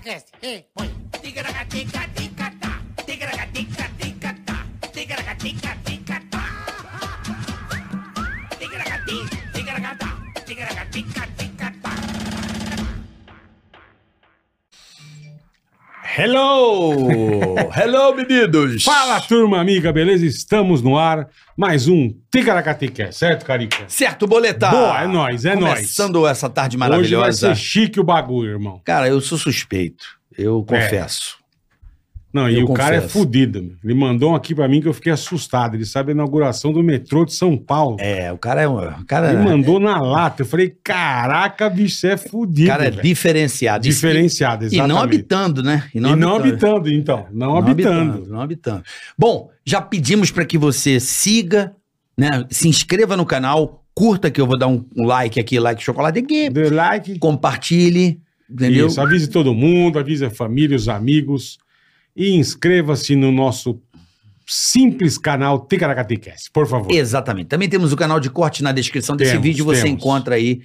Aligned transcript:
Ticaracast. 0.00 0.28
Ei, 0.40 0.64
põe. 0.72 0.88
Ticaracatica-ticatá. 1.20 2.80
Ticaracatica-ticatá. 3.04 4.56
Ticaracatica-ticatá. 4.94 6.42
Ticaracati, 8.58 9.18
ticaracatá. 9.52 10.08
Ticaracatica-ticatá. 10.46 11.29
Hello! 16.22 16.92
Hello, 17.74 18.14
meninos! 18.14 18.84
Fala, 18.84 19.22
turma 19.22 19.58
amiga, 19.58 19.90
beleza? 19.90 20.26
Estamos 20.26 20.82
no 20.82 20.98
ar. 20.98 21.26
Mais 21.56 21.88
um 21.88 22.14
Ticaracatica, 22.30 23.10
certo, 23.10 23.46
Carica? 23.46 23.84
Certo, 23.88 24.26
boletar. 24.26 24.70
Boa, 24.70 25.02
é 25.02 25.06
nóis, 25.06 25.46
é 25.46 25.56
nóis. 25.56 25.76
Começando 25.76 26.26
essa 26.26 26.50
tarde 26.50 26.76
Hoje 26.76 26.78
vai 26.78 26.88
maravilhosa. 26.90 27.54
ser 27.54 27.56
chique 27.56 27.98
o 27.98 28.04
bagulho, 28.04 28.50
irmão. 28.50 28.82
Cara, 28.84 29.08
eu 29.08 29.18
sou 29.22 29.38
suspeito. 29.38 30.04
Eu 30.36 30.62
confesso. 30.62 31.38
Não, 32.32 32.48
e 32.48 32.58
Eu 32.60 32.66
o 32.66 32.72
cara 32.72 32.94
é 32.96 33.00
confesso. 33.00 33.18
fudido. 33.18 33.60
meu. 33.60 33.72
Ele 33.82 33.94
mandou 33.94 34.32
um 34.32 34.34
aqui 34.36 34.54
pra 34.54 34.68
mim 34.68 34.80
que 34.80 34.86
eu 34.86 34.92
fiquei 34.94 35.10
assustado. 35.12 35.74
Ele 35.74 35.84
sabe 35.84 36.12
a 36.12 36.14
inauguração 36.14 36.72
do 36.72 36.80
metrô 36.82 37.24
de 37.24 37.32
São 37.34 37.56
Paulo. 37.56 37.96
É, 37.98 38.30
o 38.32 38.38
cara 38.38 38.62
é 38.62 38.68
um. 38.68 38.76
O 38.78 39.04
cara, 39.04 39.32
Ele 39.32 39.42
mandou 39.42 39.80
na 39.80 40.00
lata. 40.00 40.42
Eu 40.42 40.46
falei, 40.46 40.72
caraca, 40.84 41.68
bicho, 41.68 41.96
você 41.96 42.08
é 42.08 42.14
o 42.14 42.18
fudido. 42.18 42.68
cara 42.68 42.86
é 42.86 42.90
diferenciado. 42.90 43.84
E- 43.86 43.90
Diferenciado, 43.90 44.64
E, 44.64 44.66
exatamente. 44.66 44.88
não 44.94 45.02
habitando, 45.02 45.62
né? 45.62 45.88
E 45.94 45.98
não 45.98 46.36
habitando, 46.36 46.88
então. 46.88 47.26
Não, 47.32 47.56
habitando. 47.56 48.26
Não 48.28 48.40
habitando. 48.40 48.82
Bom, 49.18 49.50
já 49.64 49.80
pedimos 49.82 50.30
para 50.30 50.44
que 50.44 50.56
você 50.56 51.00
siga, 51.00 51.74
né? 52.16 52.44
Se 52.48 52.68
inscreva 52.68 53.16
no 53.16 53.26
canal, 53.26 53.82
curta 53.92 54.30
que 54.30 54.40
eu 54.40 54.46
vou 54.46 54.56
dar 54.56 54.68
um 54.68 54.84
um 54.96 55.04
like 55.04 55.40
aqui, 55.40 55.58
like 55.58 55.82
chocolate 55.82 56.20
aqui, 56.20 56.48
Dê 56.48 56.70
like. 56.70 57.18
compartilhe, 57.18 58.20
entendeu? 58.48 58.86
Isso, 58.86 59.00
avise 59.00 59.28
todo 59.28 59.52
mundo, 59.52 59.98
avise 59.98 60.24
a 60.24 60.30
família, 60.30 60.76
os 60.76 60.88
amigos. 60.88 61.58
E 62.16 62.34
inscreva-se 62.34 63.14
no 63.16 63.30
nosso 63.32 63.80
simples 64.46 65.16
canal 65.16 65.64
Ticaracaticast, 65.66 66.50
por 66.50 66.66
favor. 66.66 66.90
Exatamente. 66.92 67.46
Também 67.48 67.68
temos 67.68 67.92
o 67.92 67.96
canal 67.96 68.18
de 68.18 68.28
corte 68.28 68.62
na 68.62 68.72
descrição 68.72 69.16
desse 69.16 69.32
Temos, 69.32 69.44
vídeo. 69.46 69.64
Você 69.64 69.82
temos. 69.84 70.00
encontra 70.00 70.34
aí 70.34 70.60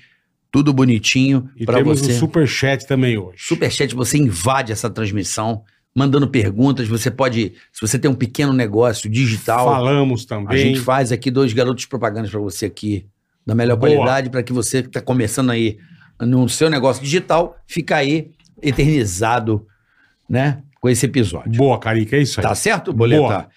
tudo 0.51 0.73
bonitinho 0.73 1.49
E 1.55 1.65
para 1.65 1.77
temos 1.77 1.99
você. 1.99 2.13
o 2.13 2.19
superchat 2.19 2.87
também 2.87 3.17
hoje. 3.17 3.37
Superchat, 3.39 3.93
você 3.93 4.17
invade 4.17 4.71
essa 4.71 4.89
transmissão, 4.89 5.63
mandando 5.93 6.27
perguntas. 6.27 6.87
Você 6.87 7.11
pode, 7.11 7.53
se 7.71 7.81
você 7.81 7.99
tem 7.99 8.09
um 8.09 8.15
pequeno 8.15 8.53
negócio 8.53 9.07
digital, 9.09 9.65
Falamos 9.65 10.23
a 10.23 10.27
também. 10.27 10.57
gente 10.57 10.79
faz 10.79 11.11
aqui 11.11 11.29
dois 11.29 11.53
garotos 11.53 11.85
propagandas 11.85 12.31
para 12.31 12.39
você 12.39 12.65
aqui, 12.65 13.05
da 13.45 13.53
melhor 13.53 13.75
Boa. 13.77 13.91
qualidade, 13.93 14.29
para 14.31 14.41
que 14.41 14.51
você 14.51 14.81
que 14.81 14.87
está 14.89 15.01
começando 15.01 15.51
aí 15.51 15.77
no 16.19 16.49
seu 16.49 16.69
negócio 16.71 17.03
digital, 17.03 17.55
fica 17.67 17.97
aí 17.97 18.31
eternizado, 18.63 19.67
né, 20.27 20.63
com 20.85 20.89
esse 20.89 21.03
episódio. 21.07 21.51
Boa, 21.53 21.79
Carica, 21.79 22.15
é 22.15 22.21
isso 22.21 22.39
aí. 22.39 22.45
Tá 22.45 22.53
certo, 22.53 22.93
Boleta? 22.93 23.21
Boa. 23.23 23.47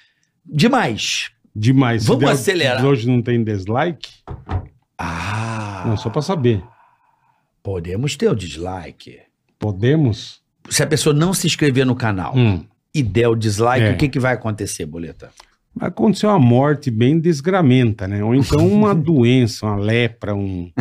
Demais. 0.47 1.31
Demais. 1.55 2.07
Vamos 2.07 2.25
der- 2.25 2.31
acelerar. 2.33 2.83
Hoje 2.87 3.07
não 3.07 3.21
tem 3.21 3.45
dislike? 3.45 4.09
Ah, 4.97 5.85
Não, 5.87 5.95
só 5.99 6.09
pra 6.09 6.23
saber. 6.23 6.63
podemos 7.63 8.17
ter 8.17 8.31
o 8.31 8.35
dislike. 8.35 9.19
Podemos? 9.59 10.41
Se 10.71 10.83
a 10.83 10.87
pessoa 10.87 11.15
não 11.15 11.35
se 11.35 11.47
inscrever 11.47 11.85
no 11.85 11.95
canal 11.95 12.33
Hum. 12.35 12.65
e 12.95 13.03
der 13.03 13.29
o 13.29 13.35
dislike, 13.35 13.85
É. 13.85 13.93
o 13.93 13.97
que, 13.99 14.09
que 14.09 14.19
vai 14.19 14.33
acontecer, 14.33 14.87
Boleta? 14.87 15.31
Vai 15.77 15.89
acontecer 15.91 16.27
uma 16.27 16.39
morte 16.39 16.91
bem 16.91 17.21
desgramenta, 17.21 18.09
né? 18.09 18.25
Ou 18.25 18.35
então 18.35 18.67
uma 18.67 18.95
doença, 18.97 19.67
uma 19.67 19.77
lepra, 19.77 20.35
um... 20.35 20.73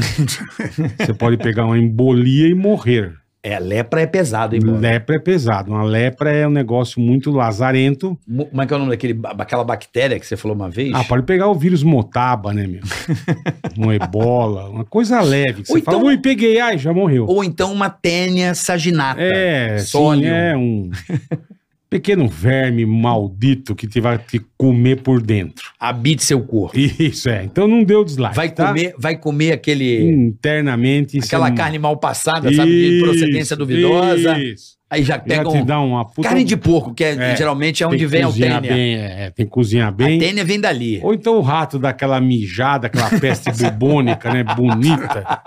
Você 0.97 1.13
pode 1.13 1.35
pegar 1.37 1.65
uma 1.65 1.77
embolia 1.77 2.47
e 2.47 2.53
morrer. 2.53 3.13
É, 3.49 3.59
lepra 3.59 4.01
é 4.01 4.05
pesado, 4.05 4.55
hein, 4.55 4.61
Bola? 4.61 4.77
Lepra 4.77 5.15
é 5.15 5.19
pesado. 5.19 5.71
Uma 5.71 5.83
lepra 5.83 6.29
é 6.31 6.45
um 6.45 6.51
negócio 6.51 6.99
muito 6.99 7.31
lazarento. 7.31 8.17
Mo- 8.27 8.45
Como 8.47 8.61
é 8.61 8.65
que 8.65 8.73
é 8.73 8.75
o 8.75 8.79
nome 8.79 8.91
daquele, 8.91 9.13
daquela 9.13 9.63
bactéria 9.63 10.19
que 10.19 10.25
você 10.27 10.35
falou 10.35 10.55
uma 10.55 10.69
vez? 10.69 10.91
Ah, 10.93 11.03
pode 11.05 11.23
pegar 11.23 11.47
o 11.47 11.55
vírus 11.55 11.81
motaba, 11.81 12.53
né, 12.53 12.67
meu? 12.67 12.81
um 13.77 13.91
ebola, 13.93 14.69
uma 14.69 14.83
coisa 14.83 15.21
leve. 15.21 15.63
que 15.63 15.71
Ou 15.71 15.77
Você 15.77 15.81
fala, 15.81 15.97
então- 15.97 16.07
ui, 16.09 16.17
peguei, 16.17 16.59
ai, 16.59 16.77
já 16.77 16.91
morreu. 16.93 17.25
Ou 17.25 17.41
então 17.43 17.71
uma 17.71 17.89
tênia 17.89 18.53
saginata. 18.53 19.21
É, 19.21 19.77
sim, 19.79 20.25
é 20.25 20.57
um 20.57 20.89
pequeno 21.89 22.27
verme 22.27 22.85
maldito 22.85 23.75
que 23.75 23.87
te 23.87 23.99
vai 23.99 24.17
te 24.17 24.41
comer 24.57 25.01
por 25.01 25.21
dentro. 25.21 25.65
Habite 25.79 26.23
seu 26.23 26.41
corpo. 26.41 26.77
Isso 26.77 27.29
é. 27.29 27.43
Então 27.43 27.67
não 27.67 27.83
deu 27.83 28.03
dislike. 28.03 28.35
Vai 28.35 28.51
tá? 28.51 28.67
comer, 28.67 28.93
vai 28.97 29.17
comer 29.17 29.53
aquele, 29.53 30.09
internamente. 30.09 31.17
aquela 31.19 31.49
é 31.49 31.51
um- 31.51 31.55
carne 31.55 31.79
mal 31.79 31.97
passada, 31.97 32.53
sabe? 32.53 32.71
De 32.71 32.99
procedência 33.03 33.55
duvidosa. 33.55 34.37
Isso. 34.39 34.76
Aí 34.89 35.03
já 35.03 35.15
Já 35.15 35.19
pega 35.19 35.49
um... 35.49 35.65
dá 35.65 35.81
uma 35.81 36.05
puta. 36.05 36.29
Carne 36.29 36.45
de 36.45 36.55
porco, 36.55 36.93
que 36.93 37.03
é, 37.03 37.13
É, 37.33 37.35
geralmente 37.35 37.83
é 37.83 37.87
onde 37.87 38.05
vem 38.05 38.23
a 38.23 38.31
tênia. 38.31 38.61
bem, 38.61 38.95
é, 38.95 39.29
tem 39.35 39.45
que 39.45 39.51
cozinhar 39.51 39.89
A 39.89 39.91
bem. 39.91 40.17
tênia 40.17 40.45
vem 40.45 40.61
dali. 40.61 41.01
Ou 41.03 41.13
então 41.13 41.35
o 41.37 41.41
rato 41.41 41.77
daquela 41.77 42.21
mijada, 42.21 42.87
aquela 42.87 43.09
peste 43.19 43.51
bubônica, 43.63 44.31
né? 44.33 44.43
Bonita. 44.45 45.41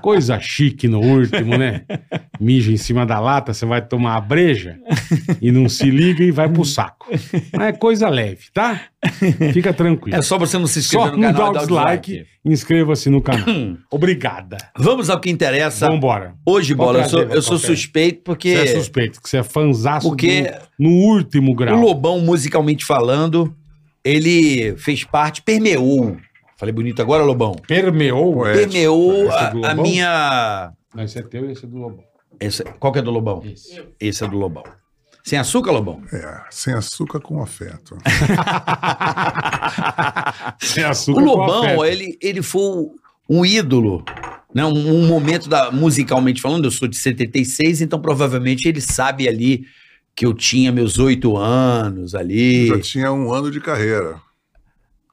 Coisa 0.00 0.38
chique 0.38 0.86
no 0.86 1.00
último, 1.00 1.56
né? 1.58 1.82
Mija 2.38 2.70
em 2.70 2.76
cima 2.76 3.04
da 3.04 3.18
lata, 3.18 3.52
você 3.52 3.66
vai 3.66 3.82
tomar 3.82 4.16
a 4.16 4.20
breja 4.20 4.76
e 5.42 5.50
não 5.50 5.68
se 5.68 5.90
liga 5.90 6.22
e 6.22 6.30
vai 6.30 6.48
pro 6.48 6.64
saco. 6.64 7.06
Mas 7.52 7.66
é 7.68 7.72
coisa 7.72 8.08
leve, 8.08 8.44
tá? 8.52 8.80
Fica 9.52 9.72
tranquilo. 9.72 10.16
É 10.16 10.22
só 10.22 10.38
você 10.38 10.58
não 10.58 10.66
se 10.66 10.78
inscrever 10.80 11.06
Só 11.08 11.12
no 11.16 11.22
não 11.22 11.32
canal 11.32 11.52
dá 11.52 11.60
e 11.60 11.62
o 11.62 11.66
dislike, 11.66 12.10
dislike. 12.12 12.30
inscreva-se 12.44 13.10
no 13.10 13.20
canal. 13.22 13.46
Obrigada. 13.90 14.56
Vamos 14.78 15.10
ao 15.10 15.20
que 15.20 15.30
interessa. 15.30 15.88
Vambora. 15.88 16.34
Hoje, 16.46 16.74
Pode 16.74 16.86
Bola, 16.86 16.98
eu 17.04 17.08
trazer, 17.08 17.10
sou, 17.26 17.34
eu 17.36 17.42
sou 17.42 17.52
qualquer. 17.58 17.66
suspeito 17.66 18.22
porque 18.24 18.56
Você 18.56 18.62
é 18.62 18.66
suspeito, 18.78 19.20
que 19.22 19.28
você 19.28 19.36
é 19.38 19.42
fanzaço 19.42 20.08
Porque 20.08 20.42
do- 20.42 20.50
no 20.78 20.90
último 20.90 21.54
grau. 21.54 21.78
o 21.78 21.80
Lobão, 21.80 22.20
musicalmente 22.20 22.84
falando, 22.84 23.54
ele 24.04 24.76
fez 24.76 25.04
parte, 25.04 25.42
permeou. 25.42 26.16
Falei 26.56 26.72
bonito 26.72 27.02
agora, 27.02 27.22
Lobão? 27.24 27.54
Permeou. 27.66 28.38
Ué. 28.38 28.52
Permeou 28.54 29.28
é 29.30 29.66
a, 29.66 29.74
minha. 29.74 30.72
Não, 30.94 31.02
esse 31.04 31.18
é 31.18 31.22
teu 31.22 31.48
e 31.48 31.52
esse 31.52 31.64
é 31.64 31.68
do 31.68 31.76
Lobão. 31.78 32.04
Esse- 32.40 32.64
qual 32.78 32.92
que 32.92 32.98
é 32.98 33.02
do 33.02 33.10
Lobão? 33.10 33.42
Esse. 33.44 33.82
Esse 34.00 34.24
é 34.24 34.28
do 34.28 34.36
Lobão. 34.36 34.62
Sem 35.24 35.38
açúcar, 35.38 35.72
Lobão? 35.72 36.02
É, 36.12 36.40
sem 36.50 36.74
açúcar 36.74 37.18
com 37.18 37.42
afeto. 37.42 37.96
Sem 40.60 40.84
O 40.84 40.88
açúcar 40.90 41.20
com 41.20 41.24
Lobão, 41.26 41.64
afeto. 41.64 41.84
ele, 41.86 42.18
ele 42.20 42.42
foi 42.42 42.86
um 43.28 43.44
ídolo, 43.44 44.04
né? 44.54 44.64
Um, 44.66 45.02
um 45.02 45.06
momento 45.06 45.48
da, 45.48 45.70
musicalmente 45.70 46.42
falando, 46.42 46.66
eu 46.66 46.70
sou 46.70 46.86
de 46.86 46.96
76, 46.98 47.80
então 47.80 47.98
provavelmente 48.00 48.68
ele 48.68 48.80
sabe 48.82 49.26
ali 49.26 49.64
que 50.14 50.26
eu 50.26 50.34
tinha 50.34 50.70
meus 50.70 50.98
oito 50.98 51.36
anos 51.36 52.14
ali. 52.14 52.68
Já 52.68 52.80
tinha 52.80 53.12
um 53.12 53.32
ano 53.32 53.50
de 53.50 53.60
carreira. 53.60 54.20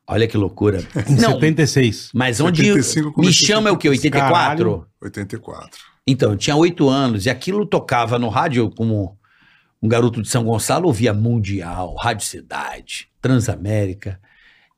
Olha 0.06 0.28
que 0.28 0.36
loucura. 0.38 0.86
Em 1.08 1.16
Não, 1.16 1.36
76. 1.36 2.10
mas 2.14 2.42
onde 2.42 2.64
75 2.66 3.22
me 3.22 3.32
chama 3.32 3.70
é 3.70 3.72
o 3.72 3.78
quê? 3.78 3.88
84? 3.88 4.36
Caralho. 4.36 4.86
84. 5.02 5.80
Então, 6.06 6.32
eu 6.32 6.38
tinha 6.38 6.56
oito 6.58 6.90
anos 6.90 7.26
e 7.26 7.30
aquilo 7.30 7.66
tocava 7.66 8.20
no 8.20 8.28
rádio 8.28 8.70
como 8.72 9.18
um 9.82 9.88
garoto 9.88 10.22
de 10.22 10.30
São 10.30 10.44
Gonçalo, 10.44 10.88
ouvia 10.88 11.14
Mundial, 11.14 11.96
Rádio 11.96 12.26
Cidade, 12.26 13.08
Transamérica. 13.20 14.20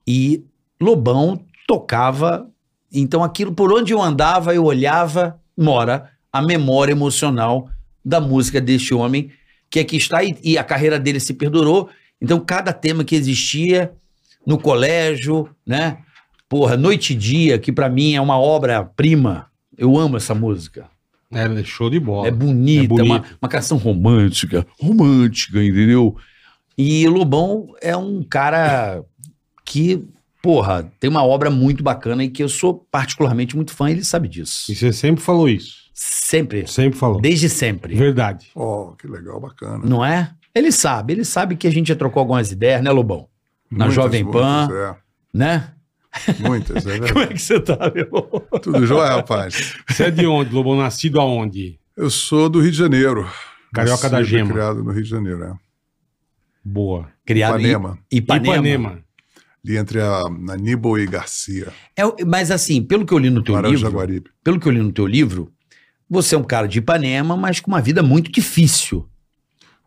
E 0.08 0.46
Lobão 0.80 1.44
tocava. 1.68 2.50
Então, 2.91 3.24
aquilo, 3.24 3.53
por 3.53 3.74
onde 3.74 3.94
eu 3.94 4.02
andava, 4.02 4.56
eu 4.56 4.63
olhava, 4.63 5.40
mora 5.58 6.12
a 6.31 6.42
memória 6.42 6.94
emocional 6.94 7.69
da 8.03 8.22
música 8.22 8.62
deste 8.62 8.94
homem, 8.94 9.31
que 9.69 9.80
aqui 9.80 9.97
está, 9.97 10.24
e, 10.24 10.38
e 10.44 10.58
a 10.58 10.63
carreira 10.63 11.00
dele 11.00 11.19
se 11.19 11.34
perdurou. 11.34 11.90
Então, 12.22 12.40
cada 12.40 12.72
tema 12.72 13.03
que 13.03 13.16
existia 13.16 13.94
no 14.46 14.58
colégio, 14.58 15.50
né? 15.66 15.97
Porra, 16.47 16.78
Noite 16.78 17.13
e 17.13 17.16
Dia, 17.16 17.58
que 17.58 17.72
pra 17.72 17.90
mim 17.90 18.13
é 18.13 18.22
uma 18.22 18.40
obra-prima. 18.40 19.47
Eu 19.78 19.97
amo 19.97 20.18
essa 20.18 20.36
música. 20.36 20.93
É 21.34 21.64
show 21.64 21.90
de 21.90 22.00
bola. 22.00 22.28
É 22.28 22.32
bonita, 22.32 22.84
É 22.84 22.88
bonito. 22.88 23.06
Uma, 23.06 23.24
uma 23.42 23.50
canção 23.50 23.78
romântica, 23.78 24.66
romântica, 24.80 25.63
entendeu? 25.63 26.16
E 26.78 27.07
Lobão 27.07 27.68
é 27.81 27.96
um 27.96 28.24
cara 28.24 29.04
que, 29.66 30.04
porra, 30.42 30.92
tem 31.00 31.10
uma 31.10 31.24
obra 31.24 31.50
muito 31.50 31.84
bacana 31.84 32.24
e 32.24 32.30
que 32.30 32.42
eu 32.44 32.50
sou 32.50 32.86
particularmente 32.92 33.56
muito 33.56 33.72
fã, 33.74 33.90
e 33.90 33.94
ele 33.94 34.04
sabe 34.04 34.28
disso. 34.28 34.72
E 34.72 34.75
você 34.75 34.92
sempre 34.92 35.24
falou 35.24 35.48
isso. 35.48 35.84
Sempre, 35.94 36.66
Sempre 36.68 36.98
falou. 36.98 37.22
desde 37.22 37.48
sempre. 37.48 37.96
Verdade. 37.96 38.48
Oh, 38.56 38.94
que 39.00 39.07
legal, 39.07 39.40
bacana. 39.40 39.86
Não 39.86 40.04
é? 40.04 40.31
Ele 40.56 40.72
sabe, 40.72 41.13
ele 41.13 41.24
sabe 41.24 41.56
que 41.56 41.68
a 41.68 41.72
gente 41.72 41.88
já 41.88 41.96
trocou 41.96 42.19
algumas 42.19 42.52
ideias, 42.52 42.81
né, 42.84 42.92
Lobão? 42.92 43.28
Na 43.72 43.86
Muitas, 43.86 43.94
Jovem 43.96 44.25
Pan. 44.30 44.68
Muitas, 44.68 44.96
Né? 45.34 45.68
Muitas, 46.39 46.86
é 46.86 46.98
Como 47.00 47.04
verdade. 47.06 47.19
é 47.31 47.33
que 47.33 47.42
você 47.42 47.60
tá, 47.60 47.92
meu? 47.94 48.60
Tudo 48.62 48.86
jóia, 48.86 49.15
rapaz? 49.15 49.75
Você 49.89 50.04
é 50.06 50.12
de 50.12 50.25
onde, 50.27 50.54
Lobão? 50.54 50.75
Nascido 50.77 51.19
aonde? 51.19 51.80
Eu 51.95 52.10
sou 52.10 52.50
do 52.50 52.60
Rio 52.62 52.71
de 52.71 52.77
Janeiro. 52.77 53.30
Carioca 53.74 54.10
da 54.10 54.19
Nascido 54.19 54.38
Gema. 54.38 54.51
criado 54.54 54.83
no 54.83 54.92
Rio 54.92 55.04
de 55.04 55.10
Janeiro, 55.10 55.44
é. 55.44 55.54
Boa. 56.63 57.10
Criado 57.25 57.60
Ipanema. 57.60 57.98
em 58.12 58.18
Ipanema. 58.18 58.54
Ipanema. 58.56 59.04
Ali 59.65 59.77
entre 59.77 60.01
a 60.01 60.21
Aníbal 60.50 61.00
e 61.00 61.06
Garcia. 61.07 61.68
É, 61.95 62.04
mas 62.25 62.51
assim, 62.51 62.83
pelo 62.83 63.06
que 63.06 63.13
eu 63.13 63.18
li 63.18 63.30
no 63.30 63.42
teu 63.42 63.56
de 63.56 63.62
livro, 63.69 63.77
Jaguaribe. 63.80 64.30
pelo 64.44 64.59
que 64.59 64.68
eu 64.68 64.71
li 64.71 64.80
no 64.80 64.92
teu 64.92 65.07
livro, 65.07 65.51
você 66.09 66.36
é 66.36 66.38
um 66.38 66.44
cara 66.44 66.68
de 66.68 66.80
Ipanema, 66.80 67.36
mas 67.38 67.59
com 67.62 67.71
uma 67.71 67.81
vida 67.81 68.04
muito 68.04 68.30
difícil. 68.31 69.07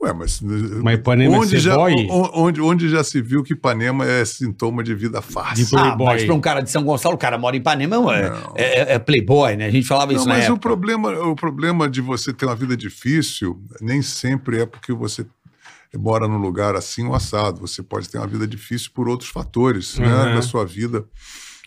Ué, 0.01 0.13
mas. 0.13 0.41
Mas 0.43 0.99
Ipanema 0.99 1.39
onde, 1.39 1.57
é 1.57 1.59
já, 1.59 1.75
boy? 1.75 1.95
o- 2.11 2.43
onde, 2.43 2.61
onde 2.61 2.89
já 2.89 3.03
se 3.03 3.21
viu 3.23 3.43
que 3.43 3.55
Ipanema 3.55 4.05
é 4.05 4.25
sintoma 4.25 4.83
de 4.85 4.95
vida 4.95 5.23
fácil? 5.23 5.65
De 5.65 5.71
Playboy. 5.71 6.07
Ah, 6.07 6.13
mas 6.13 6.25
pra 6.25 6.35
um 6.35 6.41
cara 6.41 6.61
de 6.61 6.71
São 6.71 6.85
Gonçalo, 6.85 7.15
o 7.15 7.19
cara 7.19 7.39
mora 7.39 7.57
em 7.57 7.61
Ipanema, 7.61 7.97
é, 8.15 8.31
é- 8.57 8.93
é 8.95 8.99
playboy, 8.99 9.57
né? 9.57 9.67
A 9.67 9.71
gente 9.71 9.87
falava 9.87 10.13
Não, 10.13 10.19
isso 10.19 10.29
na 10.29 10.35
mas 10.35 10.45
o 10.45 10.49
época. 10.49 10.61
problema, 10.61 11.11
o 11.27 11.35
problema 11.35 11.89
de 11.89 12.01
você 12.03 12.33
ter 12.33 12.45
uma 12.45 12.55
vida 12.55 12.77
difícil 12.77 13.59
nem 13.81 14.03
sempre 14.03 14.61
é 14.61 14.67
porque 14.67 14.93
você 14.93 15.25
mora 15.97 16.29
num 16.29 16.37
lugar 16.39 16.77
assim 16.77 17.07
ou 17.07 17.15
assado. 17.15 17.61
Você 17.63 17.83
pode 17.83 18.09
ter 18.11 18.19
uma 18.19 18.27
vida 18.27 18.47
difícil 18.47 18.91
por 18.95 19.09
outros 19.09 19.31
fatores 19.31 19.99
né, 19.99 20.07
Uhum. 20.07 20.35
da 20.35 20.43
sua 20.43 20.67
vida. 20.67 21.07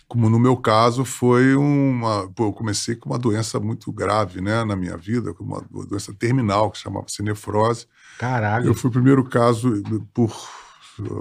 Como 0.07 0.29
no 0.29 0.39
meu 0.39 0.55
caso 0.55 1.03
foi 1.03 1.55
uma. 1.55 2.27
Pô, 2.35 2.45
eu 2.45 2.53
comecei 2.53 2.95
com 2.95 3.09
uma 3.09 3.17
doença 3.19 3.59
muito 3.59 3.91
grave 3.91 4.39
né, 4.39 4.63
na 4.63 4.75
minha 4.75 4.97
vida, 4.97 5.33
com 5.33 5.43
uma 5.43 5.63
doença 5.87 6.13
terminal 6.13 6.69
que 6.71 6.77
chamava-se 6.77 7.21
nefrose. 7.23 7.87
Caralho. 8.19 8.67
Eu 8.67 8.73
fui 8.75 8.89
o 8.89 8.93
primeiro 8.93 9.23
caso, 9.23 9.81
por 10.13 10.31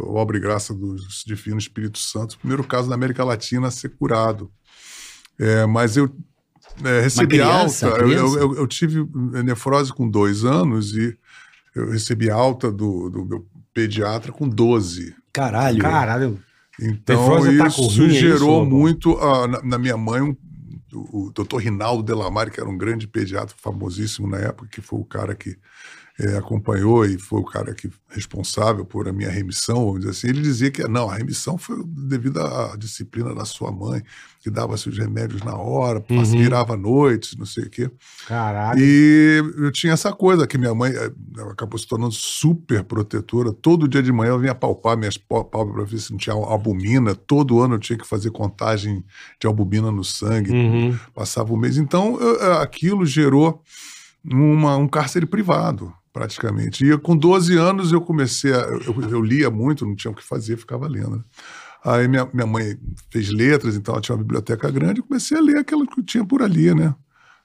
obra 0.08 0.36
e 0.36 0.40
graça 0.40 0.74
do 0.74 0.96
Divino 1.24 1.56
Espírito 1.58 1.98
Santo, 1.98 2.32
o 2.34 2.38
primeiro 2.38 2.64
caso 2.64 2.88
na 2.88 2.96
América 2.96 3.22
Latina 3.24 3.68
a 3.68 3.70
ser 3.70 3.90
curado. 3.90 4.50
É, 5.38 5.64
mas 5.64 5.96
eu 5.96 6.10
é, 6.84 7.00
recebi 7.00 7.36
criança, 7.36 7.86
alta, 7.86 8.00
eu, 8.00 8.04
criança? 8.08 8.38
eu- 8.40 8.54
eu 8.56 8.66
tive 8.66 9.08
nefrose 9.44 9.92
com 9.92 10.08
dois 10.10 10.44
anos 10.44 10.96
e 10.96 11.16
eu 11.76 11.90
recebi 11.92 12.28
alta 12.28 12.72
do, 12.72 13.08
do 13.08 13.24
meu 13.24 13.46
pediatra 13.72 14.32
com 14.32 14.48
12. 14.48 15.14
Caralho. 15.32 15.80
Caralho. 15.80 16.42
Então 16.80 17.16
Nefrose 17.20 17.58
tá 17.58 17.66
isso 17.68 17.80
é 17.82 17.84
isso, 18.06 18.10
gerou 18.10 18.58
Lobão? 18.64 18.78
muito 18.78 19.16
ah, 19.18 19.46
na, 19.46 19.62
na 19.62 19.78
minha 19.78 19.96
mãe 19.96 20.20
um- 20.20 20.36
o, 20.92 21.26
o 21.26 21.32
doutor 21.32 21.58
Rinaldo 21.58 22.02
Delamare, 22.02 22.50
que 22.50 22.58
era 22.60 22.68
um 22.68 22.76
grande 22.78 23.06
pediatra 23.06 23.54
famosíssimo 23.60 24.26
na 24.26 24.38
época, 24.38 24.68
que 24.72 24.80
foi 24.80 24.98
o 24.98 25.04
cara 25.04 25.34
que 25.36 25.56
eh, 26.20 26.36
acompanhou 26.36 27.04
e 27.04 27.16
foi 27.18 27.40
o 27.40 27.44
cara 27.44 27.72
que 27.74 27.88
responsável 28.10 28.84
por 28.84 29.06
a 29.08 29.12
minha 29.12 29.30
remissão, 29.30 29.84
vamos 29.86 30.00
dizer 30.00 30.10
assim, 30.10 30.28
ele 30.28 30.40
dizia 30.42 30.70
que 30.70 30.82
não, 30.88 31.08
a 31.08 31.14
remissão 31.14 31.56
foi 31.58 31.82
devido 31.86 32.40
à 32.40 32.74
disciplina 32.76 33.34
da 33.34 33.44
sua 33.44 33.70
mãe, 33.70 34.02
que 34.40 34.50
dava 34.50 34.76
seus 34.76 34.96
remédios 34.98 35.42
na 35.42 35.56
hora, 35.56 36.02
Uhum. 36.10 36.24
virava 36.24 36.76
noites, 36.76 37.36
não 37.36 37.44
sei 37.46 37.64
o 37.64 37.70
quê. 37.70 37.90
Caralho. 38.26 38.80
E 38.80 39.42
eu 39.58 39.70
tinha 39.70 39.92
essa 39.92 40.12
coisa 40.12 40.46
que 40.46 40.56
minha 40.58 40.74
mãe 40.74 40.90
eh, 40.92 41.12
acabou 41.50 41.78
se 41.78 41.86
tornando 41.86 42.12
super 42.14 42.82
protetora. 42.84 43.52
Todo 43.52 43.86
dia 43.88 44.02
de 44.02 44.10
manhã 44.12 44.30
ela 44.30 44.38
vinha 44.38 44.54
palpar 44.54 44.96
minhas 44.96 45.16
pálpebras 45.18 45.74
para 45.74 45.84
ver 45.84 45.98
se 45.98 46.10
não 46.10 46.18
tinha 46.18 46.34
albumina. 46.34 47.14
Todo 47.14 47.60
ano 47.60 47.74
eu 47.74 47.78
tinha 47.78 47.98
que 47.98 48.06
fazer 48.06 48.30
contagem 48.30 49.04
de 49.40 49.46
albumina 49.46 49.90
no 49.90 50.02
sangue. 50.04 50.50
Uhum. 50.52 50.98
Passava 51.14 51.52
o 51.52 51.56
mês. 51.56 51.76
Então 51.76 52.18
eu- 52.20 52.40
eh, 52.40 52.62
aquilo 52.62 53.04
gerou 53.04 53.62
uma- 54.24 54.76
um 54.76 54.88
cárcere 54.88 55.26
privado, 55.26 55.92
praticamente. 56.18 56.84
E 56.84 56.88
eu, 56.88 56.98
com 56.98 57.16
12 57.16 57.56
anos 57.56 57.92
eu 57.92 58.00
comecei 58.00 58.52
a. 58.52 58.58
Eu, 58.58 58.94
eu 59.10 59.22
lia 59.22 59.50
muito, 59.50 59.86
não 59.86 59.94
tinha 59.94 60.10
o 60.10 60.14
que 60.14 60.22
fazer, 60.24 60.56
ficava 60.56 60.86
lendo. 60.88 61.16
né? 61.16 61.22
Aí 61.84 62.08
minha, 62.08 62.28
minha 62.34 62.46
mãe 62.46 62.76
fez 63.10 63.30
letras, 63.30 63.76
então 63.76 63.94
ela 63.94 64.02
tinha 64.02 64.16
uma 64.16 64.22
biblioteca 64.22 64.68
grande, 64.70 64.98
eu 65.00 65.04
comecei 65.04 65.38
a 65.38 65.40
ler 65.40 65.58
aquilo 65.58 65.86
que 65.86 66.02
tinha 66.02 66.24
por 66.24 66.42
ali, 66.42 66.74
né? 66.74 66.92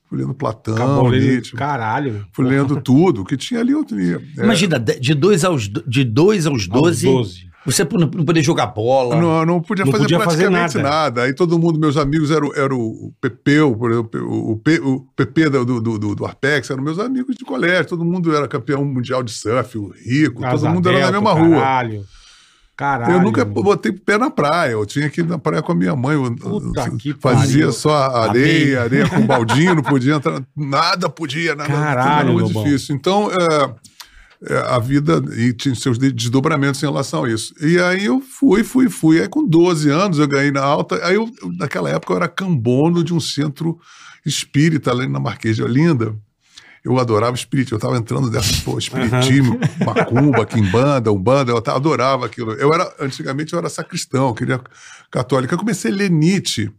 Fui 0.10 0.18
lendo 0.18 0.34
Platão, 0.34 0.74
Acabou 0.76 1.08
lendo. 1.08 1.24
Nietzsche, 1.24 1.56
Caralho. 1.56 2.26
fui 2.34 2.46
lendo 2.46 2.82
tudo, 2.82 3.24
que 3.24 3.38
tinha 3.38 3.60
ali 3.60 3.72
eu 3.74 3.86
lia. 3.92 4.22
É, 4.38 4.44
Imagina, 4.44 4.80
de 4.80 5.00
de 5.00 5.14
dois 5.14 5.44
aos, 5.46 5.68
do- 5.68 5.84
de 5.88 6.04
dois 6.04 6.46
aos 6.48 6.64
Aos 6.64 6.68
12, 6.68 7.06
12. 7.06 7.53
Você 7.66 7.84
não 7.92 8.08
poder 8.10 8.42
jogar 8.44 8.68
bola. 8.68 9.16
Não, 9.16 9.46
não 9.46 9.62
podia 9.62 9.86
Não 9.86 9.92
fazer 9.92 10.04
podia 10.04 10.20
fazer 10.20 10.44
praticamente 10.50 10.78
nada. 10.78 10.90
nada. 10.90 11.22
Aí 11.24 11.34
todo 11.34 11.58
mundo, 11.58 11.80
meus 11.80 11.96
amigos, 11.98 12.30
eram, 12.32 12.54
eram 12.56 12.78
o 12.80 13.14
Pepeu, 13.22 13.76
por 13.76 13.92
exemplo, 13.92 14.52
o, 14.52 14.58
P, 14.58 14.80
o 14.80 15.02
PP 15.16 15.50
do, 15.50 15.66
do, 15.82 15.98
do, 16.00 16.16
do 16.16 16.26
Arpex, 16.26 16.70
eram 16.70 16.84
meus 16.84 17.00
amigos 17.00 17.36
de 17.36 17.46
colégio. 17.46 17.86
Todo 17.86 18.04
mundo 18.04 18.36
era 18.36 18.48
campeão 18.48 18.84
mundial 18.84 19.24
de 19.24 19.32
surf, 19.32 19.78
o 19.78 19.90
rico, 20.06 20.44
Asa 20.46 20.66
todo 20.66 20.74
mundo 20.76 20.90
era 20.90 21.00
na 21.00 21.12
Delta, 21.12 21.22
mesma 21.22 21.34
rua. 21.48 21.60
Caralho. 21.62 22.06
Caralho. 22.76 23.14
Eu 23.14 23.22
nunca 23.22 23.46
botei 23.46 23.92
pé 23.92 24.18
na 24.18 24.32
praia, 24.32 24.72
eu 24.72 24.84
tinha 24.86 25.08
que 25.08 25.22
ir 25.22 25.28
na 25.28 25.38
praia 25.38 25.62
com 25.62 25.72
a 25.72 25.76
minha 25.76 25.96
mãe. 25.96 26.16
Eu- 26.16 26.36
Puta 26.36 26.82
eu 27.06 27.16
fazia 27.20 27.60
pariu. 27.66 27.72
só 27.72 27.96
areia, 27.96 28.82
areia 28.82 29.08
com 29.08 29.22
baldinho, 29.28 29.76
não 29.76 29.84
podia 29.84 30.16
entrar, 30.16 30.42
nada 30.58 31.08
podia, 31.08 31.54
nada, 31.56 31.70
Caralho, 31.72 32.30
era 32.30 32.34
muito 32.34 32.52
difícil. 32.64 32.96
Então, 32.96 33.30
é, 33.32 33.76
a 34.70 34.80
vida 34.80 35.22
e 35.38 35.54
tinha 35.54 35.74
seus 35.76 35.98
de- 35.98 36.12
desdobramentos 36.12 36.82
em 36.84 36.86
relação 36.86 37.24
a 37.24 37.30
isso. 37.32 37.54
E 37.62 37.80
aí 37.80 38.06
eu 38.06 38.20
fui, 38.22 38.64
fui, 38.64 38.90
fui. 38.90 39.22
Aí 39.22 39.28
com 39.28 39.46
12 39.48 39.90
anos 39.90 40.20
eu 40.20 40.28
ganhei 40.28 40.52
na 40.52 40.62
alta. 40.62 40.96
Aí 41.06 41.16
eu, 41.16 41.30
naquela 41.58 41.90
época 41.90 42.14
eu 42.14 42.18
era 42.18 42.28
cambono 42.28 43.04
de 43.04 43.14
um 43.14 43.20
centro 43.20 43.80
espírita 44.26 44.92
ali 44.92 45.08
na 45.08 45.20
Marquês 45.20 45.56
de 45.56 45.64
Olinda. 45.64 46.16
Eu 46.84 47.00
adorava 47.00 47.34
espírito, 47.34 47.74
eu 47.74 47.78
estava 47.78 47.96
entrando 47.98 48.30
dessa, 48.30 48.62
pô, 48.66 48.78
espiritismo, 48.78 49.58
macumba, 49.86 50.46
quimbanda, 50.46 51.10
umbanda, 51.14 51.52
eu 51.54 51.58
adorava 51.74 52.26
aquilo. 52.26 52.52
Eu 52.54 52.74
era, 52.74 52.94
antigamente 53.00 53.54
eu 53.54 53.60
era 53.60 53.70
sacristão, 53.70 54.28
eu 54.28 54.34
queria 54.34 54.60
católica. 55.10 55.54
Eu 55.54 55.58
comecei 55.60 55.90
a 55.92 55.96
ler 55.96 56.12
Nietzsche, 56.12 56.70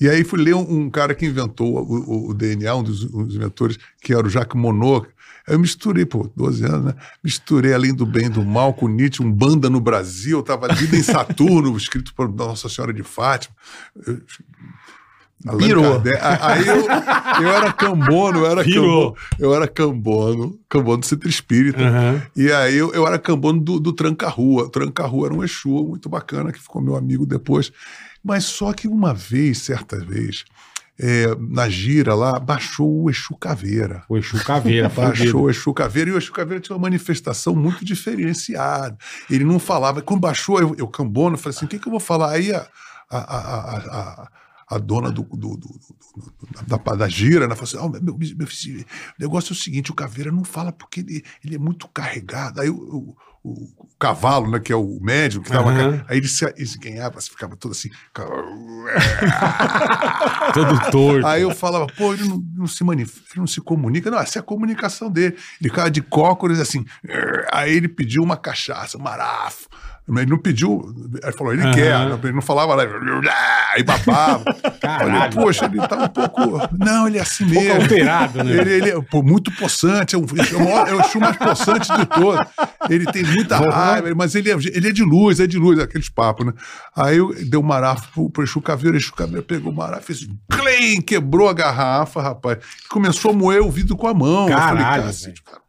e 0.00 0.08
aí 0.08 0.22
fui 0.22 0.40
ler 0.40 0.54
um, 0.54 0.82
um 0.84 0.88
cara 0.90 1.16
que 1.16 1.26
inventou 1.26 1.74
o, 1.74 2.26
o- 2.26 2.30
o 2.30 2.34
DNA, 2.34 2.76
um 2.76 2.84
dos, 2.84 3.02
um 3.12 3.24
dos 3.24 3.34
inventores, 3.34 3.76
que 4.00 4.12
era 4.14 4.24
o 4.24 4.30
Jacques 4.30 4.54
Monod. 4.60 5.08
Eu 5.46 5.58
misturei, 5.58 6.06
pô, 6.06 6.30
12 6.34 6.64
anos, 6.64 6.84
né? 6.86 6.94
Misturei 7.22 7.74
Além 7.74 7.92
do 7.94 8.06
Bem 8.06 8.26
e 8.26 8.28
do 8.30 8.42
Mal 8.44 8.72
com 8.72 8.88
Nietzsche, 8.88 9.22
um 9.22 9.30
banda 9.30 9.68
no 9.68 9.78
Brasil, 9.80 10.38
eu 10.38 10.40
estava 10.40 10.72
Vida 10.74 10.96
em 10.96 11.02
Saturno, 11.02 11.74
escrito 11.76 12.14
por 12.14 12.28
Nossa 12.32 12.68
Senhora 12.68 12.92
de 12.94 13.02
Fátima. 13.02 13.54
Eu- 14.06 14.20
Allan 15.46 15.58
Pirou. 15.58 15.82
Kardec. 16.00 16.16
A- 16.22 16.52
Aí 16.54 16.66
eu, 16.66 16.76
eu 17.42 17.48
era 17.50 17.70
cambono, 17.72 18.38
eu 18.38 18.46
era 18.46 18.64
cambono, 18.64 19.14
eu 19.38 19.54
era 19.54 19.68
cambono, 19.68 20.58
cambono 20.70 20.98
do 20.98 21.06
centro 21.06 21.28
espírita. 21.28 21.82
Aham. 21.86 22.22
E 22.34 22.50
aí 22.50 22.76
eu, 22.76 22.94
eu 22.94 23.06
era 23.06 23.18
cambono 23.18 23.60
do, 23.60 23.78
do 23.78 23.92
Tranca-Rua. 23.92 24.64
O 24.64 24.68
Tranca-Rua 24.70 25.26
era 25.26 25.34
um 25.34 25.44
Exu 25.44 25.68
muito 25.84 26.08
bacana, 26.08 26.50
que 26.50 26.58
ficou 26.60 26.80
meu 26.80 26.96
amigo 26.96 27.26
depois. 27.26 27.70
Mas 28.22 28.44
só 28.44 28.72
que 28.72 28.88
uma 28.88 29.12
vez, 29.12 29.58
certa 29.58 29.98
vez, 29.98 30.46
é, 30.98 31.26
na 31.40 31.68
gira 31.68 32.14
lá, 32.14 32.38
baixou 32.38 33.02
o 33.04 33.10
Exu 33.10 33.36
Caveira. 33.36 34.04
O 34.08 34.16
Exu 34.16 34.42
Caveira, 34.44 34.88
Baixou 35.24 35.42
o 35.42 35.50
Exu 35.50 35.74
Caveira 35.74 36.10
e 36.10 36.12
o 36.12 36.18
Exu 36.18 36.32
Caveira 36.32 36.60
tinha 36.60 36.76
uma 36.76 36.82
manifestação 36.82 37.54
muito 37.54 37.84
diferenciada. 37.84 38.96
Ele 39.28 39.44
não 39.44 39.58
falava. 39.58 40.00
Quando 40.02 40.20
baixou, 40.20 40.60
eu, 40.60 40.74
eu 40.78 40.86
cambono, 40.88 41.34
eu 41.34 41.38
falei 41.38 41.56
assim: 41.56 41.66
o 41.66 41.68
que, 41.68 41.78
que 41.78 41.88
eu 41.88 41.90
vou 41.90 42.00
falar? 42.00 42.30
Aí 42.30 42.52
a, 42.52 42.66
a, 43.10 43.18
a, 43.18 43.76
a, 43.76 44.28
a- 44.70 44.78
dona 44.78 45.10
do, 45.10 45.22
do- 45.22 45.56
do- 45.56 45.80
da, 46.66 46.76
da 46.94 47.08
gira, 47.08 47.46
né, 47.48 47.54
falou 47.56 47.88
assim: 47.88 47.96
"Ah, 47.98 48.00
meu, 48.00 48.16
meu 48.36 48.46
filho, 48.46 48.80
o 49.18 49.22
negócio 49.22 49.52
é 49.52 49.56
o 49.56 49.58
seguinte: 49.58 49.90
o 49.90 49.94
Caveira 49.94 50.30
não 50.30 50.44
fala 50.44 50.70
porque 50.72 51.00
ele, 51.00 51.24
ele 51.44 51.56
é 51.56 51.58
muito 51.58 51.88
carregado. 51.88 52.60
Aí 52.60 52.70
o, 52.70 53.16
o- 53.44 53.64
o 53.78 53.88
cavalo, 53.98 54.50
né, 54.50 54.58
que 54.58 54.72
é 54.72 54.76
o 54.76 54.98
médium, 55.00 55.42
que 55.42 55.50
tava, 55.50 55.70
Aham. 55.70 56.04
aí 56.08 56.16
ele 56.16 56.26
se, 56.28 56.44
ele 56.44 56.66
se 56.66 56.78
ganhava, 56.78 57.20
ficava 57.20 57.54
todo 57.56 57.72
assim. 57.72 57.90
Todo 60.54 60.90
torto. 60.90 61.26
Aí 61.26 61.42
eu 61.42 61.50
falava, 61.50 61.86
pô, 61.86 62.12
ele 62.14 62.28
não, 62.28 62.42
não 62.56 62.66
se 62.66 62.82
manifesta, 62.84 63.28
ele 63.32 63.40
não 63.40 63.46
se 63.46 63.60
comunica. 63.60 64.10
Não, 64.10 64.18
essa 64.18 64.38
é 64.38 64.40
a 64.40 64.42
comunicação 64.42 65.10
dele. 65.10 65.36
Ele 65.60 65.70
ficava 65.70 65.90
de 65.90 66.02
cócoras 66.02 66.60
assim. 66.60 66.84
Aí 67.52 67.72
ele 67.74 67.88
pediu 67.88 68.22
uma 68.22 68.36
cachaça, 68.36 68.96
um 68.98 69.02
marafo. 69.02 69.68
Ele 70.06 70.26
não 70.26 70.36
pediu, 70.38 70.94
ele 71.22 71.32
falou, 71.32 71.52
ele 71.54 71.62
Aham. 71.62 71.72
quer. 71.72 72.24
Ele 72.24 72.32
não 72.34 72.42
falava 72.42 72.74
lá, 72.74 72.84
aí 73.72 73.82
babava. 73.82 74.44
Caralho. 74.78 75.32
poxa, 75.32 75.64
ele 75.64 75.78
tá 75.88 75.96
um 75.96 76.08
pouco. 76.08 76.68
Não, 76.78 77.06
ele 77.08 77.16
é 77.16 77.22
assim 77.22 77.44
Um 77.44 77.48
pouco 77.54 77.62
mesmo. 77.64 77.82
alterado, 77.82 78.44
né? 78.44 78.52
Ele, 78.52 78.70
ele 78.72 78.90
é 78.90 79.00
pô, 79.00 79.22
muito 79.22 79.50
possante, 79.52 80.14
é, 80.14 80.18
o 80.18 80.24
Exu 80.24 81.18
mais 81.18 81.36
possante 81.38 81.90
de 81.96 82.04
todos. 82.06 82.46
Ele 82.90 83.06
tem 83.06 83.24
muita 83.24 83.56
raiva, 83.58 84.14
mas 84.14 84.34
ele 84.34 84.50
é, 84.50 84.54
ele 84.54 84.88
é 84.88 84.92
de 84.92 85.02
luz, 85.02 85.40
é 85.40 85.46
de 85.46 85.56
luz, 85.58 85.78
aqueles 85.78 86.10
papos, 86.10 86.46
né? 86.46 86.52
Aí 86.94 87.16
eu 87.16 87.34
dei 87.34 87.58
um 87.58 87.62
marafo 87.62 88.06
pro, 88.12 88.28
pro 88.30 88.42
Exu 88.42 88.60
Caveira, 88.60 88.96
o 88.96 89.00
Exu 89.00 89.14
Caveira 89.14 89.42
pegou 89.42 89.72
o 89.72 89.74
marafo, 89.74 90.02
fez 90.04 90.28
clem, 90.50 91.00
quebrou 91.00 91.48
a 91.48 91.54
garrafa, 91.54 92.20
rapaz. 92.20 92.58
Começou 92.90 93.30
a 93.30 93.34
moer 93.34 93.62
o 93.62 93.70
vidro 93.70 93.96
com 93.96 94.06
a 94.06 94.12
mão. 94.12 94.50
eu 94.50 94.58
falei, 94.58 94.82
Caralho, 94.82 95.02
cacete, 95.04 95.42
cara. 95.42 95.63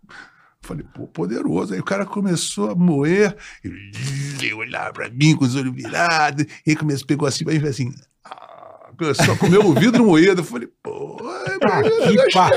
Falei, 0.65 0.85
pô, 0.93 1.07
poderoso. 1.07 1.73
Aí 1.73 1.79
o 1.79 1.83
cara 1.83 2.05
começou 2.05 2.71
a 2.71 2.75
moer, 2.75 3.35
ele 3.63 4.53
olhava 4.53 4.91
pra 4.93 5.09
mim 5.09 5.35
com 5.35 5.45
os 5.45 5.55
olhos 5.55 5.73
virados, 5.73 6.45
e 6.65 6.75
começou, 6.75 7.07
pegou 7.07 7.27
assim, 7.27 7.43
aí 7.47 7.59
fez 7.59 7.71
assim. 7.71 7.93
A 9.31 9.37
comer 9.37 9.57
o 9.59 9.73
vidro 9.73 10.05
moído. 10.05 10.41
Eu 10.41 10.45
falei, 10.45 10.67
pô, 10.83 11.17
Ah, 11.63 11.81
eu 11.81 11.89
que 12.07 12.15
gostei, 12.15 12.31
pa- 12.33 12.49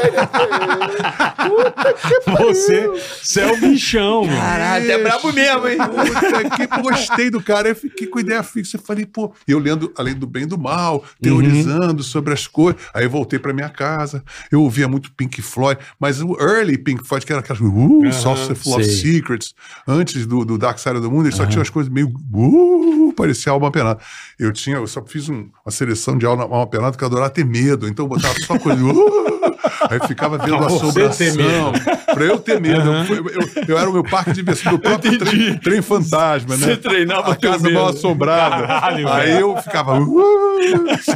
Puta 1.48 1.94
que 1.94 2.20
pariu. 2.30 2.48
Você, 2.48 2.86
você 3.22 3.40
é 3.40 3.52
o 3.52 3.56
bichão, 3.56 4.24
mano. 4.24 4.36
Caralho, 4.38 4.84
até 4.92 5.02
brabo 5.02 5.32
mesmo, 5.32 5.68
hein? 5.68 5.78
Puta 5.78 6.50
que 6.50 6.82
gostei 6.82 7.30
do 7.30 7.42
cara. 7.42 7.68
Eu 7.68 7.76
fiquei 7.76 8.06
com 8.06 8.18
ideia 8.20 8.42
fixa. 8.42 8.76
Eu 8.76 8.80
falei, 8.82 9.06
pô, 9.06 9.32
eu 9.46 9.58
lendo 9.58 9.92
além 9.96 10.14
do 10.14 10.26
bem 10.26 10.42
e 10.44 10.46
do 10.46 10.58
mal, 10.58 11.04
teorizando 11.20 12.02
sobre 12.02 12.32
as 12.32 12.46
coisas. 12.46 12.80
Aí 12.94 13.04
eu 13.04 13.10
voltei 13.10 13.38
pra 13.38 13.52
minha 13.52 13.68
casa. 13.68 14.22
Eu 14.50 14.62
ouvia 14.62 14.88
muito 14.88 15.12
Pink 15.12 15.40
Floyd, 15.42 15.80
mas 15.98 16.20
o 16.22 16.36
early 16.40 16.76
Pink 16.78 17.06
Floyd, 17.06 17.24
que 17.24 17.32
era 17.32 17.40
aquelas 17.40 17.60
uh, 17.60 18.54
Full 18.54 18.74
of 18.76 18.84
sei. 18.84 19.12
Secrets, 19.14 19.54
antes 19.86 20.26
do, 20.26 20.44
do 20.44 20.58
Dark 20.58 20.78
Side 20.78 21.00
do 21.00 21.10
Mundo, 21.10 21.26
ele 21.26 21.34
só 21.34 21.46
tinha 21.46 21.58
umas 21.58 21.70
coisas 21.70 21.92
meio 21.92 22.08
uh, 22.34 23.12
parecia 23.16 23.52
alma 23.52 23.70
penada. 23.70 24.00
Eu 24.38 24.52
tinha, 24.52 24.76
eu 24.76 24.86
só 24.86 25.04
fiz 25.04 25.28
um- 25.28 25.48
uma 25.64 25.70
seleção 25.70 26.16
de 26.16 26.26
mundial 26.28 26.36
na 26.36 26.46
mão 26.46 26.66
penada 26.66 26.96
que 26.96 27.02
eu 27.02 27.06
adorava 27.08 27.30
ter 27.30 27.44
medo. 27.44 27.88
Então 27.88 28.04
eu 28.04 28.08
botava 28.08 28.34
só 28.40 28.58
coisa. 28.58 28.82
Uh, 28.84 29.52
aí 29.90 30.06
ficava 30.06 30.38
vendo 30.38 30.56
a 30.56 30.66
assombração. 30.66 31.72
Pra 32.14 32.24
eu 32.24 32.38
ter 32.38 32.60
medo. 32.60 32.92
Eu, 32.92 33.04
fui- 33.04 33.18
eu- 33.18 33.64
eu 33.68 33.78
era 33.78 33.88
o 33.88 33.92
meu 33.92 34.02
parque 34.02 34.30
de 34.30 34.36
diversão, 34.36 34.72
meu 34.72 34.78
próprio 34.80 35.18
trem, 35.18 35.58
trem 35.58 35.82
fantasma, 35.82 36.56
né? 36.56 36.66
Você 36.66 36.76
treinava 36.76 37.32
a 37.32 37.36
casa 37.36 37.68
mal 37.70 37.88
assombrada. 37.88 38.66
Caralho, 38.66 39.08
aí 39.08 39.26
velho. 39.32 39.40
eu 39.40 39.56
ficava. 39.62 39.98
"Uh". 40.00 40.58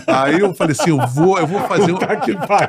aí 0.07 0.39
eu 0.41 0.55
falei 0.55 0.73
assim: 0.79 0.91
eu 0.91 1.07
vou, 1.09 1.39
eu 1.39 1.47
vou 1.47 1.61
fazer 1.63 1.93
um. 1.93 1.99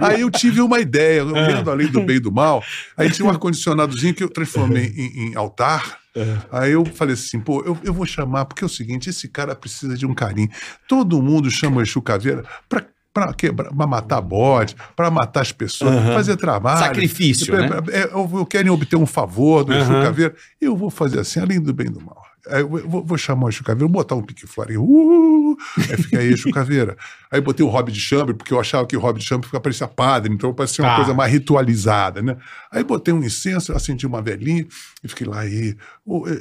Aí 0.02 0.22
eu 0.22 0.32
tive 0.32 0.62
uma 0.62 0.80
ideia, 0.80 1.20
eu 1.20 1.28
vendo 1.34 1.70
além 1.70 1.88
do 1.88 2.02
bem 2.02 2.18
e 2.18 2.20
do 2.20 2.32
mal. 2.32 2.64
Aí 2.98 3.10
tinha 3.10 3.26
um 3.26 3.30
ar-condicionadozinho 3.32 4.14
que 4.14 4.24
eu 4.24 4.30
transformei 4.30 4.94
em, 4.96 5.30
em 5.32 5.36
altar. 5.36 6.03
Aí 6.52 6.72
eu 6.72 6.86
falei 6.86 7.14
assim, 7.14 7.40
pô, 7.40 7.64
eu, 7.66 7.78
eu 7.84 7.94
vou 7.94 8.06
chamar, 8.06 8.46
porque 8.46 8.64
é 8.64 8.68
o 8.68 8.70
seguinte: 8.70 9.10
esse 9.10 9.28
cara 9.28 9.56
precisa 9.56 9.98
de 9.98 10.06
um 10.06 10.14
carinho. 10.14 10.50
Todo 10.88 11.22
mundo 11.22 11.50
chama 11.50 11.78
o 11.78 11.82
Exu 11.82 12.02
Caveira 12.02 12.44
pra. 12.68 12.86
Pra, 13.14 13.32
quebrar, 13.32 13.72
pra 13.72 13.86
matar 13.86 14.22
bode, 14.22 14.76
pra 14.96 15.12
matar 15.12 15.42
as 15.42 15.52
pessoas, 15.52 16.02
pra 16.02 16.16
fazer 16.16 16.36
trabalho. 16.36 16.80
Sacrifício, 16.80 17.56
né? 17.56 17.70
É, 17.92 18.06
eu, 18.06 18.28
eu 18.34 18.44
quero 18.44 18.74
obter 18.74 18.96
um 18.96 19.06
favor 19.06 19.64
do 19.64 19.72
Exu 19.72 19.92
Aham. 19.92 20.02
Caveira. 20.02 20.36
Eu 20.60 20.76
vou 20.76 20.90
fazer 20.90 21.20
assim, 21.20 21.40
além 21.40 21.62
do 21.62 21.72
bem 21.76 21.86
e 21.86 21.90
do 21.92 22.02
mal. 22.02 22.23
Aí 22.50 22.62
eu 22.62 22.68
vou, 22.68 23.04
vou 23.06 23.18
chamar 23.18 23.46
o 23.46 23.50
Exu 23.50 23.64
Caveira, 23.64 23.88
vou 23.88 23.90
botar 23.90 24.16
um 24.16 24.22
pique-flare. 24.22 24.78
Uh, 24.78 25.56
aí 25.90 25.98
fica 25.98 26.20
aí, 26.20 26.28
Exu 26.34 26.52
Caveira. 26.52 26.98
Aí 27.32 27.40
botei 27.40 27.66
o 27.66 27.70
Hobby 27.70 27.92
de 27.92 28.00
Chambre, 28.00 28.34
porque 28.34 28.54
eu 28.54 28.60
achava 28.60 28.86
que 28.86 28.98
o 28.98 29.00
Hobby 29.00 29.20
de 29.20 29.26
Chambre 29.26 29.48
fica 29.48 29.60
parecia 29.62 29.88
padre, 29.88 30.34
então 30.34 30.54
parecia 30.54 30.84
uma 30.84 30.92
Tá. 30.92 30.96
coisa 30.98 31.14
mais 31.14 31.32
ritualizada, 31.32 32.22
né? 32.22 32.36
Aí 32.72 32.84
botei 32.84 33.14
um 33.14 33.24
incenso, 33.24 33.72
acendi 33.74 34.06
uma 34.06 34.22
velhinha 34.22 34.66
e 35.04 35.08
fiquei 35.08 35.26
lá 35.26 35.40
aí. 35.42 35.76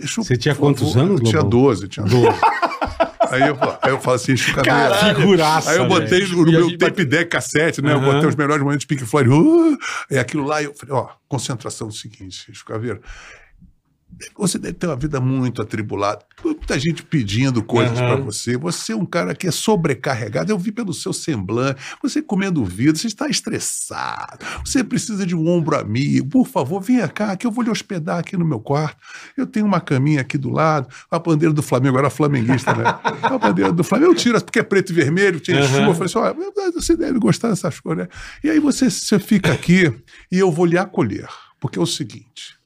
Exu, 0.03 0.25
Você 0.25 0.37
tinha 0.37 0.55
favor. 0.55 0.69
quantos 0.75 0.97
anos, 0.97 1.21
Eu 1.21 1.27
tinha 1.27 1.41
Lobão? 1.43 1.61
12, 1.63 1.89
tinha 1.89 2.05
12. 2.07 2.27
aí, 3.31 3.43
eu, 3.49 3.57
falo- 3.57 3.79
aí 3.81 3.91
eu 3.93 4.01
falo 4.01 4.17
assim, 4.17 4.35
Caveira. 4.37 4.63
Caralho. 4.65 5.17
Figuraça, 5.21 5.71
Aí 5.71 5.77
eu 5.79 5.87
botei 5.89 6.21
velho. 6.21 6.37
no 6.37 6.43
a 6.43 6.51
meu 6.53 6.69
gente 6.69 6.79
tape 6.79 7.05
deck 7.05 7.31
cassete, 7.31 7.81
né? 7.81 7.93
Eu 7.93 7.99
Aham. 7.99 8.13
botei 8.15 8.29
os 8.29 8.35
melhores 8.37 8.63
momentos 8.63 8.81
de 8.83 8.87
Pink 8.89 9.05
Floyd. 9.05 9.31
Uh, 9.31 9.79
e 10.11 10.19
aquilo 10.19 10.45
lá, 10.45 10.63
eu 10.63 10.75
falei, 10.75 10.95
ó, 10.95 11.09
concentração 11.29 11.87
é 11.87 11.91
o 11.91 11.93
seguinte, 11.93 12.51
Exu 12.51 12.65
Caveira. 12.65 13.01
Você 14.37 14.59
deve 14.59 14.75
ter 14.75 14.87
uma 14.87 14.97
vida 14.97 15.21
muito 15.21 15.61
atribulada. 15.63 16.25
Muita 16.45 16.79
gente 16.79 17.03
pedindo 17.03 17.63
coisas 17.63 17.99
Aham. 17.99 18.07
pra 18.07 18.17
você. 18.17 18.57
Você 18.57 18.93
é 18.93 18.97
um 18.97 19.05
cara 19.07 19.35
que 19.35 19.47
é 19.47 19.51
sobrecarregado. 19.51 20.51
Eu 20.53 20.59
vi 20.59 20.71
pelo 20.73 20.93
seu 20.93 21.13
semblante. 21.13 21.81
Você 22.03 22.23
comendo 22.23 22.65
vidro, 22.65 22.99
você 22.99 23.07
está 23.07 23.29
estressado. 23.29 24.45
Você 24.65 24.83
precisa 24.85 25.27
de 25.27 25.35
um 25.35 25.49
ombro 25.49 25.77
amigo. 25.79 26.29
Por 26.29 26.47
favor, 26.47 26.81
venha 26.81 27.09
cá, 27.09 27.37
que 27.37 27.47
eu 27.47 27.51
vou 27.51 27.65
lhe 27.65 27.71
hospedar 27.71 28.19
aqui 28.19 28.37
no 28.37 28.45
meu 28.45 28.61
quarto. 28.61 28.97
Eu 29.37 29.47
tenho 29.47 29.67
uma 29.67 29.81
caminha 29.81 30.21
aqui 30.21 30.37
do 30.39 30.51
lado. 30.51 30.89
A 31.11 31.19
bandeira 31.19 31.53
do 31.53 31.63
Flamengo, 31.63 31.99
era 31.99 32.11
flamenguista, 32.11 32.75
né? 32.75 32.85
A 33.23 33.39
bandeira 33.39 33.73
do 33.73 33.85
Flamengo. 33.85 34.13
Eu 34.13 34.15
tiro, 34.17 34.41
porque 34.43 34.59
é 34.59 34.63
preto 34.63 34.91
e 34.91 34.95
vermelho, 34.95 35.41
tinha 35.41 35.59
Aham. 35.59 35.69
chuva. 35.69 35.87
Eu 35.87 35.95
falei 35.95 36.07
assim: 36.07 36.19
olha, 36.19 36.73
você 36.73 36.97
deve 36.97 37.19
gostar 37.19 37.49
dessas 37.49 37.81
coisas, 37.81 38.05
né? 38.07 38.11
E 38.45 38.51
aí 38.51 38.59
você, 38.59 38.91
você 38.91 39.19
fica 39.19 39.53
aqui 39.53 39.93
e 40.31 40.39
eu 40.39 40.51
vou 40.51 40.65
lhe 40.67 40.79
acolher. 40.79 41.29
Porque 41.61 41.79
é 41.79 41.83
o 41.83 41.87
seguinte. 41.87 42.61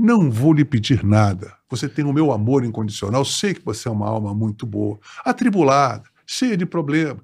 Não 0.00 0.30
vou 0.30 0.54
lhe 0.54 0.64
pedir 0.64 1.04
nada. 1.04 1.52
Você 1.68 1.86
tem 1.86 2.06
o 2.06 2.12
meu 2.12 2.32
amor 2.32 2.64
incondicional. 2.64 3.22
Sei 3.22 3.52
que 3.52 3.62
você 3.62 3.86
é 3.86 3.90
uma 3.90 4.08
alma 4.08 4.34
muito 4.34 4.64
boa, 4.64 4.98
atribulada, 5.22 6.04
cheia 6.26 6.56
de 6.56 6.64
problemas. 6.64 7.18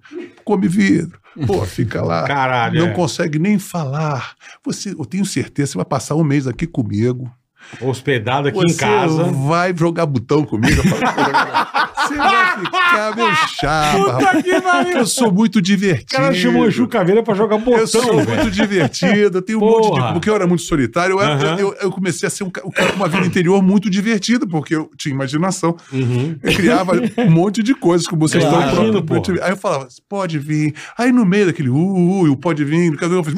Come 0.45 0.69
vidro. 0.69 1.19
Pô, 1.47 1.65
fica 1.67 2.03
lá. 2.03 2.27
Caralho, 2.27 2.81
Não 2.81 2.89
é. 2.89 2.93
consegue 2.95 3.39
nem 3.39 3.59
falar. 3.59 4.35
Você, 4.63 4.91
eu 4.91 5.07
tenho 5.07 5.25
certeza, 5.25 5.73
você 5.73 5.79
vai 5.79 5.85
passar 5.87 6.17
um 6.17 6.23
mês 6.23 6.47
aqui 6.47 6.67
comigo. 6.67 7.33
Hospedado 7.81 8.49
aqui 8.49 8.57
você 8.59 8.75
em 8.75 8.77
casa. 8.77 9.25
vai 9.25 9.75
jogar 9.77 10.07
botão 10.07 10.45
comigo. 10.45 10.83
Você 10.83 12.15
vai 12.17 12.61
ficar 12.61 13.17
meu 13.17 13.35
chapa. 13.61 14.43
que 14.43 14.61
pariu. 14.61 14.99
Eu 14.99 15.07
sou 15.07 15.33
muito 15.33 15.57
O 15.57 15.63
divertido. 15.63 16.07
cara 16.23 16.33
chamou 16.35 16.67
o 16.69 16.89
Caveira 16.89 17.23
pra 17.23 17.35
jogar 17.35 17.59
botão, 17.59 17.81
Eu 17.81 17.87
sou 17.87 18.17
velho. 18.17 18.29
muito 18.29 18.51
divertido, 18.51 19.39
eu 19.39 19.43
tenho 19.43 19.59
um 19.59 19.63
monte 19.63 19.89
Porra. 19.89 20.07
de. 20.09 20.13
Porque 20.15 20.31
eu 20.31 20.35
era 20.35 20.47
muito 20.47 20.63
solitário, 20.63 21.15
eu, 21.15 21.21
era- 21.23 21.35
Aham. 21.35 21.57
eu, 21.59 21.75
eu 21.81 21.91
comecei 21.91 22.27
a 22.27 22.31
ser 22.31 22.45
um, 22.45 22.51
ca- 22.51 22.63
um 22.65 22.71
cara 22.71 22.91
com 22.91 22.97
uma 22.97 23.09
vida 23.09 23.27
interior 23.27 23.61
muito 23.63 23.91
divertida, 23.91 24.47
porque 24.47 24.75
eu 24.77 24.91
tinha 24.97 25.13
imaginação. 25.15 25.77
Uhum. 25.93 26.37
Eu 26.43 26.55
criava 26.55 26.93
um 27.19 27.31
monte 27.31 27.63
de 27.63 27.75
coisas, 27.75 28.07
como 28.07 28.27
vocês 28.29 28.43
Claro. 28.45 28.59
estão 28.69 28.85
Imagino, 28.85 29.03
porra. 29.05 29.45
Aí 29.45 29.51
eu 29.51 29.57
falava, 29.57 29.89
pode 30.09 30.39
vir. 30.39 30.75
Aí 30.97 31.11
no 31.11 31.25
meio 31.27 31.47
daquele 31.47 31.69
uh, 31.71 31.75
uh, 31.77 32.25
uh, 32.27 32.31
o 32.33 32.37
pode 32.37 32.65
vir, 32.65 32.93
eu 33.01 33.25
fiz. 33.25 33.35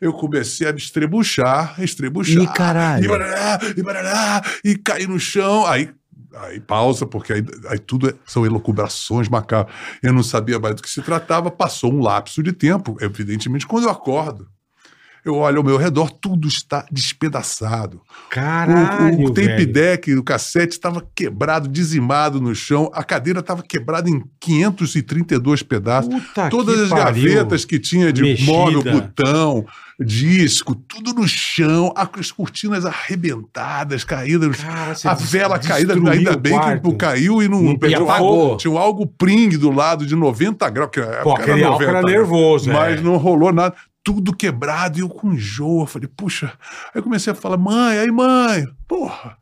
Eu 0.00 0.12
comecei 0.12 0.68
a 0.68 0.72
me 0.72 0.78
estrebuchar, 0.78 1.74
estrebuchar. 1.78 2.42
Ih, 2.42 2.46
caralho. 2.48 2.99
E 3.04 3.08
barará, 3.08 3.58
e 3.76 3.82
barará, 3.82 4.42
e 4.64 4.76
cair 4.76 5.08
no 5.08 5.18
chão. 5.18 5.66
Aí. 5.66 5.90
Aí 6.42 6.60
pausa, 6.60 7.04
porque 7.06 7.32
aí, 7.32 7.44
aí 7.68 7.78
tudo 7.80 8.08
é- 8.08 8.14
são 8.24 8.46
elucubrações 8.46 9.28
macabras. 9.28 9.74
Eu 10.00 10.12
não 10.12 10.22
sabia 10.22 10.60
mais 10.60 10.76
do 10.76 10.82
que 10.82 10.88
se 10.88 11.02
tratava, 11.02 11.50
passou 11.50 11.92
um 11.92 12.00
lapso 12.00 12.40
de 12.40 12.52
tempo. 12.52 12.96
Evidentemente, 13.00 13.66
quando 13.66 13.84
eu 13.84 13.90
acordo, 13.90 14.46
eu 15.24 15.34
olho 15.34 15.58
ao 15.58 15.64
meu 15.64 15.76
redor, 15.76 16.08
tudo 16.08 16.46
está 16.46 16.86
despedaçado. 16.90 17.96
O- 17.96 18.28
Caralho, 18.30 19.24
o, 19.24 19.30
tape 19.30 19.48
velho. 19.48 19.72
deck, 19.72 20.14
o 20.14 20.22
cassete 20.22 20.72
estava 20.74 21.04
quebrado, 21.16 21.68
dizimado 21.68 22.40
no 22.40 22.54
chão, 22.54 22.88
a 22.94 23.02
cadeira 23.02 23.40
estava 23.40 23.62
quebrada 23.64 24.08
em 24.08 24.22
532 24.38 25.62
pedaços. 25.62 26.14
Puta 26.14 26.48
Todas 26.48 26.80
as 26.80 26.88
pariu. 26.90 27.04
gavetas 27.34 27.64
que 27.64 27.78
tinha 27.78 28.12
de 28.12 28.22
Mexida. 28.22 28.50
móvel, 28.52 28.82
botão, 28.82 29.66
disco, 30.04 30.74
tudo 30.74 31.12
no 31.12 31.28
chão, 31.28 31.92
as 31.94 32.32
cortinas 32.32 32.86
arrebentadas, 32.86 34.02
caídas, 34.04 34.56
Cara, 34.56 34.94
a 35.04 35.14
vela 35.14 35.58
caída, 35.58 35.94
ainda 36.10 36.36
bem 36.36 36.52
quarto. 36.52 36.90
que 36.90 36.96
caiu 36.96 37.42
e 37.42 37.48
não, 37.48 37.62
Não 37.62 37.78
pegou 37.78 38.10
apagou. 38.10 38.56
Tinha 38.56 38.72
um 38.72 38.78
algo 38.78 39.06
pring 39.06 39.50
do 39.50 39.70
lado 39.70 40.06
de 40.06 40.16
90 40.16 40.68
graus, 40.70 40.90
que 40.92 41.00
na 41.00 41.22
Pô, 41.22 41.32
aquele 41.34 41.62
álcool 41.64 41.82
era 41.84 42.02
nervoso, 42.02 42.72
mas 42.72 42.98
é. 42.98 43.02
não 43.02 43.16
rolou 43.16 43.52
nada. 43.52 43.74
Tudo 44.02 44.34
quebrado 44.34 44.98
e 44.98 45.02
eu 45.02 45.08
com 45.08 45.32
enjoo. 45.32 45.82
Eu 45.82 45.86
falei, 45.86 46.08
puxa. 46.16 46.52
Aí 46.86 47.00
eu 47.00 47.02
comecei 47.02 47.32
a 47.32 47.36
falar, 47.36 47.58
mãe, 47.58 47.98
aí 47.98 48.10
mãe, 48.10 48.66
porra. 48.88 49.36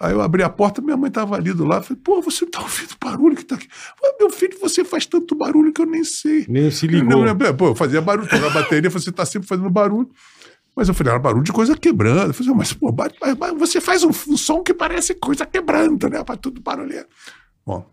Aí 0.00 0.12
eu 0.12 0.20
abri 0.20 0.42
a 0.44 0.48
porta, 0.48 0.80
minha 0.80 0.96
mãe 0.96 1.08
estava 1.08 1.34
ali 1.34 1.52
do 1.52 1.64
lado. 1.64 1.84
Falei, 1.84 2.00
pô, 2.04 2.22
você 2.22 2.46
tá 2.46 2.60
ouvindo 2.60 2.94
barulho 3.02 3.34
que 3.36 3.44
tá 3.44 3.56
aqui? 3.56 3.66
Falei, 3.98 4.16
meu 4.20 4.30
filho, 4.30 4.56
você 4.60 4.84
faz 4.84 5.04
tanto 5.06 5.34
barulho 5.34 5.72
que 5.72 5.80
eu 5.80 5.86
nem 5.86 6.04
sei. 6.04 6.46
Nem 6.48 6.70
se 6.70 6.86
Eu 6.86 6.92
ligou. 6.92 7.10
não 7.10 7.22
lembro. 7.22 7.52
Pô, 7.54 7.68
eu 7.68 7.74
fazia 7.74 8.00
barulho, 8.00 8.28
toda 8.28 8.46
a 8.46 8.50
bateria, 8.50 8.88
você 8.88 9.10
tá 9.10 9.26
sempre 9.26 9.48
fazendo 9.48 9.68
barulho. 9.68 10.08
Mas 10.76 10.86
eu 10.86 10.94
falei, 10.94 11.10
era 11.12 11.18
barulho 11.18 11.42
de 11.42 11.52
coisa 11.52 11.76
quebrando. 11.76 12.28
Eu 12.30 12.34
falei, 12.34 12.54
mas, 12.54 12.72
pô, 12.72 12.94
mas- 12.96 13.36
mas- 13.38 13.58
você 13.58 13.80
faz 13.80 14.04
um, 14.04 14.10
um 14.28 14.36
som 14.36 14.62
que 14.62 14.72
parece 14.72 15.14
coisa 15.14 15.44
quebrando, 15.44 16.08
né? 16.08 16.22
Faz 16.24 16.38
tudo 16.40 16.60
barulho. 16.60 17.04
Bom, 17.66 17.84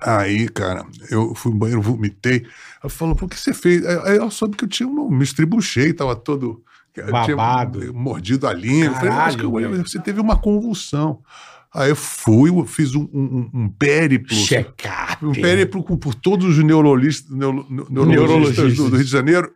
aí, 0.00 0.48
cara, 0.48 0.86
eu 1.10 1.34
fui 1.34 1.52
no 1.52 1.58
banheiro, 1.58 1.82
vomitei. 1.82 2.46
Ela 2.82 2.88
falou, 2.88 3.14
por 3.14 3.28
que 3.28 3.38
você 3.38 3.52
fez? 3.52 3.84
Aí 3.84 3.98
aí 4.12 4.16
ela 4.16 4.30
soube 4.30 4.56
que 4.56 4.64
eu 4.64 4.68
tinha 4.68 4.88
um, 4.88 5.10
me 5.10 5.22
estribuchei, 5.24 5.92
tava 5.92 6.16
todo... 6.16 6.62
eu 7.00 7.06
tinha 7.06 7.36
Babado. 7.36 7.92
mordido 7.94 8.46
a 8.46 8.52
língua. 8.52 8.94
Falei, 8.94 9.10
Caralho, 9.10 9.28
acho 9.28 9.36
que 9.38 9.44
eu- 9.44 9.84
você 9.86 9.98
teve 10.00 10.20
uma 10.20 10.36
convulsão. 10.36 11.20
Aí 11.74 11.90
eu 11.90 11.96
fui, 11.96 12.48
eu 12.48 12.64
fiz 12.64 12.94
um, 12.94 13.02
um, 13.12 13.50
um 13.52 13.68
périplo. 13.68 14.34
Check-up. 14.34 15.24
Um 15.26 15.32
périplo 15.32 15.82
com- 15.84 15.96
por 15.96 16.14
todos 16.14 16.56
os 16.56 16.64
neurologistas, 16.64 17.30
neuro- 17.36 17.66
neuro- 17.68 17.90
neurologistas 17.92 18.16
Neurologistas. 18.16 18.76
do, 18.76 18.90
do 18.90 18.96
Rio 18.96 19.04
de 19.04 19.10
Janeiro. 19.10 19.52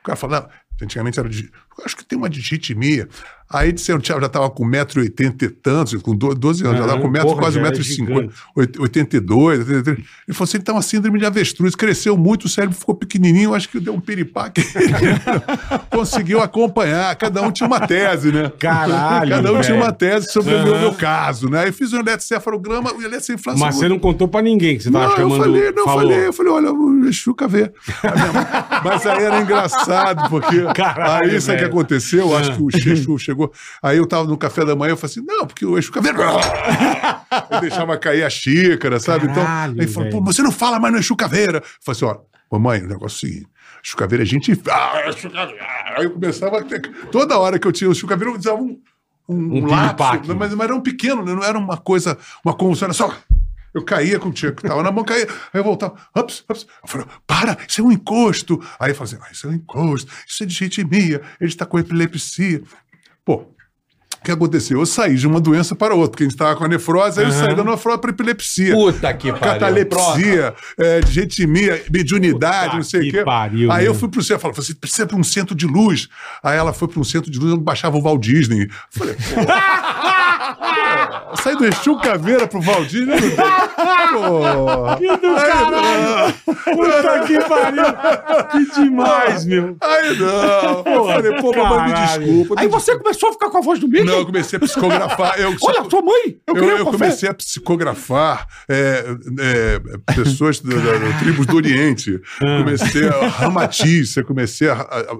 O 0.00 0.02
cara 0.04 0.16
não, 0.28 0.48
antigamente 0.82 1.18
era 1.20 1.28
de. 1.28 1.50
Acho 1.84 1.96
que 1.96 2.04
tem 2.04 2.16
uma 2.16 2.30
digitimia. 2.30 3.08
Aí 3.54 3.70
disseram 3.72 4.00
que 4.00 4.08
já 4.08 4.16
estava 4.18 4.50
com 4.50 4.64
1,80m 4.68 5.42
e 5.42 5.48
tantos, 5.48 5.94
com 6.02 6.14
do- 6.14 6.34
12 6.34 6.64
anos, 6.64 6.78
já 6.78 6.84
estava 6.84 7.00
com 7.00 7.08
1,80m, 7.08 7.22
porra, 7.22 7.40
quase 7.40 7.60
já 7.60 7.66
é 7.66 7.70
1,50m, 7.70 7.82
gigante. 7.82 8.34
82, 8.80 9.58
83. 9.60 9.98
Ele 9.98 10.06
falou 10.32 10.44
assim: 10.44 10.56
ele 10.56 10.64
tem 10.64 10.74
uma 10.74 10.82
síndrome 10.82 11.18
de 11.18 11.26
avestruz, 11.26 11.74
cresceu 11.74 12.16
muito, 12.16 12.46
o 12.46 12.48
cérebro 12.48 12.76
ficou 12.76 12.94
pequenininho, 12.94 13.54
acho 13.54 13.68
que 13.68 13.78
deu 13.78 13.94
um 13.94 14.00
piripaque. 14.00 14.62
Conseguiu 15.90 16.40
acompanhar, 16.40 17.14
cada 17.16 17.42
um 17.42 17.50
tinha 17.50 17.66
uma 17.66 17.80
tese, 17.86 18.32
né? 18.32 18.50
Caralho, 18.58 19.30
Cada 19.30 19.52
um 19.52 19.60
tinha 19.60 19.74
velho. 19.74 19.76
uma 19.84 19.92
tese 19.92 20.32
sobre 20.32 20.54
o 20.54 20.64
meu, 20.80 20.92
caso, 20.94 21.48
né? 21.48 21.64
Aí 21.64 21.72
fiz 21.72 21.92
um 21.92 21.98
eletrocefalograma, 22.00 22.92
o 22.92 23.00
eletrocefalograma. 23.02 23.66
Mas 23.66 23.76
você 23.76 23.88
não 23.88 23.98
contou 23.98 24.28
pra 24.28 24.42
ninguém 24.42 24.76
que 24.76 24.82
você 24.84 24.90
tava 24.90 25.08
Não, 25.08 25.16
chamando. 25.16 25.34
eu 25.34 25.42
falei, 25.42 25.62
não, 25.62 25.78
eu 25.78 25.84
falou. 25.84 26.00
falei, 26.02 26.26
eu 26.26 26.32
falei, 26.32 26.52
olha, 26.52 26.72
o 26.72 27.06
Exu 27.08 27.34
Caveira. 27.34 27.72
A 28.02 28.12
minha 28.14 28.32
mãe- 28.32 28.46
Mas 28.84 29.06
aí 29.06 29.22
era 29.24 29.40
engraçado, 29.40 30.28
porque 30.28 30.62
Caralho, 30.74 31.30
aí 31.30 31.40
sabe 31.40 31.58
o 31.58 31.60
que 31.60 31.64
aconteceu? 31.66 32.20
Eu 32.30 32.36
acho 32.36 32.52
que 32.56 32.62
o 32.62 32.68
Exu 32.92 33.18
chegou. 33.18 33.43
Aí 33.82 33.96
eu 33.98 34.06
tava 34.06 34.24
no 34.24 34.36
café 34.36 34.64
da 34.64 34.74
manhã, 34.76 34.92
eu 34.92 34.96
falei 34.96 35.12
assim, 35.12 35.24
não, 35.26 35.46
porque 35.46 35.64
o 35.66 35.76
Exu 35.78 35.92
Caveira. 35.92 36.18
Eu 37.50 37.60
deixava 37.60 37.96
cair 37.98 38.22
a 38.22 38.30
xícara, 38.30 39.00
sabe? 39.00 39.26
Caralho, 39.28 39.72
então, 39.72 39.84
aí 39.84 39.88
falou, 39.92 40.10
pô, 40.10 40.20
você 40.22 40.40
não 40.42 40.52
fala 40.52 40.78
mais 40.78 40.92
no 40.94 41.00
Exu 41.00 41.16
Caveira. 41.16 41.58
Eu 41.58 41.62
falei 41.80 41.96
assim, 41.96 42.04
ó, 42.04 42.18
mamãe, 42.50 42.82
o 42.82 42.88
negócio 42.88 43.26
é 43.26 43.28
o 43.28 43.32
seguinte. 43.32 43.48
Exu 43.84 43.96
Caveira 43.96 44.22
é 44.22 44.26
gente. 44.26 44.52
Ah. 44.70 45.94
Aí 45.96 46.04
eu 46.04 46.10
começava. 46.12 46.58
a 46.58 46.62
ter- 46.64 46.80
Toda 47.10 47.38
hora 47.38 47.58
que 47.58 47.66
eu 47.66 47.72
tinha 47.72 47.88
o 47.88 47.92
Exu 47.92 48.06
Caveira, 48.06 48.32
eu 48.32 48.38
usava 48.38 48.58
um. 48.60 48.80
Um, 49.28 49.62
Um 49.62 49.66
lapso, 49.66 50.34
mas, 50.36 50.52
mas 50.54 50.60
era 50.68 50.74
um 50.76 50.82
pequeno, 50.82 51.24
né? 51.24 51.32
não 51.34 51.42
era 51.42 51.58
uma 51.58 51.78
coisa, 51.78 52.18
uma 52.44 52.52
convulsão, 52.54 52.86
era 52.86 52.92
só. 52.92 53.14
Eu 53.72 53.82
caía 53.82 54.18
com 54.20 54.28
o 54.28 54.32
tio 54.32 54.54
que 54.54 54.62
tava 54.62 54.82
na 54.82 54.92
mão, 54.92 55.02
caía, 55.02 55.26
aí 55.26 55.60
eu 55.60 55.64
voltava, 55.64 55.94
ups, 56.14 56.44
ups. 56.48 56.66
Eu 56.82 56.88
falei, 56.88 57.06
para, 57.26 57.56
isso 57.66 57.80
é 57.80 57.84
um 57.84 57.90
encosto. 57.90 58.62
Aí 58.78 58.90
eu 58.90 58.94
falei 58.94 59.14
assim, 59.14 59.22
ah, 59.26 59.32
isso 59.32 59.46
é 59.46 59.50
um 59.50 59.54
encosto, 59.54 60.12
isso 60.28 60.42
é 60.42 60.46
digitimia, 60.46 61.22
ele 61.40 61.48
está 61.50 61.64
com 61.66 61.78
epilepsia. 61.78 62.62
Pô, 63.24 63.53
O 64.24 64.26
que 64.26 64.32
aconteceu? 64.32 64.78
Eu 64.80 64.86
saí 64.86 65.16
de 65.16 65.26
uma 65.26 65.38
doença 65.38 65.74
para 65.74 65.94
outra, 65.94 66.12
porque 66.12 66.22
a 66.22 66.26
gente 66.26 66.32
estava 66.32 66.56
com 66.56 66.64
a 66.64 66.68
nefrose, 66.68 67.20
aí 67.20 67.26
eu 67.26 67.30
saí 67.30 67.54
da 67.54 67.62
nefrose 67.62 67.98
para 67.98 68.08
epilepsia. 68.08 68.72
Puta 68.74 69.12
que 69.12 69.30
pariu. 69.30 69.52
Catalepsia, 69.52 70.54
é, 70.78 71.00
digetimia, 71.00 71.82
mediunidade, 71.92 72.64
Puta 72.64 72.76
não 72.76 72.82
sei 72.84 73.00
o 73.00 73.02
que 73.02 73.10
quê. 73.10 73.22
pariu, 73.22 73.70
aí 73.70 73.84
eu 73.84 73.94
fui 73.94 74.08
pro 74.08 74.22
centro, 74.22 74.40
falei, 74.40 74.56
você 74.56 74.72
precisa 74.74 75.06
para 75.06 75.18
um 75.18 75.22
centro 75.22 75.54
de 75.54 75.66
luz. 75.66 76.08
Aí 76.42 76.56
ela 76.56 76.72
foi 76.72 76.88
para 76.88 76.98
um 76.98 77.04
centro 77.04 77.30
de 77.30 77.38
luz, 77.38 77.52
onde 77.52 77.62
baixava 77.62 77.98
o 77.98 78.00
Walt 78.00 78.22
Disney. 78.22 78.62
Eu 78.62 78.68
Falei, 78.88 79.14
pô. 79.14 79.40
pô, 81.28 81.42
sair 81.42 81.56
do 81.58 81.66
Exu 81.66 81.98
Caveira 81.98 82.46
pro 82.46 82.62
Walt 82.62 82.88
Disney. 82.88 83.30
Pô. 83.30 84.96
Que 84.96 85.06
do 85.18 85.34
caralho! 85.34 86.34
Puta 86.46 87.24
que 87.26 87.38
pariu! 87.46 87.84
Que 88.50 88.80
demais, 88.80 89.44
meu! 89.44 89.76
Aí 89.82 90.16
não. 90.18 90.82
Eu 90.86 91.06
falei, 91.08 91.42
pô, 91.42 91.52
mamãe, 91.54 91.88
me 91.92 92.06
desculpa. 92.06 92.54
Aí 92.58 92.68
você 92.68 92.96
começou 92.98 93.28
a 93.28 93.32
ficar 93.32 93.50
com 93.50 93.58
a 93.58 93.60
voz 93.60 93.78
do 93.78 93.86
Mickey? 93.86 94.13
Não, 94.14 94.20
eu 94.20 94.26
comecei 94.26 94.56
a 94.56 94.60
psicografar. 94.60 95.38
Eu, 95.40 95.54
Olha, 95.62 95.90
sua 95.90 96.02
mãe! 96.02 96.38
Eu, 96.46 96.56
Eu, 96.56 96.78
eu 96.78 96.86
comecei 96.86 97.28
a 97.28 97.34
psicografar 97.34 98.46
é, 98.68 99.04
é, 99.40 99.80
pessoas 100.14 100.60
da, 100.60 100.74
da- 100.76 101.18
tribos 101.18 101.46
do 101.46 101.56
Oriente. 101.56 102.20
Comecei 102.38 103.08
a 103.08 103.26
ramatiz, 103.28 104.16
eu 104.16 104.24
comecei 104.24 104.68
a. 104.68 104.74
a- 104.74 105.00
a- 105.00 105.18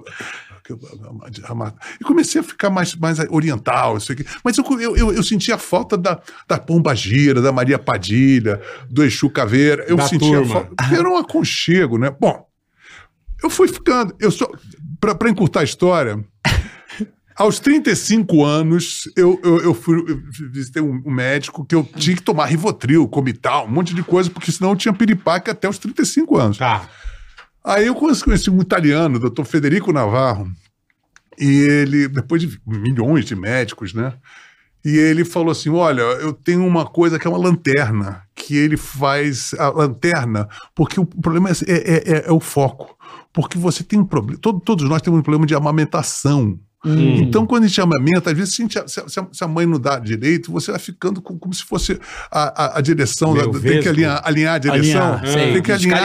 e 1.99 2.03
comecei 2.03 2.41
a 2.41 2.43
ficar 2.43 2.71
mais, 2.71 2.95
mais 2.95 3.19
oriental, 3.29 3.97
isso 3.97 4.11
aqui. 4.11 4.25
Mas 4.43 4.57
eu, 4.57 4.65
eu, 4.79 5.13
eu, 5.13 5.21
sentia 5.23 5.55
a 5.55 5.57
falta 5.59 5.95
da, 5.95 6.19
da 6.47 6.57
Pomba 6.57 6.95
Gira, 6.95 7.39
da 7.39 7.51
Maria 7.51 7.77
Padilha, 7.77 8.59
do 8.89 9.03
Exu 9.03 9.29
Caveira. 9.29 9.85
Eu 9.87 9.95
Da 9.95 10.07
sentia 10.07 10.37
turma. 10.39 10.53
falta. 10.53 10.95
Era 10.95 11.07
um 11.07 11.17
aconchego, 11.17 11.99
né? 11.99 12.09
Bom, 12.19 12.47
eu 13.43 13.49
fui 13.49 13.67
ficando. 13.67 14.15
Eu 14.19 14.31
só. 14.31 14.49
Para 14.99 15.29
encurtar 15.29 15.59
a 15.59 15.63
história, 15.63 16.17
aos 17.35 17.59
35 17.59 18.43
anos, 18.45 19.09
eu, 19.15 19.39
eu, 19.43 19.59
eu 19.61 19.73
fui 19.73 19.97
eu 20.07 20.21
visitei 20.51 20.81
um, 20.81 21.01
um 21.05 21.11
médico 21.11 21.65
que 21.65 21.75
eu 21.75 21.83
tinha 21.97 22.15
que 22.15 22.21
tomar 22.21 22.45
Rivotril, 22.45 23.07
Comital, 23.07 23.65
um 23.65 23.71
monte 23.71 23.93
de 23.93 24.03
coisa, 24.03 24.29
porque 24.29 24.51
senão 24.51 24.71
eu 24.71 24.75
tinha 24.75 24.93
piripaque 24.93 25.49
até 25.49 25.67
os 25.67 25.77
35 25.77 26.37
anos. 26.37 26.57
Tá. 26.57 26.89
Aí 27.63 27.87
eu 27.87 27.95
conheci, 27.95 28.49
um 28.49 28.61
italiano, 28.61 29.17
o 29.17 29.19
doutor 29.19 29.43
Federico 29.45 29.91
Navarro, 29.91 30.49
e 31.37 31.47
ele, 31.49 32.07
depois 32.07 32.41
de 32.41 32.59
milhões 32.65 33.25
de 33.25 33.35
médicos, 33.35 33.93
né? 33.93 34.13
E 34.85 34.97
ele 34.97 35.25
falou 35.25 35.51
assim: 35.51 35.69
Olha, 35.69 36.01
eu 36.01 36.31
tenho 36.31 36.63
uma 36.65 36.85
coisa 36.85 37.17
que 37.17 37.25
é 37.25 37.29
uma 37.29 37.39
lanterna, 37.39 38.21
que 38.35 38.55
ele 38.55 38.77
faz 38.77 39.53
a 39.57 39.69
lanterna, 39.69 40.47
porque 40.75 40.99
o 40.99 41.05
problema 41.05 41.49
é, 41.49 41.53
é- 41.67 42.03
é- 42.17 42.23
é 42.27 42.31
o 42.31 42.39
foco. 42.39 42.95
Porque 43.33 43.57
você 43.57 43.83
tem 43.83 43.99
um 43.99 44.05
problema, 44.05 44.39
todo- 44.39 44.59
todos 44.61 44.87
nós 44.87 45.01
temos 45.01 45.19
um 45.19 45.23
problema 45.23 45.45
de 45.47 45.55
amamentação. 45.55 46.57
Hum. 46.85 47.15
Então, 47.17 47.45
quando 47.47 47.63
a 47.63 47.67
gente 47.67 47.81
amamenta, 47.81 48.31
às 48.31 48.37
vezes, 48.37 48.53
se 48.55 48.61
a, 48.61 48.65
gente- 48.65 48.91
se 49.35 49.43
a- 49.43 49.47
mãe 49.47 49.65
não 49.65 49.79
dá 49.79 49.97
direito, 49.97 50.51
você 50.51 50.71
vai 50.71 50.79
ficando 50.79 51.21
com- 51.21 51.37
como 51.39 51.53
se 51.53 51.63
fosse 51.63 51.99
a, 52.31 52.63
a- 52.65 52.77
a 52.77 52.81
direção, 52.81 53.33
da- 53.33 53.41
tem 53.59 53.81
que 53.81 53.89
alinhar, 53.89 54.21
alinhar 54.23 54.55
a 54.55 54.57
direção, 54.59 55.13
Alinhar, 55.13 55.21
tem 55.53 55.61
que 55.61 55.71
alinhar 55.71 55.97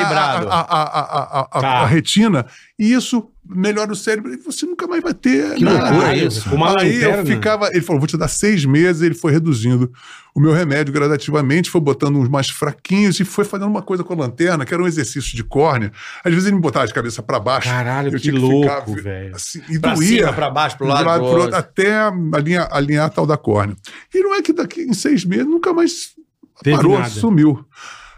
a, 0.52 1.58
a- 1.58 1.60
Tá. 1.60 1.68
a 1.82 1.86
retina, 1.86 2.46
e 2.78 2.92
isso 2.92 3.30
melhora 3.54 3.92
o 3.92 3.96
cérebro, 3.96 4.32
e 4.32 4.36
você 4.36 4.64
nunca 4.66 4.86
mais 4.86 5.02
vai 5.02 5.12
ter 5.14 5.54
Que 5.54 5.64
nada. 5.64 5.90
loucura 5.90 6.16
isso. 6.16 6.48
Com 6.48 6.56
uma 6.56 6.80
Aí 6.80 6.92
lanterna. 7.00 7.16
eu 7.18 7.26
ficava, 7.26 7.68
ele 7.72 7.80
falou, 7.80 8.00
vou 8.00 8.06
te 8.06 8.16
dar 8.16 8.28
seis 8.28 8.64
meses, 8.64 9.02
ele 9.02 9.14
foi 9.14 9.32
reduzindo 9.32 9.90
o 10.34 10.40
meu 10.40 10.52
remédio 10.52 10.92
gradativamente, 10.94 11.68
foi 11.68 11.80
botando 11.80 12.16
uns 12.16 12.28
mais 12.28 12.48
fraquinhos 12.48 13.18
e 13.18 13.24
foi 13.24 13.44
fazendo 13.44 13.68
uma 13.68 13.82
coisa 13.82 14.04
com 14.04 14.12
a 14.12 14.16
lanterna, 14.16 14.64
que 14.64 14.72
era 14.72 14.82
um 14.82 14.86
exercício 14.86 15.34
de 15.36 15.42
córnea. 15.42 15.90
Às 16.24 16.32
vezes 16.32 16.46
ele 16.46 16.56
me 16.56 16.62
botava 16.62 16.86
de 16.86 16.94
cabeça 16.94 17.20
para 17.22 17.40
baixo. 17.40 17.68
Caralho, 17.68 18.08
eu 18.08 18.12
que 18.12 18.20
tinha 18.20 18.38
louco, 18.40 18.94
ficar, 18.94 19.02
velho. 19.02 19.34
Assim, 19.34 19.60
e 19.68 19.78
Pra 19.78 19.94
doía. 19.94 20.32
pra 20.32 20.48
baixo, 20.50 20.76
um 20.80 20.86
lado, 20.86 21.04
pro 21.04 21.24
outro, 21.40 21.56
até 21.56 21.94
alinhar, 22.32 22.68
alinhar 22.70 23.06
a 23.06 23.08
tal 23.10 23.26
da 23.26 23.36
córnea. 23.36 23.74
E 24.14 24.22
não 24.22 24.34
é 24.34 24.40
que 24.42 24.52
daqui 24.52 24.82
em 24.82 24.92
seis 24.94 25.24
meses 25.24 25.46
nunca 25.46 25.72
mais 25.72 26.10
Teve 26.62 26.76
parou, 26.76 26.96
nada. 26.98 27.10
sumiu. 27.10 27.64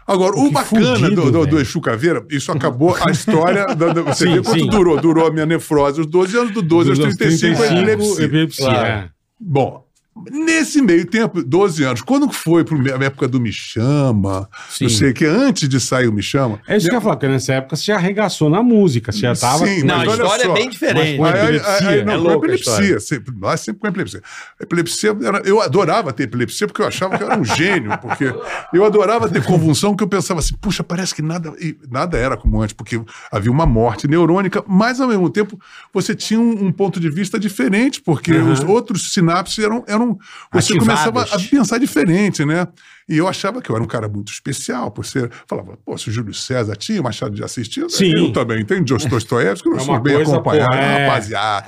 Agora, 0.05 0.35
o 0.37 0.47
que 0.47 0.51
bacana 0.53 0.95
fudido, 0.97 1.21
do, 1.23 1.31
do, 1.31 1.45
do. 1.47 1.59
Exu 1.61 1.79
Caveira, 1.79 2.25
isso 2.29 2.51
acabou 2.51 2.95
a 2.95 3.09
história. 3.11 3.65
da- 3.75 3.93
da- 3.93 4.01
você 4.01 4.25
Sim, 4.25 4.33
vê 4.35 4.41
quanto 4.41 4.59
sim. 4.59 4.69
durou? 4.69 4.99
Durou 4.99 5.27
a 5.27 5.31
minha 5.31 5.45
nefrose 5.45 5.99
aos 5.99 6.07
12 6.07 6.37
anos, 6.37 6.51
do 6.53 6.61
12 6.61 6.89
aos 6.89 6.99
Dos 6.99 7.15
35, 7.15 7.61
a 7.61 7.65
epilepsia. 7.67 8.25
epilepsia, 8.25 8.65
Claro. 8.65 8.85
é. 8.87 9.09
Bom, 9.39 9.82
nesse 10.31 10.81
meio 10.81 11.05
tempo, 11.05 11.43
12 11.43 11.83
anos, 11.83 12.01
quando 12.01 12.31
foi 12.31 12.63
para 12.63 12.77
a 12.77 13.03
época 13.05 13.27
do 13.27 13.39
Me 13.39 13.51
Chama, 13.51 14.47
Sim. 14.69 14.85
eu 14.85 14.89
sei 14.89 15.13
que 15.13 15.25
antes 15.25 15.67
de 15.67 15.79
sair 15.79 16.07
o 16.07 16.13
Me 16.13 16.21
Chama. 16.21 16.59
É 16.67 16.77
isso 16.77 16.87
que 16.87 16.93
eu 16.93 16.97
ia 16.97 17.01
falar, 17.01 17.15
porque 17.15 17.27
nessa 17.27 17.53
época 17.53 17.75
você 17.75 17.85
já 17.85 17.95
arregaçou 17.95 18.49
na 18.49 18.61
música, 18.61 19.11
você 19.11 19.19
já 19.19 19.35
tava... 19.35 19.65
Sim, 19.65 19.83
Não, 19.83 19.97
mas 19.97 20.09
a 20.09 20.11
história 20.13 20.45
só. 20.45 20.51
é 20.51 20.53
bem 20.53 20.69
diferente. 20.69 21.19
Mas 21.19 21.33
Aí, 21.35 21.39
aí, 21.39 21.55
epilepsia. 21.55 21.89
aí, 21.89 22.05
não, 22.05 22.13
É 22.13 22.17
com 22.17 22.21
louca 22.23 22.33
a 22.47 22.53
epilepsia. 22.55 22.99
Sempre, 22.99 23.33
lá 23.41 23.57
sempre 23.57 23.81
com 23.81 23.87
epilepsia. 23.87 24.21
Epilepsia, 24.61 25.17
era- 25.23 25.41
eu 25.45 25.61
adorava 25.61 26.13
ter 26.13 26.23
epilepsia 26.23 26.67
porque 26.67 26.81
eu 26.81 26.87
achava 26.87 27.17
que 27.17 27.23
eu 27.23 27.31
era 27.31 27.39
um 27.39 27.45
gênio, 27.45 27.97
porque 27.99 28.33
eu 28.73 28.85
adorava 28.85 29.27
ter 29.27 29.43
convulsão, 29.43 29.95
que 29.95 30.03
eu 30.03 30.07
pensava 30.07 30.39
assim, 30.39 30.55
puxa, 30.55 30.83
parece 30.83 31.13
que 31.15 31.21
nada, 31.21 31.53
nada 31.89 32.17
era 32.17 32.37
como 32.37 32.61
antes, 32.61 32.73
porque 32.73 33.01
havia 33.31 33.51
uma 33.51 33.65
morte 33.65 34.07
neurônica, 34.07 34.63
mas 34.67 35.01
ao 35.01 35.07
mesmo 35.07 35.29
tempo 35.29 35.59
você 35.93 36.13
tinha 36.15 36.39
um, 36.39 36.65
um 36.67 36.71
ponto 36.71 36.99
de 36.99 37.09
vista 37.09 37.39
diferente, 37.39 38.01
porque 38.01 38.31
Uhum. 38.33 38.51
os 38.51 38.59
outros 38.61 39.11
sinapses 39.13 39.63
eram. 39.63 39.83
eram 39.87 40.02
você 40.51 40.73
Ativados. 40.73 41.03
começava 41.03 41.21
a 41.23 41.39
pensar 41.49 41.77
diferente, 41.77 42.45
né? 42.45 42.67
E 43.07 43.17
eu 43.17 43.27
achava 43.27 43.61
que 43.61 43.69
eu 43.69 43.75
era 43.75 43.83
um 43.83 43.87
cara 43.87 44.07
muito 44.07 44.31
especial, 44.31 44.89
por 44.89 45.05
ser. 45.05 45.29
Falava, 45.47 45.77
pô, 45.85 45.97
se 45.97 46.09
o 46.09 46.11
Júlio 46.11 46.33
César 46.33 46.75
tinha 46.75 47.01
Machado 47.01 47.35
de 47.35 47.43
Assis, 47.43 47.67
tinha, 47.67 47.89
Sim. 47.89 48.11
eu 48.15 48.31
também 48.31 48.63
tenho 48.63 48.83
Dostoiévski, 48.83 49.67
eu 49.67 49.75
É 49.75 49.79
sou 49.79 49.99
bem 49.99 50.15
coisa, 50.15 50.35
acompanhado, 50.35 50.71
pô, 50.71 50.77
é. 50.77 51.07
rapaziada. 51.07 51.67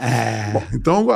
Bom, 0.54 0.64
então 0.74 1.08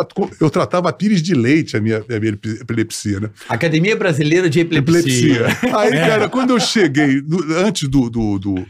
eu, 0.42 0.50
tratava 0.50 0.90
a 0.90 0.94
pires 0.94 1.22
de 1.22 1.34
leite 1.34 1.78
a 1.78 1.82
minha, 1.82 2.00
a 2.00 2.20
minha 2.20 2.34
epilepsia, 2.62 3.20
né? 3.22 3.30
Academia 3.48 3.96
Brasileira 3.96 4.50
de 4.50 4.60
Epilepsia. 4.60 5.48
Epilepsia. 5.48 5.78
Aí, 5.78 5.92
cara, 5.92 6.30
quando 6.30 6.52
eu 6.52 6.60
cheguei, 6.60 7.24
antes 7.66 7.88
do, 7.88 8.10
do, 8.10 8.40
do, 8.40 8.66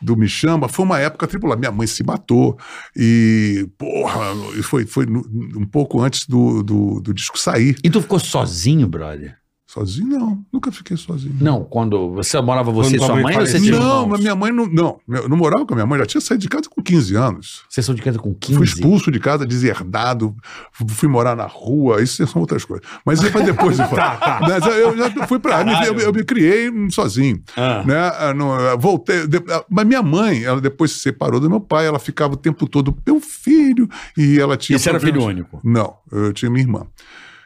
do 0.00 0.16
Me 0.16 0.28
Chama, 0.28 0.68
foi 0.68 0.84
uma 0.84 0.98
época 0.98 1.26
tripulada. 1.26 1.58
Minha 1.58 1.72
mãe 1.72 1.86
se 1.86 2.02
matou. 2.02 2.58
E, 2.96 3.68
porra, 3.76 4.20
foi, 4.62 4.86
foi 4.86 5.06
um 5.06 5.66
pouco 5.66 6.00
antes 6.00 6.26
do, 6.26 6.62
do, 6.62 7.00
do 7.00 7.14
disco 7.14 7.38
sair. 7.38 7.76
E 7.84 7.90
tu 7.90 8.00
ficou 8.00 8.18
sozinho, 8.18 8.88
brother? 8.88 9.39
Sozinho, 9.72 10.08
não. 10.18 10.44
Nunca 10.52 10.72
fiquei 10.72 10.96
sozinho. 10.96 11.36
Não, 11.40 11.62
quando 11.62 12.10
você 12.14 12.40
morava 12.40 12.72
você 12.72 12.96
Quando 12.98 13.02
e 13.02 13.06
sua 13.06 13.14
mãe 13.14 13.22
mãe, 13.22 13.38
ou 13.38 13.46
você 13.46 13.60
tinha 13.60 13.78
Não, 13.78 14.08
mas 14.08 14.18
minha 14.20 14.34
mãe 14.34 14.50
não. 14.50 14.66
Não, 14.66 15.00
eu 15.08 15.28
não 15.28 15.36
morava 15.36 15.64
com 15.64 15.74
a 15.74 15.76
minha 15.76 15.86
mãe, 15.86 15.96
já 16.00 16.06
tinha 16.06 16.20
saído 16.20 16.42
de 16.42 16.48
casa 16.48 16.64
com 16.68 16.82
15 16.82 17.14
anos. 17.14 17.62
Vocês 17.68 17.86
são 17.86 17.94
de 17.94 18.02
casa 18.02 18.18
com 18.18 18.34
15? 18.34 18.56
Fui 18.56 18.66
expulso 18.66 19.12
de 19.12 19.20
casa, 19.20 19.46
deserdado, 19.46 20.34
fu- 20.72 20.88
fui 20.88 21.08
morar 21.08 21.36
na 21.36 21.46
rua, 21.46 22.02
isso 22.02 22.26
são 22.26 22.40
outras 22.40 22.64
coisas. 22.64 22.84
Mas 23.06 23.22
isso 23.22 23.38
é 23.38 23.42
depois 23.44 23.78
eu 23.78 23.86
falar. 23.86 24.16
Tá, 24.16 24.38
tá. 24.38 24.40
Mas 24.42 24.66
eu 24.76 24.96
já 24.96 25.26
fui 25.28 25.38
pra. 25.38 25.64
Caralho. 25.64 25.86
Eu, 25.86 26.00
eu 26.00 26.12
me 26.12 26.24
criei 26.24 26.68
sozinho. 26.90 27.40
Ah. 27.56 27.84
Né? 27.86 27.94
Ah, 27.96 28.34
não, 28.34 28.76
voltei. 28.76 29.24
de- 29.28 29.36
ah, 29.52 29.64
mas 29.70 29.86
minha 29.86 30.02
mãe, 30.02 30.42
ela 30.42 30.60
depois 30.60 30.90
se 30.90 30.98
separou 30.98 31.38
do 31.38 31.48
meu 31.48 31.60
pai, 31.60 31.86
ela 31.86 32.00
ficava 32.00 32.34
o 32.34 32.36
tempo 32.36 32.66
todo, 32.68 32.92
meu 33.06 33.20
filho, 33.20 33.88
e 34.18 34.36
ela 34.40 34.56
tinha. 34.56 34.74
Esse 34.74 34.88
era 34.88 34.98
problemas- 34.98 35.22
filho 35.28 35.32
único? 35.44 35.60
Não, 35.62 35.94
eu 36.10 36.32
tinha 36.32 36.50
minha 36.50 36.64
irmã. 36.64 36.86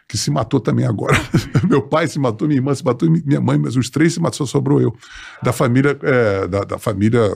Que 0.08 0.18
se 0.18 0.30
matou 0.30 0.60
também 0.60 0.86
agora. 0.86 1.16
meu 1.68 1.80
pai 1.82 2.06
se 2.06 2.18
matou, 2.18 2.46
minha 2.46 2.58
irmã 2.58 2.74
se 2.74 2.84
matou, 2.84 3.08
e 3.08 3.22
minha 3.24 3.40
mãe, 3.40 3.58
mas 3.58 3.74
os 3.76 3.88
três 3.88 4.12
se 4.14 4.20
matou, 4.20 4.46
só 4.46 4.52
sobrou 4.52 4.80
eu. 4.80 4.94
Da 5.42 5.52
família, 5.52 5.98
é, 6.02 6.46
da, 6.46 6.60
da 6.60 6.78
família 6.78 7.34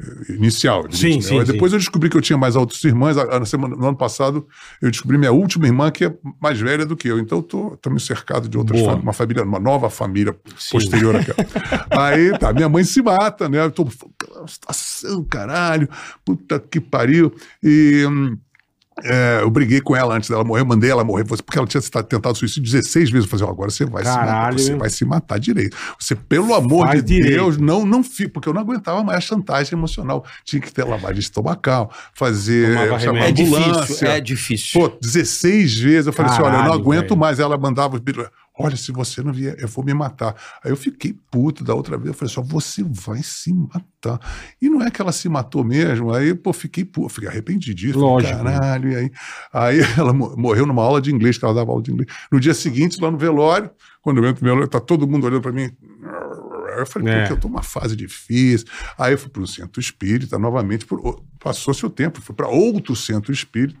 eh, 0.00 0.32
inicial. 0.32 0.86
Sim, 0.90 1.16
né? 1.16 1.20
sim, 1.22 1.38
Aí 1.40 1.44
Depois 1.44 1.72
eu 1.72 1.78
descobri 1.78 2.08
que 2.08 2.16
eu 2.16 2.20
tinha 2.22 2.38
mais 2.38 2.56
outras 2.56 2.82
irmãs. 2.84 3.18
A- 3.18 3.38
na 3.38 3.44
semana- 3.44 3.76
no 3.76 3.86
ano 3.86 3.96
passado, 3.96 4.46
eu 4.80 4.90
descobri 4.90 5.18
minha 5.18 5.30
última 5.32 5.66
irmã, 5.66 5.90
que 5.90 6.04
é 6.06 6.14
mais 6.40 6.58
velha 6.58 6.86
do 6.86 6.96
que 6.96 7.08
eu. 7.08 7.18
Então, 7.18 7.38
eu 7.38 7.42
tô, 7.42 7.76
tô 7.76 7.90
me 7.90 8.00
cercado 8.00 8.48
de 8.48 8.56
outras 8.56 8.80
famílias, 8.80 9.02
uma 9.02 9.12
família, 9.12 9.42
uma 9.44 9.58
nova 9.60 9.90
família 9.90 10.34
Sim. 10.56 10.70
posterior 10.72 11.16
àquela. 11.16 11.36
Aí, 11.90 12.36
tá, 12.38 12.52
minha 12.52 12.68
mãe 12.68 12.82
se 12.82 13.02
mata, 13.02 13.48
né? 13.48 13.62
Eu 13.62 13.70
tô, 13.70 13.82
aquela 14.20 14.46
situação, 14.48 15.22
caralho, 15.24 15.88
puta 16.24 16.58
que 16.58 16.80
pariu. 16.80 17.32
E. 17.62 18.06
hum, 18.08 18.38
é, 19.04 19.38
eu 19.42 19.50
briguei 19.50 19.80
com 19.80 19.94
ela 19.96 20.14
antes 20.16 20.28
dela 20.28 20.44
morrer, 20.44 20.62
eu 20.62 20.66
mandei 20.66 20.90
ela 20.90 21.04
morrer, 21.04 21.24
porque 21.24 21.58
ela 21.58 21.66
tinha 21.66 21.80
tentado 21.80 22.36
suicídio 22.36 22.62
16 22.70 23.10
vezes. 23.10 23.24
Eu 23.26 23.30
falei, 23.30 23.46
ó, 23.46 23.50
agora 23.50 23.70
você 23.70 23.84
vai 23.84 24.04
se 24.04 24.10
matar, 24.10 24.26
Caralho, 24.26 24.58
você 24.58 24.74
vai 24.76 24.90
se 24.90 25.04
matar 25.04 25.38
direito. 25.38 25.76
Você, 25.98 26.14
pelo 26.14 26.54
amor 26.54 26.86
Faz 26.88 27.02
de 27.04 27.14
direito. 27.14 27.34
Deus, 27.34 27.56
não, 27.58 27.84
não 27.86 28.02
fica, 28.02 28.30
porque 28.30 28.48
eu 28.48 28.54
não 28.54 28.60
aguentava 28.60 29.02
mais 29.02 29.18
a 29.18 29.20
chantagem 29.20 29.76
emocional. 29.78 30.24
Tinha 30.44 30.60
que 30.60 30.72
ter 30.72 30.84
lavagem 30.84 31.20
estomacal, 31.20 31.92
fazer 32.14 32.76
chamar 33.00 33.18
É 33.20 33.30
ambulância. 33.30 33.72
difícil, 33.82 34.08
é 34.08 34.20
difícil. 34.20 34.80
Pô, 34.80 34.98
16 35.00 35.78
vezes 35.78 36.06
eu 36.06 36.12
falei 36.12 36.32
assim: 36.32 36.42
olha, 36.42 36.48
eu 36.48 36.52
não 36.52 36.58
Caralho, 36.64 36.80
aguento 36.80 37.08
velho. 37.08 37.16
mais. 37.20 37.38
Ela 37.38 37.56
mandava 37.58 37.96
os. 37.96 38.02
Olha, 38.58 38.76
se 38.76 38.90
você 38.90 39.22
não 39.22 39.32
vier, 39.32 39.54
eu 39.58 39.68
vou 39.68 39.84
me 39.84 39.94
matar. 39.94 40.34
Aí 40.64 40.70
eu 40.72 40.76
fiquei 40.76 41.16
puto 41.30 41.62
da 41.62 41.74
outra 41.74 41.96
vez. 41.96 42.08
Eu 42.08 42.14
falei 42.14 42.34
só, 42.34 42.42
você 42.42 42.82
vai 42.82 43.22
se 43.22 43.52
matar. 43.52 44.18
E 44.60 44.68
não 44.68 44.82
é 44.82 44.90
que 44.90 45.00
ela 45.00 45.12
se 45.12 45.28
matou 45.28 45.62
mesmo. 45.62 46.12
Aí, 46.12 46.34
pô, 46.34 46.52
fiquei 46.52 46.84
puto, 46.84 47.08
fiquei 47.10 47.28
arrependido. 47.28 47.98
Lógico. 48.00 48.36
Falei, 48.36 48.52
Caralho, 48.54 48.90
e 48.92 48.96
aí, 48.96 49.10
aí 49.52 49.78
ela 49.96 50.12
mo- 50.12 50.34
morreu 50.36 50.66
numa 50.66 50.82
aula 50.82 51.00
de 51.00 51.12
inglês, 51.14 51.38
que 51.38 51.44
ela 51.44 51.54
dava 51.54 51.70
aula 51.70 51.82
de 51.82 51.92
inglês. 51.92 52.10
No 52.32 52.40
dia 52.40 52.52
seguinte, 52.54 53.00
lá 53.00 53.10
no 53.10 53.16
velório, 53.18 53.70
quando 54.02 54.18
eu 54.18 54.28
entro 54.28 54.42
no 54.44 54.50
velório, 54.50 54.68
tá 54.68 54.80
todo 54.80 55.06
mundo 55.06 55.26
olhando 55.26 55.42
pra 55.42 55.52
mim. 55.52 55.70
Eu 56.76 56.86
falei, 56.86 57.12
É. 57.12 57.18
porque 57.20 57.32
eu 57.32 57.40
tô 57.40 57.48
numa 57.48 57.62
fase 57.62 57.96
difícil. 57.96 58.66
Aí 58.96 59.12
eu 59.12 59.18
fui 59.18 59.30
para 59.30 59.42
um 59.42 59.46
centro 59.46 59.80
espírita, 59.80 60.38
novamente, 60.38 60.84
por- 60.86 61.22
passou-se 61.40 61.84
o 61.84 61.90
tempo, 61.90 62.20
fui 62.20 62.34
para 62.34 62.48
outro 62.48 62.94
centro 62.94 63.32
espírita 63.32 63.78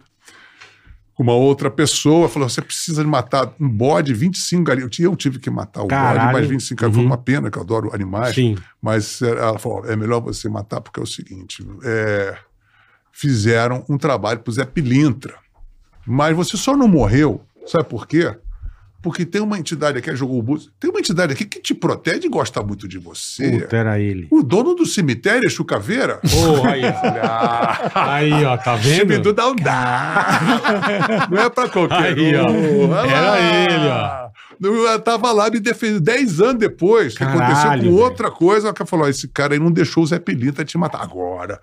com 1.18 1.24
uma 1.24 1.32
outra 1.34 1.68
pessoa, 1.68 2.28
falou: 2.28 2.48
você 2.48 2.62
precisa 2.62 3.02
matar 3.02 3.52
um 3.60 3.68
bode, 3.68 4.14
25 4.14 4.62
galinhas. 4.62 4.84
Eu, 4.84 4.88
ti- 4.90 5.02
eu 5.02 5.16
tive 5.16 5.40
que 5.40 5.50
matar 5.50 5.82
o 5.82 5.88
Caralho. 5.88 6.20
bode, 6.20 6.32
mas 6.32 6.48
25 6.48 6.80
galinhas. 6.80 6.94
Foi 6.94 7.02
Uhum. 7.04 7.10
uma 7.10 7.18
pena, 7.18 7.50
que 7.50 7.58
eu 7.58 7.62
adoro 7.62 7.92
animais. 7.92 8.36
Sim. 8.36 8.56
Mas 8.80 9.20
é, 9.20 9.28
ela 9.30 9.58
falou: 9.58 9.84
é 9.84 9.96
melhor 9.96 10.20
você 10.20 10.48
matar, 10.48 10.80
porque 10.80 11.00
é 11.00 11.02
o 11.02 11.06
seguinte: 11.06 11.66
é, 11.82 12.36
fizeram 13.10 13.84
um 13.88 13.98
trabalho 13.98 14.38
pro 14.38 14.52
Zé 14.52 14.64
Pilintra. 14.64 15.34
Mas 16.06 16.36
você 16.36 16.56
só 16.56 16.76
não 16.76 16.86
morreu, 16.86 17.42
sabe 17.66 17.84
por 17.86 18.06
quê? 18.06 18.34
Porque 19.00 19.24
tem 19.24 19.40
uma 19.40 19.56
entidade 19.58 19.96
aqui, 19.98 20.14
jogou 20.16 20.38
o 20.40 20.42
buzo, 20.42 20.72
tem 20.80 20.90
uma 20.90 20.98
entidade 20.98 21.32
aqui 21.32 21.44
que 21.44 21.60
te 21.60 21.72
protege 21.72 22.26
e 22.26 22.28
gosta 22.28 22.60
muito 22.62 22.88
de 22.88 22.98
você. 22.98 23.60
Puta, 23.60 23.76
era 23.76 24.00
ele. 24.00 24.26
O 24.30 24.42
dono 24.42 24.74
do 24.74 24.84
cemitério 24.84 25.46
é 25.46 25.50
Chucaveira? 25.50 26.16
Porra, 26.28 26.72
aí, 26.72 26.82
ó. 26.84 28.00
Aí, 28.00 28.44
ó, 28.44 28.56
tá 28.56 28.74
vendo? 28.74 29.12
Scooby-Doo 29.14 29.34
não 29.34 29.54
dá. 29.56 30.40
Não 31.30 31.38
é 31.40 31.48
pra 31.48 31.68
qualquer 31.68 32.18
Aí, 32.18 32.36
ó. 32.36 32.48
um. 32.50 32.90
Olha 32.90 33.08
Era 33.10 33.40
ele, 33.40 33.86
ó. 33.88 34.28
Eu 34.60 34.98
tava 35.00 35.30
lá 35.30 35.48
me 35.48 35.60
defendendo. 35.60 36.00
Dez 36.00 36.40
anos 36.40 36.58
depois, 36.58 37.12
que 37.12 37.20
Caralho, 37.20 37.40
aconteceu 37.44 37.70
com 37.70 37.76
velho. 37.78 37.94
outra 37.94 38.30
coisa, 38.32 38.70
o 38.70 38.74
cara 38.74 38.86
falou: 38.88 39.06
"Ó, 39.06 39.08
esse 39.08 39.28
cara 39.28 39.54
aí 39.54 39.60
não 39.60 39.70
deixou 39.70 40.02
o 40.02 40.06
Zé 40.06 40.18
Pilinta 40.18 40.64
te 40.64 40.76
matar. 40.76 41.02
Agora. 41.02 41.60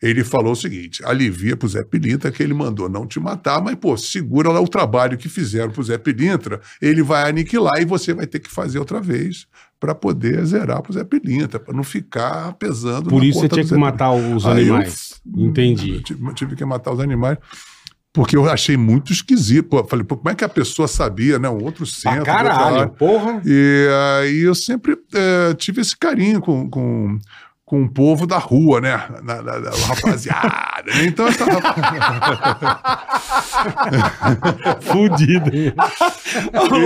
Ele 0.00 0.22
falou 0.22 0.52
o 0.52 0.56
seguinte: 0.56 1.04
alivia 1.04 1.56
pro 1.56 1.68
Zé 1.68 1.82
Pilintra 1.82 2.30
que 2.30 2.42
ele 2.42 2.54
mandou 2.54 2.88
não 2.88 3.06
te 3.06 3.18
matar, 3.18 3.60
mas, 3.62 3.74
pô, 3.74 3.96
segura 3.96 4.50
lá 4.50 4.60
o 4.60 4.68
trabalho 4.68 5.18
que 5.18 5.28
fizeram 5.28 5.70
pro 5.72 5.82
Zé 5.82 5.98
Pilintra, 5.98 6.60
ele 6.80 7.02
vai 7.02 7.28
aniquilar 7.28 7.80
e 7.80 7.84
você 7.84 8.14
vai 8.14 8.26
ter 8.26 8.38
que 8.38 8.50
fazer 8.50 8.78
outra 8.78 9.00
vez 9.00 9.46
para 9.80 9.94
poder 9.94 10.44
zerar 10.44 10.82
pro 10.82 10.92
Zé 10.92 11.04
Pilintra, 11.04 11.58
para 11.60 11.74
não 11.74 11.82
ficar 11.84 12.52
pesando. 12.54 13.10
Por 13.10 13.22
isso 13.24 13.40
você 13.40 13.48
tinha 13.48 13.64
que 13.64 13.74
matar 13.76 14.12
os 14.12 14.44
Aí 14.46 14.66
eu- 14.68 14.74
animais. 14.74 15.20
Entendi. 15.36 15.94
eu 15.94 16.02
tive, 16.02 16.34
tive 16.34 16.56
que 16.56 16.64
matar 16.64 16.92
os 16.92 17.00
animais. 17.00 17.38
Porque 18.12 18.36
eu 18.36 18.48
achei 18.50 18.76
muito 18.76 19.12
esquisito. 19.12 19.68
Pô, 19.68 19.84
falei, 19.84 20.04
pô, 20.04 20.16
como 20.16 20.30
é 20.30 20.34
que 20.34 20.42
a 20.42 20.48
pessoa 20.48 20.88
sabia, 20.88 21.38
né? 21.38 21.48
Um 21.48 21.62
outro 21.62 21.84
centro. 21.86 22.20
Outra 22.20 22.32
caralho, 22.34 22.88
porra. 22.90 23.40
E 23.44 23.86
aí 24.20 24.38
eu 24.40 24.54
sempre 24.54 24.96
eh, 25.14 25.54
tive 25.54 25.82
esse 25.82 25.96
carinho 25.96 26.40
com, 26.40 26.68
com, 26.68 27.18
com 27.68 27.82
o 27.82 27.88
povo 27.88 28.26
da 28.26 28.38
rua, 28.38 28.80
né? 28.80 28.98
Na, 29.22 29.42
na- 29.42 29.60
na- 29.60 29.70
rapaziada. 29.70 30.84
né? 30.86 31.04
Então 31.04 31.28
essa 31.28 31.44
Fudido. 34.80 35.50
E 35.54 35.74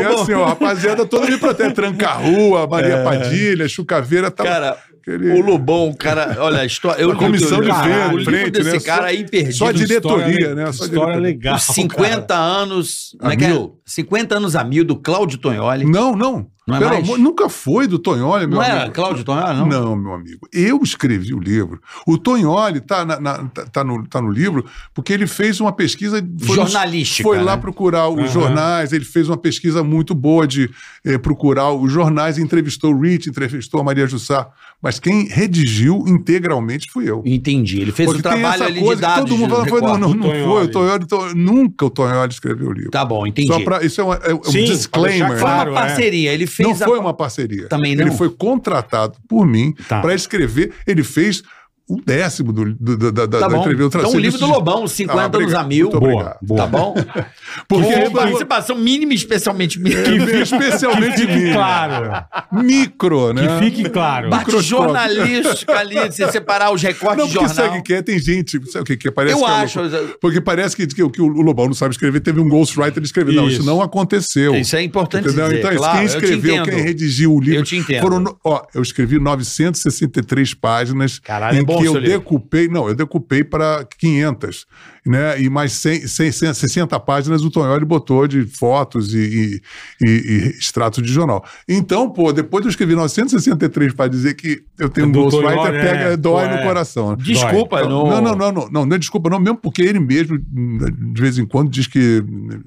assim, 0.05 0.33
ó, 0.33 0.47
rapaziada 0.47 1.07
toda 1.07 1.31
me 1.31 1.39
protege. 1.39 1.73
Tranca-rua, 1.73 2.67
Maria 2.67 3.03
Padilha, 3.05 3.69
Chucaveira. 3.69 4.31
Tava, 4.31 4.49
Cara, 4.49 4.77
aquele- 5.01 5.31
o 5.31 5.41
Lobão, 5.41 5.89
o 5.91 5.97
cara, 5.97 6.37
olha, 6.41 6.61
a 6.61 6.67
história. 6.67 7.01
Eu, 7.01 7.13
A 7.13 7.17
comissão 7.17 7.59
eu- 7.59 7.65
de 7.65 7.71
eu- 7.71 7.75
frente, 7.77 8.15
o 8.15 8.19
livro 8.19 8.25
frente, 8.25 8.51
desse 8.51 8.73
né? 8.73 8.81
cara 8.81 9.03
Só- 9.03 9.07
aí 9.09 9.29
perdido. 9.29 9.55
só 9.55 9.67
a 9.69 9.73
diretoria, 9.73 10.27
História- 10.27 10.55
né? 10.55 10.65
Só 10.65 10.69
a 10.69 10.71
História 10.87 10.91
diretoria. 10.91 11.21
legal. 11.21 11.57
Os 11.57 11.63
50 11.63 12.35
anos. 12.35 13.17
Como 13.19 13.31
é 13.31 13.35
A 13.35 13.39
que 13.39 13.45
é? 13.45 13.49
mil. 13.49 13.79
50 13.87 14.37
anos 14.37 14.57
a 14.57 14.65
mil 14.65 14.85
do 14.85 14.97
Cláudio 14.97 15.39
Tonholi. 15.39 15.85
Não, 15.85 16.17
não. 16.17 16.47
Não 16.67 16.77
é 16.77 16.79
Pelo 16.79 16.91
mais? 16.93 17.05
amor- 17.05 17.19
nunca 17.19 17.49
foi 17.49 17.89
do 17.89 17.99
Tonholi, 17.99 18.47
meu 18.47 18.57
Não 18.59 18.63
era 18.63 18.83
amigo. 18.83 18.95
Cláudio 18.95 19.25
Tonholi, 19.25 19.59
não? 19.59 19.67
Não, 19.67 19.97
meu 19.97 20.13
amigo. 20.13 20.47
Eu 20.53 20.79
escrevi 20.81 21.35
o 21.35 21.41
livro. 21.41 21.81
O 22.07 22.17
Tonholi 22.17 22.81
tá, 22.81 23.05
na- 23.05 23.49
tá, 23.49 23.67
tá 23.67 23.83
no, 23.85 24.07
tá 24.07 24.23
no 24.23 24.31
livro 24.31 24.65
porque 24.95 25.13
ele 25.13 25.27
fez 25.27 25.61
uma 25.61 25.73
pesquisa. 25.73 26.25
foi 26.41 26.55
Jornalística, 26.57 27.29
Foi 27.29 27.43
lá 27.43 27.57
né? 27.57 27.61
procurar 27.61 28.09
os 28.09 28.19
Aham. 28.21 28.29
jornais. 28.29 28.93
Ele 28.93 29.05
fez 29.05 29.29
uma 29.29 29.37
pesquisa 29.37 29.83
muito 29.83 30.15
boa 30.15 30.47
de 30.47 30.71
eh, 31.05 31.19
procurar 31.19 31.73
os 31.73 31.91
jornais. 31.91 32.39
Entrevistou 32.39 32.95
o 32.95 33.01
Rich, 33.01 33.29
entrevistou 33.29 33.81
a 33.81 33.85
Maria 33.85 34.07
Jussá. 34.07 34.49
Mas 34.83 34.99
quem 34.99 35.29
redigiu 35.29 36.03
integralmente 36.09 36.91
fui 36.91 37.09
eu. 37.09 37.23
Entendi. 37.25 37.81
Ele 37.81 37.93
fez 37.93 38.07
Porque 38.07 38.19
o 38.19 38.23
trabalho 38.23 38.65
ali 38.65 38.83
de 38.83 38.97
dados. 38.97 39.31
Todo 39.31 39.39
mundo 39.39 39.49
de 39.51 39.55
fala, 39.55 39.69
foi, 39.69 39.81
não, 39.81 39.97
não, 39.99 40.15
não 40.15 40.29
foi. 40.29 40.65
O 40.65 40.69
Tonholi, 40.69 41.07
to- 41.07 41.35
nunca 41.37 41.85
o 41.87 41.91
Tonholi 41.91 42.33
escreveu 42.33 42.69
o 42.69 42.73
livro. 42.73 42.91
Tá 42.91 43.05
bom, 43.05 43.25
entendi. 43.25 43.47
Só 43.47 43.61
pra, 43.61 43.85
isso 43.85 44.01
é, 44.01 44.05
um- 44.05 44.13
é 44.13 44.35
um 44.35 44.43
Sim, 44.43 44.65
disclaimer. 44.65 45.31
né? 45.31 45.37
Foi 45.39 45.49
uma 45.51 45.63
é. 45.69 45.73
parceria. 45.73 46.33
Ele 46.33 46.47
fez 46.49 46.69
Não 46.69 46.75
a- 46.75 46.89
foi 46.89 46.99
uma 46.99 47.15
parceria. 47.15 47.69
Também 47.69 47.95
não? 47.95 48.03
Ele 48.07 48.11
foi 48.17 48.29
contratado 48.31 49.17
por 49.29 49.47
mim 49.47 49.73
Tá. 49.89 50.01
para 50.01 50.15
escrever. 50.15 50.73
Ele 50.87 51.05
fez 51.05 51.43
um 51.89 52.01
décimo 52.05 52.53
do, 52.53 52.75
do, 52.75 52.97
do- 52.97 53.13
da, 53.13 53.29
Tá 53.29 53.49
da 53.49 53.59
entrevista. 53.59 53.99
Então 53.99 54.13
o 54.13 54.19
livro 54.19 54.39
do 54.39 54.47
Lobão, 54.47 54.85
os 54.85 54.93
50 54.93 55.21
Ah, 55.21 55.41
anos 55.41 55.55
a 55.55 55.63
mil. 55.65 55.87
Muito 55.91 56.01
Boa, 56.01 56.37
boa. 56.41 56.61
Tá 56.61 56.67
bom? 56.67 56.95
Porque 57.69 58.01
Com 58.03 58.13
participação 58.13 58.77
mínima, 58.77 59.13
especialmente 59.15 59.79
que 59.79 59.85
mínima. 59.85 60.27
fique 60.27 60.39
especialmente 60.43 61.15
Que 61.15 61.27
fique 61.27 61.35
mim. 61.35 61.53
claro. 61.53 62.25
Micro, 62.53 63.33
né? 63.33 63.47
Que 63.59 63.65
fique 63.65 63.91
claro. 63.91 64.27
Microscópio. 64.31 64.63
jornalística 64.63 65.73
ali, 65.79 65.97
você 66.11 66.31
separar 66.33 66.73
os 66.73 66.83
recortes 66.83 67.19
Não, 67.19 67.27
de 67.27 67.33
porque 67.35 67.49
jornal. 67.49 67.67
sabe 67.67 67.79
o 67.79 67.83
que 67.83 67.95
é? 67.95 68.03
Tem 68.03 68.19
gente, 68.19 68.61
sabe 68.71 68.83
o 68.83 68.85
que 68.85 68.97
que? 68.97 69.11
Parece 69.11 69.35
Eu 69.35 69.41
que 69.45 69.45
é 69.45 69.55
acho. 69.55 69.81
louco. 69.81 70.19
Porque 70.21 70.41
parece 70.41 70.77
que, 70.77 70.87
que, 70.87 71.09
que 71.11 71.23
o 71.23 71.27
Lobão 71.29 71.67
não 71.67 71.75
sabe 71.75 71.93
escrever, 71.95 72.21
teve 72.21 72.41
um 72.41 72.49
ghostwriter 72.49 73.03
escrever. 73.03 73.35
Não, 73.35 73.49
isso 73.49 73.65
não 73.65 73.83
aconteceu. 73.83 74.55
Isso 74.55 74.77
é 74.77 74.83
importante 74.83 75.27
Entendeu? 75.27 75.47
dizer, 75.49 75.59
então, 75.59 75.77
claro, 75.77 75.97
quem 75.99 76.07
escreveu, 76.07 76.63
quem 76.65 76.81
redigiu 76.81 77.35
o 77.35 77.41
livro. 77.41 77.61
Eu 77.61 77.65
te 77.65 77.77
entendo. 77.77 78.01
Foram, 78.01 78.37
ó, 78.45 78.63
eu 78.75 78.83
escrevi 78.83 79.19
963 79.19 80.55
páginas 80.55 81.19
Caralho, 81.19 81.57
é 81.59 81.61
bom 81.73 81.81
que 81.81 81.87
eu 81.87 81.95
livro. 81.95 82.19
decupei, 82.19 82.69
não, 82.69 82.89
eu 82.89 82.95
decupei 82.95 83.43
para 83.45 83.87
500, 83.99 84.67
né? 85.05 85.41
E 85.41 85.49
mais 85.51 85.73
100, 85.73 86.07
100, 86.07 86.33
60 86.55 87.01
páginas 87.01 87.43
o 87.45 87.51
Tonholi 87.51 87.85
botou 87.85 88.27
de 88.29 88.45
fotos 88.45 89.13
e, 89.15 89.19
e, 90.01 90.07
e- 90.07 90.07
e 90.09 90.59
extratos 90.59 91.03
de 91.03 91.13
jornal. 91.13 91.45
Então, 91.69 92.09
pô, 92.11 92.33
depois 92.33 92.65
eu 92.65 92.71
escrevi 92.71 92.95
963 92.95 93.93
para 93.95 94.09
dizer 94.09 94.35
que 94.35 94.63
eu 94.79 94.89
tenho 94.89 95.09
um 95.09 95.13
Do 95.13 95.23
ghostwriter, 95.25 95.73
pega, 95.73 96.05
é, 96.13 96.17
dói 96.17 96.45
pô, 96.47 96.51
no 96.55 96.61
é. 96.61 96.63
coração. 96.63 97.11
né? 97.11 97.17
Desculpa, 97.21 97.83
Não, 97.83 97.89
não. 98.07 98.23
não, 98.23 98.37
não, 98.37 98.53
não, 98.53 98.69
não, 98.71 98.87
não 98.87 98.97
é 98.97 98.99
desculpa, 98.99 99.29
não, 99.29 99.41
mesmo 99.41 99.57
porque 99.57 99.83
ele 99.83 99.99
mesmo, 100.01 100.39
de 100.39 101.21
vez 101.21 101.39
em 101.39 101.47
quando, 101.47 101.69
diz 101.71 101.87
que 101.87 102.23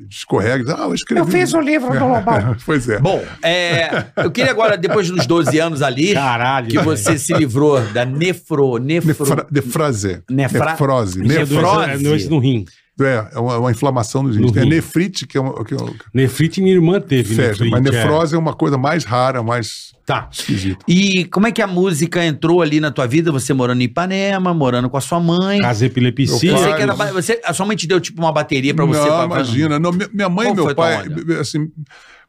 escorrega. 0.10 0.76
Ah, 0.78 0.84
eu 0.88 0.94
escrevi. 0.94 1.22
Eu 1.22 1.28
fiz 1.28 1.54
o 1.54 1.60
livro 1.62 1.92
do 1.98 2.00
Lobão. 2.08 2.56
pois 2.66 2.88
é. 2.90 3.00
Bom, 3.00 3.24
é, 3.44 4.06
eu 4.18 4.32
queria 4.32 4.52
agora, 4.52 4.78
depois 4.78 5.10
dos 5.10 5.26
12 5.26 5.58
anos 5.60 5.82
ali, 5.82 6.14
Caralho. 6.14 6.68
que 6.68 6.80
você 6.80 7.18
se 7.18 7.34
livrou 7.34 7.80
da 7.94 8.06
nefro... 8.06 8.78
nefro 8.78 9.06
Nefra, 9.26 9.48
nefrase. 9.52 10.22
Nefra- 10.30 10.72
Nefrose. 10.72 11.24
Isso 11.24 11.34
é 11.34 11.38
Nefro, 11.40 12.25
doença, 12.28 12.28
é 12.28 12.30
no 12.30 12.40
rim. 12.40 12.66
é, 13.02 13.28
é 13.34 13.40
uma, 13.40 13.58
uma 13.60 13.72
inflamação 13.72 14.24
dos 14.24 14.38
No. 14.38 14.48
É 14.58 14.64
rim. 14.64 14.70
nefrite, 14.70 15.26
que 15.28 15.38
é 15.38 15.42
uma. 15.42 15.64
Que 15.66 15.74
é 15.74 15.78
uma 15.78 15.94
Nefrite 16.14 16.62
minha 16.62 16.74
irmã 16.74 17.00
teve. 17.02 17.36
fecha, 17.36 17.64
nefrite, 17.64 17.72
mas 17.72 17.86
é. 17.86 17.92
nefrose 17.92 18.36
é. 18.36 18.38
uma 18.38 18.54
coisa 18.54 18.78
mais 18.78 19.04
rara, 19.04 19.42
mais 19.44 19.94
Tá. 20.06 20.30
esquisita. 20.32 20.86
E 20.88 21.26
como 21.26 21.48
é 21.48 21.52
que 21.52 21.62
a 21.64 21.68
música 21.68 22.24
entrou 22.24 22.62
ali 22.62 22.80
na 22.80 22.92
tua 22.92 23.08
vida? 23.08 23.32
Você 23.32 23.54
morando 23.56 23.82
em 23.82 23.86
Ipanema, 23.86 24.54
morando 24.54 24.88
com 24.88 24.98
a 24.98 25.02
sua 25.02 25.20
mãe. 25.20 25.60
Casa 25.60 25.86
epilepsia. 25.88 26.28
Você 26.56 26.68
era 26.70 26.94
você, 27.12 27.42
a 27.44 27.54
sua 27.54 27.66
mãe 27.66 27.76
te 27.76 27.88
deu 27.88 28.00
tipo 28.00 28.22
uma 28.22 28.32
bateria 28.32 28.74
pra 28.74 28.86
você? 28.86 29.00
não, 29.00 29.08
pra- 29.08 29.26
imagina. 29.26 29.80
Não, 29.80 29.92
mi- 29.92 30.08
minha 30.14 30.30
mãe 30.30 30.52
e 30.52 30.54
meu 30.54 30.76
pai, 30.76 31.06
assim, 31.42 31.68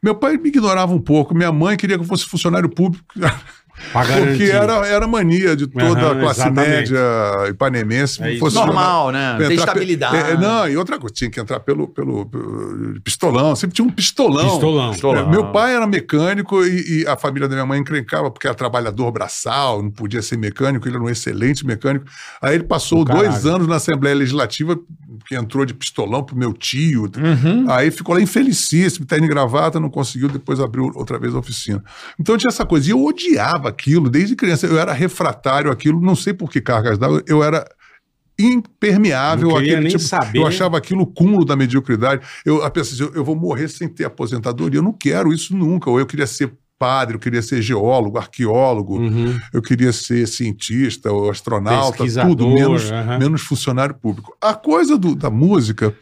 meu 0.01 0.15
pai 0.15 0.37
me 0.37 0.49
ignorava 0.49 0.91
um 0.93 0.99
pouco. 0.99 1.35
Minha 1.35 1.51
mãe 1.51 1.77
queria 1.77 1.97
que 1.97 2.03
eu 2.03 2.07
fosse 2.07 2.25
funcionário 2.25 2.67
público. 2.67 3.05
Pra 3.91 4.03
Porque 4.03 4.43
era, 4.43 4.85
era 4.87 5.07
mania 5.07 5.55
de 5.55 5.67
toda 5.67 5.85
Aham, 5.85 6.11
a 6.11 6.19
classe 6.19 6.39
exatamente. 6.41 6.69
média 6.91 7.47
ipanemense. 7.49 8.21
É 8.23 8.37
fosse 8.37 8.55
Normal, 8.55 9.11
né? 9.11 9.33
entrar 9.33 9.37
Tem 9.37 9.47
pe- 9.49 9.63
estabilidade. 9.63 10.15
é, 10.15 10.37
não, 10.37 10.67
e 10.67 10.75
outra 10.77 10.97
coisa, 10.99 11.13
tinha 11.13 11.29
que 11.29 11.39
entrar 11.39 11.59
pelo, 11.59 11.87
pelo, 11.87 12.25
pelo 12.25 12.99
pistolão. 13.01 13.55
Sempre 13.55 13.75
tinha 13.75 13.87
um 13.87 13.91
pistolão. 13.91 14.49
Pistolão. 14.91 15.27
É, 15.27 15.29
meu 15.29 15.51
pai 15.51 15.75
era 15.75 15.85
mecânico 15.87 16.63
e, 16.65 17.01
e 17.03 17.07
a 17.07 17.15
família 17.15 17.47
da 17.47 17.55
minha 17.55 17.65
mãe 17.65 17.79
encrencava 17.79 18.29
porque 18.31 18.47
era 18.47 18.55
trabalhador 18.55 19.11
braçal, 19.11 19.81
não 19.83 19.91
podia 19.91 20.21
ser 20.21 20.37
mecânico, 20.37 20.87
ele 20.87 20.95
era 20.95 21.03
um 21.03 21.09
excelente 21.09 21.65
mecânico. 21.65 22.05
Aí 22.41 22.55
ele 22.55 22.63
passou 22.63 23.05
Do 23.05 23.13
dois 23.13 23.45
anos 23.45 23.67
na 23.67 23.75
Assembleia 23.75 24.15
Legislativa, 24.15 24.77
que 25.25 25.35
entrou 25.35 25.65
de 25.65 25.73
pistolão 25.73 26.23
pro 26.23 26.35
meu 26.35 26.53
tio. 26.53 27.03
Uhum. 27.03 27.69
Aí 27.69 27.91
ficou 27.91 28.15
lá 28.15 28.21
infelicíssimo, 28.21 29.05
terno 29.05 29.25
e 29.25 29.29
gravata, 29.29 29.79
não 29.79 29.89
conseguiu, 29.89 30.29
depois 30.29 30.59
abriu 30.59 30.91
outra 30.95 31.17
vez 31.17 31.33
a 31.33 31.39
oficina. 31.39 31.83
Então 32.19 32.37
tinha 32.37 32.49
essa 32.49 32.65
coisa. 32.65 32.87
E 32.87 32.91
eu 32.91 33.03
odiava 33.03 33.69
aquilo 33.69 34.09
desde 34.09 34.35
criança. 34.35 34.67
Eu 34.67 34.79
era 34.79 34.93
refratário 34.93 35.71
àquilo, 35.71 36.01
não 36.01 36.15
sei 36.15 36.33
por 36.33 36.49
que 36.49 36.61
cargas 36.61 36.97
d'água, 36.97 37.23
eu 37.27 37.43
era 37.43 37.65
impermeável 38.39 39.49
Não 39.49 39.59
nem 39.59 39.87
tipo. 39.87 39.99
saber. 39.99 40.39
Eu 40.39 40.45
achava 40.45 40.77
aquilo 40.77 41.01
o 41.01 41.07
cúmulo 41.07 41.43
da 41.43 41.55
mediocridade. 41.55 42.21
Eu 42.45 42.59
pensei, 42.69 42.93
assim, 42.93 43.03
eu, 43.03 43.19
eu 43.19 43.25
vou 43.25 43.35
morrer 43.35 43.67
sem 43.67 43.87
ter 43.87 44.05
aposentadoria. 44.05 44.79
Eu 44.79 44.83
não 44.83 44.93
quero 44.93 45.33
isso 45.33 45.55
nunca. 45.55 45.89
Ou 45.89 45.99
eu 45.99 46.05
queria 46.05 46.27
ser 46.27 46.53
padre, 46.79 47.15
eu 47.15 47.19
queria 47.19 47.41
ser 47.41 47.61
geólogo, 47.61 48.17
arqueólogo, 48.17 48.99
Uhum. 48.99 49.37
eu 49.53 49.61
queria 49.61 49.91
ser 49.91 50.27
cientista 50.27 51.11
ou 51.11 51.29
astronauta, 51.29 52.03
tudo, 52.27 52.47
menos, 52.49 52.91
aham. 52.91 53.17
menos 53.19 53.41
funcionário 53.41 53.95
público. 53.95 54.35
A 54.41 54.53
coisa 54.53 54.97
do- 54.97 55.15
da 55.15 55.29
música, 55.29 55.95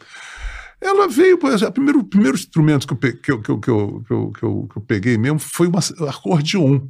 ela 0.82 1.08
veio, 1.08 1.38
o 1.70 1.72
primeiro, 1.72 2.04
primeiro 2.04 2.36
instrumento 2.38 2.86
eu, 3.32 3.42
que, 3.42 3.50
eu, 3.52 3.60
que, 3.60 3.70
eu, 3.70 4.04
que, 4.06 4.14
eu, 4.14 4.32
que 4.32 4.44
eu- 4.44 4.68
que 4.72 4.78
eu 4.78 4.82
peguei 4.82 5.18
mesmo 5.18 5.40
foi 5.40 5.68
uma 5.68 5.80
acordeon. 6.10 6.82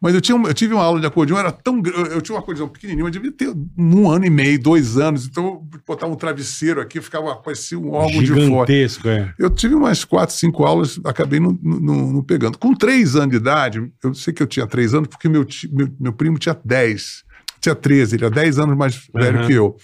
Mas 0.00 0.14
eu, 0.14 0.20
tinha, 0.20 0.36
eu 0.36 0.52
tive 0.54 0.74
uma 0.74 0.82
aula 0.82 1.00
de 1.00 1.06
acordeon, 1.06 1.38
era 1.38 1.52
tão 1.52 1.80
eu, 2.10 2.20
tinha 2.20 2.34
uma 2.34 2.42
acordeon 2.42 2.66
pequenininha, 2.66 3.04
mas 3.04 3.12
devia 3.12 3.30
ter 3.30 3.54
um 3.78 4.10
ano 4.10 4.24
e 4.24 4.30
meio, 4.30 4.60
dois 4.60 4.98
anos. 4.98 5.26
Então 5.26 5.44
eu 5.44 5.68
botava 5.86 6.12
um 6.12 6.16
travesseiro 6.16 6.80
aqui, 6.80 7.00
ficava, 7.00 7.36
parecia 7.36 7.78
um 7.78 7.92
órgão 7.92 8.20
de 8.20 8.28
fora. 8.28 8.42
Gigantesco, 8.42 9.08
é. 9.08 9.32
Eu 9.38 9.48
tive 9.48 9.74
umas 9.74 10.04
quatro, 10.04 10.34
cinco 10.34 10.64
aulas, 10.64 10.98
acabei 11.04 11.38
não, 11.38 12.22
pegando. 12.22 12.58
Com 12.58 12.74
três 12.74 13.14
anos 13.14 13.30
de 13.30 13.36
idade, 13.36 13.92
eu 14.02 14.12
sei 14.14 14.32
que 14.32 14.42
eu 14.42 14.46
tinha 14.46 14.66
três 14.66 14.92
anos, 14.92 15.08
porque 15.08 15.28
meu, 15.28 15.46
meu, 15.70 15.88
meu 16.00 16.12
primo 16.12 16.38
tinha 16.38 16.58
dez. 16.64 17.22
Tinha 17.60 17.76
13, 17.76 18.16
ele 18.16 18.24
era 18.24 18.34
10 18.34 18.58
anos 18.58 18.76
mais 18.76 19.08
velho 19.14 19.38
Aham. 19.38 19.46
que 19.46 19.52
eu. 19.52 19.76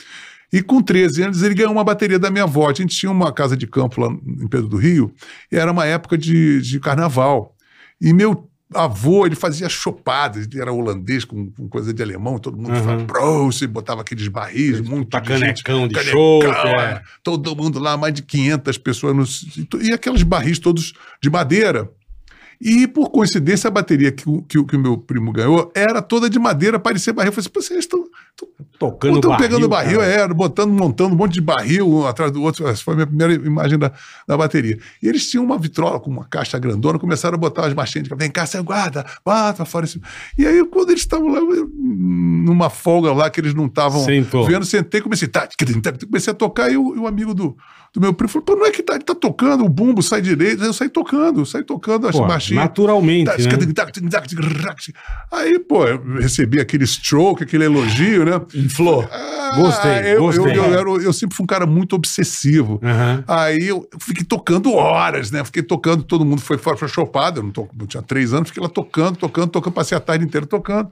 E 0.52 0.60
com 0.62 0.82
13 0.82 1.22
anos 1.22 1.42
ele 1.42 1.54
ganhou 1.54 1.70
uma 1.70 1.84
bateria 1.84 2.18
da 2.18 2.30
minha 2.30 2.44
avó. 2.44 2.68
A 2.68 2.74
gente 2.74 2.96
tinha 2.96 3.12
uma 3.12 3.32
casa 3.32 3.56
de 3.56 3.66
campo 3.66 4.00
lá 4.00 4.08
em 4.08 4.48
Pedro 4.48 4.68
do 4.68 4.76
Rio, 4.76 5.12
e 5.52 5.56
era 5.56 5.70
uma 5.70 5.86
época 5.86 6.18
de, 6.18 6.60
de 6.60 6.80
carnaval. 6.80 7.54
E 8.00 8.12
meu 8.12 8.47
avô, 8.74 9.24
ele 9.24 9.34
fazia 9.34 9.68
chopadas, 9.68 10.46
ele 10.46 10.60
era 10.60 10.72
holandês 10.72 11.24
com, 11.24 11.50
com 11.50 11.68
coisa 11.68 11.92
de 11.92 12.02
alemão, 12.02 12.38
todo 12.38 12.56
mundo 12.56 12.70
Uhum. 12.74 12.84
falava 12.84 13.04
Prost, 13.04 13.66
botava 13.66 14.02
aqueles 14.02 14.28
barris, 14.28 14.80
muito 14.80 15.08
Tá 15.08 15.20
de 15.20 15.36
gente, 15.38 15.62
canecão 15.62 15.88
de 15.88 15.94
canecão, 15.94 16.12
show. 16.12 16.42
é. 16.44 17.02
todo 17.22 17.56
mundo 17.56 17.78
lá, 17.78 17.96
mais 17.96 18.12
de 18.14 18.22
500 18.22 18.78
pessoas, 18.78 19.16
no, 19.16 19.80
e 19.80 19.92
aqueles 19.92 20.22
barris 20.22 20.58
todos 20.58 20.92
de 21.22 21.30
madeira. 21.30 21.90
E, 22.60 22.86
por 22.88 23.10
coincidência, 23.10 23.68
a 23.68 23.70
bateria 23.70 24.10
que, 24.10 24.28
o- 24.28 24.42
que, 24.42 24.62
que 24.64 24.76
o 24.76 24.80
meu 24.80 24.98
primo 24.98 25.30
ganhou 25.32 25.70
era 25.74 26.02
toda 26.02 26.28
de 26.28 26.38
madeira, 26.38 26.78
parecia 26.78 27.12
barril. 27.12 27.28
Eu 27.28 27.32
falei 27.32 27.42
assim, 27.46 27.50
"Pô, 27.52 27.62
vocês 27.62 27.78
estão 27.80 28.04
Tocando 28.78 29.16
estão 29.16 29.30
barril, 29.32 29.48
pegando 29.48 29.68
barril, 29.68 29.98
cara. 29.98 30.12
é, 30.12 30.28
botando, 30.28 30.70
montando 30.72 31.12
um 31.14 31.16
monte 31.18 31.34
de 31.34 31.40
barril 31.40 31.88
um 31.88 32.06
atrás 32.06 32.30
do 32.30 32.40
outro. 32.42 32.66
Essa 32.68 32.82
foi 32.84 32.94
a 32.94 32.96
minha 32.96 33.06
primeira 33.06 33.34
imagem 33.34 33.76
da, 33.78 33.92
da 34.28 34.36
bateria. 34.36 34.78
E 35.02 35.08
eles 35.08 35.28
tinham 35.28 35.44
uma 35.44 35.58
vitrola 35.58 35.98
com 35.98 36.08
uma 36.10 36.24
caixa 36.24 36.56
grandona, 36.58 36.98
começaram 36.98 37.34
a 37.34 37.38
botar 37.38 37.66
as 37.66 37.74
marchinhas 37.74 38.06
de 38.08 38.14
vem 38.14 38.30
cá, 38.30 38.46
você 38.46 38.60
guarda, 38.62 39.04
pra 39.24 39.52
fora. 39.64 39.84
esse-" 39.84 40.00
E 40.36 40.46
aí, 40.46 40.64
quando 40.66 40.90
eles 40.90 41.00
estavam 41.02 41.28
lá, 41.28 41.38
eu, 41.40 41.68
numa 41.74 42.70
folga 42.70 43.12
lá, 43.12 43.28
que 43.30 43.40
eles 43.40 43.54
não 43.54 43.66
estavam 43.66 44.04
vendo, 44.46 44.64
sentei, 44.64 45.00
comecei, 45.00 45.26
tá, 45.28 45.48
comecei 46.06 46.30
a 46.32 46.34
tocar, 46.34 46.70
e 46.70 46.76
o, 46.76 47.00
o 47.02 47.06
amigo 47.08 47.34
do, 47.34 47.56
do 47.92 48.00
meu 48.00 48.14
primo 48.14 48.28
falou, 48.28 48.44
pô, 48.44 48.54
não 48.56 48.66
é 48.66 48.70
que 48.70 48.82
tá, 48.82 48.94
ele 48.94 49.04
tá 49.04 49.14
tocando, 49.14 49.64
o 49.64 49.68
bumbo 49.68 50.02
sai 50.02 50.20
direito, 50.20 50.62
eu 50.62 50.72
saí 50.72 50.88
tocando, 50.88 51.44
saí 51.44 51.64
tocando 51.64 52.06
as 52.06 52.14
Pô, 52.16 52.22
naturalmente, 52.54 53.26
Tá, 53.26 53.32
né? 53.32 53.36
Aí, 55.32 55.58
pô, 55.58 55.86
eu 55.86 56.02
recebi 56.16 56.60
aquele 56.60 56.84
stroke, 56.84 57.42
aquele 57.42 57.64
elogio, 57.64 58.24
né? 58.24 58.40
Inflou. 58.54 59.08
Ah, 59.10 59.52
Gostei, 59.56 60.14
eu, 60.14 60.20
gostei. 60.20 60.58
Eu, 60.58 60.64
eu, 60.96 61.00
eu 61.02 61.12
sempre 61.12 61.34
fui 61.34 61.44
um 61.44 61.46
cara 61.46 61.64
muito 61.66 61.94
obsessivo. 61.96 62.78
Aham. 62.82 63.24
Aí 63.26 63.66
eu 63.68 63.88
fiquei 64.00 64.24
tocando 64.24 64.72
horas, 64.74 65.30
né? 65.30 65.42
Fiquei 65.44 65.62
tocando, 65.62 66.02
todo 66.02 66.24
mundo 66.24 66.40
foi 66.42 66.58
fora 66.58 66.76
pra 66.76 66.86
chopada, 66.88 67.38
eu, 67.40 67.44
não 67.44 67.50
to- 67.50 67.68
tinha 67.86 68.02
três 68.02 68.32
anos, 68.34 68.48
fiquei 68.48 68.62
lá 68.62 68.68
tocando, 68.68 69.16
tocando, 69.16 69.48
tocando, 69.48 69.72
passei 69.72 69.96
a 69.96 70.00
tarde 70.00 70.24
inteira 70.24 70.46
tocando. 70.46 70.90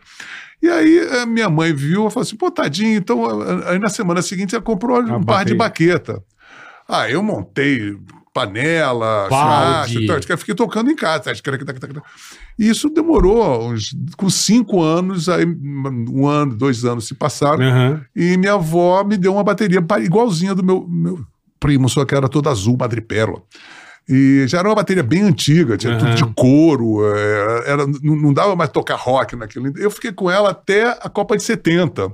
E 0.62 0.69
aí 0.69 1.01
a 1.21 1.27
minha 1.27 1.51
mãe 1.51 1.75
viu 1.75 2.07
e 2.07 2.11
falou 2.11 2.23
assim: 2.23 2.37
pô, 2.37 2.51
tadinho, 2.51 2.97
então. 2.97 3.23
Aí 3.66 3.79
na 3.79 3.88
semana 3.90 4.23
seguinte 4.23 4.55
ela 4.55 4.64
comprou 4.64 5.01
um 5.03 5.23
par 5.25 5.45
de 5.45 5.55
baqueta. 5.55 6.23
Aí 6.88 7.12
eu 7.12 7.23
montei 7.23 7.95
panela, 8.37 9.29
chassi, 9.31 10.07
tal, 10.07 10.18
eu 10.29 10.37
fiquei 10.37 10.55
tocando 10.55 10.90
em 10.90 10.94
casa. 10.94 11.33
E 12.59 12.68
isso 12.68 12.90
demorou 12.90 13.70
uns, 13.70 13.96
com 14.14 14.29
cinco 14.29 14.83
anos, 14.83 15.27
aí 15.31 15.46
um 15.46 16.27
ano, 16.27 16.55
dois 16.55 16.85
anos 16.85 17.07
se 17.07 17.14
passaram. 17.14 17.64
Aham. 17.64 18.03
E 18.14 18.37
minha 18.37 18.53
avó 18.53 19.03
me 19.03 19.16
deu 19.16 19.33
uma 19.33 19.42
bateria 19.42 19.83
igualzinha 20.03 20.55
do 20.55 20.62
meu, 20.62 20.87
meu 20.87 21.25
primo, 21.59 21.88
só 21.88 22.05
que 22.05 22.14
era 22.14 22.29
toda 22.29 22.51
azul, 22.51 22.77
madrepérola. 22.79 23.42
E 24.07 24.44
já 24.46 24.59
era 24.59 24.68
uma 24.68 24.75
bateria 24.75 25.03
bem 25.03 25.22
antiga, 25.22 25.79
tinha 25.79 25.96
tudo 25.96 26.09
Aham. 26.09 26.14
de 26.14 26.25
couro, 26.35 27.07
é, 27.16 27.70
era, 27.70 27.87
não, 27.87 28.16
não 28.16 28.33
dava 28.35 28.55
mais 28.55 28.68
tocar 28.70 28.96
rock 28.96 29.35
naquilo. 29.35 29.72
Eu 29.79 29.90
fiquei 29.90 30.12
com 30.12 30.31
ela 30.31 30.51
até 30.51 30.90
a 30.90 31.09
Copa 31.09 31.37
de 31.38 31.42
70. 31.42 32.12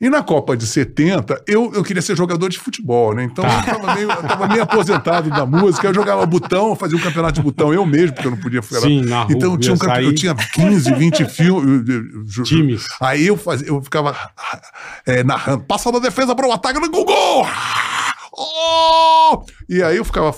E 0.00 0.08
na 0.08 0.22
Copa 0.22 0.56
de 0.56 0.64
70, 0.64 1.42
eu, 1.46 1.72
eu 1.74 1.82
queria 1.82 2.00
ser 2.00 2.16
jogador 2.16 2.48
de 2.48 2.56
futebol, 2.58 3.12
né? 3.14 3.24
Então 3.24 3.44
Tá. 3.44 3.64
eu 3.66 3.74
tava 3.80 3.94
meio, 3.96 4.08
eu 4.10 4.22
tava 4.22 4.46
meio 4.46 4.62
aposentado 4.62 5.28
da 5.28 5.44
música. 5.44 5.88
Eu 5.88 5.94
jogava 5.94 6.24
botão, 6.24 6.76
fazia 6.76 6.96
um 6.96 7.00
campeonato 7.00 7.32
de 7.34 7.42
botão 7.42 7.74
eu 7.74 7.84
mesmo, 7.84 8.12
porque 8.14 8.28
eu 8.28 8.30
não 8.30 8.38
podia 8.38 8.62
ficar. 8.62 8.80
Sim, 8.80 9.02
na 9.04 9.22
rua, 9.24 9.32
então 9.34 9.52
eu 9.52 9.58
tinha, 9.58 9.74
um 9.74 9.78
campe- 9.78 10.04
eu 10.04 10.14
tinha 10.14 10.34
15, 10.36 10.94
20 10.94 11.24
filmes. 11.24 12.48
Times. 12.48 12.84
Aí 13.00 13.26
eu, 13.26 13.36
fazia, 13.36 13.66
eu 13.66 13.82
ficava 13.82 14.16
é, 15.04 15.24
narrando, 15.24 15.64
passa 15.64 15.90
da 15.90 15.98
defesa 15.98 16.32
para 16.34 16.46
o 16.46 16.52
ataque 16.52 16.78
no 16.78 16.88
Google! 16.88 17.44
Oh! 18.32 19.42
E 19.68 19.82
aí 19.82 19.96
eu 19.96 20.04
ficava 20.04 20.32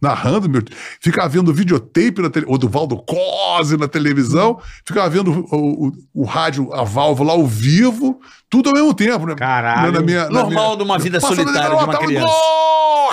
narrando, 0.00 0.48
meu, 0.48 0.62
ficava 1.00 1.28
vendo 1.28 1.52
videotape 1.52 2.20
na 2.20 2.28
tele, 2.30 2.46
ou 2.48 2.58
do 2.58 2.68
Valdo 2.68 2.96
Cose 2.98 3.76
na 3.76 3.88
televisão, 3.88 4.60
ficava 4.84 5.08
vendo 5.08 5.46
o, 5.50 5.88
o, 5.88 5.92
o 6.14 6.24
rádio, 6.24 6.72
a 6.74 6.84
válvula 6.84 7.32
ao 7.32 7.46
vivo, 7.46 8.20
tudo 8.50 8.68
ao 8.68 8.74
mesmo 8.74 8.92
tempo, 8.94 9.26
né? 9.26 9.34
Caralho. 9.34 9.92
Na 9.92 10.00
minha- 10.00 10.24
na 10.24 10.30
Normal 10.42 10.64
minha- 10.64 10.76
de 10.76 10.82
uma 10.82 10.98
vida 10.98 11.18
solitária 11.20 11.76
de 11.76 11.84
uma 11.84 11.98
criança. 11.98 12.26
gol! 12.26 13.10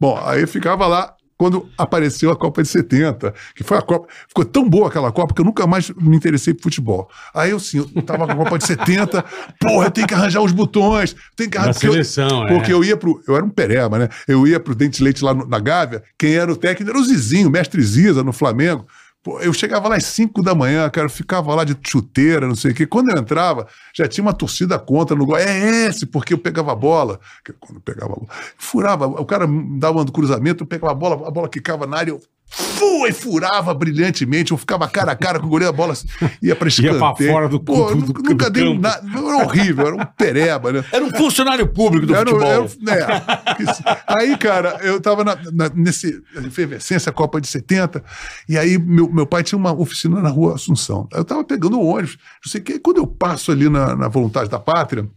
Bom, 0.00 0.20
aí 0.24 0.46
ficava 0.46 0.86
lá 0.86 1.14
quando 1.42 1.68
apareceu 1.76 2.30
a 2.30 2.36
Copa 2.36 2.62
de 2.62 2.68
70, 2.68 3.34
que 3.56 3.64
foi 3.64 3.76
a 3.76 3.82
Copa. 3.82 4.06
Ficou 4.28 4.44
tão 4.44 4.68
boa 4.68 4.86
aquela 4.86 5.10
Copa 5.10 5.34
que 5.34 5.40
eu 5.40 5.44
nunca 5.44 5.66
mais 5.66 5.90
me 5.90 6.16
interessei 6.16 6.54
por 6.54 6.62
futebol. 6.62 7.10
Aí 7.34 7.50
eu 7.50 7.58
sim, 7.58 7.78
eu 7.78 8.02
tava 8.02 8.26
com 8.26 8.32
a 8.32 8.36
Copa 8.36 8.58
de 8.58 8.64
70, 8.64 9.24
porra, 9.60 9.86
eu 9.86 9.90
tenho 9.90 10.06
que 10.06 10.14
arranjar 10.14 10.40
os 10.40 10.52
botões, 10.52 11.16
tem 11.34 11.48
que 11.50 11.58
arranjar. 11.58 11.72
porque 11.74 11.88
eu- 11.88 11.92
seleção, 11.94 12.44
é. 12.44 12.46
Porque 12.46 12.72
eu 12.72 12.84
ia 12.84 12.96
pro. 12.96 13.20
Eu 13.26 13.34
era 13.34 13.44
um 13.44 13.50
pereba, 13.50 13.98
né? 13.98 14.08
Eu 14.28 14.46
ia 14.46 14.60
pro 14.60 14.72
Dente 14.72 15.02
Leite 15.02 15.24
lá 15.24 15.34
no- 15.34 15.48
na 15.48 15.58
Gávea, 15.58 16.04
quem 16.16 16.34
era 16.36 16.52
o 16.52 16.56
técnico 16.56 16.90
era 16.92 17.00
o 17.00 17.04
Zizinho, 17.04 17.48
o 17.48 17.50
mestre 17.50 17.82
Ziza 17.82 18.22
no 18.22 18.32
Flamengo. 18.32 18.86
Pô, 19.22 19.38
eu 19.38 19.52
chegava 19.52 19.88
lá 19.88 19.96
às 19.96 20.04
5 20.06 20.42
da 20.42 20.52
manhã, 20.52 20.90
cara, 20.90 21.08
ficava 21.08 21.54
lá 21.54 21.62
de 21.62 21.76
chuteira, 21.86 22.46
não 22.46 22.56
sei 22.56 22.72
o 22.72 22.74
quê. 22.74 22.86
Quando 22.86 23.10
eu 23.10 23.18
entrava, 23.18 23.68
já 23.94 24.08
tinha 24.08 24.22
uma 24.22 24.32
torcida 24.32 24.76
contra 24.80 25.14
no 25.14 25.24
gol. 25.24 25.36
É 25.36 25.86
esse, 25.86 26.06
porque 26.06 26.34
eu 26.34 26.38
pegava 26.38 26.72
a 26.72 26.74
bola. 26.74 27.20
Quando 27.60 27.76
eu 27.76 27.80
pegava 27.80 28.12
a 28.12 28.16
bola, 28.16 28.28
furava, 28.58 29.06
o 29.06 29.24
cara 29.24 29.46
dava 29.78 30.00
um 30.00 30.06
cruzamento, 30.06 30.64
eu 30.64 30.66
pegava 30.66 30.90
a 30.90 30.94
bola, 30.94 31.28
a 31.28 31.30
bola 31.30 31.48
quicava 31.48 31.86
na 31.86 31.98
área, 31.98 32.10
eu 32.10 32.20
fui 32.54 33.08
e 33.08 33.12
furava 33.12 33.72
brilhantemente, 33.72 34.52
eu 34.52 34.58
ficava 34.58 34.86
cara 34.88 35.12
a 35.12 35.16
cara 35.16 35.40
com 35.40 35.46
o 35.46 35.48
goleiro, 35.48 35.72
a 35.72 35.76
bola 35.76 35.94
ia 36.20 36.28
pra 36.28 36.38
Ia 36.42 36.56
pra 36.56 36.68
escanteio. 36.68 37.32
fora 37.32 37.48
do- 37.48 37.58
Pô, 37.60 37.86
do- 37.86 37.94
nunca, 37.96 38.12
do 38.22 38.28
nunca 38.30 38.50
dei 38.50 38.78
nada, 38.78 39.02
era 39.10 39.44
horrível, 39.44 39.86
era 39.86 39.96
um 39.96 40.04
pereba, 40.04 40.72
né? 40.72 40.84
Era 40.92 41.04
um 41.04 41.10
funcionário 41.10 41.66
público 41.66 42.06
do 42.06 42.14
Era- 42.14 42.30
futebol. 42.30 42.68
era- 42.86 43.00
é. 43.00 44.02
Aí, 44.06 44.36
cara, 44.36 44.78
eu 44.82 45.00
tava 45.00 45.24
na, 45.24 45.36
na, 45.52 45.68
nesse 45.74 46.22
efervescência, 46.36 47.10
Copa 47.12 47.40
de 47.40 47.48
70, 47.48 48.04
e 48.48 48.58
aí 48.58 48.78
meu, 48.78 49.10
meu 49.10 49.26
pai 49.26 49.42
tinha 49.42 49.58
uma 49.58 49.72
oficina 49.72 50.20
na 50.20 50.28
rua 50.28 50.54
Assunção. 50.54 51.08
Eu 51.12 51.24
tava 51.24 51.42
pegando 51.44 51.78
o 51.80 51.86
ônibus, 51.86 52.18
não 52.44 52.50
sei 52.50 52.60
o 52.60 52.64
que, 52.64 52.78
quando 52.78 52.98
eu 52.98 53.06
passo 53.06 53.50
ali 53.50 53.68
na, 53.68 53.96
na 53.96 54.08
Vontade 54.08 54.50
da 54.50 54.58
Pátria, 54.58 55.08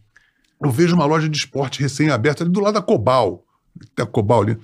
eu 0.63 0.71
vejo 0.71 0.95
uma 0.95 1.06
loja 1.06 1.28
de 1.28 1.38
esporte 1.38 1.82
recém-aberta 1.82 2.43
ali 2.43 2.52
do 2.52 2.62
lado 2.62 2.76
da 2.76 2.82
Cobal. 2.82 3.43
Tem 3.93 4.04
a 4.04 4.08
Cobal 4.08 4.41
ali. 4.41 4.58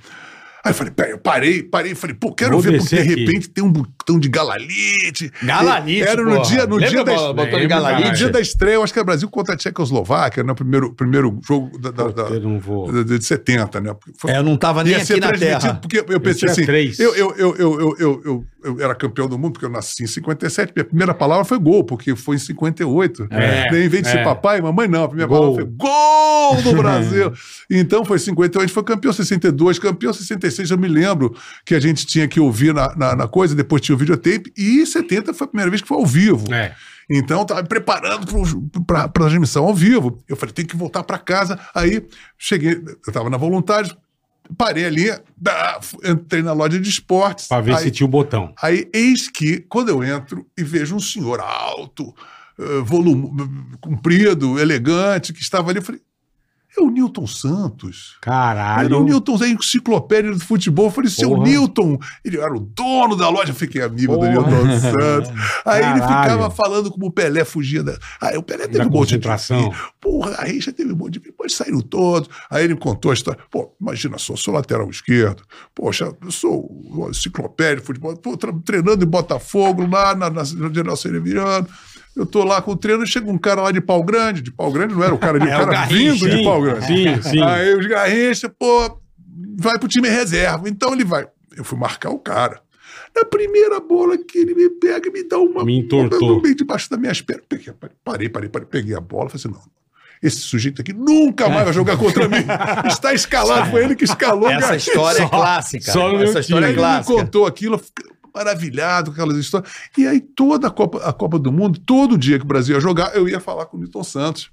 Aí 0.64 0.70
eu 0.72 0.76
falei, 0.76 0.94
peraí, 0.94 1.12
eu 1.12 1.18
parei, 1.18 1.64
parei, 1.64 1.96
falei, 1.96 2.16
pô, 2.16 2.32
quero 2.34 2.52
Vou 2.52 2.62
ver, 2.62 2.78
porque 2.80 2.96
de 2.96 3.02
aqui. 3.02 3.20
repente 3.26 3.50
tem 3.50 3.64
um 3.64 3.72
botão 3.72 4.20
de 4.20 4.30
galalite. 4.30 5.32
Galalite, 5.44 6.04
Era 6.08 6.22
no 6.24 6.36
porra. 6.36 6.44
dia, 6.46 6.68
no 6.68 6.76
Lembra 6.76 6.90
dia 6.90 7.04
da 7.04 7.34
botão 7.34 7.60
de 7.60 7.68
galalite? 7.68 8.10
no 8.10 8.16
dia 8.16 8.30
da 8.30 8.40
estreia, 8.40 8.76
eu 8.76 8.84
acho 8.84 8.94
que 8.94 9.00
era 9.00 9.06
Brasil 9.06 9.28
contra 9.30 9.56
a 9.56 9.58
Tchecoslováquia, 9.58 10.44
né? 10.44 10.52
O 10.52 10.56
primeiro, 10.56 10.94
primeiro 10.94 11.40
jogo 11.48 11.78
da, 11.80 11.90
da, 11.90 12.08
da- 12.10 12.24
Eu 12.30 12.42
não 12.42 12.60
vou. 12.60 12.92
da- 12.92 13.18
de 13.18 13.26
70, 13.26 13.82
né? 13.82 13.96
Foi- 14.20 14.32
É, 14.32 14.38
eu 14.38 14.44
não 14.44 14.56
tava 14.56 14.84
nem 14.84 14.94
aqui 14.96 15.20
na 15.20 15.32
Terra. 15.32 15.76
Porque 15.82 16.04
eu 16.08 16.20
pensei 16.20 16.48
assim, 16.50 16.64
eu, 17.00 17.16
eu, 17.16 17.34
eu, 17.38 17.56
eu, 17.58 17.80
eu, 17.80 17.96
eu, 18.00 18.22
eu, 18.24 18.46
eu 18.64 18.80
era 18.80 18.94
campeão 18.96 19.28
do 19.28 19.38
mundo, 19.38 19.54
porque 19.54 19.66
eu 19.66 19.70
nasci 19.70 20.04
em 20.04 20.08
57, 20.08 20.74
minha 20.76 20.86
primeira 20.86 21.14
palavra 21.14 21.44
foi 21.46 21.58
gol, 21.60 21.84
porque 21.84 22.16
foi 22.16 22.36
em 22.36 22.40
58. 22.40 23.28
É, 23.30 23.72
Né? 23.72 23.86
Em 23.86 23.90
vez 23.90 24.04
de 24.04 24.10
é. 24.10 24.12
ser 24.12 24.24
papai 24.24 24.60
e 24.60 24.62
mamãe, 24.62 24.88
não, 24.88 25.04
a 25.04 25.08
primeira 25.08 25.28
Gol. 25.28 25.40
palavra 25.40 25.66
foi 25.66 25.74
gol 25.76 26.62
do 26.62 26.74
Brasil. 26.82 27.34
então 27.70 28.06
foi 28.06 28.20
58, 28.20 28.58
a 28.58 28.66
gente 28.66 28.74
foi 28.74 28.84
campeão 28.84 29.14
62, 29.14 29.80
campeão 29.80 30.14
66, 30.14 30.72
eu 30.72 30.78
me 30.78 30.88
lembro 30.88 31.36
que 31.66 31.76
a 31.76 31.80
gente 31.80 32.06
tinha 32.06 32.28
que 32.28 32.40
ouvir 32.40 32.74
na, 32.74 32.96
na, 32.96 33.16
na 33.16 33.28
coisa, 33.28 33.56
depois 33.56 33.82
tinha 33.82 33.96
o 33.96 34.00
videotape, 34.00 34.52
e 34.58 34.86
70 34.86 35.34
foi 35.34 35.46
a 35.46 35.48
primeira 35.48 35.70
vez 35.70 35.82
que 35.82 35.88
foi 35.88 35.98
ao 35.98 36.06
vivo. 36.06 36.54
É. 36.54 36.74
Então, 37.10 37.40
eu 37.40 37.46
tava 37.46 37.62
me 37.62 37.68
preparando 37.68 38.26
para 38.88 39.04
a 39.04 39.08
transmissão 39.10 39.66
ao 39.66 39.76
vivo. 39.76 40.24
Eu 40.30 40.38
falei, 40.38 40.54
tem 40.54 40.66
que 40.66 40.78
voltar 40.78 41.04
para 41.04 41.18
casa. 41.18 41.60
Aí, 41.76 42.06
cheguei, 42.38 42.76
eu 42.76 42.98
estava 43.06 43.30
na 43.30 43.36
Voluntários, 43.36 43.94
parei 44.58 44.86
ali, 44.86 45.10
entrei 46.04 46.42
na 46.42 46.54
loja 46.54 46.80
de 46.80 46.90
esportes. 46.90 47.48
Pra 47.48 47.62
ver 47.62 47.76
aí, 47.76 47.84
se 47.84 47.92
tinha 47.92 48.06
o 48.06 48.10
botão. 48.10 48.54
aí, 48.62 48.90
eis 48.94 49.28
que, 49.30 49.60
quando 49.70 49.90
eu 49.90 50.04
entro 50.04 50.46
e 50.58 50.64
vejo 50.64 50.96
um 50.96 51.00
senhor 51.00 51.40
alto, 51.40 52.14
eh, 52.60 52.82
volume, 52.84 53.32
comprido, 53.80 54.60
elegante, 54.60 55.34
que 55.34 55.42
estava 55.42 55.70
ali, 55.70 55.80
eu 55.80 55.84
falei, 55.84 56.02
é 56.78 56.82
o 56.82 56.90
Newton 56.90 57.28
Santos. 57.28 58.16
Era 58.16 58.22
Caralho. 58.22 59.00
o 59.02 59.04
Newton, 59.04 59.38
Zé, 59.38 59.48
enciclopédia 59.50 60.32
do 60.32 60.40
futebol. 60.40 60.86
Eu 60.86 60.92
falei, 60.92 61.10
seu 61.10 61.30
Porra. 61.30 61.44
Newton. 61.44 61.98
Ele 62.24 62.38
era 62.40 62.54
o 62.56 62.60
dono 62.60 63.16
da 63.16 63.28
loja. 63.30 63.52
Eu 63.52 63.56
fiquei 63.56 63.82
amigo 63.82 64.14
Porra. 64.14 64.28
do 64.30 64.34
Newton 64.34 64.80
Santos. 64.80 65.30
Aí 65.66 65.84
ele 65.84 66.00
Caralho. 66.00 66.24
ficava 66.24 66.50
falando 66.52 66.92
como 66.92 67.08
o 67.08 67.12
Pelé 67.12 67.44
fugia 67.44 67.84
da. 67.84 67.98
Aí 68.22 68.38
o 68.38 68.44
Pelé 68.44 68.68
teve 68.68 68.80
Da 68.80 68.86
um 68.86 68.90
monte 68.90 69.10
de. 69.18 69.28
concentração. 69.28 69.74
Porra, 70.00 70.32
a 70.38 70.46
Richa 70.46 70.72
teve 70.72 70.94
um 70.94 70.96
monte 70.96 71.14
de. 71.14 71.20
Depois 71.20 71.54
saíram 71.56 71.82
todos. 71.82 72.30
Aí 72.50 72.64
ele 72.64 72.76
contou 72.76 73.12
a 73.12 73.14
história. 73.14 73.40
Pô, 73.52 73.76
imagina 73.80 74.18
só, 74.18 74.36
sou 74.36 74.54
lateral 74.54 74.90
esquerdo. 74.90 75.44
Poxa, 75.76 76.16
eu 76.24 76.32
sou 76.32 77.08
enciclopédia 77.10 77.78
de 77.78 77.82
futebol. 77.84 78.16
Tra- 78.16 78.54
treinando 78.66 79.04
em 79.04 79.08
Botafogo, 79.08 79.86
lá 79.88 80.16
na, 80.16 80.30
na, 80.30 80.42
na 80.42 80.44
General 80.46 80.96
Severiano. 80.96 81.68
Eu 82.16 82.26
tô 82.26 82.44
lá 82.44 82.62
com 82.62 82.72
o 82.72 82.76
treino, 82.76 83.06
chega 83.08 83.30
um 83.32 83.38
cara 83.38 83.62
lá 83.62 83.72
de 83.72 83.80
pau 83.82 84.04
grande. 84.04 84.42
De 84.42 84.52
pau 84.52 84.72
grande 84.72 84.94
não 84.94 85.04
era 85.04 85.14
o 85.14 85.18
cara 85.18 85.40
de 85.40 85.48
É 85.48 85.56
o 85.58 85.66
cara 85.66 85.86
vindo 85.86 86.30
de 86.30 86.44
pau 86.44 86.62
grande. 86.62 86.86
sim, 86.86 87.22
sim. 87.22 87.42
Aí 87.42 87.74
os 87.76 87.86
Garrincha, 87.88 88.50
pô, 88.50 89.00
vai 89.58 89.80
pro 89.80 89.88
time 89.88 90.10
reserva. 90.10 90.68
Então 90.68 90.94
ele 90.94 91.04
vai. 91.06 91.26
Eu 91.56 91.64
fui 91.64 91.78
marcar 91.78 92.10
o 92.10 92.20
cara. 92.20 92.62
Na 93.16 93.26
primeira 93.26 93.80
bola 93.80 94.18
que 94.18 94.38
ele 94.38 94.54
me 94.54 94.70
pega, 94.70 95.10
me 95.12 95.24
dá 95.28 95.38
uma. 95.38 95.64
Me 95.66 95.80
entortou. 95.80 96.34
uma- 96.34 96.42
Meio 96.42 96.56
debaixo 96.56 96.90
das 96.90 97.00
minhas 97.00 97.22
pernas. 97.22 97.46
Peguei, 97.48 97.74
parei, 98.04 98.30
parei, 98.30 98.50
parei, 98.50 98.68
peguei 98.68 98.96
a 98.96 99.02
bola, 99.02 99.30
falei 99.30 99.36
assim: 99.44 99.50
não. 99.50 99.62
esse 100.24 100.38
sujeito 100.38 100.82
aqui 100.82 100.94
nunca 100.94 101.50
mais 101.50 101.64
vai 101.66 101.74
jogar 101.74 101.98
contra 101.98 102.28
mim. 102.30 102.46
Está 102.88 103.14
escalado, 103.14 103.70
foi 103.72 103.84
ele 103.84 103.96
que 103.96 104.04
escalou. 104.06 104.50
Essa 104.50 104.76
história 104.76 105.24
é 105.24 105.28
clássica. 105.30 105.92
só 105.92 106.12
no 106.12 106.24
Essa 106.24 106.40
história 106.42 106.66
é 106.66 106.68
Aí 106.70 106.74
ele 106.74 106.82
me 106.82 106.88
clássica. 106.88 107.14
contou 107.16 107.46
aquilo, 107.46 107.82
maravilhado 108.34 109.12
com 109.12 109.14
aquelas 109.14 109.38
histórias. 109.38 109.72
E 109.98 110.08
aí, 110.08 110.20
toda 110.20 110.68
a 110.68 110.72
Copa, 110.72 110.98
a 111.00 111.14
Copa 111.14 111.38
do 111.40 111.52
Mundo, 111.52 111.80
todo 111.80 112.18
dia 112.18 112.38
que 112.38 112.46
o 112.46 112.48
Brasil 112.48 112.76
ia 112.76 112.82
jogar, 112.82 113.16
eu 113.16 113.28
ia 113.28 113.40
falar 113.40 113.66
com 113.66 113.78
o 113.78 113.80
Newton 113.80 114.04
Santos. 114.04 114.52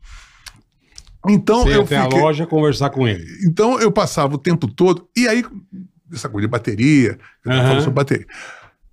Então, 1.28 1.62
Você 1.62 1.70
ia 1.70 1.74
eu 1.76 1.82
até 1.82 1.96
a 1.96 2.04
fiquei, 2.04 2.20
loja 2.20 2.46
conversar 2.46 2.90
com 2.90 3.06
ele. 3.06 3.26
então 3.44 3.78
eu 3.80 3.90
passava 3.90 4.34
o 4.34 4.38
tempo 4.38 4.68
todo, 4.68 5.08
e 5.16 5.26
aí, 5.26 5.44
essa 6.12 6.28
coisa 6.28 6.46
de 6.46 6.50
bateria, 6.50 7.18
eu 7.44 7.52
Aham. 7.52 7.62
falando 7.62 7.78
sobre 7.80 7.94
bateria. 7.94 8.26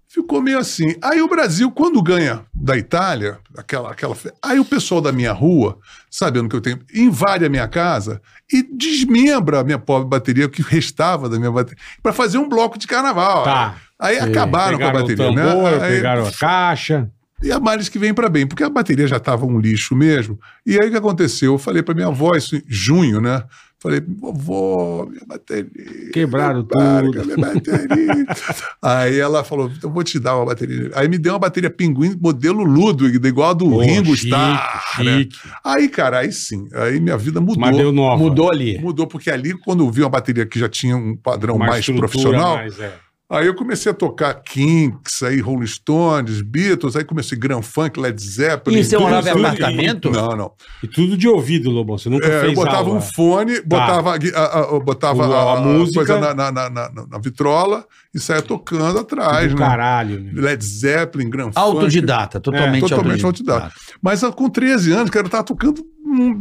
Ficou 0.07 0.41
meio 0.41 0.57
assim. 0.59 0.95
Aí 1.03 1.21
o 1.21 1.27
Brasil, 1.27 1.69
quando 1.69 2.01
ganha 2.01 2.45
da 2.53 2.77
Itália, 2.77 3.37
aquela, 3.57 3.91
aquela. 3.91 4.15
Aí 4.41 4.57
o 4.57 4.63
pessoal 4.63 5.01
da 5.01 5.11
minha 5.11 5.33
rua, 5.33 5.77
sabendo 6.09 6.47
que 6.47 6.55
eu 6.55 6.61
tenho, 6.61 6.79
invade 6.93 7.43
a 7.43 7.49
minha 7.49 7.67
casa 7.67 8.21
e 8.49 8.63
desmembra 8.63 9.59
a 9.59 9.63
minha 9.65 9.77
pobre 9.77 10.07
bateria, 10.07 10.45
o 10.45 10.49
que 10.49 10.61
restava 10.61 11.27
da 11.27 11.37
minha 11.37 11.51
bateria, 11.51 11.83
para 12.01 12.13
fazer 12.13 12.37
um 12.37 12.47
bloco 12.47 12.77
de 12.79 12.87
carnaval. 12.87 13.43
Tá. 13.43 13.75
Aí 13.99 14.19
acabaram 14.19 14.77
com 14.77 14.83
a 14.85 14.91
bateria, 14.91 15.29
o 15.29 15.35
tambor, 15.35 15.71
né? 15.71 15.85
Aí- 15.85 15.95
pegaram 15.95 16.27
a 16.27 16.31
caixa. 16.31 17.09
e 17.43 17.51
a 17.51 17.59
males 17.59 17.89
que 17.89 17.99
vem 17.99 18.13
para 18.13 18.29
bem, 18.29 18.45
porque 18.47 18.63
a 18.63 18.69
bateria 18.69 19.07
já 19.07 19.17
estava 19.17 19.45
um 19.45 19.59
lixo 19.59 19.95
mesmo. 19.95 20.39
E 20.65 20.79
aí 20.79 20.87
o 20.87 20.91
que 20.91 20.97
aconteceu? 20.97 21.53
Eu 21.53 21.57
falei 21.57 21.83
para 21.83 21.93
minha 21.93 22.07
avó, 22.07 22.35
isso 22.35 22.55
em 22.55 22.63
junho, 22.67 23.21
né? 23.21 23.43
Falei, 23.77 24.01
vovó, 24.19 25.05
minha 25.05 25.21
bateria. 25.27 26.11
Quebraram 26.11 26.63
tudo. 26.63 27.23
Minha 27.23 27.37
bateria. 27.37 28.25
aí 28.81 29.19
ela 29.19 29.43
falou, 29.43 29.67
então 29.69 29.89
eu 29.89 29.93
vou 29.93 30.03
te 30.03 30.17
dar 30.17 30.37
uma 30.37 30.45
bateria. 30.45 30.89
Aí 30.95 31.07
me 31.07 31.19
deu 31.19 31.33
uma 31.33 31.39
bateria 31.39 31.69
pinguim, 31.69 32.17
modelo 32.19 32.63
Ludwig, 32.63 33.15
igual 33.27 33.51
a 33.51 33.53
do 33.53 33.69
Pô, 33.69 33.81
Ringo 33.81 34.15
chique, 34.15 34.27
Starr. 34.29 35.03
né? 35.03 35.27
Aí, 35.63 35.87
cara, 35.87 36.19
aí 36.19 36.31
sim, 36.31 36.67
aí 36.73 36.99
minha 36.99 37.17
vida 37.17 37.39
mudou. 37.39 37.59
Mas 37.59 37.77
deu 37.77 37.91
nova. 37.91 38.17
Mudou 38.17 38.49
ali. 38.49 38.79
Mudou, 38.79 39.05
porque 39.05 39.29
ali, 39.29 39.53
quando 39.53 39.83
eu 39.83 39.91
vi 39.91 40.01
uma 40.01 40.09
bateria 40.09 40.47
que 40.47 40.57
já 40.57 40.67
tinha 40.69 40.97
um 40.97 41.15
padrão 41.15 41.55
Uma 41.55 41.67
mais 41.67 41.85
profissional, 41.85 42.55
mais, 42.55 42.79
é. 42.79 42.91
Aí 43.27 43.47
eu 43.47 43.55
comecei 43.55 43.91
a 43.91 43.95
tocar 43.95 44.35
Kinks, 44.35 45.23
aí 45.23 45.39
Rolling 45.41 45.65
Stones, 45.65 46.41
Beatles, 46.43 46.95
aí 46.95 47.03
comecei 47.03 47.35
Grand 47.35 47.63
Funk, 47.63 47.99
Led 47.99 48.21
Zeppelin. 48.21 48.77
E 48.77 48.83
você 48.83 48.99
morava 48.99 49.27
em 49.27 49.31
apartamento? 49.31 50.11
Não, 50.11 50.35
não. 50.37 50.51
E 50.83 50.87
tudo 50.87 51.17
de 51.17 51.27
ouvido, 51.27 51.71
Lobão. 51.71 51.97
Você 51.97 52.07
nunca 52.07 52.27
É, 52.27 52.41
fez 52.41 52.51
eu 52.51 52.63
botava 52.63 52.77
aula. 52.87 52.93
um 52.93 53.01
fone, 53.01 53.61
botava, 53.61 54.13
a 54.13 54.17
gui- 54.17 54.31
a, 54.35 54.59
a- 54.59 54.67
eu 54.73 54.79
botava 54.79 55.25
a, 55.25 55.53
a 55.55 55.57
a 55.57 55.61
música. 55.61 56.05
coisa 56.05 56.19
na, 56.19 56.35
na, 56.35 56.51
na, 56.51 56.69
na- 56.69 57.07
na 57.09 57.17
vitrola 57.17 57.83
e 58.13 58.19
saia 58.19 58.43
tocando 58.43 58.99
atrás, 58.99 59.51
do 59.51 59.59
né? 59.59 59.65
caralho. 59.65 60.21
meu. 60.21 60.43
Led 60.43 60.63
Zeppelin, 60.63 61.27
Grand 61.27 61.45
Funk. 61.47 61.57
Autodidata, 61.57 62.39
totalmente, 62.39 62.85
É, 62.85 62.89
totalmente 62.89 63.25
autodidata. 63.25 63.71
Mas 64.03 64.23
ah, 64.23 64.31
com 64.31 64.47
13 64.47 64.91
anos, 64.91 65.09
cara, 65.09 65.25
eu 65.25 65.31
tava 65.31 65.43
tocando. 65.43 65.81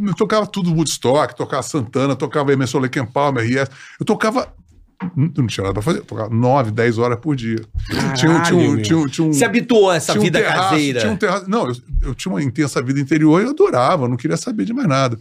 Eu 0.07 0.13
tocava 0.15 0.45
tudo 0.45 0.71
Woodstock, 0.71 1.35
tocava 1.35 1.63
Santana, 1.63 2.15
tocava 2.15 2.53
Emerson 2.53 2.77
Lake 2.77 2.99
and 2.99 3.07
Palmer, 3.07 3.43
RS. 3.43 3.69
Eu 3.99 4.05
tocava. 4.05 4.53
Não 5.15 5.45
tinha 5.47 5.63
nada 5.63 5.73
pra 5.73 5.81
fazer, 5.81 5.99
eu 5.99 6.05
tocava 6.05 6.33
9, 6.33 6.71
10 6.71 6.97
horas 6.97 7.19
por 7.19 7.35
dia. 7.35 7.59
tinha, 7.89 8.01
um- 8.09 8.13
tinha, 8.13 8.31
um- 8.31 8.37
Caralho, 8.37 8.81
tinha, 8.81 8.97
um- 8.97 9.07
tinha 9.07 9.27
um. 9.27 9.33
Se 9.33 9.43
habituou 9.43 9.89
a 9.89 9.95
essa 9.95 10.13
tinha 10.13 10.23
vida 10.23 10.39
terraço, 10.39 10.69
caseira. 10.69 10.99
Tinha 11.01 11.11
um 11.11 11.17
terraço. 11.17 11.49
Não, 11.49 11.67
eu, 11.67 11.75
eu 12.01 12.15
tinha 12.15 12.31
uma 12.33 12.41
intensa 12.41 12.81
vida 12.81 12.99
interior 12.99 13.41
e 13.41 13.45
eu 13.45 13.49
adorava, 13.51 14.05
eu 14.05 14.09
não 14.09 14.17
queria 14.17 14.37
saber 14.37 14.65
de 14.65 14.73
mais 14.73 14.87
nada. 14.87 15.19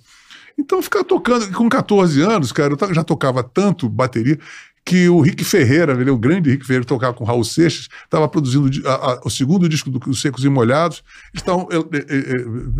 Então 0.56 0.78
eu 0.78 0.82
ficava 0.82 1.04
tocando. 1.04 1.50
Com 1.52 1.68
14 1.68 2.22
anos, 2.22 2.52
cara, 2.52 2.76
eu 2.80 2.94
já 2.94 3.02
tocava 3.02 3.42
tanto 3.42 3.88
bateria 3.88 4.38
que 4.86 5.08
o 5.08 5.20
Rick 5.20 5.42
Ferreira, 5.44 5.92
ele, 5.98 6.10
o 6.10 6.18
grande 6.18 6.50
Rick 6.50 6.66
Ferreira, 6.66 6.84
tocava 6.84 7.14
com 7.14 7.24
o 7.24 7.26
Raul 7.26 7.42
Seixas, 7.42 7.88
estava 8.04 8.28
produzindo 8.28 8.86
a- 8.86 8.92
a- 9.12 9.20
o 9.24 9.30
segundo 9.30 9.66
disco 9.66 9.88
do 9.90 9.98
Os 10.10 10.20
Secos 10.20 10.44
e 10.44 10.48
Molhados, 10.50 11.02
estavam 11.32 11.66
el- 11.70 11.88
e- 11.90 11.96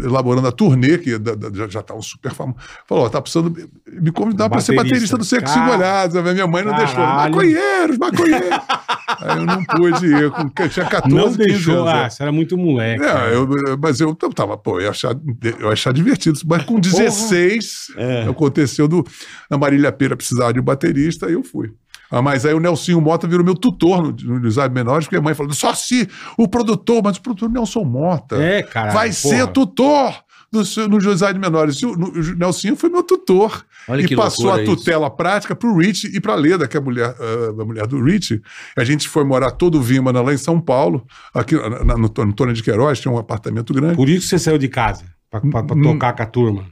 e- 0.02 0.04
elaborando 0.04 0.46
a 0.46 0.52
turnê, 0.52 0.98
que 0.98 1.16
da- 1.16 1.34
da- 1.34 1.48
já- 1.48 1.66
já 1.68 1.80
estavam 1.80 2.02
super 2.02 2.32
famosos. 2.34 2.60
Falou, 2.86 3.08
tá 3.08 3.22
precisando 3.22 3.56
me 3.90 4.12
convidar 4.12 4.50
para 4.50 4.60
ser 4.60 4.74
Baterista. 4.76 5.16
do 5.16 5.24
Secos 5.24 5.54
e 5.56 5.58
Molhados. 5.58 6.14
A 6.14 6.22
minha 6.22 6.46
mãe 6.46 6.62
não 6.62 6.76
deixou. 6.76 6.96
Caralho. 6.96 7.34
Maconheiros, 7.34 7.96
maconheiros. 7.98 8.48
Aí 9.20 9.38
eu 9.38 9.46
não 9.46 9.64
pude 9.64 10.06
ir, 10.06 10.22
eu 10.22 10.68
tinha 10.68 10.84
14, 10.86 11.14
Não 11.14 11.24
15 11.28 11.38
deixou. 11.38 11.86
anos. 11.86 11.88
Ah, 12.04 12.10
você 12.10 12.22
era 12.22 12.32
muito 12.32 12.56
moleque. 12.58 13.02
É, 13.02 13.34
eu, 13.34 13.48
mas 13.80 14.00
eu, 14.00 14.08
eu 14.20 14.32
tava, 14.34 14.58
pô, 14.58 14.78
eu 14.78 14.82
ia 14.84 14.90
achar, 14.90 15.14
eu 15.60 15.66
ia 15.68 15.72
achar 15.72 15.92
divertido. 15.92 16.38
Mas 16.44 16.64
com 16.64 16.78
16, 16.78 17.86
aconteceu 18.28 18.86
do 18.88 19.04
a 19.50 19.56
Marília 19.56 19.90
Pera 19.92 20.16
precisava 20.16 20.52
de 20.52 20.60
um 20.60 20.62
baterista, 20.62 21.26
aí 21.26 21.32
eu 21.32 21.42
fui. 21.42 21.72
Ah, 22.16 22.22
mas 22.22 22.46
aí 22.46 22.54
o 22.54 22.60
Nelsinho 22.60 23.00
Mota 23.00 23.26
virou 23.26 23.44
meu 23.44 23.54
tutor 23.54 24.02
no, 24.02 24.12
no 24.12 24.40
Design 24.40 24.72
Menores, 24.74 25.06
porque 25.06 25.16
a 25.16 25.20
mãe 25.22 25.34
falou, 25.34 25.52
só 25.52 25.74
se 25.74 26.08
o 26.38 26.46
produtor, 26.46 27.02
mas 27.02 27.16
o 27.16 27.22
produtor 27.22 27.50
Nelson 27.50 27.84
Mota 27.84 28.36
É, 28.36 28.62
cara. 28.62 28.92
vai 28.92 29.10
ser 29.12 29.46
tutor 29.48 30.14
do, 30.52 30.62
no 30.88 31.00
Juizado 31.00 31.34
de 31.34 31.40
Menores. 31.40 31.82
O, 31.82 31.96
no- 31.96 32.10
o 32.10 32.36
Nelsinho 32.36 32.76
foi 32.76 32.88
meu 32.88 33.02
tutor. 33.02 33.64
Olha 33.88 34.00
e 34.02 34.14
passou 34.16 34.52
a 34.52 34.62
isso. 34.62 34.76
tutela 34.76 35.10
prática 35.10 35.54
para 35.56 35.68
o 35.68 35.76
Rich 35.76 36.06
e 36.14 36.20
para 36.20 36.32
a 36.34 36.36
Leda, 36.36 36.66
que 36.68 36.76
é 36.76 36.80
a 36.80 36.82
mulher, 36.82 37.14
ah, 37.18 37.60
a 37.62 37.64
mulher 37.64 37.86
do 37.86 38.02
Rich. 38.02 38.40
A 38.76 38.84
gente 38.84 39.08
foi 39.08 39.24
morar 39.24 39.50
todo 39.50 39.78
o 39.78 39.82
Vimana 39.82 40.22
lá 40.22 40.32
em 40.32 40.38
São 40.38 40.60
Paulo, 40.60 41.04
aqui 41.34 41.56
na- 41.56 41.84
na- 41.84 41.94
no, 41.98 42.08
no 42.08 42.32
Tônia 42.32 42.54
de 42.54 42.62
Queiroz, 42.62 43.00
tinha 43.00 43.12
um 43.12 43.18
apartamento 43.18 43.74
grande. 43.74 43.96
Por 43.96 44.08
isso 44.08 44.20
que 44.22 44.28
você 44.28 44.38
saiu 44.38 44.56
de 44.58 44.68
casa. 44.68 45.04
Pra, 45.30 45.40
pra- 45.40 45.62
pra 45.64 45.76
Hum. 45.76 45.82
tocar 45.82 46.12
com 46.14 46.22
a 46.22 46.26
turma. 46.26 46.64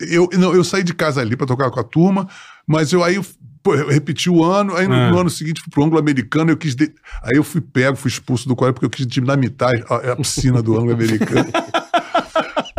Eu, 0.00 0.28
não, 0.32 0.52
eu 0.54 0.64
saí 0.64 0.82
de 0.82 0.92
casa 0.94 1.20
ali 1.20 1.36
para 1.36 1.46
tocar 1.46 1.70
com 1.70 1.78
a 1.78 1.84
turma, 1.84 2.26
mas 2.66 2.92
eu 2.92 3.04
aí 3.04 3.20
pô, 3.62 3.74
eu 3.74 3.88
repeti 3.88 4.28
o 4.30 4.42
ano, 4.44 4.74
aí 4.76 4.86
no, 4.88 4.94
Ah. 4.94 5.10
no 5.10 5.18
ano 5.18 5.30
seguinte 5.30 5.60
fui 5.60 5.70
pro 5.70 5.84
Anglo-Americano, 5.84 6.50
eu 6.50 6.56
quis. 6.56 6.74
de- 6.74 6.92
Aí 7.22 7.36
eu 7.36 7.44
fui 7.44 7.60
pego, 7.60 7.96
fui 7.96 8.08
expulso 8.10 8.48
do 8.48 8.56
colégio 8.56 8.74
porque 8.74 8.86
eu 8.86 8.90
quis 8.90 9.06
dinamitar 9.06 9.72
a, 9.88 10.12
a 10.12 10.16
piscina 10.16 10.62
do 10.62 10.78
Anglo-Americano. 10.78 11.50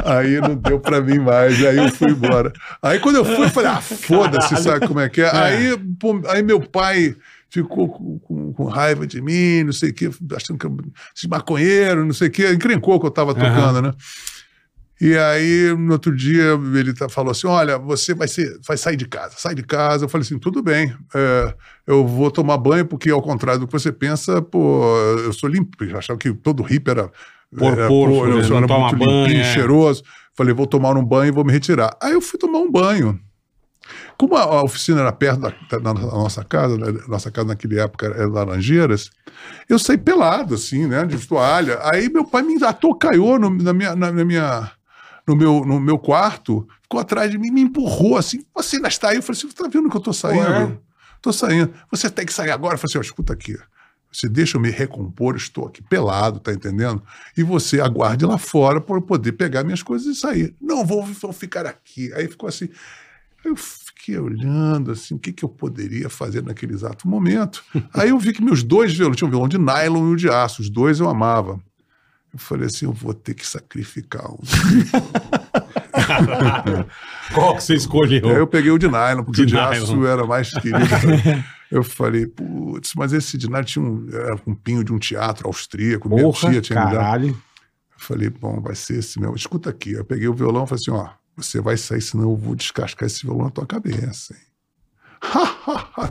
Aí 0.04 0.42
não 0.42 0.56
deu 0.56 0.80
pra 0.80 1.00
mim 1.00 1.20
mais, 1.20 1.64
aí 1.64 1.78
eu 1.78 1.90
fui 1.92 2.10
embora. 2.10 2.52
Aí 2.82 3.00
quando 3.00 3.18
eu 3.18 3.26
fui, 3.26 3.46
eu 3.46 3.50
falei, 3.50 3.70
ah, 3.70 3.82
foda-se, 3.82 4.56
sabe 4.58 4.88
como 4.88 5.00
é 5.00 5.08
que 5.08 5.22
é? 5.22 5.30
Aí, 5.36 5.78
pô, 6.00 6.20
aí 6.28 6.42
meu 6.42 6.60
pai 6.60 7.16
ficou 7.50 7.88
com, 7.90 8.18
com- 8.20 8.54
com 8.54 8.66
raiva 8.66 9.06
de 9.06 9.22
mim, 9.22 9.64
não 9.64 9.74
sei 9.74 9.90
o 9.92 9.94
quê, 9.94 10.10
achando 10.36 10.58
que 10.58 10.66
eu 10.66 10.76
esses 11.16 11.30
maconheiro, 11.30 12.04
não 12.06 12.14
sei 12.14 12.30
o 12.30 12.32
quê, 12.32 12.52
encrencou 12.52 13.00
que 13.00 13.06
eu 13.06 13.12
tava 13.12 13.36
tocando, 13.36 13.82
né? 13.82 13.94
E 15.02 15.18
aí, 15.18 15.76
no 15.76 15.94
outro 15.94 16.16
dia, 16.16 16.52
ele 16.76 16.94
tá- 16.94 17.10
falou 17.10 17.32
assim: 17.32 17.48
Olha, 17.48 17.76
você 17.80 18.14
vai, 18.14 18.28
ser, 18.28 18.60
vai 18.68 18.78
sair 18.78 18.96
de 18.96 19.08
casa, 19.08 19.34
sai 19.36 19.56
de 19.56 19.64
casa. 19.64 20.06
Eu 20.06 20.10
falei 20.10 20.24
assim: 20.24 20.38
tudo 20.38 20.62
bem, 20.62 20.96
é, 21.16 21.56
eu 21.88 22.06
vou 22.06 22.30
tomar 22.30 22.56
banho, 22.58 22.86
porque 22.86 23.10
ao 23.10 23.22
contrário 23.22 23.60
do 23.62 23.66
que 23.68 23.74
você 23.74 23.92
pensa, 23.92 24.42
pô, 24.44 24.86
eu 25.26 25.34
sou 25.34 25.50
limpo. 25.50 25.84
Eu 25.84 25.98
achava 25.98 26.20
que 26.20 26.32
todo 26.32 26.62
hippie 26.62 26.92
era. 26.92 27.12
Por 27.58 27.74
era, 27.74 27.88
porco, 27.88 28.14
pô, 28.16 28.28
eu 28.28 28.38
né? 28.38 28.46
era 28.46 28.68
muito 28.68 28.96
banho, 28.96 29.24
limpinho, 29.26 29.42
é. 29.42 29.54
cheiroso. 29.54 30.04
Falei: 30.38 30.54
vou 30.54 30.68
tomar 30.68 30.96
um 30.96 31.04
banho 31.04 31.30
e 31.30 31.32
vou 31.32 31.44
me 31.44 31.52
retirar. 31.52 31.98
Aí 32.00 32.14
eu 32.14 32.22
fui 32.22 32.38
tomar 32.40 32.60
um 32.60 32.72
banho. 32.72 33.20
Como 34.18 34.36
a, 34.36 34.44
a 34.44 34.64
oficina 34.64 35.02
era 35.02 35.12
perto 35.12 35.40
da, 35.42 35.50
da- 35.72 35.80
da 35.80 35.94
nossa 35.96 36.44
casa, 36.44 36.78
né, 36.78 36.94
nossa 37.08 37.32
casa 37.32 37.48
naquela 37.48 37.82
época 37.82 38.06
era 38.06 38.28
Laranjeiras, 38.28 39.10
eu 39.68 39.80
saí 39.80 39.98
pelado, 39.98 40.54
assim, 40.54 40.86
né, 40.86 41.04
de 41.06 41.18
toalha. 41.28 41.80
Aí 41.92 42.08
meu 42.08 42.24
pai 42.24 42.44
me 42.44 42.64
atocaiou 42.64 43.40
no, 43.40 43.50
na 43.50 43.74
minha, 43.74 43.96
na, 43.96 44.12
na 44.12 44.24
minha, 44.24 44.72
no, 45.32 45.36
meu, 45.38 45.66
no 45.66 45.80
meu 45.80 45.98
quarto, 45.98 46.68
ficou 46.84 47.00
atrás 47.00 47.32
de 47.32 47.38
mim, 47.38 47.52
me 47.52 47.62
empurrou 47.62 48.18
assim. 48.18 48.44
Você 48.54 48.76
ainda 48.76 48.90
está 48.90 49.10
aí? 49.10 49.16
Eu 49.16 49.24
falei 49.24 49.38
assim: 49.38 49.50
você 49.50 49.56
tá 49.56 49.70
vendo 49.70 49.90
que 49.90 49.96
eu 49.96 50.02
tô 50.02 50.12
saindo? 50.12 50.42
Ué? 50.42 50.78
Tô 51.22 51.32
saindo. 51.32 51.74
Você 51.90 52.10
tem 52.10 52.26
que 52.26 52.34
sair 52.34 52.52
agora. 52.52 52.74
Eu 52.74 52.78
falei 52.78 52.92
assim: 52.92 52.98
ó, 52.98 53.02
escuta 53.02 53.34
aqui. 53.34 53.58
Você 54.12 54.28
deixa 54.28 54.58
eu 54.58 54.62
me 54.62 54.70
recompor, 54.70 55.38
estou 55.38 55.66
aqui 55.66 55.82
pelado, 55.82 56.42
tá 56.42 56.52
entendendo? 56.52 57.02
E 57.38 57.44
você 57.44 57.80
aguarde 57.80 58.26
lá 58.26 58.38
fora 58.38 58.82
para 58.82 58.98
eu 58.98 59.02
poder 59.02 59.32
pegar 59.32 59.64
minhas 59.64 59.82
coisas 59.82 60.18
e 60.18 60.20
sair. 60.20 60.54
Não, 60.60 60.86
vou, 60.86 61.06
vou 61.06 61.32
ficar 61.32 61.66
aqui. 61.66 62.12
Aí 62.14 62.28
ficou 62.28 62.50
assim. 62.50 62.68
Eu 63.46 63.56
fiquei 63.56 64.20
olhando 64.20 64.92
assim, 64.92 65.16
o 65.16 65.20
que, 65.20 65.32
que 65.32 65.46
eu 65.46 65.50
poderia 65.50 66.10
fazer 66.10 66.44
naquele 66.44 66.74
exato 66.74 67.08
momento. 67.08 67.64
Aí 67.94 68.10
eu 68.10 68.20
vi 68.20 68.34
que 68.34 68.44
meus 68.44 68.64
dois 68.64 68.94
violões, 68.94 69.18
tinha 69.18 69.28
um 69.28 69.32
violão 69.32 69.48
de 69.48 69.58
nylon 69.58 70.10
e 70.10 70.14
o 70.14 70.16
de 70.16 70.30
aço, 70.30 70.62
os 70.62 70.70
dois 70.70 71.00
eu 71.00 71.10
amava. 71.10 71.60
Eu 72.34 72.40
falei 72.40 72.68
assim, 72.68 72.86
eu 72.86 72.94
vou 72.94 73.14
ter 73.14 73.34
que 73.34 73.46
sacrificar 73.46 74.32
um. 74.32 74.38
Qual 77.34 77.56
que 77.56 77.64
você 77.64 77.76
escolheu? 77.76 78.30
Aí 78.30 78.36
eu 78.36 78.48
peguei 78.48 78.72
o 78.72 78.78
de 78.78 78.88
nylon, 78.88 79.24
porque 79.24 79.46
De 79.46 79.54
o 79.54 79.58
de 79.58 79.58
aço 79.58 80.06
era 80.06 80.26
mais 80.26 80.50
querido. 80.52 80.80
eu 81.70 81.84
falei, 81.84 82.26
putz, 82.26 82.94
mas 82.96 83.14
esse 83.14 83.38
de 83.38 83.50
nylon 83.50 83.64
tinha 83.64 83.86
um, 83.86 84.08
era 84.12 84.36
um 84.48 84.56
pinho 84.56 84.84
de 84.84 84.94
um 84.94 85.00
teatro 85.00 85.48
austríaco, 85.48 86.10
minha 86.10 86.24
Porra, 86.24 86.52
tia 86.52 86.62
tinha 86.62 86.80
me 86.80 86.86
dado. 86.86 86.96
caralho. 86.96 87.30
Eu 87.30 88.00
falei, 88.00 88.30
bom, 88.30 88.60
vai 88.62 88.76
ser 88.76 89.00
esse 89.00 89.20
meu. 89.20 89.36
Escuta 89.36 89.70
aqui. 89.70 89.94
Eu 89.94 90.06
peguei 90.06 90.28
o 90.28 90.34
violão 90.34 90.64
e 90.64 90.68
falei 90.68 90.82
assim: 90.82 90.92
ó, 90.92 91.10
você 91.36 91.62
vai 91.62 91.78
sair, 91.78 92.02
senão 92.02 92.24
eu 92.32 92.36
vou 92.36 92.56
descascar 92.56 93.08
esse 93.08 93.24
violão 93.24 93.46
na 93.46 93.52
tua 93.52 93.66
cabeça, 93.66 94.34
hein? 94.34 94.40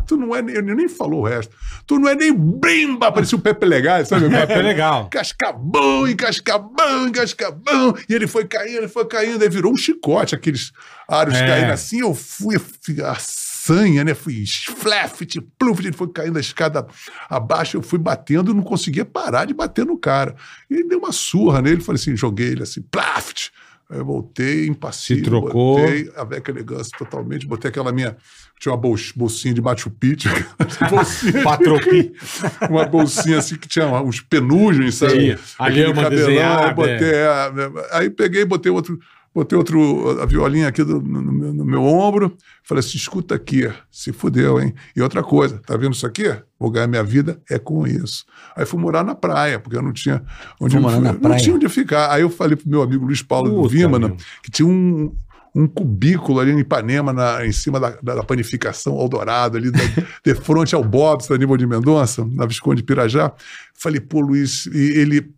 Tu 0.07 0.17
não 0.17 0.35
é 0.35 0.41
nem, 0.41 0.63
nem 0.63 0.89
falou 0.89 1.21
o 1.23 1.27
resto. 1.27 1.55
Tu 1.87 1.99
não 1.99 2.09
é 2.09 2.15
nem 2.15 2.33
brimba, 2.33 3.11
parecia 3.11 3.37
o 3.37 3.41
Pepe 3.41 3.67
Legal, 3.67 4.05
sabe? 4.07 4.27
O 4.27 4.31
Pepe 4.31 4.63
Legal. 4.63 5.09
Cascabão, 5.11 6.07
e 6.09 6.15
cascabão, 6.15 7.09
e 7.09 7.11
cascabão. 7.11 7.95
E 8.09 8.15
ele 8.15 8.27
foi 8.27 8.47
caindo, 8.47 8.77
ele 8.79 8.89
foi 8.89 9.05
caindo, 9.07 9.43
aí 9.43 9.49
virou 9.49 9.73
um 9.73 9.77
chicote, 9.77 10.35
aqueles 10.35 10.73
aros 11.09 11.35
É. 11.35 11.47
caindo 11.47 11.73
assim. 11.73 12.01
Eu 12.01 12.15
fui, 12.15 12.57
fui 12.59 13.03
a 13.03 13.17
sanha, 13.19 14.05
né? 14.05 14.15
Fui 14.15 14.45
flaft, 14.77 15.39
pluf, 15.59 15.81
ele 15.81 15.93
foi 15.93 16.09
caindo 16.09 16.37
a 16.37 16.41
escada 16.41 16.87
abaixo, 17.29 17.77
eu 17.77 17.83
fui 17.83 17.99
batendo, 17.99 18.55
não 18.55 18.63
conseguia 18.63 19.05
parar 19.05 19.45
de 19.45 19.55
bater 19.55 19.85
no 19.85 19.99
cara. 19.99 20.35
E 20.71 20.75
ele 20.75 20.89
deu 20.89 20.99
uma 21.01 21.13
surra 21.13 21.61
nele, 21.61 21.81
falei 21.81 22.01
assim, 22.01 22.17
joguei 22.17 22.49
ele 22.49 22.63
assim, 22.63 22.81
plaft. 22.83 23.49
Aí 23.91 23.99
eu 23.99 24.05
voltei 24.05 24.69
impassível. 24.69 25.25
Se 25.25 25.29
trocou. 25.31 25.81
Botei 25.81 26.13
a 26.17 26.25
Beca 26.25 26.53
Elegância 26.53 26.97
totalmente. 26.97 27.45
Botei 27.45 27.69
aquela 27.71 27.91
minha. 27.91 28.17
Tinha 28.61 28.73
uma 28.75 28.79
bol- 28.81 28.95
bolsinha 29.17 29.55
de 29.55 29.61
Machu 29.63 29.91
Picchu. 29.91 30.29
bolsinha, 30.91 31.43
Patropi. 31.43 32.13
uma 32.71 32.85
bolsinha 32.85 33.39
assim 33.39 33.57
que 33.57 33.67
tinha 33.67 33.87
uns 34.03 34.21
penujos, 34.21 34.95
sabe? 34.97 35.37
Sim, 35.37 35.43
a 35.59 35.67
Aquele 35.67 35.87
lhama 35.87 36.03
cabelão, 36.03 36.27
desenhada, 36.27 36.67
Aí, 36.69 36.75
botei, 36.75 37.23
a- 37.23 37.53
aí 37.99 38.11
peguei, 38.11 38.45
botei 38.45 38.71
outro. 38.71 38.99
Botei 39.33 39.57
outro, 39.57 40.21
a 40.21 40.27
violinha 40.27 40.67
aqui 40.67 40.83
do- 40.83 41.01
no, 41.01 41.23
no 41.23 41.33
meu, 41.33 41.55
no 41.55 41.65
meu 41.65 41.83
ombro. 41.85 42.37
Falei 42.65 42.81
assim: 42.81 42.99
escuta 42.99 43.37
aqui, 43.37 43.73
se 43.89 44.13
fudeu, 44.13 44.61
hein? 44.61 44.75
E 44.95 45.01
outra 45.01 45.23
coisa, 45.23 45.59
tá 45.65 45.77
vendo 45.77 45.93
isso 45.95 46.05
aqui? 46.05 46.25
Vou 46.59 46.69
ganhar 46.69 46.89
minha 46.89 47.05
vida 47.05 47.41
é 47.49 47.57
com 47.57 47.87
isso. 47.87 48.25
Aí 48.57 48.67
fui 48.67 48.81
morar 48.81 49.05
na 49.05 49.15
praia, 49.15 49.61
porque 49.61 49.77
eu 49.77 49.83
não 49.83 49.93
tinha 49.93 50.21
onde, 50.61 50.75
na 50.81 51.13
não 51.13 51.37
tinha 51.37 51.55
onde 51.55 51.69
ficar. 51.69 52.11
Aí 52.13 52.23
eu 52.23 52.29
falei 52.29 52.57
pro 52.57 52.69
meu 52.69 52.83
amigo 52.83 53.07
Luiz 53.07 53.23
Paulo 53.23 53.49
do 53.51 53.57
Puta, 53.63 53.69
Vimana, 53.69 54.09
meu. 54.09 54.17
que 54.43 54.51
tinha 54.51 54.67
um, 54.67 55.15
um 55.55 55.67
cubículo 55.67 56.39
ali 56.41 56.53
em 56.53 56.61
Ipanema, 56.61 57.13
na, 57.13 57.45
em 57.45 57.53
cima 57.53 57.81
da, 57.81 57.91
da, 58.03 58.23
panificação 58.23 58.99
Eldorado, 59.01 59.57
ali 59.57 59.71
da, 59.71 59.79
de 60.25 60.35
frente 60.35 60.75
ao 60.75 60.85
Bob's, 60.85 61.29
da 61.29 61.37
Nível 61.37 61.57
de 61.57 61.67
Mendonça, 61.67 62.25
na 62.25 62.47
Visconde 62.47 62.83
de 62.83 62.87
Pirajá. 62.87 63.33
Falei, 63.75 64.01
pô, 64.01 64.21
Luiz, 64.21 64.67
e 64.67 64.99
ele, 64.99 65.33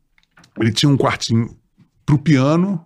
ele 0.60 0.72
tinha 0.72 0.90
um 0.90 0.96
quartinho 0.96 1.56
pro 2.04 2.18
piano, 2.18 2.84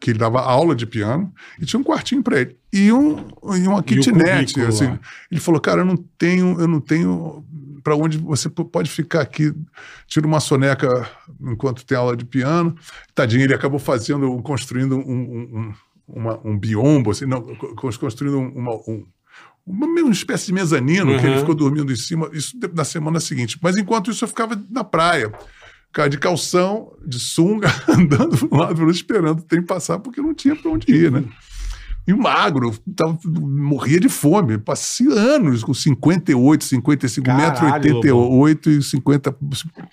que 0.00 0.10
ele 0.10 0.18
dava 0.18 0.40
aula 0.40 0.76
de 0.76 0.86
piano, 0.86 1.32
e 1.60 1.64
tinha 1.64 1.80
um 1.80 1.84
quartinho 1.84 2.22
para 2.22 2.40
ele. 2.40 2.56
E, 2.72 2.92
um, 2.92 3.16
e 3.56 3.66
uma 3.66 3.82
kitnet, 3.82 4.52
cubículo 4.52 4.68
assim. 4.68 4.86
lá. 4.86 5.00
Ele 5.30 5.40
falou, 5.40 5.60
cara, 5.60 5.80
eu 5.80 5.86
não 5.86 5.96
tenho, 5.96 6.60
eu 6.60 6.68
não 6.68 6.80
tenho 6.80 7.44
para 7.82 7.96
onde 7.96 8.18
você 8.18 8.50
pode 8.50 8.90
ficar 8.90 9.22
aqui. 9.22 9.52
Tira 10.06 10.26
uma 10.26 10.40
soneca 10.40 11.08
enquanto 11.40 11.86
tem 11.86 11.96
aula 11.96 12.14
de 12.14 12.24
piano. 12.24 12.76
Tadinho, 13.14 13.44
ele 13.44 13.54
acabou 13.54 13.78
fazendo, 13.78 14.30
construindo 14.42 14.96
um, 14.96 15.00
um, 15.00 15.74
uma- 16.08 16.40
um 16.44 16.58
biombo, 16.58 17.10
assim, 17.10 17.26
não, 17.26 17.42
co- 17.42 17.74
construindo 17.98 18.38
uma, 18.38 18.74
um, 18.88 19.04
uma, 19.66 19.86
espécie 20.10 20.46
de 20.46 20.52
mezanino 20.54 21.18
que 21.18 21.26
ele 21.26 21.34
Uhum. 21.34 21.40
ficou 21.40 21.54
dormindo 21.54 21.92
em 21.92 21.96
cima, 21.96 22.28
isso 22.32 22.56
na 22.74 22.84
semana 22.84 23.20
seguinte. 23.20 23.58
Mas 23.62 23.76
enquanto 23.76 24.10
isso, 24.10 24.24
eu 24.24 24.28
ficava 24.28 24.60
na 24.70 24.82
praia, 24.82 25.30
cara 25.92 26.08
de 26.08 26.18
calção, 26.18 26.92
de 27.06 27.18
sunga, 27.18 27.68
andando 27.88 28.36
de 28.36 28.44
um 28.46 28.56
lado 28.56 28.74
para 28.74 28.84
outro, 28.84 28.90
esperando 28.90 29.40
o 29.40 29.42
trem 29.44 29.62
passar, 29.62 29.98
porque 29.98 30.20
não 30.22 30.34
tinha 30.34 30.56
para 30.56 30.70
onde 30.70 30.90
ir, 30.92 31.10
né? 31.12 31.24
E 32.08 32.14
magro, 32.14 32.74
tava, 32.96 33.18
morria 33.26 34.00
de 34.00 34.08
fome. 34.08 34.56
Passei 34.56 35.06
anos 35.08 35.62
com 35.62 35.74
58, 35.74 36.64
55 36.64 37.26
Caralho, 37.26 37.44
metros, 37.44 37.70
88 37.72 38.70
e 38.70 38.82
50. 38.82 39.36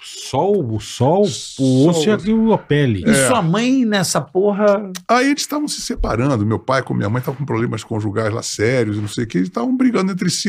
Sol, 0.02 0.74
o 0.76 0.80
sol, 0.80 1.24
o 1.24 1.28
Sol. 1.28 1.90
osso 1.90 2.08
e 2.10 2.54
a 2.54 2.58
pele. 2.58 3.04
E 3.06 3.14
sua 3.28 3.42
mãe 3.42 3.84
nessa 3.84 4.22
porra. 4.22 4.92
Aí 5.10 5.28
eles 5.30 5.42
estavam 5.42 5.68
se 5.68 5.82
separando. 5.82 6.46
Meu 6.46 6.58
pai 6.58 6.82
com 6.84 6.94
minha 6.94 7.10
mãe 7.10 7.20
estavam 7.20 7.38
com 7.38 7.46
problemas 7.46 7.84
conjugais 7.84 8.34
lá 8.34 8.42
sérios, 8.42 8.98
não 8.98 9.10
sei 9.10 9.26
o 9.26 9.28
que, 9.28 9.38
eles 9.40 9.50
estavam 9.50 9.76
brigando 9.76 10.12
entre 10.14 10.30
si. 10.30 10.46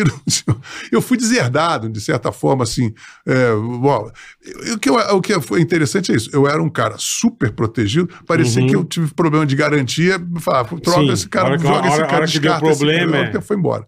Eu 0.92 1.02
fui 1.02 1.16
deserdado, 1.16 1.88
de 1.88 2.00
certa 2.00 2.30
forma, 2.30 2.62
assim. 2.62 2.92
É, 3.26 3.52
bom, 3.54 4.08
o, 4.74 4.78
que 4.78 4.88
eu- 4.88 4.94
o 5.16 5.20
que 5.20 5.40
foi 5.40 5.60
interessante 5.60 6.12
é 6.12 6.14
isso. 6.14 6.30
Eu 6.32 6.46
era 6.46 6.62
um 6.62 6.68
cara 6.68 6.94
super 6.98 7.50
protegido, 7.52 8.08
parecia 8.26 8.62
Uhum. 8.62 8.68
que 8.68 8.76
eu 8.76 8.84
tive 8.84 9.12
problema 9.14 9.44
de 9.44 9.56
garantia. 9.56 10.20
Falava, 10.38 10.78
troca 10.80 11.00
Sim, 11.00 11.10
esse 11.12 11.28
cara, 11.28 11.55
hora 11.64 11.82
que- 11.82 11.88
joga 11.88 11.88
a 11.88 11.88
esse 11.88 12.00
cara, 12.00 12.16
hora 12.16 12.26
que 12.26 12.38
deu 12.38 12.50
descarta 12.52 12.66
esse 12.70 12.78
problema, 12.78 13.12
cara, 13.24 13.38
é. 13.38 13.40
foi 13.40 13.56
embora. 13.56 13.86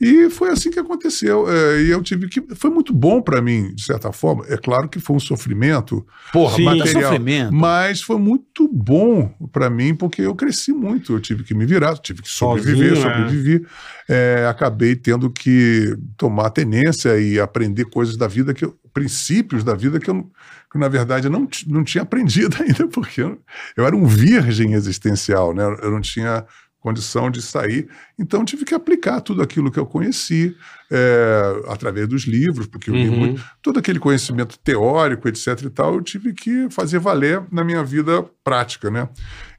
E 0.00 0.30
foi 0.30 0.50
assim 0.50 0.70
que 0.70 0.78
aconteceu. 0.78 1.50
é, 1.50 1.82
e 1.82 1.88
eu 1.90 2.00
tive 2.00 2.28
que. 2.28 2.40
Foi 2.54 2.70
muito 2.70 2.92
bom 2.94 3.20
para 3.20 3.42
mim, 3.42 3.74
de 3.74 3.82
certa 3.82 4.12
forma. 4.12 4.44
É 4.48 4.56
claro 4.56 4.88
que 4.88 5.00
foi 5.00 5.16
um 5.16 5.18
sofrimento. 5.18 6.06
Porra, 6.32 6.54
Sim. 6.54 6.62
mas 6.66 6.78
tá 6.78 6.84
material, 6.84 7.10
sofrimento. 7.10 7.52
Mas 7.52 8.00
foi 8.02 8.16
muito 8.16 8.68
bom 8.72 9.28
para 9.50 9.68
mim, 9.68 9.96
porque 9.96 10.22
eu 10.22 10.36
cresci 10.36 10.72
muito. 10.72 11.14
Eu 11.14 11.20
tive 11.20 11.42
que 11.42 11.52
me 11.52 11.66
virar, 11.66 11.96
tive 11.98 12.22
que 12.22 12.28
sobreviver, 12.28 12.94
Sozinho, 12.94 13.08
é. 13.10 13.12
sobrevivi. 13.16 13.66
É, 14.08 14.46
acabei 14.48 14.94
tendo 14.94 15.28
que 15.30 15.96
tomar 16.16 16.50
tenência 16.50 17.18
e 17.18 17.40
aprender 17.40 17.86
coisas 17.86 18.16
da 18.16 18.28
vida, 18.28 18.54
que 18.54 18.64
eu- 18.66 18.78
princípios 18.94 19.64
da 19.64 19.74
vida 19.74 19.98
que 19.98 20.08
eu, 20.10 20.30
que, 20.72 20.78
na 20.78 20.86
verdade, 20.88 21.26
eu 21.26 21.30
não, 21.32 21.48
não 21.66 21.82
tinha 21.82 22.02
aprendido 22.02 22.56
ainda, 22.62 22.86
porque 22.86 23.20
eu, 23.20 23.36
eu 23.76 23.84
era 23.84 23.96
um 23.96 24.06
virgem 24.06 24.74
existencial, 24.74 25.52
né? 25.52 25.64
Eu 25.82 25.90
não 25.90 26.00
tinha 26.00 26.44
condição 26.88 27.30
de 27.30 27.40
sair. 27.42 27.86
Então, 28.18 28.44
tive 28.44 28.64
que 28.64 28.74
aplicar 28.74 29.20
tudo 29.20 29.42
aquilo 29.42 29.70
que 29.70 29.78
eu 29.78 29.86
conheci 29.86 30.56
é, 30.90 31.62
através 31.68 32.08
dos 32.08 32.24
livros, 32.26 32.66
porque 32.66 32.90
eu 32.90 32.94
li 32.94 33.08
Uhum. 33.10 33.16
muito 33.16 33.44
todo 33.62 33.78
aquele 33.78 33.98
conhecimento 33.98 34.58
teórico, 34.58 35.28
etc 35.28 35.46
e 35.64 35.70
tal, 35.70 35.94
eu 35.94 36.00
tive 36.02 36.32
que 36.32 36.68
fazer 36.70 36.98
valer 36.98 37.42
na 37.52 37.62
minha 37.62 37.84
vida 37.84 38.24
prática, 38.42 38.90
né? 38.90 39.06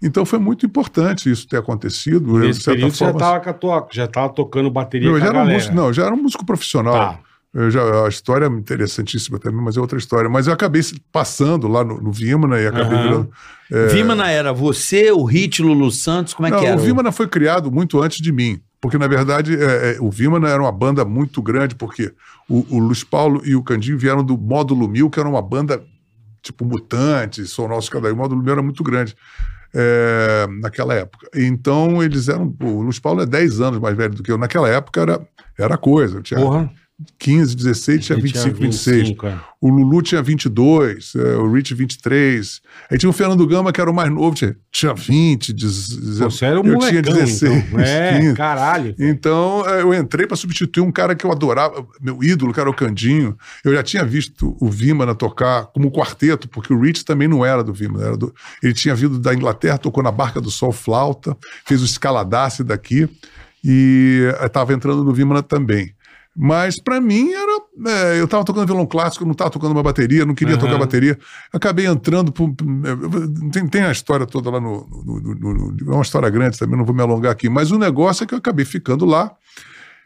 Então 0.01 0.25
foi 0.25 0.39
muito 0.39 0.65
importante 0.65 1.29
isso 1.29 1.47
ter 1.47 1.57
acontecido. 1.57 2.39
de 2.41 2.47
Nesse 2.47 2.61
certa 2.61 2.71
período 2.77 2.95
já 2.95 3.05
forma, 3.05 3.19
tava, 3.19 3.39
com 3.41 3.49
a 3.49 3.53
tua- 3.53 3.87
já 3.91 4.07
tava 4.07 4.29
tocando 4.33 4.71
bateria 4.71 5.07
não, 5.07 5.15
eu 5.17 5.21
já 5.21 5.27
era 5.27 5.39
um 5.43 5.47
músico, 5.53 5.75
não, 5.75 5.93
já 5.93 6.05
era 6.05 6.13
um 6.15 6.21
músico 6.23 6.45
profissional. 6.45 6.93
Tá. 6.93 7.19
Eu 7.53 7.71
já, 7.71 8.05
a 8.05 8.07
história 8.07 8.45
é 8.45 8.49
interessantíssima 8.49 9.39
também, 9.39 9.61
mas 9.63 9.75
é 9.75 9.81
outra 9.81 9.97
história. 9.97 10.29
Mas 10.29 10.45
eu 10.45 10.53
acabei 10.53 10.81
passando 11.11 11.67
lá 11.67 11.83
no, 11.83 11.99
no 11.99 12.11
Vimana 12.11 12.59
e 12.59 12.67
acabei 12.67 12.97
Aham. 12.97 13.03
virando. 13.03 13.31
é, 13.71 13.87
Vimana 13.87 14.29
era 14.29 14.53
você, 14.53 15.11
o 15.11 15.23
Hit, 15.23 15.61
Lulu 15.61 15.91
Santos, 15.91 16.33
como 16.33 16.47
é 16.47 16.51
não, 16.51 16.59
que 16.59 16.65
era? 16.65 16.77
o 16.77 16.79
Vimana 16.79 17.11
foi 17.11 17.27
criado 17.27 17.71
muito 17.71 17.99
antes 17.99 18.21
de 18.21 18.31
mim. 18.31 18.61
Porque, 18.79 18.97
na 18.97 19.07
verdade, 19.07 19.57
é, 19.57 19.95
é, 19.95 19.97
o 19.99 20.09
Vimana 20.09 20.47
era 20.47 20.61
uma 20.61 20.71
banda 20.71 21.03
muito 21.03 21.41
grande, 21.41 21.75
porque 21.75 22.13
o, 22.47 22.65
o 22.69 22.79
Luiz 22.79 23.03
Paulo 23.03 23.41
e 23.43 23.55
o 23.55 23.63
Candinho 23.63 23.97
vieram 23.97 24.23
do 24.23 24.37
Módulo 24.37 24.87
Mil, 24.87 25.09
que 25.09 25.19
era 25.19 25.27
uma 25.27 25.41
banda 25.41 25.83
tipo 26.41 26.63
Mutantes, 26.63 27.49
Som 27.49 27.67
Nosso 27.67 27.91
Cada 27.91 28.09
Um. 28.09 28.13
O 28.13 28.17
Módulo 28.17 28.41
Mil 28.41 28.53
era 28.53 28.61
muito 28.61 28.83
grande 28.83 29.15
é, 29.73 30.47
naquela 30.61 30.93
época. 30.93 31.29
Então, 31.35 32.01
eles 32.01 32.29
eram. 32.29 32.55
O 32.61 32.83
Luiz 32.83 32.99
Paulo 32.99 33.21
é 33.21 33.25
10 33.25 33.59
anos 33.59 33.79
mais 33.79 33.97
velho 33.97 34.15
do 34.15 34.23
que 34.23 34.31
eu. 34.31 34.37
Naquela 34.37 34.69
época 34.69 35.01
era, 35.01 35.27
era 35.57 35.77
coisa. 35.77 36.17
Eu 36.17 36.23
tinha 36.23 36.39
Porra. 36.39 36.71
15, 37.17 37.55
16, 37.55 38.05
tinha 38.05 38.15
Ele 38.17 38.23
25, 38.23 38.57
26. 38.57 38.97
25, 38.97 39.27
é. 39.27 39.39
O 39.61 39.69
Lulu 39.69 40.01
tinha 40.01 40.21
22, 40.21 41.13
é, 41.15 41.35
o 41.35 41.51
Rich 41.51 41.73
23. 41.73 42.61
Aí 42.91 42.97
tinha 42.97 43.09
o 43.09 43.13
Fernando 43.13 43.45
Gama, 43.47 43.71
que 43.71 43.79
era 43.79 43.89
o 43.89 43.93
mais 43.93 44.11
novo, 44.11 44.35
tinha, 44.35 44.55
tinha 44.71 44.93
20, 44.93 45.53
19. 45.53 46.23
Pô, 46.23 46.29
Você 46.29 46.45
era 46.45 46.59
um 46.59 46.65
eu 46.65 46.73
molecão, 46.73 46.89
tinha 46.89 47.01
16. 47.01 47.41
então. 47.67 47.79
É, 47.79 48.19
15. 48.19 48.33
caralho. 48.35 48.95
Então, 48.99 49.63
eh, 49.67 49.81
eu 49.81 49.93
entrei 49.93 50.27
para 50.27 50.35
substituir 50.35 50.81
um 50.81 50.91
cara 50.91 51.15
que 51.15 51.25
eu 51.25 51.31
adorava, 51.31 51.85
meu 52.01 52.21
ídolo, 52.23 52.53
que 52.53 52.59
era 52.59 52.69
o 52.69 52.73
Candinho. 52.73 53.37
Eu 53.63 53.73
já 53.73 53.83
tinha 53.83 54.03
visto 54.03 54.57
o 54.59 54.69
Vimana 54.69 55.15
tocar 55.15 55.67
como 55.67 55.91
quarteto, 55.91 56.49
porque 56.49 56.73
o 56.73 56.79
Rich 56.79 57.05
também 57.05 57.27
não 57.27 57.45
era 57.45 57.63
do 57.63 57.73
Vimana. 57.73 58.07
Era 58.07 58.17
do, 58.17 58.33
ele 58.61 58.73
tinha 58.73 58.93
vindo 58.93 59.19
da 59.19 59.33
Inglaterra, 59.33 59.77
tocou 59.77 60.03
na 60.03 60.11
Barca 60.11 60.41
do 60.41 60.51
Sol 60.51 60.71
flauta, 60.71 61.35
fez 61.65 61.81
o 61.81 61.85
escaladace 61.85 62.63
daqui 62.63 63.09
e 63.63 64.21
estava 64.43 64.73
entrando 64.73 65.03
no 65.03 65.13
Vimana 65.13 65.43
também. 65.43 65.93
Mas 66.41 66.81
para 66.81 67.01
mim 67.01 67.33
era. 67.33 67.59
eh, 68.15 68.19
eu 68.21 68.23
estava 68.23 68.45
tocando 68.45 68.65
violão 68.65 68.85
clássico, 68.85 69.25
não 69.25 69.33
estava 69.33 69.49
tocando 69.49 69.73
uma 69.73 69.83
bateria, 69.83 70.25
não 70.25 70.33
queria 70.33 70.53
Aham. 70.55 70.63
tocar 70.65 70.77
bateria. 70.77 71.19
Acabei 71.51 71.85
entrando. 71.85 72.31
por- 72.31 72.49
eh, 72.49 73.49
tem, 73.51 73.67
tem 73.67 73.81
a 73.83 73.91
história 73.91 74.25
toda 74.25 74.49
lá 74.49 74.59
no, 74.61 74.87
no- 75.05 75.19
no- 75.35 75.53
no- 75.75 75.91
É 75.91 75.95
uma 75.95 76.01
história 76.01 76.29
grande 76.29 76.57
também, 76.57 76.77
não 76.77 76.85
vou 76.85 76.95
me 76.95 77.01
alongar 77.01 77.33
aqui. 77.33 77.49
Mas 77.49 77.71
o 77.71 77.77
negócio 77.77 78.23
é 78.23 78.27
que 78.27 78.33
eu 78.33 78.37
acabei 78.37 78.63
ficando 78.63 79.05
lá. 79.05 79.33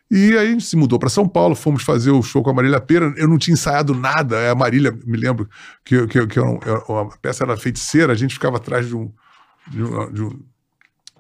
E 0.10 0.32
aí 0.36 0.38
a 0.38 0.46
gente 0.46 0.64
se 0.66 0.76
mudou 0.76 0.98
para 0.98 1.10
São 1.10 1.28
Paulo, 1.28 1.56
fomos 1.56 1.84
fazer 1.84 2.10
o 2.12 2.22
show 2.24 2.42
com 2.42 2.50
a 2.50 2.54
Marília 2.54 2.82
Pera. 2.82 3.14
Eu 3.16 3.28
não 3.28 3.38
tinha 3.38 3.54
ensaiado 3.54 3.94
nada. 3.94 4.38
É 4.38 4.50
A 4.50 4.56
Marília, 4.56 4.92
me 5.06 5.18
lembro 5.18 5.48
que, 5.86 6.08
que, 6.08 6.26
que 6.28 6.40
era 6.40 6.48
um- 6.50 6.60
era 6.66 6.84
uma 6.90 7.10
peça 7.22 7.44
era 7.44 7.56
feiticeira, 7.56 8.12
a 8.12 8.16
gente 8.16 8.34
ficava 8.34 8.58
atrás 8.58 8.88
de 8.88 8.96
um, 8.96 9.12
de 9.68 9.84
um, 9.84 10.12
de 10.12 10.22
um- 10.24 10.40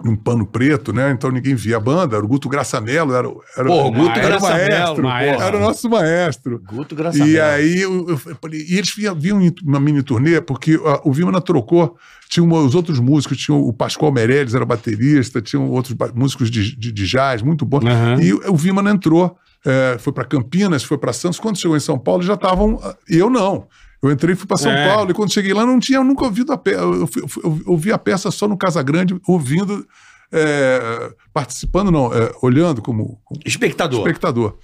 um 0.05 0.15
pano 0.15 0.45
preto, 0.45 0.91
né? 0.91 1.11
Então 1.11 1.31
ninguém 1.31 1.55
via 1.55 1.77
a 1.77 1.79
banda. 1.79 2.15
Era 2.17 2.25
o 2.25 2.27
Guto 2.27 2.49
Graçamelo, 2.49 3.13
era, 3.13 3.29
o- 3.29 3.41
era, 3.57 3.67
Pô, 3.67 3.85
o 3.87 3.91
Guto 3.91 4.19
era 4.19 4.37
o 4.37 4.41
maestro, 4.41 5.03
maestro. 5.03 5.43
era 5.43 5.57
o 5.57 5.59
nosso 5.59 5.89
maestro. 5.89 6.61
Guto 6.67 6.95
Graçamelo. 6.95 7.29
E 7.31 7.39
aí 7.39 7.81
eu, 7.81 8.09
eu 8.09 8.17
falei, 8.17 8.65
e 8.67 8.77
eles 8.77 8.93
vinham, 8.93 9.15
vinham 9.15 9.39
uma 9.63 9.79
mini 9.79 10.03
turnê, 10.03 10.41
porque 10.41 10.79
ah, 10.85 10.99
o 11.05 11.11
Vimana 11.13 11.39
trocou, 11.39 11.97
tinha 12.29 12.43
uma- 12.43 12.59
os 12.59 12.75
outros 12.75 12.99
músicos, 12.99 13.37
tinha 13.37 13.55
o 13.55 13.71
Pascoal 13.71 14.11
Meirelles, 14.11 14.53
era 14.53 14.65
baterista, 14.65 15.41
tinham 15.41 15.69
outros 15.69 15.95
músicos 16.13 16.51
de, 16.51 16.75
de, 16.75 16.91
de 16.91 17.05
jazz, 17.07 17.41
muito 17.41 17.65
bons. 17.65 17.85
Aham. 17.85 18.21
E 18.21 18.33
o 18.33 18.55
Vimana 18.57 18.91
entrou, 18.91 19.37
eh, 19.65 19.95
foi 19.99 20.11
para 20.11 20.25
Campinas, 20.25 20.83
foi 20.83 20.97
para 20.97 21.13
Santos. 21.13 21.39
Quando 21.39 21.57
chegou 21.57 21.77
em 21.77 21.79
São 21.79 21.97
Paulo, 21.97 22.21
já 22.23 22.33
estavam. 22.33 22.79
ah, 22.83 22.95
Eu 23.07 23.29
não. 23.29 23.67
Eu 24.03 24.11
entrei 24.11 24.33
e 24.33 24.35
fui 24.35 24.45
para 24.45 24.57
São 24.57 24.71
É. 24.71 24.93
Paulo, 24.93 25.11
e 25.11 25.13
quando 25.13 25.31
cheguei 25.31 25.53
lá, 25.53 25.65
não 25.65 25.79
tinha 25.79 25.99
eu 25.99 26.03
nunca 26.03 26.25
ouvido 26.25 26.51
a 26.51 26.57
peça. 26.57 26.81
Eu, 26.81 27.09
eu 27.15 27.29
eu 27.43 27.61
ouvi 27.65 27.91
a 27.91 27.97
peça 27.97 28.29
só 28.29 28.47
no 28.49 28.57
Casa 28.57 28.83
Grande, 28.83 29.15
ouvindo, 29.25 29.87
eh, 30.31 31.11
participando, 31.33 31.89
não, 31.89 32.13
eh, 32.13 32.31
olhando 32.41 32.81
como, 32.81 33.17
como 33.23 33.39
Espectador. 33.45 33.99
espectador. 33.99 34.57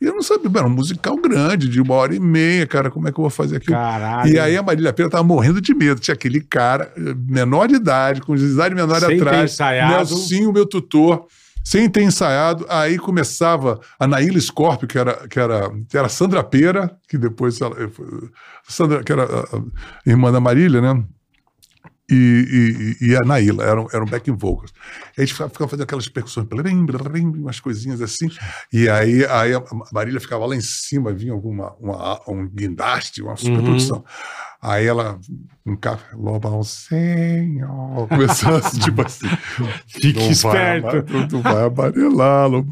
E 0.00 0.06
eu 0.06 0.14
não 0.14 0.22
sabia, 0.22 0.50
era 0.56 0.66
um 0.66 0.70
musical 0.70 1.16
grande, 1.16 1.68
de 1.68 1.80
uma 1.80 1.94
hora 1.94 2.14
e 2.14 2.20
meia, 2.20 2.66
cara, 2.66 2.90
como 2.90 3.08
é 3.08 3.12
que 3.12 3.18
eu 3.18 3.22
vou 3.22 3.30
fazer 3.30 3.56
aquilo? 3.56 3.76
Caralho. 3.76 4.32
E 4.32 4.38
aí 4.38 4.56
a 4.56 4.62
Marília 4.62 4.92
Pera 4.92 5.08
tava 5.08 5.24
morrendo 5.24 5.60
de 5.60 5.74
medo. 5.74 6.00
Tinha 6.00 6.14
aquele 6.14 6.40
cara, 6.40 6.92
menor 7.28 7.68
de 7.68 7.76
idade, 7.76 8.20
com 8.20 8.34
idade 8.36 8.74
menor 8.74 9.00
Sem 9.00 9.16
atrás. 9.16 9.56
Nelsinho, 9.58 10.52
meu 10.52 10.66
tutor, 10.66 11.26
sem 11.64 11.88
ter 11.88 12.02
ensaiado. 12.02 12.66
Aí 12.68 12.98
começava 12.98 13.80
a 13.98 14.06
Naíla 14.06 14.38
Scorpio, 14.38 14.86
que 14.86 14.98
era, 14.98 15.26
que 15.26 15.40
era, 15.40 15.70
que 15.88 15.96
era 15.96 16.08
Sandra 16.08 16.44
Pera, 16.44 16.96
que 17.08 17.16
depois 17.16 17.60
ela, 17.60 17.74
eh, 17.82 17.90
Sandra, 18.68 19.02
que 19.02 19.10
era 19.10 19.24
a, 19.24 19.56
a 19.56 19.62
irmã 20.06 20.30
da 20.30 20.40
Marília, 20.40 20.80
né? 20.80 21.02
E, 22.10 22.96
e, 23.00 23.06
e 23.10 23.16
a 23.16 23.20
Naila, 23.20 23.64
eram, 23.64 23.86
eram 23.92 24.04
backing 24.04 24.36
vocals. 24.36 24.72
A 25.16 25.20
gente 25.20 25.32
ficava, 25.32 25.50
ficava 25.50 25.70
fazendo 25.70 25.84
aquelas 25.84 26.08
percussões, 26.08 26.46
blim, 26.46 26.84
blim, 26.84 27.28
umas 27.40 27.60
coisinhas 27.60 28.00
assim, 28.02 28.28
e 28.72 28.88
aí, 28.88 29.24
aí 29.26 29.54
a 29.54 29.62
Marília 29.92 30.20
ficava 30.20 30.44
lá 30.46 30.54
em 30.54 30.60
cima, 30.60 31.12
vinha 31.12 31.32
alguma, 31.32 31.72
uma, 31.80 32.20
um 32.28 32.46
guindaste, 32.48 33.22
uma 33.22 33.36
superprodução. 33.36 34.04
Aí 34.60 34.86
ela, 34.86 35.18
um 35.66 35.76
café, 35.76 36.06
loba 36.14 36.48
ao 36.48 36.64
senhor, 36.64 38.08
começou 38.08 38.56
assim, 38.56 38.78
tipo 38.80 39.02
assim, 39.02 39.28
Fique 39.86 40.18
não 40.18 40.30
esperto. 40.30 41.12
Vai, 41.12 41.28
tu 41.28 41.40
vai 41.40 41.64
amarelar, 41.66 42.48
lobo. 42.48 42.70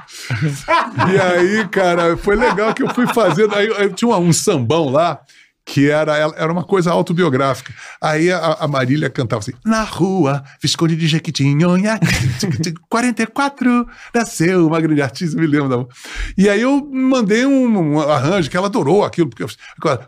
e 1.13 1.21
aí, 1.21 1.69
cara, 1.69 2.17
foi 2.17 2.35
legal 2.37 2.73
que 2.75 2.83
eu 2.83 2.89
fui 2.95 3.07
fazendo. 3.13 3.55
Aí, 3.55 3.71
aí 3.77 3.93
tinha 3.93 4.09
uma- 4.09 4.19
um 4.19 4.33
sambão 4.33 4.89
lá. 4.89 5.21
Que 5.65 5.89
era, 5.89 6.17
era 6.17 6.53
uma 6.53 6.65
coisa 6.65 6.91
autobiográfica. 6.91 7.73
Aí 8.01 8.33
a, 8.33 8.57
a 8.61 8.67
Marília 8.69 9.09
cantava 9.09 9.41
assim: 9.41 9.53
Na 9.65 9.83
rua, 9.85 10.43
Visconde 10.61 10.97
de 10.97 11.07
Jequitinhonha, 11.07 12.01
44, 12.89 13.87
nasceu 14.15 14.67
uma 14.67 14.81
grande 14.81 15.01
artista, 15.03 15.41
me 15.41 15.47
lembro. 15.47 15.69
Da... 15.69 15.85
E 16.37 16.49
aí 16.49 16.61
eu 16.63 16.85
mandei 16.93 17.47
um, 17.47 17.95
um 17.95 18.01
arranjo 18.01 18.51
que 18.51 18.57
ela 18.57 18.67
adorou 18.67 19.05
aquilo, 19.05 19.29
porque 19.29 19.45
eu, 19.45 19.49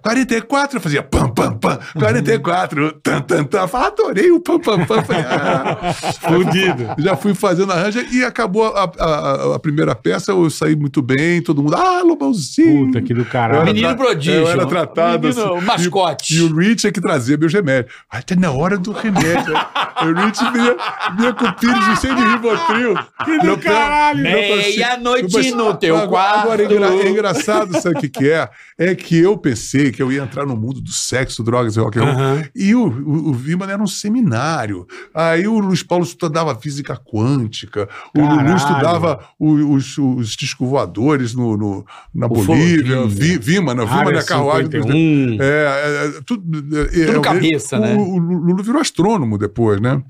44, 0.02 0.76
eu 0.78 0.80
fazia 0.80 1.02
pam, 1.02 1.28
pam, 1.32 1.57
pam, 1.57 1.78
44, 1.98 2.92
tan, 3.02 3.20
tan, 3.20 3.44
tan. 3.44 3.61
Eu 3.61 3.68
falei, 3.68 3.86
adorei 3.88 4.30
o 4.32 4.40
pam, 4.40 4.59
pam, 4.59 4.84
pam. 4.84 5.02
Falei, 5.02 5.22
ah, 5.22 5.92
Fudido. 6.20 6.94
já 6.98 7.16
fui 7.16 7.34
fazendo 7.34 7.72
arranjo 7.72 8.00
e 8.12 8.24
acabou 8.24 8.66
a, 8.66 8.90
a- 8.98 9.55
a- 9.55 9.59
primeira 9.59 9.94
peça, 9.94 10.32
eu 10.32 10.50
saí 10.50 10.76
muito 10.76 11.00
bem, 11.00 11.40
todo 11.40 11.62
mundo, 11.62 11.74
ah, 11.76 12.02
Lobãozinho. 12.02 12.86
Puta 12.86 13.00
que 13.02 13.14
do 13.14 13.24
caralho. 13.24 13.64
Menino 13.64 13.96
prodígio. 13.96 14.34
Eu 14.34 14.48
era 14.48 14.66
tratado 14.66 15.28
Menino 15.28 15.43
assim. 15.57 15.66
mascote. 15.66 16.34
E, 16.34 16.38
e 16.38 16.42
o 16.42 16.57
Rich 16.57 16.86
é 16.86 16.92
que 16.92 17.01
trazia 17.01 17.36
meus 17.36 17.53
remédios. 17.53 17.92
Até 18.11 18.34
na 18.36 18.51
hora 18.51 18.78
do 18.78 18.92
remédio. 18.92 19.55
o 19.55 20.24
Rich 20.24 20.40
vinha, 20.53 20.76
vinha 21.16 21.32
com 21.34 21.53
pires 21.53 22.01
cheio 22.01 22.14
de 22.16 22.22
ribotril. 22.22 22.95
Que 23.24 23.38
do 23.38 23.59
caralho. 23.59 24.22
Meia-noite 24.22 25.51
no 25.53 25.74
teu 25.74 25.97
agora, 25.97 26.09
quarto. 26.09 26.38
Agora, 26.45 26.62
é, 26.62 26.66
engra- 26.66 26.95
é 26.95 27.09
engraçado, 27.11 27.80
sabe 27.80 27.97
o 27.97 28.01
que, 28.01 28.09
que 28.09 28.30
é? 28.30 28.49
É 28.78 28.95
que 28.95 29.18
eu 29.18 29.36
pensei 29.38 29.90
que 29.92 30.03
eu 30.03 30.11
ia 30.11 30.22
entrar 30.22 30.47
no 30.47 30.57
mundo 30.57 30.80
do 30.80 30.90
sexo, 30.92 31.42
drogas 31.42 31.76
e 31.76 31.80
rock 31.80 31.99
and 31.99 32.03
roll. 32.05 32.12
Aham. 32.14 32.45
E 32.55 32.74
o, 32.74 32.86
o, 32.86 33.28
o 33.30 33.32
Viman 33.32 33.70
era 33.70 33.82
um 33.82 33.86
seminário. 33.86 34.86
Aí 35.14 35.47
o 35.47 35.59
Luiz 35.59 35.82
Paulo 35.82 36.05
estudava 36.05 36.55
física 36.55 36.97
quântica, 36.97 37.88
o 38.16 38.20
Caralho. 38.20 38.42
Lulu 38.42 38.57
estudava 38.57 39.20
o- 39.38 39.74
os, 39.74 39.97
os 39.99 40.30
discos 40.36 40.68
voadores 40.68 41.34
no, 41.34 41.57
no- 41.57 41.84
na 42.14 42.26
Ufologia. 42.26 42.55
Bolívia, 42.55 43.07
Vi, 43.07 43.38
Viman, 43.38 43.74
Viman 43.74 43.86
Área 43.92 44.16
é 44.16 44.20
a 44.20 44.24
carruagem 44.24 44.68
dos- 44.68 44.82
51. 44.86 45.34
É, 45.41 45.45
é, 45.45 46.07
é, 46.18 46.20
tudo, 46.26 46.59
é, 46.78 47.07
Tudo 47.07 47.18
é, 47.18 47.20
cabeça, 47.20 47.78
né? 47.78 47.95
O, 47.95 48.01
o 48.01 48.18
Lulu 48.18 48.62
virou 48.62 48.80
astrônomo 48.80 49.39
depois, 49.39 49.80
né? 49.80 50.03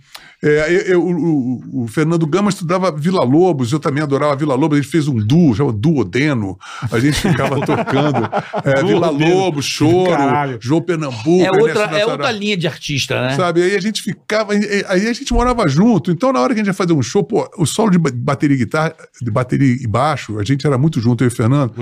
É, 0.43 0.93
eu- 0.93 1.03
o, 1.03 1.85
o- 1.85 1.89
Fernando 1.89 2.27
Gama 2.27 2.51
estudava 2.51 2.93
Vila 2.93 3.25
Lobos, 3.25 3.73
eu 3.73 3.81
também 3.81 4.03
adorava 4.03 4.37
Vila 4.37 4.55
Lobos, 4.55 4.79
a 4.79 4.83
gente 4.83 4.91
fez 4.91 5.09
um 5.09 5.15
duo, 5.17 5.55
chama 5.55 5.73
Duodeno, 5.73 6.59
a 6.93 6.99
gente 6.99 7.15
ficava 7.19 7.59
tocando 7.65 8.29
é, 8.65 8.83
Vila. 8.85 9.09
Lobos, 9.11 9.65
Choro, 9.65 10.11
Caralho. 10.11 10.59
João 10.61 10.83
Pernambuco, 10.83 11.43
É 11.43 11.51
outra, 11.51 11.85
é 11.99 12.05
outra 12.07 12.31
linha 12.31 12.57
de 12.57 12.67
artista, 12.67 13.21
né? 13.23 13.35
Sabe? 13.37 13.63
Aí 13.63 13.75
a 13.75 13.81
gente 13.81 14.03
ficava, 14.03 14.53
aí 14.53 15.09
a 15.09 15.13
gente 15.13 15.33
morava 15.33 15.67
junto. 15.67 16.11
Então, 16.11 16.33
na 16.33 16.41
hora 16.41 16.53
que 16.53 16.61
a 16.61 16.63
gente 16.63 16.67
ia 16.69 16.75
fazer 16.75 16.93
um 16.93 17.03
show, 17.03 17.25
pô, 17.25 17.49
o 17.57 17.65
solo 17.65 17.91
de 17.91 17.99
ba- 17.99 18.11
bateria 18.15 18.55
e 18.57 18.59
guitarra, 18.59 18.95
de 19.23 19.31
bateria 19.31 19.75
e 19.83 19.87
baixo, 19.87 20.39
a 20.39 20.45
gente 20.45 20.67
era 20.67 20.77
muito 20.77 21.01
junto, 21.01 21.25
eu 21.25 21.29
e 21.29 21.29
o 21.29 21.35
Fernando. 21.35 21.73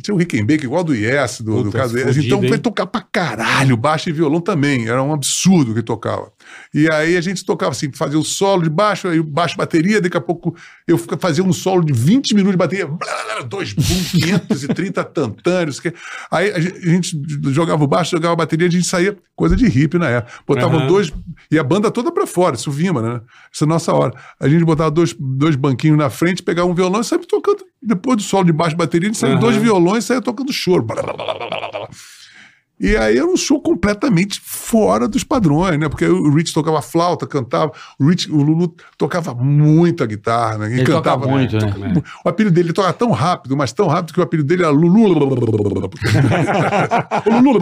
Aham. 0.00 0.02
Tinha 0.02 0.14
o 0.14 0.18
Rickenbacker, 0.18 0.64
igual 0.64 0.82
do 0.84 0.94
Yes, 0.94 1.40
do, 1.40 1.56
do 1.56 1.64
Puta, 1.64 1.78
caso 1.78 1.98
fudido, 1.98 2.26
Então 2.26 2.48
foi 2.48 2.58
tocar 2.58 2.86
pra 2.86 3.00
caralho, 3.00 3.76
baixo 3.76 4.08
e 4.08 4.12
violão 4.12 4.40
também. 4.40 4.88
Era 4.88 5.02
um 5.02 5.12
absurdo 5.12 5.74
que 5.74 5.82
tocava. 5.82 6.32
E 6.74 6.90
aí 6.92 7.16
a 7.16 7.20
gente 7.20 7.44
tocava 7.44 7.72
assim, 7.72 7.90
fazia 7.92 8.18
o 8.18 8.24
solo 8.24 8.62
de 8.62 8.70
baixo, 8.70 9.08
aí 9.08 9.22
baixo 9.22 9.56
bateria, 9.56 10.00
daqui 10.00 10.16
a 10.16 10.20
pouco 10.20 10.54
eu 10.86 10.98
fazia 10.98 11.44
um 11.44 11.52
solo 11.52 11.84
de 11.84 11.92
20 11.92 12.34
minutos 12.34 12.52
de 12.52 12.58
bateria, 12.58 12.86
blá, 12.86 12.96
blá, 12.98 13.34
blá, 13.36 13.42
dois 13.42 13.72
boom, 13.72 13.84
530 14.12 15.04
tantâneos. 15.04 15.80
que- 15.80 15.92
Aí 16.30 16.50
a 16.50 16.60
gente, 16.60 17.20
jogava 17.50 17.82
o 17.84 17.86
baixo, 17.86 18.10
jogava 18.12 18.32
a 18.32 18.36
bateria, 18.36 18.66
a 18.66 18.70
gente 18.70 18.86
saía, 18.86 19.16
coisa 19.36 19.56
de 19.56 19.66
hippie 19.68 19.98
na 19.98 20.08
época. 20.08 20.32
Botava 20.46 20.76
Aham. 20.76 20.86
dois, 20.86 21.12
e 21.50 21.58
a 21.58 21.64
banda 21.64 21.90
toda 21.90 22.10
pra 22.12 22.26
fora, 22.26 22.56
isso 22.56 22.70
Vima, 22.70 23.02
né? 23.02 23.20
Essa 23.52 23.64
é 23.64 23.66
a 23.66 23.68
nossa 23.68 23.92
hora. 23.92 24.14
A 24.38 24.48
gente 24.48 24.64
botava 24.64 24.90
dois, 24.90 25.14
dois 25.18 25.56
banquinhos 25.56 25.98
na 25.98 26.08
frente, 26.08 26.42
pegava 26.42 26.68
um 26.68 26.74
violão 26.74 27.00
e 27.00 27.04
saía 27.04 27.22
tocando. 27.26 27.64
Depois 27.90 28.16
do 28.16 28.22
solo 28.22 28.44
de 28.44 28.52
baixo 28.52 28.76
bateria, 28.76 29.08
a 29.08 29.10
gente 29.10 29.18
saía 29.18 29.34
Aham. 29.34 29.40
dois 29.40 29.56
violões 29.56 30.04
e 30.04 30.06
saía 30.06 30.22
tocando 30.22 30.52
choro. 30.52 30.86
E 32.80 32.96
aí 32.96 33.18
era 33.18 33.26
um 33.26 33.36
show 33.36 33.60
completamente 33.60 34.40
fora 34.42 35.06
dos 35.06 35.22
padrões, 35.22 35.78
né? 35.78 35.86
Porque 35.88 36.06
o 36.06 36.34
Rich 36.34 36.54
tocava 36.54 36.80
flauta, 36.80 37.26
cantava, 37.26 37.70
o, 37.98 38.08
Rich, 38.08 38.30
o 38.32 38.36
Lulu 38.42 38.74
tocava 38.96 39.34
muita 39.34 40.06
guitarra, 40.06 40.56
né? 40.58 40.70
E 40.70 40.72
Ele 40.74 40.84
toca 40.84 40.96
cantava 40.98 41.26
muito, 41.28 41.56
né? 41.58 41.74
né? 41.76 42.02
O 42.24 42.28
apelido 42.28 42.54
dele 42.54 42.68
ele 42.68 42.72
toca 42.74 42.92
tão 42.94 43.10
rápido, 43.10 43.56
mas 43.56 43.72
tão 43.72 43.86
rápido 43.86 44.14
que 44.14 44.20
o 44.20 44.22
apelido 44.22 44.48
dele 44.48 44.62
era 44.62 44.70
Lulu. 44.72 45.10
o 47.26 47.40
Lulu. 47.40 47.60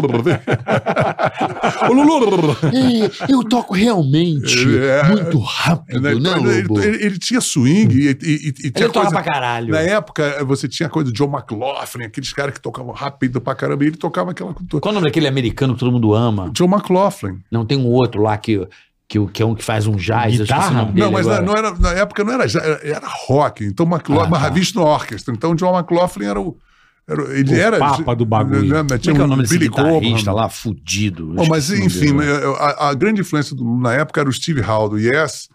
o 1.89 1.93
Lulu. 1.93 2.57
É, 2.73 3.33
eu 3.33 3.43
toco 3.45 3.75
realmente 3.75 4.57
É. 4.79 5.03
muito 5.09 5.39
rápido, 5.39 6.01
Né? 6.01 6.14
né, 6.14 6.31
ele, 6.37 6.62
Lobo? 6.69 6.81
ele- 6.81 7.05
ele 7.05 7.19
tinha 7.19 7.41
swing 7.41 7.95
e, 7.95 8.07
e- 8.09 8.11
e- 8.11 8.49
e 8.49 8.71
tinha 8.71 8.87
Ele 8.87 8.93
coisa- 8.93 9.11
pra 9.11 9.23
caralho. 9.23 9.71
Na 9.73 9.81
época, 9.81 10.45
você 10.45 10.69
tinha 10.69 10.89
coisa 10.89 11.11
de 11.11 11.16
John 11.19 11.31
McLaughlin, 11.31 12.05
aqueles 12.05 12.33
caras 12.33 12.55
que 12.55 12.61
tocavam 12.61 12.93
rápido 12.93 13.41
pra 13.41 13.55
caramba, 13.55 13.85
e 13.85 13.89
ele 13.89 13.97
tocava 13.97 14.31
aquela. 14.31 14.55
Qual 14.55 14.91
o 14.91 14.93
nome 14.95 15.08
daquele 15.09 15.27
americano 15.29 15.75
que 15.75 15.81
todo 15.81 15.91
mundo 15.93 16.15
ama? 16.15 16.51
John 16.53 16.67
McLaughlin. 16.67 17.41
Não 17.51 17.65
tem 17.67 17.77
um 17.79 17.87
outro 17.87 18.23
lá 18.23 18.37
que, 18.37 18.67
que, 19.09 19.25
que 19.29 19.43
é 19.43 19.47
um 19.47 19.55
que 19.55 19.65
faz 19.65 19.87
um 19.87 19.97
jazz, 19.97 20.39
Guitarra? 20.39 20.91
Não, 20.95 21.11
mas 21.11 21.27
na, 21.27 21.41
não 21.43 21.55
era, 21.57 21.73
na 21.75 21.91
época 21.93 22.23
não 22.25 22.33
era, 22.33 22.47
já- 22.49 22.61
era, 22.61 22.81
era 22.87 23.07
rock. 23.27 23.65
Então, 23.65 23.87
McLaughlin, 23.87 24.27
Ah, 24.27 24.31
tá. 24.31 24.31
Mahavishnu 24.31 24.83
Orchestra. 24.83 25.35
Então, 25.35 25.55
John 25.55 25.77
McLaughlin 25.77 26.27
era 26.27 26.41
o. 26.41 26.57
era 27.09 27.23
o- 27.23 27.33
ele 27.33 27.53
O 27.53 27.57
era. 27.61 27.79
papa 27.79 28.15
do 28.15 28.25
bagulho. 28.27 28.63
né, 28.63 28.79
Como 28.79 28.95
é 28.95 28.99
tinha 28.99 29.15
que 29.15 29.21
é 29.21 29.23
o 29.23 29.27
um 29.27 29.29
nome 29.29 29.43
desse 29.43 29.55
Billy 29.59 29.69
guitarrista 29.71 30.31
Cobham. 30.31 30.35
lá, 30.35 30.49
fudido? 30.49 31.27
Bom, 31.35 31.47
mas 31.49 31.71
enfim, 31.71 32.15
eu- 32.21 32.55
a, 32.57 32.91
a 32.91 32.95
grande 32.95 33.21
influência 33.23 33.57
do 33.57 33.65
na 33.79 33.95
época 33.95 34.21
era 34.21 34.29
o 34.29 34.33
Steve 34.33 34.61
Hall 34.61 34.89
do 34.89 34.99
Yes 34.99 35.49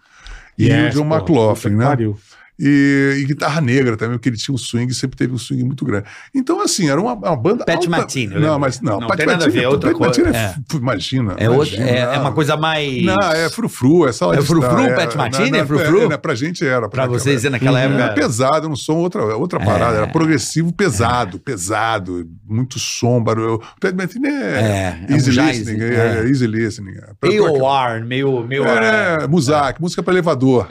e 0.58 0.66
Yes, 0.68 0.96
o 0.96 1.00
John 1.04 1.10
pô, 1.10 1.16
McLaughlin, 1.16 1.76
né? 1.76 1.86
pariu. 1.86 2.18
E, 2.60 3.18
e 3.20 3.26
guitarra 3.26 3.60
negra 3.62 3.98
também, 3.98 4.16
porque 4.18 4.30
ele 4.30 4.38
tinha 4.38 4.54
um 4.54 4.58
swing, 4.58 4.94
sempre 4.94 5.18
teve 5.18 5.34
um 5.34 5.38
swing 5.40 5.64
muito 5.64 5.84
grande. 5.84 6.06
Então, 6.36 6.62
assim, 6.62 6.88
era 6.90 7.02
uma, 7.02 7.14
uma 7.14 7.36
banda. 7.36 7.66
Pat 7.66 7.76
alta- 7.78 7.90
Martini, 7.90 8.36
Não, 8.36 8.60
mas 8.60 8.80
não. 8.80 9.00
Não 9.00 9.08
Pat 9.08 9.18
tem 9.18 9.26
nada 9.26 9.38
a 9.40 9.48
Martini- 9.48 9.60
ver, 9.60 9.66
é 9.66 9.70
outra 9.70 9.90
Pat 9.92 10.00
Martini 10.00 10.24
coisa. 10.26 10.38
é, 10.40 10.42
É. 10.74 10.78
Imagina. 10.78 11.34
É, 11.38 11.50
outra, 11.50 11.76
imagina, 11.76 11.90
é, 11.90 12.16
é 12.16 12.20
uma 12.20 12.32
coisa 12.32 12.56
mais... 12.56 13.04
Não, 13.04 13.32
é 13.32 13.50
frufru, 13.50 14.08
é 14.08 14.12
sala 14.12 14.36
É 14.36 14.40
de 14.40 14.46
frufru, 14.46 14.82
estar, 14.84 14.96
Pat 14.96 15.16
Martini? 15.16 15.58
É 15.58 15.66
frufru? 15.66 16.10
né, 16.10 16.16
pra 16.18 16.36
gente 16.36 16.64
era. 16.64 16.88
Pra 16.88 17.04
naquela 17.04 17.20
vocês, 17.20 17.44
época. 17.44 17.50
naquela 17.52 17.80
Era 17.82 17.94
época... 18.06 18.22
pesado, 18.22 18.70
não 18.70 18.76
som, 18.76 18.98
outra, 18.98 19.24
outra 19.36 19.60
parada. 19.60 19.98
Era 19.98 20.08
progressivo 20.08 20.72
pesado, 20.72 21.40
pesado, 21.40 22.30
muito 22.48 22.78
sombra. 22.78 23.42
O 23.54 23.60
Pat 23.80 23.96
Martini 23.96 24.28
é, 24.28 24.32
É, 24.32 25.06
é 25.10 25.14
easy 25.16 25.32
listening. 25.32 25.82
é. 25.82 25.94
É, 25.96 26.20
é 26.24 26.28
easy 26.30 26.46
listening. 26.46 26.92
É, 26.98 27.02
Pra- 27.20 27.30
pra- 27.30 27.30
AOR, 27.40 28.06
meio... 28.06 28.44
meio 28.46 28.64
É, 28.66 29.28
Muzak, 29.28 29.82
música 29.82 30.04
para 30.04 30.14
elevador. 30.14 30.68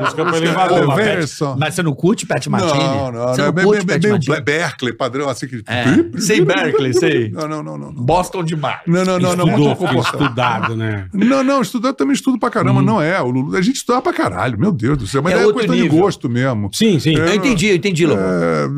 Música 0.00 0.24
pra. 0.24 0.82
Ô, 0.84 1.56
mas- 1.58 1.74
você 1.74 1.82
não 1.82 1.92
curte 1.94 2.26
Pat 2.26 2.46
Martini? 2.48 2.78
Não, 2.82 3.12
não, 3.12 3.28
Você 3.28 3.42
não. 3.42 3.44
não 3.44 3.44
É 3.44 3.52
meio, 3.52 3.66
curte 3.66 3.86
meio? 3.86 4.42
Berkeley, 4.42 4.92
padrão, 4.92 5.28
assim 5.28 5.46
que. 5.46 5.62
É, 5.66 5.84
sei 6.20 6.40
Berkeley, 6.44 6.92
sei. 6.94 7.30
Não, 7.30 7.48
não, 7.48 7.62
não, 7.62 7.78
não. 7.78 7.92
Não, 7.92 8.02
Boston 8.02 8.42
demais. 8.44 8.80
não, 8.86 9.04
não, 9.04 9.18
não, 9.18 9.36
não 9.36 9.48
Estudou, 9.48 9.76
comportado. 9.76 10.22
estudado, 10.24 10.76
né? 10.76 11.06
Não, 11.12 11.42
não, 11.44 11.60
estudar 11.62 11.88
eu 11.90 11.94
também 11.94 12.14
estudo 12.14 12.38
pra 12.38 12.50
caramba, 12.50 12.82
não 12.82 13.00
é. 13.00 13.20
O 13.20 13.30
Lulu, 13.30 13.56
a 13.56 13.62
gente 13.62 13.76
estudava 13.76 14.02
pra 14.02 14.12
caralho, 14.12 14.58
meu 14.58 14.72
Deus 14.72 14.98
do 14.98 15.06
céu. 15.06 15.22
Mas 15.22 15.34
É 15.34 15.36
é, 15.42 15.52
questão 15.52 15.74
nível. 15.74 15.90
de 15.90 15.96
gosto 15.98 16.28
mesmo. 16.28 16.70
Sim, 16.72 16.98
sim. 16.98 17.14
Eu 17.14 17.34
entendi, 17.34 17.66
eu 17.68 17.76
entendi, 17.76 18.06
Lobo. 18.06 18.20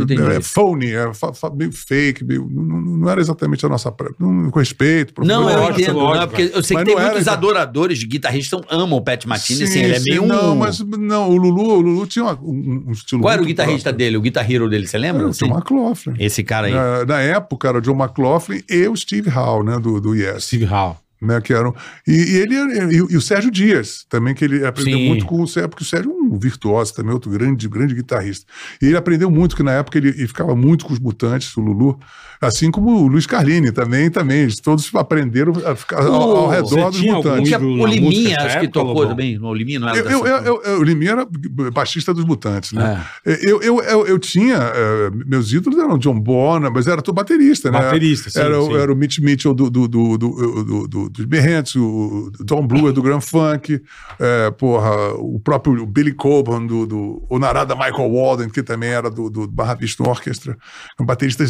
Entendi. 0.03 0.23
É, 0.23 0.37
é 0.37 0.41
phony, 0.41 0.93
é 0.93 1.13
fa- 1.15 1.33
fa- 1.33 1.51
meio 1.51 1.73
fake, 1.73 2.25
meio, 2.25 2.49
não, 2.51 2.63
não- 2.63 2.81
não 2.99 3.09
era 3.11 3.21
exatamente 3.21 3.65
a 3.65 3.69
nossa. 3.69 3.91
pra- 3.93 4.11
Não, 4.19 4.51
com 4.51 4.59
respeito. 4.59 5.13
pro- 5.13 5.25
Não, 5.25 5.49
eu 5.49 5.71
entendo. 5.71 5.95
não, 6.01 6.29
porque 6.29 6.51
eu 6.55 6.63
sei 6.63 6.77
que 6.77 6.85
tem 6.85 6.95
não 6.95 7.03
muitos 7.03 7.29
adoradores 7.29 7.99
de 7.99 8.07
guitarristas 8.07 8.61
que 8.61 8.67
amam 8.71 8.99
o 8.99 9.03
Pat 9.03 9.25
Martini, 9.27 9.65
assim, 9.65 9.81
ele 9.81 9.95
é 9.97 10.01
meio 10.01 10.23
um... 10.25 10.27
Não, 10.27 10.57
mas 10.57 10.82
não, 10.85 11.31
o 11.31 11.37
Lulu, 11.37 11.63
o 11.77 11.81
Lulu 11.81 12.07
tinha 12.07 12.25
uma- 12.25 12.39
um, 12.43 12.85
um 12.89 12.93
estilo. 12.93 13.23
Qual 13.23 13.33
era 13.33 13.43
o 13.43 13.45
guitarrista 13.45 13.91
próprio. 13.91 13.99
dele, 13.99 14.17
o 14.17 14.21
guitar 14.21 14.51
hero 14.51 14.69
dele, 14.69 14.87
você 14.87 14.99
lembra? 14.99 15.21
Era 15.23 15.29
o 15.29 15.31
Assim? 15.31 15.47
John 15.47 15.55
McLaughlin. 15.57 16.15
Esse 16.19 16.43
cara 16.43 16.67
aí. 16.67 16.73
Na, 16.73 17.05
na 17.05 17.21
época 17.21 17.69
era 17.69 17.79
o 17.79 17.81
John 17.81 17.97
McLaughlin 18.03 18.63
e 18.69 18.87
o 18.89 18.97
Steve 18.97 19.31
Howe, 19.31 19.65
né, 19.65 19.79
do, 19.79 20.01
do 20.01 20.15
Yes. 20.15 20.45
Steve 20.45 20.65
Hall. 20.65 21.02
Né, 21.23 21.41
que 21.41 21.53
eram, 21.53 21.73
e, 22.05 22.13
e 22.13 22.37
ele 22.39 22.57
e, 22.57 23.01
o- 23.01 23.09
e 23.13 23.17
o 23.17 23.21
Sérgio 23.21 23.49
Dias, 23.49 24.05
também, 24.09 24.35
que 24.35 24.45
ele 24.45 24.67
aprendeu 24.67 24.99
Sim. 24.99 25.07
muito 25.07 25.25
com 25.25 25.41
o 25.41 25.47
Sérgio, 25.47 25.69
porque 25.71 25.85
o 25.85 25.87
Sérgio 25.87 26.11
é 26.11 26.15
um 26.15 26.37
virtuoso 26.37 26.93
também, 26.95 27.13
outro 27.13 27.31
grande, 27.31 27.69
grande 27.69 27.95
guitarrista. 27.95 28.45
E 28.83 28.87
ele 28.87 28.97
aprendeu 28.97 29.31
muito, 29.31 29.55
que 29.55 29.63
na 29.63 29.71
época 29.73 29.99
ele, 29.99 30.09
ele 30.09 30.27
ficava 30.27 30.57
muito 30.57 30.85
com 30.85 30.93
os 30.93 30.99
mutantes, 30.99 31.57
o 31.57 31.61
Lulu, 31.61 31.97
assim 32.41 32.73
como 32.73 33.05
o 33.05 33.07
Luiz 33.07 33.25
Carlini 33.25 33.71
também, 33.71 34.11
também. 34.11 34.49
Todos 34.63 34.91
aprenderam 34.97 35.53
a 35.65 35.77
ficar 35.77 36.01
ao, 36.05 36.13
ao 36.39 36.49
redor 36.51 36.91
dos 36.91 37.01
mutantes. 37.01 37.53
O 37.53 37.87
Liminha, 37.87 38.37
acho 38.41 38.59
que 38.61 38.69
tocou 38.69 39.07
também. 39.07 39.39
O 39.39 39.55
Liminha 39.55 39.79
não 39.79 39.89
era 39.91 39.99
Eu, 39.99 40.27
eu, 40.27 40.37
eu, 40.39 40.63
eu, 40.65 40.81
o 40.81 40.83
Liminha 40.83 41.13
era 41.13 41.29
baixista 41.73 42.13
dos 42.13 42.25
Mutantes, 42.25 42.73
né? 42.73 43.01
É. 43.25 43.39
Eu, 43.49 43.63
eu, 43.63 43.81
eu, 43.81 44.07
eu 44.09 44.19
tinha. 44.19 44.57
eh, 44.57 45.11
meus 45.25 45.53
ídolos 45.53 45.79
eram 45.79 45.97
John 45.99 46.19
Bonham, 46.19 46.69
mas 46.75 46.89
era 46.89 47.01
todo 47.01 47.15
baterista, 47.15 47.71
né? 47.71 47.79
Baterista, 47.79 48.29
sim, 48.29 48.41
Era, 48.41 48.61
o- 48.61 48.67
sim. 48.67 48.75
era 48.77 48.93
o 48.93 48.97
Mitch 48.97 49.19
Mitchell 49.21 49.55
do, 49.55 49.71
do, 49.71 49.87
do, 49.87 50.19
do, 50.19 51.09
do, 51.13 51.23
do, 51.23 51.23
do 51.23 51.23
Jimi 51.23 51.39
Hendrix, 51.39 51.77
o 51.77 52.33
Don 52.41 52.67
Brewer 52.67 52.93
do 52.93 53.03
Grand 53.03 53.21
Funk, 53.21 53.83
é, 54.19 54.51
porra, 54.51 55.15
o 55.15 55.39
próprio 55.39 55.85
Billy 55.87 56.13
Coban 56.13 56.67
do, 56.67 56.87
do 56.87 57.27
o 57.29 57.39
Narada 57.39 57.75
Michael 57.75 58.13
Walden, 58.13 58.49
que 58.49 58.63
também 58.63 58.91
era 58.91 59.11
do, 59.11 59.31
do 59.31 59.47
Barra 59.47 59.75
Vista 59.75 60.03
Orchestra, 60.03 60.57
um 61.01 61.05
baterista 61.05 61.45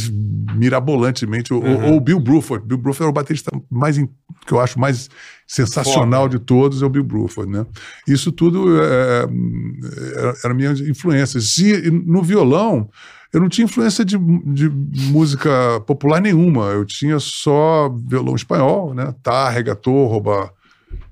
mirabolantemente, 0.55 1.53
ou, 1.53 1.63
ou 1.65 1.97
o 1.97 2.01
Bill 2.01 2.21
Bruford. 2.21 2.67
Bill 2.67 2.79
Bruford 2.79 3.07
é 3.07 3.11
o 3.11 3.13
baterista 3.13 3.51
mais, 3.71 3.97
que 3.97 4.53
eu 4.53 4.61
acho 4.61 4.79
mais 4.79 5.09
sensacional 5.47 6.29
de 6.29 6.39
todos, 6.39 6.83
é 6.83 6.87
o 6.87 6.91
Bill 6.91 7.05
Bruford, 7.05 7.51
né? 7.51 7.67
Isso 8.07 8.33
tudo 8.33 8.81
é, 8.81 9.25
é, 9.25 10.35
era 10.45 10.55
minhas 10.55 10.81
influências. 10.81 11.59
E 11.59 11.91
no 11.91 12.23
violão, 12.23 12.89
eu 13.33 13.41
não 13.41 13.49
tinha 13.49 13.65
influência 13.65 14.05
de, 14.05 14.17
de 14.19 14.69
música 14.69 15.51
popular 15.87 16.21
nenhuma. 16.21 16.67
Eu 16.67 16.85
tinha 16.85 17.19
só 17.19 17.89
violão 18.07 18.35
espanhol, 18.35 18.93
né? 18.95 19.15
Tárrega, 19.23 19.75
Torroba, 19.75 20.53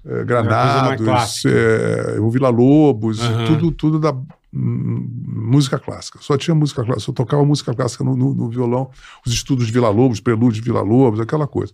eh, 0.05 0.25
Granados, 0.25 1.45
eh, 1.47 2.19
o 2.21 2.31
Vila 2.31 2.49
Lobos, 2.51 3.21
Aham. 3.21 3.45
tudo, 3.47 3.73
tudo 3.73 3.99
da 3.99 4.13
hum, 4.53 5.09
música 5.27 5.79
clássica. 5.79 6.19
Só 6.21 6.37
tinha 6.37 6.55
música 6.55 6.83
clássica, 6.85 7.05
só 7.07 7.13
tocava 7.13 7.45
música 7.45 7.75
clássica 7.75 8.05
no, 8.05 8.15
no- 8.17 8.35
no 8.35 8.49
violão, 8.51 8.91
os 9.27 9.33
estudos 9.33 9.67
de 9.67 9.73
Vila 9.73 9.89
Lobos, 9.89 10.21
prelúdios 10.21 10.55
de 10.55 10.61
Vila 10.63 10.83
Lobos, 10.83 11.21
aquela 11.21 11.47
coisa. 11.47 11.73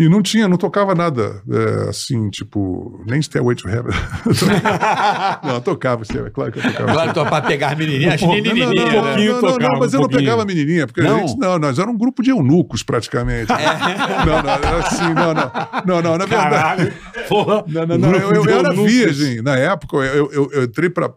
E 0.00 0.08
não 0.08 0.22
tinha, 0.22 0.48
não 0.48 0.56
tocava 0.56 0.94
nada 0.94 1.42
eh, 1.46 1.90
assim, 1.90 2.30
tipo, 2.30 3.04
nem 3.06 3.20
Stairway 3.20 3.54
to 3.54 3.68
Heaven. 3.68 3.92
não, 5.44 5.54
eu 5.56 5.60
tocava, 5.60 6.02
Stairway, 6.04 6.30
claro 6.32 6.50
que 6.50 6.58
eu 6.58 6.62
tocava. 6.62 6.90
Agora 6.90 7.12
tô 7.12 7.26
pra 7.26 7.42
pegar 7.42 7.72
as 7.72 7.76
menininhas, 7.76 8.14
as 8.14 8.22
Não, 8.22 8.28
não, 8.28 8.42
né? 8.42 8.52
não, 8.54 9.02
pouquinho 9.02 9.42
não, 9.42 9.58
não, 9.58 9.78
mas 9.78 9.92
um 9.92 9.98
eu 9.98 10.00
não 10.00 10.08
pegava 10.08 10.40
a 10.40 10.44
menininha, 10.46 10.86
porque 10.86 11.02
Não? 11.02 11.16
a 11.16 11.20
gente, 11.20 11.38
não, 11.38 11.58
nós 11.58 11.78
éramos 11.78 11.96
um 11.96 11.98
grupo 11.98 12.22
de 12.22 12.30
eunucos 12.30 12.82
praticamente. 12.82 13.52
É. 13.52 14.24
Não, 14.24 14.42
não, 14.42 14.50
era 14.50 14.78
assim, 14.78 15.12
não, 15.12 15.34
não, 15.34 15.52
não, 15.84 16.02
não, 16.02 16.16
na 16.18 16.24
verdade. 16.24 16.56
Caralho. 16.56 16.92
Porra. 17.28 17.64
Não, 17.68 17.86
não, 17.86 17.98
não, 17.98 18.14
eu, 18.14 18.32
eu 18.36 18.42
de 18.42 18.52
era 18.52 18.72
virgem. 18.72 19.42
Na 19.42 19.56
época, 19.56 19.98
eu, 19.98 20.32
eu, 20.32 20.50
eu 20.52 20.64
entrei 20.64 20.88
para 20.88 21.10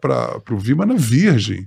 o 0.50 0.58
Vima 0.58 0.84
na 0.84 0.94
virgem. 0.94 1.66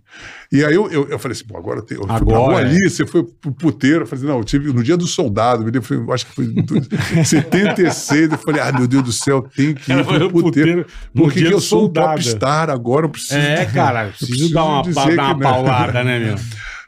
E 0.51 0.63
aí 0.63 0.73
eu, 0.73 0.89
eu, 0.89 1.07
eu 1.09 1.19
falei 1.19 1.35
assim, 1.35 1.45
pô, 1.45 1.57
agora 1.57 1.79
eu, 1.79 1.85
te- 1.85 1.95
eu 1.95 1.99
fui 1.99 2.07
pra 2.07 2.15
Agora, 2.15 2.39
rua 2.39 2.61
é. 2.61 2.65
ali, 2.65 2.89
você 2.89 3.05
foi 3.05 3.23
pro 3.23 3.51
puteiro. 3.51 4.03
Eu 4.03 4.07
falei 4.07 4.23
assim, 4.23 4.31
não, 4.31 4.37
eu 4.37 4.43
tive 4.43 4.71
no 4.71 4.81
dia 4.81 4.95
do 4.95 5.05
soldado, 5.05 5.65
eu 5.67 6.13
acho 6.13 6.25
que 6.25 6.31
foi 6.33 6.45
76. 7.23 8.31
Eu 8.31 8.37
falei, 8.37 8.61
ah, 8.61 8.71
meu 8.71 8.87
Deus 8.87 9.03
do 9.03 9.11
céu, 9.11 9.47
tem 9.55 9.73
que 9.73 9.91
ir 9.91 10.05
pro 10.05 10.29
puteiro 10.29 10.85
Porque 11.13 11.39
eu 11.39 11.59
sou 11.59 11.85
um 11.85 11.89
popstar 11.89 12.69
agora, 12.69 13.05
eu 13.05 13.09
preciso. 13.09 13.39
É, 13.39 13.65
cara, 13.73 14.11
preciso, 14.17 14.53
dar 14.53 14.63
uma, 14.63 14.81
dar 14.83 15.01
uma 15.01 15.09
que 15.09 15.15
não. 15.15 15.39
paulada, 15.39 16.03
né, 16.03 16.19
meu? 16.19 16.35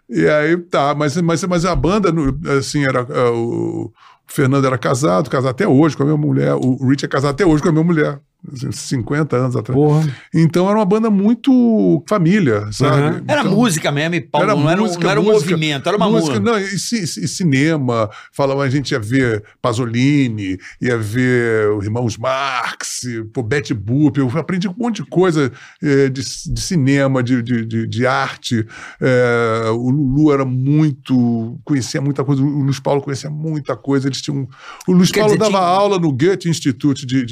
E 0.09 0.27
aí, 0.27 0.57
tá, 0.57 0.95
mas, 0.95 1.15
mas, 1.17 1.43
mas 1.43 1.65
a 1.65 1.75
banda, 1.75 2.11
assim, 2.57 2.83
era. 2.83 3.01
é, 3.01 3.29
o 3.29 3.91
Fernando 4.25 4.65
era 4.65 4.77
casado, 4.77 5.29
casado 5.29 5.51
até 5.51 5.67
hoje 5.67 5.97
com 5.97 6.03
a 6.03 6.05
minha 6.05 6.17
mulher. 6.17 6.53
O 6.53 6.87
Rich 6.87 7.05
é 7.05 7.07
casado 7.07 7.31
até 7.31 7.45
hoje 7.45 7.63
com 7.63 7.69
a 7.69 7.71
minha 7.71 7.83
mulher. 7.83 8.19
Assim, 8.53 8.71
50 8.71 9.35
anos 9.35 9.55
atrás. 9.55 9.75
Porra. 9.79 10.07
Então 10.33 10.67
era 10.69 10.77
uma 10.77 10.85
banda 10.85 11.09
muito 11.09 12.03
família, 12.07 12.71
sabe? 12.71 13.01
Aham. 13.01 13.23
Era 13.27 13.41
Então, 13.41 13.51
música 13.55 13.91
mesmo, 13.91 14.15
e 14.15 14.21
Paulo, 14.21 14.49
era 14.49 14.55
não 14.59 14.69
era, 14.69 14.79
um- 14.81 14.85
música, 14.85 15.03
não 15.03 15.11
era 15.11 15.19
um 15.19 15.23
música, 15.23 15.51
movimento, 15.51 15.87
era 15.87 15.97
uma 15.97 16.09
música. 16.09 16.39
música. 16.39 16.51
Não, 16.51 16.57
e, 16.59 16.79
ci- 16.79 17.03
e 17.03 17.27
cinema, 17.27 18.09
falava, 18.31 18.63
a 18.63 18.69
gente 18.69 18.91
ia 18.91 18.99
ver 18.99 19.43
Pasolini, 19.61 20.57
ia 20.81 20.97
ver 20.97 21.69
os 21.71 21.85
irmãos 21.85 22.17
Marx, 22.17 23.01
pô, 23.33 23.43
Betty 23.43 23.73
Boop, 23.73 24.17
eu 24.19 24.29
aprendi 24.37 24.67
um 24.67 24.75
monte 24.77 25.03
de 25.03 25.09
coisa 25.09 25.51
eh, 25.81 26.09
de, 26.09 26.21
de 26.21 26.61
cinema, 26.61 27.21
de, 27.23 27.41
de, 27.41 27.65
de, 27.65 27.87
de 27.87 28.05
arte. 28.07 28.65
Eh, 29.01 29.69
o 29.71 29.89
Lulu 29.89 30.31
era 30.33 30.45
muito, 30.45 31.59
conhecia 31.63 32.01
muita 32.01 32.23
coisa, 32.23 32.41
o 32.41 32.45
Luiz 32.63 32.79
Paulo 32.79 33.01
conhecia 33.01 33.29
muita 33.29 33.75
coisa, 33.75 34.07
eles 34.07 34.21
tinham... 34.21 34.47
O 34.87 34.91
Luiz 34.93 35.11
Quer 35.11 35.21
Paulo 35.21 35.37
dizer, 35.37 35.51
dava 35.51 35.63
tinha- 35.63 35.69
aula 35.77 35.99
no 35.99 36.11
Goethe 36.11 36.49
Institute 36.49 37.05
de, 37.05 37.25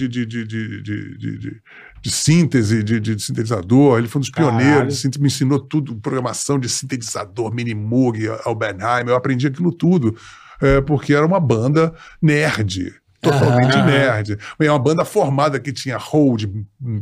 de, 0.97 1.17
de, 1.17 1.37
de, 1.37 1.61
de, 2.01 2.11
síntese, 2.11 2.83
de, 2.83 3.19
sintetizador, 3.19 3.97
ele 3.97 4.07
foi 4.07 4.19
um 4.19 4.21
dos 4.21 4.29
Caralho. 4.29 4.57
pioneiros, 4.57 4.99
síntese, 4.99 5.21
me 5.21 5.27
ensinou 5.27 5.59
tudo, 5.59 5.95
programação 5.95 6.59
de 6.59 6.67
sintetizador, 6.69 7.53
Minimoog, 7.53 8.27
Albenheim, 8.45 9.07
eu 9.07 9.15
aprendi 9.15 9.47
aquilo 9.47 9.71
tudo, 9.71 10.15
é, 10.61 10.81
porque 10.81 11.13
era 11.13 11.25
uma 11.25 11.39
banda 11.39 11.93
nerd, 12.21 12.93
totalmente 13.21 13.75
Aham. 13.75 13.85
nerd. 13.85 14.37
É 14.59 14.69
uma 14.69 14.79
banda 14.79 15.03
formada 15.03 15.59
que 15.59 15.71
tinha 15.73 15.97
hold, 15.97 16.45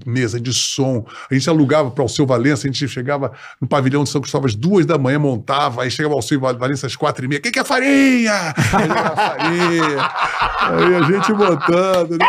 mesa 0.05 0.39
de 0.39 0.53
som, 0.53 1.05
a 1.29 1.33
gente 1.33 1.49
alugava 1.49 1.91
para 1.91 2.03
o 2.03 2.07
seu 2.09 2.25
Valença, 2.25 2.67
a 2.67 2.71
gente 2.71 2.87
chegava 2.87 3.31
no 3.59 3.67
pavilhão 3.67 4.03
de 4.03 4.09
São 4.09 4.21
Cristóvão 4.21 4.47
às 4.47 4.55
duas 4.55 4.85
da 4.85 4.97
manhã, 4.97 5.19
montava, 5.19 5.83
aí 5.83 5.91
chegava 5.91 6.15
ao 6.15 6.21
seu 6.21 6.39
Valença 6.39 6.87
às 6.87 6.95
quatro 6.95 7.25
e 7.25 7.27
meia, 7.27 7.41
quem 7.41 7.51
que 7.51 7.59
é 7.59 7.63
farinha? 7.63 8.53
Aí 8.73 8.83
era 8.89 9.15
farinha, 9.15 10.09
aí 10.59 10.95
a 10.95 11.01
gente 11.03 11.33
montando, 11.33 12.17
né? 12.17 12.25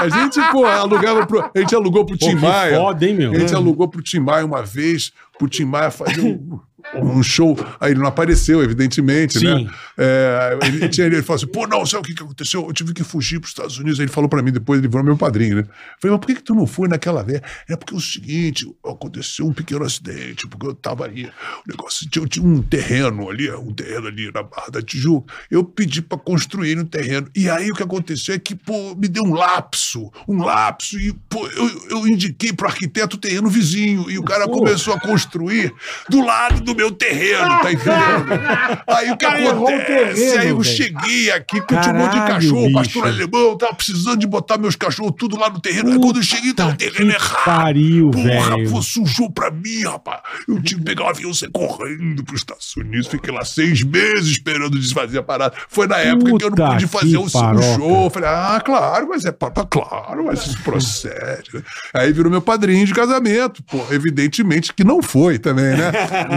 A 0.00 0.08
gente, 0.08 0.40
pô, 0.50 0.64
alugava 0.64 1.26
pro, 1.26 1.50
a 1.54 1.58
gente 1.58 1.74
alugou 1.74 2.04
pro 2.06 2.16
Pô, 2.16 2.26
Tim 2.26 2.36
que 2.36 2.42
Maia. 2.42 2.76
foda, 2.76 3.06
hein, 3.06 3.14
meu? 3.14 3.32
A 3.32 3.38
gente 3.38 3.54
alugou 3.54 3.88
pro 3.88 4.02
Tim 4.02 4.20
Maia 4.20 4.44
uma 4.46 4.62
vez, 4.62 5.12
pro 5.38 5.48
Tim 5.48 5.64
Maia 5.64 5.90
fazer 5.90 6.22
um, 6.22 6.58
um 6.94 7.22
show. 7.22 7.56
Aí 7.78 7.92
ele 7.92 8.00
não 8.00 8.06
apareceu, 8.06 8.62
evidentemente, 8.62 9.38
Sim. 9.38 9.64
né? 9.64 9.70
É, 9.96 10.58
ele, 10.62 10.88
tinha, 10.88 11.06
ele 11.06 11.22
falou 11.22 11.36
assim: 11.36 11.46
pô, 11.46 11.66
não, 11.66 11.84
sabe 11.86 12.02
o 12.02 12.06
que, 12.06 12.14
que 12.14 12.22
aconteceu? 12.22 12.66
Eu 12.66 12.72
tive 12.72 12.92
que 12.92 13.04
fugir 13.04 13.38
pros 13.40 13.50
Estados 13.50 13.78
Unidos. 13.78 14.00
Aí 14.00 14.06
ele 14.06 14.12
falou 14.12 14.28
pra 14.28 14.42
mim 14.42 14.52
depois, 14.52 14.78
ele 14.78 14.88
virou 14.88 15.04
meu 15.04 15.16
padrinho, 15.16 15.56
né? 15.56 15.62
Eu 15.62 15.66
falei, 16.00 16.16
mas 16.16 16.20
por 16.20 16.26
que, 16.26 16.34
que 16.36 16.42
tu 16.42 16.54
não 16.54 16.66
foi 16.66 16.88
naquela 16.88 17.22
vez? 17.22 17.40
É 17.68 17.76
porque 17.76 17.94
é 17.94 17.96
o 17.96 18.00
seguinte, 18.00 18.70
aconteceu 18.84 19.46
um 19.46 19.52
pequeno 19.52 19.84
acidente, 19.84 20.46
porque 20.48 20.66
eu 20.66 20.74
tava 20.74 21.04
ali, 21.04 21.26
o 21.26 21.68
negócio, 21.68 22.08
tinha, 22.08 22.26
tinha 22.26 22.44
um 22.44 22.62
terreno 22.62 23.28
ali, 23.28 23.50
um 23.52 23.72
terreno 23.72 24.06
ali 24.06 24.30
na 24.32 24.42
Barra 24.42 24.70
da 24.70 24.82
Tijuca. 24.82 25.32
Eu 25.50 25.64
pedi 25.64 26.02
pra 26.02 26.18
construir 26.18 26.76
no 26.76 26.84
terreno. 26.84 27.28
E 27.34 27.48
aí 27.48 27.70
o 27.70 27.74
que 27.74 27.82
aconteceu 27.82 28.34
é 28.34 28.38
que, 28.38 28.54
pô, 28.54 28.94
me 28.94 29.08
deu 29.08 29.22
um 29.22 29.34
lapso, 29.34 30.10
um 30.26 30.42
lapso, 30.42 30.98
e, 30.98 31.12
pô, 31.28 31.46
eu, 31.48 31.88
eu 31.90 32.08
indiquei 32.08 32.52
pro 32.52 32.66
arquiteto 32.66 33.16
o 33.16 33.20
terreno 33.20 33.48
vizinho, 33.48 34.10
e 34.10 34.18
o 34.18 34.22
cara 34.22 34.46
Pô. 34.46 34.58
começou 34.58 34.94
a 34.94 35.00
construir 35.00 35.72
do 36.08 36.24
lado 36.24 36.60
do 36.60 36.74
meu 36.80 36.90
terreno, 36.92 37.48
tá 37.60 37.72
entendendo? 37.72 38.40
Aí 38.88 39.10
o 39.10 39.16
que 39.16 39.26
cara 39.26 39.42
o 39.42 39.48
acontece? 39.50 39.86
terreno, 40.14 40.40
aí 40.40 40.48
eu 40.48 40.58
velho. 40.60 40.64
cheguei 40.64 41.30
aqui 41.30 41.60
com 41.60 41.74
um 41.74 41.94
monte 41.94 42.12
de 42.12 42.26
cachorro, 42.26 42.72
pastor 42.72 43.04
bicho. 43.04 43.14
alemão, 43.14 43.58
tava 43.58 43.74
precisando 43.74 44.16
de 44.18 44.26
botar 44.26 44.56
meus 44.58 44.76
cachorros 44.76 45.14
tudo 45.18 45.38
lá 45.38 45.50
no 45.50 45.60
terreno. 45.60 45.92
Aí 45.92 45.98
quando 46.00 46.16
eu 46.16 46.22
cheguei, 46.22 46.54
tava 46.54 46.70
o 46.70 46.72
Puta 46.72 46.90
terreno 46.90 47.12
errado. 47.12 47.44
pariu, 47.44 48.10
Porra, 48.10 48.56
velho. 48.56 48.70
pô, 48.70 48.82
sujou 48.82 49.30
pra 49.30 49.50
mim, 49.50 49.82
rapaz. 49.84 50.20
Eu 50.48 50.62
tive 50.62 50.80
que 50.80 50.86
pegar 50.86 51.04
um 51.04 51.08
avião 51.08 51.34
sair 51.34 51.50
correndo 51.50 52.24
pros 52.24 52.40
Estados 52.40 52.74
Unidos. 52.76 53.06
Fiquei 53.08 53.32
lá 53.32 53.44
seis 53.44 53.82
meses 53.82 54.28
esperando 54.28 54.78
desfazer 54.78 55.18
a 55.18 55.22
parada. 55.22 55.54
Foi 55.68 55.86
na 55.86 55.98
época 55.98 56.24
que 56.38 56.44
eu 56.44 56.50
não 56.50 56.56
Puta 56.56 56.70
pude 56.72 56.86
fazer 56.86 57.08
que 57.10 57.18
um, 57.18 57.28
show. 57.28 58.10
Falei, 58.10 58.28
ah, 58.28 58.60
claro, 58.64 59.08
mas 59.08 59.24
é 59.24 59.32
papa, 59.32 59.66
claro, 59.68 60.24
mas 60.24 60.46
isso 60.46 60.62
procede. 60.62 61.50
né? 61.54 61.62
Aí 61.94 62.12
virou 62.12 62.30
meu 62.30 62.40
padrinho 62.42 62.86
de 62.86 62.94
casamento. 62.94 63.62
Pô, 63.64 63.78
evidentemente 63.90 64.72
que 64.72 64.82
não 64.84 65.02
foi 65.02 65.38
também, 65.38 65.76
né? 65.76 65.92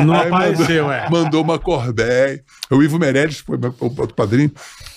Não 0.05 0.13
Aí 0.13 0.29
apareceu, 0.33 0.83
mandou, 0.85 0.91
é. 0.93 1.09
Mandou 1.09 1.41
uma 1.43 1.59
Corbeil. 1.59 2.39
O 2.71 2.81
Ivo 2.83 2.99
Meirelles 2.99 3.39
foi 3.39 3.57
meu, 3.57 3.73
o 3.79 3.85
outro 3.85 4.13
padrinho 4.15 4.51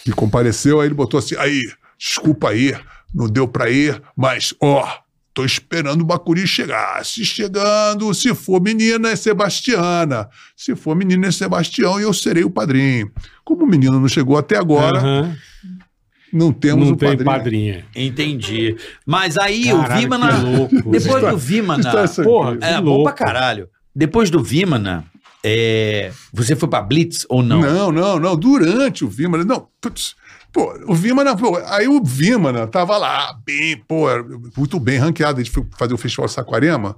que 0.04 0.12
compareceu. 0.12 0.80
Aí 0.80 0.88
ele 0.88 0.94
botou 0.94 1.18
assim: 1.18 1.36
aí, 1.36 1.62
desculpa 1.98 2.50
aí, 2.50 2.74
não 3.14 3.26
deu 3.28 3.46
pra 3.48 3.70
ir, 3.70 4.00
mas 4.16 4.54
ó. 4.60 4.86
Tô 5.34 5.44
esperando 5.44 6.00
o 6.00 6.04
Bacuri 6.06 6.46
chegar. 6.46 7.04
Se 7.04 7.22
chegando, 7.22 8.14
se 8.14 8.34
for 8.34 8.58
menina, 8.58 9.10
é 9.10 9.16
Sebastiana. 9.16 10.30
Se 10.56 10.74
for 10.74 10.96
menina, 10.96 11.26
é 11.26 11.30
Sebastião 11.30 12.00
e 12.00 12.04
eu 12.04 12.14
serei 12.14 12.42
o 12.42 12.48
padrinho. 12.48 13.10
Como 13.44 13.64
o 13.64 13.66
menino 13.66 14.00
não 14.00 14.08
chegou 14.08 14.38
até 14.38 14.56
agora, 14.56 14.98
Aham. 14.98 15.36
não 16.32 16.50
temos 16.54 16.86
Não 16.88 16.94
o 16.94 16.96
tem 16.96 17.10
padrinho. 17.10 17.30
padrinha. 17.30 17.84
Entendi. 17.94 18.76
Mas 19.04 19.36
aí 19.36 19.64
Caralho, 19.66 19.84
o 19.94 20.00
Vimana. 20.00 20.32
Depois 20.90 21.22
do 21.30 21.36
Vimana. 21.36 21.92
É 22.00 22.02
essa- 22.04 22.22
Porra, 22.22 22.56
É 22.62 22.76
bom 22.80 22.84
louco. 22.84 23.04
pra 23.04 23.12
caralho. 23.12 23.68
Depois 23.94 24.30
do 24.30 24.42
Vimana, 24.42 25.04
é, 25.44 26.12
você 26.32 26.56
foi 26.56 26.68
pra 26.68 26.82
Blitz 26.82 27.26
ou 27.28 27.42
não? 27.42 27.60
Não, 27.60 27.92
não, 27.92 28.18
não. 28.18 28.36
Durante 28.36 29.04
o 29.04 29.08
Vimana. 29.08 29.44
Não, 29.44 29.68
putz. 29.80 30.14
Pô, 30.52 30.72
o 30.86 30.94
Vimana, 30.94 31.36
pô, 31.36 31.56
aí 31.66 31.86
o 31.86 32.02
Vimana 32.02 32.66
tava 32.66 32.96
lá, 32.96 33.38
bem, 33.44 33.76
pô, 33.86 34.06
muito 34.56 34.80
bem 34.80 34.98
ranqueado. 34.98 35.38
A 35.38 35.42
gente 35.44 35.52
foi 35.52 35.66
fazer 35.76 35.92
o 35.92 35.98
Festival 35.98 36.28
Saquarema. 36.28 36.96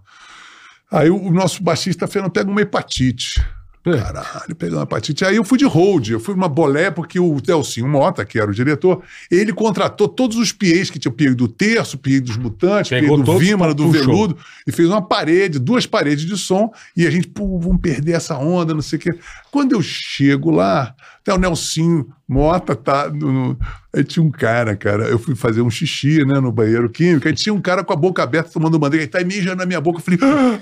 Aí 0.91 1.11
o, 1.11 1.21
o 1.21 1.33
nosso 1.33 1.63
baixista 1.63 2.07
Fernando 2.07 2.31
pega 2.31 2.51
uma 2.51 2.61
hepatite. 2.61 3.45
É. 3.87 3.97
Caralho, 3.97 4.57
uma 4.75 4.83
hepatite. 4.83 5.25
Aí 5.25 5.37
eu 5.37 5.45
fui 5.45 5.57
de 5.57 5.65
hold, 5.65 6.09
eu 6.11 6.21
fui 6.21 6.35
numa 6.35 6.49
bolé, 6.49 6.91
porque 6.91 7.19
o 7.19 7.41
Delcinho 7.41 7.89
Mota, 7.89 8.25
que 8.25 8.39
era 8.39 8.51
o 8.51 8.55
diretor, 8.55 9.03
ele 9.31 9.53
contratou 9.53 10.07
todos 10.09 10.37
os 10.37 10.53
PAs 10.53 10.91
que 10.91 10.99
tinha 10.99 11.11
o 11.11 11.15
PA 11.15 11.35
do 11.35 11.49
Terço, 11.49 11.97
o 11.97 11.99
PA 11.99 12.21
dos 12.21 12.37
Mutantes, 12.37 12.91
o 12.91 12.95
Pegou 13.01 13.17
PA 13.19 13.23
do 13.25 13.25
pra- 13.25 13.73
do. 13.75 13.91
Veludo, 13.91 14.37
e 14.67 14.73
fez 14.73 14.89
uma 14.89 15.01
parede, 15.01 15.59
duas 15.59 15.87
paredes 15.87 16.27
de 16.27 16.37
som, 16.37 16.71
e 16.97 17.07
a 17.07 17.11
gente, 17.11 17.29
pô, 17.29 17.59
vamos 17.59 17.81
perder 17.81 18.13
essa 18.13 18.37
onda, 18.37 18.75
não 18.75 18.83
sei 18.83 18.99
o 18.99 19.01
quê. 19.03 19.11
Quando 19.51 19.73
eu 19.73 19.81
chego 19.81 20.51
lá, 20.51 20.95
tá 21.29 21.35
o 21.35 21.39
Nelsinho 21.39 22.09
Mota 22.29 22.77
tá. 22.77 23.09
No, 23.09 23.59
Aí 23.95 24.05
tinha 24.05 24.23
um 24.23 24.31
cara, 24.31 24.77
cara. 24.77 25.05
Eu 25.05 25.19
fui 25.19 25.35
fazer 25.35 25.63
um 25.63 25.71
xixi, 25.71 26.23
né, 26.27 26.39
no 26.41 26.53
banheiro 26.53 26.91
químico. 26.91 27.27
Aí 27.27 27.35
tinha 27.35 27.55
um 27.55 27.61
cara 27.61 27.83
com 27.83 27.93
a 27.93 27.97
boca 27.97 28.23
aberta 28.23 28.51
tomando 28.53 28.79
bandeira. 28.79 29.03
Aí 29.05 29.09
tá 29.09 29.25
mijando 29.25 29.57
na 29.57 29.67
minha 29.67 29.81
boca. 29.81 29.99
Eu 29.99 30.03
falei. 30.03 30.21
"Ah, 30.23 30.59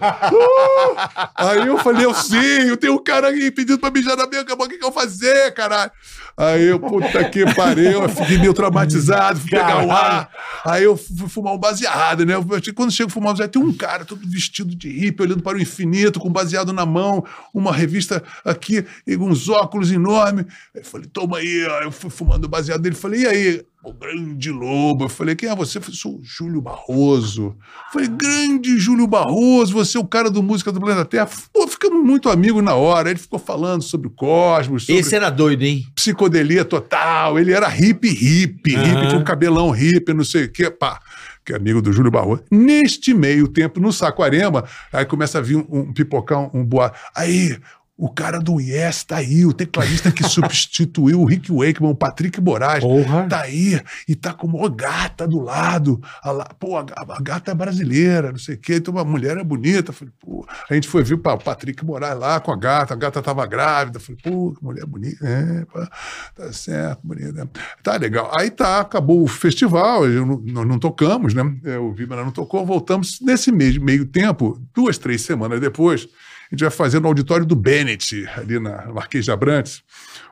ah." 0.00 1.30
Aí 1.34 1.66
eu 1.66 1.78
falei, 1.78 2.06
sei, 2.14 2.70
eu 2.70 2.76
tenho 2.76 2.94
um 2.94 3.02
cara 3.02 3.26
aí 3.26 3.50
pedindo 3.50 3.78
pra 3.78 3.90
mijar 3.90 4.16
na 4.16 4.28
minha 4.28 4.44
boca. 4.44 4.64
O 4.64 4.68
que, 4.68 4.78
que 4.78 4.84
eu 4.84 4.92
fazer, 4.92 5.52
caralho? 5.52 5.90
Aí 6.38 6.66
eu, 6.66 6.78
puta 6.78 7.28
que 7.28 7.44
pariu, 7.52 8.08
fiquei 8.08 8.38
meio 8.38 8.54
traumatizado, 8.54 9.40
fui 9.40 9.50
pegar 9.50 9.84
o 9.84 9.90
ar. 9.90 10.30
Aí 10.64 10.84
eu 10.84 10.96
fui 10.96 11.28
fumar 11.28 11.52
um 11.52 11.58
baseado, 11.58 12.24
né? 12.24 12.34
Quando 12.76 12.92
chego 12.92 13.10
fumar 13.10 13.30
um 13.30 13.32
baseado, 13.32 13.50
tem 13.50 13.60
um 13.60 13.72
cara 13.72 14.04
todo 14.04 14.20
vestido 14.24 14.72
de 14.72 14.88
hippie, 14.88 15.24
olhando 15.24 15.42
para 15.42 15.58
o 15.58 15.60
infinito, 15.60 16.20
com 16.20 16.30
baseado 16.30 16.72
na 16.72 16.86
mão, 16.86 17.24
uma 17.52 17.72
revista 17.72 18.22
aqui, 18.44 18.86
e 19.04 19.16
uns 19.16 19.48
óculos 19.48 19.90
enormes. 19.90 20.46
Aí 20.72 20.80
eu 20.80 20.84
falei, 20.84 21.08
toma 21.12 21.38
aí, 21.38 21.66
ó. 21.66 21.82
eu 21.82 21.90
fui 21.90 22.08
fumando 22.08 22.44
o 22.44 22.48
baseado 22.48 22.82
dele. 22.82 22.94
Falei, 22.94 23.22
e 23.22 23.26
aí? 23.26 23.66
O 23.84 23.92
grande 23.92 24.50
lobo. 24.50 25.04
Eu 25.04 25.08
falei, 25.08 25.36
quem 25.36 25.48
é 25.48 25.54
você? 25.54 25.78
Eu 25.78 25.82
falei, 25.82 25.96
sou 25.96 26.16
o 26.16 26.20
Júlio 26.22 26.60
Barroso. 26.60 27.56
Eu 27.86 27.92
falei, 27.92 28.08
grande 28.08 28.76
Júlio 28.76 29.06
Barroso, 29.06 29.72
você 29.72 29.96
é 29.96 30.00
o 30.00 30.04
cara 30.06 30.28
do 30.30 30.42
Música 30.42 30.72
do 30.72 30.80
Planeta 30.80 31.04
Terra. 31.04 31.28
Pô, 31.52 31.66
ficamos 31.68 32.04
muito 32.04 32.28
amigos 32.28 32.62
na 32.62 32.74
hora. 32.74 33.08
Ele 33.10 33.18
ficou 33.20 33.38
falando 33.38 33.82
sobre 33.82 34.08
o 34.08 34.10
cosmos, 34.10 34.84
sobre 34.84 35.00
Esse 35.00 35.14
era 35.14 35.30
doido, 35.30 35.62
hein? 35.62 35.86
psicodelia 35.94 36.64
total. 36.64 37.38
Ele 37.38 37.52
era 37.52 37.68
hippie, 37.68 38.08
hippie, 38.08 38.74
Aham. 38.74 39.02
hippie, 39.02 39.16
um 39.16 39.24
cabelão 39.24 39.70
hippie, 39.70 40.12
não 40.12 40.24
sei 40.24 40.46
o 40.46 40.52
quê, 40.52 40.70
pá. 40.70 40.98
Que 41.44 41.52
é 41.52 41.56
amigo 41.56 41.80
do 41.80 41.92
Júlio 41.92 42.10
Barroso. 42.10 42.42
Neste 42.50 43.14
meio 43.14 43.48
tempo, 43.48 43.80
no 43.80 43.90
Saquarema, 43.92 44.64
aí 44.92 45.06
começa 45.06 45.38
a 45.38 45.40
vir 45.40 45.56
um, 45.56 45.66
um 45.70 45.92
pipocão, 45.94 46.50
um 46.52 46.62
boato. 46.62 46.98
Aí, 47.14 47.56
o 48.00 48.08
cara 48.08 48.38
do 48.38 48.60
Yes 48.60 49.02
tá 49.02 49.16
aí, 49.16 49.44
o 49.44 49.52
tecladista 49.52 50.12
que 50.12 50.22
substituiu 50.28 51.20
o 51.20 51.24
Rick 51.24 51.50
Wakeman, 51.50 51.90
o 51.90 51.94
Patrick 51.96 52.40
Moraes. 52.40 52.84
Porra. 52.84 53.26
Tá 53.28 53.40
aí, 53.40 53.80
e 54.06 54.14
tá 54.14 54.32
com 54.32 54.46
uma 54.46 54.68
gata 54.68 55.26
do 55.26 55.40
lado. 55.40 56.00
A 56.22 56.30
lá, 56.30 56.44
pô, 56.58 56.76
a, 56.78 56.86
a 56.96 57.20
gata 57.20 57.50
é 57.50 57.54
brasileira, 57.54 58.30
não 58.30 58.38
sei 58.38 58.54
o 58.54 58.58
quê. 58.58 58.76
Então, 58.76 58.94
uma 58.94 59.04
mulher 59.04 59.36
é 59.36 59.42
bonita. 59.42 59.92
Falei, 59.92 60.14
pô. 60.20 60.46
A 60.70 60.74
gente 60.74 60.86
foi 60.86 61.02
ver 61.02 61.14
o 61.14 61.18
Patrick 61.18 61.84
Moraes 61.84 62.16
lá 62.18 62.38
com 62.38 62.52
a 62.52 62.56
gata, 62.56 62.94
a 62.94 62.96
gata 62.96 63.20
tava 63.20 63.44
grávida. 63.46 63.98
Falei, 63.98 64.20
pô, 64.22 64.52
que 64.52 64.62
mulher 64.64 64.86
bonita. 64.86 65.26
É, 65.26 65.64
pá, 65.64 65.90
tá 66.36 66.52
certo, 66.52 67.00
bonita. 67.02 67.50
Tá 67.82 67.96
legal. 67.96 68.30
Aí 68.38 68.48
tá, 68.50 68.78
acabou 68.80 69.22
o 69.24 69.26
festival, 69.26 70.06
não- 70.06 70.40
nós 70.46 70.66
não 70.68 70.78
tocamos, 70.78 71.34
né? 71.34 71.42
É, 71.64 71.78
O 71.78 71.92
Vibra 71.92 72.22
não 72.24 72.30
tocou, 72.30 72.64
voltamos. 72.64 73.18
Nesse 73.20 73.50
meio, 73.50 73.82
meio 73.82 74.06
tempo, 74.06 74.60
duas, 74.72 74.98
três 74.98 75.22
semanas 75.22 75.60
depois, 75.60 76.06
a 76.50 76.54
gente 76.54 76.60
vai 76.62 76.70
fazer 76.70 77.00
no 77.00 77.08
auditório 77.08 77.44
do 77.44 77.54
Bennett, 77.54 78.26
ali 78.36 78.58
na 78.58 78.86
Marquês 78.92 79.24
de 79.24 79.30
Abrantes, 79.30 79.82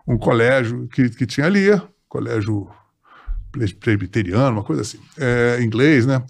um 0.06 0.16
colégio 0.16 0.88
que, 0.88 1.10
que 1.10 1.26
tinha 1.26 1.46
ali, 1.46 1.68
colégio 2.08 2.68
pre- 3.52 3.74
presbiteriano, 3.74 4.56
uma 4.56 4.64
coisa 4.64 4.82
assim, 4.82 4.98
é, 5.18 5.58
inglês, 5.62 6.06
né? 6.06 6.22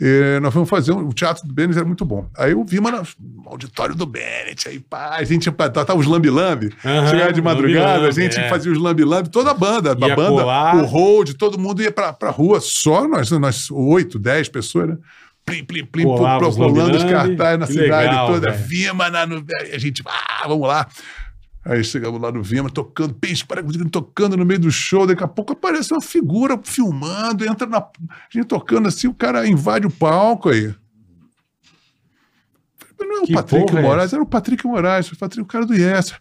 E 0.00 0.40
nós 0.40 0.52
vamos 0.52 0.68
fazer 0.68 0.90
um, 0.90 1.06
o 1.06 1.12
teatro 1.12 1.46
do 1.46 1.54
Bennett 1.54 1.78
era 1.78 1.86
muito 1.86 2.04
bom. 2.04 2.28
Aí 2.36 2.50
eu 2.50 2.64
vi 2.64 2.80
uma 2.80 2.90
no 2.90 3.06
auditório 3.48 3.94
do 3.94 4.04
Bennett, 4.04 4.68
aí 4.68 4.80
pá, 4.80 5.10
a 5.16 5.22
gente 5.22 5.48
tava 5.52 5.94
os 5.96 6.06
lambi-lambi, 6.06 6.74
Aham, 6.84 7.08
chegava 7.10 7.32
de 7.32 7.40
madrugada, 7.40 7.80
a 7.80 7.92
lambi-lambi, 7.92 8.22
gente 8.22 8.38
é. 8.40 8.48
fazia 8.48 8.72
os 8.72 8.78
lambi-lambi, 8.78 9.30
toda 9.30 9.52
a 9.52 9.54
banda, 9.54 9.92
a 9.92 9.94
banda, 9.94 10.16
colar. 10.16 10.76
o 10.76 10.84
road, 10.84 11.34
todo 11.34 11.58
mundo 11.60 11.80
ia 11.80 11.92
pra, 11.92 12.12
pra 12.12 12.30
rua, 12.30 12.60
só 12.60 13.06
nós, 13.06 13.30
nós 13.30 13.70
oito, 13.70 14.18
dez 14.18 14.48
pessoas, 14.48 14.88
né? 14.88 14.96
Plim, 15.46 15.64
plim, 15.64 15.84
plim, 15.84 16.04
Colava 16.04 16.38
pro- 16.38 16.48
os 16.48 16.56
colando 16.56 16.96
os 16.96 17.04
cartazes 17.04 17.58
na 17.60 17.66
cidade 17.66 18.06
legal, 18.08 18.26
toda, 18.28 18.50
velho. 18.50 18.64
Vima 18.66 19.10
na, 19.10 19.26
no, 19.26 19.44
a 19.72 19.78
gente, 19.78 20.02
ah, 20.06 20.48
vamos 20.48 20.66
lá. 20.66 20.86
Aí 21.66 21.82
chegamos 21.84 22.20
lá 22.20 22.30
no 22.32 22.42
Vima, 22.42 22.68
tocando, 22.70 23.14
peixe, 23.14 23.44
para- 23.44 23.62
tocando 23.90 24.36
no 24.36 24.44
meio 24.44 24.60
do 24.60 24.70
show, 24.70 25.06
daqui 25.06 25.22
a 25.24 25.28
pouco 25.28 25.52
aparece 25.52 25.92
uma 25.92 26.00
figura 26.00 26.58
filmando, 26.62 27.44
entra 27.44 27.66
na. 27.66 27.78
A 27.78 27.90
gente 28.30 28.46
tocando 28.46 28.88
assim, 28.88 29.06
o 29.06 29.14
cara 29.14 29.46
invade 29.46 29.86
o 29.86 29.90
palco 29.90 30.48
aí. 30.48 30.74
Não 33.00 33.18
é 33.18 33.20
o 33.20 33.26
Que 33.26 33.34
Patrick 33.34 33.76
é 33.76 33.82
Moraes, 33.82 34.04
essa? 34.06 34.16
era 34.16 34.22
o 34.22 34.26
Patrick 34.26 34.66
Moraes, 34.66 35.12
o 35.12 35.16
Patrick, 35.18 35.42
o 35.42 35.46
cara 35.46 35.66
do 35.66 35.74
Yes. 35.74 36.14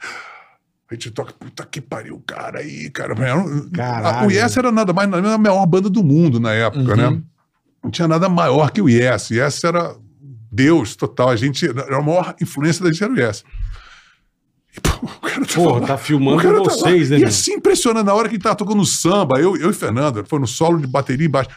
A 0.92 0.94
gente 0.96 1.12
toca, 1.12 1.34
puta 1.34 1.66
que 1.66 1.80
pariu, 1.82 2.22
cara 2.28 2.60
aí, 2.60 2.90
cara. 2.90 3.16
Caralho. 3.74 4.28
O 4.28 4.32
Yes 4.32 4.58
era 4.58 4.72
nada 4.72 4.92
mais, 4.94 5.10
nada 5.10 5.22
menos 5.22 5.36
a 5.36 5.42
maior 5.42 5.66
banda 5.66 5.90
do 5.90 6.04
mundo 6.04 6.40
na 6.40 6.52
época, 6.54 6.96
né? 6.96 7.22
Não 7.84 7.92
tinha 7.92 8.08
nada 8.08 8.30
maior 8.30 8.72
que 8.72 8.82
o 8.82 8.88
Yes. 8.90 9.32
Yes 9.32 9.64
era 9.64 9.96
Deus 10.52 10.96
total. 10.96 11.30
A 11.30 11.36
gente, 11.36 11.68
era 11.68 11.98
a 11.98 12.02
maior 12.02 12.36
influência 12.42 12.84
da 12.84 12.92
gente 12.92 13.04
era 13.04 13.14
o 13.14 13.20
Yes. 13.20 13.44
E, 14.76 14.82
pô, 14.82 14.90
o 15.06 15.20
cara 15.20 15.46
tava 15.46 15.54
Porra, 15.54 15.82
lá. 15.82 15.88
tá 15.88 15.98
filmando 15.98 16.42
tá 16.42 16.60
vocês, 16.64 17.10
lá. 17.10 17.18
né? 17.18 17.24
E 17.24 17.26
assim, 17.26 17.54
impressionante, 17.54 18.06
na 18.06 18.14
hora 18.14 18.28
que 18.28 18.36
gente 18.36 18.44
tava 18.44 18.56
tocando 18.56 18.84
samba, 18.86 19.40
eu, 19.40 19.56
eu 19.58 19.70
e 19.70 19.74
Fernando, 19.74 20.26
foi 20.26 20.40
no 20.40 20.48
solo 20.48 20.80
de 20.80 20.88
bateria 20.88 21.28
embaixo. 21.28 21.50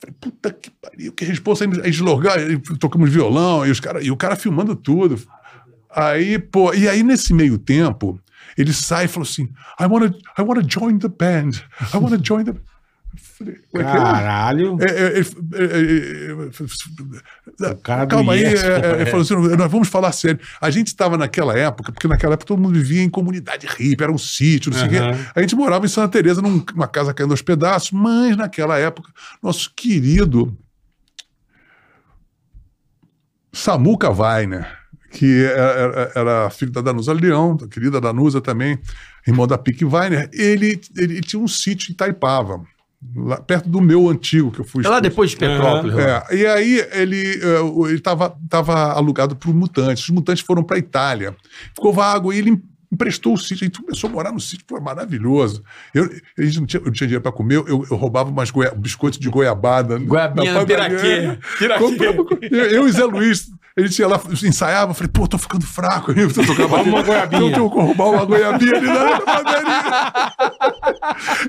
Falei, 0.00 0.16
puta 0.20 0.52
que 0.52 0.70
pariu, 0.70 1.12
que 1.12 1.24
responsa. 1.24 1.64
Aí 1.64 1.90
deslogar, 1.90 2.38
tocamos 2.80 3.10
violão, 3.10 3.66
e, 3.66 3.70
os 3.70 3.78
cara, 3.78 4.02
e 4.02 4.10
o 4.10 4.16
cara 4.16 4.36
filmando 4.36 4.74
tudo. 4.74 5.20
Aí, 5.94 6.38
pô, 6.38 6.72
e 6.72 6.88
aí 6.88 7.02
nesse 7.02 7.34
meio 7.34 7.58
tempo, 7.58 8.18
ele 8.56 8.72
sai 8.72 9.04
e 9.04 9.08
falou 9.08 9.28
assim: 9.28 9.44
I 9.78 9.84
wanna, 9.84 10.06
I 10.38 10.42
wanna 10.42 10.62
join 10.66 10.98
the 10.98 11.08
band. 11.08 11.50
I 11.92 11.98
wanna 11.98 12.18
join 12.22 12.44
the. 12.44 12.52
Eu 12.52 12.56
Caralho. 13.72 14.76
Calma 18.08 18.32
aí, 18.34 18.40
Yes, 18.42 18.62
é, 18.64 18.66
é, 18.66 18.86
é. 18.86 18.94
ele 19.02 19.06
falou 19.06 19.20
assim, 19.22 19.34
nós 19.56 19.70
vamos 19.70 19.88
falar 19.88 20.12
sério. 20.12 20.40
A 20.60 20.70
gente 20.70 20.88
estava 20.88 21.16
naquela 21.18 21.56
época, 21.56 21.92
porque 21.92 22.08
naquela 22.08 22.34
época 22.34 22.46
todo 22.46 22.60
mundo 22.60 22.74
vivia 22.74 23.02
em 23.02 23.10
comunidade 23.10 23.66
hippie, 23.66 24.02
era 24.02 24.12
um 24.12 24.18
sítio, 24.18 24.70
não 24.70 24.78
sei 24.78 24.88
o 24.88 24.90
quê. 24.90 24.98
A 25.34 25.40
gente 25.40 25.54
morava 25.54 25.84
em 25.84 25.88
Santa 25.88 26.08
Teresa 26.08 26.40
num- 26.40 26.64
numa 26.74 26.88
casa 26.88 27.12
caindo 27.12 27.32
aos 27.32 27.42
pedaços, 27.42 27.90
mas 27.92 28.36
naquela 28.36 28.78
época, 28.78 29.10
nosso 29.42 29.72
querido 29.76 30.56
Samuca 33.52 34.10
Weiner, 34.10 34.66
que 35.10 35.44
era, 35.44 36.12
era 36.14 36.50
filho 36.50 36.72
da 36.72 36.80
Danusa 36.80 37.12
Leão, 37.12 37.54
da 37.56 37.66
querida 37.68 38.00
Danusa 38.00 38.40
também, 38.40 38.78
irmão 39.26 39.46
da 39.46 39.58
Pique 39.58 39.84
Weiner, 39.84 40.30
ele, 40.32 40.80
ele 40.96 41.20
tinha 41.20 41.40
um 41.40 41.46
sítio 41.48 41.90
em 41.90 41.92
Itaipava, 41.92 42.62
lá 43.16 43.36
perto 43.40 43.68
do 43.68 43.80
meu 43.80 44.08
antigo, 44.08 44.50
que 44.50 44.60
eu 44.60 44.64
fui 44.64 44.84
É 44.84 44.88
lá 44.88 45.00
depois 45.00 45.30
de 45.30 45.36
Petrópolis. 45.36 45.94
lá. 45.94 46.26
É, 46.30 46.36
e 46.36 46.46
aí 46.46 46.86
ele 46.92 47.40
é, 47.42 47.86
ele 47.88 47.94
estava 47.96 48.36
tava 48.48 48.92
alugado 48.92 49.36
para 49.36 49.48
os 49.48 49.54
mutantes. 49.54 50.04
Os 50.04 50.10
mutantes 50.10 50.44
foram 50.44 50.62
para 50.62 50.76
a 50.76 50.78
Itália. 50.78 51.36
Ficou 51.74 51.92
vago 51.92 52.32
e 52.32 52.38
ele 52.38 52.62
emprestou 52.92 53.34
o 53.34 53.38
sítio. 53.38 53.64
A 53.64 53.66
gente 53.66 53.80
começou 53.80 54.08
a 54.10 54.12
morar 54.12 54.32
no 54.32 54.40
sítio, 54.40 54.64
foi 54.68 54.80
maravilhoso. 54.80 55.62
Eu, 55.94 56.04
a 56.38 56.42
gente 56.42 56.60
não 56.60 56.66
tinha, 56.66 56.80
eu 56.80 56.86
não 56.86 56.92
tinha 56.92 57.06
dinheiro 57.06 57.22
para 57.22 57.32
comer, 57.32 57.56
eu, 57.56 57.86
eu 57.90 57.96
roubava 57.96 58.30
umas 58.30 58.50
goia, 58.50 58.70
biscoitos 58.76 59.18
de 59.18 59.28
goiabada. 59.30 59.98
Goiabinha 59.98 60.52
na 60.52 60.60
padaria. 60.60 60.98
Piraquê. 60.98 61.38
Piraquê. 61.58 62.48
Eu, 62.50 62.64
eu 62.66 62.88
e 62.88 62.92
Zé 62.92 63.04
Luiz. 63.04 63.50
A 63.76 63.80
gente 63.80 63.98
ia 63.98 64.06
lá, 64.08 64.20
ensaiava, 64.42 64.90
eu 64.90 64.94
falei, 64.94 65.10
pô, 65.12 65.26
tô 65.26 65.38
ficando 65.38 65.64
fraco. 65.66 66.12
Eu 66.12 66.30
tocava 66.32 66.76
Rouba 66.76 66.90
uma 66.90 67.02
goiabinha. 67.02 67.40
Eu 67.42 67.52
tenho 67.52 67.70
que 67.70 67.76
roubar 67.80 68.08
uma 68.10 68.24
goiabinha 68.26 68.76
ali 68.76 68.86
na 68.86 69.20
padaria. 69.20 70.02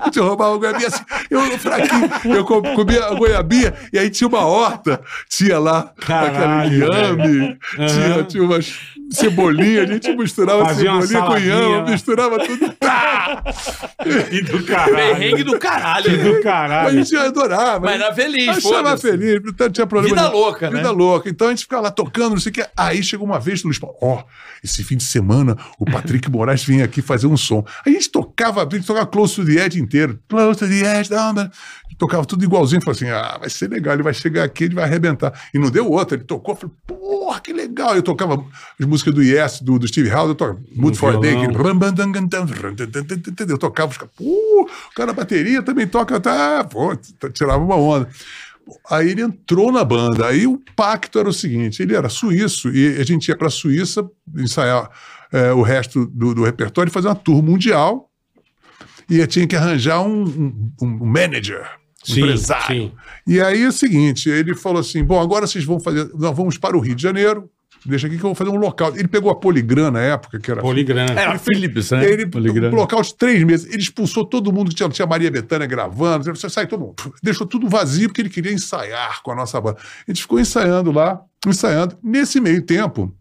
A 0.01 0.05
gente 0.05 0.19
roubava 0.19 0.51
uma 0.51 0.57
goiabinha 0.57 0.87
assim. 0.87 1.03
Eu 1.29 1.57
fraquinho, 1.59 2.09
eu 2.35 2.45
co- 2.45 2.61
comia 2.61 3.05
a 3.05 3.13
goiabinha 3.13 3.73
e 3.91 3.99
aí 3.99 4.09
tinha 4.09 4.27
uma 4.27 4.45
horta, 4.45 5.01
tinha 5.29 5.59
lá 5.59 5.91
aquele 6.07 6.77
inhame, 6.77 7.57
tinha, 7.75 8.15
Aham. 8.15 8.23
tinha 8.23 8.43
umas 8.43 8.73
cebolinhas, 9.11 9.89
a 9.89 9.93
gente 9.93 10.15
misturava 10.15 10.65
Fazia 10.65 10.89
cebolinha 11.01 11.21
com 11.23 11.37
inhame, 11.37 11.81
né? 11.85 11.91
misturava 11.91 12.39
tudo. 12.39 12.69
Tá! 12.79 13.02
E 14.31 14.41
do 14.41 14.63
caralho. 14.63 14.95
Perrengue 14.95 15.43
do 15.43 15.59
caralho. 15.59 16.03
Que 16.03 16.17
né? 16.17 16.23
do 16.23 16.29
Mas 16.31 16.39
a 16.39 16.43
caralho. 16.43 17.03
gente 17.03 17.15
adorava. 17.15 17.85
Mas 17.85 18.01
era 18.01 18.13
feliz, 18.13 18.49
Achava 18.49 18.61
foda-se. 18.61 19.01
feliz, 19.11 19.41
não 19.59 19.69
tinha 19.69 19.87
problema. 19.87 20.15
Vida 20.15 20.29
nenhum. 20.29 20.41
louca, 20.41 20.69
né? 20.69 20.77
Vida 20.77 20.91
louca. 20.91 21.29
Então 21.29 21.47
a 21.47 21.49
gente 21.51 21.63
ficava 21.63 21.83
lá 21.83 21.91
tocando, 21.91 22.31
não 22.31 22.39
sei 22.39 22.51
o 22.51 22.53
que. 22.53 22.65
Aí 22.75 23.03
chegou 23.03 23.25
uma 23.25 23.39
vez, 23.39 23.61
o 23.63 23.67
Luiz 23.67 23.79
Paulo, 23.79 23.95
ó, 24.01 24.23
esse 24.63 24.83
fim 24.83 24.97
de 24.97 25.03
semana 25.03 25.57
o 25.79 25.85
Patrick 25.85 26.29
Moraes 26.29 26.63
vem 26.63 26.81
aqui 26.81 27.01
fazer 27.01 27.27
um 27.27 27.37
som. 27.37 27.65
Aí 27.85 27.93
a 27.93 27.95
gente 27.95 28.11
tocava, 28.11 28.63
a 28.65 28.69
gente 28.69 28.85
tocava 28.85 29.05
Close 29.05 29.35
to 29.35 29.45
the 29.45 29.53
Edge 29.65 29.79
inteiro. 29.79 30.19
Close 30.27 30.59
to 30.59 30.67
the 30.67 30.99
Edge, 30.99 31.09
down, 31.09 31.33
down. 31.33 31.49
Tocava 31.97 32.25
tudo 32.25 32.43
igualzinho. 32.43 32.81
Falei 32.81 32.95
assim, 32.97 33.09
ah, 33.09 33.37
vai 33.39 33.49
ser 33.49 33.69
legal, 33.69 33.93
ele 33.93 34.03
vai 34.03 34.13
chegar 34.13 34.43
aqui, 34.43 34.63
ele 34.65 34.75
vai 34.75 34.83
arrebentar. 34.83 35.31
E 35.53 35.59
não 35.59 35.69
deu 35.69 35.89
outra, 35.89 36.17
ele 36.17 36.23
tocou, 36.25 36.55
falei, 36.55 36.75
porra, 36.87 37.39
que 37.39 37.53
legal. 37.53 37.95
Eu 37.95 38.01
tocava 38.01 38.43
as 38.79 38.85
músicas 38.85 39.13
do 39.13 39.21
Yes, 39.21 39.61
do, 39.61 39.77
do 39.77 39.87
Steve 39.87 40.09
Howe, 40.11 40.29
eu 40.29 40.35
tocava 40.35 40.59
Mood 40.75 40.97
for 40.97 41.15
a 41.15 41.19
Day, 41.19 41.31
violão. 41.31 41.53
Que 43.17 43.43
eu 43.43 43.57
tocava, 43.57 43.91
os 43.91 43.97
caras, 43.97 44.13
pô, 44.15 44.23
o 44.63 44.95
cara 44.95 45.13
bateria 45.13 45.61
também 45.61 45.87
toca, 45.87 46.19
tá, 46.19 46.63
pô, 46.63 46.95
tirava 47.33 47.63
uma 47.63 47.75
onda. 47.75 48.09
Aí 48.89 49.09
ele 49.09 49.21
entrou 49.21 49.71
na 49.71 49.83
banda. 49.83 50.27
Aí 50.27 50.47
o 50.47 50.61
pacto 50.75 51.19
era 51.19 51.27
o 51.27 51.33
seguinte: 51.33 51.81
ele 51.81 51.95
era 51.95 52.09
suíço 52.09 52.69
e 52.69 52.99
a 52.99 53.03
gente 53.03 53.27
ia 53.27 53.37
para 53.37 53.47
a 53.47 53.51
Suíça 53.51 54.07
ensaiar 54.37 54.89
é, 55.31 55.51
o 55.51 55.61
resto 55.61 56.05
do, 56.07 56.33
do 56.33 56.43
repertório 56.43 56.89
e 56.89 56.93
fazer 56.93 57.07
uma 57.07 57.15
tour 57.15 57.43
mundial. 57.43 58.09
E 59.09 59.25
tinha 59.27 59.45
que 59.45 59.55
arranjar 59.55 60.01
um, 60.01 60.23
um, 60.23 60.71
um 60.81 61.05
manager, 61.05 61.61
um 62.07 62.13
Sim, 62.13 62.21
empresário. 62.21 62.67
sim. 62.67 62.91
E 63.27 63.41
aí 63.41 63.63
é 63.63 63.67
o 63.67 63.71
seguinte: 63.71 64.29
ele 64.29 64.55
falou 64.55 64.79
assim: 64.79 65.03
bom, 65.03 65.19
agora 65.19 65.45
vocês 65.45 65.65
vão 65.65 65.79
fazer, 65.79 66.09
nós 66.13 66.35
vamos 66.35 66.57
para 66.57 66.77
o 66.77 66.79
Rio 66.79 66.95
de 66.95 67.03
Janeiro. 67.03 67.49
Deixa 67.85 68.07
aqui 68.07 68.17
que 68.17 68.23
eu 68.23 68.29
vou 68.29 68.35
fazer 68.35 68.49
um 68.49 68.55
local. 68.55 68.95
Ele 68.95 69.07
pegou 69.07 69.31
a 69.31 69.35
Poligram 69.35 69.91
na 69.91 70.01
época, 70.01 70.39
que 70.39 70.51
era. 70.51 70.61
Poligrana. 70.61 71.19
Era 71.19 71.37
Philips, 71.37 71.91
né? 71.91 72.05
Ele, 72.05 72.27
Poligrama. 72.27 72.73
um 72.75 72.79
local 72.79 73.01
de 73.01 73.15
três 73.15 73.43
meses, 73.43 73.71
ele 73.71 73.81
expulsou 73.81 74.25
todo 74.25 74.51
mundo 74.51 74.69
que 74.69 74.75
tinha, 74.75 74.89
tinha 74.89 75.07
Maria 75.07 75.29
Bethânia 75.29 75.67
gravando, 75.67 76.23
você 76.35 76.49
sai 76.49 76.67
todo 76.67 76.79
mundo. 76.81 76.95
Deixou 77.21 77.45
tudo 77.45 77.69
vazio 77.69 78.09
porque 78.09 78.21
ele 78.21 78.29
queria 78.29 78.51
ensaiar 78.51 79.21
com 79.21 79.31
a 79.31 79.35
nossa 79.35 79.59
banda. 79.59 79.77
A 80.07 80.11
gente 80.11 80.21
ficou 80.21 80.39
ensaiando 80.39 80.91
lá, 80.91 81.21
ensaiando. 81.45 81.97
Nesse 82.03 82.39
meio 82.39 82.61
tempo, 82.61 83.13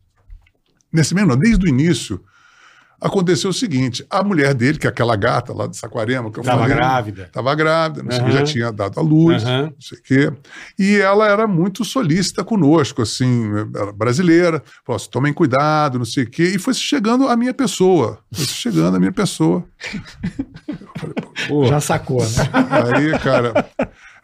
nesse 0.93 1.15
meio 1.15 1.27
não, 1.27 1.37
desde 1.37 1.65
o 1.65 1.69
início, 1.69 2.23
aconteceu 3.03 3.51
o 3.51 3.53
seguinte: 3.53 4.07
a 4.09 4.23
mulher 4.23 4.55
dele, 4.55 4.79
que 4.79 4.87
é 4.87 4.91
aquela 4.91 5.17
gata 5.17 5.53
lá 5.53 5.67
de 5.67 5.77
Saquarema, 5.77 6.31
que 6.31 6.39
eu 6.39 6.45
Tava 6.45 6.61
falei, 6.63 6.77
grávida. 6.77 7.23
Estava 7.25 7.55
grávida, 7.55 8.03
não 8.03 8.11
sei 8.11 8.21
o 8.21 8.25
que, 8.25 8.33
já 8.33 8.43
tinha 8.45 8.73
dado 8.73 8.99
a 8.99 9.03
luz, 9.03 9.45
Aham. 9.45 9.63
não 9.65 9.75
sei 9.81 9.99
o 9.99 10.03
quê. 10.03 10.33
E 10.79 10.97
ela 10.97 11.27
era 11.29 11.47
muito 11.47 11.85
solícita 11.85 12.45
conosco, 12.45 13.03
assim, 13.03 13.51
era 13.75 13.93
brasileira. 13.93 14.63
Falou 14.87 14.97
assim, 14.97 15.11
tomem 15.11 15.33
cuidado, 15.33 15.99
não 15.99 16.05
sei 16.05 16.25
o 16.25 16.31
quê. 16.31 16.53
E 16.55 16.59
foi 16.59 16.73
chegando 16.75 17.29
a 17.29 17.37
minha 17.37 17.53
pessoa. 17.53 18.19
Foi 18.33 18.45
chegando 18.45 18.97
a 18.97 19.01
minha 19.01 19.13
pessoa. 19.13 19.65
Pô, 21.49 21.67
Já 21.67 21.81
sacou, 21.81 22.23
né? 22.23 22.49
Aí, 22.97 23.19
cara, 23.19 23.67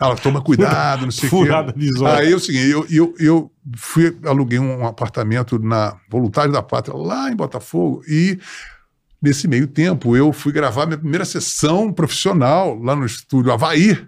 ela 0.01 0.17
toma 0.17 0.41
cuidado, 0.41 1.03
não 1.03 1.11
sei 1.11 1.29
o 1.29 1.45
quê. 1.45 1.93
Zóio. 1.99 2.15
Aí 2.15 2.33
o 2.33 2.39
seguinte, 2.39 2.69
eu, 2.69 2.87
eu, 2.89 3.15
eu 3.19 3.53
fui, 3.77 4.17
aluguei 4.25 4.59
um 4.59 4.87
apartamento 4.87 5.59
na 5.59 5.97
Voluntário 6.09 6.53
da 6.53 6.63
Pátria, 6.63 6.97
lá 6.97 7.31
em 7.31 7.37
Botafogo, 7.37 8.03
e 8.09 8.39
nesse 9.21 9.49
meio 9.49 9.67
tempo 9.67 10.17
eu 10.17 10.33
fui 10.33 10.53
gravar 10.53 10.87
minha 10.87 10.99
primeira 10.99 11.25
sessão 11.25 11.93
profissional 11.93 12.79
lá 12.79 12.95
no 12.95 13.05
estúdio 13.05 13.53
Havaí, 13.53 14.07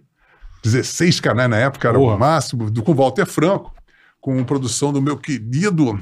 16 0.62 1.18
canais 1.18 1.50
na 1.50 1.56
época, 1.56 1.88
era 1.88 1.98
Porra. 1.98 2.14
o 2.14 2.18
máximo, 2.18 2.70
do, 2.70 2.82
com 2.82 2.94
Walter 2.94 3.26
Franco, 3.26 3.74
com 4.20 4.44
produção 4.44 4.92
do 4.92 5.02
meu 5.02 5.16
querido 5.16 5.98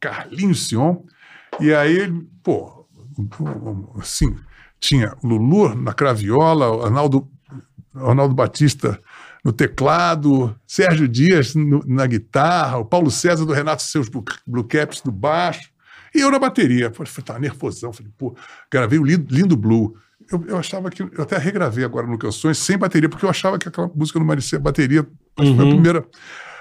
Carlinhos 0.00 0.66
Sion. 0.66 1.02
E 1.60 1.74
aí, 1.74 2.10
pô, 2.42 2.86
assim, 3.98 4.34
tinha 4.80 5.14
Lulu 5.22 5.74
na 5.74 5.92
craviola, 5.92 6.86
Arnaldo, 6.86 7.28
o 8.02 8.08
Arnaldo 8.08 8.34
Batista 8.34 8.98
no 9.44 9.52
teclado, 9.52 10.54
Sérgio 10.66 11.06
Dias 11.08 11.54
no- 11.54 11.82
na 11.86 12.06
guitarra, 12.06 12.78
o 12.78 12.84
Paulo 12.84 13.10
César 13.10 13.44
do 13.44 13.52
Renato 13.52 13.82
seus 13.82 14.08
Blue, 14.08 14.64
Caps 14.64 15.00
do 15.00 15.12
baixo, 15.12 15.70
e 16.14 16.20
eu 16.20 16.30
na 16.30 16.38
bateria. 16.38 16.90
Pô, 16.90 17.02
eu 17.04 17.22
tava 17.22 17.38
nervosão, 17.38 17.92
falei, 17.92 18.10
pô, 18.18 18.36
gravei 18.70 18.98
o 18.98 19.04
Lindo, 19.04 19.32
Lindo 19.34 19.56
Blue. 19.56 19.94
Eu, 20.30 20.44
eu 20.48 20.58
achava 20.58 20.90
que. 20.90 21.02
Eu 21.02 21.22
até 21.22 21.38
regravei 21.38 21.84
agora 21.84 22.06
no 22.06 22.18
Canções 22.18 22.58
sem 22.58 22.76
bateria, 22.76 23.08
porque 23.08 23.24
eu 23.24 23.30
achava 23.30 23.58
que 23.58 23.68
aquela 23.68 23.90
música 23.94 24.18
não 24.18 24.26
merecia 24.26 24.58
bateria. 24.58 25.00
Acho 25.38 25.50
que 25.50 25.56
foi 25.56 25.64
a 25.64 25.68
Uhum. 25.68 25.74
primeira. 25.74 26.04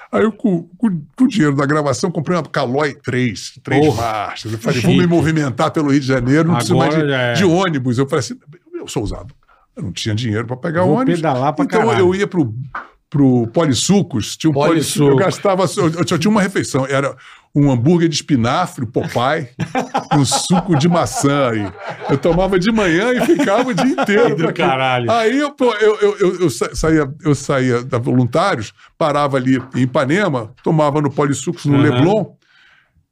Aí 0.10 0.24
eu, 0.24 0.32
com, 0.32 0.64
com- 0.78 1.02
com 1.18 1.24
o 1.26 1.28
dinheiro 1.28 1.54
da 1.54 1.66
gravação, 1.66 2.10
comprei 2.10 2.38
uma 2.38 2.44
Caloi 2.44 2.94
3, 2.94 3.60
três 3.62 3.86
Porra, 3.86 4.02
marchas. 4.04 4.54
Eu 4.54 4.58
falei, 4.60 4.80
chique. 4.80 4.88
vou 4.94 5.02
me 5.02 5.06
movimentar 5.08 5.70
pelo 5.72 5.90
Rio 5.92 6.00
de 6.00 6.06
Janeiro, 6.08 6.48
não 6.48 6.56
preciso 6.56 6.78
mais 6.78 6.94
Agora 6.96 7.08
de, 7.08 7.14
é. 7.14 7.34
de 7.34 7.44
ônibus. 7.44 7.98
Eu 7.98 8.08
falei 8.08 8.20
assim, 8.20 8.40
eu 8.74 8.88
sou 8.88 9.04
usado. 9.04 9.34
Eu 9.78 9.84
não 9.84 9.92
tinha 9.92 10.16
dinheiro 10.16 10.48
para 10.48 10.58
pegar 10.58 10.84
Vou 10.84 10.96
ônibus. 10.96 11.16
pedalar 11.16 11.54
pra 11.54 11.64
então 11.66 11.82
caralho. 11.82 12.00
eu 12.00 12.16
ia 12.16 12.26
pro, 12.28 12.52
pro 13.10 13.48
Polissucos, 13.54 14.36
tinha 14.36 14.50
um 14.50 14.54
Polissucos. 14.54 15.10
Eu 15.12 15.16
gastava, 15.16 15.68
só- 15.68 15.82
eu 15.88 16.08
só 16.08 16.18
tinha 16.18 16.32
uma 16.32 16.42
refeição, 16.42 16.86
era 16.88 17.16
um 17.56 17.72
hambúrguer 17.72 18.08
de 18.10 18.16
espinafre, 18.16 18.86
Popeye, 18.86 19.50
um 20.18 20.26
suco 20.26 20.76
de 20.78 20.88
maçã. 20.90 21.50
aí. 21.52 21.72
Eu 22.10 22.18
tomava 22.18 22.60
de 22.60 22.72
manhã 22.72 23.14
e 23.14 23.26
ficava 23.26 23.70
o 23.70 23.74
dia 23.74 23.86
inteiro. 23.86 24.36
Do 24.36 24.54
caralho. 24.54 25.10
Aí 25.12 25.38
eu, 25.40 25.56
eu, 25.60 25.96
eu, 26.02 26.18
eu, 26.20 26.40
eu 26.42 26.50
sa- 26.50 26.74
saía, 26.76 27.08
eu 27.24 27.34
saía 27.36 27.84
da 27.84 27.98
Voluntários, 27.98 28.74
parava 28.98 29.38
ali 29.38 29.62
em 29.76 29.82
Ipanema, 29.82 30.54
tomava 30.64 31.02
no 31.02 31.10
Polissucos, 31.12 31.66
no 31.66 31.76
Aham. 31.76 31.84
Leblon, 31.84 32.26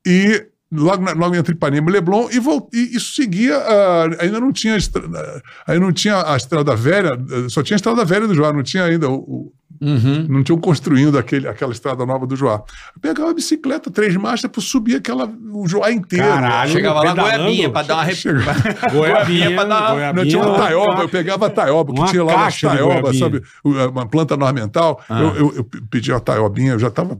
e 0.05 0.45
logo, 0.75 1.03
na- 1.03 1.13
logo 1.13 1.35
entre 1.35 1.53
Ipanema 1.53 1.89
e 1.89 1.93
Leblon, 1.93 2.27
e, 2.31 2.39
vol- 2.39 2.69
e 2.73 2.95
isso 2.95 3.13
seguia, 3.15 3.57
ah, 3.57 4.05
ainda 4.19 4.39
não 4.39 4.51
tinha, 4.51 4.75
estra- 4.75 5.03
aí 5.67 5.79
não 5.79 5.91
tinha 5.91 6.21
a 6.31 6.35
Estrada 6.37 6.75
Velha, 6.75 7.11
eh, 7.31 7.49
só 7.49 7.63
tinha 7.63 7.75
a 7.75 7.77
Estrada 7.77 8.03
Velha 8.05 8.27
do 8.27 8.35
Joá, 8.35 8.51
não 8.53 8.63
tinha 8.63 8.83
ainda 8.83 9.09
o- 9.09 9.15
o, 9.15 9.51
Uhum. 9.81 10.25
não 10.29 10.41
tinham 10.41 10.57
construindo 10.57 11.17
aquele, 11.17 11.49
aquela 11.49 11.73
estrada 11.73 12.05
nova 12.05 12.25
do 12.25 12.33
Joá. 12.35 12.63
Eu 12.95 13.01
pegava 13.01 13.31
a 13.31 13.33
bicicleta, 13.33 13.91
três 13.91 14.15
marchas, 14.15 14.49
para 14.49 14.61
subir 14.61 14.95
aquela, 14.95 15.29
o 15.51 15.67
Joá 15.67 15.91
inteiro. 15.91 16.25
Caralho. 16.25 16.71
Chegava 16.71 17.03
lá 17.03 17.13
goiabinha 17.13 17.69
pra 17.69 17.81
dar 17.83 17.95
uma 17.95 18.03
rep... 18.05 18.15
Goiabinha, 18.93 19.53
pra 19.53 19.63
dar- 19.65 19.91
goiabinha, 19.93 20.13
Não 20.13 20.29
tinha 20.29 20.41
uma 20.41 20.57
taioba, 20.57 21.01
eu 21.01 21.09
pegava 21.09 21.47
a 21.47 21.49
taioba, 21.49 21.93
que 21.93 22.09
tinha 22.11 22.23
lá 22.23 22.35
uma 22.37 22.51
taioba, 22.51 23.13
sabe? 23.13 23.41
Uma 23.63 24.07
planta 24.07 24.33
ornamental. 24.33 25.03
Ah. 25.09 25.19
Eu, 25.21 25.35
eu, 25.35 25.53
eu 25.57 25.63
pedi 25.89 26.11
a 26.13 26.19
taiobinha, 26.21 26.71
eu 26.73 26.79
já 26.79 26.87
estava. 26.87 27.19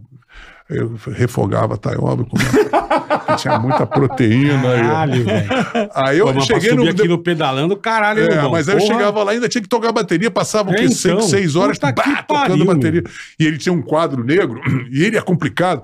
Eu 0.67 0.95
refogava 1.13 1.75
a 1.75 1.77
taioba, 1.77 2.25
comia, 2.25 3.35
tinha 3.37 3.59
muita 3.59 3.85
proteína. 3.85 4.61
Caralho, 4.63 5.23
velho. 5.23 5.47
e- 5.47 5.89
Aí 5.93 6.17
eu 6.17 6.25
Pô, 6.33 6.41
cheguei 6.41 6.59
pra 6.61 6.69
subir 6.71 6.85
no. 6.85 6.89
aquilo 6.89 7.17
pedalando, 7.19 7.77
caralho, 7.77 8.21
É, 8.21 8.33
irmão. 8.33 8.49
mas 8.51 8.67
aí 8.67 8.75
eu 8.75 8.79
Porra. 8.79 8.93
chegava 8.93 9.23
lá, 9.23 9.31
ainda 9.31 9.47
tinha 9.47 9.61
que 9.61 9.67
tocar 9.69 9.89
a 9.89 9.91
bateria, 9.91 10.31
passava 10.31 10.71
o 10.71 10.73
É, 10.73 10.77
quê? 10.77 10.85
então. 10.85 10.95
Seis, 11.21 11.25
seis 11.25 11.55
horas 11.55 11.77
bah, 11.77 11.93
tocando 11.93 12.25
pariu, 12.25 12.65
bateria. 12.65 13.03
E 13.39 13.45
ele 13.45 13.59
tinha 13.59 13.73
um 13.73 13.81
quadro 13.81 14.23
negro, 14.23 14.59
e 14.91 15.03
ele 15.03 15.17
é 15.17 15.21
complicado. 15.21 15.83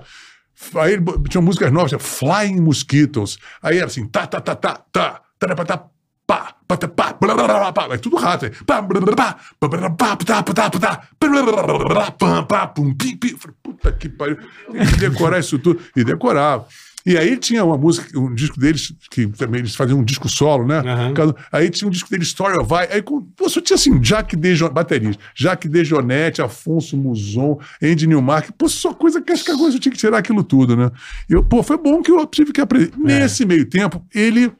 Aí 0.76 0.94
ele 0.94 1.04
tinha 1.28 1.40
músicas 1.40 1.70
novas, 1.72 1.90
tinha 1.90 1.98
Flying 2.00 2.60
Mosquitoes. 2.60 3.38
Aí 3.62 3.76
era 3.78 3.86
assim, 3.86 4.04
tá, 4.06 4.26
tá, 4.26 4.40
tá, 4.40 4.54
tá, 4.56 4.80
tá, 4.92 5.20
tá, 5.38 5.54
tá, 5.54 5.64
tá, 5.64 5.84
pá, 6.26 6.54
pá, 6.68 6.76
tá, 6.76 6.88
pá, 6.88 7.12
blá, 7.20 7.34
blá, 7.34 7.44
blá, 7.46 7.72
pá, 7.72 7.88
é 7.92 7.98
tudo 7.98 8.16
rato. 8.16 8.50
Pá, 8.64 8.80
blá, 8.80 9.00
blá, 9.00 9.14
pá, 9.14 9.36
pá, 9.60 9.68
blá, 9.68 9.90
pá, 9.90 10.16
tá, 10.16 10.42
pá, 10.42 10.52
tá, 10.54 10.70
pá, 10.70 10.78
tá, 10.78 11.02
blá, 11.20 11.42
blá, 11.42 11.62
blá, 11.64 11.78
blá, 11.84 12.10
pam, 12.12 12.44
pá, 12.44 12.66
pum, 12.68 12.94
pim, 12.94 13.16
pim. 13.16 13.30
Eu 13.32 13.38
falei, 13.38 13.56
Puta 13.82 13.92
que 13.92 14.08
pariu, 14.08 14.36
tem 14.70 14.86
que 14.86 14.96
decorar 14.96 15.38
isso 15.40 15.58
tudo. 15.58 15.80
E 15.96 16.04
decorava. 16.04 16.66
E 17.04 17.18
aí 17.18 17.36
tinha 17.36 17.64
uma 17.64 17.76
música, 17.76 18.16
um 18.16 18.32
disco 18.32 18.60
deles, 18.60 18.94
que 19.10 19.26
também 19.26 19.58
eles 19.58 19.74
faziam 19.74 19.98
um 19.98 20.04
disco 20.04 20.28
solo, 20.28 20.64
né? 20.64 20.80
Cada- 21.14 21.34
Aí 21.50 21.68
tinha 21.68 21.88
um 21.88 21.90
disco 21.90 22.08
deles, 22.08 22.28
Story 22.28 22.56
of 22.58 22.72
I. 22.72 22.94
Aí 22.94 23.02
pô, 23.02 23.26
só 23.48 23.60
tinha 23.60 23.74
assim, 23.74 23.98
Jack 23.98 24.36
de 24.36 24.68
baterias, 24.68 25.18
Jack 25.34 25.68
Dejonete, 25.68 26.40
Afonso 26.40 26.96
Muzon, 26.96 27.58
Andy 27.82 28.06
Newmark. 28.06 28.52
Pô, 28.56 28.68
só 28.68 28.94
coisa 28.94 29.20
que 29.20 29.32
acho 29.32 29.44
que 29.44 29.50
agora 29.50 29.72
eu 29.72 29.80
tinha 29.80 29.90
que 29.92 29.98
tirar 29.98 30.18
aquilo 30.18 30.44
tudo, 30.44 30.76
né? 30.76 30.92
Eu, 31.28 31.42
pô, 31.42 31.60
foi 31.64 31.76
bom 31.76 32.00
que 32.02 32.12
eu 32.12 32.24
tive 32.24 32.52
que 32.52 32.60
aprender. 32.60 32.92
Nesse 32.96 33.44
meio 33.44 33.68
tempo, 33.68 34.06
ele 34.14 34.52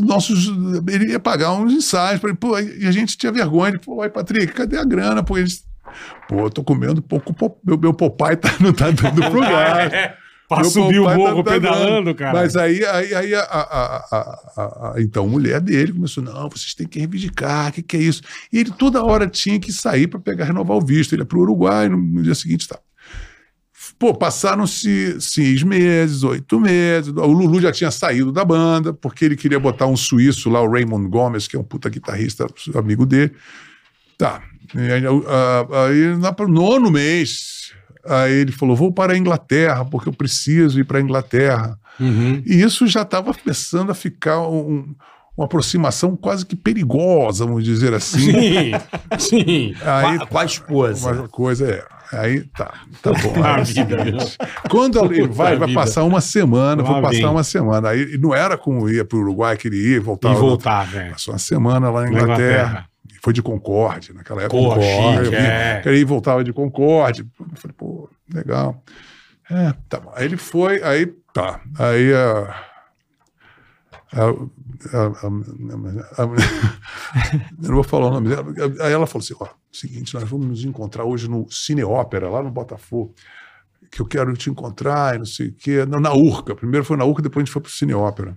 nossos, 0.00 0.48
ele 0.88 1.10
ia 1.12 1.20
pagar 1.20 1.52
uns 1.52 1.72
ensaios, 1.72 2.20
pra 2.20 2.30
ele, 2.30 2.38
pô, 2.38 2.58
e 2.58 2.86
a 2.86 2.90
gente 2.90 3.16
tinha 3.18 3.30
vergonha, 3.30 3.68
ele, 3.70 3.78
pô, 3.78 4.00
aí, 4.02 4.08
Patrick, 4.08 4.52
cadê 4.54 4.78
a 4.78 4.84
grana? 4.84 5.22
Pô, 5.22 5.36
eles, 5.36 5.62
pô, 6.28 6.40
eu 6.46 6.50
tô 6.50 6.62
comendo 6.64 7.00
pouco, 7.02 7.34
meu, 7.64 7.78
meu 7.78 7.94
papai 7.94 8.36
tá, 8.36 8.50
não 8.60 8.72
tá 8.72 8.90
dando 8.90 9.20
pro 9.30 9.40
gás. 9.40 9.92
É, 10.50 10.56
pra 10.56 10.64
subir 10.64 10.98
o 10.98 11.04
morro 11.04 11.44
tá- 11.44 11.50
tá 11.50 11.56
pedalando, 11.60 12.04
dando. 12.06 12.14
cara. 12.16 12.32
Mas 12.32 12.56
aí, 12.56 12.84
aí, 12.84 13.14
aí 13.14 13.34
a, 13.36 13.40
a- 13.40 14.04
a- 14.56 14.94
então, 14.98 15.24
a 15.24 15.28
mulher 15.28 15.60
dele 15.60 15.92
começou, 15.92 16.24
não, 16.24 16.48
vocês 16.50 16.74
têm 16.74 16.88
que 16.88 16.98
reivindicar, 16.98 17.68
o 17.68 17.72
que, 17.72 17.82
que 17.82 17.96
é 17.96 18.00
isso? 18.00 18.20
E 18.52 18.58
ele 18.58 18.72
toda 18.72 19.00
hora 19.04 19.28
tinha 19.28 19.60
que 19.60 19.72
sair 19.72 20.08
para 20.08 20.18
pegar, 20.18 20.46
renovar 20.46 20.76
o 20.76 20.84
visto. 20.84 21.12
Ele 21.14 21.22
ia 21.22 21.26
para 21.26 21.38
o 21.38 21.42
Uruguai, 21.42 21.88
no, 21.88 21.96
no 21.96 22.20
dia 22.22 22.34
seguinte 22.34 22.66
tá. 22.66 22.78
Pô, 23.98 24.12
passaram-se 24.14 25.20
seis 25.20 25.62
meses, 25.62 26.22
oito 26.24 26.58
meses. 26.58 27.12
O 27.14 27.26
Lulu 27.32 27.60
já 27.60 27.70
tinha 27.70 27.90
saído 27.90 28.32
da 28.32 28.44
banda, 28.44 28.92
porque 28.92 29.24
ele 29.24 29.36
queria 29.36 29.60
botar 29.60 29.86
um 29.86 29.96
suíço 29.96 30.50
lá, 30.50 30.60
o 30.62 30.70
Raymond 30.70 31.08
Gomes, 31.08 31.46
que 31.46 31.54
é 31.54 31.60
um 31.60 31.64
puta 31.64 31.88
guitarrista, 31.88 32.46
amigo 32.74 33.06
dele. 33.06 33.32
Tá. 34.18 34.42
Aí, 34.74 34.90
aí 34.94 36.14
lá 36.20 36.32
para 36.32 36.46
o 36.46 36.48
nono 36.48 36.90
mês, 36.90 37.72
aí 38.06 38.32
ele 38.32 38.52
falou: 38.52 38.76
vou 38.76 38.92
para 38.92 39.12
a 39.14 39.16
Inglaterra, 39.18 39.84
porque 39.84 40.08
eu 40.08 40.12
preciso 40.12 40.78
ir 40.80 40.84
para 40.84 40.98
a 40.98 41.02
Inglaterra. 41.02 41.76
Uhum. 41.98 42.42
E 42.46 42.62
isso 42.62 42.86
já 42.86 43.02
estava 43.02 43.34
começando 43.34 43.90
a 43.90 43.94
ficar 43.94 44.40
um- 44.40 44.94
uma 45.36 45.44
aproximação 45.46 46.16
quase 46.16 46.44
que 46.44 46.54
perigosa, 46.56 47.44
vamos 47.46 47.64
dizer 47.64 47.94
assim. 47.94 48.30
Sim, 48.32 48.72
sim. 49.18 49.74
Aí, 49.84 50.18
Com 50.26 50.38
a- 50.38 50.44
esposa. 50.44 51.12
Uma 51.12 51.28
coisa 51.28 51.70
é. 51.70 51.84
Aí 52.12 52.40
tá, 52.56 52.74
tá 53.02 53.12
bom. 53.12 53.32
Aí, 53.44 53.62
quando 54.68 54.98
ele 55.14 55.28
vai, 55.28 55.56
vai 55.56 55.72
passar 55.72 56.02
uma 56.02 56.20
semana, 56.20 56.82
vou 56.82 57.00
passar 57.00 57.10
vem. 57.18 57.26
uma 57.26 57.44
semana. 57.44 57.90
Aí 57.90 58.18
não 58.18 58.34
era 58.34 58.58
como 58.58 58.88
ia 58.90 59.04
para 59.04 59.16
o 59.16 59.20
Uruguai 59.20 59.56
que 59.56 59.68
ele 59.68 59.76
ia 59.90 59.96
e 59.96 60.00
voltava. 60.00 60.34
E 60.34 60.38
voltar, 60.38 60.84
velho. 60.86 61.12
Passou 61.12 61.32
uma 61.34 61.38
semana 61.38 61.88
lá 61.88 62.00
na 62.02 62.10
Na 62.10 62.22
Inglaterra. 62.22 62.34
Inglaterra. 62.58 62.89
Foi 63.22 63.32
de 63.32 63.42
Concorde, 63.42 64.12
naquela 64.14 64.42
época. 64.42 64.56
Porra, 64.56 64.76
Concorde, 64.80 65.24
chique, 65.24 65.34
é. 65.36 65.82
Aí 65.86 66.04
voltava 66.04 66.42
de 66.42 66.52
Concorde. 66.52 67.26
Falei, 67.54 67.74
pô, 67.76 68.08
legal. 68.32 68.82
É, 69.50 69.74
tá 69.88 70.00
bom. 70.00 70.12
Aí 70.14 70.24
ele 70.24 70.36
foi, 70.36 70.82
aí 70.82 71.06
tá. 71.34 71.60
Aí 71.78 72.12
a. 72.14 72.66
a- 74.12 74.24
a- 74.92 75.06
a- 75.06 76.22
a- 76.22 76.28
eu 77.62 77.68
não 77.68 77.74
vou 77.74 77.84
falar 77.84 78.06
o 78.06 78.10
nome 78.10 78.28
dela. 78.28 78.46
Aí 78.80 78.92
ela 78.92 79.06
falou 79.06 79.22
assim: 79.24 79.34
ó, 79.40 79.48
seguinte, 79.72 80.14
nós 80.14 80.28
vamos 80.28 80.46
nos 80.46 80.64
encontrar 80.64 81.04
hoje 81.04 81.28
no 81.28 81.46
Cine 81.50 81.84
Ópera, 81.84 82.28
lá 82.28 82.42
no 82.42 82.50
Botafogo, 82.50 83.14
que 83.90 84.00
eu 84.00 84.06
quero 84.06 84.32
te 84.36 84.50
encontrar 84.50 85.14
e 85.14 85.18
não 85.18 85.26
sei 85.26 85.48
o 85.48 85.52
quê. 85.54 85.84
Não, 85.86 86.00
na 86.00 86.12
Urca. 86.14 86.54
Primeiro 86.54 86.84
foi 86.84 86.96
na 86.96 87.04
Urca, 87.04 87.22
depois 87.22 87.42
a 87.42 87.44
gente 87.44 87.52
foi 87.52 87.62
pro 87.62 87.70
Cine 87.70 87.94
Ópera. 87.94 88.36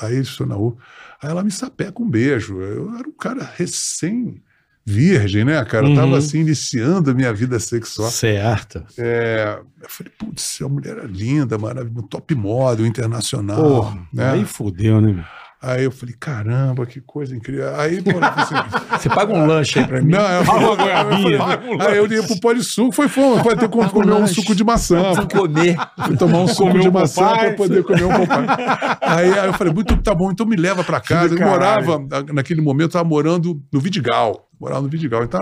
Aí 0.00 0.22
na 0.46 0.56
Urca. 0.56 0.82
Aí 1.22 1.30
ela 1.30 1.42
me 1.44 1.50
sapeca 1.50 2.02
um 2.02 2.08
beijo. 2.08 2.60
Eu 2.60 2.94
era 2.98 3.08
um 3.08 3.12
cara 3.12 3.48
recém 3.56 4.42
virgem, 4.86 5.44
né, 5.44 5.64
cara? 5.64 5.86
Eu 5.86 5.90
Uhum. 5.90 5.96
tava 5.96 6.18
assim, 6.18 6.40
iniciando 6.40 7.10
a 7.10 7.14
minha 7.14 7.32
vida 7.32 7.58
sexual. 7.58 8.10
Certo. 8.10 8.84
É, 8.98 9.58
eu 9.80 9.88
falei, 9.88 10.12
putz, 10.18 10.60
a 10.62 10.68
mulher 10.68 10.98
era 10.98 11.06
linda, 11.06 11.56
maravilhosa, 11.56 12.06
top 12.08 12.34
model, 12.34 12.84
internacional. 12.84 13.62
Porra, 13.62 14.06
né? 14.12 14.30
aí 14.32 14.44
fudeu, 14.44 15.00
né? 15.00 15.24
Aí 15.66 15.84
eu 15.84 15.90
falei, 15.90 16.14
caramba, 16.20 16.84
que 16.84 17.00
coisa 17.00 17.34
incrível. 17.34 17.74
Aí, 17.76 18.02
pô, 18.02 18.10
falei 18.12 18.28
assim, 18.36 18.54
Você 19.00 19.08
paga 19.08 19.32
um 19.32 19.46
lanche 19.46 19.78
aí 19.78 19.86
pra 19.86 20.02
mim? 20.02 20.12
não, 20.12 20.20
eu 20.20 20.44
Fala 20.44 20.58
uma 20.58 20.76
falei, 20.76 20.92
goiabinha. 21.38 21.86
aí 21.88 21.96
eu 21.96 22.06
ia 22.06 22.22
pro 22.22 22.38
pó 22.38 22.52
de 22.52 22.62
suco, 22.62 22.92
foi 22.92 23.08
fome, 23.08 23.42
foi 23.42 23.56
ter 23.56 23.68
como 23.68 23.88
comer 23.90 24.12
um 24.12 24.18
lanche. 24.20 24.34
suco 24.34 24.54
de 24.54 24.62
maçã. 24.62 25.12
Vou 25.14 25.26
comer. 25.26 25.76
Fui 26.04 26.16
tomar 26.18 26.38
um 26.40 26.48
suco 26.48 26.68
Comer 26.68 26.82
de 26.82 26.88
um 26.88 26.92
maçã 26.92 27.28
para 27.28 27.54
poder 27.54 27.82
comer 27.82 28.04
um 28.04 28.26
papai. 28.26 28.98
aí, 29.00 29.38
aí 29.38 29.46
eu 29.46 29.54
falei, 29.54 29.72
muito 29.72 29.96
tá 30.02 30.14
bom, 30.14 30.30
então 30.30 30.44
me 30.44 30.56
leva 30.56 30.84
para 30.84 31.00
casa. 31.00 31.34
Eu 31.34 31.40
morava, 31.40 31.98
naquele 32.32 32.60
momento, 32.60 32.82
eu 32.82 32.86
estava 32.88 33.08
morando 33.08 33.62
no 33.72 33.80
Vidigal. 33.80 34.46
Morava 34.60 34.82
no 34.82 34.88
Vidigal. 34.88 35.24
Então 35.24 35.40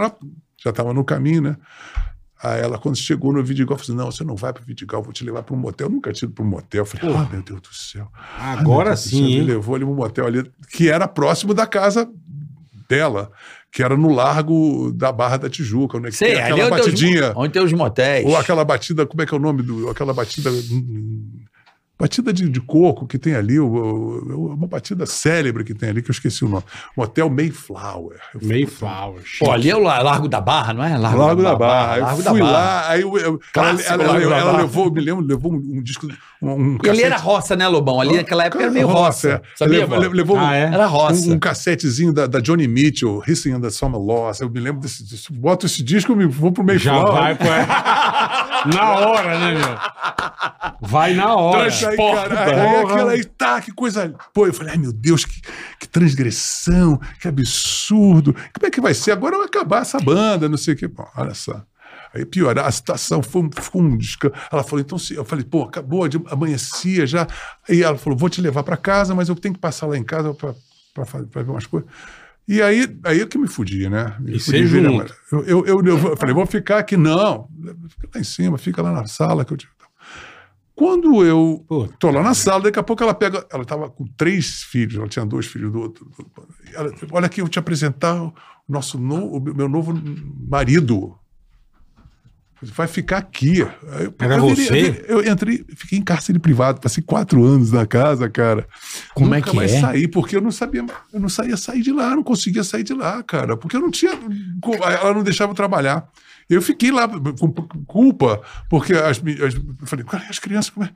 já 0.62 0.70
estava 0.70 0.94
no 0.94 1.04
caminho, 1.04 1.42
né? 1.42 1.56
Aí 2.42 2.60
ela, 2.60 2.76
quando 2.76 2.96
chegou 2.96 3.32
no 3.32 3.42
Vidigal, 3.44 3.78
falou 3.78 3.82
assim: 3.82 3.94
Não, 3.96 4.10
você 4.10 4.24
não 4.24 4.34
vai 4.34 4.52
para 4.52 4.62
o 4.62 4.66
Vidigal, 4.66 5.02
vou 5.02 5.12
te 5.12 5.22
levar 5.24 5.42
para 5.44 5.54
um 5.54 5.58
motel. 5.58 5.86
Eu 5.86 5.92
nunca 5.92 6.12
tinha 6.12 6.26
ido 6.26 6.34
para 6.34 6.44
um 6.44 6.48
motel. 6.48 6.82
Eu 6.82 6.86
falei: 6.86 7.16
Ah, 7.16 7.28
meu 7.30 7.42
Deus 7.42 7.60
do 7.60 7.72
céu. 7.72 8.08
Meu 8.12 8.58
Agora 8.58 8.90
Deus 8.90 9.00
do 9.04 9.08
céu. 9.10 9.18
sim, 9.20 9.38
Me 9.38 9.42
levou 9.42 9.74
ali 9.76 9.84
para 9.84 9.92
um 9.92 9.96
motel 9.96 10.26
ali, 10.26 10.50
que 10.70 10.88
era 10.90 11.06
próximo 11.06 11.54
da 11.54 11.66
casa 11.66 12.10
dela, 12.88 13.30
que 13.70 13.82
era 13.82 13.96
no 13.96 14.12
largo 14.12 14.92
da 14.92 15.12
Barra 15.12 15.36
da 15.36 15.48
Tijuca, 15.48 16.00
né? 16.00 16.10
Sei, 16.10 16.32
tem 16.32 16.42
ali 16.42 16.60
aquela 16.60 16.66
onde 16.66 16.82
tem, 16.82 16.92
batidinha. 16.92 17.30
os, 17.30 17.36
onde 17.36 17.52
tem 17.52 17.62
os 17.62 17.72
motéis. 17.72 18.26
Ou 18.26 18.36
aquela 18.36 18.64
batida, 18.64 19.06
como 19.06 19.22
é 19.22 19.26
que 19.26 19.32
é 19.32 19.36
o 19.36 19.40
nome 19.40 19.62
do. 19.62 19.88
Aquela 19.88 20.12
batida. 20.12 20.50
hum, 20.50 21.44
Batida 22.02 22.32
de, 22.32 22.48
de 22.48 22.60
coco 22.60 23.06
que 23.06 23.16
tem 23.16 23.34
ali, 23.36 23.60
o- 23.60 23.66
o- 23.66 24.54
uma 24.54 24.66
batida 24.66 25.06
célebre 25.06 25.62
que 25.62 25.72
tem 25.72 25.88
ali, 25.90 26.02
que 26.02 26.10
eu 26.10 26.12
esqueci 26.12 26.44
o 26.44 26.48
nome. 26.48 26.64
Mayflower. 27.30 28.18
Eu 28.34 28.40
fui- 28.40 28.48
Mayflower. 28.48 29.20
chique. 29.24 29.44
Pô, 29.44 29.52
ali 29.52 29.70
é 29.70 29.76
o 29.76 29.78
La- 29.80 30.02
Largo 30.02 30.26
da 30.26 30.40
Barra, 30.40 30.72
não 30.74 30.82
é? 30.82 30.96
Largo 30.98 31.42
da 31.42 31.54
Barra. 31.54 31.96
Eu 31.98 32.02
Largo 32.04 32.22
da 32.24 32.30
fui 32.30 32.40
Barra. 32.40 32.52
lá, 32.52 32.88
aí 32.88 33.02
eu, 33.02 33.16
eu- 33.18 33.24
ela, 33.24 33.38
Clássico 33.52 33.92
ela- 33.92 34.04
Largo 34.04 34.22
ela- 34.24 34.36
ela 34.36 34.50
Barra. 34.52 34.62
levou, 34.62 34.90
me 34.92 35.00
lembro, 35.00 35.24
levou 35.24 35.52
um, 35.52 35.56
um 35.56 35.82
disco. 35.82 36.08
Um, 36.42 36.50
um 36.50 36.78
E 36.82 36.90
ali 36.90 37.02
era 37.04 37.16
roça, 37.16 37.54
né, 37.54 37.68
Lobão? 37.68 38.00
Ali 38.00 38.16
naquela 38.16 38.44
época 38.46 38.64
era 38.64 38.72
meio 38.72 38.88
roça. 38.88 39.28
é. 39.30 39.40
Sabia, 39.54 39.86
levou, 39.86 39.98
levou 40.12 40.36
Ah, 40.38 40.56
é? 40.56 40.62
Era 40.74 40.86
roça. 40.86 41.30
um, 41.30 41.34
um 41.34 41.38
cassetezinho 41.38 42.12
da, 42.12 42.26
da 42.26 42.40
Johnny 42.40 42.66
Mitchell, 42.66 43.22
Hissing 43.28 43.52
and 43.52 43.60
the 43.60 43.70
Summer 43.70 44.00
Loss. 44.00 44.40
Eu 44.40 44.50
me 44.50 44.58
lembro 44.58 44.80
desse. 44.80 45.04
boto 45.32 45.66
esse 45.66 45.84
disco, 45.84 46.10
eu 46.10 46.16
me 46.16 46.26
vou 46.26 46.50
pro 46.50 46.64
Já 46.78 46.92
Mayflower. 46.94 47.12
vai, 47.12 47.34
pô. 47.36 47.44
Na 48.66 48.90
hora, 48.96 49.38
né, 49.38 49.54
meu? 49.58 50.88
Vai 50.88 51.14
na 51.14 51.34
hora. 51.34 51.64
Aí, 51.88 51.96
cara, 52.14 52.44
aí, 52.62 52.84
aquela 52.92 53.12
aí, 53.12 53.24
tá, 53.24 53.60
que 53.60 53.72
coisa. 53.72 54.14
Pô, 54.32 54.46
eu 54.46 54.52
falei, 54.54 54.72
ai 54.72 54.78
meu 54.78 54.92
Deus, 54.92 55.24
que, 55.24 55.40
que 55.80 55.88
transgressão, 55.88 56.98
que 57.20 57.28
absurdo. 57.28 58.32
Como 58.34 58.66
é 58.66 58.70
que 58.70 58.80
vai 58.80 58.94
ser? 58.94 59.12
Agora 59.12 59.36
vai 59.36 59.46
acabar 59.46 59.82
essa 59.82 59.98
banda, 59.98 60.48
não 60.48 60.56
sei 60.56 60.74
o 60.74 60.76
quê. 60.76 60.88
Bom, 60.88 61.06
olha 61.16 61.34
só. 61.34 61.62
Aí 62.14 62.26
piorar, 62.26 62.66
a 62.66 62.70
situação 62.70 63.22
foi, 63.22 63.42
um- 63.42 63.50
ficou 63.50 63.80
um 63.80 63.96
descanso. 63.96 64.34
Ela 64.52 64.62
falou, 64.62 64.80
então, 64.80 64.98
se, 64.98 65.14
eu 65.14 65.24
falei, 65.24 65.44
pô, 65.44 65.62
acabou, 65.64 66.06
de, 66.08 66.20
amanhecia 66.30 67.06
já. 67.06 67.26
Aí 67.68 67.82
ela 67.82 67.96
falou, 67.96 68.18
vou 68.18 68.28
te 68.28 68.40
levar 68.40 68.62
para 68.62 68.76
casa, 68.76 69.14
mas 69.14 69.28
eu 69.30 69.34
tenho 69.34 69.54
que 69.54 69.60
passar 69.60 69.86
lá 69.86 69.96
em 69.96 70.04
casa 70.04 70.34
para 70.34 70.52
ver 71.42 71.50
umas 71.50 71.66
coisas. 71.66 71.88
E 72.46 72.60
aí, 72.60 72.98
aí 73.04 73.20
é 73.20 73.26
que 73.26 73.38
me 73.38 73.46
fudia, 73.46 73.88
né? 73.88 74.16
Me 74.18 74.36
E 74.36 74.40
né? 74.98 75.06
Eu, 75.30 75.44
eu, 75.44 75.66
eu, 75.66 75.86
eu 75.86 76.16
falei, 76.16 76.34
vou 76.34 76.46
ficar 76.46 76.78
aqui. 76.78 76.96
Não, 76.96 77.48
fica 77.88 78.08
lá 78.14 78.20
em 78.20 78.24
cima, 78.24 78.58
fica 78.58 78.82
lá 78.82 78.92
na 78.92 79.06
sala 79.06 79.44
que 79.44 79.52
eu. 79.52 79.58
Quando 80.74 81.24
eu 81.24 81.64
tô 81.98 82.10
lá 82.10 82.22
na 82.22 82.34
sala, 82.34 82.64
daqui 82.64 82.78
a 82.78 82.82
pouco 82.82 83.02
ela 83.02 83.14
pega. 83.14 83.46
Ela 83.52 83.64
tava 83.64 83.88
com 83.88 84.04
três 84.16 84.62
filhos, 84.64 84.96
ela 84.96 85.08
tinha 85.08 85.24
dois 85.24 85.46
filhos 85.46 85.70
do 85.70 85.80
outro. 85.80 86.10
Ela, 86.72 86.92
Olha 87.12 87.26
aqui, 87.26 87.40
eu 87.40 87.44
vou 87.44 87.50
te 87.50 87.58
apresentar 87.58 88.20
o 88.20 88.34
nosso 88.68 88.98
no, 88.98 89.36
o 89.36 89.40
meu 89.40 89.68
novo 89.68 89.94
marido. 90.48 91.16
Vai 92.62 92.86
ficar 92.86 93.18
aqui. 93.18 93.58
Eu- 93.58 94.14
Era 94.20 94.36
eu 94.36 94.46
virei- 94.54 94.64
você? 94.92 95.04
eu 95.08 95.20
Eu 95.22 95.32
entrei, 95.32 95.64
fiquei 95.76 95.98
em 95.98 96.02
cárcere 96.02 96.38
privado, 96.38 96.80
passei 96.80 97.02
quatro 97.02 97.44
anos 97.44 97.72
na 97.72 97.84
casa, 97.86 98.28
cara. 98.30 98.66
Como 99.14 99.34
é 99.34 99.38
Nunca 99.38 99.50
que 99.50 99.56
mais 99.56 99.72
é? 99.72 99.80
saí, 99.80 100.06
porque 100.06 100.36
eu 100.36 100.40
não 100.40 100.52
sabia, 100.52 100.84
eu 101.12 101.20
não 101.20 101.28
saía 101.28 101.56
sair 101.56 101.82
de 101.82 101.92
lá, 101.92 102.14
não 102.14 102.22
conseguia 102.22 102.62
sair 102.62 102.84
de 102.84 102.94
lá, 102.94 103.22
cara, 103.22 103.56
porque 103.56 103.74
eu 103.76 103.80
não 103.80 103.90
tinha, 103.90 104.12
ela 105.00 105.12
não 105.14 105.22
deixava 105.22 105.50
eu 105.50 105.56
trabalhar. 105.56 106.06
Eu 106.50 106.60
fiquei 106.60 106.90
lá 106.90 107.08
com 107.08 107.52
culpa, 107.86 108.40
porque 108.68 108.92
as, 108.92 109.18
as, 109.18 109.54
eu 109.54 109.86
falei, 109.86 110.04
cara, 110.04 110.24
as 110.28 110.38
crianças. 110.38 110.70
Como 110.70 110.84
é? 110.86 110.90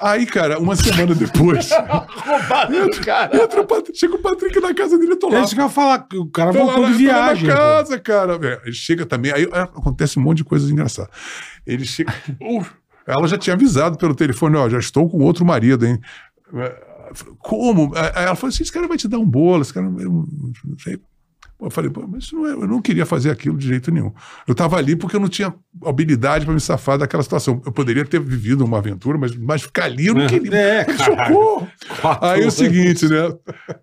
Aí, 0.00 0.26
cara, 0.26 0.58
uma 0.58 0.76
semana 0.76 1.14
depois, 1.14 1.70
entra 3.32 3.60
o 3.60 3.66
Patrick, 3.66 3.98
chega 3.98 4.14
o 4.14 4.18
Patrick 4.18 4.60
na 4.60 4.74
casa 4.74 4.98
dele, 4.98 5.12
eu 5.12 5.18
tô 5.18 5.28
lá. 5.28 5.40
Eu 5.40 5.44
ia 5.58 5.68
falar. 5.68 5.98
que 6.06 6.16
O 6.16 6.26
cara 6.26 6.52
Tô 6.52 6.58
lá 6.58 6.64
voltou 6.64 6.82
na- 6.90 6.96
de 6.96 7.06
lá 7.06 7.12
viagem. 7.32 7.48
Na 7.48 7.54
pô. 7.54 7.60
casa, 7.60 7.98
cara. 8.00 8.38
É, 8.42 8.60
Ele 8.64 8.72
chega 8.74 9.06
também, 9.06 9.32
aí 9.32 9.44
é, 9.44 9.60
acontece 9.60 10.18
um 10.18 10.22
monte 10.22 10.38
de 10.38 10.44
coisas 10.44 10.70
engraçadas. 10.70 11.10
Ele 11.66 11.84
chega. 11.84 12.12
Uh, 12.40 12.64
ela 13.06 13.26
já 13.28 13.38
tinha 13.38 13.54
avisado 13.54 13.96
pelo 13.96 14.14
telefone: 14.14 14.56
ó, 14.56 14.68
já 14.68 14.78
estou 14.78 15.08
com 15.08 15.18
outro 15.22 15.44
marido, 15.44 15.86
hein? 15.86 15.98
É, 16.54 16.82
Como? 17.38 17.92
Aí 17.96 18.24
ela 18.24 18.34
falou 18.34 18.48
assim: 18.52 18.62
esse 18.62 18.72
cara 18.72 18.86
vai 18.88 18.96
te 18.96 19.08
dar 19.08 19.18
um 19.18 19.28
bolo, 19.28 19.62
esse 19.62 19.72
cara. 19.72 19.86
Não 19.88 20.26
sei. 20.78 21.00
Eu 21.64 21.70
falei, 21.70 21.90
pô, 21.90 22.06
mas 22.06 22.30
não 22.32 22.46
é- 22.46 22.52
eu 22.52 22.66
não 22.68 22.80
queria 22.80 23.04
fazer 23.06 23.30
aquilo 23.30 23.56
de 23.56 23.66
jeito 23.66 23.90
nenhum. 23.90 24.12
Eu 24.46 24.52
estava 24.52 24.76
ali 24.76 24.94
porque 24.96 25.16
eu 25.16 25.20
não 25.20 25.28
tinha 25.28 25.54
habilidade 25.84 26.44
para 26.44 26.54
me 26.54 26.60
safar 26.60 26.98
daquela 26.98 27.22
situação. 27.22 27.60
Eu 27.64 27.72
poderia 27.72 28.04
ter 28.04 28.20
vivido 28.20 28.64
uma 28.64 28.78
aventura, 28.78 29.16
mas, 29.18 29.34
mas 29.36 29.62
ficar 29.62 29.84
ali 29.84 30.06
eu 30.06 30.14
não 30.14 30.26
queria. 30.26 30.54
é. 30.56 30.86
Socorro! 30.96 31.68
Aí 32.20 32.42
é 32.42 32.46
o 32.46 32.50
seguinte, 32.50 33.06
né? 33.08 33.32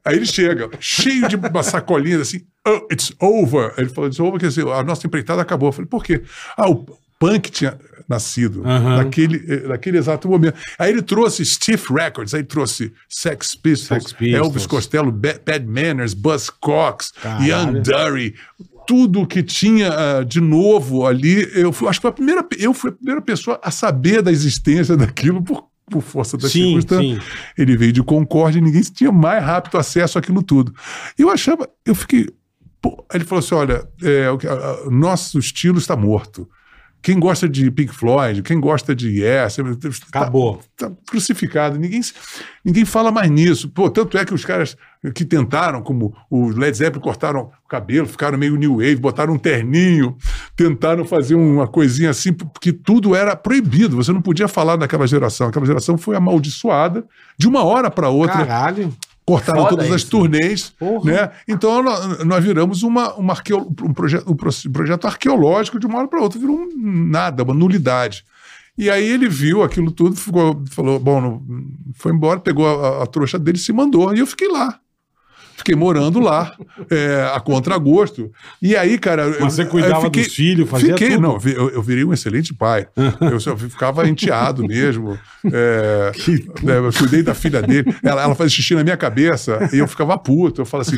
Aí 0.06 0.16
ele 0.16 0.26
chega, 0.26 0.70
cheio 0.80 1.28
de 1.28 1.36
uma 1.36 1.64
sacolinha 1.64 2.20
assim, 2.20 2.42
oh, 2.68 2.88
it's 2.92 3.14
over. 3.20 3.74
Ele 3.78 3.90
falou, 3.90 4.08
it's 4.08 4.20
over, 4.20 4.40
quer 4.40 4.48
dizer, 4.48 4.68
a 4.68 4.84
nossa 4.84 5.06
empreitada 5.08 5.42
acabou. 5.42 5.70
Eu 5.70 5.74
falei, 5.74 5.88
por 5.88 6.04
quê? 6.04 6.22
Ah, 6.58 6.70
o 6.70 6.86
punk 7.22 7.52
tinha 7.52 7.78
nascido 8.10 8.64
Aham. 8.68 8.98
naquele, 8.98 9.38
eh, 9.48 9.68
naquele 9.68 9.98
exato 9.98 10.28
momento. 10.28 10.56
Aí 10.78 10.92
ele 10.92 11.02
trouxe 11.02 11.46
Stiff 11.46 11.94
Records, 11.94 12.34
aí 12.34 12.44
trouxe 12.44 12.92
Sex 13.08 13.56
Pistols, 13.56 14.04
Sex 14.04 14.14
Pistols. 14.14 14.46
Elvis 14.46 14.66
Costello, 14.66 15.12
Ba- 15.12 15.40
Bad 15.46 15.66
Manners, 15.66 16.14
Buzz 16.14 16.50
Cox, 16.50 17.12
Caralho. 17.22 17.46
Ian 17.46 17.74
Dury, 17.82 18.36
tudo 18.86 19.26
que 19.26 19.42
tinha 19.42 19.90
ah, 20.20 20.24
de 20.26 20.42
novo 20.42 21.06
ali. 21.06 21.48
Eu 21.54 21.72
fui, 21.72 21.88
acho 21.88 22.00
que 22.00 22.02
foi 22.02 22.10
a 22.10 22.14
primeira, 22.14 22.46
eu 22.58 22.74
fui 22.74 22.90
a 22.90 22.94
primeira 22.94 23.22
pessoa 23.22 23.58
a 23.64 23.72
saber 23.72 24.22
da 24.22 24.32
existência 24.32 24.98
daquilo 24.98 25.42
por, 25.42 25.68
por 25.90 26.02
força 26.02 26.36
das 26.38 26.52
Sim, 26.52 26.64
circunstâncias. 26.82 27.24
sim. 27.24 27.30
Ele 27.58 27.78
veio 27.78 27.94
de 27.94 28.04
Concórdia 28.04 28.60
e 28.60 28.62
ninguém 28.62 28.82
tinha 28.82 29.12
mais 29.12 29.42
rápido 29.42 29.78
acesso 29.78 30.18
àquilo 30.20 30.44
tudo. 30.44 30.74
E 31.18 31.22
eu 31.22 31.30
achava, 31.30 31.70
eu 31.86 31.96
fiquei. 31.96 32.28
pô, 32.82 33.06
aí 33.10 33.18
ele 33.20 33.24
falou 33.26 33.40
assim: 33.40 33.56
olha, 33.56 33.88
é, 34.04 34.30
o 34.30 34.38
a- 34.50 34.88
a- 34.88 34.90
nosso 34.90 35.40
estilo 35.40 35.78
está 35.78 35.96
morto. 35.96 36.50
Quem 37.02 37.20
gosta 37.20 37.50
de 37.50 37.72
Pink 37.72 37.94
Floyd, 37.94 38.44
quem 38.44 38.60
gosta 38.60 38.96
de 38.96 39.10
Yes, 39.22 39.56
tá- 39.56 40.20
Acabou. 40.20 40.62
Tá, 40.78 40.92
crucificado. 41.10 41.80
Ninguém, 41.80 42.02
ninguém 42.64 42.86
fala 42.86 43.12
mais 43.12 43.30
nisso. 43.30 43.70
Pô, 43.70 43.90
tanto 43.90 44.18
é 44.18 44.24
que 44.26 44.34
os 44.34 44.46
caras 44.46 44.78
que 45.16 45.26
tentaram, 45.26 45.82
como 45.82 46.16
o 46.30 46.50
Led 46.50 46.78
Zeppelin, 46.78 47.02
cortaram 47.02 47.50
o 47.66 47.68
cabelo, 47.68 48.08
ficaram 48.08 48.38
meio 48.38 48.56
new 48.56 48.74
wave, 48.78 48.98
botaram 48.98 49.34
um 49.34 49.38
terninho, 49.38 50.16
tentaram 50.56 51.04
fazer 51.06 51.34
uma 51.34 51.68
coisinha 51.68 52.12
assim, 52.12 52.32
porque 52.34 52.72
tudo 52.72 53.16
era 53.16 53.36
proibido. 53.36 53.96
Você 53.96 54.12
não 54.12 54.22
podia 54.22 54.48
falar 54.48 54.76
daquela 54.76 55.08
geração. 55.08 55.48
Aquela 55.48 55.66
geração 55.66 55.98
foi 55.98 56.16
amaldiçoada 56.16 57.04
de 57.38 57.48
uma 57.48 57.64
hora 57.64 57.90
para 57.90 58.10
outra 58.10 58.46
Caralho. 58.46 58.94
Cortaram 59.36 59.64
Foda 59.64 59.70
todas 59.78 59.92
as 59.92 60.02
isso. 60.02 60.12
turnês, 60.12 60.70
Porra. 60.78 61.12
né? 61.12 61.32
Então 61.48 61.82
nós, 61.84 62.24
nós 62.26 62.44
viramos 62.44 62.84
uma, 62.84 63.14
uma 63.16 63.34
arqueo- 63.34 63.68
um, 63.84 63.94
projeto, 63.94 64.30
um 64.32 64.36
pro- 64.36 64.52
projeto 64.72 65.06
arqueológico 65.06 65.80
de 65.80 65.86
uma 65.88 66.00
hora 66.00 66.08
para 66.08 66.22
outra, 66.22 66.40
virou 66.40 66.58
um 66.58 66.70
nada, 67.10 67.44
uma 67.44 67.54
nulidade. 67.54 68.24
E 68.78 68.90
aí 68.90 69.06
ele 69.08 69.28
viu 69.28 69.64
aquilo 69.64 69.92
tudo, 69.92 70.16
ficou, 70.16 70.64
falou, 70.72 70.98
bom, 71.00 71.42
foi 71.94 72.12
embora, 72.14 72.40
pegou 72.40 72.68
a, 72.68 73.04
a 73.04 73.06
trouxa 73.06 73.38
dele 73.38 73.58
e 73.58 73.62
se 73.62 73.74
mandou. 73.74 74.14
E 74.16 74.20
eu 74.20 74.26
fiquei 74.28 74.48
lá. 74.48 74.80
Fiquei 75.62 75.76
morando 75.76 76.20
lá, 76.20 76.56
é, 76.90 77.32
a 77.36 77.40
contragosto. 77.40 78.32
E 78.60 78.76
aí, 78.76 78.98
cara. 78.98 79.24
eu- 79.28 79.42
Mas 79.42 79.54
você 79.54 79.62
eu 79.62 79.68
cuidava 79.68 80.02
fiquei- 80.06 80.24
dos 80.24 80.34
filhos, 80.34 80.68
fazia 80.68 80.94
Fiquei, 80.94 81.12
tudo. 81.12 81.22
não, 81.22 81.38
eu, 81.46 81.70
eu 81.70 81.82
virei 81.84 82.04
um 82.04 82.12
excelente 82.12 82.52
pai. 82.52 82.88
Eu 83.22 83.40
só 83.40 83.56
ficava 83.56 84.08
enteado 84.10 84.66
mesmo. 84.68 85.18
É, 85.46 86.12
né, 86.64 86.78
eu 86.80 86.92
cuidei 86.94 87.22
da 87.22 87.36
filha 87.36 87.62
dele. 87.62 87.96
Ela, 88.04 88.24
ela 88.24 88.34
fazia 88.36 88.50
xixi 88.56 88.74
na 88.74 88.84
minha 88.84 88.98
cabeça 88.98 89.70
e 89.72 89.78
eu 89.78 89.88
ficava 89.88 90.18
puto. 90.18 90.62
Eu 90.62 90.66
falo 90.66 90.82
assim. 90.82 90.98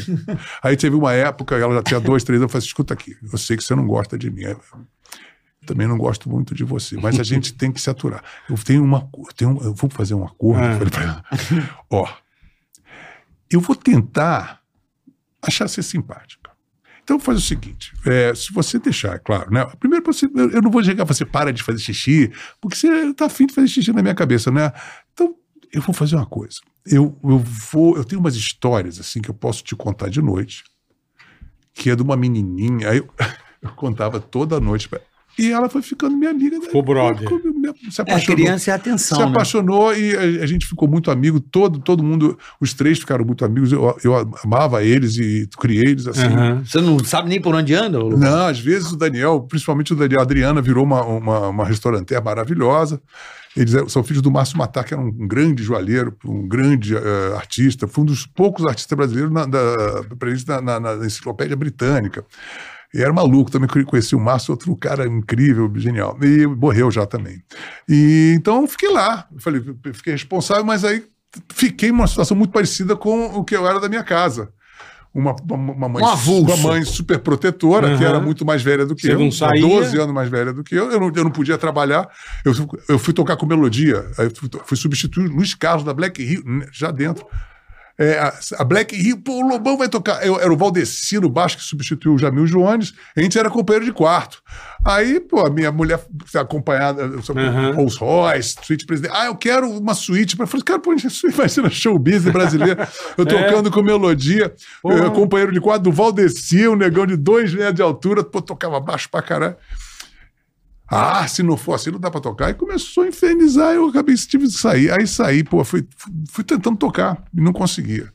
Aí 0.63 0.77
teve 0.77 0.95
uma 0.95 1.11
época, 1.13 1.55
ela 1.57 1.75
já 1.75 1.83
tinha 1.83 1.99
dois, 1.99 2.23
três 2.23 2.39
anos. 2.39 2.49
Eu 2.49 2.49
falei 2.49 2.59
assim: 2.59 2.67
escuta 2.67 2.93
aqui, 2.93 3.15
eu 3.31 3.37
sei 3.37 3.57
que 3.57 3.63
você 3.63 3.75
não 3.75 3.85
gosta 3.85 4.17
de 4.17 4.31
mim. 4.31 4.43
Eu 4.43 4.59
também 5.65 5.87
não 5.87 5.97
gosto 5.97 6.29
muito 6.29 6.53
de 6.55 6.63
você, 6.63 6.97
mas 6.97 7.19
a 7.19 7.23
gente 7.23 7.53
tem 7.53 7.71
que 7.71 7.79
se 7.81 7.89
aturar. 7.89 8.21
Eu 8.49 8.55
tenho 8.57 8.83
uma. 8.83 9.07
Eu, 9.17 9.25
tenho, 9.35 9.59
eu 9.63 9.73
vou 9.73 9.89
fazer 9.89 10.13
um 10.13 10.23
acordo. 10.25 10.63
Eu 10.63 10.73
falei 10.73 10.89
pra 10.89 11.03
ela: 11.03 11.23
ó, 11.89 12.07
eu 13.55 13.61
vou 13.61 13.75
tentar 13.75 14.61
achar 15.41 15.67
ser 15.67 15.83
simpática. 15.83 16.51
Então 17.03 17.19
faz 17.19 17.37
o 17.37 17.41
seguinte: 17.41 17.93
é, 18.05 18.33
se 18.33 18.51
você 18.53 18.79
deixar, 18.79 19.15
é 19.15 19.19
claro, 19.19 19.51
né? 19.51 19.65
Primeiro, 19.79 20.05
eu, 20.53 20.61
não 20.61 20.71
vou 20.71 20.83
chegar 20.83 21.05
para 21.05 21.13
você 21.13 21.25
para 21.25 21.51
de 21.51 21.61
fazer 21.61 21.79
xixi, 21.79 22.31
porque 22.61 22.77
você 22.77 22.87
está 23.09 23.25
afim 23.25 23.45
de 23.45 23.53
fazer 23.53 23.67
xixi 23.67 23.91
na 23.91 24.01
minha 24.01 24.15
cabeça, 24.15 24.49
né? 24.49 24.71
Então, 25.13 25.35
eu 25.71 25.81
vou 25.81 25.93
fazer 25.93 26.15
uma 26.15 26.25
coisa. 26.25 26.59
Eu, 26.85 27.17
eu 27.23 27.39
vou. 27.39 27.97
Eu 27.97 28.05
tenho 28.05 28.21
umas 28.21 28.35
histórias 28.35 28.99
assim 28.99 29.21
que 29.21 29.29
eu 29.29 29.33
posso 29.33 29.63
te 29.63 29.75
contar 29.75 30.09
de 30.09 30.21
noite, 30.21 30.63
que 31.73 31.89
é 31.89 31.95
de 31.95 32.01
uma 32.01 32.15
menininha. 32.15 32.89
Aí 32.89 32.97
eu, 32.99 33.09
eu 33.61 33.71
contava 33.71 34.19
toda 34.19 34.59
noite. 34.59 34.89
E 35.37 35.51
ela 35.51 35.67
foi 35.69 35.81
ficando 35.81 36.15
minha 36.15 36.29
amiga. 36.31 36.57
né? 36.59 36.65
Ficou 36.65 36.83
brother. 36.83 37.27
Se 37.89 38.01
É, 38.01 38.03
a 38.03 38.03
apaixonou. 38.03 38.37
criança 38.37 38.69
é 38.69 38.73
a 38.73 38.77
se 38.77 38.81
atenção, 38.81 39.19
né? 39.19 39.25
apaixonou 39.25 39.93
e 39.95 40.15
a, 40.15 40.43
a 40.43 40.45
gente 40.45 40.65
ficou 40.67 40.87
muito 40.87 41.09
amigo. 41.09 41.39
Todo, 41.39 41.79
todo 41.79 42.03
mundo, 42.03 42.37
os 42.61 42.73
três 42.73 42.99
ficaram 42.99 43.25
muito 43.25 43.43
amigos. 43.43 43.71
Eu, 43.71 43.97
eu 44.03 44.15
amava 44.43 44.83
eles 44.83 45.17
e 45.17 45.47
criei 45.59 45.83
eles 45.85 46.05
assim. 46.07 46.25
Aham. 46.25 46.63
Você 46.65 46.79
não 46.81 46.99
sabe 47.03 47.29
nem 47.29 47.41
por 47.41 47.55
onde 47.55 47.73
anda? 47.73 47.97
Não, 47.99 48.45
às 48.47 48.59
vezes 48.59 48.91
o 48.91 48.97
Daniel, 48.97 49.41
principalmente 49.41 49.93
o 49.93 49.95
Daniel, 49.95 50.19
a 50.19 50.23
Adriana 50.23 50.61
virou 50.61 50.83
uma, 50.83 51.01
uma, 51.03 51.47
uma 51.49 51.65
restauranteira 51.65 52.23
maravilhosa. 52.23 53.01
Eles 53.55 53.73
eram- 53.75 53.87
são 53.87 54.03
filhos 54.03 54.21
do 54.21 54.31
Márcio 54.31 54.57
Matar, 54.57 54.83
que 54.83 54.93
era 54.95 55.01
um 55.01 55.11
grande 55.27 55.61
joalheiro, 55.63 56.15
um 56.25 56.47
grande 56.47 56.95
eh, 56.95 57.33
artista. 57.35 57.87
Foi 57.87 58.03
um 58.03 58.05
dos 58.07 58.25
poucos 58.25 58.65
artistas 58.65 58.95
brasileiros 58.97 59.31
na, 59.31 59.45
da, 59.45 60.03
presentes 60.17 60.45
na, 60.45 60.59
na- 60.59 60.79
na 60.79 61.05
enciclopédia 61.05 61.55
britânica. 61.55 62.25
E 62.93 63.01
era 63.01 63.11
maluco, 63.11 63.49
também 63.49 63.67
conhe- 63.67 63.85
conheci 63.85 64.15
o 64.15 64.19
Márcio, 64.19 64.51
outro 64.51 64.75
cara 64.75 65.07
incrível, 65.07 65.71
genial. 65.75 66.17
E 66.21 66.45
morreu 66.45 66.91
já 66.91 67.05
também. 67.05 67.41
E 67.89 68.33
então 68.37 68.67
fiquei 68.67 68.89
lá. 68.91 69.27
Falei, 69.39 69.63
fiquei 69.93 70.13
responsável, 70.13 70.63
mas 70.63 70.83
aí 70.85 71.03
fiquei 71.51 71.91
numa 71.91 72.05
situação 72.07 72.37
muito 72.37 72.51
parecida 72.51 72.95
com 72.95 73.25
o 73.37 73.43
que 73.43 73.55
eu 73.55 73.67
era 73.67 73.79
da 73.79 73.89
minha 73.89 74.03
casa. 74.03 74.49
Uma, 75.15 75.35
uma, 75.51 75.87
mãe, 75.89 76.03
Um 76.03 76.39
uma 76.41 76.57
mãe 76.57 76.83
super 76.83 77.19
protetora, 77.19 77.95
que 77.95 78.03
Uhum. 78.03 78.09
era 78.09 78.19
muito 78.19 78.43
mais 78.43 78.63
velha 78.63 78.83
do 78.83 78.95
que 78.95 79.03
Você 79.03 79.13
eu, 79.13 79.19
não 79.19 79.31
saía? 79.31 79.61
12 79.61 79.95
anos 79.99 80.11
mais 80.13 80.27
velha 80.27 80.51
do 80.51 80.63
que 80.63 80.73
eu. 80.73 80.91
Eu 80.91 80.99
não, 80.99 81.11
eu 81.15 81.23
não 81.23 81.29
podia 81.29 81.55
trabalhar. 81.55 82.07
Eu, 82.43 82.51
fui- 82.55 82.67
eu 82.89 82.97
fui 82.97 83.13
tocar 83.13 83.37
com 83.37 83.45
melodia. 83.45 84.03
Aí 84.17 84.31
fui, 84.35 84.49
fui 84.65 84.75
substituir 84.77 85.27
Luiz 85.27 85.53
Carlos 85.53 85.83
da 85.83 85.93
Black 85.93 86.23
Rio, 86.23 86.43
já 86.71 86.89
dentro. 86.89 87.27
É, 87.97 88.17
a, 88.17 88.33
a 88.57 88.63
Black 88.63 88.95
Rio, 88.95 89.17
pô, 89.17 89.33
o 89.33 89.47
Lobão 89.47 89.77
vai 89.77 89.87
tocar. 89.87 90.25
Eu, 90.25 90.39
era 90.39 90.51
o 90.51 90.57
Valdeci 90.57 91.19
no 91.19 91.29
baixo 91.29 91.57
que 91.57 91.63
substituiu 91.63 92.15
o 92.15 92.17
Jamil 92.17 92.45
Jones. 92.45 92.93
A 93.15 93.21
gente 93.21 93.37
era 93.37 93.49
companheiro 93.49 93.85
de 93.85 93.93
quarto. 93.93 94.41
Aí, 94.83 95.19
pô, 95.19 95.45
a 95.45 95.49
minha 95.49 95.71
mulher 95.71 96.03
acompanhada, 96.35 97.03
Aham. 97.03 97.71
Rolls 97.73 97.97
Royce, 97.99 98.55
suíte 98.63 98.85
presidente. 98.85 99.13
Ah, 99.15 99.27
eu 99.27 99.35
quero 99.35 99.69
uma 99.69 99.93
suíte. 99.93 100.39
Eu 100.39 100.47
falei, 100.47 100.63
cara, 100.63 100.79
pô, 100.79 100.91
imagina 101.33 101.69
show 101.69 101.97
business 101.99 102.33
brasileiro. 102.33 102.81
Eu 103.17 103.25
tocando 103.27 103.71
com 103.71 103.83
melodia. 103.83 104.53
Eu, 104.83 105.11
companheiro 105.11 105.51
de 105.51 105.61
quadro 105.61 105.83
do 105.83 105.95
Valdeci, 105.95 106.67
um 106.67 106.75
negão 106.75 107.05
de 107.05 107.15
dois 107.15 107.53
metros 107.53 107.75
de 107.75 107.81
altura, 107.81 108.23
pô, 108.23 108.41
tocava 108.41 108.79
baixo 108.79 109.07
pra 109.09 109.21
caralho. 109.21 109.55
Ah, 110.89 111.27
se 111.27 111.41
não 111.41 111.57
for 111.57 111.73
assim, 111.73 111.91
não 111.91 111.99
dá 111.99 112.11
pra 112.11 112.21
tocar. 112.21 112.49
E 112.49 112.53
começou 112.53 113.03
a 113.03 113.07
infernizar, 113.07 113.73
eu 113.73 113.87
acabei, 113.87 114.15
tive 114.15 114.45
que 114.45 114.53
sair. 114.53 114.91
Aí 114.91 115.07
saí, 115.07 115.43
pô, 115.43 115.63
fui, 115.63 115.87
fui 116.29 116.43
tentando 116.43 116.77
tocar 116.77 117.23
e 117.33 117.41
não 117.41 117.53
conseguia. 117.53 118.11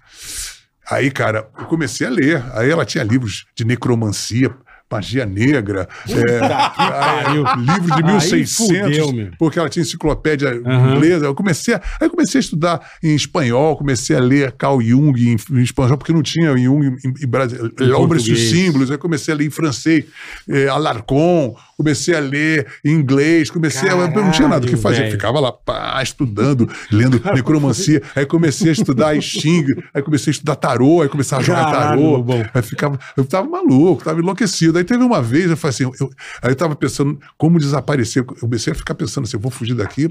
Aí, 0.91 1.11
cara, 1.11 1.51
eu 1.59 1.67
comecei 1.67 2.07
a 2.07 2.11
ler. 2.11 2.45
Aí 2.55 2.71
ela 2.71 2.85
tinha 2.85 3.05
livros 3.05 3.47
de 3.55 3.65
necromancia, 3.65 4.55
magia 4.91 5.27
negra, 5.27 5.89
é, 6.09 7.31
livro 7.59 7.87
de 7.87 8.03
Aí 8.03 8.03
1600, 8.03 8.57
fudeu, 8.57 9.31
porque 9.39 9.59
ela 9.59 9.69
tinha 9.69 9.83
enciclopédia 9.83 10.49
Aham. 10.65 10.97
inglesa. 10.97 11.27
Eu 11.27 11.35
comecei, 11.35 11.75
a, 11.75 11.83
aí 12.01 12.09
comecei 12.09 12.39
a 12.39 12.41
estudar 12.41 12.91
em 13.03 13.15
espanhol, 13.15 13.77
comecei 13.77 14.17
a 14.17 14.21
ler 14.21 14.53
Carl 14.53 14.81
Jung 14.81 15.19
em, 15.21 15.37
em 15.59 15.63
espanhol, 15.63 15.97
porque 15.99 16.13
não 16.13 16.23
tinha 16.23 16.57
Jung 16.57 16.87
em, 17.05 17.25
em 17.25 17.27
brasileiro, 17.27 17.75
Hombres 18.01 18.27
e 18.27 18.33
os 18.33 18.39
português. 18.39 18.51
símbolos. 18.65 18.91
Aí 18.91 18.99
comecei 18.99 19.35
a 19.35 19.37
ler 19.37 19.47
em 19.47 19.51
francês, 19.51 20.05
eh, 20.49 20.69
Alarcon, 20.69 21.55
comecei 21.77 22.15
a 22.15 22.21
ler 22.21 22.67
em 22.85 22.93
inglês, 22.93 23.51
comecei 23.51 23.89
a. 23.89 23.93
Eu 23.93 24.09
não 24.09 24.31
tinha 24.31 24.49
nada 24.49 24.65
o 24.67 24.69
que 24.69 24.77
Caralho, 24.77 24.83
fazer, 24.83 24.99
velho. 25.01 25.11
ficava 25.13 25.39
lá, 25.41 25.53
pá, 25.53 26.01
estudando, 26.03 26.69
lendo 26.91 27.21
necromancia. 27.35 28.03
Aí 28.17 28.25
comecei 28.25 28.71
a 28.71 28.73
estudar 28.73 29.15
I 29.15 29.21
Ching, 29.23 29.67
aí 29.93 30.03
comecei 30.03 30.31
a 30.31 30.33
estudar 30.33 30.57
tarô, 30.57 31.03
aí 31.03 31.09
começava 31.09 31.43
a 31.43 31.45
jogar 31.45 31.65
Caralho, 31.67 32.01
tarô. 32.01 32.17
Lobão. 32.17 32.45
Aí 32.55 32.63
ficava, 32.63 32.99
eu 33.17 33.25
tava 33.25 33.47
maluco, 33.49 34.03
tava 34.05 34.19
enlouquecido. 34.21 34.78
Aí 34.79 34.85
teve 34.85 35.03
uma 35.03 35.21
vez, 35.21 35.51
eu 35.51 35.57
falei 35.57 35.75
assim, 35.75 35.85
eu, 36.01 36.11
aí 36.43 36.51
eu 36.51 36.57
tava 36.57 36.75
pensando 36.75 37.19
como 37.37 37.59
desaparecer. 37.59 38.23
Eu 38.23 38.27
comecei 38.27 38.73
a 38.73 38.77
ficar 38.77 38.95
pensando 38.95 39.25
assim, 39.25 39.37
eu 39.37 39.41
vou 39.41 39.51
fugir 39.51 39.75
daqui 39.75 40.09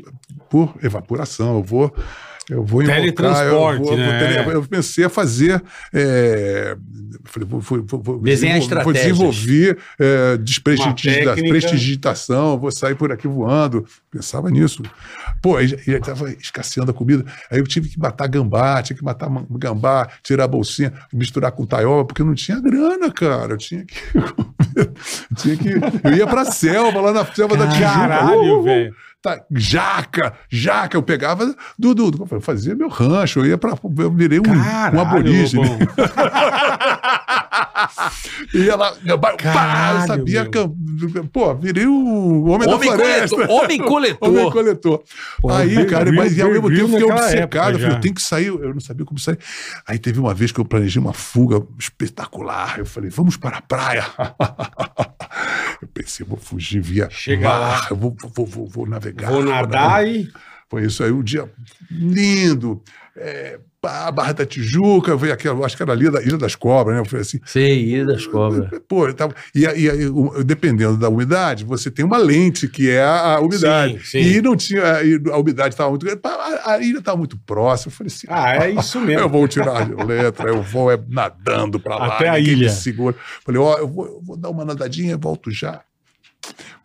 por 0.49 0.73
evaporação, 0.83 1.55
eu 1.57 1.63
vou. 1.63 1.93
Eu 2.49 2.63
vou 2.63 2.81
invocar, 2.81 3.01
Teletransporte, 3.01 3.79
eu, 3.81 3.85
vou, 3.87 3.97
né? 3.97 4.53
eu 4.53 4.63
comecei 4.63 5.03
a 5.03 5.09
fazer. 5.09 5.61
é, 5.93 6.77
falei, 7.25 7.47
vou, 7.49 7.59
vou, 7.59 7.83
vou, 8.01 8.19
Desenhar 8.19 8.57
vou 8.85 8.93
desenvolver 8.93 9.77
é, 9.99 10.37
desprestigita- 10.37 11.23
Uma 11.23 11.35
técnica. 11.35 11.49
prestidigitação, 11.49 12.57
vou 12.57 12.71
sair 12.71 12.95
por 12.95 13.11
aqui 13.11 13.27
voando. 13.27 13.85
Pensava 14.09 14.49
nisso. 14.49 14.81
Pô, 15.41 15.57
aí 15.57 15.67
já- 15.67 15.77
estava 15.85 16.31
escasseando 16.31 16.91
a 16.91 16.93
comida. 16.93 17.25
Aí 17.51 17.59
eu 17.59 17.67
tive 17.67 17.89
que 17.89 17.99
matar 17.99 18.27
gambá, 18.27 18.81
tinha 18.81 18.95
que 18.95 19.03
matar 19.03 19.29
ma- 19.29 19.43
gambá, 19.51 20.07
tirar 20.23 20.45
a 20.45 20.47
bolsinha, 20.47 20.93
misturar 21.13 21.51
com 21.51 21.65
taioba, 21.65 22.05
porque 22.05 22.21
eu 22.21 22.25
não 22.25 22.33
tinha 22.33 22.61
grana, 22.61 23.11
cara. 23.11 23.53
Eu 23.53 23.57
tinha 23.57 23.83
que. 23.83 23.95
tinha 25.35 25.57
que 25.57 25.69
eu 26.07 26.13
ia 26.15 26.25
pra 26.27 26.45
selva, 26.45 27.01
lá 27.01 27.11
na 27.11 27.25
selva 27.25 27.57
da 27.57 27.67
Tijuca. 27.67 27.89
Caralho, 27.89 28.63
velho. 28.63 28.95
Tá, 29.19 29.43
jaca, 29.51 30.33
jaca, 30.49 30.95
eu 30.95 31.01
pegava 31.01 31.45
do, 31.77 31.93
do, 31.95 32.11
do- 32.11 32.27
eu 32.31 32.39
fazia 32.39 32.75
meu 32.75 32.87
rancho, 32.87 33.39
eu 33.39 33.47
ia 33.47 33.57
pra. 33.57 33.71
Eu 33.97 34.11
virei 34.11 34.39
um, 34.39 34.43
um 34.43 34.45
Caralho, 34.63 34.99
aborígene. 34.99 35.67
Lobão. 35.67 35.87
Ia 38.53 38.75
lá, 38.75 38.93
pá, 39.19 39.35
Caralho, 39.35 39.99
eu 40.01 40.07
sabia 40.07 40.45
que. 40.49 40.57
Pô, 41.31 41.53
virei 41.55 41.85
o 41.85 42.45
homem, 42.45 42.67
Homem 42.67 42.89
da 42.91 42.95
floresta. 42.97 43.35
coletor, 43.35 43.55
homem 43.55 43.77
coletor. 43.79 44.27
Homem 44.29 44.51
coletor. 44.51 45.03
Pô, 45.39 45.51
aí, 45.51 45.85
cara, 45.85 46.05
Grylls- 46.05 46.15
mas 46.35 46.39
ao 46.39 46.49
mesmo 46.51 46.69
tempo 46.69 46.87
fiquei 46.89 47.03
obcecado. 47.11 47.73
Eu 47.75 47.79
falei, 47.79 47.99
tenho 47.99 48.13
que 48.15 48.21
sair, 48.21 48.47
eu 48.47 48.73
não 48.73 48.79
sabia 48.79 49.05
como 49.05 49.19
sair. 49.19 49.37
Aí 49.87 49.97
teve 49.99 50.19
uma 50.19 50.33
vez 50.33 50.51
que 50.51 50.59
eu 50.59 50.65
planejei 50.65 51.01
uma 51.01 51.13
fuga 51.13 51.61
espetacular. 51.79 52.79
Eu 52.79 52.85
falei, 52.85 53.09
vamos 53.09 53.35
para 53.37 53.57
a 53.57 53.61
praia. 53.61 54.05
eu 55.81 55.87
pensei, 55.93 56.23
eu 56.25 56.29
vou 56.29 56.37
fugir 56.37 56.81
via 56.81 57.07
Chega 57.09 57.47
mar, 57.47 57.59
lá. 57.59 57.87
eu 57.89 57.95
vou, 57.95 58.15
vou, 58.35 58.45
vou, 58.45 58.67
vou 58.67 58.87
navegar. 58.87 59.16
Vou 59.25 59.43
nadar 59.43 60.07
e. 60.07 60.29
Foi 60.69 60.83
isso 60.85 61.01
aí, 61.03 61.11
um 61.11 61.23
dia 61.23 61.49
lindo. 61.89 62.81
É, 63.19 63.57
pá, 63.81 64.11
Barra 64.11 64.33
da 64.33 64.45
Tijuca, 64.45 65.15
veio 65.15 65.33
aquela, 65.33 65.65
acho 65.65 65.75
que 65.75 65.81
era 65.81 65.91
ali 65.93 66.07
da 66.11 66.21
Ilha 66.21 66.37
das 66.37 66.55
Cobras, 66.55 66.93
né? 66.95 67.01
Eu 67.01 67.05
falei 67.05 67.21
assim, 67.21 67.39
Sei, 67.45 67.83
Ilha 67.85 68.05
das 68.05 68.27
Cobras. 68.27 68.69
Pô, 68.87 69.07
eu 69.07 69.13
tava, 69.13 69.33
e, 69.55 69.65
aí, 69.65 69.85
e 69.85 70.05
o- 70.07 70.43
dependendo 70.43 70.97
da 70.97 71.09
umidade, 71.09 71.63
você 71.65 71.89
tem 71.89 72.05
uma 72.05 72.17
lente 72.17 72.67
que 72.67 72.91
é 72.91 73.01
a, 73.01 73.35
a 73.35 73.39
umidade. 73.39 73.93
Sim, 74.05 74.05
sim. 74.05 74.17
E 74.19 74.41
não 74.41 74.55
tinha, 74.55 75.01
e 75.03 75.19
a 75.31 75.37
umidade 75.37 75.73
estava 75.73 75.89
muito 75.89 76.05
grande, 76.05 76.21
a, 76.23 76.73
a 76.73 76.79
ilha 76.79 76.99
estava 76.99 77.17
muito 77.17 77.37
próxima. 77.39 77.89
Eu 77.91 77.95
falei 77.95 78.13
assim: 78.13 78.27
Ah, 78.29 78.55
é 78.65 78.69
isso 78.71 78.99
mesmo. 79.01 79.21
Eu 79.23 79.29
vou 79.29 79.47
tirar 79.47 79.81
a 79.81 80.03
letra, 80.03 80.49
eu 80.49 80.61
vou 80.61 80.91
é, 80.91 80.99
nadando 81.07 81.79
para 81.79 81.95
lá. 81.97 82.07
Até 82.17 82.27
a 82.29 82.33
me 82.33 82.41
ilha. 82.41 82.69
segura. 82.69 83.15
Falei: 83.43 83.59
Ó, 83.59 83.77
eu, 83.79 83.87
vou, 83.87 84.05
eu 84.05 84.21
vou 84.21 84.37
dar 84.37 84.49
uma 84.51 84.63
nadadinha, 84.65 85.17
volto 85.17 85.49
já. 85.49 85.81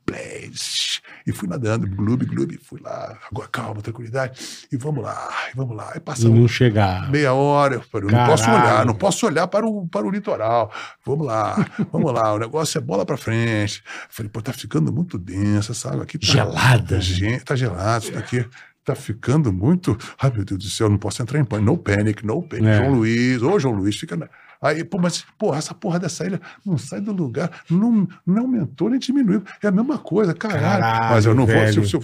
Blaze. 0.07 1.01
E 1.27 1.33
fui 1.33 1.49
nadando, 1.49 1.87
gloob, 1.89 2.25
gloob, 2.27 2.59
fui 2.63 2.81
lá, 2.81 3.19
agora 3.31 3.49
calma, 3.51 3.81
tranquilidade, 3.81 4.41
e 4.71 4.77
vamos 4.77 5.05
lá, 5.05 5.29
e 5.53 5.57
vamos 5.57 5.77
lá. 5.77 5.93
E 5.95 6.01
passamos 6.01 6.39
não 6.39 6.49
chegar. 6.49 7.11
meia 7.11 7.33
hora, 7.33 7.77
eu 7.77 7.83
falei, 7.83 8.11
não 8.11 8.27
posso 8.27 8.51
olhar, 8.51 8.87
não 8.87 8.95
posso 8.95 9.27
olhar 9.27 9.47
para 9.47 9.67
o, 9.67 9.87
para 9.89 10.07
o 10.07 10.11
litoral. 10.11 10.73
Vamos 11.05 11.27
lá, 11.27 11.57
vamos 11.93 12.13
lá, 12.13 12.33
o 12.35 12.39
negócio 12.39 12.79
é 12.79 12.81
bola 12.81 13.05
para 13.07 13.17
frente. 13.17 13.83
Eu 13.85 14.09
falei, 14.11 14.31
pô, 14.31 14.43
tá 14.43 14.53
ficando 14.53 14.93
muito 14.93 15.19
densa, 15.19 15.75
sabe? 15.75 16.03
Aqui 16.03 16.19
tá, 16.19 16.27
Gelada. 16.27 17.01
Gente, 17.01 17.45
tá 17.45 17.55
gelado 17.55 18.05
isso 18.05 18.13
daqui. 18.13 18.47
Tá 18.85 18.97
ficando 18.97 19.53
muito. 19.53 19.97
Ai, 20.21 20.33
meu 20.33 20.45
Deus 20.45 20.65
do 20.65 20.69
céu, 20.69 20.89
não 20.89 20.99
posso 20.99 21.23
entrar 21.23 21.39
em 21.39 21.45
pânico. 21.45 21.71
No 21.71 21.79
panic, 21.79 22.27
no 22.27 22.43
panic. 22.43 22.67
É. 22.67 22.79
João 22.79 22.95
Luiz, 22.95 23.41
ô 23.41 23.59
João 23.59 23.75
Luiz, 23.75 23.97
fica. 23.97 24.17
Na... 24.17 24.29
Aí, 24.63 24.85
pô, 24.85 24.99
mas, 24.99 25.25
porra, 25.39 25.59
essa 25.59 25.75
porra 25.75 25.99
dessa 25.99 26.25
ilha 26.25 26.41
não 26.65 26.79
sai 26.79 27.01
do 27.01 27.13
lugar, 27.13 27.51
não, 27.69 28.07
não 28.25 28.43
aumentou 28.43 28.89
nem 28.89 28.99
diminuiu. 28.99 29.43
É 29.63 29.67
a 29.69 29.73
mesma 29.73 29.99
coisa, 29.99 30.33
caralho. 30.33 30.63
Caralho, 30.83 31.15
mas 31.15 31.27
eu 31.27 31.35
não 31.35 31.45
vou. 31.47 31.55
Se, 31.55 31.61
velho. 31.65 31.81
eu- 31.83 31.85
se 31.87 31.97
eu, 31.97 32.03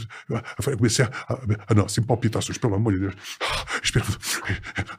eu 0.72 0.76
comecei 0.76 1.04
a. 1.04 1.10
a- 1.68 1.74
não, 1.74 1.88
sem 1.88 2.02
palpitações, 2.02 2.58
pelo 2.58 2.74
amor 2.74 2.92
de 2.94 2.98
Deus. 3.00 3.14
Espera, 3.82 4.04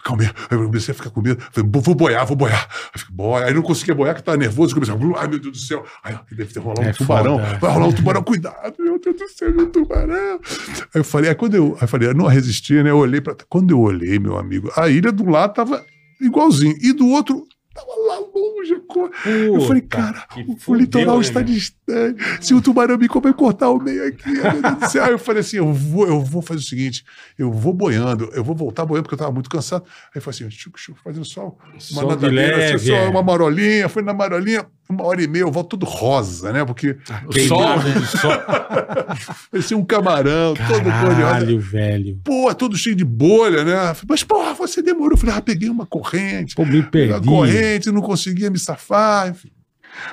calma 0.04 0.24
aí. 0.24 0.30
Aí 0.50 0.58
eu 0.58 0.66
comecei 0.66 0.92
a 0.92 0.96
ficar 0.96 1.10
com 1.10 1.22
medo. 1.22 1.42
Falei, 1.52 1.70
vou, 1.72 1.82
vou 1.82 1.96
boiar, 1.96 2.26
vou 2.26 2.36
boiar. 2.38 2.68
Aí, 2.94 3.00
fiquei, 3.00 3.16
boia. 3.16 3.46
aí 3.46 3.54
não 3.54 3.62
conseguia 3.62 3.94
boiar, 3.96 4.16
que 4.16 4.24
tava 4.24 4.38
nervoso. 4.38 4.74
Comecei, 4.74 4.94
a- 4.96 5.20
ai 5.20 5.28
meu 5.28 5.40
Deus 5.40 5.52
do 5.52 5.58
céu. 5.58 5.86
Aí 6.04 6.18
deve 6.32 6.54
ter 6.54 6.60
rolar 6.60 6.82
um 6.82 6.86
É 6.86 6.94
tubarão. 6.94 7.40
foda. 7.40 7.58
Vai 7.60 7.72
rolar 7.74 7.88
um 7.88 7.92
tubarão, 7.94 8.24
cuidado, 8.24 8.76
meu 8.80 9.00
Deus 9.00 9.16
do 9.18 9.28
céu, 9.30 9.50
um 9.52 9.66
tubarão. 9.70 10.40
Aí 10.40 10.88
eu 10.96 11.04
falei, 11.04 11.30
aí 11.30 11.36
quando 11.36 11.56
eu, 11.56 11.74
aí 11.76 11.84
eu 11.84 11.88
falei, 11.88 12.08
eu 12.10 12.14
não 12.14 12.26
resisti, 12.28 12.82
né? 12.82 12.90
Eu 12.90 12.98
olhei 12.98 13.20
para. 13.22 13.36
Quando 13.50 13.72
eu 13.72 13.80
olhei, 13.80 14.18
meu 14.20 14.38
amigo, 14.38 14.72
a 14.76 14.88
ilha 14.90 15.12
do 15.12 15.30
lado 15.30 15.54
tava 15.54 15.86
igualzinho. 16.22 16.76
E 16.82 16.94
do 16.94 17.08
outro. 17.08 17.46
Tava 17.80 18.08
lá 18.08 18.20
longe. 18.20 18.74
a 18.74 18.80
cor. 18.82 19.12
Eu 19.26 19.62
falei, 19.62 19.82
Puta 19.82 19.98
cara, 19.98 20.28
o, 20.48 20.58
fudeu, 20.58 20.82
litoral 20.82 21.16
né, 21.16 21.22
está 21.22 21.40
meu? 21.40 21.50
distante. 21.50 22.46
Se 22.46 22.54
o 22.54 22.62
tubarão 22.62 22.98
me 22.98 23.08
comer, 23.08 23.34
cortar 23.34 23.70
o 23.70 23.80
meio 23.80 24.08
aqui. 24.08 24.30
meu 24.30 24.62
Deus 24.62 24.76
do 24.76 24.90
céu. 24.90 25.04
Aí 25.04 25.12
eu 25.12 25.20
falei 25.20 25.42
assim: 25.42 25.58
eu 25.58 25.74
vou, 25.74 26.08
eu 26.08 26.22
vou 26.22 26.42
fazer 26.42 26.60
o 26.60 26.64
seguinte: 26.64 27.06
eu 27.38 27.52
vou 27.52 27.74
boiando, 27.74 28.30
eu 28.34 28.44
vou 28.44 28.56
voltar 28.56 28.86
boiando, 28.86 29.04
porque 29.04 29.14
eu 29.14 29.18
estava 29.18 29.32
muito 29.32 29.50
cansado. 29.50 29.84
Aí 29.86 30.12
eu 30.16 30.22
falei 30.22 30.38
assim: 30.40 30.52
chuc, 30.52 30.80
chuc, 30.80 31.00
fazendo 31.02 31.26
só 31.26 31.46
uma 31.46 31.80
Só 31.80 32.02
de 32.02 32.08
nadadeira, 32.08 32.58
leve, 32.58 32.76
assim, 32.76 32.88
só 32.88 32.96
é. 32.96 33.10
uma 33.10 33.24
marolinha, 33.24 33.90
fui 33.90 34.02
na 34.02 34.14
marolinha. 34.14 34.66
Uma 34.92 35.06
hora 35.06 35.22
e 35.22 35.28
meia, 35.28 35.44
eu 35.44 35.52
volto 35.52 35.78
todo 35.78 35.86
rosa, 35.86 36.52
né? 36.52 36.66
Porque 36.66 36.98
O 37.28 37.40
sol, 37.48 37.78
né? 37.78 37.94
sol. 38.08 38.32
parecia 39.52 39.78
um 39.78 39.86
camarão, 39.86 40.56
todo 40.56 40.68
cor 40.68 40.82
de 40.82 40.90
rosa. 40.90 41.16
Caralho, 41.16 41.60
velho. 41.60 42.20
Pô, 42.24 42.54
todo 42.56 42.76
cheio 42.76 42.96
de 42.96 43.06
bolha, 43.06 43.64
né? 43.64 43.76
Mas, 44.08 44.24
porra, 44.24 44.54
você 44.56 44.82
demorou. 44.82 45.12
Eu 45.12 45.18
falei, 45.18 45.36
ah, 45.36 45.42
peguei 45.42 45.70
uma 45.70 45.86
corrente. 45.86 46.56
Pô, 46.56 46.66
me 46.66 46.80
A 46.80 46.84
perdi. 46.84 47.28
corrente, 47.28 47.92
não 47.92 48.02
conseguia 48.02 48.50
me 48.50 48.58
safar, 48.58 49.30
enfim. 49.30 49.52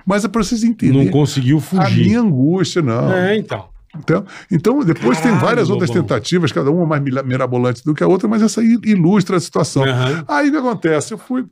Mas 0.05 0.25
é 0.25 0.29
pra 0.29 0.43
vocês 0.43 0.63
Não 0.63 0.71
entenderem 0.71 1.11
conseguiu 1.11 1.59
a 1.59 1.61
fugir. 1.61 2.07
minha 2.07 2.21
angústia, 2.21 2.83
não. 2.83 3.13
É, 3.13 3.37
então. 3.37 3.69
Então, 3.99 4.27
então 4.53 4.85
depois 4.85 5.17
tem 5.19 5.31
Caralho, 5.31 5.41
várias 5.47 5.71
outras 5.71 5.89
Lobão. 5.89 6.03
tentativas, 6.03 6.53
cada 6.53 6.71
uma 6.71 6.85
mais 6.85 7.03
mirabolante 7.25 7.83
do 7.83 7.95
que 7.95 8.05
a 8.05 8.07
outra, 8.07 8.29
mas 8.29 8.43
essa 8.43 8.61
ilustra 8.63 9.39
a 9.39 9.41
situação. 9.41 9.85
Aham. 9.85 10.23
Aí 10.29 10.49
o 10.49 10.53
que 10.53 10.59
acontece? 10.59 11.15
Eu 11.15 11.19
fui. 11.19 11.47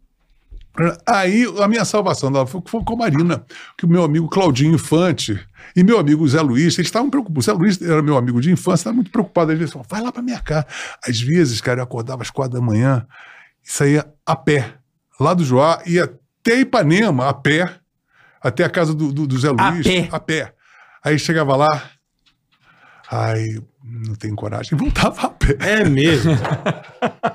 Aí 1.06 1.44
a 1.62 1.68
minha 1.68 1.84
salvação 1.84 2.32
dela 2.32 2.46
foi, 2.46 2.60
foi 2.66 2.82
com 2.82 2.94
a 2.94 2.96
Marina, 2.96 3.44
que 3.78 3.84
o 3.84 3.88
meu 3.88 4.02
amigo 4.02 4.28
Claudinho 4.28 4.74
Infante 4.74 5.38
e 5.76 5.84
meu 5.84 5.98
amigo 5.98 6.26
Zé 6.26 6.40
Luiz, 6.40 6.76
eles 6.76 6.88
estavam 6.88 7.08
preocupados. 7.08 7.46
O 7.46 7.50
Zé 7.50 7.56
Luiz 7.56 7.80
era 7.80 8.02
meu 8.02 8.16
amigo 8.16 8.40
de 8.40 8.50
infância, 8.50 8.82
estava 8.82 8.96
muito 8.96 9.10
preocupado. 9.10 9.52
Às 9.52 9.58
vezes, 9.58 9.72
falava, 9.72 9.88
vai 9.90 10.02
lá 10.02 10.12
para 10.12 10.22
minha 10.22 10.40
casa. 10.40 10.66
Às 11.06 11.20
vezes, 11.20 11.60
cara, 11.60 11.80
eu 11.80 11.84
acordava 11.84 12.22
às 12.22 12.30
quatro 12.30 12.58
da 12.58 12.64
manhã 12.64 13.06
e 13.64 13.70
saía 13.70 14.04
a 14.26 14.34
pé, 14.34 14.74
lá 15.18 15.32
do 15.32 15.44
Joá, 15.44 15.80
ia 15.86 16.04
até 16.04 16.60
Ipanema, 16.60 17.28
a 17.28 17.32
pé, 17.34 17.72
até 18.42 18.64
a 18.64 18.68
casa 18.70 18.92
do, 18.92 19.12
do, 19.12 19.26
do 19.26 19.38
Zé 19.38 19.48
A 19.56 19.70
Luiz. 19.70 19.86
pé? 19.86 20.08
A 20.10 20.20
pé. 20.20 20.54
Aí 21.02 21.18
chegava 21.18 21.56
lá, 21.56 21.82
ai, 23.10 23.62
não 23.82 24.14
tenho 24.14 24.34
coragem, 24.34 24.76
e 24.76 24.76
voltava 24.82 25.26
a 25.26 25.30
pé. 25.30 25.56
É 25.60 25.84
mesmo. 25.88 26.32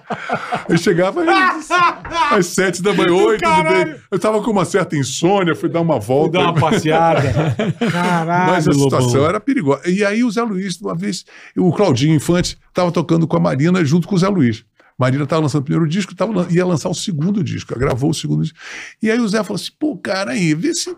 Eu 0.67 0.77
chegava 0.77 1.23
às, 1.23 1.69
às 2.31 2.45
sete 2.47 2.81
da 2.81 2.93
manhã, 2.93 3.13
oito, 3.13 3.43
tudo 3.43 3.63
bem. 3.63 3.95
Eu 4.11 4.19
tava 4.19 4.41
com 4.41 4.51
uma 4.51 4.65
certa 4.65 4.95
insônia, 4.95 5.55
fui 5.55 5.69
dar 5.69 5.81
uma 5.81 5.99
volta. 5.99 6.39
dar 6.39 6.51
uma 6.51 6.53
passeada. 6.53 7.55
Caralho, 7.91 8.51
Mas 8.51 8.67
a 8.67 8.73
situação 8.73 9.07
Lobão. 9.07 9.29
era 9.29 9.39
perigosa. 9.39 9.89
E 9.89 10.03
aí 10.03 10.23
o 10.23 10.31
Zé 10.31 10.41
Luiz, 10.41 10.79
uma 10.81 10.95
vez, 10.95 11.25
o 11.55 11.71
Claudinho 11.71 12.15
Infante 12.15 12.57
estava 12.67 12.91
tocando 12.91 13.27
com 13.27 13.37
a 13.37 13.39
Marina 13.39 13.83
junto 13.83 14.07
com 14.07 14.15
o 14.15 14.17
Zé 14.19 14.27
Luiz. 14.27 14.65
Marina 14.97 15.23
estava 15.23 15.41
lançando 15.41 15.61
o 15.61 15.65
primeiro 15.65 15.89
disco, 15.89 16.13
tava, 16.13 16.45
ia 16.51 16.65
lançar 16.65 16.89
o 16.89 16.93
segundo 16.93 17.41
disco, 17.41 17.77
gravou 17.79 18.09
o 18.09 18.13
segundo 18.13 18.43
disco. 18.43 18.59
E 19.01 19.09
aí 19.09 19.17
o 19.17 19.27
Zé 19.27 19.41
falou 19.43 19.55
assim: 19.55 19.71
pô, 19.79 19.97
cara, 19.97 20.31
aí, 20.31 20.53
vê 20.53 20.73
se. 20.73 20.93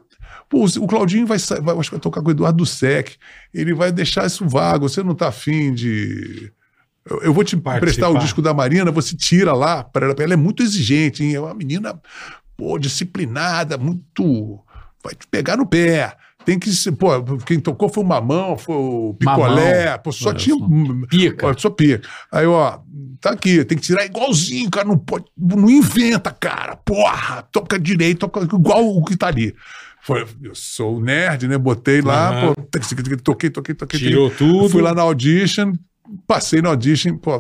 Pô, 0.50 0.66
o 0.66 0.88
Claudinho 0.88 1.28
vai, 1.28 1.38
vai, 1.38 1.78
acho 1.78 1.90
que 1.90 1.96
vai 1.96 2.02
tocar 2.02 2.22
com 2.22 2.28
o 2.28 2.32
Eduardo 2.32 2.66
Sec, 2.66 3.12
ele 3.54 3.74
vai 3.74 3.92
deixar 3.92 4.26
isso 4.26 4.48
vago, 4.50 4.90
você 4.90 5.04
não 5.04 5.14
tá 5.14 5.28
afim 5.28 5.72
de. 5.72 6.52
Eu, 7.10 7.22
eu 7.24 7.34
vou 7.34 7.44
te 7.44 7.56
Participar. 7.58 7.78
emprestar 7.78 8.12
o 8.12 8.20
disco 8.20 8.42
da 8.42 8.54
Marina, 8.54 8.92
você 8.92 9.16
tira 9.16 9.54
lá 9.54 9.84
para 9.84 10.06
ela. 10.08 10.16
Ela 10.20 10.34
é 10.34 10.38
muito 10.38 10.62
exigente, 10.62 11.24
hein? 11.24 11.34
É 11.36 11.40
uma 11.40 11.54
menina, 11.54 12.00
pô, 12.56 12.78
disciplinada, 12.78 13.78
muito. 13.78 14.60
Vai 15.04 15.16
te 15.16 15.26
pegar 15.28 15.58
no 15.58 15.66
pé. 15.66 16.16
Tem 16.46 16.58
que 16.58 16.72
ser. 16.72 16.92
Pô, 16.94 17.10
quem 17.46 17.60
tocou 17.60 17.88
foi 17.90 18.04
o 18.04 18.08
Mamão, 18.08 18.58
foi 18.58 18.76
o 18.76 19.16
Picolé. 19.20 19.98
Pô, 20.00 20.12
só 20.12 20.30
Olha 20.30 20.38
tinha. 20.38 20.56
só. 20.56 20.68
Pica. 21.08 21.48
Ó, 21.48 21.54
só 21.58 21.70
pica. 21.70 22.08
Aí, 22.32 22.46
ó, 22.46 22.80
tá 23.20 23.32
aqui, 23.32 23.64
tem 23.66 23.78
que 23.78 23.84
tirar 23.84 24.06
igualzinho, 24.06 24.70
cara. 24.70 24.88
Não, 24.88 24.98
pode, 24.98 25.26
não 25.38 25.70
inventa, 25.70 26.32
cara. 26.32 26.76
Porra, 26.76 27.44
toca 27.52 27.80
direito, 27.80 28.28
toca 28.28 28.42
igual 28.44 28.88
o 28.88 29.04
que 29.06 29.16
tá 29.16 29.28
ali. 29.28 29.56
Foi, 30.04 30.26
eu 30.42 30.56
sou 30.56 31.00
nerd, 31.00 31.48
né? 31.48 31.60
Botei 31.60 32.02
lá, 32.02 32.30
Aham. 32.30 32.54
pô, 32.56 32.62
toquei, 33.24 33.50
toquei, 33.52 33.76
toquei. 33.76 34.00
Tirou 34.00 34.32
tudo. 34.32 34.70
Fui 34.70 34.82
lá 34.82 34.96
na 34.96 35.04
audition, 35.04 35.74
passei 36.28 36.62
na 36.62 36.70
audition, 36.70 37.18
pô. 37.18 37.40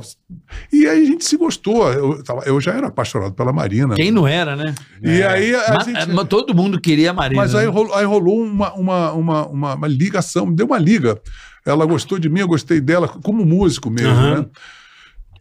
E 0.71 0.85
aí 0.87 1.03
a 1.03 1.05
gente 1.05 1.25
se 1.25 1.37
gostou. 1.37 1.91
Eu, 1.91 2.23
eu 2.45 2.61
já 2.61 2.73
era 2.73 2.87
apaixonado 2.87 3.33
pela 3.33 3.51
Marina. 3.53 3.95
Quem 3.95 4.11
não 4.11 4.27
era, 4.27 4.55
né? 4.55 4.73
E 5.01 5.21
aí 5.23 5.55
a 5.55 5.73
Ma- 5.73 5.83
gente. 5.83 6.09
mas 6.13 6.27
todo 6.27 6.53
mundo 6.55 6.79
queria 6.79 7.11
a 7.11 7.13
Marina. 7.13 7.41
Mas 7.41 7.55
aí 7.55 7.65
né? 7.65 7.71
rolou, 7.71 7.93
aí 7.95 8.05
rolou 8.05 8.41
uma, 8.41 8.73
uma, 8.73 9.11
uma, 9.13 9.45
uma, 9.47 9.75
uma 9.75 9.87
ligação, 9.87 10.51
deu 10.51 10.65
uma 10.65 10.77
liga. 10.77 11.19
Ela 11.65 11.85
gostou 11.85 12.17
de 12.17 12.27
mim, 12.29 12.39
eu 12.39 12.47
gostei 12.47 12.81
dela, 12.81 13.07
como 13.07 13.45
músico 13.45 13.89
mesmo, 13.89 14.11
Aham. 14.11 14.39
né? 14.39 14.45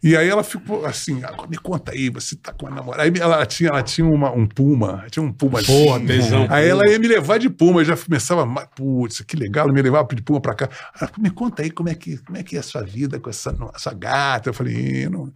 E 0.03 0.17
aí 0.17 0.27
ela 0.27 0.43
ficou 0.43 0.83
assim, 0.85 1.21
"Ah, 1.23 1.35
me 1.47 1.57
conta 1.57 1.91
aí, 1.91 2.09
você 2.09 2.35
tá 2.35 2.51
com 2.51 2.65
uma 2.65 2.75
namorada. 2.75 3.03
Aí 3.03 3.13
ela 3.19 3.45
tinha, 3.45 3.69
ela 3.69 3.83
tinha 3.83 4.07
uma, 4.07 4.31
um 4.31 4.47
Puma, 4.47 5.05
tinha 5.11 5.21
um 5.21 5.31
Puma 5.31 5.61
Porra, 5.61 5.99
tesão. 5.99 6.47
Aí 6.49 6.67
ela 6.67 6.89
ia 6.89 6.97
me 6.97 7.07
levar 7.07 7.37
de 7.37 7.49
Puma, 7.51 7.81
eu 7.81 7.85
já 7.85 7.95
começava, 7.95 8.43
"Ma- 8.45 8.65
putz, 8.65 9.21
que 9.21 9.37
legal, 9.37 9.71
me 9.71 9.79
levava 9.79 10.07
de 10.15 10.21
Puma 10.23 10.41
pra 10.41 10.55
cá. 10.55 10.67
Ela, 10.99 11.11
me 11.19 11.29
conta 11.29 11.61
aí 11.61 11.69
como 11.69 11.87
é 11.89 11.93
que, 11.93 12.17
como 12.17 12.35
é, 12.35 12.41
que 12.41 12.55
é 12.55 12.59
a 12.59 12.63
sua 12.63 12.81
vida 12.81 13.19
com 13.19 13.29
essa, 13.29 13.55
essa 13.75 13.93
gata. 13.93 14.49
Eu 14.49 14.53
falei, 14.55 14.73
"Ih, 14.73 15.09
não, 15.09 15.31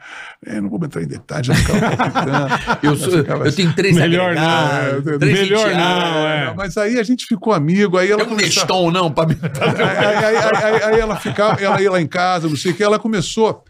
eu 0.45 0.61
não 0.63 0.69
vou 0.69 0.83
entrar 0.83 1.03
em 1.03 1.07
detalhes, 1.07 1.47
palpitando. 1.47 2.47
eu, 2.81 2.95
sou- 2.95 3.11
ficava 3.19 3.43
eu 3.43 3.47
assim. 3.49 3.57
tenho 3.57 3.73
três 3.75 3.95
Melhor 3.95 4.33
não, 4.33 4.77
é, 4.77 5.17
três 5.19 5.39
melhor 5.41 5.69
não, 5.73 6.27
é. 6.27 6.53
Mas 6.55 6.75
aí 6.75 6.97
a 6.99 7.03
gente 7.03 7.25
ficou 7.27 7.53
amigo, 7.53 7.97
aí 7.99 8.09
ela 8.09 8.23
Tem 8.23 8.33
um 8.33 8.35
começou- 8.35 8.63
Neston, 8.63 8.89
não, 8.91 9.11
pra 9.11 9.27
mim. 9.27 9.37
aí, 9.41 10.25
aí- 10.25 10.37
aí- 10.37 10.63
aí- 10.63 10.83
aí 10.95 10.99
ela 10.99 11.15
ficava, 11.17 11.61
ela 11.61 11.79
ia 11.81 11.91
lá 11.91 12.01
em 12.01 12.07
casa, 12.07 12.47
não 12.49 12.55
sei 12.55 12.71
o 12.71 12.75
que, 12.75 12.83
ela 12.83 12.97
começou, 12.97 13.63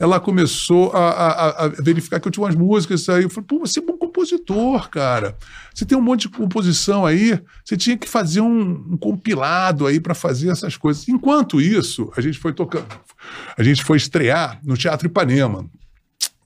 ela 0.00 0.18
começou 0.18 0.90
a, 0.92 1.10
a- 1.10 1.64
a 1.64 1.68
verificar 1.68 2.18
que 2.18 2.26
eu 2.26 2.32
tinha 2.32 2.42
umas 2.44 2.54
músicas 2.56 3.06
aí. 3.10 3.22
Eu 3.22 3.30
falei, 3.30 3.46
pô, 3.46 3.58
você 3.60 3.78
é 3.78 3.82
bom 3.82 3.96
compositor, 3.98 4.88
cara. 4.88 5.36
Você 5.74 5.84
tem 5.84 5.96
um 5.96 6.00
monte 6.00 6.22
de 6.22 6.30
composição 6.30 7.04
aí, 7.06 7.38
você 7.64 7.76
tinha 7.76 7.96
que 7.98 8.08
fazer 8.08 8.40
um, 8.40 8.60
um 8.92 8.96
compilado 8.96 9.86
aí 9.86 10.00
para 10.00 10.14
fazer 10.14 10.48
essas 10.48 10.76
coisas. 10.76 11.06
Enquanto 11.06 11.60
isso, 11.60 12.10
a 12.16 12.20
gente 12.22 12.38
foi 12.38 12.52
tocando, 12.54 12.86
a 13.56 13.62
gente 13.62 13.84
foi 13.84 13.98
estrear 13.98 14.58
no 14.64 14.74
Teatro 14.76 15.06
Ipanema, 15.06 15.66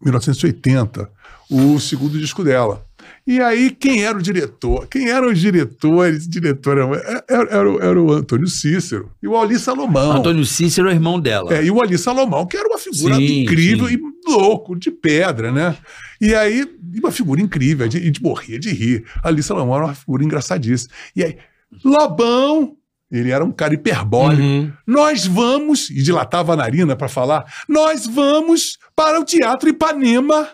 1980, 0.02 1.08
o 1.50 1.78
segundo 1.78 2.18
disco 2.18 2.42
dela. 2.44 2.84
E 3.26 3.40
aí, 3.40 3.70
quem 3.70 4.04
era 4.04 4.18
o 4.18 4.22
diretor? 4.22 4.86
Quem 4.86 5.08
eram 5.08 5.28
os 5.32 5.38
diretores? 5.40 6.28
Diretor 6.28 6.76
era, 6.76 7.24
era, 7.28 7.50
era 7.50 7.70
o- 7.70 7.80
era 7.82 8.02
o 8.02 8.12
Antônio 8.12 8.46
Cícero 8.46 9.10
e 9.22 9.26
o 9.26 9.36
Ali 9.38 9.58
Salomão. 9.58 10.12
Antônio 10.18 10.44
Cícero 10.44 10.90
é 10.90 10.92
irmão 10.92 11.18
dela. 11.18 11.54
É, 11.54 11.64
e 11.64 11.70
o 11.70 11.82
Ali 11.82 11.96
Salomão, 11.96 12.46
que 12.46 12.56
era 12.56 12.68
uma 12.68 12.76
figura 12.78 13.16
Sim, 13.16 13.42
incrível 13.42 13.88
sim. 13.88 13.94
e 13.94 14.30
louco, 14.30 14.76
de 14.78 14.90
pedra, 14.90 15.50
né? 15.50 15.74
E 16.20 16.34
aí, 16.34 16.66
uma 16.98 17.10
figura 17.10 17.40
incrível, 17.40 17.88
de, 17.88 18.12
morrer 18.22 18.58
de 18.58 18.70
rir. 18.72 19.04
Ali 19.22 19.42
Salomão 19.42 19.74
era 19.76 19.84
uma 19.86 19.94
figura 19.94 20.22
engraçadíssima. 20.22 20.92
E 21.16 21.24
aí, 21.24 21.38
Lobão, 21.82 22.76
ele 23.10 23.30
era 23.30 23.44
um 23.44 23.52
cara 23.52 23.74
hiperbólico. 23.74 24.42
Uhum. 24.42 24.72
Nós 24.86 25.26
vamos, 25.26 25.88
e 25.90 26.02
dilatava 26.02 26.52
a 26.52 26.56
narina 26.56 26.94
para 26.96 27.08
falar, 27.08 27.44
nós 27.68 28.06
vamos 28.06 28.78
para 28.94 29.18
o 29.20 29.24
Teatro 29.24 29.68
Ipanema 29.68 30.48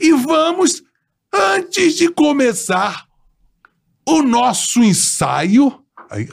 e 0.00 0.12
vamos, 0.12 0.82
antes 1.32 1.94
de 1.94 2.08
começar 2.08 3.06
o 4.06 4.22
nosso 4.22 4.82
ensaio, 4.82 5.80
aí, 6.10 6.28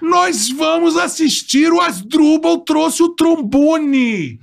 nós 0.00 0.48
vamos 0.50 0.96
assistir 0.96 1.72
o 1.72 1.80
Asdrubal 1.80 2.58
trouxe 2.60 3.02
o 3.02 3.10
trombone, 3.10 4.40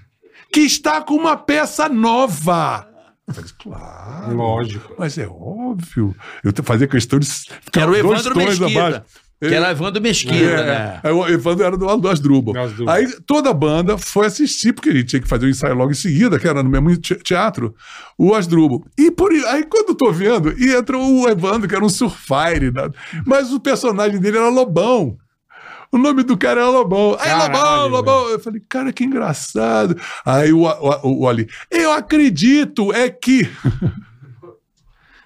que 0.51 0.61
está 0.61 1.01
com 1.01 1.15
uma 1.15 1.35
peça 1.35 1.89
nova. 1.89 2.87
Falei, 3.31 3.51
claro. 3.57 4.35
Lógico. 4.35 4.95
Mas 4.97 5.17
é 5.17 5.27
óbvio. 5.27 6.15
Eu 6.43 6.53
fazia 6.63 6.87
questão 6.87 7.19
de 7.19 7.25
ficar 7.25 7.81
era 7.81 7.91
o 7.91 7.93
dois 7.93 8.25
Evandro 8.25 8.33
tons 8.33 8.59
Mesquita. 8.59 8.87
abaixo. 8.87 9.03
Que 9.49 9.55
era 9.55 9.67
o 9.67 9.71
Evandro 9.71 10.01
Mesquita, 10.01 10.35
É, 10.35 10.65
né? 10.65 10.99
Aí 11.03 11.11
o 11.11 11.27
Evandro 11.27 11.65
era 11.65 11.77
do 11.77 11.85
lado 11.85 12.01
do 12.01 12.09
Asdrubal. 12.09 12.53
Aí 12.89 13.07
toda 13.25 13.49
a 13.49 13.53
banda 13.53 13.97
foi 13.97 14.25
assistir, 14.25 14.73
porque 14.73 14.89
ele 14.89 15.03
tinha 15.03 15.21
que 15.21 15.27
fazer 15.27 15.45
o 15.45 15.49
ensaio 15.49 15.75
logo 15.75 15.91
em 15.91 15.95
seguida, 15.95 16.37
que 16.39 16.47
era 16.47 16.61
no 16.63 16.69
mesmo 16.69 16.95
te- 16.97 17.15
teatro, 17.15 17.73
o 18.17 18.33
Asdrubal. 18.33 18.85
E 18.97 19.09
por 19.11 19.31
aí, 19.31 19.63
quando 19.63 19.89
eu 19.89 19.95
tô 19.95 20.11
vendo, 20.11 20.53
e 20.57 20.73
entra 20.73 20.97
o 20.97 21.27
Evandro, 21.29 21.67
que 21.67 21.75
era 21.75 21.83
um 21.85 21.89
surfire, 21.89 22.71
né? 22.73 22.89
mas 23.25 23.51
o 23.51 23.59
personagem 23.59 24.19
dele 24.19 24.37
era 24.37 24.49
Lobão. 24.49 25.17
O 25.91 25.97
nome 25.99 26.23
do 26.23 26.35
cara 26.35 26.61
era 26.61 26.69
Lobão. 26.71 27.15
Aí, 27.19 27.29
Caralho, 27.29 27.53
Lobão, 27.53 27.87
Lobão. 27.89 28.29
Eu 28.29 28.39
falei, 28.39 28.59
cara, 28.67 28.91
que 28.91 29.03
engraçado. 29.03 29.95
Aí 30.25 30.51
o, 30.51 30.63
o, 30.63 30.89
o, 31.03 31.19
o 31.21 31.27
Ali, 31.29 31.47
eu 31.69 31.91
acredito, 31.91 32.91
é 32.91 33.09
que. 33.11 33.47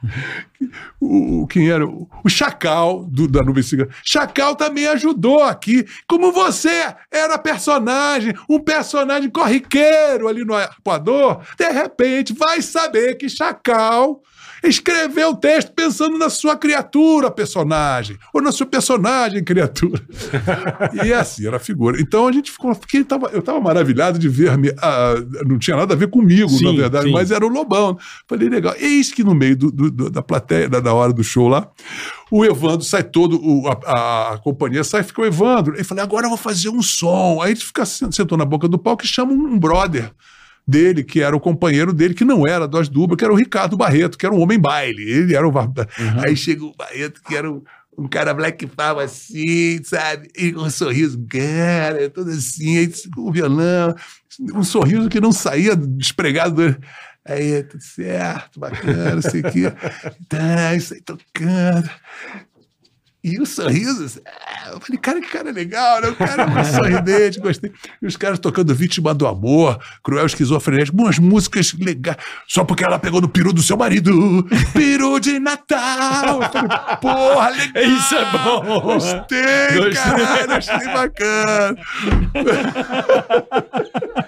o, 1.00 1.48
quem 1.48 1.70
era? 1.70 1.86
O, 1.86 2.10
o 2.24 2.30
Chacal 2.30 3.06
do, 3.06 3.28
da 3.28 3.44
Nuvem 3.44 3.64
Cigana. 3.64 3.90
Chacal 4.04 4.56
também 4.56 4.88
ajudou 4.88 5.44
aqui. 5.44 5.86
Como 6.08 6.32
você 6.32 6.96
era 7.12 7.38
personagem, 7.38 8.34
um 8.50 8.60
personagem 8.60 9.30
corriqueiro 9.30 10.28
ali 10.28 10.44
no 10.44 10.54
Arpoador, 10.54 11.42
de 11.58 11.70
repente 11.70 12.34
vai 12.34 12.62
saber 12.62 13.16
que 13.16 13.30
Chacal 13.30 14.22
escreveu 14.68 15.30
o 15.32 15.36
texto 15.36 15.72
pensando 15.74 16.18
na 16.18 16.30
sua 16.30 16.56
criatura, 16.56 17.30
personagem, 17.32 18.18
ou 18.34 18.42
na 18.42 18.52
sua 18.52 18.66
personagem, 18.66 19.44
criatura. 19.44 20.02
e 21.04 21.14
assim, 21.14 21.46
era 21.48 21.58
a 21.58 21.60
figura. 21.60 22.00
Então 22.02 22.28
a 22.28 22.32
gente 22.32 22.52
ficou. 22.52 22.74
Porque 22.76 22.98
ele 22.98 23.04
tava, 23.06 23.28
eu 23.28 23.40
estava 23.40 23.60
maravilhado 23.60 24.18
de 24.20 24.28
ver. 24.30 24.52
ah, 24.82 25.16
não 25.46 25.58
tinha 25.58 25.76
nada 25.78 25.94
a 25.94 25.98
ver 25.98 26.10
comigo, 26.10 26.50
Sim, 26.50 26.66
na 26.66 26.72
verdade, 26.72 27.06
sim. 27.08 27.12
mas 27.12 27.32
era 27.32 27.46
o 27.46 27.50
Lobão. 27.50 27.98
Falei, 28.28 28.50
legal. 28.50 28.74
Eis 28.78 29.12
que 29.12 29.24
no 29.24 29.34
meio 29.34 29.56
do- 29.56 29.72
do- 29.72 30.10
da 30.10 30.22
plateia, 30.22 30.70
da, 30.70 30.94
hora 30.94 31.14
do 31.14 31.24
show 31.24 31.48
lá, 31.48 31.70
o 32.32 32.44
Evandro 32.46 32.84
sai 32.86 33.04
todo, 33.04 33.40
o- 33.42 33.68
a, 33.68 33.78
a- 33.86 34.34
a 34.34 34.38
companhia 34.38 34.84
sai, 34.84 35.04
fica 35.04 35.22
o 35.22 35.26
Evandro. 35.26 35.76
Ele 35.76 35.84
falei, 35.84 36.04
agora 36.04 36.26
eu 36.26 36.30
vou 36.30 36.38
fazer 36.38 36.70
um 36.70 36.82
som. 36.82 37.40
Aí 37.42 37.52
a 37.52 37.54
gente 37.54 37.66
fica, 37.66 37.86
sentou 37.86 38.38
na 38.38 38.46
boca 38.46 38.68
do 38.68 38.78
palco 38.78 39.04
e 39.04 39.08
chama 39.08 39.32
um 39.34 39.58
brother 39.58 40.12
dele, 40.68 41.04
que 41.04 41.22
era 41.22 41.36
o 41.36 41.40
companheiro 41.40 41.94
dele, 41.94 42.14
que 42.14 42.26
não 42.26 42.46
era 42.46 42.68
do 42.68 42.78
Asdubra, 42.78 43.16
que 43.16 43.24
era 43.24 43.34
o 43.34 43.38
Ricardo 43.38 43.78
Barreto, 43.78 44.18
que 44.18 44.26
era 44.26 44.36
um 44.36 44.42
homem 44.42 44.60
baile. 44.60 45.10
Ele 45.10 45.36
era 45.36 45.48
o. 45.48 45.54
Aí 46.26 46.36
chega 46.36 46.66
o 46.66 46.76
Barreto, 46.76 47.22
que 47.24 47.36
era 47.36 47.50
o. 47.50 47.64
um 47.98 48.08
cara 48.08 48.34
black 48.34 48.68
power 48.68 49.06
assim, 49.06 49.82
sabe? 49.84 50.30
E 50.38 50.52
com 50.52 50.62
um 50.62 50.70
sorriso, 50.70 51.24
cara, 51.30 52.10
todo 52.10 52.30
assim, 52.32 52.78
aí 52.78 52.92
com 53.16 53.22
o 53.22 53.32
violão, 53.32 53.96
um 54.54 54.64
sorriso 54.64 55.10
que 55.10 55.22
não 55.22 55.32
saía 55.32 55.76
despregado 55.76 56.56
do. 56.56 56.78
Aí, 57.30 57.62
tudo 57.64 57.84
certo, 57.84 58.58
bacana, 58.58 59.16
não 59.16 59.22
sei 59.22 59.42
o 59.42 59.52
quê. 59.52 59.74
Tá, 60.30 60.74
isso 60.76 60.94
aí 60.94 61.02
tocando. 61.02 61.90
E 63.28 63.42
o 63.42 63.46
sorriso, 63.46 64.22
ah, 64.26 64.70
eu 64.72 64.80
falei, 64.80 64.98
cara, 65.02 65.20
que 65.20 65.28
cara 65.28 65.52
legal, 65.52 66.00
né? 66.00 66.08
O 66.08 66.16
cara 66.16 66.44
é 66.44 66.46
um 66.46 66.64
sorridente, 66.74 67.42
gostei. 67.42 67.74
E 68.02 68.08
os 68.08 68.16
caras 68.16 68.40
tocando 68.40 68.74
Vítima 68.74 69.14
do 69.14 69.28
Amor, 69.28 69.78
Cruel 70.02 70.26
Esquizofrenético, 70.26 70.98
umas 70.98 71.20
músicas 71.20 71.74
legais. 71.74 72.16
Só 72.48 72.64
porque 72.64 72.86
ela 72.86 72.98
pegou 72.98 73.20
no 73.20 73.28
peru 73.28 73.52
do 73.52 73.62
seu 73.62 73.76
marido. 73.76 74.48
Peru 74.72 75.20
de 75.20 75.40
Natal. 75.40 76.42
Eu 76.42 76.50
falei, 76.50 76.70
porra, 77.02 77.50
legal. 77.50 77.84
Isso 77.84 78.16
é 78.16 78.32
bom. 78.32 78.80
Gostei, 78.80 79.76
Gostei. 79.76 79.94
cara, 79.94 80.56
achei 80.56 80.88
bacana. 80.88 81.76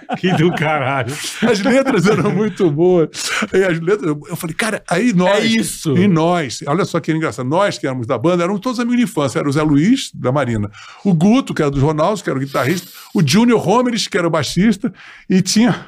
Que 0.18 0.32
do 0.34 0.52
caralho. 0.52 1.12
As 1.48 1.60
letras 1.60 2.06
eram 2.06 2.30
muito 2.32 2.70
boas. 2.70 3.08
E 3.52 3.62
as 3.64 3.78
letras, 3.78 4.16
eu 4.28 4.36
falei, 4.36 4.54
cara, 4.54 4.82
aí 4.88 5.12
nós. 5.12 5.38
É 5.38 5.46
isso. 5.46 5.96
E 5.96 6.08
nós, 6.08 6.60
olha 6.66 6.84
só 6.84 6.98
que 7.00 7.12
engraçado, 7.12 7.48
nós 7.48 7.78
que 7.78 7.86
éramos 7.86 8.06
da 8.06 8.18
banda, 8.18 8.42
éramos 8.42 8.60
todos 8.60 8.80
amigos 8.80 8.89
de 8.96 9.02
infância. 9.02 9.38
Era 9.38 9.48
o 9.48 9.52
Zé 9.52 9.62
Luiz, 9.62 10.10
da 10.14 10.30
Marina, 10.32 10.70
o 11.04 11.12
Guto, 11.14 11.52
que 11.54 11.62
era 11.62 11.70
dos 11.70 11.82
Ronaldos, 11.82 12.22
que 12.22 12.30
era 12.30 12.38
o 12.38 12.42
guitarrista, 12.42 12.88
o 13.14 13.22
Júnior 13.26 13.66
Homeres, 13.68 14.06
que 14.06 14.16
era 14.18 14.26
o 14.26 14.30
baixista, 14.30 14.92
e 15.28 15.40
tinha 15.42 15.86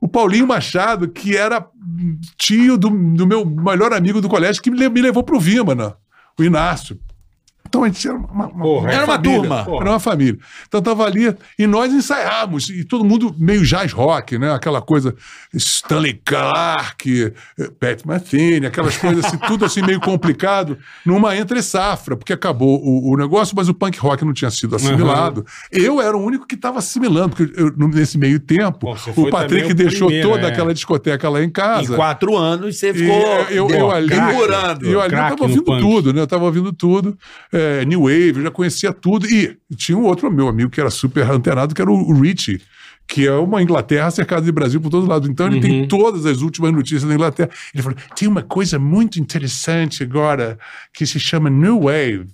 o 0.00 0.06
Paulinho 0.06 0.46
Machado, 0.46 1.08
que 1.08 1.36
era 1.36 1.66
tio 2.36 2.76
do, 2.78 2.88
do 2.88 3.26
meu 3.26 3.44
melhor 3.44 3.92
amigo 3.92 4.20
do 4.20 4.28
colégio, 4.28 4.62
que 4.62 4.70
me, 4.70 4.78
le- 4.78 4.88
me 4.88 5.02
levou 5.02 5.22
pro 5.24 5.40
Vímana, 5.40 5.96
o 6.38 6.44
Inácio. 6.44 6.98
Então 7.68 7.84
a 7.84 7.86
gente 7.88 8.08
era 8.08 8.16
uma, 8.16 8.46
uma- 8.46 8.62
Porra, 8.62 8.90
Era 8.90 9.04
uma 9.04 9.14
família. 9.14 9.38
turma. 9.40 9.56
Era 9.80 9.90
uma 9.90 10.00
família. 10.00 10.38
Então 10.66 10.80
tava 10.82 11.04
ali 11.04 11.34
e 11.58 11.66
nós 11.66 11.92
ensaiamos, 11.92 12.68
e 12.70 12.84
todo 12.84 13.04
mundo 13.04 13.34
meio 13.38 13.62
jazz 13.64 13.92
rock, 13.92 14.38
né? 14.38 14.52
Aquela 14.52 14.80
coisa 14.80 15.14
Stanley 15.54 16.20
Clark, 16.24 17.32
Pat 17.78 18.04
Metheny, 18.06 18.66
aquelas 18.66 18.96
coisas 18.96 19.24
assim, 19.24 19.36
tudo 19.46 19.64
assim 19.64 19.82
meio 19.82 20.00
complicado, 20.00 20.78
numa 21.04 21.36
entre 21.36 21.62
safra, 21.62 22.16
porque 22.16 22.32
acabou 22.32 22.80
o, 22.82 23.12
o 23.12 23.16
negócio, 23.16 23.54
mas 23.56 23.68
o 23.68 23.74
punk 23.74 23.98
rock 23.98 24.24
não 24.24 24.32
tinha 24.32 24.50
sido 24.50 24.74
assimilado. 24.76 25.44
Eu 25.70 26.00
era 26.00 26.16
o 26.16 26.20
único 26.22 26.46
que 26.46 26.54
estava 26.54 26.78
assimilando, 26.78 27.36
porque 27.36 27.52
eu, 27.60 27.72
nesse 27.88 28.16
meio 28.18 28.40
tempo, 28.40 28.78
Pô, 28.78 29.22
o 29.22 29.30
Patrick 29.30 29.72
o 29.72 29.74
deixou 29.74 30.08
primeiro, 30.08 30.30
toda 30.30 30.46
é. 30.46 30.50
aquela 30.50 30.72
discoteca 30.72 31.28
lá 31.28 31.42
em 31.42 31.46
Em 31.48 31.50
casa. 31.50 31.94
quatro 31.96 32.36
anos 32.36 32.78
você 32.78 32.90
E 32.90 32.94
ficou 32.94 33.16
eu, 33.50 33.68
eu 33.70 33.90
ali, 33.90 34.14
segurando. 34.14 34.86
e 34.86 34.92
eu 34.92 35.00
ali 35.00 35.14
eu 35.14 35.18
tava 35.20 35.42
ouvindo 35.42 35.62
tudo, 35.64 36.12
né? 36.12 36.20
Eu 36.20 36.26
tava 36.26 36.44
ouvindo 36.44 36.72
tudo. 36.72 37.16
É, 37.52 37.57
New 37.86 38.02
Wave, 38.02 38.34
eu 38.36 38.42
já 38.42 38.50
conhecia 38.50 38.92
tudo. 38.92 39.26
E 39.26 39.56
tinha 39.76 39.96
um 39.98 40.04
outro 40.04 40.30
meu 40.30 40.48
amigo 40.48 40.70
que 40.70 40.80
era 40.80 40.90
super 40.90 41.28
antenado, 41.30 41.74
que 41.74 41.82
era 41.82 41.90
o, 41.90 41.94
o 42.10 42.20
Richie, 42.20 42.60
que 43.06 43.26
é 43.26 43.32
uma 43.32 43.62
Inglaterra 43.62 44.10
cercada 44.10 44.42
de 44.42 44.52
Brasil 44.52 44.80
por 44.82 44.90
todos 44.90 45.08
lados. 45.08 45.28
Então 45.30 45.46
ele 45.46 45.56
Uhum. 45.56 45.62
tem 45.62 45.88
todas 45.88 46.26
as 46.26 46.42
últimas 46.42 46.70
notícias 46.72 47.04
da 47.04 47.14
Inglaterra. 47.14 47.48
Ele 47.72 47.82
falou: 47.82 47.98
tem 48.14 48.28
uma 48.28 48.42
coisa 48.42 48.78
muito 48.78 49.18
interessante 49.18 50.02
agora 50.02 50.58
que 50.92 51.06
se 51.06 51.18
chama 51.18 51.48
New 51.48 51.82
Wave. 51.84 52.26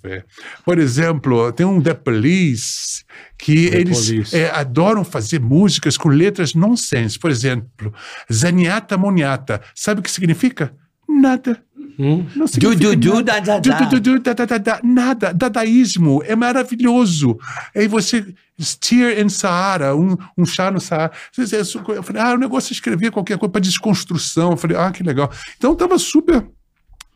Por 0.65 0.77
exemplo, 0.77 1.51
tem 1.53 1.65
um 1.65 1.81
The 1.81 1.93
Police 1.93 3.03
que 3.37 3.69
The 3.69 3.77
eles 3.77 4.07
Police. 4.09 4.35
é, 4.35 4.49
adoram 4.51 5.03
fazer 5.05 5.39
músicas 5.39 5.97
com 5.97 6.09
letras 6.09 6.53
nonsense. 6.53 7.17
Por 7.17 7.31
exemplo, 7.31 7.93
Zaniata 8.31 8.97
Moniata. 8.97 9.61
Sabe 9.73 10.01
o 10.01 10.03
que 10.03 10.11
significa? 10.11 10.73
Nada. 11.07 11.61
Hum? 11.97 12.25
Não 12.35 12.45
Du, 12.45 12.51
significa 12.51 12.89
du, 12.89 12.95
du, 12.95 13.13
nada. 13.15 13.23
da, 13.23 13.39
da, 13.39 13.59
Du, 13.59 13.69
da. 13.69 13.79
du, 13.79 13.89
du, 13.89 13.99
du, 13.99 14.19
da, 14.19 14.33
da, 14.33 14.45
da, 14.45 14.57
da. 14.57 14.79
Nada. 14.83 15.33
Dadaísmo. 15.33 16.21
É 16.25 16.35
maravilhoso. 16.35 17.37
Aí 17.75 17.87
você. 17.87 18.25
Steer 18.57 19.19
in 19.19 19.27
Saara, 19.27 19.93
um, 19.97 20.15
um 20.37 20.45
chá 20.45 20.71
no 20.71 20.79
Saara. 20.79 21.11
Eu 21.37 22.01
falei, 22.01 22.21
ah, 22.21 22.33
o 22.35 22.37
negócio 22.37 22.71
é 22.71 22.73
escrever 22.73 23.11
qualquer 23.11 23.37
coisa 23.37 23.51
para 23.51 23.59
desconstrução. 23.59 24.51
Eu 24.51 24.57
falei, 24.57 24.77
ah, 24.77 24.89
que 24.91 25.03
legal. 25.03 25.29
Então 25.57 25.73
estava 25.73 25.99
super. 25.99 26.41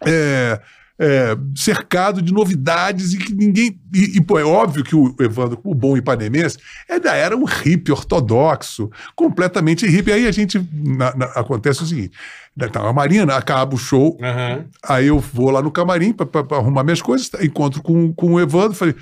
é, 0.06 0.60
é, 0.99 1.38
cercado 1.55 2.21
de 2.21 2.34
novidades 2.34 3.13
e 3.13 3.17
que 3.17 3.34
ninguém. 3.34 3.80
E, 3.93 4.17
e, 4.17 4.21
pô, 4.21 4.38
é 4.38 4.43
óbvio 4.43 4.84
que 4.84 4.93
o 4.95 5.15
Evandro, 5.19 5.55
como 5.57 5.73
bom 5.73 5.95
ipanemense, 5.95 6.57
ainda 6.89 7.13
era 7.15 7.38
um 7.38 7.45
hippie 7.45 7.91
ortodoxo, 7.91 8.89
completamente 9.15 9.88
hippie. 9.88 10.11
Aí 10.11 10.27
a 10.27 10.31
gente. 10.31 10.59
na- 10.73 11.15
na- 11.15 11.26
acontece 11.27 11.81
o 11.84 11.85
seguinte: 11.85 12.11
então, 12.57 12.85
a 12.85 12.91
Marina 12.91 13.35
acaba 13.38 13.73
o 13.76 13.77
show, 13.77 14.17
Aham. 14.21 14.65
Aí 14.84 15.07
eu 15.07 15.19
vou 15.19 15.49
lá 15.49 15.61
no 15.61 15.71
camarim 15.71 16.11
para 16.11 16.27
arrumar 16.57 16.84
minhas 16.84 17.01
coisas, 17.01 17.30
encontro 17.41 17.81
com, 17.81 18.13
com 18.13 18.34
o 18.34 18.39
Evandro, 18.39 18.76
falei, 18.76 18.95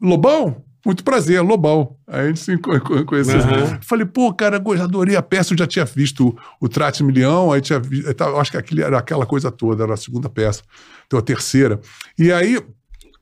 Lobão? 0.00 0.62
Muito 0.86 1.02
prazer, 1.04 1.42
Lobão. 1.42 1.96
Aí 2.06 2.20
a 2.20 2.26
gente 2.28 2.40
se 2.40 2.56
co- 2.56 2.80
co- 2.80 3.04
conheceu. 3.04 3.40
Aham. 3.40 3.78
Falei, 3.82 4.06
pô, 4.06 4.32
cara, 4.32 4.56
adorei 4.82 5.16
a 5.16 5.22
peça, 5.22 5.52
eu 5.52 5.58
já 5.58 5.66
tinha 5.66 5.84
visto 5.84 6.28
o, 6.28 6.38
o 6.66 6.68
Trate 6.68 7.02
Milhão, 7.02 7.52
aí 7.52 7.60
tinha 7.60 7.78
vi- 7.80 8.04
eu 8.06 8.14
tava- 8.14 8.30
eu 8.32 8.40
acho 8.40 8.50
que 8.50 8.56
aquele 8.56 8.82
era 8.82 8.96
aquela 8.98 9.26
coisa 9.26 9.50
toda, 9.50 9.82
era 9.84 9.94
a 9.94 9.96
segunda 9.98 10.28
peça, 10.30 10.62
então 11.08 11.18
a 11.18 11.22
terceira. 11.22 11.80
E 12.16 12.30
aí 12.30 12.62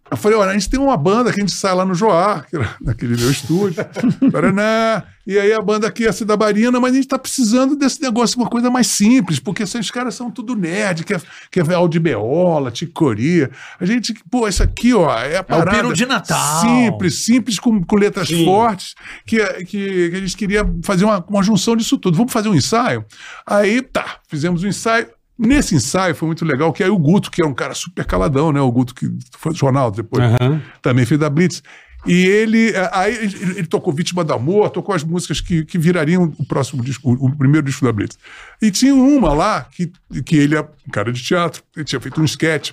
eu 0.09 0.17
falei, 0.17 0.39
olha, 0.39 0.51
a 0.51 0.55
gente 0.55 0.71
tem 0.71 0.79
uma 0.79 0.97
banda 0.97 1.33
que 1.33 1.41
a 1.41 1.43
gente 1.43 1.53
sai 1.53 1.75
lá 1.75 1.85
no 1.85 1.95
Joar, 1.95 2.47
que 2.49 2.57
era 2.57 2.77
naquele 2.81 3.17
meu 3.17 3.31
estúdio, 3.31 3.85
Paraná, 4.31 5.03
e 5.27 5.37
aí 5.37 5.53
a 5.53 5.61
banda 5.61 5.89
aqui 5.89 6.07
é 6.07 6.09
a 6.09 6.13
Cidabarina, 6.13 6.79
mas 6.79 6.93
a 6.93 6.97
gente 6.97 7.09
tá 7.09 7.19
precisando 7.19 7.75
desse 7.75 8.01
negócio, 8.01 8.39
uma 8.39 8.49
coisa 8.49 8.71
mais 8.71 8.87
simples, 8.87 9.41
porque 9.41 9.65
esses 9.65 9.91
caras 9.91 10.15
são 10.15 10.31
tudo 10.31 10.55
nerd, 10.55 11.03
quer, 11.03 11.21
quer 11.51 11.65
ver 11.65 11.75
Aldibeola, 11.75 12.71
Ticoria. 12.71 13.51
A 13.81 13.85
gente, 13.85 14.15
pô, 14.31 14.47
isso 14.47 14.63
aqui, 14.63 14.95
ó, 14.95 15.13
é 15.19 15.39
a 15.39 15.43
parada. 15.43 15.77
peru 15.77 15.93
de 15.93 16.07
Natal. 16.07 16.61
Simples, 16.61 17.25
simples, 17.25 17.59
com, 17.59 17.83
com 17.83 17.97
letras 17.97 18.29
Sim. 18.29 18.45
fortes, 18.45 18.95
que, 19.27 19.45
que, 19.65 20.11
que 20.11 20.17
a 20.17 20.21
gente 20.21 20.37
queria 20.37 20.65
fazer 20.85 21.05
uma, 21.05 21.19
uma 21.29 21.43
junção 21.43 21.75
disso 21.75 21.99
tudo. 21.99 22.17
Vamos 22.17 22.33
fazer 22.33 22.49
um 22.49 22.55
ensaio? 22.55 23.05
Aí, 23.45 23.83
tá, 23.83 24.21
fizemos 24.29 24.63
um 24.63 24.69
ensaio. 24.69 25.09
Nesse 25.39 25.75
ensaio 25.75 26.15
foi 26.15 26.27
muito 26.27 26.45
legal, 26.45 26.73
que 26.73 26.83
aí 26.83 26.89
o 26.89 26.99
Guto, 26.99 27.31
que 27.31 27.43
era 27.43 27.51
um 27.51 27.55
cara 27.55 27.75
super 27.75 28.05
caladão, 28.05 28.53
né? 28.53 28.61
O 28.61 28.73
Guto 28.73 28.95
que 28.95 29.07
foi 29.37 29.53
do 29.53 29.59
jornal 29.59 29.91
depois, 29.91 30.25
Aham. 30.25 30.63
também 30.81 31.05
fez 31.05 31.21
da 31.21 31.29
Blitz. 31.29 31.63
E 32.07 32.25
ele, 32.25 32.71
eh, 32.71 32.91
aí 32.93 33.15
ele, 33.17 33.59
ele 33.59 33.67
tocou 33.67 33.93
Vítima 33.93 34.23
do 34.23 34.33
Amor, 34.33 34.71
tocou 34.71 34.95
as 34.95 35.03
músicas 35.03 35.41
que, 35.41 35.65
que 35.65 35.77
virariam 35.77 36.33
o 36.39 36.47
próximo 36.47 36.83
disco, 36.83 37.11
o, 37.11 37.27
o 37.27 37.37
primeiro 37.37 37.67
disco 37.67 37.85
da 37.85 37.93
Blitz. 37.93 38.17
E 38.63 38.71
tinha 38.71 38.95
uma 38.95 39.35
lá 39.35 39.63
que, 39.65 39.93
que 40.25 40.37
ele 40.37 40.57
é 40.57 40.61
um 40.61 40.91
cara 40.91 41.13
de 41.13 41.23
teatro, 41.23 41.63
ele 41.75 41.85
tinha 41.85 42.01
feito 42.01 42.21
um 42.21 42.25
sketch. 42.25 42.73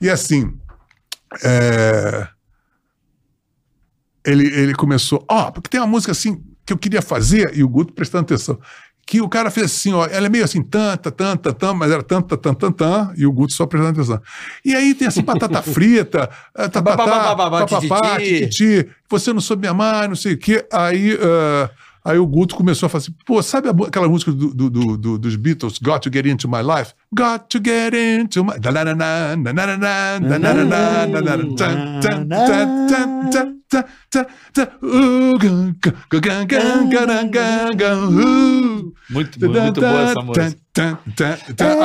E 0.00 0.10
assim, 0.10 0.54
é, 1.42 2.28
ele, 4.24 4.46
ele 4.46 4.74
começou, 4.74 5.24
ó, 5.28 5.50
porque 5.50 5.70
tem 5.70 5.80
uma 5.80 5.86
música 5.86 6.12
assim 6.12 6.44
que 6.64 6.72
eu 6.72 6.78
queria 6.78 7.00
fazer, 7.00 7.56
e 7.56 7.62
o 7.62 7.68
Guto 7.68 7.92
prestando 7.92 8.24
atenção, 8.24 8.58
que 9.06 9.20
o 9.20 9.28
cara 9.28 9.52
fez 9.52 9.66
assim, 9.66 9.92
ó, 9.92 10.04
ela 10.04 10.26
é 10.26 10.28
meio 10.28 10.44
assim, 10.44 10.60
tanta, 10.60 11.12
tanta, 11.12 11.52
tanta, 11.52 11.72
mas 11.72 11.92
era 11.92 12.02
tanta, 12.02 12.36
tanta, 12.36 12.72
tanta, 12.72 13.14
e 13.16 13.24
o 13.24 13.30
Guto 13.30 13.52
só 13.52 13.64
prestando 13.64 13.92
atenção. 13.92 14.20
E 14.64 14.74
aí 14.74 14.94
tem 14.94 15.06
assim, 15.06 15.22
batata 15.22 15.62
frita, 15.62 16.28
eh, 16.56 16.66
tatatá, 16.66 17.36
papapá, 17.36 18.18
tititi, 18.18 18.88
você 19.08 19.32
não 19.32 19.40
soube 19.40 19.68
amar, 19.68 20.08
não 20.08 20.16
sei 20.16 20.34
o 20.34 20.38
quê. 20.38 20.66
Aí, 20.72 21.16
ah, 21.22 21.70
Aí 22.06 22.18
o 22.18 22.26
Guto 22.26 22.54
começou 22.54 22.86
a 22.86 22.88
falar 22.88 23.02
assim: 23.02 23.14
pô, 23.26 23.42
sabe 23.42 23.68
aquela 23.68 24.08
música 24.08 24.30
do, 24.30 24.54
do, 24.54 24.96
do, 24.96 25.18
dos 25.18 25.34
Beatles, 25.34 25.80
Got 25.80 25.98
to 26.00 26.10
Get 26.12 26.24
Into 26.24 26.48
My 26.48 26.62
Life? 26.62 26.92
Got 27.12 27.46
to 27.48 27.58
Get 27.58 27.94
Into 27.94 28.44
My. 28.44 28.52
Muito, 39.10 39.40
muito 39.40 39.80
boa 39.80 40.00
essa 40.02 40.22
música. 40.22 40.56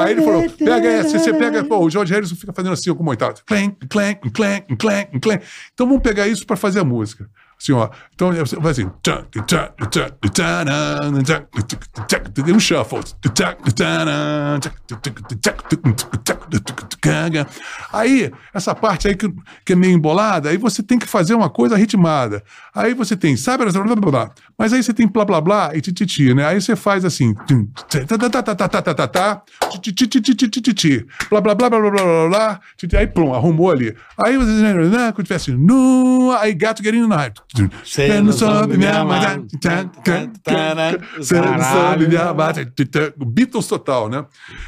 Aí 0.04 0.12
ele 0.12 0.22
falou: 0.22 0.48
pega 0.52 0.88
essa, 0.88 1.18
você 1.18 1.34
pega. 1.34 1.64
Pô, 1.64 1.80
o 1.80 1.90
George 1.90 2.14
Harrison 2.14 2.36
fica 2.36 2.54
fazendo 2.54 2.74
assim, 2.74 2.94
com 2.94 3.04
o 3.04 3.10
oitavo. 3.10 3.36
Clank, 3.48 3.88
clank, 3.88 4.30
clank, 4.30 4.76
clank, 4.76 5.20
clank. 5.20 5.44
Então 5.74 5.88
vamos 5.88 6.04
pegar 6.04 6.28
isso 6.28 6.46
para 6.46 6.56
fazer 6.56 6.80
a 6.80 6.84
música. 6.84 7.28
Assim, 7.62 7.74
ó. 7.74 7.90
Então, 8.16 8.32
vai 8.60 8.72
assim. 8.72 8.90
Um 12.54 12.60
shuffle. 12.60 13.00
Aí, 17.94 18.32
essa 18.54 18.74
parte 18.74 19.08
aí 19.08 19.16
que, 19.16 19.32
que 19.66 19.74
é 19.74 19.76
meio 19.76 19.94
embolada, 19.94 20.50
aí 20.50 20.58
você 20.58 20.82
tem 20.82 20.98
que 20.98 21.06
fazer 21.06 21.36
uma 21.36 21.50
coisa 21.50 21.76
ritmada. 21.76 22.44
Aí 22.74 22.94
você 22.94 23.16
tem, 23.16 23.38
sabe? 23.38 23.64
Mas 24.58 24.74
aí 24.74 24.82
você 24.82 24.94
tem 24.94 25.08
blá 25.08 25.24
blá 25.24 25.40
blá 25.40 25.72
e 25.76 25.82
tititi, 25.82 26.34
né? 26.34 26.46
Aí 26.46 26.60
você 26.60 26.76
faz 26.76 27.06
assim. 27.06 27.36
Blá 31.30 31.42
blá 31.42 31.54
blá 31.54 31.70
blá 31.70 31.80
blá 31.80 31.92
blá 31.92 32.28
blá. 32.28 32.60
Aí, 32.98 33.08
pronto, 33.08 33.36
arrumou 33.36 33.70
ali. 33.72 33.96
Aí 34.24 34.36
você. 34.38 34.52
Quando 35.14 35.28
tivesse. 35.28 35.56
Aí 36.40 36.54
gato 36.54 36.82
querendo 36.82 37.08
na 37.08 37.18
rádio. 37.18 37.44
Você 37.84 38.22
não 38.22 38.32
soube 38.32 38.78
me 38.78 38.88
amar. 38.88 39.40
Você 41.18 41.36
não 41.36 41.62
soube 41.64 42.08
me 42.08 42.16
amar. 42.18 42.54
Beatles 43.18 43.68
total, 43.68 44.10
né? 44.10 44.26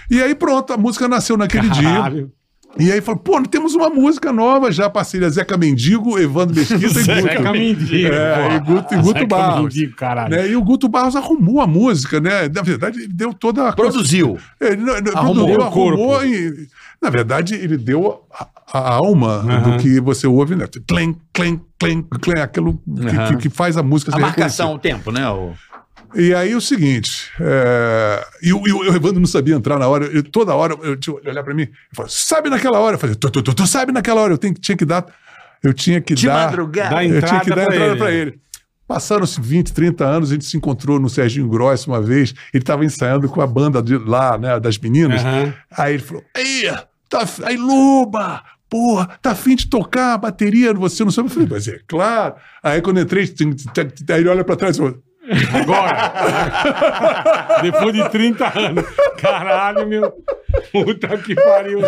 E 0.09 0.21
aí 0.21 0.35
pronto, 0.35 0.73
a 0.73 0.77
música 0.77 1.07
nasceu 1.07 1.37
naquele 1.37 1.69
dia. 1.69 1.83
Caralho. 1.89 2.31
E 2.79 2.91
aí 2.91 3.01
falou, 3.01 3.21
pô, 3.21 3.39
temos 3.43 3.75
uma 3.75 3.87
música 3.87 4.33
nova 4.33 4.71
já, 4.71 4.89
parceria 4.89 5.29
Zeca 5.29 5.55
Mendigo, 5.55 6.17
Evandro 6.17 6.55
Mesquita 6.55 6.85
e 6.85 6.89
Zeca 7.03 7.35
Guto. 7.37 7.51
Mendigo. 7.51 8.07
É, 8.11 8.55
e 8.55 8.59
Guto, 8.59 8.93
e 8.95 8.97
Guto 8.97 9.13
Zeca 9.13 9.27
Barros. 9.27 9.61
Mendigo, 9.75 9.95
caralho. 9.95 10.31
Né? 10.35 10.49
E 10.49 10.55
o 10.55 10.61
Guto 10.63 10.89
Barros 10.89 11.15
arrumou 11.15 11.61
a 11.61 11.67
música, 11.67 12.19
né? 12.19 12.49
Na 12.49 12.63
verdade, 12.63 12.97
ele 13.03 13.13
deu 13.13 13.31
toda 13.31 13.69
a. 13.69 13.73
Produziu. 13.73 14.39
Ele 14.59 14.77
não- 14.77 14.95
Arrumou 15.13 15.45
produziu, 15.45 15.59
o 15.59 15.71
corpo. 15.71 16.01
arrumou 16.15 16.25
e, 16.25 16.67
na 16.99 17.11
verdade, 17.11 17.53
ele 17.53 17.77
deu 17.77 18.23
a, 18.33 18.47
a 18.73 18.93
alma 18.95 19.35
Aham. 19.47 19.61
do 19.61 19.77
que 19.77 19.99
você 19.99 20.25
ouve, 20.25 20.55
né? 20.55 20.65
Clem, 20.87 21.15
clem, 21.31 21.61
clem, 21.79 22.01
clem, 22.21 22.41
aquilo 22.41 22.73
que, 22.77 23.07
Aham. 23.07 23.27
que- 23.29 23.37
que 23.43 23.49
faz 23.49 23.77
a 23.77 23.83
música 23.83 24.11
A 24.11 24.15
ser 24.15 24.21
marcação, 24.21 24.73
o 24.73 24.79
tempo, 24.79 25.11
né? 25.11 25.29
O... 25.29 25.53
e 26.15 26.33
aí 26.33 26.55
o 26.55 26.61
seguinte, 26.61 27.29
é, 27.39 28.25
e, 28.41 28.51
o- 28.53 28.67
e 28.67 28.71
o 28.73 28.95
Evandro 28.95 29.19
não 29.19 29.27
sabia 29.27 29.55
entrar 29.55 29.77
na 29.77 29.87
hora, 29.87 30.05
eu- 30.05 30.23
toda 30.23 30.55
hora 30.55 30.75
eu 30.81 30.95
tinha 30.97 31.19
que 31.19 31.29
olhar 31.29 31.43
pra 31.43 31.53
mim, 31.53 31.63
ele 31.63 31.71
falou, 31.95 32.09
sabe 32.09 32.49
naquela 32.49 32.79
hora? 32.79 32.95
Eu 32.95 32.99
falei, 32.99 33.15
tu, 33.15 33.29
tu, 33.29 33.41
tu, 33.43 33.53
tu 33.53 33.67
sabe 33.67 33.91
naquela 33.91 34.21
hora, 34.21 34.33
eu 34.33 34.37
tenho, 34.39 34.53
que- 34.55 34.61
tinha 34.61 34.75
que 34.77 34.85
dar, 34.85 35.05
eu 35.63 35.73
tinha 35.73 36.01
que 36.01 36.15
De 36.15 36.25
dar, 36.25 36.45
madrugada. 36.47 37.03
Eu 37.05 37.21
tinha 37.21 37.39
que 37.41 37.49
dar 37.49 37.65
pra 37.65 37.75
entrada 37.75 37.85
ele, 37.91 37.95
pra 37.97 38.07
né? 38.09 38.15
ele. 38.15 38.39
Passaram-se 38.87 39.39
20, 39.39 39.71
30 39.71 40.03
anos, 40.05 40.29
a 40.29 40.33
gente 40.33 40.45
se 40.45 40.57
encontrou 40.57 40.99
no 40.99 41.09
Serginho 41.09 41.47
Gross 41.47 41.87
uma 41.87 42.01
vez, 42.01 42.33
ele 42.53 42.61
estava 42.63 42.83
ensaiando 42.83 43.29
com 43.29 43.39
a 43.41 43.47
banda 43.47 43.81
de 43.81 43.97
lá, 43.97 44.37
né, 44.37 44.59
das 44.59 44.77
meninas, 44.77 45.21
Aham. 45.23 45.53
aí 45.77 45.93
ele 45.93 46.03
falou, 46.03 46.23
aí, 46.35 46.69
tá, 47.09 47.25
aí 47.43 47.55
Luba, 47.55 48.43
porra, 48.73 49.07
tá 49.21 49.29
afim 49.33 49.55
de 49.55 49.67
tocar 49.67 50.15
a 50.15 50.17
bateria, 50.17 50.73
você 50.73 51.03
não 51.03 51.11
sabe? 51.11 51.27
Eu 51.27 51.31
falei, 51.31 51.47
mas 51.51 51.67
é 51.67 51.79
claro. 51.87 52.33
Aí 52.63 52.81
quando 52.81 52.97
eu 52.97 53.03
entrei, 53.03 53.31
aí 54.09 54.19
ele 54.19 54.29
olha 54.29 54.43
pra 54.43 54.55
trás 54.55 54.75
e 54.75 54.79
falou, 54.79 54.99
Agora. 55.53 56.11
Depois 57.61 57.93
de 57.93 58.09
30 58.09 58.59
anos. 58.59 58.85
Caralho, 59.17 59.87
meu. 59.87 60.11
Puta 60.71 61.17
que 61.17 61.33
pariu. 61.33 61.79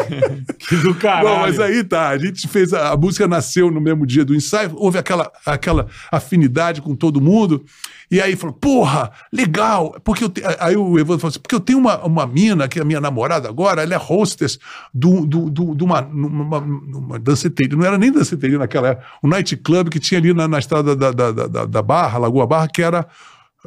Que 0.58 0.76
do 0.78 0.96
caralho. 0.96 1.28
Bom, 1.28 1.40
mas 1.42 1.60
aí 1.60 1.84
tá, 1.84 2.10
a 2.10 2.18
gente 2.18 2.48
fez, 2.48 2.74
a, 2.74 2.92
a 2.92 2.98
música 2.98 3.28
nasceu 3.28 3.70
no 3.70 3.82
mesmo 3.82 4.06
dia 4.06 4.24
do 4.24 4.34
ensaio, 4.34 4.72
houve 4.76 4.98
aquela, 4.98 5.30
aquela 5.46 5.88
afinidade 6.12 6.82
com 6.82 6.96
todo 6.96 7.20
mundo, 7.20 7.66
e 8.12 8.22
aí 8.22 8.36
falou, 8.36 8.54
porra, 8.56 9.12
legal, 9.34 9.96
porque 10.04 10.24
eu 10.24 10.30
te- 10.30 10.42
aí 10.60 10.76
o 10.78 10.98
Evandro 11.00 11.20
falou 11.20 11.30
assim, 11.30 11.40
porque 11.40 11.56
eu 11.56 11.60
tenho 11.60 11.80
uma, 11.80 12.04
uma 12.06 12.28
mina, 12.28 12.68
que 12.68 12.80
é 12.80 12.82
a 12.82 12.86
minha 12.86 13.02
namorada 13.02 13.48
agora, 13.50 13.82
ela 13.82 13.94
é 13.94 13.98
hostess 13.98 14.60
do, 14.94 15.26
do, 15.26 15.50
do, 15.50 15.76
de 15.76 15.84
uma, 15.84 16.02
numa, 16.02 16.60
numa 16.62 17.20
danceteria, 17.20 17.76
não 17.78 17.86
era 17.86 17.98
nem 17.98 18.12
danceteria 18.12 18.58
naquela 18.58 18.90
época, 18.90 19.08
um 19.24 19.28
nightclub 19.28 19.90
que 19.90 20.00
tinha 20.00 20.20
ali 20.20 20.34
na, 20.34 20.48
na 20.48 20.60
estrada 20.60 20.96
da, 20.96 21.12
da, 21.12 21.32
da, 21.32 21.66
da- 21.66 21.82
Barra, 21.82 22.18
Lagoa 22.20 22.46
Barra, 22.48 22.68
que 22.68 22.82
era 22.82 23.08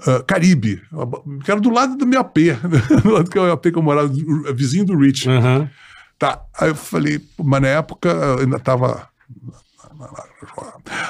ah, 0.06 0.22
Caribe, 0.26 0.80
que 1.44 1.50
era 1.50 1.60
do 1.60 1.70
lado 1.70 1.96
do 1.96 2.06
meu 2.06 2.20
AP, 2.20 2.36
do 3.02 3.10
lado 3.10 3.30
que 3.30 3.38
é 3.38 3.40
o 3.40 3.52
AP 3.52 3.62
que 3.72 3.76
eu 3.78 3.82
morava, 3.82 4.08
vizinho 4.54 4.84
do 4.84 4.96
Rich. 4.96 5.28
Aham. 5.28 5.68
Tá. 6.18 6.40
Aí 6.60 6.68
eu 6.70 6.74
falei, 6.74 7.20
mas 7.38 7.62
na 7.62 7.68
época 7.68 8.08
eu 8.08 8.38
ainda 8.40 8.58
tava. 8.58 9.08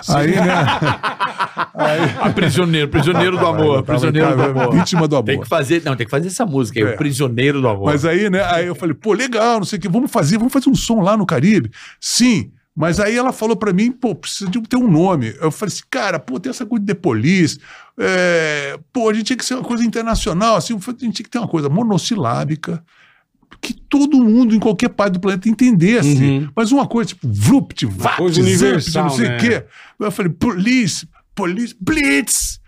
Aí, 0.09 0.31
né? 0.35 0.53
Ah, 0.53 2.31
prisioneiro, 2.35 2.89
prisioneiro 2.89 3.37
do 3.39 3.47
amor, 3.47 3.83
prisioneiro 3.83 4.37
do 4.37 4.43
amor. 4.43 4.75
Vítima 4.75 5.07
do 5.07 5.17
amor. 5.17 5.25
Tem 5.27 5.41
que 5.41 5.49
fazer, 5.49 5.83
não, 5.85 5.97
tem 5.97 6.07
que 6.07 6.11
fazer 6.11 6.29
essa 6.29 6.47
música 6.47 6.79
aí, 6.81 6.87
É. 6.87 6.95
o 6.95 6.97
prisioneiro 6.97 7.61
do 7.61 7.69
amor. 7.69 7.87
Mas 7.87 8.05
aí, 8.05 8.31
né? 8.31 8.43
Aí 8.45 8.67
eu 8.67 8.75
falei, 8.75 8.95
pô, 8.95 9.13
legal, 9.13 9.59
não 9.59 9.65
sei 9.67 9.79
o 9.79 9.83
que, 9.83 9.89
vamos 9.89 10.11
fazer, 10.11 10.39
vamos 10.39 10.53
fazer 10.53 10.71
um 10.71 10.75
som 10.75 11.01
lá 11.01 11.17
no 11.17 11.27
Caribe. 11.27 11.71
Sim. 12.01 12.51
Mas 12.75 13.01
aí 13.01 13.17
ela 13.17 13.33
falou 13.33 13.57
pra 13.57 13.73
mim, 13.73 13.91
pô, 13.91 14.15
precisa 14.15 14.49
de 14.49 14.61
ter 14.63 14.77
um 14.77 14.89
nome. 14.89 15.35
Eu 15.41 15.51
falei 15.51 15.73
assim, 15.73 15.83
cara, 15.91 16.19
pô, 16.21 16.39
tem 16.39 16.51
essa 16.51 16.65
coisa 16.65 16.85
de 16.85 16.95
The 16.95 17.01
Police. 17.01 17.59
é, 17.99 18.79
pô, 18.93 19.11
a 19.11 19.15
gente 19.15 19.25
tinha 19.27 19.37
que 19.37 19.45
ser 19.45 19.55
uma 19.55 19.65
coisa 19.65 19.85
internacional, 19.85 20.55
assim, 20.57 20.75
a 20.75 20.79
gente 20.79 20.97
tinha 20.97 21.25
que 21.25 21.29
ter 21.31 21.39
uma 21.39 21.49
coisa 21.49 21.69
monossilábica, 21.69 22.81
que 23.61 23.75
todo 23.75 24.23
mundo 24.23 24.55
em 24.55 24.59
qualquer 24.59 24.89
parte 24.89 25.15
do 25.15 25.21
planeta 25.21 25.49
entendesse. 25.49 26.23
Uhum. 26.23 26.49
Mas 26.55 26.73
uma 26.73 26.87
coisa 26.87 27.09
tipo, 27.09 27.29
vlupt, 27.29 27.87
vapt, 27.87 28.41
universal, 28.41 29.05
não 29.05 29.11
sei 29.11 29.29
né? 29.29 29.37
o 29.37 29.41
quê. 29.41 29.65
Eu 29.99 30.11
falei, 30.11 30.33
police, 30.33 31.09
police, 31.35 31.75
blitz. 31.81 32.59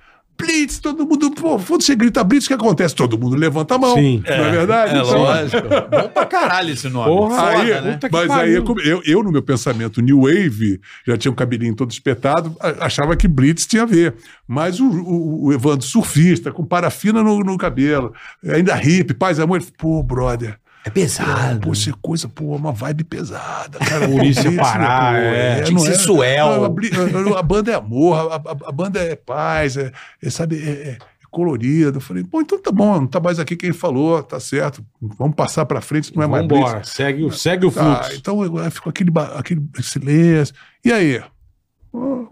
Blitz, 0.41 0.79
todo 0.79 1.07
mundo, 1.07 1.31
pô, 1.33 1.59
quando 1.59 1.83
você 1.83 1.95
grita 1.95 2.25
blitz, 2.25 2.47
o 2.47 2.49
que 2.49 2.55
acontece? 2.55 2.95
Todo 2.95 3.19
mundo 3.19 3.37
levanta 3.37 3.75
a 3.75 3.79
mão. 3.79 3.95
Sim. 3.95 4.23
Não 4.27 4.35
é 4.35 4.51
verdade? 4.51 4.97
É 4.97 4.99
Então, 4.99 5.19
lógico. 5.19 5.69
Bom 5.91 6.09
pra 6.09 6.25
caralho 6.25 6.71
esse 6.73 6.89
nome. 6.89 7.15
Porra, 7.15 7.37
Foda, 7.37 7.59
Aí, 7.59 7.81
né? 7.83 7.99
Mas 8.11 8.27
pariu. 8.27 8.33
aí 8.33 8.89
eu, 8.89 9.03
eu, 9.05 9.23
no 9.23 9.31
meu 9.31 9.43
pensamento 9.43 10.01
New 10.01 10.23
Wave, 10.23 10.81
já 11.07 11.15
tinha 11.19 11.31
um 11.31 11.35
cabelinho 11.35 11.77
todo 11.77 11.91
espetado, 11.91 12.57
achava 12.81 13.15
que 13.17 13.29
Blitz 13.29 13.67
tinha 13.67 13.83
a 13.83 13.87
ver. 13.87 14.15
Mas 14.49 14.81
o, 14.81 14.87
o, 14.89 15.45
o 15.49 15.53
Evandro, 15.53 15.87
surfista, 15.87 16.51
com 16.51 16.65
parafina 16.65 17.23
no, 17.23 17.41
no 17.41 17.59
cabelo, 17.59 18.15
ainda 18.43 18.75
hippie, 18.75 19.13
paz 19.13 19.37
e 19.37 19.43
amor, 19.43 19.57
ele 19.57 19.67
falou, 19.79 20.03
pô, 20.03 20.03
brother, 20.03 20.59
É 20.85 20.89
pesado. 20.91 21.61
pô, 21.61 21.73
é 21.73 21.93
coisa, 22.01 22.29
pô, 22.29 22.57
uma 22.57 22.73
vibe 22.73 23.05
pesada, 23.05 23.79
cara. 23.79 24.09
Polícia 24.09 24.45
Blitz, 24.45 24.57
parar, 24.57 25.13
pô, 25.13 25.19
é. 25.21 25.63
Tinha 25.63 25.79
que 25.79 25.85
ser 25.85 25.95
suel. 25.97 26.65
a, 26.65 26.67
a- 26.67 27.39
a 27.39 27.43
banda 27.43 27.71
é 27.71 27.75
amor, 27.75 28.33
a, 28.33 28.37
a- 28.69 28.73
banda 28.73 28.99
é 28.99 29.15
paz, 29.15 29.77
é, 29.77 29.93
é, 30.23 30.31
sabe, 30.31 30.57
é, 30.57 30.71
é 30.93 30.99
colorida. 31.31 31.99
Eu 31.99 32.01
falei, 32.01 32.25
pô, 32.25 32.41
então 32.41 32.61
tá 32.61 32.73
bom, 32.73 33.01
não 33.01 33.07
tá 33.07 33.21
mais 33.21 33.39
aqui 33.39 33.57
quem 33.57 33.73
falou, 33.73 34.23
tá 34.23 34.41
certo, 34.41 34.83
vamos 35.01 35.37
passar 35.37 35.67
pra 35.67 35.81
frente, 35.83 36.17
não 36.17 36.23
é 36.23 36.27
mais 36.27 36.47
Blitz. 36.47 36.65
Vambora. 36.65 36.85
Segue, 36.85 37.25
o- 37.25 37.31
segue 37.31 37.67
o 37.67 37.71
Tá, 37.71 38.03
fluxo. 38.03 38.17
então 38.19 38.43
eu- 38.43 38.71
ficou 38.71 38.91
aquele, 38.91 39.13
aquele 39.37 39.63
silêncio. 39.83 40.55
E 40.85 40.91
aí? 40.93 41.19
Ah, 41.19 41.31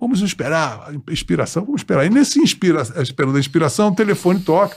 Vamos 0.01 0.21
esperar 0.23 0.89
a 0.89 1.13
inspiração, 1.13 1.65
vamos 1.65 1.81
esperar. 1.81 2.07
E 2.07 2.11
nesse 2.11 2.39
inspira, 2.41 2.83
esperando 3.03 3.37
a 3.37 3.41
inspiração, 3.41 3.89
o 3.89 3.95
telefone 3.95 4.39
toca. 4.41 4.77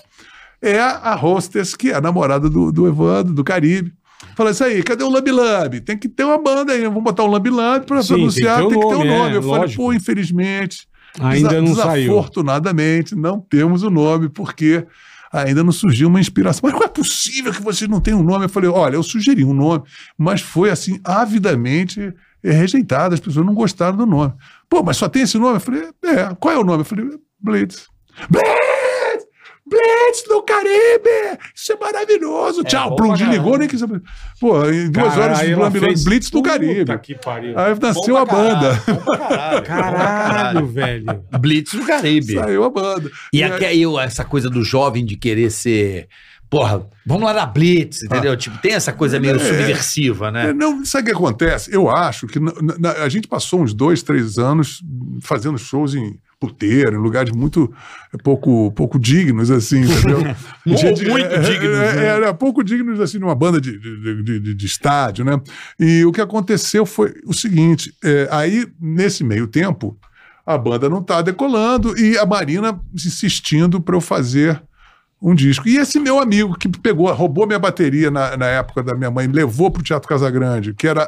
É 0.62 0.80
a 0.80 1.16
hostess, 1.16 1.76
que 1.76 1.90
é 1.92 1.96
a 1.96 2.02
namorada 2.02 2.50
do, 2.50 2.72
do 2.72 2.88
Evandro, 2.88 3.34
do 3.34 3.44
Caribe. 3.44 3.92
Fala 4.36 4.52
isso 4.52 4.64
aí, 4.64 4.84
cadê 4.84 5.04
o 5.04 5.10
Lambi 5.10 5.32
Lambi? 5.32 5.82
Tem 5.82 5.98
que 5.98 6.08
ter 6.08 6.24
uma 6.24 6.38
banda 6.38 6.72
aí, 6.74 6.84
vamos 6.84 7.04
botar 7.04 7.24
o 7.24 7.28
Lambi 7.28 7.50
Lambi 7.50 7.86
pra 7.86 8.02
Sim, 8.04 8.14
anunciar, 8.14 8.60
tem 8.60 8.70
que 8.70 8.76
ter 8.76 8.84
o 8.86 8.88
o 8.88 8.94
nome, 9.04 9.10
nome. 9.10 9.34
é, 9.34 9.38
Eu 9.38 9.42
falei, 9.42 9.58
lógico. 9.62 9.82
pô, 9.84 9.92
infelizmente, 9.94 10.88
Ainda 11.20 11.62
não 11.62 11.74
saiu. 11.76 12.04
desafortunadamente, 12.12 13.16
não 13.16 13.40
temos 13.40 13.84
o 13.84 13.90
nome, 13.90 14.30
porque 14.30 14.86
ainda 15.34 15.64
não 15.64 15.72
surgiu 15.72 16.08
uma 16.08 16.20
inspiração. 16.20 16.62
Mas 16.64 16.74
não 16.74 16.84
é 16.84 16.88
possível 16.88 17.52
que 17.52 17.62
vocês 17.62 17.90
não 17.90 18.00
tenham 18.00 18.20
um 18.20 18.24
nome. 18.24 18.46
Eu 18.46 18.50
falei, 18.50 18.70
olha, 18.70 18.96
eu 18.96 19.04
sugeri 19.04 19.44
um 19.44 19.54
nome, 19.54 19.84
mas 20.18 20.42
foi 20.42 20.70
assim, 20.70 21.00
avidamente 21.04 22.14
eh, 22.44 22.52
rejeitado. 22.52 23.14
As 23.16 23.20
pessoas 23.20 23.46
não 23.46 23.54
gostaram 23.54 23.98
do 23.98 24.06
nome. 24.06 24.34
Pô, 24.70 24.84
mas 24.84 24.98
só 24.98 25.10
tem 25.10 25.24
esse 25.24 25.38
nome? 25.38 25.56
Eu 25.56 25.60
falei, 25.60 25.84
é, 26.06 26.34
qual 26.40 26.54
é 26.54 26.58
o 26.60 26.64
nome? 26.64 26.82
Eu 26.82 26.86
falei, 26.86 27.06
Blitz. 27.40 27.88
Blitz! 28.30 28.71
Blitz 29.72 30.24
do 30.28 30.44
Caribe! 30.44 31.40
Isso 31.56 31.72
é 31.72 31.78
maravilhoso! 31.78 32.62
Tchau, 32.66 32.90
bom 32.90 32.96
Plum, 32.98 33.14
desligou, 33.14 33.58
nem 33.58 33.70
quis 33.70 33.80
saber. 33.80 34.02
Pô, 34.40 34.66
em 34.70 34.92
duas 34.92 35.14
Cara, 35.16 35.22
horas 35.24 35.40
Blitz, 35.72 35.86
fez- 35.86 36.04
Blitz 36.04 36.30
do 36.30 36.42
Caribe. 36.44 36.80
Puta 36.82 36.98
que 37.00 37.16
pariu. 37.16 37.58
Aí 37.58 37.74
nasceu 37.82 38.18
a 38.18 38.26
banda. 38.26 38.78
caralho, 39.66 40.68
velho. 40.68 41.24
Blitz 41.40 41.74
do 41.74 41.86
Caribe. 41.86 42.34
Saiu 42.36 42.64
a 42.66 42.70
banda. 42.70 43.10
E 43.34 43.42
aí- 43.44 43.52
aqui 43.52 43.66
aí 43.66 43.82
eu- 43.82 44.00
essa 44.00 44.24
coisa 44.26 44.50
do 44.50 44.64
jovem 44.64 45.06
de 45.06 45.16
querer 45.16 45.50
ser. 45.50 46.08
Porra, 46.50 46.86
vamos 47.06 47.24
lá 47.24 47.34
na 47.34 47.46
Blitz, 47.46 48.04
entendeu? 48.04 48.36
Tipo, 48.36 48.58
tem 48.58 48.74
essa 48.74 48.92
coisa 48.92 49.18
meio 49.22 49.38
É. 49.38 49.40
subversiva, 49.40 50.28
É, 50.28 50.32
né? 50.32 50.54
Não, 50.54 50.84
sabe 50.84 51.04
o 51.04 51.06
que 51.06 51.18
acontece? 51.18 51.74
Eu 51.74 51.90
acho 51.90 52.28
que 52.28 52.42
na- 52.42 52.52
na- 52.78 52.92
a 53.04 53.08
gente 53.08 53.26
passou 53.26 53.62
uns 53.62 53.74
dois, 53.74 54.04
três 54.04 54.38
anos 54.38 54.82
fazendo 55.22 55.58
shows 55.58 55.96
em 55.96 56.20
puteiro, 56.42 56.96
em 56.96 57.00
lugares 57.00 57.32
muito 57.32 57.72
pouco, 58.24 58.72
pouco 58.72 58.98
dignos, 58.98 59.52
assim, 59.52 59.82
entendeu? 59.82 60.36
Gente, 60.66 61.08
muito 61.08 61.28
é, 61.28 61.40
dignos, 61.40 61.78
é, 61.78 61.96
né? 61.96 62.06
Era 62.08 62.34
pouco 62.34 62.64
dignos, 62.64 63.00
assim, 63.00 63.20
numa 63.20 63.36
banda 63.36 63.62
de, 63.62 63.78
de, 63.80 64.24
de- 64.24 64.40
de- 64.40 64.56
de 64.56 64.66
estádio, 64.66 65.24
né? 65.24 65.40
E 65.80 66.04
o 66.04 66.12
que 66.12 66.20
aconteceu 66.20 66.84
foi 66.84 67.14
o 67.28 67.34
seguinte, 67.34 67.94
é, 68.04 68.28
aí, 68.32 68.68
nesse 68.82 69.24
meio 69.24 69.46
tempo, 69.46 69.96
a 70.44 70.58
banda 70.58 70.90
não 70.90 71.04
tá 71.04 71.22
decolando 71.22 71.96
e 71.96 72.18
a 72.18 72.26
Marina 72.26 72.78
insistindo 72.92 73.80
para 73.80 73.96
eu 73.96 74.02
fazer 74.02 74.60
um 75.22 75.36
disco. 75.36 75.70
E 75.70 75.78
esse 75.78 76.00
meu 76.00 76.18
amigo 76.20 76.58
que 76.58 76.68
pegou, 76.68 77.14
roubou 77.14 77.46
minha 77.46 77.60
bateria 77.60 78.10
na, 78.10 78.36
na 78.36 78.48
época 78.48 78.82
da 78.82 78.96
minha 78.96 79.12
mãe, 79.12 79.28
levou 79.28 79.70
para 79.70 79.82
o 79.82 79.84
Teatro 79.84 80.10
Casagrande, 80.10 80.74
que 80.74 80.88
era 80.88 81.08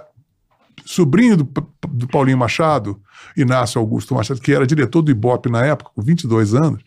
sobrinho 0.85 1.37
do, 1.37 1.43
do 1.89 2.07
Paulinho 2.07 2.37
Machado, 2.37 3.01
Inácio 3.35 3.79
Augusto 3.79 4.13
Machado, 4.15 4.39
que 4.41 4.53
era 4.53 4.65
diretor 4.67 5.01
do 5.01 5.11
Ibope 5.11 5.49
na 5.49 5.65
época, 5.65 5.91
com 5.93 6.01
22 6.01 6.53
anos, 6.53 6.81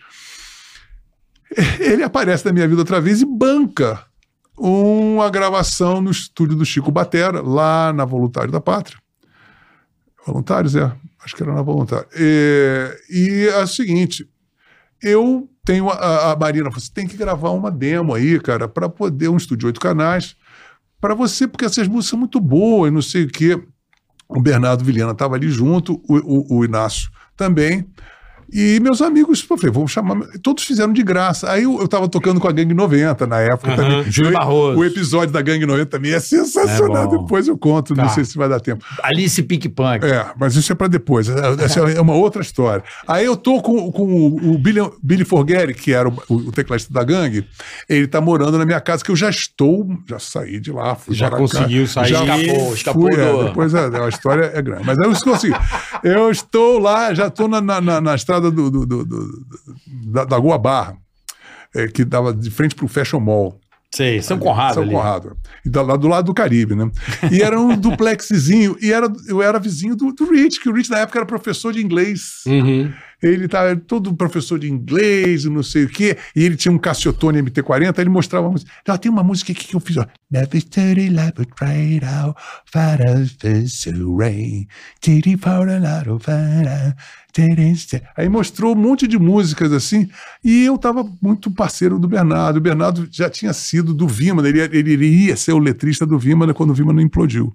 ele 1.80 2.02
aparece 2.02 2.44
na 2.44 2.52
minha 2.52 2.66
vida 2.66 2.80
outra 2.80 3.00
vez 3.00 3.20
e 3.22 3.24
banca 3.26 4.04
uma 4.58 5.28
gravação 5.30 6.00
no 6.00 6.10
estúdio 6.10 6.56
do 6.56 6.64
Chico 6.64 6.90
Batera, 6.90 7.40
lá 7.42 7.92
na 7.92 8.04
Voluntário 8.04 8.50
da 8.50 8.60
Pátria. 8.60 8.98
Voluntários, 10.26 10.74
é. 10.74 10.90
Acho 11.24 11.36
que 11.36 11.42
era 11.42 11.52
na 11.54 11.62
Voluntário. 11.62 12.06
E, 12.16 12.96
e 13.10 13.48
é 13.48 13.62
o 13.62 13.66
seguinte, 13.66 14.28
eu 15.02 15.48
tenho 15.64 15.88
a, 15.90 16.32
a- 16.32 16.36
Marina, 16.36 16.70
você 16.70 16.90
tem 16.92 17.06
que 17.06 17.16
gravar 17.16 17.50
uma 17.50 17.70
demo 17.70 18.14
aí, 18.14 18.40
cara, 18.40 18.66
para 18.66 18.88
poder 18.88 19.28
um 19.28 19.36
estúdio 19.36 19.58
de 19.60 19.66
oito 19.66 19.80
canais, 19.80 20.36
para 21.00 21.14
você, 21.14 21.46
porque 21.46 21.64
essas 21.64 21.86
músicas 21.86 22.06
são 22.10 22.18
muito 22.18 22.40
boas, 22.40 22.92
não 22.92 23.02
sei 23.02 23.24
o 23.24 23.28
quê. 23.28 23.62
O 24.28 24.40
Bernardo 24.40 24.84
Vilhena 24.84 25.12
estava 25.12 25.34
ali 25.36 25.48
junto, 25.48 26.00
o, 26.08 26.16
o- 26.16 26.58
o 26.58 26.64
Inácio 26.64 27.10
também. 27.36 27.86
E 28.52 28.78
meus 28.80 29.02
amigos, 29.02 29.44
eu 29.48 29.56
falei, 29.56 29.72
vamos 29.72 29.90
chamar. 29.90 30.16
Todos 30.42 30.64
fizeram 30.64 30.92
de 30.92 31.02
graça. 31.02 31.50
Aí 31.50 31.64
eu, 31.64 31.80
eu 31.80 31.88
tava 31.88 32.08
tocando 32.08 32.38
com 32.40 32.46
a 32.48 32.52
Gangue 32.52 32.74
90 32.74 33.26
na 33.26 33.40
época 33.40 33.72
Aham, 33.72 33.76
também. 33.76 34.10
Júlio 34.10 34.32
Barroso. 34.32 34.78
O 34.78 34.84
episódio 34.84 35.32
da 35.32 35.42
Gangue 35.42 35.66
90 35.66 35.86
também 35.86 36.12
é 36.12 36.20
sensacional. 36.20 37.04
É 37.14 37.18
depois 37.18 37.48
eu 37.48 37.58
conto, 37.58 37.94
não 37.94 38.04
Tá. 38.04 38.10
sei 38.10 38.24
se 38.24 38.36
vai 38.38 38.48
dar 38.48 38.60
tempo. 38.60 38.84
Alice 39.02 39.42
Pink 39.42 39.68
Punk. 39.68 40.04
É, 40.04 40.26
mas 40.38 40.54
isso 40.54 40.70
é 40.70 40.74
pra 40.74 40.86
depois. 40.86 41.28
É- 41.28 41.64
Essa 41.64 41.80
é 41.80 42.00
uma 42.00 42.14
outra 42.14 42.40
história. 42.42 42.84
Aí 43.06 43.24
eu 43.24 43.36
tô 43.36 43.60
com, 43.60 43.90
com 43.90 44.02
o, 44.04 44.52
o 44.54 44.58
Billy, 44.58 44.80
Billy 45.02 45.24
Forgeri, 45.24 45.74
que 45.74 45.92
era 45.92 46.08
o, 46.08 46.14
o 46.28 46.52
tecladista 46.52 46.92
da 46.92 47.02
gangue, 47.02 47.46
ele 47.88 48.06
tá 48.06 48.20
morando 48.20 48.56
na 48.58 48.64
minha 48.64 48.80
casa, 48.80 49.04
que 49.04 49.10
eu 49.10 49.16
já 49.16 49.28
estou, 49.28 49.88
já 50.08 50.18
saí 50.18 50.60
de 50.60 50.70
lá. 50.70 50.94
Fui 50.94 51.14
Já 51.14 51.28
para 51.28 51.38
conseguiu 51.38 51.86
sair. 51.86 52.08
Já 52.08 52.22
Escapou, 52.36 52.74
escapou 52.74 53.02
fui, 53.02 53.20
é, 53.20 53.32
do- 53.32 53.44
depois 53.44 53.74
a, 53.74 54.04
a 54.04 54.08
história 54.08 54.50
é 54.54 54.62
grande. 54.62 54.84
Mas 54.84 54.98
eu 54.98 55.12
consegui. 55.20 55.54
Eu 56.04 56.30
estou 56.30 56.78
lá, 56.78 57.12
já 57.12 57.26
estou 57.26 57.48
na, 57.48 57.60
na, 57.60 57.80
na- 57.80 58.00
na 58.00 58.14
estrada 58.14 58.35
do, 58.40 58.50
do- 58.70 58.86
do- 58.86 59.04
do- 59.04 59.46
da, 60.12 60.24
da 60.24 60.38
Goa 60.38 60.58
Barra, 60.58 60.96
é, 61.74 61.86
que 61.88 62.04
dava 62.04 62.32
de 62.32 62.50
frente 62.50 62.74
pro 62.74 62.88
Fashion 62.88 63.20
Mall. 63.20 63.58
Sei, 63.94 64.20
São 64.20 64.38
Conrado 64.38 64.74
São 64.74 64.82
ali. 64.82 64.92
Conrado. 64.92 65.36
E 65.64 65.70
da- 65.70 65.80
lá 65.82 65.96
do 65.96 66.08
lado 66.08 66.26
do 66.26 66.34
Caribe, 66.34 66.74
né? 66.74 66.90
E 67.30 67.40
era 67.40 67.58
um 67.58 67.74
duplexzinho, 67.78 68.76
e 68.80 68.92
era, 68.92 69.10
eu 69.28 69.40
era 69.40 69.58
vizinho 69.58 69.94
do, 69.96 70.12
do 70.12 70.30
Rich, 70.30 70.60
que 70.60 70.68
o 70.68 70.72
Rich 70.74 70.90
na 70.90 70.98
época 70.98 71.18
era 71.18 71.26
professor 71.26 71.72
de 71.72 71.82
inglês. 71.82 72.42
Uhum. 72.46 72.92
Ele 73.26 73.46
estava 73.46 73.76
todo 73.76 74.14
professor 74.14 74.58
de 74.58 74.70
inglês, 74.70 75.44
não 75.44 75.62
sei 75.62 75.84
o 75.84 75.88
quê, 75.88 76.16
e 76.34 76.42
ele 76.42 76.56
tinha 76.56 76.72
um 76.72 76.78
Cassiotone 76.78 77.42
MT-40, 77.42 77.98
ele 77.98 78.10
mostrava 78.10 78.46
a 78.46 78.50
música. 78.50 78.70
Então, 78.82 78.96
tem 78.96 79.10
uma 79.10 79.22
música 79.22 79.52
aqui 79.52 79.66
que 79.66 79.74
eu 79.74 79.80
fiz, 79.80 79.96
ó. 79.96 80.06
Never 80.30 80.60
study 80.60 81.10
like 81.10 81.40
a 81.40 81.44
trade 81.44 82.04
out, 82.04 82.38
far 82.72 83.00
as 83.08 83.36
the 83.36 83.64
rain, 84.18 84.66
titty 85.00 85.36
for 85.36 85.68
a 85.68 85.78
lot 85.78 86.10
of 86.10 86.24
titty- 87.32 88.02
Aí 88.16 88.28
mostrou 88.28 88.72
um 88.74 88.78
monte 88.78 89.06
de 89.06 89.18
músicas 89.18 89.72
assim, 89.72 90.08
e 90.42 90.64
eu 90.64 90.76
estava 90.76 91.04
muito 91.20 91.50
parceiro 91.50 91.98
do 91.98 92.08
Bernardo. 92.08 92.56
O 92.56 92.60
Bernardo 92.60 93.08
já 93.10 93.28
tinha 93.28 93.52
sido 93.52 93.92
do 93.92 94.08
Vimana, 94.08 94.48
ele, 94.48 94.60
ele 94.60 94.92
iria 94.92 95.36
ser 95.36 95.52
o 95.52 95.58
letrista 95.58 96.06
do 96.06 96.18
Vimana 96.18 96.54
quando 96.54 96.70
o 96.70 96.74
Vimana 96.74 97.02
implodiu. 97.02 97.54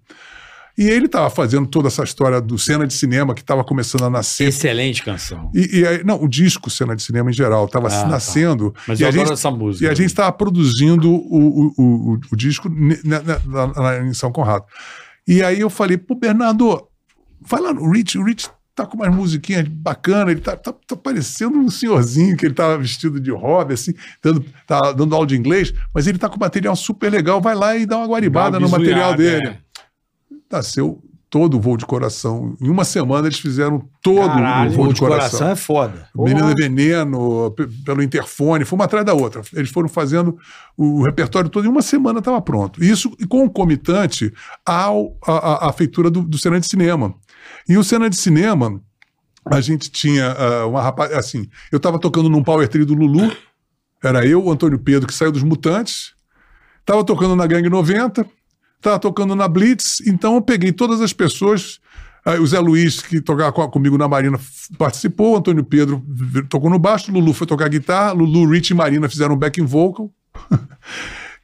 E 0.78 0.84
ele 0.90 1.06
estava 1.06 1.30
fazendo 1.30 1.68
toda 1.68 1.88
essa 1.90 2.04
história 2.04 2.40
do 2.42 2.58
cena 2.58 2.88
de 2.88 2.94
cinema 2.94 3.34
que 3.36 3.42
estava 3.42 3.64
começando 3.64 4.04
a 4.06 4.10
nascer 4.10 4.48
Excelente 4.48 5.04
canção. 5.04 5.52
e, 5.54 5.80
e 5.80 5.86
aí- 5.88 6.04
não, 6.04 6.22
o 6.24 6.28
disco 6.28 6.70
cena 6.70 6.96
de 6.96 7.04
cinema 7.04 7.30
em 7.30 7.34
geral 7.34 7.66
estava 7.66 7.88
Ah, 7.88 8.02
tá. 8.04 8.08
nascendo. 8.08 8.74
Mas 8.88 9.00
e 9.00 9.04
eu 9.04 9.08
a 9.08 9.10
adoro 9.10 9.26
gente, 9.28 9.34
essa 9.34 9.52
música. 9.52 9.86
E 9.86 9.90
a 9.90 9.94
gente 9.94 10.08
estava 10.08 10.32
produzindo 10.32 11.12
o, 11.12 11.16
o, 11.16 11.74
o, 11.78 12.20
o 12.32 12.36
disco 12.36 12.70
ne- 12.70 12.98
lá- 13.04 13.72
lá 13.76 14.04
em 14.04 14.14
São 14.14 14.32
Conrado. 14.32 14.66
E 15.28 15.44
aí 15.44 15.60
eu 15.60 15.70
falei, 15.70 15.98
pô, 15.98 16.16
Bernardo, 16.16 16.88
vai 17.42 17.62
lá 17.62 17.74
no 17.74 17.92
Rich, 17.92 18.18
o 18.18 18.24
Rich 18.24 18.50
tá 18.74 18.86
com 18.86 18.96
umas 18.98 19.14
musiquinhas 19.14 19.68
bacanas, 19.68 20.32
ele 20.32 20.40
tá, 20.42 20.56
tá, 20.56 20.74
tá 20.88 20.96
parecendo 20.96 21.58
um 21.60 21.70
senhorzinho 21.70 22.36
que 22.38 22.46
ele 22.46 22.54
tava 22.56 22.78
vestido 22.78 23.20
de 23.20 23.30
hobby, 23.30 23.74
assim, 23.74 23.94
dando, 24.24 24.44
tá 24.66 24.94
dando 24.94 25.14
aula 25.14 25.28
de 25.28 25.36
inglês, 25.36 25.74
mas 25.94 26.08
ele 26.08 26.18
tá 26.18 26.30
com 26.30 26.40
material 26.40 26.76
super 26.76 27.12
legal, 27.12 27.42
vai 27.42 27.54
lá 27.54 27.76
e 27.76 27.86
dá 27.86 27.98
uma 27.98 28.08
guaribada 28.08 28.52
Dá 28.52 28.60
no 28.62 28.70
material 28.70 29.14
dele. 29.16 29.58
Nasceu 30.52 31.02
todo 31.30 31.56
o 31.56 31.62
voo 31.62 31.78
de 31.78 31.86
coração. 31.86 32.58
Em 32.62 32.70
uma 32.70 32.84
semana 32.84 33.28
eles 33.28 33.40
fizeram 33.40 33.88
todo 34.04 34.28
Caralho, 34.28 34.72
o 34.72 34.74
voo 34.74 34.84
Voo 34.86 34.94
de 34.94 35.00
coração. 35.00 35.48
é 35.50 35.56
foda. 35.56 36.10
Menina 36.14 36.54
Veneno, 36.54 37.52
pe- 37.52 37.68
pelo 37.86 38.04
interfone, 38.04 38.66
foi 38.66 38.78
uma 38.78 38.84
atrás 38.84 39.06
da 39.06 39.14
outra. 39.14 39.42
Eles 39.54 39.70
foram 39.70 39.88
fazendo 39.88 40.38
o 40.76 41.02
repertório 41.04 41.50
todo, 41.50 41.66
em 41.66 41.70
uma 41.70 41.82
semana 41.82 42.20
estava 42.20 42.42
pronto. 42.42 42.84
Isso 42.84 43.16
concomitante 43.30 44.34
ao, 44.66 45.18
a, 45.26 45.32
a, 45.32 45.70
a 45.70 45.74
feitura 45.74 46.10
do, 46.10 46.22
do 46.22 46.38
Cena 46.38 46.60
de 46.60 46.68
Cinema. 46.68 47.16
E 47.68 47.78
o 47.78 47.84
Cena 47.84 48.10
de 48.10 48.18
Cinema, 48.18 48.82
a 49.46 49.62
gente 49.62 49.90
tinha 49.90 50.32
ah, 50.34 50.68
uma 50.68 50.82
rapaz. 50.82 51.14
Assim, 51.14 51.48
eu 51.72 51.78
estava 51.78 51.98
tocando 51.98 52.28
num 52.30 52.44
power 52.44 52.68
trio 52.68 52.86
do 52.86 52.94
Lulu, 52.94 53.32
era 54.04 54.26
eu, 54.26 54.44
o 54.44 54.52
Antônio 54.52 54.80
Pedro, 54.80 55.08
que 55.08 55.14
saiu 55.14 55.32
dos 55.32 55.44
Mutantes, 55.44 56.14
estava 56.82 57.04
tocando 57.06 57.36
na 57.38 57.48
Gangue 57.48 57.70
90, 57.70 58.26
estava 58.82 59.00
tocando 59.00 59.36
na 59.36 59.48
Blitz, 59.48 60.02
então 60.06 60.36
eu 60.36 60.42
peguei 60.42 60.72
todas 60.72 61.00
as 61.02 61.14
pessoas. 61.14 61.80
o 62.40 62.46
Zé 62.48 62.60
Luiz, 62.60 63.00
que 63.02 63.22
tocava 63.22 63.52
co- 63.52 63.70
comigo 63.70 63.98
na 63.98 64.08
Marina, 64.08 64.40
participou. 64.78 65.38
Antônio 65.38 65.64
Pedro 65.64 66.04
tocou 66.50 66.70
no 66.70 66.78
baixo. 66.80 67.12
Lulu 67.12 67.34
foi 67.34 67.48
tocar 67.48 67.70
guitarra. 67.70 68.12
Lulu, 68.12 68.50
Rich 68.50 68.72
e 68.72 68.76
Marina 68.76 69.08
fizeram 69.10 69.36
backing 69.38 69.66
vocal. 69.66 70.12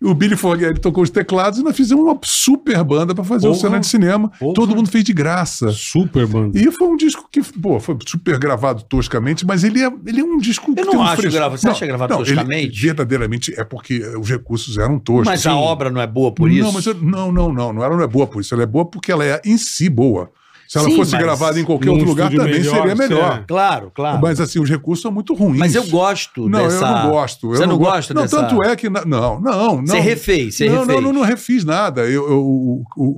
o 0.01 0.13
Billy 0.13 0.35
Forgeri 0.35 0.79
tocou 0.79 1.03
os 1.03 1.09
teclados 1.09 1.59
e 1.59 1.63
nós 1.63 1.75
fizemos 1.75 2.03
uma 2.03 2.17
super 2.23 2.83
banda 2.83 3.15
para 3.15 3.23
fazer 3.23 3.47
o 3.47 3.51
Porra. 3.51 3.61
cena 3.61 3.79
de 3.79 3.87
cinema. 3.87 4.29
Porra. 4.39 4.53
Todo 4.53 4.75
mundo 4.75 4.89
fez 4.89 5.03
de 5.03 5.11
graça. 5.13 5.71
Super 5.71 6.27
banda. 6.27 6.57
E 6.59 6.71
foi 6.71 6.87
um 6.87 6.95
disco 6.95 7.27
que, 7.31 7.41
pô, 7.41 7.79
foi 7.79 7.97
super 8.05 8.37
gravado 8.37 8.83
toscamente, 8.83 9.45
mas 9.45 9.63
ele 9.63 9.83
é, 9.83 9.91
ele 10.05 10.19
é 10.21 10.23
um 10.23 10.37
disco 10.37 10.73
que 10.73 10.79
Eu 10.81 10.85
não 10.85 10.91
tem 10.91 10.99
um 10.99 11.03
acho 11.03 11.15
fresco- 11.21 11.37
grava- 11.37 11.57
você 11.57 11.67
acha 11.67 11.85
gravado 11.87 12.13
ele 12.13 12.23
toscamente? 12.25 12.79
verdadeiramente 12.81 13.53
é 13.59 13.63
porque 13.63 13.99
os 14.19 14.29
recursos 14.29 14.77
eram 14.77 14.99
toscos. 14.99 15.25
Mas 15.27 15.45
a 15.47 15.51
Sim. 15.51 15.55
obra 15.57 15.89
não 15.89 15.99
é 16.01 16.07
boa 16.07 16.31
por 16.31 16.49
isso? 16.51 16.63
Não, 16.63 16.71
mas 16.71 16.85
eu- 16.85 16.93
não, 16.93 17.31
não, 17.31 17.51
não, 17.51 17.73
não, 17.73 17.83
ela 17.83 17.95
não 17.95 18.03
é 18.03 18.07
boa 18.07 18.27
por 18.27 18.41
isso. 18.41 18.53
Ela 18.53 18.63
é 18.63 18.67
boa 18.67 18.85
porque 18.85 19.11
ela 19.11 19.25
é 19.25 19.41
em 19.43 19.57
si 19.57 19.89
boa. 19.89 20.29
Se 20.67 20.77
ela 20.77 20.89
Sim, 20.89 20.95
fosse 20.97 21.17
gravada 21.17 21.59
em 21.59 21.63
qualquer 21.63 21.89
outro 21.89 22.05
lugar, 22.05 22.29
também 22.29 22.59
melhor, 22.59 22.75
seria 22.75 22.95
melhor. 22.95 23.37
você- 23.37 23.43
Claro, 23.47 23.91
claro. 23.95 24.19
Mas 24.21 24.39
assim, 24.41 24.59
os 24.59 24.69
recursos 24.69 25.01
são 25.01 25.11
muito 25.11 25.33
ruins. 25.33 25.57
Mas 25.59 25.75
eu 25.75 25.85
gosto 25.87 26.49
Não, 26.49 26.59
dessa... 26.63 26.85
eu 26.85 26.91
não 27.03 27.09
gosto. 27.11 27.47
eu 27.47 27.55
Você 27.55 27.65
não 27.65 27.77
go- 27.77 27.85
gosta 27.85 28.13
Não, 28.13 28.21
dessa... 28.23 28.37
tanto 28.43 28.61
é 28.63 28.75
que. 28.75 28.89
na- 28.89 29.05
Não, 29.05 29.39
não, 29.39 29.77
não. 29.77 29.85
Você 29.87 29.99
refez, 29.99 30.55
você 30.55 30.69
não, 30.69 30.79
refez. 30.81 30.87
não, 30.95 31.01
não, 31.01 31.13
não 31.13 31.21
refiz 31.25 31.63
nada. 31.63 32.01
Eu, 32.01 32.29
eu- 32.29 32.43
o, 32.45 33.17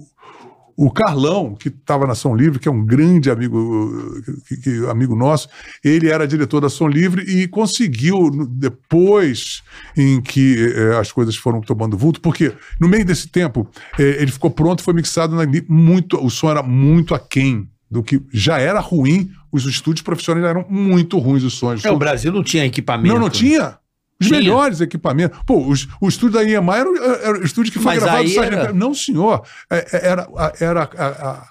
o, 0.86 0.92
Carlão, 0.92 1.56
que 1.56 1.68
estava 1.70 2.08
na 2.08 2.16
Som 2.16 2.36
Livre, 2.36 2.60
que 2.60 2.68
é 2.68 2.72
um 2.72 2.86
grande 2.86 3.30
amigo, 3.30 4.22
que- 4.48 4.58
que- 4.58 4.86
amigo 4.90 5.16
nosso, 5.16 5.50
ele 5.84 6.08
era 6.10 6.28
diretor 6.28 6.62
da 6.62 6.70
Som 6.70 6.88
Livre 6.88 7.22
e 7.24 7.48
conseguiu, 7.48 8.30
depois 8.50 9.62
em 9.98 10.22
que 10.22 10.74
eh, 10.76 10.98
as 10.98 11.12
coisas 11.12 11.36
foram 11.36 11.62
tomando 11.62 11.98
vulto, 11.98 12.22
porque 12.22 12.54
no 12.80 12.88
meio 12.88 13.04
desse 13.06 13.28
tempo 13.28 13.68
eh, 13.98 14.18
ele 14.22 14.32
ficou 14.32 14.50
pronto, 14.52 14.82
foi 14.84 14.94
mixado 14.94 15.36
na, 15.36 15.44
muito, 15.68 16.18
o 16.24 16.30
som 16.30 16.50
era 16.50 16.64
muito 16.64 17.14
aquém 17.14 17.68
do 17.92 18.04
que 18.04 18.22
já 18.32 18.60
era 18.60 18.80
ruim, 18.80 19.30
os 19.52 19.66
estúdios 19.66 20.04
profissionais 20.04 20.46
eram 20.46 20.66
muito 20.70 21.18
ruins 21.18 21.44
os 21.44 21.54
sons. 21.56 21.84
É, 21.84 21.92
o 21.92 21.98
Brasil 21.98 22.32
não 22.32 22.44
tinha 22.44 22.64
equipamento. 22.66 23.14
Não, 23.14 23.20
não 23.20 23.30
tinha. 23.30 23.78
Os 24.22 24.28
Tinha. 24.28 24.40
melhores 24.40 24.82
equipamentos. 24.82 25.40
Pô, 25.46 25.66
os- 25.66 25.88
o 26.02 26.08
estúdio 26.08 26.40
da 26.40 26.44
EMI 26.44 26.70
era, 26.78 26.90
o- 26.90 26.98
era 26.98 27.40
o 27.40 27.44
estúdio 27.46 27.72
que 27.72 27.80
foi 27.80 27.96
Mas 27.96 28.04
gravado 28.04 28.44
era-. 28.44 28.74
Não, 28.74 28.94
senhor. 28.94 29.44
É- 29.70 29.88
é- 29.94 30.08
Era, 30.10 30.28
a- 30.36 30.54
era 30.60 30.84
a, 30.84 31.06
a- 31.08 31.50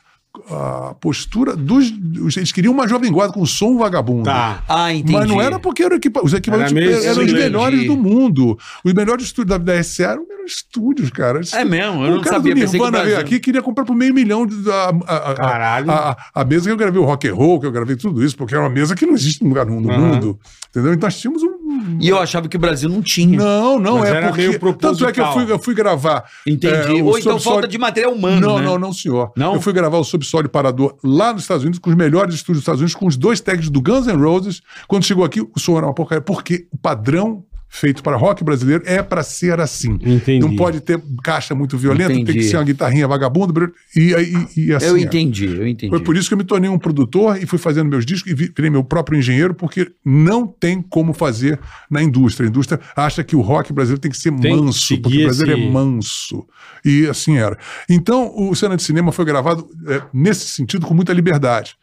a 0.50 0.94
postura 1.00 1.56
dos. 1.56 1.92
os- 2.20 2.36
Eles 2.36 2.52
queriam 2.52 2.72
uma 2.72 2.86
jovem 2.86 3.10
guarda 3.10 3.32
com 3.32 3.44
som 3.44 3.76
vagabundo. 3.76 4.24
Tá. 4.24 4.62
Ah, 4.68 4.92
entendi. 4.94 5.12
Mas 5.12 5.26
não 5.28 5.40
era 5.42 5.58
porque 5.58 5.82
era 5.82 5.96
equipa 5.96 6.20
os 6.24 6.32
equipamentos 6.32 6.72
Era 6.72 6.80
mesmo, 6.86 7.02
eram 7.04 7.10
os 7.12 7.18
entendi. 7.24 7.32
melhores 7.34 7.86
do 7.86 7.96
mundo. 7.96 8.56
Os 8.84 8.92
melhores 8.92 9.24
estúdios 9.24 9.58
da, 9.58 9.64
da 9.72 9.82
SA 9.82 10.12
eram 10.12 10.22
os 10.22 10.28
melhores 10.28 10.52
estúdios, 10.52 11.10
cara. 11.10 11.40
É 11.54 11.64
mesmo, 11.64 12.04
eu 12.04 12.12
o 12.12 12.14
não 12.16 12.22
cara 12.22 12.36
sabia. 12.36 12.54
do 12.54 12.60
que 12.60 12.66
o 12.66 12.70
Nirvana 12.72 13.04
veio 13.04 13.18
aqui 13.18 13.34
e 13.34 13.40
queria 13.40 13.60
comprar 13.62 13.84
por 13.84 13.96
meio 13.96 14.14
milhão 14.14 14.46
de, 14.46 14.70
a, 14.70 14.74
a- 15.06 15.30
a- 15.32 15.34
Caralho. 15.34 15.90
a, 15.90 16.10
a- 16.12 16.16
a 16.40 16.44
mesa 16.44 16.66
que 16.66 16.70
eu 16.70 16.76
gravei 16.76 17.00
o 17.00 17.04
rock 17.04 17.28
and 17.28 17.34
roll, 17.34 17.58
que 17.60 17.66
eu 17.66 17.72
gravei 17.72 17.96
tudo 17.96 18.22
isso, 18.24 18.36
porque 18.36 18.54
é 18.54 18.58
uma 18.58 18.70
mesa 18.70 18.94
que 18.94 19.04
não 19.06 19.14
existe 19.14 19.44
em 19.44 19.48
lugar 19.48 19.66
nenhum 19.66 19.80
no 19.80 19.90
Aham. 19.90 19.98
mundo. 20.00 20.38
Entendeu? 20.70 20.92
Então 20.94 21.06
nós 21.08 21.18
tínhamos 21.18 21.42
um. 21.42 21.57
E 22.00 22.08
eu 22.08 22.18
achava 22.18 22.48
que 22.48 22.56
o 22.56 22.60
Brasil 22.60 22.88
não 22.88 23.02
tinha. 23.02 23.38
Não, 23.38 23.78
não, 23.78 23.98
Mas 23.98 24.08
é 24.10 24.16
era 24.16 24.26
porque. 24.28 24.46
meio 24.48 24.58
Tanto 24.78 25.06
é 25.06 25.12
que 25.12 25.20
eu 25.20 25.24
proposital. 25.24 25.32
fui, 25.34 25.52
eu 25.52 25.58
fui 25.58 25.74
gravar. 25.74 26.24
Entendi. 26.46 26.98
é, 26.98 27.02
Ou 27.02 27.18
então 27.18 27.38
falta 27.38 27.68
de 27.68 27.78
material 27.78 28.12
humano, 28.12 28.40
Não, 28.40 28.58
né? 28.58 28.64
não, 28.64 28.78
não, 28.78 28.92
senhor. 28.92 29.32
Não? 29.36 29.54
Eu 29.54 29.60
fui 29.60 29.72
gravar 29.72 29.98
o 29.98 30.04
Subsolo 30.04 30.48
Parador 30.48 30.96
lá 31.02 31.32
nos 31.32 31.42
Estados 31.42 31.62
Unidos, 31.64 31.78
com 31.78 31.90
os 31.90 31.96
melhores 31.96 32.34
estúdios 32.34 32.58
dos 32.58 32.62
Estados 32.62 32.80
Unidos, 32.80 32.94
com 32.94 33.06
os 33.06 33.16
dois 33.16 33.40
tags 33.40 33.68
do 33.70 33.80
Guns 33.80 34.06
N' 34.06 34.16
Roses. 34.22 34.62
Quando 34.86 35.04
chegou 35.04 35.24
aqui, 35.24 35.40
o 35.40 35.58
som 35.58 35.76
era 35.76 35.86
uma 35.86 35.94
porcaria, 35.94 36.22
porque 36.22 36.66
o 36.72 36.78
padrão 36.78 37.44
feito 37.68 38.02
para 38.02 38.16
rock 38.16 38.42
brasileiro 38.42 38.82
é 38.86 39.02
para 39.02 39.22
ser 39.22 39.60
assim. 39.60 39.98
Entendi. 40.00 40.38
Não 40.40 40.56
pode 40.56 40.80
ter 40.80 41.00
caixa 41.22 41.54
muito 41.54 41.76
violenta, 41.76 42.08
tem 42.12 42.22
Entendi. 42.22 42.38
que 42.38 42.44
ser 42.44 42.56
uma 42.56 42.64
guitarrinha 42.64 43.06
vagabunda, 43.06 43.70
e, 43.94 44.12
e, 44.56 44.66
e 44.68 44.72
assim. 44.74 44.86
Eu 44.86 44.96
é. 44.96 45.00
entendi, 45.00 45.46
eu 45.46 45.66
entendi. 45.66 45.90
Foi 45.90 46.00
por 46.00 46.16
isso 46.16 46.28
que 46.28 46.34
eu 46.34 46.38
me 46.38 46.44
tornei 46.44 46.68
um 46.70 46.78
produtor 46.78 47.40
e 47.42 47.46
fui 47.46 47.58
fazendo 47.58 47.88
meus 47.88 48.04
discos 48.06 48.32
e 48.32 48.34
vi- 48.34 48.52
virei 48.54 48.70
meu 48.70 48.82
próprio 48.82 49.18
engenheiro, 49.18 49.54
porque 49.54 49.90
não 50.04 50.46
tem 50.46 50.80
como 50.82 51.12
fazer 51.12 51.58
na 51.90 52.02
indústria. 52.02 52.46
A 52.46 52.50
indústria 52.50 52.80
acha 52.96 53.22
que 53.22 53.36
o 53.36 53.40
rock 53.40 53.72
brasileiro 53.72 54.00
tem 54.00 54.10
que 54.10 54.16
ser 54.18 54.30
Tem 54.32 54.54
que 54.56 54.62
manso, 54.62 54.86
seguir 54.86 55.02
porque 55.02 55.18
o 55.18 55.24
brasileiro 55.24 55.60
esse- 55.60 55.68
é 55.68 55.72
manso. 55.72 56.46
E 56.84 57.06
assim 57.06 57.36
era. 57.36 57.58
Então, 57.88 58.32
o 58.34 58.54
Cena 58.54 58.76
de 58.76 58.82
Cinema 58.82 59.12
foi 59.12 59.24
gravado 59.24 59.66
é, 59.86 60.00
nesse 60.12 60.46
sentido 60.46 60.86
com 60.86 60.94
muita 60.94 61.12
liberdade. 61.12 61.76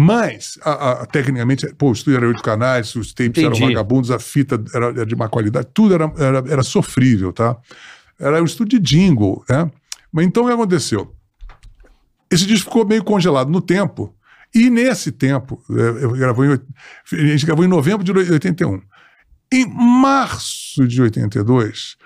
Mas, 0.00 0.56
a- 0.62 1.02
a- 1.02 1.06
tecnicamente, 1.06 1.66
pô, 1.74 1.88
o 1.88 1.92
estúdio 1.92 2.18
era 2.18 2.28
oito 2.28 2.40
canais, 2.40 2.94
os 2.94 3.12
tapes 3.12 3.42
Entendi. 3.42 3.46
eram 3.64 3.66
vagabundos, 3.68 4.12
a 4.12 4.18
fita 4.20 4.62
era, 4.72 4.86
era 4.90 5.04
de 5.04 5.16
má 5.16 5.28
qualidade, 5.28 5.66
tudo 5.74 5.92
era, 5.92 6.04
era, 6.16 6.38
era 6.48 6.62
sofrível, 6.62 7.32
tá? 7.32 7.56
Era 8.16 8.40
um 8.40 8.44
estúdio 8.44 8.78
de 8.78 8.96
jingle, 8.96 9.44
né? 9.50 9.68
Mas 10.12 10.24
então 10.24 10.44
o 10.44 10.46
que 10.46 10.52
aconteceu? 10.52 11.12
Esse 12.30 12.46
disco 12.46 12.70
ficou 12.70 12.86
meio 12.86 13.02
congelado 13.02 13.50
no 13.50 13.60
tempo. 13.60 14.14
E 14.54 14.70
nesse 14.70 15.10
tempo, 15.10 15.60
eh, 15.68 16.04
eu 16.04 16.12
gravou 16.12 16.44
em, 16.44 16.52
a 16.52 17.16
gente 17.16 17.44
gravou 17.44 17.64
em 17.64 17.68
novembro 17.68 18.04
de 18.04 18.12
81. 18.12 18.80
Em 19.52 19.66
março 19.66 20.86
de 20.86 21.02
82, 21.02 21.96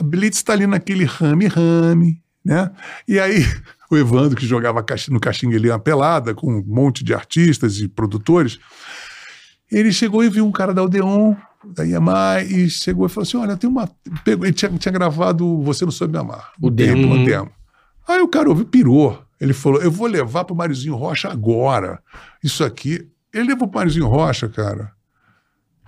a 0.00 0.02
Blitz 0.02 0.38
está 0.38 0.52
ali 0.52 0.66
naquele 0.66 1.04
rame-rame, 1.04 2.20
né? 2.44 2.72
E 3.06 3.20
aí 3.20 3.44
o 3.90 3.96
Evandro, 3.96 4.36
que 4.36 4.46
jogava 4.46 4.84
no 5.08 5.20
Caxinga 5.20 5.56
ali 5.56 5.68
uma 5.68 5.78
pelada, 5.78 6.32
com 6.32 6.58
um 6.58 6.64
monte 6.64 7.02
de 7.02 7.12
artistas 7.12 7.78
e 7.78 7.88
produtores, 7.88 8.58
Ele 9.70 9.92
chegou 9.92 10.22
e 10.22 10.30
viu 10.30 10.46
um 10.46 10.52
cara 10.52 10.72
da 10.72 10.82
Odeon, 10.82 11.34
da 11.64 11.84
IMA, 11.84 12.42
e 12.42 12.70
chegou 12.70 13.06
e 13.06 13.08
falou 13.08 13.26
assim: 13.26 13.36
Olha, 13.36 13.56
tem 13.56 13.68
uma. 13.68 13.88
Pegou, 14.24 14.46
ele 14.46 14.54
tinha, 14.54 14.70
tinha 14.72 14.92
gravado 14.92 15.60
Você 15.62 15.84
Não 15.84 15.92
Soube 15.92 16.12
Me 16.12 16.18
Amar. 16.18 16.52
O 16.60 16.70
demo. 16.70 17.14
o 17.14 17.24
demo. 17.24 17.50
Aí 18.06 18.20
o 18.20 18.28
cara 18.28 18.48
ouviu, 18.48 18.64
pirou. 18.64 19.22
Ele 19.40 19.52
falou: 19.52 19.82
Eu 19.82 19.90
vou 19.90 20.06
levar 20.06 20.44
pro 20.44 20.54
Mariozinho 20.54 20.94
Rocha 20.94 21.28
agora. 21.28 22.00
Isso 22.42 22.64
aqui. 22.64 23.06
Ele 23.32 23.48
levou 23.48 23.68
pro 23.68 23.78
Mariozinho 23.78 24.06
Rocha, 24.06 24.48
cara. 24.48 24.92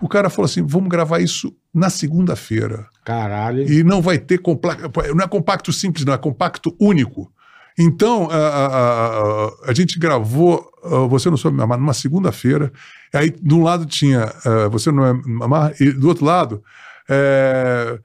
O 0.01 0.09
cara 0.09 0.29
falou 0.29 0.47
assim: 0.47 0.63
Vamos 0.63 0.89
gravar 0.89 1.21
isso 1.21 1.55
na 1.73 1.89
segunda-feira. 1.89 2.87
Caralho. 3.05 3.71
E 3.71 3.83
não 3.83 4.03
vai 4.03 4.19
ter 4.19 4.39
compacto. 4.39 4.91
Não 5.15 5.25
é 5.25 5.29
compacto 5.29 5.73
simples, 5.73 6.05
não, 6.05 6.13
é 6.13 6.19
compacto 6.19 6.77
único. 6.81 7.33
Então, 7.83 8.29
a, 8.31 8.37
a- 8.37 8.67
a- 8.67 9.53
a 9.71 9.75
gente 9.75 9.99
gravou 9.99 10.71
ah, 10.85 11.07
Você 11.09 11.29
Não 11.31 11.37
Soube 11.37 11.57
Me 11.57 11.63
Amar 11.63 11.79
numa 11.79 11.95
segunda-feira. 11.95 12.73
Aí, 13.15 13.31
de 13.31 13.55
um 13.55 13.63
lado 13.63 13.87
tinha 13.87 14.25
ah, 14.45 14.69
Você 14.69 14.91
Não 14.93 15.05
É 15.05 15.13
Me 15.15 15.43
Amar, 15.45 15.73
e 15.81 15.91
do 15.93 16.09
outro 16.09 16.25
lado, 16.25 16.63
eh, 17.09 17.99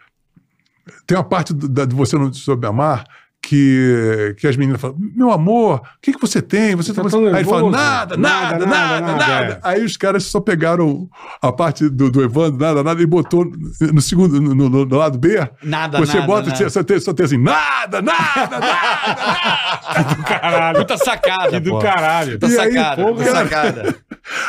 tem 1.05 1.17
uma 1.17 1.23
parte 1.23 1.53
do, 1.53 1.67
do 1.67 1.95
Você 1.95 2.17
Não 2.17 2.31
Soube 2.33 2.61
Me 2.61 2.67
Amar 2.67 3.03
que, 3.41 4.35
que 4.37 4.47
as 4.47 4.57
meninas 4.57 4.81
falam: 4.81 4.97
Meu 5.15 5.31
amor, 5.31 5.77
o 5.77 5.81
que, 6.01 6.11
que 6.13 6.19
você 6.19 6.41
tem? 6.41 6.75
Você 6.75 6.93
Tá 6.93 7.03
tá 7.03 7.09
tão 7.09 7.27
Aí 7.27 7.35
ele 7.35 7.43
fala. 7.45 7.71
Nada, 7.71 8.17
Nada, 8.17 8.17
nada, 8.17 8.65
nada, 8.65 8.65
nada, 8.65 9.01
nada, 9.01 9.17
nada. 9.17 9.53
é. 9.53 9.59
Aí 9.63 9.85
os 9.85 9.95
caras 9.95 10.23
só 10.25 10.39
pegaram 10.41 11.07
a 11.41 11.51
parte 11.51 11.87
do, 11.89 12.11
do 12.11 12.21
Evandro, 12.23 12.59
nada, 12.59 12.83
nada, 12.83 13.01
e 13.01 13.05
botou 13.05 13.45
no 13.93 14.01
segundo, 14.01 14.41
no, 14.41 14.69
no- 14.69 14.85
no 14.85 14.97
lado 14.97 15.17
B. 15.17 15.37
Nada, 15.63 15.97
Você 15.99 16.15
nada, 16.15 16.27
bota, 16.27 16.49
nada. 16.49 16.69
Só, 16.69 16.83
tem, 16.83 16.99
só 16.99 17.13
tem 17.13 17.25
assim, 17.25 17.37
nada, 17.37 18.01
nada, 18.01 18.59
nada. 18.59 20.17
Caralho. 20.27 20.79
Puta 20.79 20.97
sacada, 20.97 21.49
Que 21.51 21.59
do 21.59 21.69
pô. 21.71 21.79
caralho. 21.79 22.39
Puta 22.39 22.47
aí, 22.47 22.73
sacada, 22.73 23.03
pô, 23.03 23.13
puta 23.13 23.23
cara- 23.25 23.43
sacada. 23.49 23.95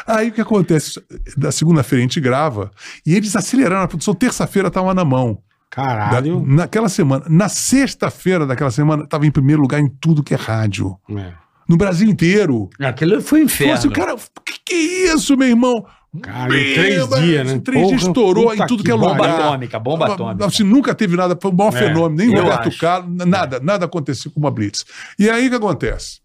Aí 0.09 0.29
o 0.31 0.33
que 0.33 0.41
acontece? 0.41 1.01
Da 1.37 1.53
segunda-feira 1.53 2.01
a 2.01 2.03
gente 2.03 2.21
grava 2.21 2.69
e 3.07 3.15
eles 3.15 3.37
aceleraram 3.37 3.83
a 3.83 3.87
produção. 3.89 4.13
Terça-feira 4.13 4.71
tava 4.73 4.93
na 4.93 5.05
mão. 5.05 5.39
Da- 5.77 5.83
Caralho. 5.85 6.43
naquela 6.47 6.89
semana. 6.89 7.25
Na 7.29 7.49
sexta-feira 7.49 8.47
daquela 8.47 8.71
semana, 8.71 9.07
tava 9.07 9.27
em 9.27 9.31
primeiro 9.31 9.61
lugar 9.63 9.81
em 9.81 9.89
tudo 9.89 10.23
que 10.23 10.35
é 10.35 10.37
rádio. 10.37 10.97
É. 11.11 11.33
No 11.69 11.77
Brasil 11.77 12.09
inteiro. 12.09 12.71
Aquilo 12.81 13.21
foi 13.21 13.45
um 13.45 13.49
Falou 13.49 13.75
inferno. 13.75 13.75
assim, 13.75 13.91
cara, 13.91 14.17
que 14.45 14.59
que 14.65 14.75
é 14.75 15.15
isso, 15.15 15.37
meu 15.37 15.49
irmão? 15.49 15.85
Cara, 16.23 16.59
em 16.59 16.75
três 16.75 17.09
dias, 17.21 17.47
né? 17.47 17.53
Em 17.53 17.61
três 17.61 17.87
dias 17.89 18.01
Porra, 18.01 18.11
estourou 18.13 18.51
puta 18.51 18.65
em 18.65 18.67
tudo 18.67 18.79
que 18.83 18.89
que 18.89 18.91
é 18.91 18.97
bomba 18.97 19.11
lugar. 19.13 19.41
atômica, 19.41 19.79
bomba 19.79 20.07
atômica. 20.15 20.47
Assim, 20.47 20.63
nunca 20.65 20.95
teve 20.95 21.15
nada, 21.17 21.39
foi 21.41 21.51
um 21.51 21.55
maior 21.55 21.75
É, 21.75 21.79
fenômeno. 21.79 22.17
Nem 22.17 22.35
Roberto 22.35 22.69
acho. 22.69 22.79
Carlos, 22.81 23.15
nada, 23.27 23.61
nada 23.61 23.85
aconteceu 23.85 24.31
com 24.31 24.41
uma 24.41 24.51
Blitz. 24.51 24.87
E 25.19 25.29
aí 25.29 25.47
o 25.47 25.51
que 25.51 25.57
acontece? 25.57 26.21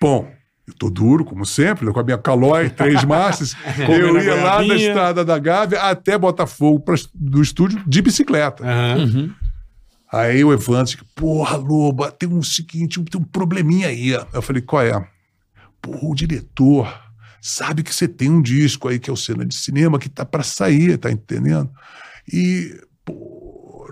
Bom, 0.00 0.28
eu 0.66 0.74
tô 0.74 0.90
duro, 0.90 1.24
como 1.24 1.46
sempre, 1.46 1.90
com 1.92 2.00
a 2.00 2.02
minha 2.02 2.18
calói, 2.18 2.68
três 2.68 3.02
marchas. 3.06 3.54
eu 3.88 4.20
ia 4.20 4.34
lá 4.34 4.58
da 4.58 4.64
goiabinha. 4.64 4.88
estrada 4.88 5.24
da 5.24 5.38
Gávea 5.38 5.80
até 5.82 6.18
Botafogo 6.18 6.80
pra, 6.80 6.96
do 7.14 7.40
estúdio 7.40 7.80
de 7.86 8.02
bicicleta. 8.02 8.64
Uhum. 8.64 9.32
Aí 10.12 10.44
o 10.44 10.52
Evandro, 10.52 10.84
disse, 10.84 10.98
porra, 11.14 11.56
Loba, 11.56 12.10
tem 12.10 12.28
um 12.28 12.42
seguinte, 12.42 13.02
tem 13.04 13.20
um 13.20 13.24
probleminha 13.24 13.88
aí. 13.88 14.10
Eu 14.10 14.42
falei, 14.42 14.62
qual 14.62 14.82
é? 14.82 15.08
Porra, 15.80 16.00
o 16.02 16.14
diretor 16.14 16.92
sabe 17.40 17.82
que 17.82 17.94
você 17.94 18.08
tem 18.08 18.28
um 18.28 18.42
disco 18.42 18.88
aí 18.88 18.98
que 18.98 19.08
é 19.08 19.12
o 19.12 19.16
Cena 19.16 19.44
de 19.44 19.54
Cinema 19.54 19.98
que 19.98 20.08
tá 20.08 20.24
pra 20.24 20.42
sair, 20.42 20.98
tá 20.98 21.10
entendendo? 21.10 21.70
E, 22.32 22.80
pô, 23.04 23.35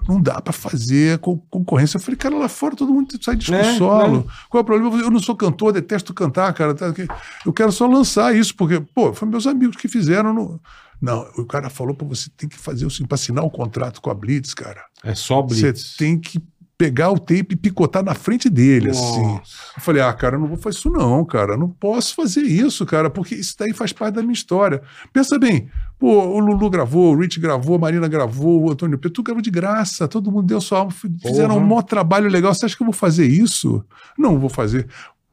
não 0.09 0.21
dá 0.21 0.41
pra 0.41 0.53
fazer 0.53 1.19
co- 1.19 1.39
concorrência. 1.51 1.97
Eu 1.97 2.01
falei, 2.01 2.17
cara, 2.17 2.37
lá 2.37 2.49
fora 2.49 2.77
todo 2.77 2.93
mundo 2.93 3.17
sai 3.23 3.37
disco 3.37 3.55
É, 3.55 3.77
solo. 3.79 4.27
Qual 4.49 4.61
é 4.61 4.63
o 4.63 4.65
problema? 4.65 4.97
Eu 4.99 5.11
não 5.11 5.21
sou 5.21 5.35
cantor, 5.37 5.73
detesto 5.73 6.13
cantar, 6.15 6.53
cara. 6.53 6.75
tá? 6.75 6.93
Eu 7.45 7.53
quero 7.53 7.73
só 7.73 7.87
lançar 7.87 8.35
isso, 8.35 8.55
porque, 8.55 8.81
pô, 8.95 9.13
foram 9.15 9.33
meus 9.33 9.47
amigos 9.47 9.77
que 9.77 9.89
fizeram. 9.89 10.33
No... 10.35 10.61
Não, 11.01 11.27
o 11.37 11.45
cara 11.45 11.69
falou 11.69 11.95
pra 11.95 12.07
você 12.07 12.31
tem 12.37 12.49
que 12.49 12.57
fazer 12.59 12.87
o 12.87 12.91
seguinte, 12.91 13.09
pra 13.09 13.17
assinar 13.17 13.45
o 13.45 13.51
contrato 13.51 14.01
com 14.01 14.11
a 14.11 14.15
Blitz, 14.15 14.55
cara. 14.55 14.83
É 15.03 15.15
só 15.15 15.43
Você 15.43 15.71
Blitz. 15.73 15.97
tem 15.97 16.19
que 16.19 16.41
pegar 16.77 17.11
o 17.11 17.19
tape 17.19 17.49
e 17.51 17.57
picotar 17.57 18.05
na 18.05 18.15
frente 18.15 18.51
dele, 18.51 18.91
assim. 18.91 19.23
Nossa. 19.23 19.55
Eu 19.77 19.83
falei, 19.83 20.03
ah, 20.03 20.13
cara, 20.13 20.37
eu 20.37 20.41
não 20.41 20.49
vou 20.49 20.57
fazer 20.57 20.79
isso 20.79 20.91
não, 20.91 21.25
cara. 21.25 21.53
Eu 21.53 21.59
não 21.59 21.69
posso 21.69 22.15
fazer 22.15 22.43
isso, 22.43 22.85
cara, 22.85 23.09
porque 23.09 23.35
isso 23.35 23.55
daí 23.59 23.73
faz 23.73 23.93
parte 23.93 24.15
da 24.15 24.23
minha 24.23 24.33
história. 24.33 24.83
Pensa 25.13 25.39
bem, 25.39 25.69
pô, 25.99 26.25
o 26.25 26.39
Lulu 26.41 26.69
gravou, 26.69 27.15
o 27.15 27.21
Rich 27.21 27.39
gravou, 27.39 27.77
a 27.77 27.79
Marina 27.79 28.09
gravou, 28.09 28.65
o 28.65 28.73
Antônio 28.73 28.99
Pedro, 28.99 29.11
tudo 29.11 29.27
gravou 29.27 29.43
de 29.43 29.51
graça, 29.51 30.09
todo 30.09 30.33
mundo 30.33 30.47
deu 30.47 30.61
sua 30.61 30.79
alma, 30.79 30.91
fizeram 30.91 31.59
um 31.59 31.61
maior 31.61 31.83
trabalho 31.83 32.29
legal. 32.29 32.53
Você 32.53 32.67
acha 32.67 32.77
que 32.77 32.83
eu 32.83 32.87
vou 32.87 32.95
fazer 32.95 33.27
isso? 33.27 33.85
Não 34.19 34.39
vou 34.39 34.51
fazer. 34.51 34.89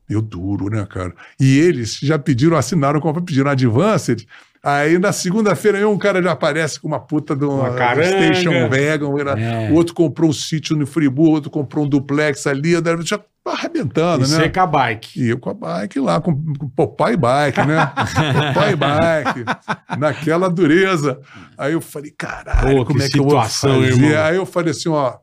Eu 0.08 0.22
duro, 0.22 0.70
né, 0.70 0.86
cara? 0.86 1.16
E 1.40 1.58
eles 1.58 1.98
já 2.02 2.20
pediram, 2.20 2.58
assinaram, 2.58 3.00
como 3.00 3.22
pediram 3.22 3.50
Advanced. 3.50 4.28
Aí 4.64 5.00
na 5.00 5.12
segunda-feira 5.12 5.88
um 5.90 5.98
cara 5.98 6.22
já 6.22 6.32
aparece 6.34 6.80
com 6.80 6.88
uma 6.88 7.00
puta 7.00 7.36
de 7.36 7.46
uma, 7.46 7.70
Uma. 7.70 8.04
Station 8.04 8.70
Wagon. 8.70 9.18
É. 9.38 9.72
O 9.72 9.74
outro 9.76 9.94
comprou 9.96 10.30
um 10.30 10.34
sítio 10.34 10.76
no 10.76 10.86
Friburgo, 10.86 11.34
outro 11.36 11.50
comprou 11.50 11.86
um 11.86 11.90
duplex 11.90 12.46
ali, 12.46 12.74
já 13.04 13.20
arrebentando, 13.44 14.24
E 14.24 14.30
né? 14.30 14.36
você 14.38 14.50
com 14.50 14.60
a 14.60 14.68
bike. 14.68 15.20
E 15.20 15.30
eu 15.30 15.40
com 15.40 15.50
a 15.50 15.54
bike 15.54 16.00
lá, 16.00 16.22
com, 16.22 16.32
com 16.54 16.70
Popeye 16.70 17.18
Bike, 17.18 17.60
né? 17.66 17.92
Popeye 18.54 18.76
Bike, 18.76 19.98
naquela 19.98 20.48
dureza. 20.48 21.20
Aí 21.58 21.74
eu 21.74 21.82
falei, 21.82 22.12
caralho, 22.16 22.78
Pô, 22.78 22.86
como 22.86 23.00
que 23.00 23.06
é 23.06 23.10
que 23.10 23.18
eu 23.20 23.24
vou 23.24 23.32
situação, 23.32 23.82
fazer? 23.82 23.94
irmão. 23.94 24.24
Aí 24.24 24.36
eu 24.36 24.46
falei 24.46 24.72
assim, 24.72 24.90
ó, 24.90 25.16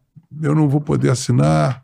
eu 0.42 0.52
não 0.54 0.68
vou 0.68 0.80
poder 0.80 1.10
assinar, 1.10 1.80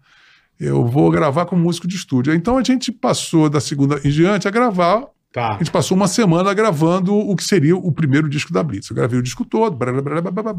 eu 0.59 0.85
vou 0.85 1.09
gravar 1.11 1.47
com 1.47 1.55
músico 1.55 1.87
de 1.87 1.95
estúdio. 1.95 2.35
Então 2.35 2.59
a 2.59 2.63
gente 2.65 2.91
passou 2.91 3.49
da 3.49 3.61
segunda 3.61 4.01
em 4.05 4.11
diante 4.11 4.49
a 4.49 4.51
gravar 4.51 5.05
Tá. 5.35 5.55
a 5.55 5.59
gente 5.59 5.73
passou 5.73 5.97
uma 5.97 6.07
semana 6.07 6.55
gravando 6.55 7.13
o 7.13 7.35
que 7.35 7.43
seria 7.43 7.77
o 7.77 7.91
primeiro 7.91 8.29
disco 8.29 8.53
da 8.53 8.63
Blitz. 8.63 8.89
Eu 8.89 8.95
gravei 8.95 9.19
o 9.19 9.23
disco 9.23 9.45
todo, 9.45 9.77
blá, 9.77 9.91
blá, 10.01 10.31
blá, 10.31 10.55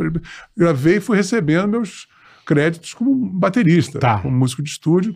gravei 0.55 0.97
e 0.97 0.99
fui 0.99 1.15
recebendo 1.15 1.65
meus 1.69 2.09
créditos 2.45 2.93
como 2.93 3.15
baterista, 3.15 3.99
Tá. 3.99 4.19
como 4.19 4.37
músico 4.37 4.61
de 4.61 4.69
estúdio, 4.69 5.15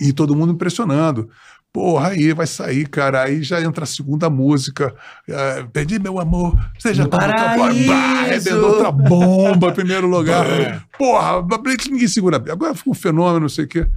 e 0.00 0.14
todo 0.14 0.34
mundo 0.34 0.54
impressionando. 0.54 1.28
Porra, 1.74 2.10
aí 2.10 2.32
vai 2.32 2.46
sair, 2.46 2.86
cara. 2.88 3.24
Aí 3.24 3.42
já 3.42 3.60
entra 3.60 3.82
a 3.82 3.86
segunda 3.86 4.30
música. 4.30 4.94
É, 5.28 5.64
Perdi 5.72 5.98
meu 5.98 6.20
amor, 6.20 6.56
seja 6.78 7.02
No 7.02 7.10
como 7.10 7.24
outra- 7.24 7.40
arrebentou 7.40 8.92
bomba 8.92 9.68
em 9.70 9.72
primeiro 9.74 10.06
lugar. 10.06 10.46
É. 10.54 10.80
Porra, 10.96 11.38
a 11.38 11.58
Blitz 11.58 11.88
ninguém 11.88 12.06
segura. 12.06 12.36
Agora 12.36 12.76
ficou 12.76 12.92
um 12.92 12.94
fenômeno, 12.94 13.40
não 13.40 13.48
sei 13.48 13.64
o 13.64 13.68
quê. 13.68 13.88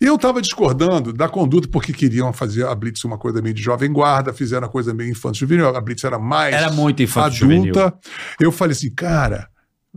E 0.00 0.06
eu 0.06 0.16
tava 0.16 0.40
discordando 0.40 1.12
da 1.12 1.28
conduta, 1.28 1.68
porque 1.68 1.92
queriam 1.92 2.32
fazer 2.32 2.66
a 2.66 2.74
Blitz 2.74 3.04
uma 3.04 3.18
coisa 3.18 3.42
meio 3.42 3.54
de 3.54 3.60
jovem 3.60 3.92
guarda, 3.92 4.32
fizeram 4.32 4.66
a 4.66 4.70
coisa 4.70 4.94
meio 4.94 5.10
infantil 5.10 5.46
juvenil. 5.46 5.76
A 5.76 5.80
Blitz 5.82 6.04
era 6.04 6.18
mais 6.18 6.54
Era 6.54 6.70
muito 6.70 7.02
infantil 7.02 7.50
adulta. 7.50 7.92
Eu 8.40 8.50
falei 8.50 8.72
assim, 8.72 8.88
cara, 8.90 9.46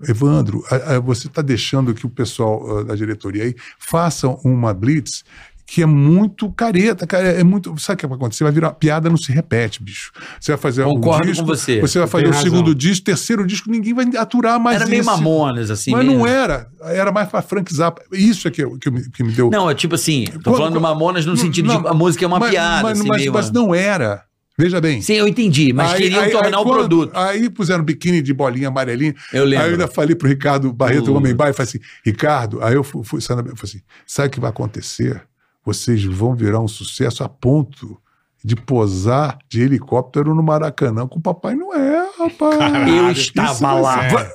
Evandro, 0.08 0.64
você 1.04 1.28
está 1.28 1.42
deixando 1.42 1.94
que 1.94 2.06
o 2.06 2.10
pessoal 2.10 2.80
ah, 2.80 2.84
da 2.84 2.96
diretoria 2.96 3.44
aí 3.44 3.56
façam 3.78 4.40
uma 4.46 4.74
blitz 4.74 5.24
que 5.72 5.84
é 5.84 5.86
muito 5.86 6.52
careta, 6.52 7.06
cara, 7.06 7.28
é 7.28 7.44
muito, 7.44 7.78
sabe 7.78 7.96
o 7.96 7.98
que 8.00 8.08
vai 8.08 8.16
acontecer? 8.18 8.44
Vai 8.44 8.52
virar 8.54 8.72
piada, 8.74 9.08
não 9.10 9.18
se 9.18 9.32
repete, 9.32 9.84
bicho. 9.84 10.12
Você 10.40 10.52
vai 10.52 10.60
fazer 10.60 10.84
Concordo 10.84 11.28
um 11.28 11.32
disco, 11.32 11.46
com 11.46 11.48
você. 11.56 11.80
você 11.80 12.00
vai 12.00 12.08
fazer 12.08 12.26
o 12.26 12.30
razão. 12.32 12.42
segundo 12.44 12.74
disco, 12.74 13.06
terceiro 13.06 13.46
disco, 13.46 13.70
ninguém 13.70 13.94
vai 13.94 14.06
aturar 14.18 14.60
mais 14.60 14.78
Era 14.82 14.90
meio 14.90 15.02
esse. 15.02 15.10
mamonas, 15.10 15.70
assim. 15.70 15.92
Mas 15.92 16.06
meio... 16.06 16.18
não 16.18 16.26
era, 16.26 16.68
era 16.82 17.12
mais 17.12 17.30
pra 17.30 17.42
Frank 17.44 17.72
Zappa. 17.74 18.02
Isso 18.12 18.48
é 18.48 18.52
que, 18.52 18.66
que, 18.80 18.90
me, 18.90 19.10
que 19.12 19.24
me 19.24 19.32
deu... 19.32 19.50
Não, 19.52 19.70
é 19.70 19.76
tipo 19.76 19.94
assim, 19.94 20.26
tô 20.26 20.52
Quando- 20.52 20.58
falando 20.58 20.82
mamonas 20.82 21.26
no 21.26 21.38
sentido 21.38 21.68
Não, 21.68 21.82
de 21.84 21.88
a 21.88 21.94
música 21.94 22.26
é 22.26 22.28
uma 22.28 22.40
mas, 22.40 22.50
piada, 22.50 22.84
mas, 22.84 23.00
assim, 23.00 23.08
mas, 23.08 23.18
meio 23.22 23.34
mas 23.34 23.52
não 23.52 23.76
era. 23.76 24.24
Veja 24.58 24.82
bem. 24.82 25.02
Sim, 25.02 25.14
eu 25.14 25.26
entendi, 25.28 25.72
mas 25.72 25.92
Aí- 25.94 26.02
queriam 26.02 26.22
aí- 26.24 26.32
tornar 26.32 26.48
aí 26.48 26.54
o 26.56 26.64
quando- 26.66 26.78
produto. 26.80 27.12
Aí 27.16 27.50
puseram 27.50 27.82
biquíni 27.84 28.22
de 28.22 28.34
bolinha 28.34 28.68
amarelinha. 28.68 29.16
Eu 29.32 29.46
lembro. 29.46 29.64
Aí 29.66 29.70
eu 29.72 29.74
ainda 29.76 29.88
falei 29.88 30.16
pro 30.16 30.28
Ricardo 30.28 30.74
Barreto, 30.74 31.10
Uh. 31.12 31.14
o 31.14 31.18
Homem 31.18 31.34
Bar, 31.34 31.50
e 31.50 31.54
falei 31.54 31.70
assim: 31.70 31.80
Ricardo, 32.06 32.62
aí 32.62 32.74
eu 32.74 32.84
fui, 32.84 33.02
fui, 33.06 33.20
eu 33.20 33.24
falei 33.24 33.54
assim: 33.64 33.82
sabe 34.06 34.28
o 34.28 34.32
que 34.32 34.40
vai 34.42 34.50
acontecer? 34.50 35.22
Vocês 35.66 36.04
vão 36.04 36.36
virar 36.36 36.60
um 36.60 36.68
sucesso 36.68 37.24
a 37.24 37.30
ponto 37.30 37.98
de 38.44 38.56
posar 38.56 39.38
de 39.50 39.62
helicóptero 39.62 40.34
no 40.34 40.42
Maracanã 40.42 41.06
com 41.08 41.20
o 41.20 41.22
Papai 41.22 41.56
Noel, 41.56 42.10
rapaz. 42.18 42.58
Caralho, 42.58 42.94
eu 42.96 43.12
estava 43.12 43.74
lá. 43.74 44.04
ser. 44.10 44.14
Vai- 44.16 44.30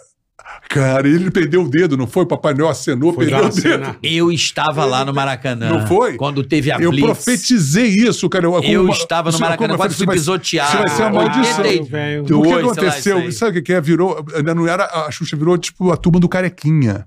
Cara, 0.68 1.08
ele 1.08 1.30
perdeu 1.30 1.62
o 1.62 1.68
dedo, 1.68 1.96
não 1.96 2.06
foi? 2.06 2.24
O 2.24 2.26
Papai 2.26 2.52
Noel 2.54 2.68
acenou, 2.70 3.12
Foi 3.14 3.26
perdeu 3.26 3.46
o 3.46 3.48
dedo. 3.50 3.60
cena. 3.60 3.96
Eu 4.02 4.30
estava 4.30 4.84
lá 4.84 5.04
no 5.04 5.12
Maracanã. 5.14 5.68
Não 5.70 5.86
foi? 5.86 6.16
Quando 6.16 6.44
teve 6.44 6.70
a 6.70 6.76
Eu 6.78 6.90
Blitz. 6.90 7.06
profetizei 7.06 7.86
isso, 7.88 8.28
cara. 8.28 8.44
Eu 8.46 8.82
uma- 8.84 8.92
estava 8.92 9.30
no 9.30 9.36
é 9.36 9.40
Maracanã, 9.40 9.68
como- 9.68 9.78
quase 9.78 9.94
fui 9.96 10.06
pisoteado. 10.06 10.68
Isso 10.70 10.78
vai 10.78 10.88
ser 10.88 11.02
uma 11.02 11.10
maldição. 11.10 11.58
80 11.64 11.90
velho. 11.90 12.22
O 12.22 12.26
que 12.42 12.52
lá, 12.54 12.60
aconteceu? 12.60 13.16
aí. 13.18 13.32
Sabe 13.32 13.50
o 13.50 13.54
que 13.54 13.62
que 13.62 13.72
é? 13.72 13.80
Virou. 13.80 14.24
ainda 14.34 14.54
Não 14.54 14.66
era, 14.68 14.84
a 14.84 15.10
Xuxa 15.10 15.36
virou 15.36 15.56
tipo 15.58 15.90
a 15.90 15.96
turma 15.96 16.20
do 16.20 16.28
Carequinha. 16.28 17.06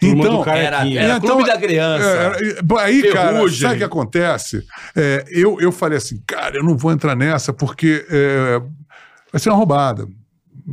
Turma 0.00 0.24
então, 0.24 0.44
Era, 0.54 0.76
era 0.88 1.16
Então, 1.16 1.20
Clube 1.20 1.46
da 1.46 1.58
Criança. 1.58 2.08
É, 2.08 2.24
era- 2.24 2.62
bom, 2.62 2.76
aí, 2.76 3.02
cara, 3.12 3.32
Ferrugem. 3.34 3.60
sabe 3.60 3.74
o 3.74 3.78
que 3.78 3.84
acontece? 3.84 4.64
É, 4.94 5.24
eu, 5.28 5.58
eu 5.60 5.70
falei 5.72 5.98
assim, 5.98 6.22
cara, 6.26 6.56
eu 6.56 6.64
não 6.64 6.76
vou 6.76 6.92
entrar 6.92 7.14
nessa 7.14 7.52
porque 7.52 8.04
é, 8.10 8.60
vai 9.32 9.40
ser 9.40 9.50
uma 9.50 9.56
roubada. 9.56 10.06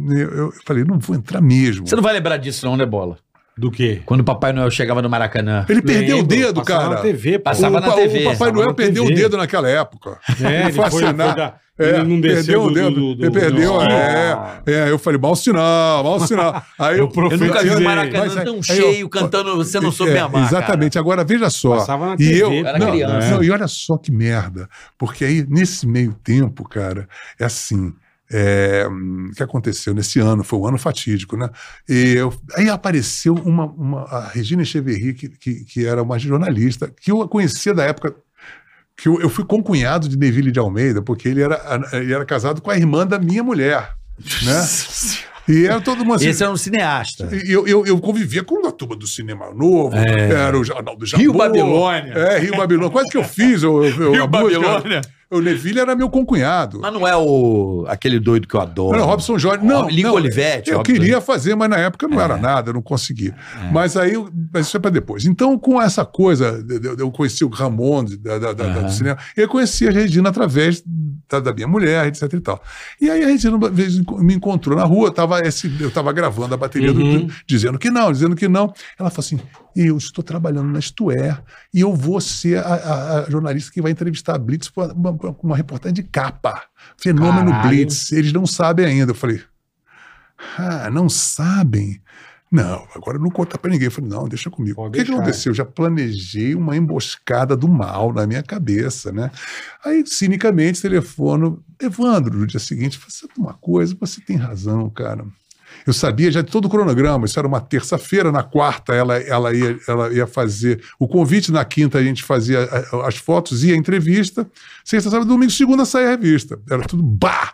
Eu, 0.09 0.37
eu 0.37 0.53
falei, 0.65 0.83
não 0.83 0.97
vou 0.99 1.15
entrar 1.15 1.41
mesmo. 1.41 1.87
Você 1.87 1.95
não 1.95 2.03
vai 2.03 2.13
lembrar 2.13 2.37
disso 2.37 2.65
não, 2.65 2.75
né, 2.75 2.85
Bola? 2.85 3.17
Do 3.57 3.69
quê? 3.69 4.01
Quando 4.05 4.21
o 4.21 4.23
Papai 4.23 4.51
Noel 4.51 4.71
chegava 4.71 5.01
no 5.01 5.09
Maracanã. 5.09 5.65
Ele 5.69 5.81
perdeu 5.81 6.19
o 6.19 6.23
dedo, 6.23 6.61
passava 6.63 6.83
cara. 6.85 6.95
na 6.95 7.01
TV, 7.01 7.37
pô. 7.37 7.43
Passava 7.43 7.77
o, 7.77 7.81
na 7.81 7.91
TV. 7.93 8.19
o 8.27 8.31
Papai 8.31 8.51
Noel 8.51 8.73
perdeu 8.73 9.03
TV. 9.05 9.13
o 9.13 9.15
dedo 9.23 9.37
naquela 9.37 9.69
época. 9.69 10.17
É, 10.43 10.63
ele 10.63 10.73
foi 10.73 10.89
foi, 10.89 11.13
da- 11.13 11.55
É, 11.77 11.89
ele 11.99 12.03
não 12.03 12.21
desceu 12.21 12.61
perdeu 12.61 12.61
o 12.63 12.67
do- 12.67 12.73
dedo. 12.73 12.91
do- 12.91 13.15
do- 13.15 13.25
ele 13.25 13.31
perdeu, 13.31 13.81
é, 13.81 14.61
é. 14.67 14.89
Eu 14.91 14.99
falei, 14.99 15.19
mau 15.19 15.35
sinal, 15.35 16.03
mau 16.03 16.19
sinal. 16.19 16.63
Aí 16.79 16.97
Eu 16.99 17.11
eu, 17.15 17.23
Eu 17.31 17.37
nunca 17.37 17.37
vi 17.39 17.45
o 17.47 17.51
Profetizei. 17.51 17.83
Maracanã 17.83 18.25
Mas, 18.35 18.43
tão 18.43 18.55
aí, 18.55 18.63
cheio, 18.63 18.99
eu- 19.05 19.09
cantando 19.09 19.55
Você 19.57 19.79
Não 19.79 19.91
Soube 19.91 20.13
É, 20.13 20.19
Amar. 20.19 20.43
Exatamente. 20.45 20.97
Agora, 20.99 21.23
veja 21.23 21.49
só. 21.49 21.77
Passava 21.77 22.07
na 22.07 22.13
e 22.13 22.17
TV, 22.17 22.41
eu, 22.43 22.49
pô. 22.49 22.55
Era 22.67 22.77
não, 22.79 22.91
criança. 22.91 23.29
não, 23.31 23.43
e 23.43 23.49
olha 23.51 23.67
só 23.67 23.97
que 23.97 24.11
merda. 24.11 24.67
Porque 24.99 25.25
aí, 25.25 25.45
nesse 25.47 25.87
meio 25.87 26.13
tempo, 26.23 26.67
cara, 26.67 27.07
é 27.39 27.45
assim. 27.45 27.91
É, 28.31 28.87
que 29.35 29.43
aconteceu 29.43 29.93
nesse 29.93 30.19
ano? 30.19 30.43
Foi 30.43 30.59
um 30.59 30.67
ano 30.67 30.77
fatídico, 30.77 31.35
né? 31.37 31.49
E 31.87 32.13
eu- 32.15 32.33
aí 32.55 32.69
apareceu 32.69 33.33
uma, 33.35 33.65
uma- 33.65 34.03
a 34.03 34.27
Regina 34.29 34.61
Echeverri, 34.63 35.13
que, 35.13 35.29
que, 35.29 35.65
que 35.65 35.85
era 35.85 36.01
uma 36.01 36.17
jornalista, 36.17 36.91
que 37.01 37.11
eu 37.11 37.27
conhecia 37.27 37.73
da 37.73 37.83
época 37.83 38.15
que 38.95 39.07
eu, 39.07 39.19
eu 39.19 39.29
fui 39.29 39.43
concunhado 39.43 40.07
de 40.07 40.17
Neville 40.17 40.51
de 40.51 40.59
Almeida, 40.59 41.01
porque 41.01 41.27
ele 41.27 41.41
era, 41.41 41.59
ele 41.93 42.13
era 42.13 42.23
casado 42.25 42.61
com 42.61 42.69
a 42.69 42.77
irmã 42.77 43.05
da 43.07 43.17
minha 43.19 43.43
mulher, 43.43 43.91
né? 44.43 44.67
E 45.45 45.65
era 45.65 45.81
todo 45.81 46.05
mundo 46.05 46.13
assim, 46.15 46.29
Esse 46.29 46.41
era 46.41 46.49
um 46.53 46.55
cineasta. 46.55 47.27
Eu, 47.45 47.67
eu, 47.67 47.85
eu 47.85 47.99
convivia 47.99 48.45
com 48.45 48.65
a 48.65 48.71
turma 48.71 48.95
do 48.95 49.05
Cinema 49.05 49.53
Novo, 49.53 49.93
era 49.97 50.57
o 50.57 50.63
Jornal 50.63 50.95
do 50.95 51.05
Jabu. 51.05 51.21
Rio 51.21 51.33
Babilônia. 51.33 52.13
É, 52.13 52.39
Rio 52.39 52.55
Babilônia. 52.55 52.89
Quase 52.89 53.09
que 53.09 53.17
eu 53.17 53.25
fiz. 53.25 53.61
Eu, 53.61 53.83
eu, 53.83 54.11
Rio 54.13 54.23
a 54.23 54.27
música- 54.27 54.59
Babilônia. 54.61 55.01
O 55.33 55.41
Neville 55.41 55.79
era 55.79 55.95
meu 55.95 56.09
concunhado. 56.09 56.79
Mas 56.81 56.93
não 56.93 57.07
é 57.07 57.15
o 57.15 57.85
aquele 57.87 58.19
doido 58.19 58.47
que 58.47 58.55
eu 58.55 58.61
adoro. 58.61 58.97
Não, 58.97 59.05
Robson 59.05 59.37
Jorge. 59.37 59.65
Não, 59.65 59.89
Lincoln 59.89 60.09
não, 60.09 60.15
Olivetti, 60.15 60.69
Eu 60.71 60.77
Robson. 60.77 60.93
queria 60.93 61.19
fazer, 61.21 61.55
mas 61.55 61.69
na 61.69 61.77
época 61.77 62.07
não 62.07 62.19
era 62.21 62.37
nada, 62.37 62.69
eu 62.69 62.73
não 62.73 62.81
consegui. 62.81 63.33
Mas 63.71 63.97
aí, 63.97 64.13
eu- 64.13 64.29
mas 64.53 64.67
isso 64.67 64.77
é 64.77 64.79
para 64.79 64.91
depois. 64.91 65.25
Então, 65.25 65.57
com 65.57 65.81
essa 65.81 66.05
coisa, 66.05 66.63
eu 66.97 67.11
conheci 67.11 67.43
o 67.43 67.49
Ramon 67.49 68.05
da, 68.05 68.39
da- 68.39 68.53
da- 68.53 68.79
do 68.81 68.91
cinema, 68.91 69.17
eu 69.35 69.47
conheci 69.47 69.87
a 69.87 69.91
Regina 69.91 70.29
através 70.29 70.83
da, 71.29 71.53
minha 71.53 71.67
mulher, 71.67 72.07
etc 72.07 72.31
e 72.33 72.39
tal. 72.39 72.61
E 73.01 73.09
aí 73.09 73.23
a 73.23 73.27
Regina 73.27 73.57
me 74.19 74.33
encontrou 74.35 74.77
na 74.77 74.83
rua, 74.83 75.11
tava 75.11 75.39
esse, 75.41 75.71
eu 75.79 75.87
estava 75.87 76.11
gravando 76.13 76.53
a 76.53 76.57
bateria, 76.57 76.93
do- 76.93 77.01
Uhum. 77.01 77.27
dizendo 77.47 77.79
que 77.79 77.89
não, 77.89 78.11
dizendo 78.11 78.35
que 78.35 78.47
não. 78.47 78.73
Ela 78.99 79.09
falou 79.09 79.19
assim: 79.25 79.39
eu 79.75 79.97
estou 79.97 80.23
trabalhando 80.23 80.69
na 80.69 80.79
É 80.79 81.37
e 81.73 81.79
eu 81.81 81.93
vou 81.95 82.19
ser 82.21 82.57
a, 82.59 82.73
a- 82.73 83.19
a 83.25 83.29
jornalista 83.29 83.71
que 83.71 83.81
vai 83.81 83.91
entrevistar 83.91 84.35
a 84.35 84.37
Blitz 84.37 84.69
com 84.69 84.81
uma, 84.83 85.11
uma- 85.41 85.57
reportagem 85.57 85.93
de 85.93 86.03
capa. 86.03 86.63
Fenômeno 86.97 87.51
Caralho. 87.51 87.69
Blitz. 87.69 88.11
Eles 88.11 88.31
não 88.33 88.45
sabem 88.45 88.85
ainda. 88.85 89.11
Eu 89.11 89.15
falei, 89.15 89.41
ah, 90.57 90.89
não 90.91 91.09
sabem? 91.09 92.01
Não, 92.51 92.87
agora 92.93 93.17
não 93.17 93.31
conta 93.31 93.57
pra 93.57 93.71
ninguém. 93.71 93.85
Eu 93.87 93.91
falei, 93.91 94.09
não, 94.11 94.27
deixa 94.27 94.47
comigo. 94.47 94.75
Pode 94.75 94.89
o 94.89 94.91
que, 94.91 95.03
que 95.03 95.11
aconteceu? 95.11 95.49
Eu 95.49 95.55
já 95.55 95.65
planejei 95.65 96.53
uma 96.53 96.77
emboscada 96.77 97.57
do 97.57 97.67
mal 97.67 98.13
na 98.13 98.27
minha 98.27 98.43
cabeça, 98.43 99.11
né? 99.11 99.31
Aí, 99.83 100.05
cinicamente, 100.05 100.79
telefono, 100.79 101.63
Evandro, 101.81 102.37
no 102.37 102.45
dia 102.45 102.59
seguinte, 102.59 102.99
sabe 103.07 103.33
uma 103.39 103.55
coisa? 103.55 103.97
Você 103.99 104.21
tem 104.21 104.35
razão, 104.37 104.87
cara. 104.91 105.25
Eu 105.85 105.93
sabia 105.93 106.31
já 106.31 106.41
de 106.41 106.49
todo 106.51 106.65
o 106.65 106.69
cronograma, 106.69 107.25
isso 107.25 107.37
era 107.37 107.47
uma 107.47 107.59
terça-feira, 107.59 108.31
na 108.31 108.41
quarta 108.43 108.93
ela, 108.93 109.17
ela, 109.17 109.53
ia, 109.53 109.77
ela 109.87 110.13
ia 110.13 110.25
fazer 110.25 110.81
o 110.99 111.07
convite, 111.07 111.51
na 111.51 111.65
quinta 111.65 111.97
a 111.97 112.03
gente 112.03 112.23
fazia 112.23 112.63
a- 112.63 113.07
as 113.07 113.17
fotos 113.17 113.63
e 113.63 113.71
a 113.73 113.75
entrevista, 113.75 114.49
sexta, 114.85 115.09
sábado, 115.09 115.27
domingo, 115.27 115.51
segunda 115.51 115.85
saía 115.85 116.07
a 116.07 116.11
revista. 116.11 116.59
Era 116.69 116.83
tudo 116.83 117.03
bah! 117.03 117.53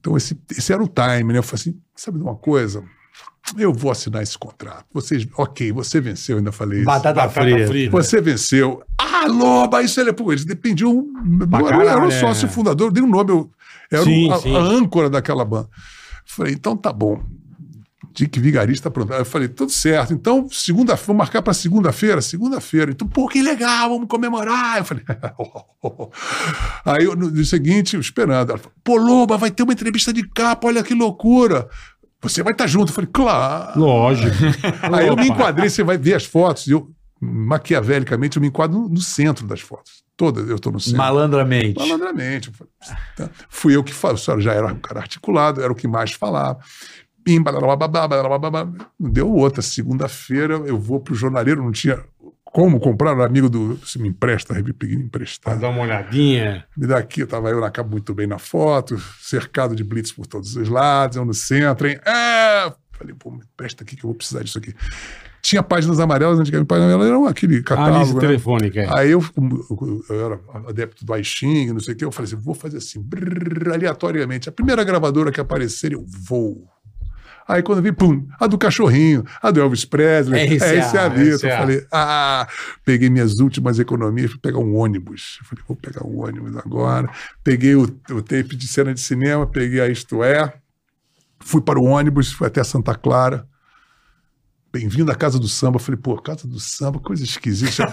Então 0.00 0.16
esse, 0.16 0.38
esse 0.50 0.72
era 0.72 0.82
o 0.82 0.88
time, 0.88 1.32
né? 1.32 1.38
Eu 1.38 1.42
falei 1.42 1.60
assim, 1.62 1.80
sabe 1.96 2.18
de 2.18 2.24
uma 2.24 2.34
coisa? 2.36 2.82
Eu 3.58 3.72
vou 3.72 3.90
assinar 3.90 4.22
esse 4.22 4.38
contrato. 4.38 4.86
Vocês, 4.92 5.26
ok, 5.36 5.70
você 5.72 6.00
venceu, 6.00 6.38
ainda 6.38 6.50
falei 6.52 6.78
isso. 6.78 6.86
Batata, 6.86 7.14
Batata 7.14 7.30
frita. 7.42 7.66
frita. 7.66 7.90
Você 7.90 8.20
venceu. 8.20 8.82
Ah, 8.98 9.26
Loba, 9.26 9.82
isso 9.82 10.00
ele, 10.00 10.12
pô, 10.12 10.32
eles 10.32 10.44
dependiam. 10.44 11.06
Pra 11.50 11.60
eu 11.60 11.88
era, 11.88 12.06
o 12.06 12.10
sócio 12.10 12.46
é. 12.46 12.48
fundador, 12.48 12.88
eu 12.88 12.92
dei 12.92 13.02
um 13.02 13.08
nome, 13.08 13.30
eu 13.30 13.50
era 13.90 14.02
o- 14.02 14.04
Sim, 14.04 14.30
a, 14.30 14.38
sim. 14.38 14.56
a 14.56 14.60
âncora 14.60 15.08
daquela 15.10 15.44
banda. 15.44 15.68
Falei, 16.24 16.54
então 16.54 16.76
tá 16.76 16.92
bom. 16.92 17.22
Dick 18.14 18.38
Vigarista 18.38 18.90
pronto. 18.90 19.12
Aí 19.12 19.20
eu 19.20 19.24
falei, 19.24 19.48
tudo 19.48 19.72
certo. 19.72 20.14
Então, 20.14 20.48
segunda-feira, 20.48 21.06
vamos 21.08 21.18
marcar 21.18 21.42
para 21.42 21.52
segunda-feira? 21.52 22.22
Segunda-feira. 22.22 22.92
Então, 22.92 23.08
pô, 23.08 23.26
que 23.26 23.42
legal, 23.42 23.88
vamos 23.90 24.06
comemorar. 24.06 24.78
Eu 24.78 24.84
falei, 24.84 25.04
aí 26.86 27.04
no 27.16 27.30
dia 27.30 27.44
seguinte, 27.44 27.98
esperando. 27.98 28.50
Ela 28.50 28.58
falou, 28.58 28.72
pô, 28.84 28.96
Loba, 28.96 29.36
vai 29.36 29.50
ter 29.50 29.64
uma 29.64 29.72
entrevista 29.72 30.12
de 30.12 30.26
capa, 30.28 30.68
olha 30.68 30.84
que 30.84 30.94
loucura. 30.94 31.68
Você 32.22 32.40
vai 32.42 32.52
estar 32.52 32.68
junto. 32.68 32.90
Eu 32.90 32.94
falei, 32.94 33.10
claro. 33.12 33.80
Lógico. 33.80 34.36
Aí 34.94 35.08
eu 35.08 35.16
me 35.16 35.28
enquadrei, 35.28 35.68
você 35.68 35.82
vai 35.82 35.98
ver 35.98 36.14
as 36.14 36.24
fotos, 36.24 36.68
e 36.68 36.70
eu, 36.70 36.88
maquiavelicamente, 37.20 38.36
eu 38.36 38.40
me 38.40 38.46
enquadro 38.46 38.78
no, 38.78 38.88
no 38.88 39.00
centro 39.00 39.44
das 39.44 39.60
fotos. 39.60 40.03
Todas 40.16 40.48
eu 40.48 40.56
estou 40.56 40.72
no 40.72 40.78
centro. 40.78 40.98
Malandramente. 40.98 41.78
Malandramente. 41.78 42.52
Tá. 43.16 43.28
Fui 43.48 43.74
eu 43.74 43.82
que 43.82 43.92
falei, 43.92 44.14
o 44.16 44.18
senhor 44.18 44.40
já 44.40 44.52
era 44.52 44.66
um 44.68 44.78
cara 44.78 45.00
articulado, 45.00 45.60
era 45.62 45.72
o 45.72 45.76
que 45.76 45.88
mais 45.88 46.12
falava. 46.12 46.58
Pim, 47.24 47.42
balalababá, 47.42 48.06
balalababá. 48.06 48.64
Não 49.00 49.10
deu 49.10 49.32
outra. 49.32 49.60
Segunda-feira 49.62 50.54
eu 50.66 50.78
vou 50.78 51.00
pro 51.00 51.14
jornaleiro, 51.14 51.62
não 51.64 51.72
tinha 51.72 51.98
como 52.44 52.78
comprar, 52.78 53.12
era 53.12 53.26
amigo 53.26 53.48
do. 53.48 53.74
Você 53.76 53.98
me 53.98 54.08
empresta, 54.08 54.54
peguei 54.54 54.96
Pra 54.96 55.04
emprestado. 55.06 55.60
dar 55.60 55.70
uma 55.70 55.80
olhadinha. 55.82 56.64
Me 56.76 56.86
dá 56.86 56.98
aqui, 56.98 57.26
tava 57.26 57.48
eu 57.50 57.60
na 57.60 57.70
capa 57.70 57.90
muito 57.90 58.14
bem 58.14 58.28
na 58.28 58.38
foto, 58.38 58.96
cercado 59.20 59.74
de 59.74 59.82
blitz 59.82 60.12
por 60.12 60.26
todos 60.26 60.54
os 60.54 60.68
lados, 60.68 61.16
eu 61.16 61.24
no 61.24 61.34
centro, 61.34 61.88
hein? 61.88 61.98
É! 62.06 62.72
Falei, 62.92 63.12
pô, 63.18 63.32
me 63.32 63.42
presta 63.56 63.82
aqui 63.82 63.96
que 63.96 64.04
eu 64.04 64.08
vou 64.10 64.14
precisar 64.14 64.44
disso 64.44 64.58
aqui. 64.58 64.72
Tinha 65.44 65.62
páginas 65.62 66.00
amarelas, 66.00 66.40
antigamente 66.40 66.66
páginas 66.66 66.94
amarelas 66.94 67.10
eram 67.10 67.26
aquele 67.26 67.56
A 67.56 67.58
lista 67.58 67.76
catálogo, 67.76 68.14
né? 68.14 68.20
telefônica. 68.20 68.80
é. 68.80 68.88
Aí 68.98 69.10
eu, 69.10 69.22
eu, 70.08 70.24
era 70.24 70.40
adepto 70.66 71.04
do 71.04 71.12
Aixing, 71.12 71.70
não 71.70 71.80
sei 71.80 71.92
o 71.92 71.96
que, 71.98 72.02
eu 72.02 72.10
falei 72.10 72.32
assim, 72.32 72.42
vou 72.42 72.54
fazer 72.54 72.78
assim, 72.78 72.98
brrr, 72.98 73.74
aleatoriamente. 73.74 74.48
A 74.48 74.52
primeira 74.52 74.82
gravadora 74.82 75.30
que 75.30 75.38
aparecer, 75.38 75.92
eu 75.92 76.02
vou. 76.26 76.66
Aí 77.46 77.62
quando 77.62 77.82
vi, 77.82 77.92
pum, 77.92 78.26
a 78.40 78.46
do 78.46 78.56
cachorrinho, 78.56 79.22
a 79.42 79.50
do 79.50 79.60
Elvis 79.60 79.84
Presley, 79.84 80.46
RCA, 80.46 80.64
é 80.64 80.78
esse 80.78 80.96
a. 80.96 81.08
RCA. 81.08 81.20
Eu 81.20 81.38
falei, 81.38 81.86
ah, 81.92 82.48
peguei 82.82 83.10
minhas 83.10 83.38
últimas 83.38 83.78
economias, 83.78 84.30
fui 84.30 84.40
pegar 84.40 84.60
um 84.60 84.74
ônibus. 84.74 85.40
Eu 85.42 85.46
falei, 85.46 85.64
vou 85.68 85.76
pegar 85.76 86.06
um 86.06 86.24
ônibus 86.24 86.56
agora. 86.56 87.10
Peguei 87.44 87.74
o, 87.74 87.82
o 87.82 88.22
tape 88.22 88.56
de 88.56 88.66
cena 88.66 88.94
de 88.94 89.00
cinema, 89.00 89.46
peguei 89.46 89.82
a 89.82 89.88
Isto 89.88 90.24
É, 90.24 90.54
fui 91.38 91.60
para 91.60 91.78
o 91.78 91.84
ônibus, 91.84 92.32
fui 92.32 92.46
até 92.46 92.64
Santa 92.64 92.94
Clara. 92.94 93.46
Bem-vindo 94.74 95.12
à 95.12 95.14
Casa 95.14 95.38
do 95.38 95.46
Samba. 95.46 95.76
Eu 95.76 95.80
falei, 95.80 96.00
pô, 96.02 96.16
Casa 96.16 96.48
do 96.48 96.58
Samba, 96.58 96.98
coisa 96.98 97.22
esquisita. 97.22 97.86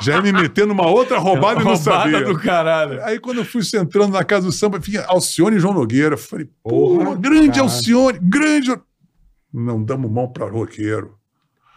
Já, 0.00 0.16
ia 0.16 0.22
me 0.22 0.32
meter 0.32 0.66
numa 0.66 0.84
outra 0.84 1.18
roubada 1.18 1.60
e 1.60 1.64
não 1.64 1.76
sabia. 1.76 2.24
do 2.24 2.36
caralho. 2.36 3.00
Aí 3.04 3.20
quando 3.20 3.38
eu 3.38 3.44
fui 3.44 3.62
entrando 3.74 4.12
na 4.12 4.24
Casa 4.24 4.46
do 4.46 4.50
Samba, 4.50 4.76
vinha 4.76 5.04
Alcione 5.06 5.54
e 5.54 5.60
João 5.60 5.72
Nogueira. 5.72 6.14
Eu 6.14 6.18
falei, 6.18 6.48
Porra, 6.64 7.14
grande 7.14 7.50
caralho. 7.50 7.62
Alcione, 7.62 8.18
grande... 8.20 8.76
Não 9.54 9.80
damos 9.80 10.10
mão 10.10 10.26
para 10.26 10.50
roqueiro. 10.50 11.14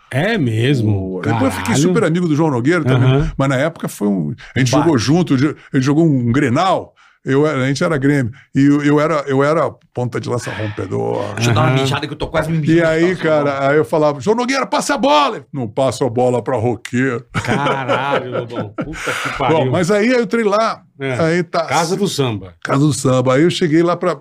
É 0.09 0.35
mesmo. 0.35 1.21
Depois 1.23 1.43
eu 1.43 1.51
fiquei 1.51 1.75
super 1.75 2.03
amigo 2.03 2.27
do 2.27 2.35
João 2.35 2.49
Nogueira 2.49 2.83
também. 2.83 3.07
Aham. 3.07 3.31
Mas 3.37 3.49
na 3.49 3.55
época 3.55 3.87
foi 3.87 4.07
um. 4.07 4.33
A 4.55 4.59
gente 4.59 4.71
jogou 4.71 4.97
junto, 4.97 5.35
ele 5.35 5.55
jogou 5.73 6.03
um 6.03 6.31
Grenal. 6.31 6.95
Eu, 7.25 7.45
a 7.45 7.67
gente 7.67 7.83
era 7.83 7.97
Grêmio. 7.97 8.31
E 8.55 8.65
eu, 8.65 8.81
eu 8.83 8.99
era, 8.99 9.23
eu 9.27 9.43
era 9.43 9.69
ponta 9.93 10.19
de 10.21 10.29
lança 10.29 10.49
rompedor. 10.51 11.33
Deixa 11.35 11.49
eu 11.51 11.53
dar 11.53 11.61
uma 11.67 11.71
mijada 11.73 12.07
que 12.07 12.13
eu 12.13 12.17
tô 12.17 12.27
quase 12.27 12.49
me 12.49 12.59
mijando. 12.59 12.77
E 12.79 12.83
aí, 12.83 13.15
cara, 13.17 13.67
aí 13.69 13.77
eu 13.77 13.83
falava, 13.83 14.21
João 14.21 14.37
Nogueira, 14.37 14.65
passa 14.65 14.95
a 14.95 14.97
bola! 14.97 15.45
Não 15.51 15.67
passa 15.67 16.05
a 16.05 16.09
bola 16.09 16.41
pra 16.41 16.55
roqueiro. 16.57 17.25
Caralho, 17.33 18.31
Lobão. 18.31 18.69
Puta 18.69 19.11
que 19.23 19.37
pariu. 19.37 19.57
Bom, 19.57 19.69
mas 19.71 19.91
aí 19.91 20.07
eu 20.07 20.21
entrei 20.23 20.43
lá, 20.45 20.81
É. 20.99 21.13
aí 21.19 21.43
tá. 21.43 21.65
Casa 21.65 21.95
do 21.97 22.07
samba. 22.07 22.53
Casa 22.63 22.79
do 22.79 22.93
Samba. 22.93 23.35
Aí 23.35 23.43
eu 23.43 23.49
cheguei 23.51 23.83
lá 23.83 23.97
pra 23.97 24.17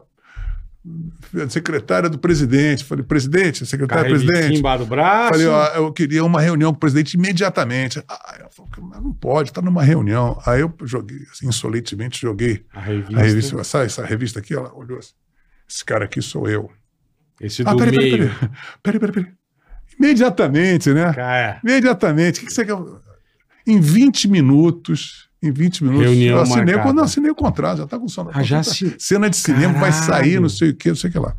secretária 1.49 2.09
do 2.09 2.19
presidente. 2.19 2.85
Falei, 2.85 3.05
presidente, 3.05 3.65
secretária 3.67 4.05
do 4.05 4.25
presidente. 4.25 4.63
do 4.63 4.87
braço. 4.87 5.31
Falei, 5.35 5.47
ó, 5.47 5.67
eu 5.75 5.93
queria 5.93 6.25
uma 6.25 6.41
reunião 6.41 6.71
com 6.73 6.77
o 6.77 6.81
presidente 6.81 7.15
imediatamente. 7.15 8.03
Ah, 8.09 8.39
não 9.03 9.13
pode, 9.13 9.53
tá 9.53 9.61
numa 9.63 9.83
reunião. 9.83 10.41
Aí 10.47 10.61
eu 10.61 10.73
joguei, 10.85 11.19
assim, 11.33 11.49
insolentemente, 11.49 12.21
joguei 12.21 12.65
a 12.73 12.81
revista. 12.81 13.17
a 13.17 13.23
revista. 13.23 13.65
Sabe 13.65 13.87
essa 13.87 14.05
revista 14.05 14.39
aqui? 14.39 14.55
Ela 14.55 14.73
olhou 14.75 14.99
assim. 14.99 15.13
Esse 15.69 15.85
cara 15.85 16.05
aqui 16.07 16.23
sou 16.23 16.49
eu. 16.49 16.71
Esse 17.41 17.63
do 17.63 17.71
Ah, 17.71 17.77
peraí, 17.77 17.93
peraí, 17.95 18.11
meio. 18.19 18.35
peraí. 18.35 18.51
Peraí, 18.83 19.01
peraí, 19.01 19.15
peraí. 19.15 19.33
Imediatamente, 19.99 20.93
né? 20.93 21.13
Cara, 21.13 21.61
Imediatamente. 21.63 22.39
O 22.39 22.41
que 22.41 22.47
que 22.47 22.53
você 22.53 22.65
quer? 22.65 22.77
Em 23.67 23.81
20 23.81 24.29
minutos. 24.29 25.28
Em 25.43 25.53
20 25.53 25.85
minutos. 25.85 26.05
Reunião 26.07 26.37
eu 26.37 26.43
assinei, 26.43 26.65
marcada. 26.65 26.83
quando 26.83 26.99
eu 26.99 27.05
assinei 27.05 27.31
o 27.31 27.35
contrato, 27.35 27.79
já 27.79 27.87
tá 27.87 27.99
com 27.99 28.09
sono. 28.09 28.31
Ah, 28.35 28.43
já 28.43 28.59
assin- 28.59 28.95
Cena 28.99 29.31
de 29.31 29.37
cinema 29.37 29.73
vai 29.79 29.91
Caralho. 29.93 30.07
sair, 30.07 30.41
não 30.41 30.49
sei 30.49 30.71
o 30.71 30.75
que, 30.77 30.89
não 30.89 30.97
sei 30.97 31.11
o 31.11 31.13
que 31.13 31.19
lá. 31.19 31.35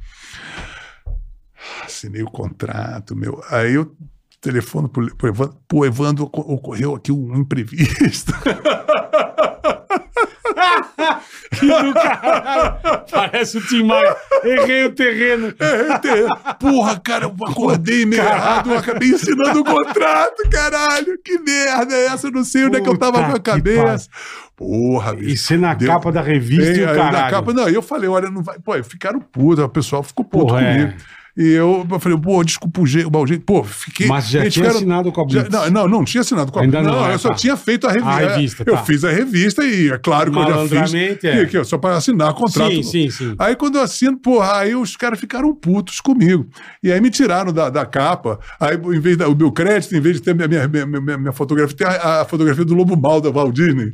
Assinei 1.86 2.24
o 2.24 2.32
contrato, 2.32 3.14
meu. 3.16 3.44
Aí 3.50 3.74
eu 3.74 3.94
telefono 4.40 4.88
pro, 4.88 5.14
pro 5.18 5.28
Evandro. 5.28 5.58
Pô, 5.68 5.86
Evandro, 5.86 6.24
oco- 6.26 6.54
ocorreu 6.54 6.96
aqui 6.96 7.12
um 7.12 7.36
imprevisto. 7.36 8.32
Que 11.52 11.66
do 11.68 11.94
caralho. 11.94 13.06
Parece 13.12 13.58
o 13.58 13.68
Tim 13.68 13.84
Maia. 13.84 14.16
Errei 14.44 14.86
o 14.86 14.92
terreno. 14.92 15.54
Porra, 16.60 17.00
cara, 17.00 17.26
eu 17.26 17.36
acordei 17.48 18.06
meio 18.06 18.22
errado, 18.22 18.72
eu 18.72 18.78
acabei 18.78 19.10
ensinando 19.10 19.62
o 19.62 19.64
contrato, 19.64 20.48
caralho. 20.50 21.18
Que 21.24 21.40
merda 21.40 21.94
é 21.94 22.06
essa? 22.08 22.28
Eu 22.28 22.32
não 22.32 22.44
sei 22.44 22.66
onde 22.66 22.78
é 22.78 22.82
que 22.82 22.90
eu 22.90 22.98
tava 22.98 23.20
Puta 23.20 23.30
com 23.32 23.36
a 23.38 23.40
cabeça. 23.40 24.10
Porra, 24.56 25.16
E 25.20 25.38
você 25.38 25.58
na 25.58 25.74
Deu- 25.74 25.88
capa 25.88 26.12
da 26.12 26.22
revista 26.22 26.72
e 26.78 26.84
o 26.84 26.90
aí 26.90 26.96
na 26.98 27.04
caralho. 27.04 27.32
capa, 27.34 27.54
não, 27.54 27.70
eu 27.70 27.82
falei, 27.82 28.10
olha, 28.10 28.30
não 28.30 28.44
vai. 28.44 28.60
Pô, 28.60 28.74
ficaram 28.84 29.20
putos, 29.22 29.64
o 29.64 29.70
pessoal 29.70 30.04
ficou 30.04 30.26
puto 30.26 30.48
Porra, 30.48 30.62
é. 30.62 30.96
E 31.38 31.48
eu, 31.54 31.86
eu 31.90 32.00
falei, 32.00 32.18
pô, 32.18 32.44
desculpa 32.44 32.82
o 32.82 32.86
jeito, 32.86 33.10
o 33.16 33.28
jeito. 33.28 33.46
Pô, 33.46 33.64
fiquei. 33.64 34.08
Mas 34.08 34.28
já 34.30 34.40
tinha 34.42 34.52
ficaram- 34.52 34.76
assinado 34.76 35.12
com 35.12 35.22
a 35.22 35.26
já- 35.30 35.48
não, 35.50 35.70
não, 35.70 35.88
não 35.88 36.04
tinha 36.04 36.22
assinado 36.22 36.52
com 36.52 36.60
a 36.60 36.64
Ainda 36.64 36.82
não, 36.82 36.92
Não, 36.92 37.08
é, 37.10 37.14
eu 37.14 37.20
só 37.20 37.30
tá. 37.30 37.36
tinha 37.36 37.56
feito 37.56 37.88
a 37.88 37.92
revista. 37.92 38.10
A 38.12 38.18
revista, 38.36 38.64
eu 38.68 38.74
tá. 38.76 38.84
fiz 38.84 39.04
a 39.04 39.12
revista 39.12 39.64
e 39.64 39.90
é 39.92 39.98
claro 39.98 40.32
que 40.32 40.38
eu 40.38 40.68
já 40.68 40.86
fiz. 40.88 40.94
É. 41.24 41.46
Que, 41.46 41.64
só 41.64 41.78
para 41.78 41.96
assinar 41.98 42.34
contrato. 42.34 42.72
Sim, 42.72 42.84
sim, 42.84 43.10
sim. 43.10 43.36
Aí 43.40 43.56
quando 43.56 43.78
eu 43.78 43.82
assino, 43.84 44.18
porra, 44.18 44.58
aí 44.58 44.76
os 44.76 44.96
caras 44.98 45.20
ficaram 45.20 45.54
putos 45.56 46.02
comigo. 46.02 46.48
E 46.84 46.92
aí 46.92 47.00
me 47.00 47.10
tiraram 47.10 47.54
da, 47.54 47.70
da 47.70 47.86
capa. 47.86 48.40
Aí, 48.60 48.76
em 48.76 49.00
vez 49.00 49.16
da, 49.16 49.28
o 49.30 49.36
meu 49.36 49.52
crédito, 49.52 49.96
em 49.96 50.02
vez 50.02 50.18
de 50.18 50.22
ter 50.24 50.36
minha, 50.36 50.48
minha, 50.48 50.68
minha, 50.68 50.86
minha- 50.86 51.18
minha 51.18 51.32
fotografia, 51.32 51.76
tem 51.76 51.88
a, 51.88 52.22
a 52.22 52.26
fotografia 52.26 52.66
do 52.66 52.74
Lobo 52.74 52.98
Mal 52.98 53.22
da 53.22 53.30
Walt 53.32 53.54
Disney. 53.56 53.94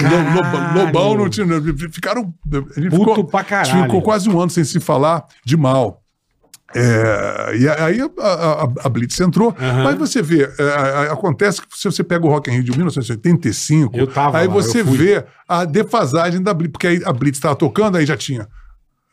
Lo-. 0.00 0.82
Lobão 0.84 1.16
não 1.16 1.28
tinha. 1.28 1.46
Ficaram. 1.90 2.32
Puto 2.50 2.72
ficou, 2.74 3.24
pra 3.24 3.44
caralho. 3.44 3.82
Ficou 3.84 4.02
quase 4.02 4.28
um 4.28 4.40
ano 4.40 4.50
sem 4.50 4.64
se 4.64 4.80
falar 4.80 5.24
de 5.44 5.56
mal. 5.56 6.01
É, 6.74 7.56
e 7.56 7.68
aí 7.68 8.00
a, 8.00 8.26
a- 8.26 8.68
a- 8.84 8.88
Blitz 8.88 9.18
entrou, 9.20 9.54
Aham. 9.60 9.84
mas 9.84 9.98
você 9.98 10.22
vê, 10.22 10.44
é, 10.58 11.10
acontece 11.10 11.60
que 11.60 11.66
se 11.76 11.84
você 11.84 12.02
pega 12.04 12.24
o 12.24 12.28
Rock 12.28 12.50
in 12.50 12.54
Rio 12.54 12.64
de 12.64 12.70
1985, 12.72 13.96
Eu 13.98 14.06
tava 14.06 14.38
aí 14.38 14.46
lá, 14.46 14.52
você 14.54 14.82
vê 14.82 15.24
a 15.48 15.64
defasagem 15.64 16.42
da 16.42 16.54
Blitz, 16.54 16.72
porque 16.72 16.86
aí 16.86 17.02
a 17.04 17.12
Blitz 17.12 17.38
estava 17.38 17.54
tocando, 17.56 17.96
aí 17.98 18.06
já 18.06 18.16
tinha 18.16 18.46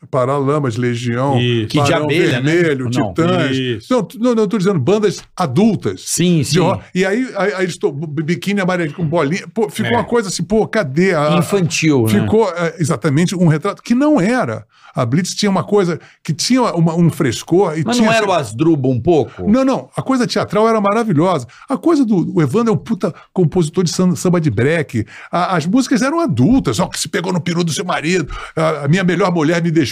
Paralamas, 0.10 0.78
Legião, 0.78 1.38
Isso. 1.40 1.68
De 1.68 1.78
Barão 1.78 2.06
Abelha, 2.06 2.40
né? 2.42 2.52
Vermelho, 2.56 2.86
Não, 2.86 3.14
Titãs. 3.14 3.52
isso. 3.56 3.94
Não, 3.94 4.08
não, 4.20 4.36
não, 4.36 4.44
eu 4.44 4.48
tô 4.48 4.58
dizendo 4.58 4.80
bandas 4.80 5.22
adultas. 5.36 6.04
Sim, 6.08 6.38
de 6.40 6.46
sim. 6.46 6.60
rock. 6.60 6.84
E 6.96 7.06
aí, 7.06 7.28
aí, 7.36 7.54
aí 7.54 7.64
eles 7.66 7.78
to- 7.78 7.92
biquíni 7.92 8.62
amarelinho 8.62 8.96
com 8.96 9.06
bolinha. 9.06 9.46
Pô, 9.54 9.70
ficou 9.70 9.92
É. 9.92 9.96
uma 9.98 10.06
coisa 10.06 10.30
assim, 10.30 10.44
pô, 10.44 10.66
cadê 10.68 11.14
a. 11.14 11.38
Infantil, 11.38 12.04
né? 12.04 12.22
Ficou 12.22 12.50
é, 12.50 12.76
exatamente 12.80 13.36
um 13.36 13.48
retrato 13.48 13.84
que 13.84 13.94
não 13.94 14.22
era. 14.22 14.66
A 14.96 15.06
Blitz 15.06 15.36
tinha 15.36 15.50
uma 15.52 15.64
coisa 15.64 16.00
que 16.24 16.34
tinha 16.34 16.64
uma- 16.64 16.96
um 16.96 17.10
frescor. 17.12 17.78
E 17.78 17.84
Mas 17.86 17.98
tinha 17.98 18.08
não 18.10 18.14
era 18.16 18.28
o 18.28 18.32
Asdrubo 18.34 18.90
um 18.90 19.00
pouco? 19.00 19.50
não, 19.50 19.64
não. 19.64 19.90
A 19.96 20.02
coisa 20.02 20.26
teatral 20.26 20.68
era 20.68 20.80
maravilhosa. 20.82 21.46
A 21.70 21.78
coisa 21.78 22.04
do. 22.06 22.36
O 22.36 22.42
Evandro 22.42 22.72
é 22.74 22.76
um 22.76 22.80
puta 22.80 23.14
compositor 23.34 23.84
de 23.84 23.92
sam- 23.92 24.16
samba 24.16 24.40
de 24.42 24.50
break. 24.50 25.06
A- 25.32 25.58
as 25.58 25.66
músicas 25.66 26.02
eram 26.02 26.20
adultas. 26.22 26.80
Ó, 26.80 26.88
que 26.88 27.00
se 27.00 27.08
pegou 27.10 27.32
no 27.34 27.40
peru 27.42 27.64
do 27.64 27.72
seu 27.72 27.86
marido. 27.86 28.34
A, 28.56 28.86
a 28.86 28.88
minha 28.88 29.04
melhor 29.04 29.32
mulher 29.32 29.62
me 29.62 29.70
deixou. 29.70 29.89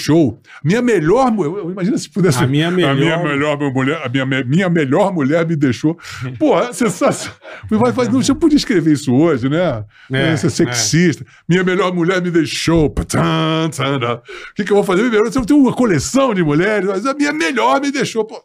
Minha 0.63 0.81
melhor. 0.81 1.31
mu- 1.31 1.43
eu- 1.43 1.57
eu- 1.57 1.71
Imagina 1.71 1.97
se 1.97 2.09
pudesse. 2.09 2.43
A 2.43 2.47
minha 2.47 2.67
A 2.67 2.71
melhor- 2.71 2.95
minha 2.95 3.17
melhor 3.17 3.57
mulher. 3.73 4.01
A 4.03 4.09
minha, 4.09 4.25
minha 4.43 4.69
melhor 4.69 5.13
mulher 5.13 5.45
me 5.47 5.55
deixou. 5.55 5.97
Porra, 6.39 6.71
sensacional. 6.73 7.37
Mas, 7.69 7.95
mas 7.95 8.07
não, 8.09 8.21
você 8.21 8.33
podia 8.33 8.57
escrever 8.57 8.93
isso 8.93 9.13
hoje, 9.13 9.49
né? 9.49 9.83
É, 10.11 10.35
Ser 10.37 10.49
sexista. 10.49 11.25
Minha 11.47 11.63
melhor 11.63 11.93
mulher 11.93 12.21
me 12.21 12.31
deixou. 12.31 12.85
O 12.85 12.91
que, 14.55 14.63
que 14.63 14.71
eu 14.71 14.75
vou 14.75 14.83
fazer? 14.83 15.01
Minha 15.01 15.11
melhor- 15.21 15.31
Eu 15.35 15.45
tenho 15.45 15.59
uma 15.59 15.73
coleção 15.73 16.33
de 16.33 16.43
mulheres, 16.43 16.87
mas 16.87 17.05
a 17.05 17.13
minha 17.13 17.33
melhor 17.33 17.79
me 17.81 17.91
deixou. 17.91 18.25
Pô. 18.25 18.41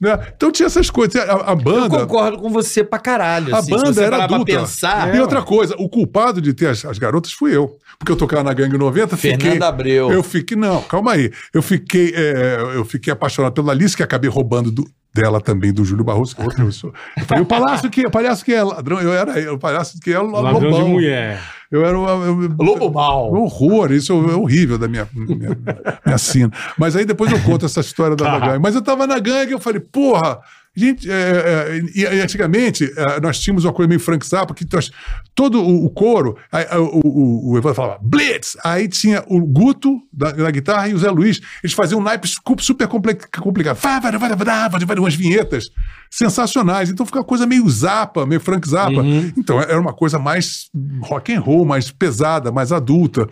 Né? 0.00 0.18
Então 0.36 0.50
tinha 0.50 0.66
essas 0.66 0.90
coisas. 0.90 1.16
A, 1.16 1.50
a 1.50 1.52
Eu 1.52 1.56
banda. 1.56 2.00
concordo 2.00 2.38
com 2.38 2.50
você 2.50 2.84
pra 2.84 2.98
caralho. 2.98 3.54
A 3.54 3.58
assim, 3.58 3.70
banda 3.70 3.92
você 3.92 4.04
era 4.04 4.24
adulta. 4.24 4.44
pensar, 4.44 5.14
e 5.14 5.20
outra 5.20 5.42
coisa, 5.42 5.74
o 5.78 5.88
culpado 5.88 6.40
de 6.40 6.52
ter 6.52 6.68
as, 6.68 6.84
as 6.84 6.98
garotas 6.98 7.32
fui 7.32 7.54
eu. 7.56 7.76
Porque 7.98 8.12
eu 8.12 8.16
tocava 8.16 8.42
na 8.42 8.52
Gangue 8.52 8.76
90, 8.76 9.16
Fernanda 9.16 9.44
fiquei. 9.50 9.62
Abreu. 9.66 10.10
Eu 10.12 10.22
fiquei. 10.22 10.56
Não, 10.56 10.82
calma 10.82 10.95
aí. 11.08 11.30
Eu 11.52 11.62
fiquei, 11.62 12.12
é, 12.14 12.58
eu 12.74 12.84
fiquei 12.84 13.12
apaixonado 13.12 13.52
pela 13.52 13.72
Alice, 13.72 13.96
que 13.96 14.02
acabei 14.02 14.30
roubando 14.30 14.70
do- 14.70 14.86
dela 15.14 15.40
também, 15.40 15.72
do 15.72 15.82
Júlio 15.84 16.04
Barroso. 16.04 16.34
que 16.36 16.42
é 16.42 16.44
outra 16.44 16.64
pessoa. 16.64 16.92
Eu 17.16 17.24
falei, 17.24 17.42
o 17.42 17.46
palhaço 17.46 17.88
que, 17.88 18.06
o 18.06 18.10
palhaço 18.10 18.44
que 18.44 18.52
é 18.52 18.62
ladrão, 18.62 19.00
eu 19.00 19.12
era 19.14 19.52
o 19.52 19.58
palhaço 19.58 19.98
que 20.00 20.12
é 20.12 20.20
o 20.20 20.26
Ladrão 20.30 20.60
de 20.60 20.66
lobão. 20.66 20.88
mulher. 20.90 21.40
Eu 21.72 21.84
era 21.84 21.98
o. 21.98 22.06
eu- 22.24 22.54
Lobo 22.58 22.90
mal. 22.92 23.32
Horror, 23.32 23.90
isso 23.92 24.12
é 24.12 24.34
horrível 24.36 24.76
da 24.78 24.86
minha, 24.86 25.08
minha, 25.14 25.56
minha 26.04 26.18
sina. 26.18 26.52
Mas 26.78 26.94
aí 26.94 27.04
depois 27.04 27.32
eu 27.32 27.40
conto 27.42 27.64
essa 27.66 27.80
história 27.80 28.14
da, 28.14 28.24
Tá. 28.24 28.38
da 28.38 28.46
gangue. 28.48 28.62
Mas 28.62 28.74
eu 28.74 28.82
tava 28.82 29.06
na 29.06 29.18
gangue 29.18 29.50
e 29.50 29.54
eu 29.54 29.58
falei, 29.58 29.80
porra, 29.80 30.38
gente, 30.76 31.10
é, 31.10 31.14
é, 31.14 31.80
e, 31.94 32.02
e 32.02 32.20
antigamente 32.20 32.92
é, 32.96 33.20
nós 33.20 33.38
tínhamos 33.38 33.64
uma 33.64 33.72
coisa 33.72 33.88
meio 33.88 34.00
Frank 34.00 34.26
Zappa, 34.26 34.54
que 34.54 34.66
nós, 34.72 34.90
todo 35.34 35.62
o, 35.62 35.86
o 35.86 35.90
coro, 35.90 36.36
aí, 36.52 36.66
aí, 36.70 36.78
o, 36.78 37.00
o, 37.04 37.52
o 37.52 37.58
Evandro 37.58 37.74
falava, 37.74 37.98
Blitz! 38.02 38.56
Aí 38.62 38.88
tinha 38.88 39.24
o 39.26 39.40
Guto 39.40 40.00
da, 40.12 40.32
da 40.32 40.50
guitarra 40.50 40.88
e 40.88 40.94
o 40.94 40.98
Zé 40.98 41.10
Luiz, 41.10 41.40
eles 41.62 41.74
faziam 41.74 42.00
um 42.00 42.02
naipe 42.02 42.28
su- 42.28 42.40
super 42.60 42.86
compli- 42.88 43.18
complicado. 43.38 43.76
Vá, 43.76 43.98
vá, 43.98 44.10
vá, 44.10 44.18
vá, 44.18 44.34
vá, 44.34 44.68
vá, 44.68 44.78
vá, 44.78 44.94
Umas 45.00 45.14
vinhetas 45.14 45.70
sensacionais. 46.10 46.90
Então 46.90 47.04
fica 47.06 47.18
uma 47.18 47.24
coisa 47.24 47.46
meio 47.46 47.68
Zappa, 47.68 48.24
meio 48.26 48.40
Frank 48.40 48.68
Zappa. 48.68 49.02
Então 49.36 49.60
era 49.60 49.80
uma 49.80 49.92
coisa 49.92 50.18
mais 50.18 50.68
rock 51.02 51.32
and 51.34 51.40
roll, 51.40 51.64
mais 51.64 51.90
pesada, 51.90 52.50
mais 52.52 52.72
adulta. 52.72 53.28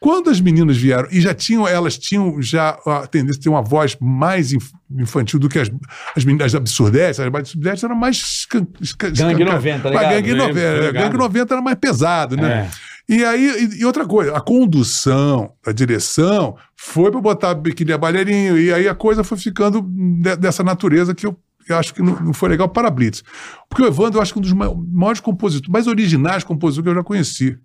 Quando 0.00 0.30
as 0.30 0.40
meninas 0.40 0.76
vieram 0.76 1.08
e 1.10 1.20
já 1.20 1.34
tinham, 1.34 1.66
elas 1.66 1.98
tinham 1.98 2.40
já 2.40 2.78
a 2.86 3.06
tendência 3.06 3.40
a 3.40 3.42
ter 3.42 3.48
uma 3.48 3.62
voz 3.62 3.96
mais 4.00 4.52
inf- 4.52 4.70
infantil 4.96 5.38
do 5.40 5.48
que 5.48 5.58
as, 5.58 5.70
as 6.16 6.24
meninas 6.24 6.54
absurdetes, 6.54 7.18
as 7.18 7.26
absurdetes 7.26 7.82
eram 7.82 7.96
mais 7.96 8.16
escan- 8.16 8.66
escan- 8.80 9.08
Gangue 9.10 9.42
escancar- 9.42 9.54
90, 9.56 9.88
Ah, 9.88 9.90
ligado? 9.90 10.10
Gangue 10.12 10.32
Lembro, 10.32 10.46
90, 10.48 10.70
tô 10.80 10.86
ligado. 10.86 11.02
Gangue 11.04 11.16
90 11.18 11.54
era 11.54 11.62
mais 11.62 11.78
pesado, 11.78 12.36
né? 12.36 12.70
É. 12.72 12.88
E 13.10 13.24
aí, 13.24 13.70
e, 13.80 13.84
outra 13.86 14.04
coisa, 14.06 14.36
a 14.36 14.40
condução, 14.40 15.50
a 15.66 15.72
direção 15.72 16.56
foi 16.76 17.10
para 17.10 17.20
botar 17.22 17.54
biquíni 17.54 17.90
a 17.92 17.96
balheirinho, 17.98 18.58
e 18.58 18.70
aí 18.72 18.86
a 18.86 18.94
coisa 18.94 19.24
foi 19.24 19.38
ficando 19.38 19.80
de- 19.82 20.36
dessa 20.36 20.62
natureza 20.62 21.14
que 21.14 21.26
eu, 21.26 21.34
eu 21.68 21.78
acho 21.78 21.94
que 21.94 22.02
não, 22.02 22.18
não 22.20 22.32
foi 22.32 22.48
legal 22.48 22.68
para 22.68 22.90
Blitz. 22.90 23.22
Porque 23.68 23.82
o 23.82 23.86
Evandro, 23.86 24.18
eu 24.18 24.22
acho 24.22 24.32
que 24.32 24.38
é 24.38 24.40
um 24.40 24.42
dos 24.42 24.52
ma- 24.52 24.74
maiores 24.74 25.20
compositores, 25.20 25.70
mais 25.70 25.86
originais 25.86 26.44
compositores 26.44 26.84
que 26.84 26.90
eu 26.90 26.94
já 27.02 27.04
conheci. 27.04 27.58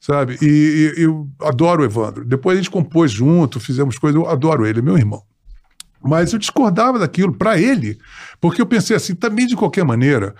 Sabe? 0.00 0.36
E, 0.42 0.92
e 0.98 1.02
eu 1.02 1.28
adoro 1.40 1.82
o 1.82 1.84
Evandro. 1.84 2.24
Depois 2.24 2.58
a 2.58 2.60
gente 2.60 2.70
compôs 2.70 3.10
junto, 3.10 3.58
fizemos 3.58 3.98
coisas, 3.98 4.20
eu 4.20 4.28
adoro 4.28 4.66
ele, 4.66 4.80
é 4.80 4.82
meu 4.82 4.96
irmão. 4.98 5.22
Mas 6.02 6.32
eu 6.32 6.38
discordava 6.38 6.98
daquilo 6.98 7.32
para 7.32 7.58
ele, 7.58 7.98
porque 8.40 8.60
eu 8.60 8.66
pensei 8.66 8.96
assim, 8.96 9.14
também 9.14 9.46
de 9.46 9.56
qualquer 9.56 9.84
maneira, 9.84 10.34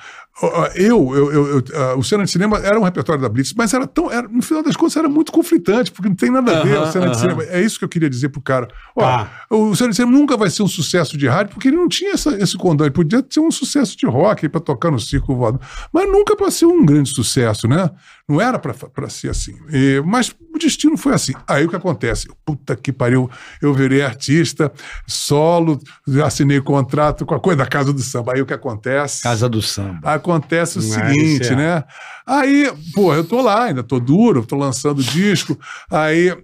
eu, 0.75 1.15
eu, 1.15 1.33
eu- 1.33 1.47
eu, 1.57 1.65
ah, 1.75 1.95
o 1.97 2.03
cena 2.05 2.23
de 2.25 2.31
cinema 2.31 2.59
era 2.59 2.79
um 2.79 2.83
repertório 2.83 3.23
da 3.23 3.29
Blitz, 3.29 3.55
mas 3.57 3.73
era 3.73 3.87
tão, 3.87 4.13
era, 4.13 4.29
no 4.29 4.43
final 4.43 4.63
das 4.63 4.77
contas 4.77 4.95
era 4.97 5.09
muito 5.09 5.33
conflitante, 5.33 5.91
porque 5.91 6.09
não 6.11 6.15
tem 6.17 6.31
nada 6.31 6.53
a 6.53 6.63
ver 6.63 6.77
Aham, 6.77 6.83
a 6.83 6.93
cena 6.93 7.07
de 7.09 7.13
aham. 7.17 7.21
cinema. 7.21 7.43
É 7.45 7.61
isso 7.63 7.79
que 7.79 7.85
eu 7.87 7.89
queria 7.89 8.11
dizer 8.11 8.29
pro 8.29 8.41
cara. 8.43 8.69
Ó, 8.95 9.01
Tá. 9.01 9.31
O 9.49 9.75
cena 9.75 9.91
de 9.91 9.97
cinema 9.97 10.13
nunca 10.13 10.37
vai 10.37 10.51
ser 10.51 10.63
um 10.63 10.69
sucesso 10.69 11.17
de 11.17 11.27
rádio, 11.27 11.55
porque 11.55 11.69
ele 11.69 11.77
não 11.79 11.89
tinha 11.89 12.13
essa- 12.13 12.37
esse 12.37 12.57
condão, 12.59 12.87
ele 12.87 12.93
podia 12.95 13.25
ser 13.31 13.41
um 13.41 13.51
sucesso 13.51 13.97
de 13.97 14.05
rock 14.07 14.47
para 14.49 14.61
tocar 14.61 14.91
no 14.91 15.01
circo 15.01 15.35
voador, 15.35 15.61
mas 15.93 16.07
nunca 16.07 16.37
para 16.37 16.51
ser 16.51 16.67
um 16.67 16.85
grande 16.85 17.11
sucesso, 17.15 17.67
né? 17.67 17.89
Não 18.29 18.39
era 18.41 18.59
para 18.59 19.09
ser 19.09 19.31
assim. 19.31 19.55
E- 19.73 20.03
mas 20.05 20.29
o 20.55 20.59
destino 20.59 20.99
foi 20.99 21.15
assim. 21.15 21.33
Aí 21.49 21.65
o 21.65 21.69
que 21.71 21.77
acontece? 21.77 22.29
Puta 22.45 22.77
que 22.77 22.93
pariu, 22.93 23.31
eu 23.63 23.73
virei 23.73 24.03
artista, 24.03 24.71
solo, 25.07 25.79
assinei 26.25 26.61
contrato 26.61 27.25
com 27.25 27.35
a 27.35 27.41
coisa 27.41 27.59
da 27.59 27.67
Casa 27.67 27.86
do 27.93 28.01
Samba. 28.01 28.35
Aí 28.35 28.43
o 28.43 28.47
que 28.47 28.55
acontece? 28.55 29.23
Casa 29.23 29.49
do 29.49 29.63
Samba. 29.63 30.15
Acontece 30.15 30.79
o 30.79 30.83
Não, 30.83 30.89
seguinte, 30.89 31.43
isso 31.43 31.53
é. 31.53 31.57
né? 31.57 31.85
Aí, 32.27 32.73
pô, 32.95 33.15
eu 33.15 33.25
tô 33.25 33.41
lá, 33.41 33.65
ainda 33.65 33.83
tô 33.83 33.99
duro, 34.01 34.45
tô 34.45 34.57
lançando 34.57 35.03
disco. 35.03 35.59
Aí, 35.91 36.37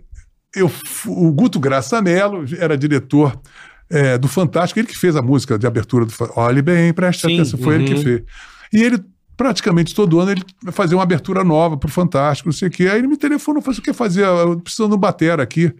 eu, 0.55 0.71
o 1.07 1.33
Guto 1.33 1.59
Graça 1.59 2.01
Mello 2.03 2.45
era 2.59 2.77
diretor 2.77 3.41
é, 3.91 4.17
do 4.17 4.29
Fantástico, 4.29 4.81
ele 4.81 4.87
que 4.87 4.97
fez 4.97 5.17
a 5.17 5.23
música 5.23 5.59
de 5.59 5.67
abertura 5.67 6.05
do 6.05 6.13
Fantástico. 6.13 6.41
Olhe 6.41 6.63
bem, 6.63 6.93
preste 6.93 7.27
Sim, 7.27 7.35
atenção, 7.35 7.59
foi 7.59 7.75
ele 7.77 7.85
que 7.85 7.95
uhum. 7.95 8.03
fez. 8.03 8.23
E 8.73 8.83
ele, 8.83 9.05
praticamente 9.37 9.95
todo 9.95 10.19
ano, 10.19 10.31
ele 10.31 10.45
fazia 10.73 10.97
uma 10.97 11.03
abertura 11.03 11.45
nova 11.45 11.77
pro 11.77 11.91
Fantástico, 11.91 12.49
não 12.49 12.55
sei 12.55 12.69
o 12.69 12.71
quê. 12.71 12.85
Aí 12.85 12.99
ele 12.99 13.09
me 13.09 13.17
telefonou, 13.17 13.61
falou, 13.61 13.75
você 13.75 13.83
quer 13.83 13.95
fazer, 13.95 14.25
eu 14.25 14.57
tô 14.57 14.63
precisando 14.63 14.91
de 14.91 14.97
um 14.97 15.01
batera 15.01 15.43
aqui 15.43 15.75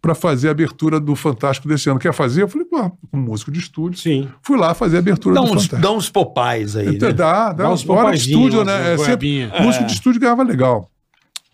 para 0.00 0.14
fazer 0.14 0.48
a 0.48 0.50
abertura 0.52 1.00
do 1.00 1.14
Fantástico 1.16 1.66
desse 1.68 1.88
ano. 1.90 1.98
Quer 1.98 2.12
fazer? 2.12 2.42
Eu 2.42 2.48
falei, 2.48 2.66
pô, 2.66 2.90
um 3.12 3.18
músico 3.18 3.50
de 3.50 3.58
estúdio. 3.58 3.98
Sim. 3.98 4.28
Fui 4.42 4.56
lá 4.56 4.74
fazer 4.74 4.96
a 4.96 5.00
abertura 5.00 5.34
Dá 5.34 5.40
do 5.40 5.46
uns, 5.46 5.50
Fantástico. 5.50 5.76
dá 5.80 5.90
uns 5.90 6.08
popais 6.10 6.76
aí, 6.76 6.94
Então, 6.94 7.08
né? 7.08 7.14
Dá, 7.14 7.46
dá, 7.48 7.64
Dá 7.64 7.70
uns 7.70 7.82
uns 7.84 7.88
hora 7.90 7.98
de 7.98 8.04
popaizinhos, 8.04 8.44
estúdio, 8.54 8.64
né? 8.64 8.80
É 8.80 8.84
sempre, 8.96 9.04
goiabinhas. 9.04 9.60
músico 9.60 9.84
de 9.86 9.92
estúdio 9.92 10.20
ganhava 10.20 10.42
legal. 10.42 10.88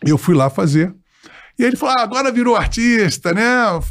Eu 0.05 0.19
fui 0.19 0.35
lá 0.35 0.51
fazer. 0.51 0.95
E 1.59 1.62
aí 1.62 1.68
ele 1.70 1.76
falou: 1.76 1.94
ah, 1.97 2.02
agora 2.02 2.32
virou 2.32 2.56
artista, 2.56 3.32
né? 3.32 3.43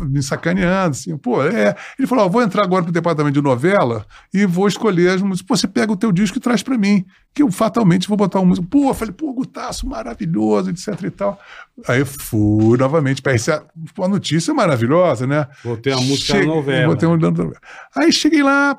Me 0.01 0.21
sacaneando, 0.21 0.91
assim. 0.91 1.17
Pô, 1.17 1.41
é. 1.43 1.75
Ele 1.97 2.07
falou: 2.07 2.25
ó, 2.25 2.29
vou 2.29 2.41
entrar 2.41 2.63
agora 2.63 2.83
pro 2.83 2.91
departamento 2.91 3.33
de 3.35 3.41
novela 3.41 4.05
e 4.33 4.45
vou 4.45 4.67
escolher 4.67 5.09
as 5.11 5.21
músicas. 5.21 5.47
Pô, 5.47 5.55
você 5.55 5.67
pega 5.67 5.91
o 5.91 5.95
teu 5.97 6.11
disco 6.11 6.37
e 6.37 6.41
traz 6.41 6.61
pra 6.61 6.77
mim, 6.77 7.05
que 7.33 7.41
eu 7.41 7.49
fatalmente 7.49 8.07
vou 8.07 8.17
botar 8.17 8.39
uma 8.39 8.47
música. 8.47 8.67
Pô, 8.69 8.89
eu 8.89 8.93
falei: 8.93 9.13
pô, 9.13 9.31
Gutaço, 9.33 9.87
maravilhoso, 9.87 10.69
etc 10.71 11.01
e 11.03 11.09
tal. 11.09 11.39
Aí 11.87 11.99
eu 12.01 12.05
fui 12.05 12.77
novamente 12.77 13.21
para 13.21 13.33
essa 13.33 13.65
uma 13.97 14.07
notícia 14.09 14.53
maravilhosa, 14.53 15.25
né? 15.25 15.47
Botei 15.63 15.93
a 15.93 15.97
música 15.97 16.33
Cheguei- 16.33 16.47
na 16.47 16.55
novela. 16.55 16.87
botei 16.87 17.07
um 17.07 17.17
da 17.17 17.31
novela. 17.31 17.55
Aí 17.95 18.11
cheguei 18.11 18.43
lá, 18.43 18.77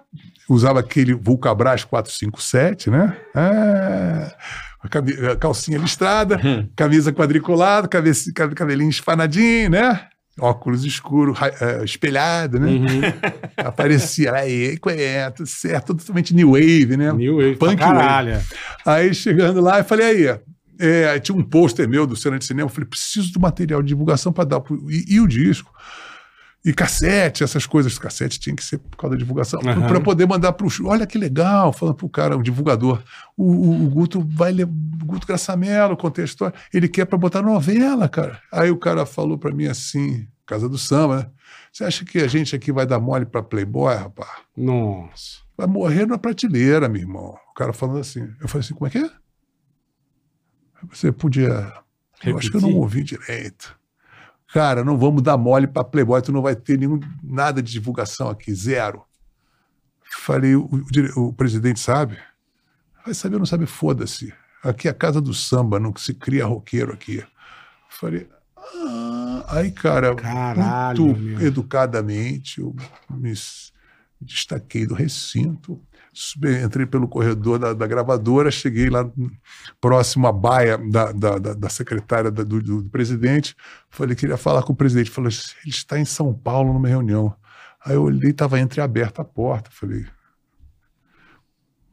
usava 0.49 0.81
aquele 0.81 1.15
Vulcabras 1.15 1.85
457, 1.85 2.91
né? 2.91 3.17
É, 3.35 4.35
a 5.33 5.37
calcinha 5.37 5.79
listrada, 5.79 6.39
camisa 6.77 7.13
quadriculada, 7.13 7.89
cabeça- 7.89 8.31
cabelinho 8.33 8.91
espanadinho, 8.91 9.71
né? 9.71 10.07
Óculos 10.39 10.85
escuros, 10.85 11.39
ra- 11.39 11.53
eh, 11.61 11.85
espelhado, 11.85 12.59
né? 12.59 12.67
Uhum. 12.69 13.01
Aparecia, 13.57 14.33
aí, 14.35 14.77
é, 14.89 15.31
tudo 15.31 15.47
certo, 15.47 15.95
totalmente 15.95 16.35
new 16.35 16.53
wave, 16.53 16.97
né? 16.97 17.13
New 17.13 17.37
Wave 17.37 17.57
Punk 17.57 17.77
caralho. 17.77 18.41
Aí 18.85 19.15
chegando 19.15 19.61
lá, 19.61 19.79
eu 19.79 19.85
falei, 19.85 20.07
aí, 20.31 20.41
é, 20.81 21.19
tinha 21.21 21.37
um 21.39 21.43
pôster 21.43 21.89
meu 21.89 22.05
do 22.07 22.17
Cena 22.17 22.37
de 22.39 22.45
Cinema, 22.45 22.69
eu 22.69 22.73
falei, 22.75 22.89
preciso 22.89 23.33
do 23.33 23.39
material 23.41 23.81
de 23.81 23.89
divulgação 23.89 24.33
para 24.33 24.45
dar 24.45 24.61
pro, 24.61 24.91
e, 24.91 25.05
e 25.15 25.21
o 25.21 25.27
disco. 25.29 25.71
E 26.65 26.73
cassete, 26.73 27.45
essas 27.45 27.67
coisas, 27.67 27.99
cassete 27.99 28.41
tinha 28.41 28.57
que 28.57 28.65
ser 28.65 28.79
por 28.79 28.97
causa 28.97 29.15
da 29.15 29.19
divulgação, 29.19 29.61
Aham. 29.61 29.87
para 29.87 30.01
poder 30.01 30.27
mandar 30.27 30.53
pro 30.55 30.71
show. 30.71 30.87
Olha 30.87 31.07
que 31.07 31.19
legal, 31.19 31.73
falando 31.75 31.95
pro 31.97 32.09
cara, 32.09 32.37
o 32.39 32.43
divulgador. 32.43 33.03
O, 33.37 33.45
o- 33.53 33.85
o 33.87 33.91
Guto 33.91 34.21
vai 34.31 34.51
ler, 34.51 34.65
o 34.65 34.69
Guto 35.05 35.27
Graçamelo 35.27 35.95
conta 35.97 36.23
a 36.23 36.25
história, 36.25 36.57
ele 36.73 36.89
quer 36.89 37.05
para 37.05 37.19
botar 37.19 37.43
novela, 37.43 38.09
cara. 38.09 38.41
Aí 38.51 38.71
o 38.71 38.79
cara 38.79 39.05
falou 39.05 39.37
para 39.37 39.55
mim 39.55 39.67
assim, 39.67 40.27
Casa 40.47 40.69
do 40.69 40.79
Samba, 40.79 41.17
né? 41.19 41.27
Você 41.73 41.85
acha 41.85 42.05
que 42.05 42.19
a 42.19 42.27
gente 42.29 42.55
aqui 42.57 42.71
vai 42.73 42.87
dar 42.87 42.99
mole 43.01 43.27
para 43.27 43.43
Playboy, 43.43 43.95
rapaz? 43.95 44.31
Nossa. 44.57 45.39
vai 45.57 45.67
morrer 45.67 46.07
na 46.07 46.17
prateleira, 46.19 46.89
meu 46.89 47.01
irmão. 47.03 47.35
O 47.51 47.55
cara 47.55 47.73
falando 47.73 47.99
assim. 47.99 48.21
Eu 48.41 48.49
falei 48.49 48.65
assim, 48.65 48.75
como 48.75 48.87
é 48.87 48.91
que 48.91 48.99
é? 48.99 49.11
Você 50.91 51.11
podia. 51.13 51.73
Eu 52.25 52.39
acho 52.39 52.51
que 52.51 52.57
eu 52.57 52.61
não 52.61 52.69
Repetir? 52.69 52.83
ouvi 52.83 53.03
direito. 53.03 53.79
Cara, 54.55 54.85
não 54.85 54.97
vamos 54.97 55.21
dar 55.21 55.37
mole 55.37 55.67
para 55.67 55.83
Playboy, 55.83 56.23
tu 56.23 56.31
não 56.31 56.41
vai 56.41 56.55
ter 56.55 56.79
nenhum, 56.79 57.01
nada 57.21 57.61
de 57.61 57.73
divulgação 57.73 58.29
aqui, 58.29 58.55
zero. 58.55 59.03
Falei, 60.05 60.55
o, 60.55 60.71
o 61.17 61.21
o 61.27 61.33
presidente 61.33 61.81
sabe? 61.81 62.17
Vai 63.05 63.15
saber 63.15 63.35
ou 63.35 63.41
não 63.41 63.47
sabe, 63.47 63.67
foda-se. 63.67 64.33
Aqui 64.63 64.87
é 64.87 64.93
a 64.93 64.95
casa 64.95 65.21
do 65.21 65.35
samba, 65.35 65.81
não 65.81 65.93
se 65.97 66.15
cria 66.15 66.47
roqueiro 66.47 66.93
aqui. 66.93 67.27
Falei, 67.89 68.29
ah, 68.57 69.45
aí, 69.49 69.73
cara, 69.73 70.15
Caralho, 70.15 71.07
muito 71.07 71.21
meu. 71.21 71.41
educadamente, 71.41 72.61
eu 72.61 72.77
me 73.11 73.35
destaquei 74.21 74.87
do 74.87 74.95
recinto, 74.95 75.83
entrei 76.65 76.87
pelo 76.87 77.09
corredor 77.09 77.59
da, 77.59 77.73
da 77.73 77.87
gravadora, 77.87 78.51
cheguei 78.51 78.89
lá 78.89 79.09
próximo 79.81 80.27
à 80.27 80.33
baia 80.33 80.79
da, 80.79 81.13
da, 81.13 81.39
da- 81.39 81.69
secretária 81.69 82.31
do, 82.31 82.45
do 82.63 82.85
presidente, 82.91 83.57
falei, 83.91 84.15
queria 84.15 84.37
falar 84.37 84.63
com 84.63 84.73
o 84.73 84.77
presidente, 84.77 85.11
falou, 85.11 85.31
ele 85.31 85.71
está 85.75 85.99
em 85.99 86.05
São 86.05 86.33
Paulo 86.33 86.73
numa 86.73 86.89
reunião. 86.89 87.35
Aí 87.85 87.95
eu 87.95 88.03
olhei, 88.03 88.31
estava 88.31 88.59
entreaberta 88.61 89.23
a 89.23 89.25
porta, 89.25 89.71
falei, 89.73 90.07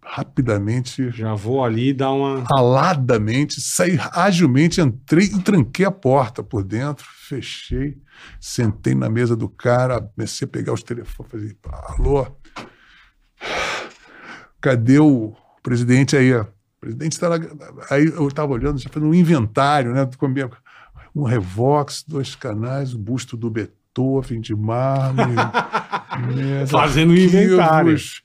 rapidamente, 0.03 1.10
Já 1.11 1.34
vou 1.35 1.64
ali 1.64 1.93
dar 1.93 2.11
uma. 2.11 2.43
aladamente, 2.52 3.61
saí 3.61 3.98
agilmente, 4.14 4.81
entrei 4.81 5.26
e 5.27 5.41
tranquei 5.41 5.85
a 5.85 5.91
porta 5.91 6.43
por 6.43 6.64
dentro, 6.64 7.06
fechei, 7.27 7.98
sentei 8.39 8.93
na 8.95 9.10
mesa 9.10 9.35
do 9.35 9.48
cara, 9.48 10.02
comecei 10.02 10.45
a 10.45 10.49
pegar 10.49 10.73
os 10.73 10.84
telefones, 10.84 11.31
falei, 11.31 11.57
alô, 11.98 12.27
cadê 14.62 15.00
o 15.00 15.34
presidente 15.64 16.16
aí? 16.16 16.34
ó? 16.34 16.42
O 16.44 16.46
presidente 16.82 17.12
está 17.14 17.28
lá. 17.30 17.38
Aí 17.90 18.06
eu 18.06 18.28
estava 18.28 18.52
olhando, 18.54 18.80
já 18.80 18.90
fazendo 18.90 19.10
um 19.10 19.14
inventário, 19.14 19.94
né? 19.94 20.08
Um 21.16 21.24
Revox, 21.24 22.04
dois 22.08 22.36
canais, 22.36 22.94
o 22.94 22.98
busto 22.98 23.36
do 23.36 23.50
Beethoven 23.50 24.40
de 24.42 24.56
mármore. 24.56 25.36
né, 26.36 26.66
Fazendo 26.68 27.12
um 27.12 27.16
inventário. 27.16 27.62
arquivos. 27.92 28.24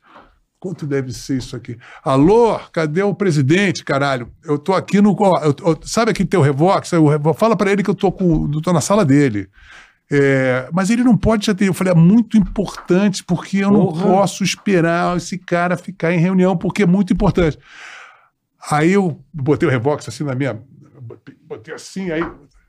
Quanto 0.58 0.86
deve 0.86 1.12
ser 1.12 1.36
isso 1.36 1.54
aqui? 1.54 1.76
Alô, 2.02 2.58
cadê 2.72 3.02
o 3.02 3.14
presidente, 3.14 3.84
caralho? 3.84 4.30
Eu 4.44 4.58
tô 4.58 4.72
aqui 4.72 5.00
no. 5.02 5.14
ó, 5.18 5.38
eu- 5.44 5.54
eu- 5.64 5.78
sabe 5.82 6.10
aqui 6.10 6.24
teu 6.24 6.40
Revox? 6.40 6.90
Eu, 6.92 7.06
fala 7.34 7.54
pra 7.54 7.70
ele 7.70 7.82
que 7.82 7.90
eu 7.90 7.94
tô, 7.94 8.10
com, 8.10 8.50
eu 8.52 8.62
tô 8.62 8.72
na 8.72 8.80
sala 8.80 9.04
dele. 9.04 9.48
É, 10.10 10.68
mas 10.72 10.88
ele 10.90 11.02
não 11.02 11.16
pode 11.16 11.46
já 11.46 11.54
ter. 11.54 11.68
Eu 11.68 11.74
falei, 11.74 11.92
é 11.92 11.96
muito 11.96 12.36
importante, 12.36 13.24
porque 13.24 13.58
eu 13.58 13.70
não 13.70 13.92
posso 13.92 14.44
esperar 14.44 15.16
esse 15.16 15.36
cara 15.36 15.76
ficar 15.76 16.12
em 16.12 16.18
reunião, 16.18 16.56
porque 16.56 16.84
é 16.84 16.86
muito 16.86 17.12
importante. 17.12 17.58
Aí 18.70 18.92
eu 18.92 19.20
botei 19.32 19.68
o 19.68 19.70
Revox 19.70 20.08
assim 20.08 20.24
na 20.24 20.34
minha. 20.34 20.60
Botei 21.48 21.74
assim, 21.74 22.10
aí 22.10 22.22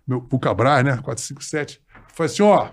meu 0.07 0.21
Pucabras, 0.21 0.83
né? 0.83 0.97
457. 0.97 1.81
Falei 2.13 2.31
assim: 2.31 2.43
ó, 2.43 2.69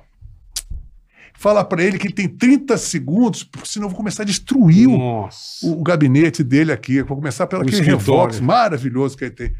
fala 1.34 1.64
pra 1.64 1.82
ele 1.82 1.98
que 1.98 2.06
ele 2.06 2.14
tem 2.14 2.28
30 2.28 2.78
segundos, 2.78 3.42
porque 3.42 3.68
senão 3.68 3.86
eu 3.86 3.90
vou 3.90 3.96
começar 3.96 4.22
a 4.22 4.26
destruir 4.26 4.88
o, 4.88 5.28
o, 5.62 5.80
o 5.80 5.82
gabinete 5.82 6.44
dele 6.44 6.70
aqui. 6.70 6.96
Eu 6.96 7.06
Vou 7.06 7.16
começar 7.16 7.46
pelo 7.46 7.62
O 7.62 7.66
aquele. 7.66 7.82
Revox 7.82 8.40
maravilhoso 8.40 9.16
que 9.16 9.24
ele 9.24 9.34
tem. 9.34 9.52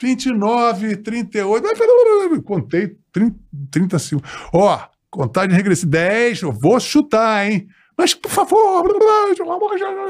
29, 0.00 0.96
38. 0.96 2.42
Contei 2.42 2.96
30, 3.12 3.36
30 3.70 3.98
segundos. 3.98 4.30
Ó, 4.52 4.80
contagem 5.10 5.56
regressiva. 5.56 5.90
10, 5.92 6.42
eu 6.42 6.52
vou 6.52 6.78
chutar, 6.78 7.50
hein? 7.50 7.68
Mas, 7.96 8.14
por 8.14 8.30
favor, 8.30 8.84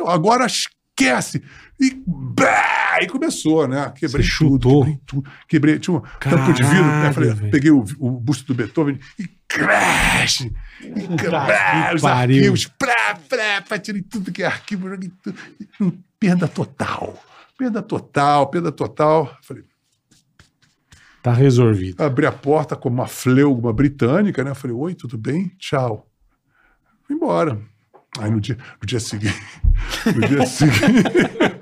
agora 0.07 0.47
esquece. 0.47 1.43
E 1.81 2.03
bah, 2.07 2.97
aí 2.97 3.07
começou, 3.07 3.67
né? 3.69 3.93
Quebrei 3.97 4.25
Você 4.27 4.37
tudo, 4.39 4.69
chutou? 4.69 4.81
quebrei 4.85 4.99
tudo. 5.07 5.31
Quebrei, 5.49 5.79
tinha 5.79 5.97
um 5.97 6.01
tampo 6.01 6.53
de 6.53 6.63
vidro, 6.65 6.85
né? 6.85 7.13
Caralho, 7.15 7.15
Falei, 7.37 7.51
peguei 7.51 7.71
o, 7.71 7.85
o 7.99 8.11
busto 8.11 8.53
do 8.53 8.55
Beethoven 8.57 8.99
e 9.19 9.27
crash! 9.47 10.51
E 10.83 11.17
crash, 11.17 11.95
os 11.95 12.03
pariu. 12.03 12.37
arquivos, 12.37 12.67
plá, 12.67 13.19
plá, 13.67 13.79
tirei 13.79 14.03
tudo 14.03 14.33
que 14.33 14.43
é 14.43 14.47
arquivo, 14.47 14.89
joguei 14.91 15.11
tudo. 15.23 15.39
Hum, 15.81 15.93
Perda 16.19 16.49
total. 16.49 17.17
Perda 17.57 17.81
total, 17.81 18.49
perda 18.49 18.73
total. 18.73 19.37
Falei, 19.43 19.65
Tá 21.29 21.35
resolvido. 21.35 22.01
abri 22.03 22.25
a 22.25 22.33
porta 22.33 22.75
como 22.75 22.97
uma 22.97 23.07
fleugma 23.07 23.71
britânica, 23.71 24.43
né? 24.43 24.55
Falei, 24.55 24.75
oi, 24.75 24.95
tudo 24.95 25.19
bem? 25.19 25.53
Tchau. 25.59 26.09
Fui 27.07 27.15
embora. 27.15 27.61
Aí 28.19 28.31
no 28.31 28.41
dia, 28.41 28.57
no 28.81 28.87
dia 28.87 28.99
seguinte, 28.99 29.39
no 30.07 30.27
dia 30.27 30.47
seguinte, 30.47 31.05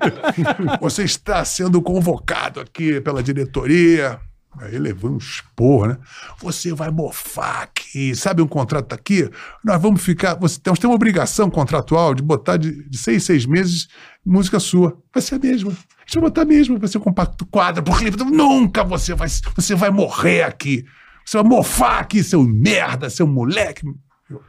você 0.79 1.03
está 1.03 1.43
sendo 1.43 1.81
convocado 1.81 2.61
aqui 2.61 3.01
pela 3.01 3.21
diretoria. 3.21 4.17
Aí 4.57 4.79
levou 4.79 5.11
um 5.11 5.17
esporro, 5.17 5.87
né? 5.87 5.97
Você 6.39 6.73
vai 6.73 6.89
mofar 6.89 7.63
aqui. 7.63 8.15
Sabe 8.15 8.41
um 8.41 8.47
contrato 8.47 8.93
aqui? 8.93 9.29
Nós 9.63 9.81
vamos 9.81 10.01
ficar. 10.01 10.35
Você, 10.35 10.59
nós 10.65 10.79
temos 10.79 10.93
uma 10.93 10.95
obrigação 10.95 11.49
contratual 11.49 12.15
de 12.15 12.23
botar 12.23 12.55
de, 12.55 12.87
de 12.89 12.97
seis, 12.97 13.25
seis 13.25 13.45
meses 13.45 13.89
música 14.25 14.61
sua. 14.61 14.97
Vai 15.13 15.21
ser 15.21 15.35
a 15.35 15.39
mesma. 15.39 15.73
A 16.07 16.09
gente 16.09 16.21
vai 16.21 16.29
botar 16.29 16.45
mesmo, 16.45 16.79
vai 16.79 16.87
ser 16.87 16.99
compacto 16.99 17.45
quadro 17.45 17.83
por 17.83 17.97
clipe. 17.97 18.17
Nunca 18.23 18.81
você 18.81 19.13
vai, 19.13 19.27
você 19.27 19.75
vai 19.75 19.89
morrer 19.89 20.43
aqui. 20.43 20.85
Você 21.25 21.37
vai 21.37 21.45
mofar 21.45 21.99
aqui, 21.99 22.23
seu 22.23 22.41
merda, 22.41 23.09
seu 23.09 23.27
moleque. 23.27 23.85
Eu 24.29 24.41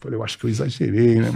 falei, 0.00 0.18
eu 0.18 0.24
acho 0.24 0.36
que 0.36 0.46
eu 0.46 0.50
exagerei, 0.50 1.20
né? 1.20 1.30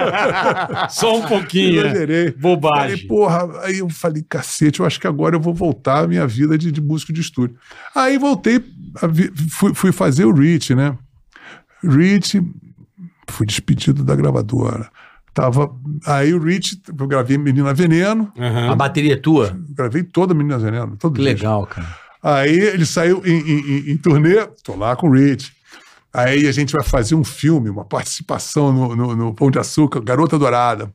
Só 0.88 1.18
um 1.18 1.26
pouquinho. 1.28 1.82
né? 1.82 1.90
exagerei. 1.90 2.32
Falei, 2.32 2.40
Bobagem. 2.40 3.06
porra, 3.06 3.60
aí 3.60 3.80
eu 3.80 3.90
falei, 3.90 4.24
cacete, 4.26 4.80
eu 4.80 4.86
acho 4.86 4.98
que 4.98 5.06
agora 5.06 5.36
eu 5.36 5.40
vou 5.40 5.52
voltar 5.52 6.04
à 6.04 6.08
minha 6.08 6.26
vida 6.26 6.56
de, 6.56 6.72
de 6.72 6.80
músico 6.80 7.12
de 7.12 7.20
estúdio. 7.20 7.58
Aí 7.94 8.16
voltei, 8.16 8.64
fui, 9.50 9.74
fui 9.74 9.92
fazer 9.92 10.24
o 10.24 10.32
Rich, 10.32 10.74
né? 10.74 10.96
Rich, 11.82 12.40
fui 13.28 13.44
despedido 13.44 14.02
da 14.02 14.16
gravadora. 14.16 14.88
Tava, 15.34 15.68
aí 16.06 16.32
o 16.32 16.38
Rich, 16.40 16.80
eu 16.96 17.06
gravei 17.08 17.36
Menina 17.36 17.74
Veneno, 17.74 18.32
Aham. 18.38 18.70
A 18.70 18.74
bateria 18.76 19.14
é 19.14 19.16
tua? 19.16 19.54
gravei 19.70 20.04
toda 20.04 20.32
Menina 20.32 20.56
Veneno, 20.58 20.96
todo 20.96 21.16
Que 21.16 21.22
legal, 21.22 21.66
cara. 21.66 21.88
Aí 22.22 22.56
ele 22.58 22.86
saiu 22.86 23.20
em, 23.26 23.32
em- 23.40 23.60
em- 23.60 23.90
em 23.90 23.96
turnê, 23.96 24.46
tô 24.62 24.76
lá 24.76 24.94
com 24.96 25.08
o 25.08 25.12
Rich. 25.12 25.52
Aí 26.12 26.46
a 26.46 26.52
gente 26.52 26.72
vai 26.72 26.84
fazer 26.84 27.16
um 27.16 27.24
filme, 27.24 27.68
uma 27.68 27.84
participação 27.84 28.72
no, 28.72 28.94
no- 28.94 29.16
no 29.16 29.34
Pão 29.34 29.50
de 29.50 29.58
Açúcar, 29.58 30.00
Garota 30.00 30.38
Dourada. 30.38 30.90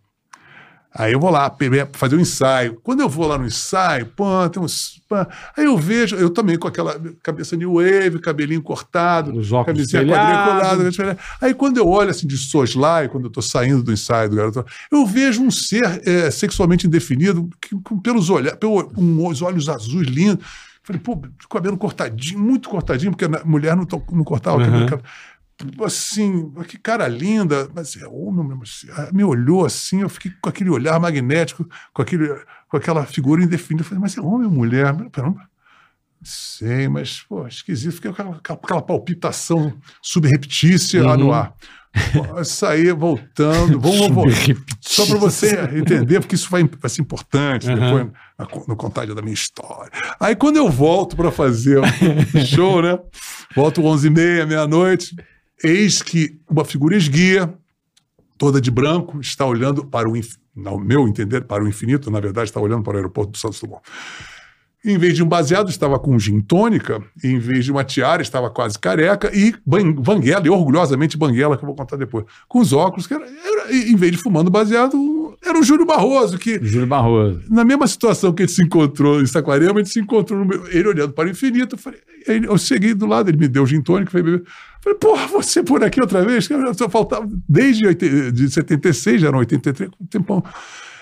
Aí 0.94 1.14
eu 1.14 1.20
vou 1.20 1.30
lá 1.30 1.56
fazer 1.94 2.16
um 2.16 2.20
ensaio. 2.20 2.80
Quando 2.82 3.02
eu 3.02 3.08
vou 3.08 3.28
lá 3.28 3.38
no 3.38 3.46
ensaio, 3.46 4.08
pã, 4.08 4.50
tem 4.50 4.62
uns. 4.62 5.00
pã, 5.08 5.28
aí 5.56 5.66
eu 5.66 5.78
vejo, 5.78 6.16
eu 6.16 6.32
também 6.32 6.58
com 6.58 6.68
aquela 6.68 7.00
cabeça 7.22 7.56
new 7.56 7.76
wave, 7.76 8.20
cabelinho 8.20 8.62
cortado, 8.62 9.32
Os 9.32 9.52
óculos 9.52 9.92
camisinha 9.92 10.04
quadriculada. 10.04 11.18
Aí 11.40 11.54
quando 11.54 11.78
eu 11.78 11.88
olho 11.88 12.10
assim 12.10 12.26
de 12.26 12.38
soslaio, 12.38 13.10
quando 13.10 13.26
eu 13.26 13.30
tô 13.30 13.42
saindo 13.42 13.84
do 13.84 13.94
ensaio 13.94 14.32
do 14.32 14.36
garoto, 14.36 14.66
eu 14.92 15.06
vejo 15.06 15.44
um 15.44 15.52
ser 15.52 16.02
é, 16.08 16.32
sexualmente 16.32 16.88
indefinido, 16.88 17.48
que, 17.62 17.76
com, 17.82 18.00
pelos 18.00 18.32
olhos, 18.32 18.52
pelo, 18.54 18.92
os 19.28 19.42
olhos 19.44 19.70
azuis 19.70 20.08
lindos. 20.08 20.44
Falei, 20.82 21.00
pô, 21.00 21.22
cabelo 21.48 21.78
cortadinho, 21.78 22.40
muito 22.40 22.68
cortadinho, 22.68 23.12
porque 23.12 23.26
a 23.26 23.46
mulher 23.46 23.76
não, 23.76 23.86
não 24.12 24.24
cortava 24.24 24.58
o 24.58 24.62
Uhum. 24.62 25.00
Cabelo. 25.60 25.86
Assim, 25.86 26.52
que 26.68 26.78
cara 26.78 27.08
linda, 27.08 27.70
mas 27.76 27.96
é 27.96 28.08
homem, 28.08 28.58
mas 28.58 28.86
me 29.14 29.24
olhou 29.24 29.66
assim, 29.66 30.02
eu 30.02 30.10
fiquei 30.10 30.32
com 30.42 30.50
aquele 30.50 30.70
olhar 30.70 31.00
magnético, 31.00 31.68
com, 31.94 32.02
aquele, 32.02 32.28
com 32.70 32.78
aquela 32.78 33.06
figura 33.06 33.44
indefinida. 33.44 33.82
Eu 33.84 33.88
falei, 33.88 34.02
mas 34.02 34.18
é 34.18 34.22
homem 34.22 34.48
ou 34.48 34.52
mulher? 34.54 34.94
Pera, 35.12 35.34
sei, 36.22 36.88
mas, 36.90 37.22
pô, 37.28 37.48
esquisito, 37.48 37.94
fiquei 37.96 38.12
com 38.12 38.22
aquela, 38.22 38.36
aquela 38.38 38.82
palpitação 38.82 39.74
subreptícia 40.02 41.04
lá 41.04 41.16
no 41.16 41.28
Uhum. 41.28 41.34
ar. 41.34 41.54
Saí 42.46 42.92
voltando. 42.92 43.80
Vamos, 43.80 44.10
vamos 44.10 44.36
só 44.80 45.06
para 45.08 45.18
você 45.18 45.60
entender, 45.76 46.20
porque 46.20 46.36
isso 46.36 46.50
vai, 46.50 46.64
vai 46.64 46.90
ser 46.90 47.02
importante 47.02 47.68
Uhum. 47.68 47.76
depois 47.76 48.08
na, 48.38 48.48
no 48.68 48.76
contagem 48.76 49.16
da 49.16 49.22
minha 49.22 49.34
história. 49.34 49.92
Aí 50.20 50.36
quando 50.36 50.58
eu 50.58 50.70
volto 50.70 51.16
para 51.16 51.32
fazer 51.32 51.80
o 51.80 52.46
show, 52.46 52.82
né? 52.82 53.00
Volto 53.56 53.82
11h30, 53.82 54.46
meia-noite, 54.46 55.16
eis 55.64 56.02
que 56.02 56.40
uma 56.50 56.64
figura 56.66 56.96
esguia, 56.96 57.54
toda 58.38 58.62
de 58.62 58.72
branco, 58.72 59.20
está 59.20 59.46
olhando 59.46 59.86
para 59.86 60.10
o, 60.10 60.14
ao 60.66 60.80
meu 60.80 61.08
entender, 61.08 61.42
para 61.46 61.64
o 61.64 61.68
infinito, 61.68 62.10
na 62.10 62.20
verdade, 62.20 62.50
está 62.50 62.60
olhando 62.60 62.84
para 62.84 62.94
o 62.94 62.96
aeroporto 62.98 63.32
do 63.34 63.38
Santos 63.38 63.60
Dumont. 63.60 63.82
Em 64.86 64.98
vez 64.98 65.14
de 65.14 65.22
um 65.22 65.28
baseado, 65.28 65.70
estava 65.70 66.00
com 66.00 66.18
gin 66.18 66.40
tônica, 66.40 67.04
em 67.22 67.38
vez 67.38 67.66
de 67.66 67.72
uma 67.72 67.84
tiara, 67.84 68.22
estava 68.22 68.50
quase 68.50 68.80
careca, 68.80 69.30
e 69.36 69.54
ban- 69.66 69.92
banguela, 69.92 70.48
e 70.48 70.50
orgulhosamente 70.50 71.18
banguela, 71.18 71.58
que 71.58 71.64
eu 71.64 71.68
vou 71.68 71.76
contar 71.76 71.98
depois, 71.98 72.24
com 72.48 72.60
os 72.60 72.72
óculos, 72.72 73.06
que 73.06 73.14
era, 73.14 73.26
era- 73.26 73.74
em 73.76 73.96
vez 73.98 74.14
de 74.14 74.18
fumando 74.18 74.50
baseado, 74.50 75.38
era 75.46 75.60
o 75.60 75.64
Júlio 75.64 75.86
Barroso, 75.86 76.38
que 76.38 76.64
Júlio 76.66 76.88
Barroso. 76.88 77.42
na 77.50 77.66
mesma 77.66 77.86
situação 77.88 78.32
que 78.32 78.44
ele 78.44 78.50
se 78.52 78.64
encontrou 78.64 79.22
em 79.22 79.26
Saquarema, 79.26 79.80
gente 79.80 79.90
se 79.90 80.00
encontrou, 80.00 80.40
no 80.40 80.46
meu- 80.46 80.66
ele 80.70 80.88
olhando 80.88 81.12
para 81.12 81.28
o 81.28 81.32
infinito, 81.32 81.76
eu, 81.76 81.78
falei, 81.80 82.00
eu 82.26 82.58
cheguei 82.58 82.94
do 82.94 83.06
lado, 83.06 83.30
ele 83.30 83.38
me 83.38 83.50
deu 83.50 83.64
o 83.64 83.68
gin 83.68 83.82
tônica, 83.82 84.14
beber. 84.14 84.44
Falei, 84.82 84.98
porra, 84.98 85.28
você 85.28 85.62
por 85.62 85.84
aqui 85.84 86.02
outra 86.02 86.24
vez? 86.24 86.48
Só 86.76 86.90
faltava, 86.90 87.28
desde 87.48 87.86
80 87.86 88.32
de 88.32 88.50
76, 88.50 89.22
já 89.22 89.28
eram 89.28 89.40
83, 89.40 89.90
um 90.00 90.06
tempão. 90.06 90.44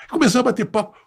Começou 0.10 0.42
a 0.42 0.44
bater 0.44 0.66
papo. 0.66 0.98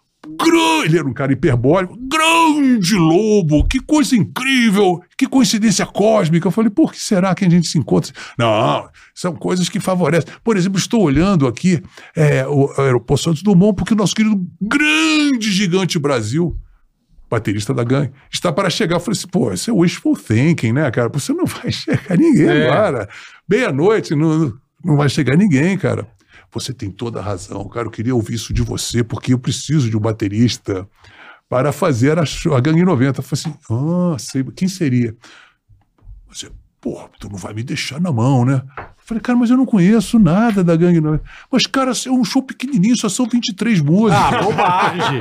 Ele 0.85 0.99
era 0.99 1.07
um 1.07 1.13
cara 1.13 1.33
hiperbólico. 1.33 1.97
Grande 1.97 2.95
lobo, 2.95 3.65
que 3.67 3.79
coisa 3.79 4.15
incrível, 4.15 5.01
que 5.17 5.27
coincidência 5.27 5.85
cósmica. 5.85 6.47
Eu 6.47 6.51
falei, 6.51 6.69
por 6.69 6.91
que 6.91 6.99
será 6.99 7.33
que 7.33 7.43
a 7.43 7.49
gente 7.49 7.67
se 7.67 7.77
encontra? 7.77 8.13
Não, 8.37 8.87
são 9.15 9.35
coisas 9.35 9.67
que 9.67 9.79
favorecem. 9.79 10.31
Por 10.43 10.55
exemplo, 10.57 10.77
estou 10.77 11.01
olhando 11.01 11.47
aqui 11.47 11.81
é, 12.15 12.45
o 12.47 12.71
aeroporto 12.77 13.23
Santos 13.23 13.41
Dumont, 13.41 13.75
porque 13.75 13.93
o 13.93 13.97
nosso 13.97 14.15
querido 14.15 14.39
grande 14.61 15.51
gigante 15.51 15.97
Brasil, 15.97 16.55
baterista 17.31 17.73
da 17.73 17.83
gangue, 17.83 18.11
está 18.29 18.51
para 18.51 18.69
chegar. 18.69 18.97
Eu 18.97 18.99
falei 18.99 19.17
assim, 19.17 19.27
pô, 19.29 19.53
isso 19.53 19.71
é 19.71 19.73
wishful 19.73 20.17
thinking, 20.17 20.73
né, 20.73 20.91
cara? 20.91 21.07
Você 21.09 21.31
não 21.33 21.45
vai 21.45 21.71
chegar 21.71 22.17
ninguém 22.17 22.45
É. 22.47 22.69
agora. 22.69 23.09
Meia-noite, 23.49 24.13
não, 24.13 24.53
não 24.83 24.97
vai 24.97 25.07
chegar 25.07 25.37
ninguém, 25.37 25.77
cara. 25.77 26.05
Você 26.53 26.73
tem 26.73 26.91
toda 26.91 27.19
a 27.19 27.23
razão, 27.23 27.67
cara. 27.69 27.87
Eu 27.87 27.91
queria 27.91 28.13
ouvir 28.13 28.33
isso 28.33 28.53
de 28.53 28.61
você, 28.61 29.01
porque 29.01 29.33
eu 29.33 29.39
preciso 29.39 29.89
de 29.89 29.95
um 29.95 30.01
baterista 30.01 30.85
para 31.47 31.71
fazer 31.71 32.19
a, 32.19 32.23
a 32.23 32.59
Gangue 32.59 32.83
90. 32.83 33.19
Eu 33.19 33.23
falei 33.23 33.41
assim, 33.45 33.53
ah, 33.71 34.17
sei, 34.19 34.43
quem 34.55 34.67
seria? 34.67 35.15
Você, 36.27 36.49
porra, 36.81 37.07
tu 37.19 37.29
não 37.29 37.37
vai 37.37 37.53
me 37.53 37.61
deixar 37.61 38.01
na 38.01 38.11
mão, 38.11 38.43
né? 38.43 38.61
Falei, 38.97 39.21
cara, 39.21 39.37
mas 39.37 39.49
eu 39.51 39.57
não 39.57 39.65
conheço 39.65 40.17
nada 40.17 40.63
da 40.63 40.75
Gangue 40.75 40.99
90. 40.99 41.23
Mas, 41.51 41.65
cara, 41.67 41.91
é 42.05 42.09
um 42.09 42.23
show 42.23 42.41
pequenininho, 42.41 42.97
só 42.97 43.07
são 43.07 43.27
23 43.27 43.81
músicas. 43.81 44.23
Ah, 44.23 44.41
bobagem. 44.41 45.19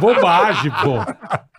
bobagem, 0.00 0.72
pô. 0.82 0.98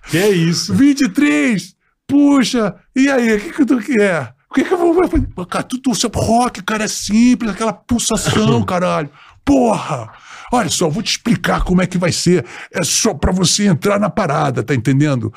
Que 0.10 0.18
é 0.18 0.30
isso? 0.30 0.74
23! 0.74 1.76
Puxa! 2.06 2.76
E 2.95 3.10
aí, 3.10 3.36
o 3.36 3.40
que, 3.40 3.53
que 3.53 3.65
tu 3.65 3.78
quer? 3.80 4.34
O 4.49 4.53
que, 4.53 4.64
que 4.64 4.74
eu 4.74 4.78
vou 4.78 5.07
fazer? 5.07 5.28
Pô, 5.28 5.45
Cara, 5.45 5.64
tu, 5.64 5.78
tu, 5.78 5.94
seu 5.94 6.10
rock, 6.14 6.64
cara, 6.64 6.86
é 6.86 6.88
simples, 6.88 7.52
aquela 7.52 7.74
pulsação, 7.74 8.64
caralho. 8.64 9.10
Porra! 9.45 10.10
Olha 10.52 10.69
só, 10.69 10.90
vou 10.90 11.03
te 11.03 11.11
explicar 11.11 11.64
como 11.64 11.82
é 11.82 11.88
que 11.88 11.98
vai 11.98 12.11
ser. 12.11 12.45
É 12.72 12.84
só 12.84 13.14
pra 13.14 13.32
você 13.32 13.68
entrar 13.68 13.99
na 13.99 14.10
parada, 14.10 14.64
tá 14.64 14.74
entendendo? 14.74 15.34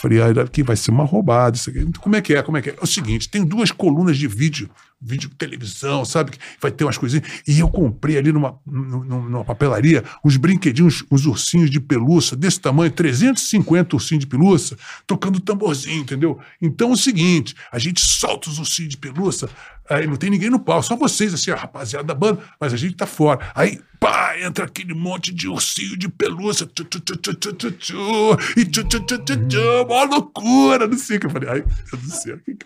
Falei, 0.00 0.20
ah, 0.22 0.42
aqui 0.42 0.62
vai 0.62 0.76
ser 0.76 0.90
uma 0.90 1.04
roubada 1.04 1.56
isso 1.56 1.68
aqui. 1.68 1.84
Como 2.00 2.16
é 2.16 2.22
que 2.22 2.34
é? 2.34 2.42
Como 2.42 2.56
é 2.56 2.62
que 2.62 2.70
é? 2.70 2.72
É 2.72 2.82
o 2.82 2.86
seguinte, 2.86 3.28
tem 3.28 3.44
duas 3.44 3.70
colunas 3.70 4.16
de 4.16 4.26
vídeo, 4.26 4.70
vídeo 5.00 5.28
televisão, 5.36 6.04
sabe? 6.06 6.32
Vai 6.60 6.70
ter 6.70 6.84
umas 6.84 6.96
coisinhas. 6.96 7.26
E 7.46 7.58
eu 7.60 7.68
comprei 7.68 8.16
ali 8.16 8.32
numa, 8.32 8.58
num- 8.66 9.04
num- 9.04 9.28
numa 9.28 9.44
papelaria 9.44 10.02
uns 10.24 10.38
brinquedinhos, 10.38 11.04
uns 11.10 11.26
ursinhos 11.26 11.70
de 11.70 11.78
pelúcia 11.80 12.34
desse 12.36 12.58
tamanho, 12.60 12.90
350 12.90 13.94
ursinhos 13.96 14.20
de 14.24 14.26
pelúcia, 14.26 14.76
tocando 15.06 15.38
tamborzinho, 15.38 16.00
entendeu? 16.00 16.38
Então 16.62 16.90
é 16.90 16.92
o 16.92 16.96
seguinte, 16.96 17.54
a 17.70 17.78
gente 17.78 18.00
solta 18.00 18.48
os 18.48 18.58
ursinhos 18.58 18.90
de 18.90 18.96
pelúcia, 18.96 19.48
aí 19.90 20.06
não 20.06 20.16
tem 20.16 20.30
ninguém 20.30 20.50
no 20.50 20.58
pau, 20.58 20.82
só 20.82 20.96
vocês, 20.96 21.34
assim, 21.34 21.50
a 21.50 21.56
rapaziada 21.56 22.06
da 22.06 22.14
banda, 22.14 22.40
mas 22.58 22.72
a 22.72 22.76
gente 22.76 22.94
tá 22.94 23.06
fora. 23.06 23.50
Aí, 23.54 23.80
pá, 23.98 24.38
entra 24.38 24.64
aquele 24.64 24.94
monte 24.94 25.34
de 25.34 25.48
ursinho 25.48 25.96
de 25.96 26.08
pelúcia, 26.08 26.66
tchu, 26.66 26.84
tchu, 26.84 27.00
tchu, 27.00 27.16
tchu, 27.16 27.34
tchu, 27.34 27.52
tchu, 27.52 27.70
tchu, 27.72 28.38
e 28.56 28.64
tchu, 28.64 28.84
tchu, 28.84 29.00
tchu, 29.00 29.18
tchu, 29.18 29.48
tchu, 29.48 29.86
mó 29.88 30.04
loucura, 30.04 30.86
não 30.86 30.96
sei 30.96 31.16
o 31.16 31.20
que. 31.20 31.26
Eu 31.26 31.30
falei, 31.30 31.48
ai, 31.48 31.58
meu 31.58 31.68
Deus 31.90 32.02
do 32.02 32.10
céu, 32.10 32.36
o 32.36 32.40
que, 32.40 32.54
que 32.54 32.64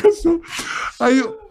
que 0.00 0.06
eu 0.06 0.12
sou... 0.12 0.42
Aí 1.00 1.18
eu, 1.18 1.44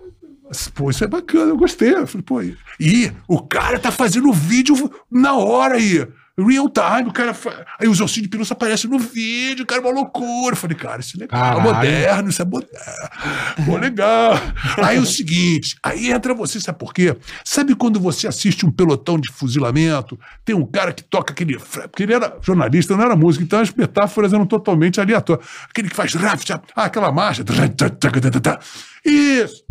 Pô, 0.75 0.89
isso 0.91 1.03
é 1.03 1.07
bacana, 1.07 1.51
eu 1.51 1.57
gostei. 1.57 1.93
Eu 1.93 2.05
falei, 2.05 2.23
pô, 2.23 2.41
e 2.41 2.55
e 2.79 3.11
o 3.27 3.41
cara 3.41 3.79
tá 3.79 3.91
fazendo 3.91 4.31
vídeo 4.33 4.91
na 5.09 5.35
hora 5.35 5.75
aí. 5.75 6.07
Real 6.35 6.67
time, 6.67 7.09
o 7.09 7.13
cara. 7.13 7.31
fa- 7.33 7.63
Aí 7.79 7.87
os 7.87 8.01
ossinhos 8.01 8.23
de 8.23 8.29
pelúcia 8.29 8.53
aparecem 8.53 8.89
no 8.89 8.97
vídeo, 8.97 9.65
cara, 9.67 9.81
uma 9.81 9.91
loucura. 9.91 10.53
Eu 10.53 10.57
falei, 10.57 10.75
cara, 10.75 10.99
isso 10.99 11.15
é 11.15 11.19
legal, 11.21 11.39
Caralho. 11.39 11.61
moderno, 11.63 12.29
isso 12.29 12.41
é 12.41 12.45
moderno. 12.45 13.65
Pô, 13.65 13.77
legal. 13.77 14.33
Aí 14.83 14.97
o 14.97 15.05
seguinte, 15.05 15.75
aí 15.83 16.11
entra 16.11 16.33
você, 16.33 16.59
sabe 16.59 16.79
por 16.79 16.91
quê? 16.91 17.15
Sabe 17.45 17.75
quando 17.75 17.99
você 17.99 18.27
assiste 18.27 18.65
um 18.65 18.71
pelotão 18.71 19.19
de 19.19 19.31
fuzilamento, 19.31 20.19
tem 20.43 20.55
um 20.55 20.65
cara 20.65 20.91
que 20.91 21.03
toca 21.03 21.31
aquele. 21.33 21.57
Porque 21.59 22.01
ele 22.01 22.13
era 22.15 22.35
jornalista, 22.41 22.97
não 22.97 23.03
era 23.03 23.15
músico, 23.15 23.43
então 23.43 23.59
as 23.59 23.71
metáforas 23.71 24.33
eram 24.33 24.45
totalmente 24.47 24.99
aleatórias. 24.99 25.45
Aquele 25.69 25.87
que 25.89 25.95
faz. 25.95 26.13
Ah, 26.75 26.85
aquela 26.85 27.11
marcha. 27.11 27.43
Isso. 29.05 29.63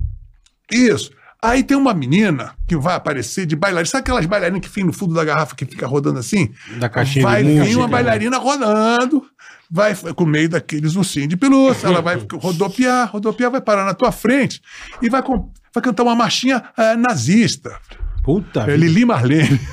Isso. 0.70 1.10
Aí 1.44 1.64
tem 1.64 1.76
uma 1.76 1.92
menina 1.92 2.54
que 2.68 2.76
vai 2.76 2.94
aparecer 2.94 3.46
de 3.46 3.56
bailarina. 3.56 3.90
Sabe 3.90 4.02
aquelas 4.02 4.26
bailarinas 4.26 4.60
que 4.60 4.68
ficam 4.68 4.86
no 4.86 4.92
fundo 4.92 5.12
da 5.12 5.24
garrafa 5.24 5.56
que 5.56 5.64
fica 5.66 5.88
rodando 5.88 6.20
assim? 6.20 6.52
Da 6.78 6.88
caixinha 6.88 7.24
vai 7.24 7.42
vir 7.42 7.58
música, 7.58 7.78
uma 7.78 7.86
né? 7.88 7.92
bailarina 7.92 8.38
rodando, 8.38 9.24
vai 9.68 9.92
com 10.14 10.24
meio 10.24 10.48
daqueles 10.48 10.94
ursinhos 10.94 11.28
de 11.28 11.36
pelúcia, 11.36 11.88
ela 11.88 12.00
vai 12.00 12.16
rodopiar, 12.34 13.10
rodopiar, 13.10 13.50
vai 13.50 13.60
parar 13.60 13.84
na 13.84 13.92
tua 13.92 14.12
frente 14.12 14.62
e 15.02 15.08
vai, 15.08 15.20
vai 15.20 15.82
cantar 15.82 16.04
uma 16.04 16.14
marchinha 16.14 16.62
eh, 16.76 16.94
nazista. 16.96 17.76
Puta 18.22 18.60
É 18.60 18.64
vida. 18.66 18.76
Lili 18.76 19.04
Marlene. 19.04 19.60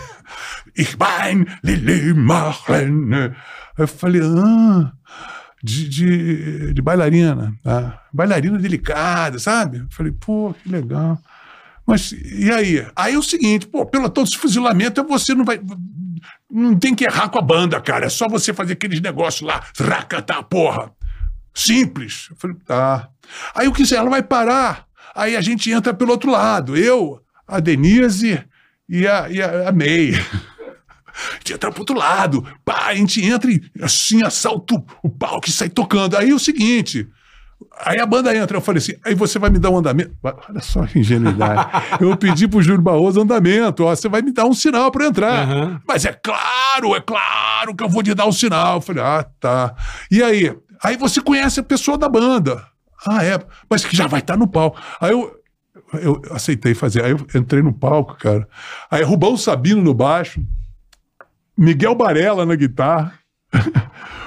Ich 0.76 0.96
bin 0.98 1.46
Lili 1.64 2.14
Marlene. 2.14 3.36
Eu 3.78 3.88
falei, 3.88 4.22
ah, 4.24 4.92
de, 5.64 5.90
de, 5.90 6.74
de 6.74 6.82
bailarina. 6.82 7.54
tá? 7.64 8.02
Bailarina 8.14 8.58
delicada, 8.58 9.40
sabe? 9.40 9.80
Eu 9.80 9.88
falei, 9.92 10.12
pô, 10.12 10.54
que 10.64 10.70
legal. 10.70 11.20
Mas 11.90 12.12
e 12.12 12.52
aí? 12.52 12.86
Aí 12.96 13.16
é 13.16 13.18
o 13.18 13.24
seguinte, 13.24 13.66
pô, 13.68 13.84
pelotão 13.86 14.24
de 14.24 14.38
fuzilamento 14.38 15.04
você 15.04 15.34
não 15.34 15.44
vai. 15.44 15.60
Não 16.52 16.78
tem 16.78 16.94
que 16.94 17.04
errar 17.04 17.30
com 17.30 17.40
a 17.40 17.42
banda, 17.42 17.82
cara. 17.82 18.06
É 18.06 18.10
só 18.10 18.28
você 18.30 18.54
fazer 18.54 18.74
aqueles 18.74 19.02
negócios 19.02 19.42
lá, 19.42 19.64
racatá, 19.80 20.42
porra. 20.44 20.92
Simples. 21.54 22.28
Eu 22.30 22.36
falei, 22.38 22.58
tá. 22.66 23.10
Aí 23.56 23.68
o 23.68 23.74
que 23.74 23.84
ela 23.94 24.10
vai 24.10 24.22
parar. 24.22 24.86
Aí 25.16 25.36
a 25.36 25.42
gente 25.42 25.72
entra 25.72 25.94
pelo 25.94 26.12
outro 26.12 26.30
lado. 26.32 26.78
Eu, 26.78 27.22
a 27.48 27.60
Denise 27.60 28.40
e 28.88 29.08
a, 29.08 29.30
e 29.30 29.42
a, 29.42 29.70
a 29.70 29.72
May. 29.72 30.12
A 31.12 31.34
gente 31.40 31.54
entra 31.54 31.70
pro 31.70 31.82
outro 31.82 31.98
lado. 31.98 32.48
Pá, 32.64 32.86
a 32.88 32.96
gente 32.96 33.22
entra 33.26 33.52
e 33.52 33.62
assim, 33.82 34.24
assalta 34.24 34.76
o- 34.76 34.86
o 35.04 35.10
palco 35.10 35.50
e 35.50 35.52
sai 35.52 35.68
tocando. 35.68 36.16
Aí 36.16 36.30
é 36.30 36.34
o 36.34 36.40
seguinte. 36.40 37.10
Aí 37.82 38.00
a 38.00 38.06
banda 38.06 38.36
entra, 38.36 38.58
eu 38.58 38.62
falei 38.62 38.80
assim, 38.80 38.94
aí 39.06 39.14
você 39.14 39.40
vai 39.40 39.50
me 39.50 39.60
dar 39.60 39.70
um 39.70 39.78
andamento. 39.78 40.14
Olha 40.22 40.62
só 40.62 40.86
que 40.86 41.00
ingenuidade. 41.00 41.70
Eu 42.02 42.16
pedi 42.18 42.48
pro 42.48 42.62
Júlio 42.62 42.82
Barroso 42.82 43.22
andamento, 43.22 43.84
ó, 43.86 43.96
você 43.96 44.10
vai 44.10 44.22
me 44.22 44.32
dar 44.32 44.46
um 44.46 44.54
sinal 44.54 44.92
para 44.92 45.06
entrar. 45.06 45.48
Aham. 45.48 45.82
Mas 45.88 46.06
é 46.06 46.14
claro, 46.14 46.96
é 46.96 47.02
claro 47.02 47.76
que 47.76 47.84
eu 47.84 47.90
vou 47.90 48.04
te 48.04 48.14
dar 48.14 48.26
um 48.26 48.32
sinal. 48.32 48.76
Eu 48.76 48.82
falei, 48.82 49.04
ah, 49.04 49.26
tá. 49.40 49.76
E 50.10 50.22
aí? 50.24 50.56
Aí 50.84 50.98
você 50.98 51.22
conhece 51.22 51.60
a 51.60 51.64
pessoa 51.64 51.98
da 51.98 52.10
banda. 52.10 52.66
Ah, 53.08 53.24
é, 53.24 53.40
mas 53.70 53.86
que 53.86 53.96
já 53.96 54.08
vai 54.08 54.20
estar 54.20 54.38
no 54.38 54.48
palco. 54.48 54.80
Aí 55.00 55.12
eu, 55.12 55.40
eu 55.94 56.22
aceitei 56.32 56.74
fazer. 56.74 57.04
Aí 57.04 57.12
eu 57.12 57.28
entrei 57.36 57.62
no 57.62 57.74
palco, 57.74 58.16
cara. 58.16 58.48
Aí 58.90 59.04
Rubão 59.04 59.38
Sabino 59.38 59.82
no 59.82 59.94
baixo, 59.94 60.42
Miguel 61.58 61.96
Barella 61.96 62.46
na 62.46 62.56
guitarra. 62.56 63.14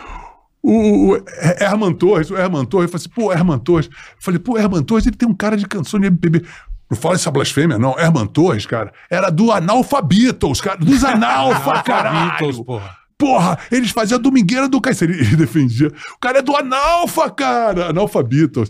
O, 0.62 1.14
o 1.14 1.24
Herman 1.60 1.92
Torres, 1.92 2.30
o 2.30 2.36
Herman 2.36 2.64
Torres, 2.64 2.90
eu 2.92 2.98
falei 2.98 3.04
assim, 3.04 3.14
pô, 3.14 3.32
Herman 3.32 3.58
Torres. 3.58 3.86
Eu 3.86 3.92
falei, 4.20 4.38
pô, 4.38 4.56
Herman 4.56 4.82
Torres, 4.82 5.06
ele 5.06 5.16
tem 5.16 5.28
um 5.28 5.34
cara 5.34 5.56
de 5.56 5.66
canção 5.66 5.98
de 5.98 6.06
MPB. 6.06 6.44
Não 6.88 6.96
fala 6.96 7.14
essa 7.14 7.30
blasfêmia, 7.30 7.78
não. 7.78 7.98
Herman 7.98 8.26
Torres, 8.26 8.66
cara, 8.66 8.92
era 9.10 9.30
do 9.30 9.50
Analfabeatles, 9.50 10.60
cara. 10.60 10.76
Dos 10.78 11.02
Analfa, 11.02 11.72
Beatles, 11.72 11.82
caralho. 11.84 12.64
porra. 12.64 13.01
Porra, 13.22 13.56
eles 13.70 13.92
faziam 13.92 14.18
a 14.18 14.20
domingueira 14.20 14.68
do 14.68 14.80
Caicedo. 14.80 15.12
Ele 15.14 15.36
defendia. 15.36 15.92
O 16.16 16.18
cara 16.18 16.40
é 16.40 16.42
do 16.42 16.56
Analfa, 16.56 17.30
cara. 17.30 17.90
Analfa 17.90 18.20
Beatles. 18.20 18.68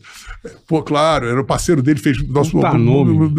Pô, 0.66 0.82
claro, 0.82 1.26
era 1.26 1.40
o 1.40 1.44
parceiro 1.44 1.82
dele, 1.82 1.98
fez 1.98 2.22
nosso. 2.28 2.50
Puta 2.50 2.74
nome. 2.74 3.32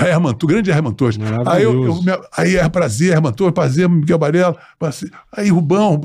Herman, 0.00 0.32
o 0.32 0.46
grande 0.48 0.68
Herman 0.68 0.92
Torres. 0.94 1.16
Aí, 1.46 1.62
eu, 1.62 1.84
eu, 1.84 2.02
minha- 2.02 2.20
aí 2.36 2.56
é 2.56 2.68
prazer, 2.68 3.12
Herman 3.12 3.32
Torres, 3.32 3.54
prazer, 3.54 3.88
Miguel 3.88 4.18
Barela. 4.18 4.58
prazer. 4.80 5.12
Aí 5.30 5.48
Rubão. 5.48 6.00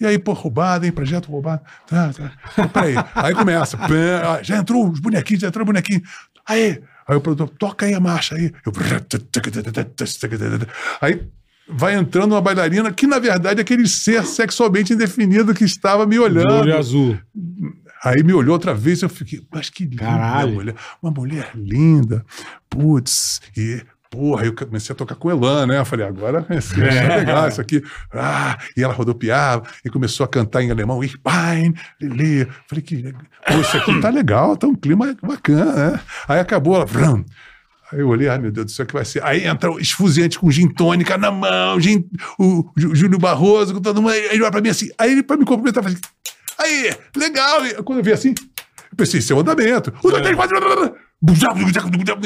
E 0.00 0.06
aí, 0.06 0.18
pô, 0.18 0.32
roubado, 0.32 0.86
hein? 0.86 0.92
Projeto 0.92 1.30
roubado. 1.30 1.60
Tá, 1.86 2.14
tá. 2.14 2.66
Peraí. 2.68 2.94
Aí 3.14 3.34
começa. 3.34 3.76
Já 4.42 4.56
entrou 4.56 4.88
os 4.88 5.00
bonequinhos, 5.00 5.42
já 5.42 5.48
entrou 5.48 5.64
o 5.64 5.66
bonequinho. 5.66 6.00
Aí. 6.48 6.80
Aí 7.06 7.16
o 7.16 7.20
produtor, 7.20 7.50
toca 7.58 7.84
aí 7.84 7.92
a 7.92 8.00
marcha 8.00 8.36
aí. 8.36 8.52
Eu... 8.64 8.72
Aí 11.02 11.28
vai 11.72 11.94
entrando 11.94 12.32
uma 12.32 12.40
bailarina 12.40 12.92
que, 12.92 13.06
na 13.06 13.18
verdade, 13.18 13.60
é 13.60 13.62
aquele 13.62 13.86
ser 13.88 14.24
sexualmente 14.24 14.92
indefinido 14.92 15.54
que 15.54 15.64
estava 15.64 16.04
me 16.06 16.12
De 16.14 16.20
olho 16.20 16.40
olhando. 16.40 16.74
azul. 16.76 17.18
Aí 18.02 18.22
me 18.22 18.32
olhou 18.32 18.54
outra 18.54 18.74
vez 18.74 19.00
e 19.02 19.04
eu 19.04 19.08
fiquei, 19.10 19.42
mas 19.52 19.68
que 19.68 19.84
linda 19.84 20.04
Caralho. 20.04 20.52
mulher. 20.54 20.74
Uma 21.02 21.10
mulher 21.12 21.50
linda. 21.54 22.24
Putz, 22.68 23.40
e. 23.56 23.82
Porra, 24.10 24.44
eu 24.44 24.52
comecei 24.52 24.92
a 24.92 24.96
tocar 24.96 25.14
com 25.14 25.30
Elan, 25.30 25.68
né? 25.68 25.78
Eu 25.78 25.84
falei, 25.84 26.04
agora 26.04 26.44
esse 26.50 26.74
é 26.82 27.16
legal 27.18 27.46
isso 27.46 27.60
aqui. 27.60 27.80
Ah, 28.12 28.58
e 28.76 28.82
ela 28.82 28.92
rodopiava 28.92 29.62
e 29.84 29.88
começou 29.88 30.24
a 30.24 30.28
cantar 30.28 30.62
em 30.62 30.70
alemão. 30.72 31.04
Ich 31.04 31.16
bin, 31.16 31.74
Lili. 32.00 32.44
Falei, 32.66 32.82
que, 32.82 33.14
pô, 33.46 33.60
isso 33.60 33.76
aqui 33.76 34.00
tá 34.00 34.10
legal, 34.10 34.56
tá 34.56 34.66
um 34.66 34.74
clima 34.74 35.14
bacana, 35.22 35.92
né? 35.92 36.00
Aí 36.26 36.40
acabou, 36.40 36.74
ela. 36.74 36.84
vrum. 36.86 37.24
Aí 37.92 38.00
eu 38.00 38.08
olhei, 38.08 38.28
ai 38.28 38.38
meu 38.38 38.50
Deus 38.52 38.66
do 38.66 38.70
céu, 38.72 38.84
o 38.84 38.86
que 38.86 38.94
vai 38.94 39.04
ser? 39.04 39.22
Aí 39.24 39.44
entra 39.46 39.70
o 39.70 39.78
esfuziante 39.80 40.38
com 40.38 40.50
gin 40.50 40.68
tônica 40.68 41.18
na 41.18 41.30
mão, 41.30 41.80
gin, 41.80 42.04
o, 42.38 42.70
Jú- 42.76 42.94
Júlio 42.94 43.18
Barroso, 43.18 43.74
com 43.74 43.80
todo 43.80 44.00
mundo. 44.00 44.12
Aí 44.12 44.26
ele 44.32 44.42
olha 44.42 44.50
pra 44.52 44.60
mim 44.60 44.68
assim, 44.68 44.88
aí 44.98 45.10
ele 45.12 45.22
pra 45.22 45.36
me 45.36 45.44
cumprimentar, 45.44 45.82
fala 45.82 45.94
assim, 45.94 46.02
aí, 46.58 46.92
legal. 47.16 47.66
E 47.66 47.74
quando 47.82 47.98
eu 47.98 48.04
vi 48.04 48.12
assim, 48.12 48.30
eu 48.30 48.96
pensei, 48.96 49.18
isso 49.18 49.32
é 49.32 49.36
o 49.36 49.40
andamento. 49.40 49.92
Um, 50.04 50.10
dois, 50.10 50.22
três, 50.22 50.36
quatro, 50.36 50.56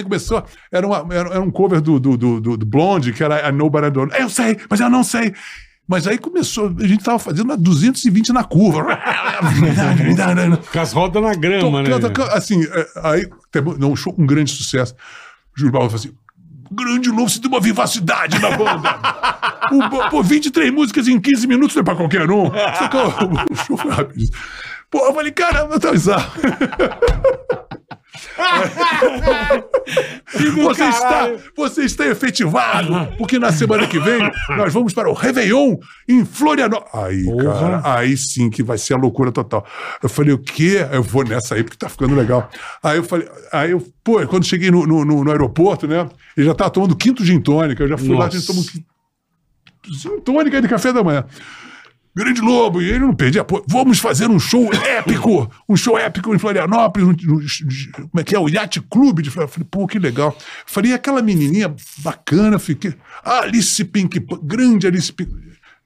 começou. 0.05 0.45
Era, 0.71 0.87
uma, 0.87 1.07
era, 1.15 1.29
era 1.31 1.41
um 1.41 1.51
cover 1.51 1.81
do, 1.81 1.99
do, 1.99 2.17
do, 2.17 2.41
do- 2.41 2.57
Blonde, 2.67 3.13
que 3.13 3.25
era 3.25 3.51
But 3.71 3.85
I 3.85 3.91
Don't. 3.91 4.15
Eu 4.21 4.29
sei, 4.29 4.57
mas 4.71 4.81
eu 4.81 4.91
não 4.91 5.03
sei. 5.03 5.33
Mas 5.87 6.07
aí 6.07 6.17
começou, 6.17 6.75
a 6.81 6.87
gente 6.87 7.05
tava 7.05 7.19
fazendo 7.19 7.53
a 7.53 7.57
220 7.57 8.33
na 8.33 8.43
curva. 8.45 8.85
Com 10.73 10.79
as 10.81 10.93
rodas 10.93 11.23
na 11.23 11.35
grama, 11.35 11.83
né? 11.83 11.91
Tocando, 11.91 12.13
tocando, 12.15 12.37
assim, 12.37 12.65
é, 12.65 12.87
aí 13.03 13.29
não, 13.79 13.93
um 13.93 13.97
show 13.97 14.13
com 14.13 14.25
grande 14.25 14.51
sucesso. 14.51 14.95
Júlio 15.57 15.73
Barroso 15.73 15.99
falou 15.99 16.05
assim: 16.05 16.25
grande 16.71 17.09
novo, 17.11 17.29
você 17.29 17.41
tem 17.41 17.49
uma 17.49 17.61
vivacidade 17.61 18.39
na 18.39 18.57
banda. 18.57 18.99
o, 19.73 20.11
pô, 20.11 20.23
23 20.23 20.73
músicas 20.73 21.09
em 21.09 21.21
15 21.21 21.47
minutos 21.47 21.75
não 21.77 21.81
é 21.81 21.85
pra 21.85 21.95
qualquer 21.97 22.31
um. 22.31 22.47
Só 22.47 22.89
que 22.89 22.97
o 22.97 23.57
show 23.57 23.77
foi 23.77 23.91
rápido. 23.91 24.25
Pô, 24.91 25.07
eu 25.07 25.15
falei, 25.15 25.33
caramba, 25.33 25.81
tá 25.81 25.91
bizarro. 25.91 26.31
Você 30.63 30.85
está, 30.85 31.31
você 31.57 31.85
está 31.85 32.07
efetivado, 32.07 33.09
porque 33.17 33.39
na 33.39 33.53
semana 33.53 33.87
que 33.87 33.99
vem 33.99 34.19
nós 34.57 34.73
vamos 34.73 34.93
para 34.93 35.09
o 35.09 35.13
Réveillon 35.13 35.77
em 36.09 36.25
Florianópolis. 36.25 36.95
Aí, 36.95 37.25
Porra. 37.25 37.61
cara, 37.61 37.83
aí 37.99 38.17
sim 38.17 38.51
que 38.51 38.63
vai 38.63 38.79
ser 38.79 38.95
a 38.95 38.97
loucura 38.97 39.31
total. 39.31 39.65
Eu 40.03 40.09
falei, 40.09 40.33
o 40.33 40.39
quê? 40.39 40.87
Eu 40.91 41.03
vou 41.03 41.25
nessa 41.25 41.55
aí 41.55 41.63
porque 41.63 41.77
tá 41.77 41.89
ficando 41.89 42.15
legal. 42.15 42.49
Aí 42.83 42.97
eu 42.99 43.05
falei, 43.05 43.29
aí 43.53 43.71
eu, 43.73 43.85
pô, 44.03 44.25
quando 44.27 44.45
cheguei 44.45 44.71
no, 44.71 44.87
no, 44.87 45.05
no- 45.05 45.25
no 45.25 45.31
aeroporto, 45.31 45.87
né? 45.87 46.09
Ele 46.37 46.47
já 46.47 46.55
tava 46.55 46.71
tomando 46.71 46.97
quinto 46.97 47.25
gin 47.25 47.41
tônica. 47.41 47.83
Eu 47.83 47.89
já 47.89 47.99
fui 47.99 48.17
lá, 48.17 48.27
a 48.27 48.31
gente 48.31 48.47
Nossa. 48.47 48.47
tomou 48.47 48.65
gin 48.65 50.21
tônica 50.21 50.63
de 50.63 50.69
café 50.69 50.93
da 50.93 51.03
manhã. 51.05 51.25
Grande 52.17 52.41
Lobo, 52.41 52.81
e 52.81 52.89
ele 52.89 53.01
não 53.01 53.15
perdia. 53.15 53.43
Pô, 53.45 53.65
vamos 53.69 53.99
fazer 53.99 54.29
um 54.31 54.39
show 54.39 54.71
épico, 54.73 55.51
um 55.69 55.77
show 55.77 55.99
épico 55.99 56.33
em 56.35 56.39
Florianópolis, 56.39 57.07
no, 57.09 57.13
no- 57.13 57.41
como 58.11 58.21
é 58.21 58.23
que 58.25 58.37
é? 58.37 58.39
O 58.39 58.49
Yacht 58.49 58.81
Clube 58.83 59.21
de 59.23 59.31
Florianópolis. 59.31 59.69
Pô, 59.71 59.87
que 59.87 59.99
legal. 59.99 60.37
Falei, 60.65 60.93
aquela 60.93 61.21
menininha 61.21 61.75
bacana, 61.99 62.59
fiquei. 62.59 62.95
Alice 63.25 63.83
Pink, 63.85 64.25
grande 64.43 64.87
Alice 64.87 65.13
Pink. 65.13 65.33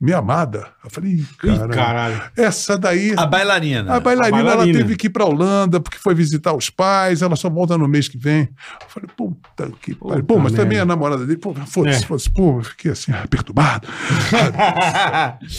Minha 0.00 0.18
amada. 0.18 0.68
Eu 0.84 0.90
falei, 0.90 1.10
Ih, 1.14 1.26
cara, 1.38 1.68
caralho. 1.68 2.22
essa 2.36 2.78
daí. 2.78 3.14
A 3.16 3.26
bailarina. 3.26 3.96
A 3.96 3.98
bailarina, 3.98 4.38
A 4.38 4.42
bailarina. 4.44 4.78
ela 4.78 4.84
teve 4.84 4.96
que 4.96 5.08
ir 5.08 5.10
pra 5.10 5.24
Holanda 5.24 5.80
porque 5.80 5.98
foi 5.98 6.14
visitar 6.14 6.52
os 6.54 6.70
pais, 6.70 7.20
ela 7.20 7.34
só 7.34 7.50
volta 7.50 7.76
no 7.76 7.88
mês 7.88 8.06
que 8.06 8.16
vem. 8.16 8.48
Eu 8.80 8.88
falei, 8.88 9.08
puta 9.16 9.72
que 9.82 9.96
pariu. 9.96 10.22
Pô, 10.22 10.36
mas 10.36 10.52
merda. 10.52 10.56
também 10.58 10.78
a 10.78 10.84
namorada 10.84 11.26
dele, 11.26 11.38
pô, 11.40 11.52
foda-se, 11.66 12.04
É. 12.04 12.06
foda-se, 12.06 12.30
pô, 12.30 12.58
eu 12.58 12.62
fiquei 12.62 12.92
assim, 12.92 13.10
perturbado. 13.28 13.88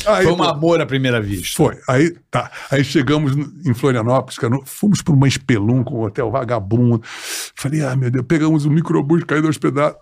Aí, 0.08 0.24
Foi 0.24 0.32
um 0.34 0.38
pô, 0.38 0.44
amor 0.44 0.80
à 0.82 0.86
primeira 0.86 1.22
vista. 1.22 1.58
foi. 1.58 1.78
Aí, 1.88 2.16
tá. 2.32 2.50
Aí 2.72 2.84
chegamos 2.84 3.34
em 3.66 3.74
Florianópolis, 3.74 4.38
cara, 4.40 4.58
fomos 4.66 5.02
para 5.02 5.14
uma 5.14 5.28
espelunca, 5.28 5.92
um 5.92 6.04
hotel 6.04 6.32
vagabundo. 6.32 7.02
Falei, 7.56 7.84
ah, 7.84 7.96
meu 7.96 8.10
Deus, 8.10 8.26
pegamos 8.26 8.66
um 8.66 8.70
microbus 8.70 9.24
caído 9.26 9.50
hospedado. 9.50 9.98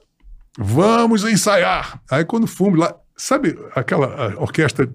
Vamos 0.60 1.24
ensaiar. 1.24 2.00
Aí 2.10 2.24
quando 2.26 2.46
fomos 2.48 2.80
lá, 2.80 2.96
sabe 3.18 3.58
aquela 3.76 4.36
orquestra 4.40 4.90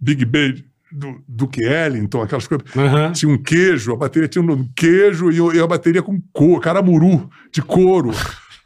Big 0.00 0.24
Band 0.24 0.54
do 0.90 1.22
Duke 1.26 1.62
Ellington, 1.62 2.20
aquelas 2.22 2.46
coisas. 2.46 2.66
Aham. 2.76 3.12
Tinha 3.12 3.32
um 3.32 3.42
queijo, 3.42 3.92
a 3.94 3.96
bateria 3.96 4.28
tinha 4.28 4.42
um 4.44 4.68
queijo 4.76 5.30
e, 5.30 5.56
e 5.56 5.60
a 5.60 5.66
bateria 5.66 6.02
com 6.02 6.20
couro, 6.32 6.60
caramuru, 6.60 7.30
de 7.50 7.62
couro. 7.62 8.10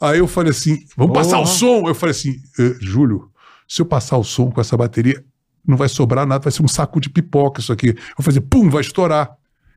Aí 0.00 0.18
eu 0.18 0.26
falei 0.26 0.50
assim, 0.50 0.84
vamos 0.96 1.14
passar 1.14 1.38
o 1.38 1.46
som. 1.46 1.86
Eu 1.86 1.94
falei 1.94 2.10
assim, 2.10 2.36
"Eh, 2.58 2.74
Júlio, 2.80 3.30
se 3.68 3.80
eu 3.80 3.86
passar 3.86 4.16
o 4.16 4.24
som 4.24 4.50
com 4.50 4.60
essa 4.60 4.76
bateria, 4.76 5.24
não 5.66 5.76
vai 5.76 5.88
sobrar 5.88 6.26
nada, 6.26 6.42
vai 6.42 6.52
ser 6.52 6.62
um 6.62 6.68
saco 6.68 7.00
de 7.00 7.08
pipoca 7.10 7.60
isso 7.60 7.72
aqui. 7.72 7.88
Eu 7.88 7.94
vou 8.18 8.24
fazer, 8.24 8.40
pum, 8.40 8.68
vai 8.68 8.80
estourar. 8.80 9.30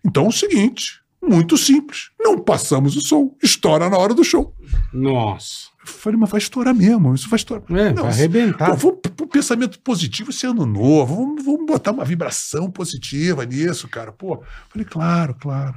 Então 0.05 0.25
é 0.25 0.29
o 0.29 0.31
seguinte, 0.31 1.01
muito 1.21 1.57
simples. 1.57 2.09
Não 2.19 2.39
passamos 2.39 2.95
o 2.95 3.01
som, 3.01 3.35
estoura 3.43 3.89
na 3.89 3.97
hora 3.97 4.13
do 4.13 4.23
show. 4.23 4.55
Nossa. 4.93 5.68
Eu 5.89 6.01
falei, 6.01 6.19
mas 6.19 6.29
vai 6.29 6.37
estourar 6.39 6.73
mesmo, 6.73 7.13
isso 7.13 7.29
vai 7.29 7.37
estourar. 7.37 7.63
É, 7.71 7.93
vai 7.93 8.11
arrebentar. 8.11 8.71
Pô, 8.71 8.75
vamos 8.75 8.99
pro 9.15 9.27
pensamento 9.27 9.79
positivo 9.79 10.29
esse 10.29 10.45
ano 10.45 10.65
novo, 10.65 11.15
vamos, 11.15 11.43
vamos 11.43 11.65
botar 11.65 11.91
uma 11.91 12.05
vibração 12.05 12.69
positiva 12.71 13.45
nisso, 13.45 13.87
cara. 13.87 14.11
Pô, 14.11 14.43
falei, 14.69 14.85
claro, 14.85 15.35
claro. 15.35 15.75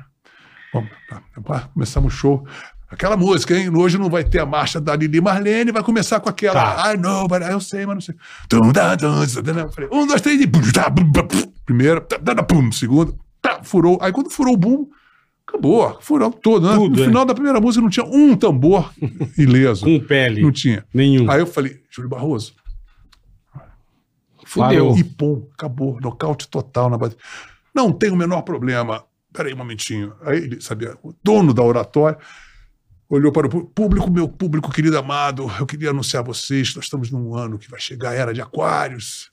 Vamos, 0.72 0.90
tá, 1.08 1.22
tá, 1.44 1.60
começamos 1.74 2.14
o 2.14 2.16
show. 2.16 2.46
Aquela 2.92 3.16
música, 3.16 3.56
hein? 3.56 3.74
Hoje 3.74 3.96
não 3.96 4.10
vai 4.10 4.22
ter 4.22 4.38
a 4.38 4.44
marcha 4.44 4.78
da 4.78 4.94
Lili 4.94 5.18
Marlene, 5.18 5.72
vai 5.72 5.82
começar 5.82 6.20
com 6.20 6.28
aquela. 6.28 6.74
Tá. 6.74 6.92
I 6.92 6.98
know, 6.98 7.26
but 7.26 7.40
eu 7.40 7.58
sei, 7.58 7.86
mas 7.86 7.94
não 7.94 8.00
sei. 8.02 8.14
Falei, 9.70 9.88
um, 9.90 10.06
dois, 10.06 10.20
três 10.20 10.38
e. 10.38 10.46
tá, 10.46 12.18
tá, 12.18 12.46
segundo, 12.72 13.18
tá, 13.40 13.60
furou. 13.62 13.98
Aí 14.02 14.12
quando 14.12 14.28
furou 14.28 14.52
o 14.52 14.58
boom, 14.58 14.86
acabou. 15.46 15.98
Furou 16.00 16.30
todo, 16.30 16.66
né? 16.66 16.74
Tudo, 16.74 16.96
no 16.96 17.02
é. 17.02 17.06
final 17.06 17.24
da 17.24 17.34
primeira 17.34 17.60
música 17.60 17.82
não 17.82 17.90
tinha 17.90 18.06
um 18.06 18.36
tambor 18.36 18.92
ileso. 19.36 19.84
Com 19.86 20.00
pele. 20.00 20.42
Não 20.42 20.52
tinha. 20.52 20.84
Nenhum. 20.92 21.30
Aí 21.30 21.40
eu 21.40 21.46
falei, 21.46 21.80
Júlio 21.90 22.10
Barroso. 22.10 22.54
Parou. 24.54 24.96
E 24.96 25.04
pum, 25.04 25.46
acabou. 25.54 25.98
Nocaute 26.00 26.48
total 26.48 26.90
na 26.90 26.98
bateria. 26.98 27.22
Não 27.74 27.90
tem 27.90 28.10
o 28.10 28.16
menor 28.16 28.42
problema. 28.42 29.04
Peraí 29.32 29.54
um 29.54 29.56
momentinho. 29.56 30.12
Aí 30.22 30.38
ele, 30.38 30.60
sabia, 30.60 30.96
o 31.02 31.14
dono 31.24 31.54
da 31.54 31.62
oratória 31.62 32.18
olhou 33.08 33.32
para 33.32 33.46
o 33.46 33.50
pú- 33.50 33.64
público, 33.66 34.10
meu 34.10 34.28
público 34.28 34.70
querido 34.70 34.96
amado, 34.96 35.50
eu 35.58 35.66
queria 35.66 35.90
anunciar 35.90 36.22
a 36.22 36.26
vocês, 36.26 36.74
nós 36.74 36.84
estamos 36.84 37.10
num 37.10 37.34
ano 37.34 37.58
que 37.58 37.70
vai 37.70 37.78
chegar 37.78 38.10
a 38.10 38.14
era 38.14 38.32
de 38.32 38.40
aquários. 38.40 39.30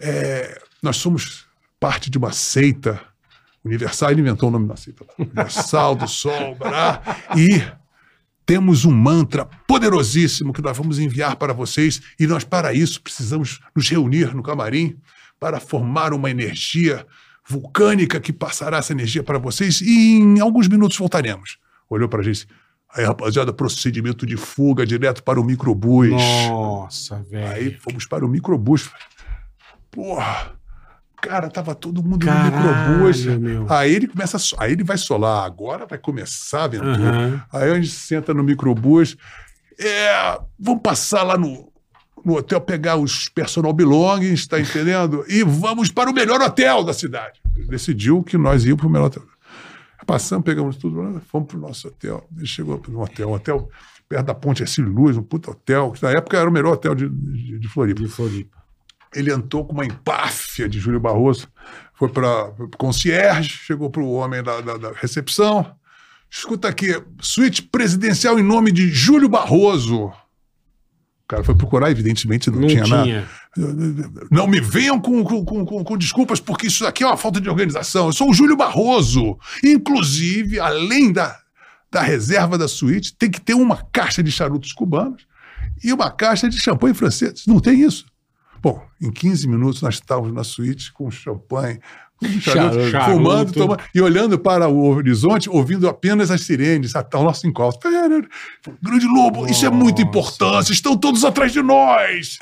É, 0.00 0.60
nós 0.82 0.96
somos 0.96 1.46
parte 1.78 2.10
de 2.10 2.18
uma 2.18 2.32
seita 2.32 3.00
universal, 3.64 4.10
ele 4.10 4.20
inventou 4.20 4.48
o 4.48 4.52
nome 4.52 4.66
da 4.66 4.74
lá, 4.74 5.14
Universal 5.18 5.94
do 5.94 6.08
Sol, 6.08 6.54
bará, 6.54 7.02
e 7.36 7.62
temos 8.46 8.84
um 8.84 8.90
mantra 8.90 9.44
poderosíssimo 9.66 10.52
que 10.52 10.62
nós 10.62 10.76
vamos 10.76 10.98
enviar 10.98 11.36
para 11.36 11.52
vocês 11.52 12.00
e 12.18 12.26
nós, 12.26 12.42
para 12.42 12.72
isso, 12.74 13.00
precisamos 13.00 13.60
nos 13.76 13.88
reunir 13.88 14.34
no 14.34 14.42
camarim 14.42 14.98
para 15.38 15.60
formar 15.60 16.12
uma 16.12 16.30
energia 16.30 17.06
vulcânica 17.48 18.20
que 18.20 18.32
passará 18.32 18.78
essa 18.78 18.92
energia 18.92 19.22
para 19.22 19.38
vocês 19.38 19.80
e 19.80 20.18
em 20.18 20.40
alguns 20.40 20.68
minutos 20.68 20.96
voltaremos. 20.96 21.58
Olhou 21.88 22.08
para 22.08 22.20
a 22.20 22.22
gente. 22.24 22.46
Aí, 22.92 23.04
rapaziada, 23.04 23.52
procedimento 23.52 24.26
de 24.26 24.36
fuga 24.36 24.84
direto 24.84 25.22
para 25.22 25.40
o 25.40 25.44
microbus. 25.44 26.10
Nossa, 26.10 27.22
velho. 27.22 27.52
Aí 27.52 27.74
fomos 27.74 28.04
para 28.04 28.26
o 28.26 28.28
microbus. 28.28 28.90
Porra, 29.90 30.59
cara, 31.20 31.48
tava 31.48 31.74
todo 31.74 32.02
mundo 32.02 32.24
Caralho, 32.26 32.50
no 32.50 33.06
microbus. 33.06 33.24
meu. 33.26 33.66
Aí 33.68 33.94
ele 33.94 34.08
começa, 34.08 34.36
aí 34.58 34.72
ele 34.72 34.84
vai 34.84 34.96
solar. 34.96 35.44
Agora 35.44 35.86
vai 35.86 35.98
começar 35.98 36.60
a 36.60 36.64
aventura. 36.64 36.94
Aham. 36.94 37.42
Aí 37.52 37.70
a 37.70 37.74
gente 37.74 37.90
senta 37.90 38.32
no 38.34 38.42
microbus. 38.42 39.16
É, 39.78 40.38
vamos 40.58 40.82
passar 40.82 41.22
lá 41.22 41.36
no, 41.36 41.70
no 42.24 42.36
hotel, 42.36 42.60
pegar 42.60 42.96
os 42.96 43.28
personal 43.28 43.72
belongings, 43.72 44.46
tá 44.46 44.60
entendendo? 44.60 45.24
E 45.28 45.42
vamos 45.42 45.90
para 45.90 46.10
o 46.10 46.14
melhor 46.14 46.40
hotel 46.40 46.84
da 46.84 46.92
cidade. 46.92 47.40
Ele 47.56 47.68
decidiu 47.68 48.22
que 48.22 48.36
nós 48.36 48.64
íamos 48.64 48.80
para 48.80 48.88
o 48.88 48.90
melhor 48.90 49.06
hotel. 49.06 49.22
Passamos, 50.06 50.44
pegamos 50.44 50.76
tudo, 50.76 51.20
fomos 51.28 51.48
para 51.48 51.56
o 51.56 51.60
nosso 51.60 51.88
hotel. 51.88 52.26
Ele 52.36 52.46
chegou 52.46 52.78
para 52.78 52.90
um 52.90 53.00
hotel, 53.00 53.28
um 53.28 53.32
hotel 53.32 53.68
perto 54.08 54.26
da 54.26 54.34
ponte 54.34 54.62
Ercílio 54.62 54.90
Luz, 54.92 55.16
um 55.16 55.22
puta 55.22 55.52
hotel, 55.52 55.92
que 55.92 56.02
na 56.02 56.10
época 56.10 56.36
era 56.36 56.48
o 56.48 56.52
melhor 56.52 56.72
hotel 56.72 56.94
de, 56.96 57.08
de, 57.08 57.58
de 57.60 57.68
Floripa. 57.68 58.02
De 58.02 58.08
Floripa. 58.08 58.59
Ele 59.14 59.32
entrou 59.32 59.64
com 59.64 59.72
uma 59.72 59.84
empáfia 59.86 60.68
de 60.68 60.78
Júlio 60.78 61.00
Barroso, 61.00 61.48
foi 61.94 62.08
para 62.08 62.50
o 62.58 62.68
concierge, 62.78 63.48
chegou 63.50 63.90
para 63.90 64.02
o 64.02 64.12
homem 64.12 64.42
da, 64.42 64.60
da- 64.60 64.76
da 64.76 64.92
recepção. 64.92 65.74
Escuta 66.30 66.68
aqui, 66.68 67.00
suíte 67.20 67.60
presidencial 67.62 68.38
em 68.38 68.42
nome 68.42 68.70
de 68.70 68.88
Júlio 68.88 69.28
Barroso. 69.28 70.04
O 70.04 70.12
cara 71.28 71.42
foi 71.44 71.54
procurar, 71.56 71.90
evidentemente 71.90 72.50
não, 72.50 72.60
Não 72.60 72.68
tinha, 72.68 72.86
nada. 72.86 73.02
tinha. 73.04 73.28
Não 74.30 74.46
me 74.46 74.60
venham 74.60 75.00
com, 75.00 75.22
com, 75.24 75.44
com- 75.44 75.64
com- 75.64 75.84
com 75.84 75.96
desculpas, 75.98 76.40
porque 76.40 76.66
isso 76.68 76.86
aqui 76.86 77.02
é 77.04 77.06
uma 77.06 77.16
falta 77.16 77.40
de 77.40 77.48
organização. 77.48 78.06
Eu 78.06 78.12
sou 78.12 78.30
o 78.30 78.34
Júlio 78.34 78.56
Barroso. 78.56 79.36
Inclusive, 79.64 80.58
além 80.60 81.12
da, 81.12 81.36
da 81.90 82.00
reserva 82.02 82.56
da 82.58 82.66
suíte, 82.68 83.14
tem 83.16 83.30
que 83.30 83.40
ter 83.40 83.54
uma 83.54 83.76
caixa 83.92 84.22
de 84.22 84.30
charutos 84.30 84.72
cubanos 84.72 85.26
e 85.82 85.92
uma 85.92 86.10
caixa 86.10 86.48
de 86.48 86.58
champanhe 86.58 86.94
francês. 86.94 87.44
Não 87.46 87.60
tem 87.60 87.80
isso? 87.80 88.06
Bom, 88.62 88.86
em 89.00 89.10
15 89.10 89.48
minutos 89.48 89.80
nós 89.80 89.94
estávamos 89.94 90.34
na 90.34 90.44
suíte 90.44 90.92
com 90.92 91.10
champanhe, 91.10 91.80
charuto, 92.40 92.90
Charuto. 92.90 93.12
fumando, 93.12 93.52
tomando, 93.52 93.80
e 93.94 94.00
olhando 94.00 94.38
para 94.38 94.68
o 94.68 94.88
horizonte, 94.90 95.48
ouvindo 95.48 95.88
apenas 95.88 96.30
as 96.30 96.42
sirenes 96.42 96.92
ao 96.94 97.24
nosso 97.24 97.46
encontro. 97.46 97.78
Grande 98.82 99.06
Lobo, 99.06 99.46
isso 99.46 99.64
é 99.64 99.70
muito 99.70 100.02
Nossa. 100.02 100.08
importante, 100.08 100.72
estão 100.72 100.96
todos 100.96 101.24
atrás 101.24 101.52
de 101.52 101.62
nós. 101.62 102.38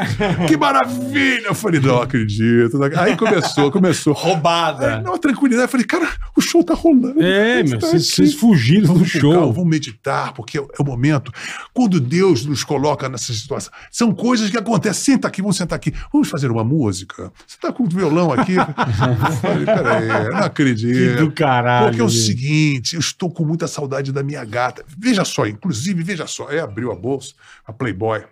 Que 0.47 0.57
maravilha! 0.57 1.49
Eu 1.49 1.55
falei, 1.55 1.81
não 1.81 2.03
acredito. 2.03 2.79
Aí 2.97 3.17
começou, 3.17 3.71
começou. 3.71 4.17
Aí, 4.17 4.23
Roubada. 4.23 5.01
não, 5.01 5.19
tranquilidade. 5.19 5.65
Eu 5.65 5.69
falei, 5.69 5.87
cara, 5.87 6.09
o 6.37 6.41
show 6.41 6.65
tá 6.65 6.75
rolando. 6.75 7.23
É, 7.23 7.63
meu, 7.63 7.79
tá 7.79 7.89
vocês 7.89 8.35
fugiram 8.35 8.95
do 8.95 9.01
com 9.01 9.21
calma, 9.21 9.37
show. 9.37 9.53
vamos 9.53 9.69
meditar, 9.71 10.33
porque 10.33 10.57
é 10.59 10.61
o 10.61 10.69
é 10.79 10.83
o 10.83 10.85
momento. 10.85 11.33
Quando 11.75 12.01
Deus 12.01 12.45
nos 12.47 12.63
coloca 12.65 13.09
nessa 13.09 13.33
situação, 13.33 13.73
são 13.91 14.15
coisas 14.15 14.51
que 14.51 14.57
acontecem. 14.57 15.15
Senta 15.15 15.29
aqui, 15.29 15.43
vamos 15.43 15.57
sentar 15.57 15.77
aqui. 15.77 15.93
Vamos 16.13 16.29
fazer 16.29 16.51
uma 16.51 16.65
música. 16.65 17.33
Você 17.47 17.57
está 17.57 17.73
com 17.73 17.85
o 17.85 17.89
violão 17.89 18.33
aqui? 18.33 18.55
Falei, 19.41 19.67
peraí, 19.77 20.29
não 20.31 20.39
acredito. 20.39 20.95
Que 20.95 21.17
do 21.17 21.33
caralho. 21.33 21.87
Porque 21.87 22.01
é 22.01 22.05
o 22.05 22.11
seguinte, 22.11 22.95
eu 22.95 23.01
estou 23.01 23.31
com 23.31 23.45
muita 23.45 23.67
saudade 23.67 24.13
da 24.13 24.23
minha 24.23 24.45
gata. 24.45 24.85
Veja 24.99 25.25
só, 25.25 25.47
inclusive, 25.47 26.03
veja 26.03 26.27
só. 26.27 26.49
Aí 26.49 26.59
abriu 26.59 26.93
a 26.93 26.97
bolsa, 26.97 27.35
a 27.67 27.73
Playboy. 27.73 28.25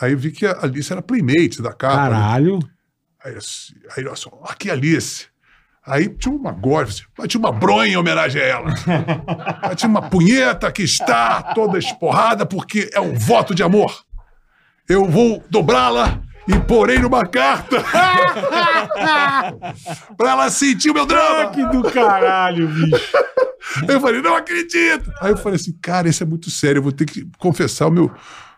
Aí 0.00 0.12
eu 0.12 0.18
vi 0.18 0.32
que 0.32 0.46
a 0.46 0.58
Alice 0.62 0.92
era 0.92 1.00
playmate 1.02 1.62
da 1.62 1.72
capa. 1.72 1.94
né? 1.94 2.10
Caralho. 2.10 2.58
Aí, 3.24 3.36
assim, 3.36 3.74
aí 3.96 4.04
olha 4.04 4.16
só, 4.16 4.30
aqui 4.44 4.70
Alice. 4.70 5.26
Aí 5.86 6.08
tinha 6.08 6.34
uma 6.34 6.50
golfe, 6.50 7.04
mas 7.16 7.28
tinha 7.28 7.38
uma 7.38 7.52
bronha 7.52 7.92
em 7.92 7.96
homenagem 7.96 8.40
a 8.40 8.44
ela. 8.44 8.70
Aí 9.60 9.76
tinha 9.76 9.88
uma 9.88 10.08
punheta 10.08 10.72
que 10.72 10.82
está 10.82 11.42
toda 11.54 11.78
esporrada 11.78 12.46
porque 12.46 12.88
é 12.94 13.00
um 13.00 13.12
voto 13.12 13.54
de 13.54 13.62
amor. 13.62 14.02
Eu 14.88 15.04
vou 15.04 15.44
dobrá-la 15.50 16.22
e 16.48 16.58
porei 16.66 16.98
numa 16.98 17.24
carta 17.26 17.82
pra 20.16 20.30
ela 20.30 20.50
sentir 20.50 20.90
o 20.90 20.94
meu 20.94 21.04
Ah, 21.04 21.06
drama. 21.06 21.50
que 21.50 21.64
do 21.66 21.82
caralho, 21.90 22.68
bicho. 22.68 23.12
Eu 23.88 24.00
falei, 24.00 24.20
não 24.20 24.36
acredito. 24.36 25.10
Aí 25.20 25.30
eu 25.32 25.36
falei 25.36 25.56
assim, 25.56 25.72
cara, 25.80 26.08
isso 26.08 26.22
é 26.22 26.26
muito 26.26 26.50
sério, 26.50 26.78
eu 26.78 26.82
vou 26.82 26.92
ter 26.92 27.06
que 27.06 27.26
confessar 27.38 27.86
o 27.86 27.90
meu 27.90 28.10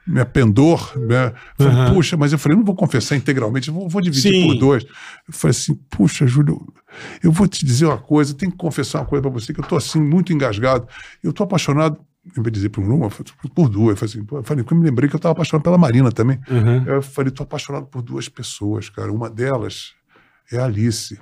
minha 0.07 0.25
pendor. 0.25 0.93
Minha... 0.97 1.35
Eu 1.59 1.67
Falei, 1.67 1.73
Aham. 1.83 1.95
puxa, 1.95 2.17
mas 2.17 2.33
eu 2.33 2.39
falei, 2.39 2.57
não 2.57 2.65
vou 2.65 2.77
confessar 2.77 3.17
integralmente, 3.17 3.71
vou, 3.73 3.89
vou 3.89 4.01
dividir 4.01 4.33
Sim. 4.33 4.47
por 4.47 4.55
dois. 4.57 4.85
Eu 4.85 5.33
falei 5.35 5.51
assim, 5.51 5.75
puxa, 5.91 6.27
Júlio, 6.27 6.65
eu 7.23 7.33
vou 7.33 7.49
te 7.49 7.65
dizer 7.65 7.87
uma 7.87 7.99
coisa, 7.99 8.33
eu 8.33 8.37
tenho 8.37 8.53
que 8.53 8.59
confessar 8.59 9.01
uma 9.01 9.07
coisa 9.07 9.23
pra 9.23 9.31
você, 9.31 9.53
que 9.53 9.59
eu 9.61 9.65
tô 9.65 9.75
assim, 9.77 10.01
muito 10.01 10.33
engasgado. 10.33 10.87
Eu 11.25 11.33
tô 11.33 11.43
apaixonado, 11.43 11.99
em 12.27 12.43
vez 12.43 12.45
de 12.45 12.51
dizer 12.53 12.69
por 12.71 12.83
uma, 12.85 13.07
eu 13.07 13.11
falei, 13.11 13.33
por 13.55 13.69
duas. 13.69 13.91
Eu 13.91 13.97
falei, 13.97 14.15
assim, 14.15 14.27
falei, 14.45 14.65
porque 14.65 14.75
eu 14.75 14.79
me 14.79 14.85
lembrei 14.85 15.09
que 15.09 15.17
eu 15.17 15.21
tava 15.21 15.33
apaixonado 15.33 15.63
pela 15.63 15.79
Marina 15.79 16.11
também. 16.11 16.41
Uhum. 16.49 16.85
Eu 16.87 17.03
falei, 17.03 17.31
tô 17.31 17.43
apaixonado 17.43 17.87
por 17.87 18.03
duas 18.03 18.29
pessoas, 18.29 18.89
cara. 18.91 19.13
Uma 19.13 19.31
delas 19.31 19.93
é 20.53 20.59
a 20.59 20.65
Alice. 20.65 21.19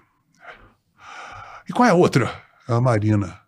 E 1.69 1.73
qual 1.73 1.89
é 1.89 1.93
a 1.93 1.95
outra? 1.95 2.31
É 2.69 2.73
a 2.73 2.81
Marina. 2.81 3.39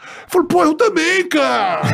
Eu 0.00 0.28
falei, 0.28 0.46
pô, 0.48 0.64
eu 0.64 0.74
também, 0.74 1.28
cara! 1.28 1.82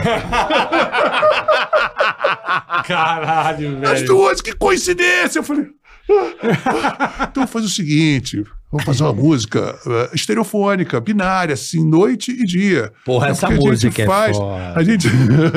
Caralho, 2.87 3.79
As 3.85 4.01
velho. 4.01 4.07
duas, 4.07 4.41
que 4.41 4.53
coincidência! 4.55 5.39
Eu 5.39 5.43
falei. 5.45 5.67
"Ah, 6.11 7.29
então 7.31 7.47
faz 7.47 7.65
o 7.65 7.69
seguinte: 7.69 8.45
vamos 8.75 8.85
fazer 8.85 9.05
uma 9.05 9.13
música 9.13 9.79
eh, 9.87 10.11
estereofônica, 10.15 11.01
binária, 11.01 11.55
assim, 11.55 11.85
noite 11.89 12.33
e 12.33 12.45
dia. 12.45 12.93
Porra, 13.05 13.29
É 13.29 13.31
essa 13.31 13.47
porque 13.47 13.55
a 13.55 13.57
gente 13.61 13.71
música 13.71 14.03
é 14.03 14.07
faz, 14.07 14.37
foda. 14.37 14.73
A 14.77 14.83
gente. 14.83 15.09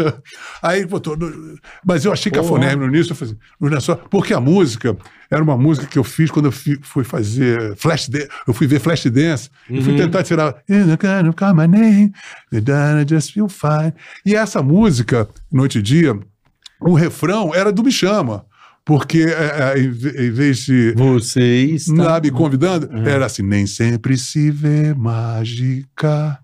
Aí 0.62 0.86
botou. 0.86 1.18
Mas 1.86 2.06
eu 2.06 2.12
achei 2.14 2.32
cafonérrimo 2.32 2.86
no 2.88 2.94
início, 2.94 3.12
eu 3.12 3.16
falei, 3.16 3.36
não 3.60 3.76
é 3.76 3.80
só. 3.80 3.96
Porque 3.96 4.34
a 4.34 4.40
música 4.40 4.96
era 5.30 5.44
uma 5.44 5.58
música 5.58 5.88
que 5.88 5.98
eu 6.00 6.04
fiz 6.04 6.30
quando 6.32 6.46
eu 6.46 6.52
fi- 6.52 6.80
fui 6.82 7.04
fazer 7.04 7.76
flash 7.76 8.08
dance. 8.08 8.28
Eu 8.48 8.54
fui 8.54 8.68
ver 8.68 8.80
flash 8.80 9.06
dance. 9.06 9.50
E 9.70 9.82
fui 9.82 9.96
tentar 9.96 10.24
tirar. 10.24 10.56
"In 10.70 10.88
the 10.88 10.98
kind 10.98 11.28
of 11.28 11.36
call 11.36 11.54
my 11.54 11.68
name, 11.68 12.12
the 12.52 12.62
done, 12.62 13.02
I 13.02 13.06
just 13.10 13.34
feel 13.34 13.50
fine. 13.50 13.94
E 14.26 14.36
essa 14.36 14.62
música, 14.62 15.28
Noite 15.52 15.80
e 15.80 15.82
Dia, 15.82 16.18
o 16.80 16.94
refrão 16.94 17.54
era 17.56 17.72
do 17.72 17.84
Me 17.84 17.92
Chama. 17.92 18.46
Porque 18.88 19.20
é, 19.20 19.74
é, 19.76 19.80
em 19.80 19.92
ve- 19.92 20.28
em 20.28 20.32
vez 20.32 20.60
de 20.60 20.94
Você 20.96 21.42
está... 21.42 21.94
lá 22.04 22.20
me 22.22 22.32
convidando, 22.32 22.90
era 23.08 23.26
assim: 23.28 23.44
nem 23.44 23.68
sempre 23.68 24.18
se 24.18 24.50
vê 24.50 24.94
mágica 24.96 26.40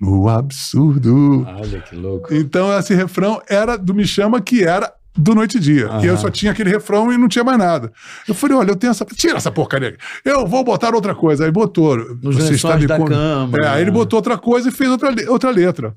no 0.00 0.28
absurdo. 0.28 1.44
Olha 1.46 1.80
que 1.80 1.96
louco. 1.96 2.32
Então, 2.32 2.72
esse 2.78 2.94
refrão 2.94 3.42
era 3.48 3.76
do 3.76 3.92
Me 3.94 4.06
Chama, 4.06 4.40
que 4.40 4.62
era 4.62 4.92
do 5.16 5.34
Noite 5.34 5.56
e 5.56 5.60
Dia. 5.60 5.88
E 6.00 6.06
eu 6.06 6.16
só 6.16 6.30
tinha 6.30 6.52
aquele 6.52 6.70
refrão 6.70 7.12
e 7.12 7.18
não 7.18 7.26
tinha 7.26 7.42
mais 7.44 7.58
nada. 7.58 7.92
Eu 8.28 8.34
falei: 8.34 8.56
olha, 8.56 8.70
eu 8.70 8.76
tenho 8.76 8.92
essa. 8.92 9.04
Tira 9.04 9.36
essa 9.36 9.50
porcaria. 9.50 9.88
aqui. 9.88 9.98
Eu 10.24 10.46
vou 10.46 10.62
botar 10.62 10.94
outra 10.94 11.14
coisa. 11.14 11.44
Aí 11.44 11.50
botou. 11.50 11.96
Nos 12.22 12.36
lençóis 12.50 12.86
da 12.86 12.96
cama. 13.18 13.58
É, 13.60 13.66
aí 13.68 13.82
ele 13.82 13.90
botou 13.90 14.18
outra 14.18 14.38
coisa 14.38 14.68
e 14.68 14.72
fez 14.72 14.88
outra, 14.90 15.10
le- 15.10 15.28
outra 15.28 15.50
letra. 15.50 15.96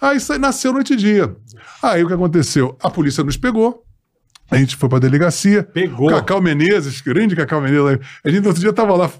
Aí 0.00 0.18
nasceu 0.40 0.72
Noite 0.72 0.94
e 0.94 0.96
Dia. 0.96 1.34
Aí 1.82 2.02
o 2.02 2.08
que 2.08 2.12
aconteceu? 2.14 2.76
A 2.82 2.90
polícia 2.90 3.22
nos 3.22 3.36
pegou. 3.36 3.84
A 4.50 4.56
gente 4.56 4.76
foi 4.76 4.88
pra 4.88 4.98
delegacia. 4.98 5.62
Pegou. 5.64 6.08
Cacau 6.08 6.40
Menezes, 6.40 7.00
grande 7.00 7.34
Cacau 7.34 7.60
Menezes. 7.60 7.98
A 8.24 8.30
gente 8.30 8.46
outro 8.46 8.60
dia 8.60 8.70
estava 8.70 8.94
lá 8.94 9.10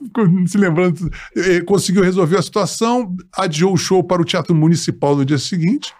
se 0.46 0.56
lembrando, 0.56 1.10
eh, 1.36 1.60
conseguiu 1.62 2.02
resolver 2.02 2.36
a 2.38 2.42
situação, 2.42 3.14
adiou 3.36 3.72
o 3.74 3.76
show 3.76 4.02
para 4.04 4.22
o 4.22 4.24
Teatro 4.24 4.54
Municipal 4.54 5.16
no 5.16 5.24
dia 5.24 5.38
seguinte. 5.38 5.92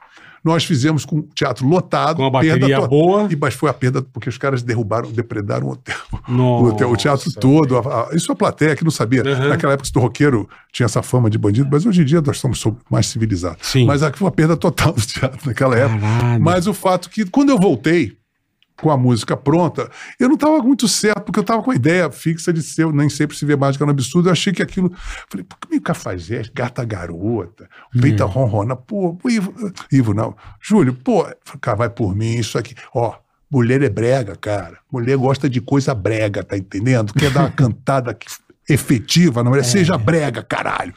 Nós 0.45 0.65
fizemos 0.65 1.05
com 1.05 1.19
o 1.19 1.23
teatro 1.35 1.67
lotado. 1.67 2.19
Com 2.19 2.23
uma 2.23 2.31
bateria 2.31 2.79
to- 2.81 2.87
boa. 2.87 3.27
E, 3.29 3.35
mas 3.35 3.53
foi 3.55 3.69
a 3.69 3.73
perda, 3.75 4.01
porque 4.01 4.29
os 4.29 4.39
caras 4.39 4.63
derrubaram, 4.63 5.11
depredaram 5.11 5.67
o 5.67 5.71
hotel. 5.73 5.97
Nossa, 6.29 6.65
o, 6.65 6.69
hotel, 6.69 6.91
o 6.93 6.97
teatro 6.97 7.33
todo. 7.33 7.77
a- 7.77 7.81
a- 8.13 8.15
isso 8.15 8.31
a 8.31 8.37
plateia 8.37 8.77
que 8.77 8.85
não 8.85 8.91
sabia. 8.93 9.25
Uhum. 9.25 9.49
Naquela 9.49 9.73
época, 9.73 9.89
o 9.97 9.99
roqueiro 10.01 10.49
tinha 10.73 10.85
essa 10.87 11.03
fama 11.03 11.29
de 11.29 11.37
bandido, 11.37 11.69
mas 11.73 11.85
hoje 11.85 12.03
em 12.03 12.05
dia 12.05 12.21
nós 12.21 12.39
somos 12.39 12.61
so- 12.61 12.77
mais 12.89 13.07
civilizados. 13.07 13.67
Sim. 13.67 13.87
Mas 13.87 14.05
aqui 14.05 14.21
foi 14.21 14.27
uma 14.27 14.31
perda 14.31 14.57
total 14.57 14.93
do 14.93 15.01
teatro 15.05 15.41
naquela 15.45 15.77
época. 15.77 15.99
Caralho. 16.01 16.41
Mas 16.45 16.69
o 16.69 16.73
fato 16.75 17.11
que, 17.11 17.25
quando 17.25 17.51
eu 17.51 17.59
voltei 17.59 18.17
com 18.81 18.91
a 18.91 18.97
música 18.97 19.37
pronta, 19.37 19.91
eu 20.21 20.29
não 20.29 20.35
estava 20.35 20.59
muito 20.63 20.87
certo, 20.87 21.23
porque 21.25 21.39
eu 21.39 21.43
estava 21.43 21.63
com 21.63 21.71
a 21.71 21.75
ideia 21.75 22.11
fixa 22.11 22.53
de 22.53 22.63
ser, 22.63 22.87
nem 22.93 23.09
sempre 23.09 23.37
se 23.37 23.45
vê 23.47 23.57
mágica 23.57 23.85
no 23.85 23.91
absurdo. 23.91 24.29
Eu 24.29 24.33
achei 24.33 24.53
que 24.53 24.63
aquilo. 24.63 24.93
Falei, 25.31 25.45
por 25.45 25.59
que 25.59 25.69
meio 25.71 25.83
cafajeste, 25.83 26.53
gata 26.55 26.85
garota, 26.85 27.69
peita 28.01 28.25
ronrona, 28.25 28.77
pô, 28.77 29.17
Ivo, 29.29 29.55
Ivo, 29.91 30.13
não. 30.15 30.37
Júlio, 30.61 30.93
pô, 30.95 31.27
cara, 31.61 31.77
vai 31.77 31.89
por 31.91 32.15
mim, 32.15 32.35
isso 32.37 32.59
aqui. 32.59 32.75
Ó, 32.95 33.15
mulher 33.51 33.83
é 33.83 33.89
brega, 33.89 34.37
cara. 34.37 34.79
Mulher 34.93 35.17
gosta 35.17 35.49
de 35.49 35.61
coisa 35.61 35.95
brega, 35.95 36.43
tá 36.45 36.57
entendendo? 36.57 37.15
Quer 37.15 37.31
dar 37.31 37.41
uma 37.41 37.51
cantada 37.53 38.13
que- 38.13 38.27
efetiva, 38.69 39.45
não 39.45 39.55
é? 39.55 39.63
Seja 39.63 39.97
brega, 39.97 40.43
caralho. 40.43 40.93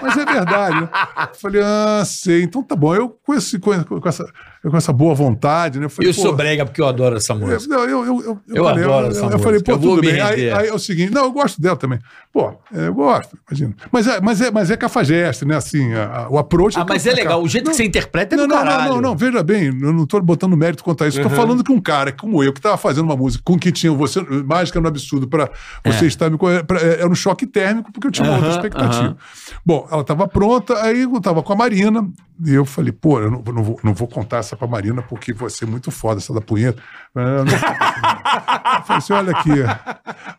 Mas 0.00 0.16
é 0.16 0.24
verdade, 0.24 0.80
né? 0.80 0.88
Falei, 1.34 1.60
ah, 1.62 2.02
sei. 2.06 2.42
Então 2.42 2.62
tá 2.62 2.74
bom. 2.74 2.94
Eu 2.94 3.10
com, 3.10 3.34
esse, 3.34 3.58
com, 3.58 3.84
com 3.84 4.08
essa, 4.08 4.24
com 4.70 4.76
essa 4.76 4.92
boa 4.92 5.14
vontade, 5.14 5.78
né? 5.78 5.86
Eu, 5.86 5.90
falei, 5.90 6.10
Eu 6.10 6.14
sou 6.14 6.34
brega 6.34 6.64
porque 6.64 6.80
eu 6.80 6.86
adoro 6.86 7.16
essa 7.16 7.32
é, 7.32 7.36
música. 7.36 7.74
eu, 7.74 7.88
eu, 7.88 8.04
eu, 8.22 8.38
Eu 8.48 8.64
falei, 8.64 8.84
adoro 8.84 9.06
eu, 9.06 9.10
essa 9.10 9.20
eu 9.20 9.24
música. 9.24 9.38
falei, 9.42 9.62
pô, 9.62 9.72
Eu 9.72 9.78
tudo 9.78 10.00
bem. 10.00 10.20
Aí, 10.20 10.68
é 10.68 10.72
o 10.74 10.78
seguinte, 10.78 11.12
não, 11.12 11.24
eu 11.24 11.32
gosto 11.32 11.60
dela 11.60 11.76
também. 11.76 11.98
Pô, 12.32 12.52
é, 12.74 12.88
eu 12.88 12.94
gosto, 12.94 13.36
imagina. 13.48 13.74
Mas 13.90 14.06
é, 14.06 14.20
mas 14.20 14.40
é, 14.40 14.50
mas 14.50 14.70
é 14.70 14.76
cafajeste, 14.76 15.44
né? 15.44 15.56
Assim, 15.56 15.88
o 16.30 16.38
approach. 16.38 16.78
Ah, 16.78 16.84
mas 16.88 17.06
é 17.06 17.12
legal. 17.12 17.42
O 17.42 17.48
jeito 17.48 17.70
que 17.70 17.76
você 17.76 17.84
interpreta 17.84 18.34
é 18.34 18.38
não, 18.38 18.46
do 18.46 18.54
não, 18.54 18.56
não, 18.64 18.64
caralho. 18.70 18.94
não, 18.94 19.00
não, 19.00 19.16
veja 19.16 19.42
bem, 19.42 19.66
eu 19.66 19.92
não 19.92 20.04
estou 20.04 20.20
botando 20.22 20.56
mérito 20.56 20.84
quanto 20.84 21.04
a 21.04 21.08
isso. 21.08 21.18
Estou 21.18 21.30
Uhum. 21.30 21.36
falando 21.36 21.64
que 21.64 21.72
um 21.72 21.80
cara 21.80 22.12
como 22.12 22.42
eu, 22.42 22.52
que 22.52 22.58
estava 22.58 22.76
fazendo 22.76 23.04
uma 23.04 23.16
música 23.16 23.42
com 23.44 23.58
que 23.58 23.70
tinha 23.72 23.92
você, 23.92 24.20
mágica 24.44 24.80
no 24.80 24.88
absurdo, 24.88 25.26
para 25.28 25.50
você 25.84 26.06
estar 26.06 26.30
me. 26.30 26.36
pra- 26.38 26.80
é, 26.80 27.00
Era 27.00 27.08
um 27.08 27.14
choque 27.14 27.46
térmico, 27.46 27.90
porque 27.92 28.06
eu 28.08 28.10
tinha 28.10 28.28
uma 28.28 28.36
outra 28.36 28.50
expectativa. 28.50 29.16
Bom, 29.64 29.88
ela 29.90 30.02
estava 30.02 30.26
pronta, 30.28 30.80
aí 30.82 31.02
eu 31.02 31.16
estava 31.16 31.42
com 31.42 31.52
a 31.52 31.56
Marina, 31.56 32.06
e 32.44 32.54
eu 32.54 32.64
falei, 32.64 32.92
pô, 32.92 33.20
eu 33.20 33.30
não, 33.30 33.42
não 33.42 33.62
vou, 33.62 33.80
não 33.82 33.94
vou 33.94 34.06
contar 34.08 34.38
essa 34.38 34.56
para 34.56 34.66
a 34.66 34.70
Marina, 34.70 35.02
porque 35.02 35.32
vai 35.32 35.50
ser 35.50 35.66
muito 35.66 35.90
foda 35.90 36.20
essa 36.20 36.32
da 36.32 36.40
punheta. 36.40 36.80
Eu 37.14 37.22
não- 37.44 37.52
eu 37.52 38.82
falei 38.84 38.98
assim, 38.98 39.12
olha 39.12 39.32
aqui. 39.32 39.50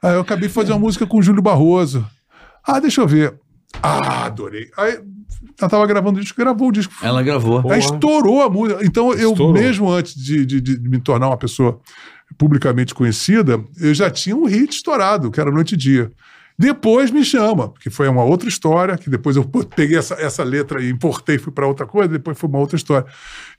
Aí 0.01 0.13
eu 0.15 0.21
acabei 0.21 0.47
de 0.47 0.53
fazer 0.53 0.71
uma 0.71 0.80
música 0.80 1.05
com 1.05 1.17
o 1.17 1.21
Júlio 1.21 1.41
Barroso. 1.41 2.05
Ah, 2.65 2.80
deixa 2.80 3.01
eu 3.01 3.07
ver. 3.07 3.34
Ah, 3.84 4.26
adorei. 4.26 4.69
Aí 4.77 4.99
ela 5.59 5.69
tava 5.69 5.85
gravando 5.88 6.19
o 6.19 6.21
disco, 6.21 6.39
gravou 6.39 6.69
o 6.69 6.71
disco. 6.71 6.93
Ela 7.01 7.21
gravou. 7.21 7.69
Aí 7.71 7.80
estourou 7.80 8.41
a 8.43 8.49
música. 8.49 8.84
Então, 8.85 9.13
eu, 9.13 9.31
Estourou. 9.31 9.53
mesmo 9.53 9.89
antes 9.91 10.15
de, 10.15 10.45
de- 10.45 10.61
de 10.61 10.89
me 10.89 10.99
tornar 10.99 11.27
uma 11.27 11.38
pessoa 11.38 11.80
publicamente 12.38 12.93
conhecida, 12.93 13.59
eu 13.80 13.93
já 13.93 14.09
tinha 14.09 14.35
um 14.35 14.45
hit 14.45 14.73
estourado, 14.73 15.31
que 15.31 15.39
era 15.39 15.51
Noite 15.51 15.73
e 15.76 15.77
Dia. 15.77 16.11
Depois 16.61 17.10
me 17.10 17.23
chama, 17.23 17.72
que 17.81 17.90
foi 17.90 18.10
uma 18.10 18.22
outra 18.22 18.49
história, 18.49 18.98
que 18.98 19.10
depois 19.10 19.38
eu 19.38 19.45
peguei 19.73 19.98
essa, 19.98 20.15
essa 20.15 20.44
letra 20.44 20.84
e 20.84 20.90
importei, 20.90 21.38
fui 21.38 21.53
para 21.53 21.65
outra 21.65 21.86
coisa, 21.86 22.10
depois 22.10 22.38
foi 22.38 22.49
uma 22.49 22.60
outra 22.60 22.76
história. 22.76 23.07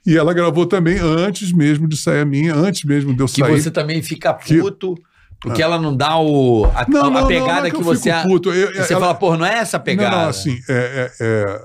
E 0.05 0.15
ela 0.15 0.31
gravou 0.35 0.67
também 0.67 0.99
antes 0.99 1.51
mesmo 1.51 1.87
de 1.87 1.97
sair 1.97 2.19
a 2.21 2.25
minha, 2.25 2.53
antes 2.53 2.83
mesmo 2.83 3.11
de 3.15 3.19
eu 3.21 3.25
Que 3.25 3.41
sair. 3.41 3.59
você 3.59 3.71
também 3.71 4.03
fica 4.03 4.31
Que- 4.35 4.59
puto, 4.59 4.93
porque 5.39 5.63
ela 5.63 5.79
não 5.79 5.97
dá 5.97 6.15
o, 6.19 6.65
a, 6.75 6.85
Não, 6.87 7.05
a 7.07 7.09
não, 7.21 7.27
pegada 7.27 7.61
não 7.61 7.65
é 7.65 7.71
que 7.71 7.77
que, 7.77 7.83
você. 7.83 8.13
puto, 8.21 8.53
eu- 8.53 8.71
você 8.75 8.93
ela- 8.93 9.01
fala, 9.01 9.15
pô, 9.15 9.35
não 9.35 9.47
é 9.47 9.55
essa 9.57 9.79
pegada. 9.79 10.15
Não, 10.15 10.21
não, 10.23 10.29
assim, 10.29 10.59
é, 10.69 11.11
é- 11.19 11.25
é- 11.25 11.61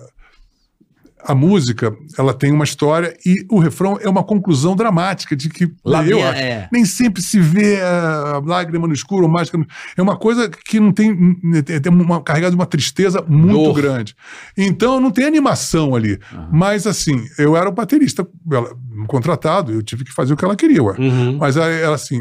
a 1.25 1.35
música, 1.35 1.95
ela 2.19 2.33
tem 2.33 2.53
uma 2.53 2.65
história 2.65 3.17
e 3.25 3.35
o 3.51 3.59
refrão 3.59 3.99
é 4.01 4.09
uma 4.09 4.23
conclusão 4.23 4.77
dramática 4.77 5.35
de 5.35 5.49
que 5.49 5.73
Lá 5.85 6.05
eu 6.07 6.23
acho, 6.25 6.39
é. 6.39 6.69
nem 6.71 6.85
sempre 6.85 7.23
se 7.23 7.41
vê 7.41 7.81
a 7.81 8.41
lágrima 8.45 8.87
no 8.87 8.93
escuro, 8.93 9.25
ou 9.25 9.29
mágica 9.29 9.59
no... 9.59 9.67
É 9.97 10.03
uma 10.03 10.17
coisa 10.17 10.49
que 10.49 10.79
não 10.79 10.93
tem, 10.93 11.35
tem 11.65 11.81
tem 11.81 11.93
uma 11.93 12.21
carregada 12.23 12.51
de 12.51 12.57
uma 12.57 12.67
tristeza 12.67 13.25
muito 13.27 13.73
grande. 13.73 14.15
Então 14.57 15.01
não 15.01 15.11
tem 15.11 15.25
animação 15.25 15.95
ali. 15.95 16.19
Mas 16.53 16.87
assim, 16.87 17.25
eu 17.39 17.57
era 17.57 17.69
o 17.69 17.73
baterista 17.73 18.27
ela- 18.51 18.77
contratado, 19.07 19.73
eu 19.73 19.83
tive 19.83 20.05
que 20.05 20.13
fazer 20.13 20.35
o 20.35 20.37
que 20.37 20.45
ela 20.45 20.57
queria. 20.57 20.83
Uhum. 20.83 21.39
Mas 21.39 21.57
aí 21.57 21.81
ela 21.81 21.95
assim, 21.97 22.21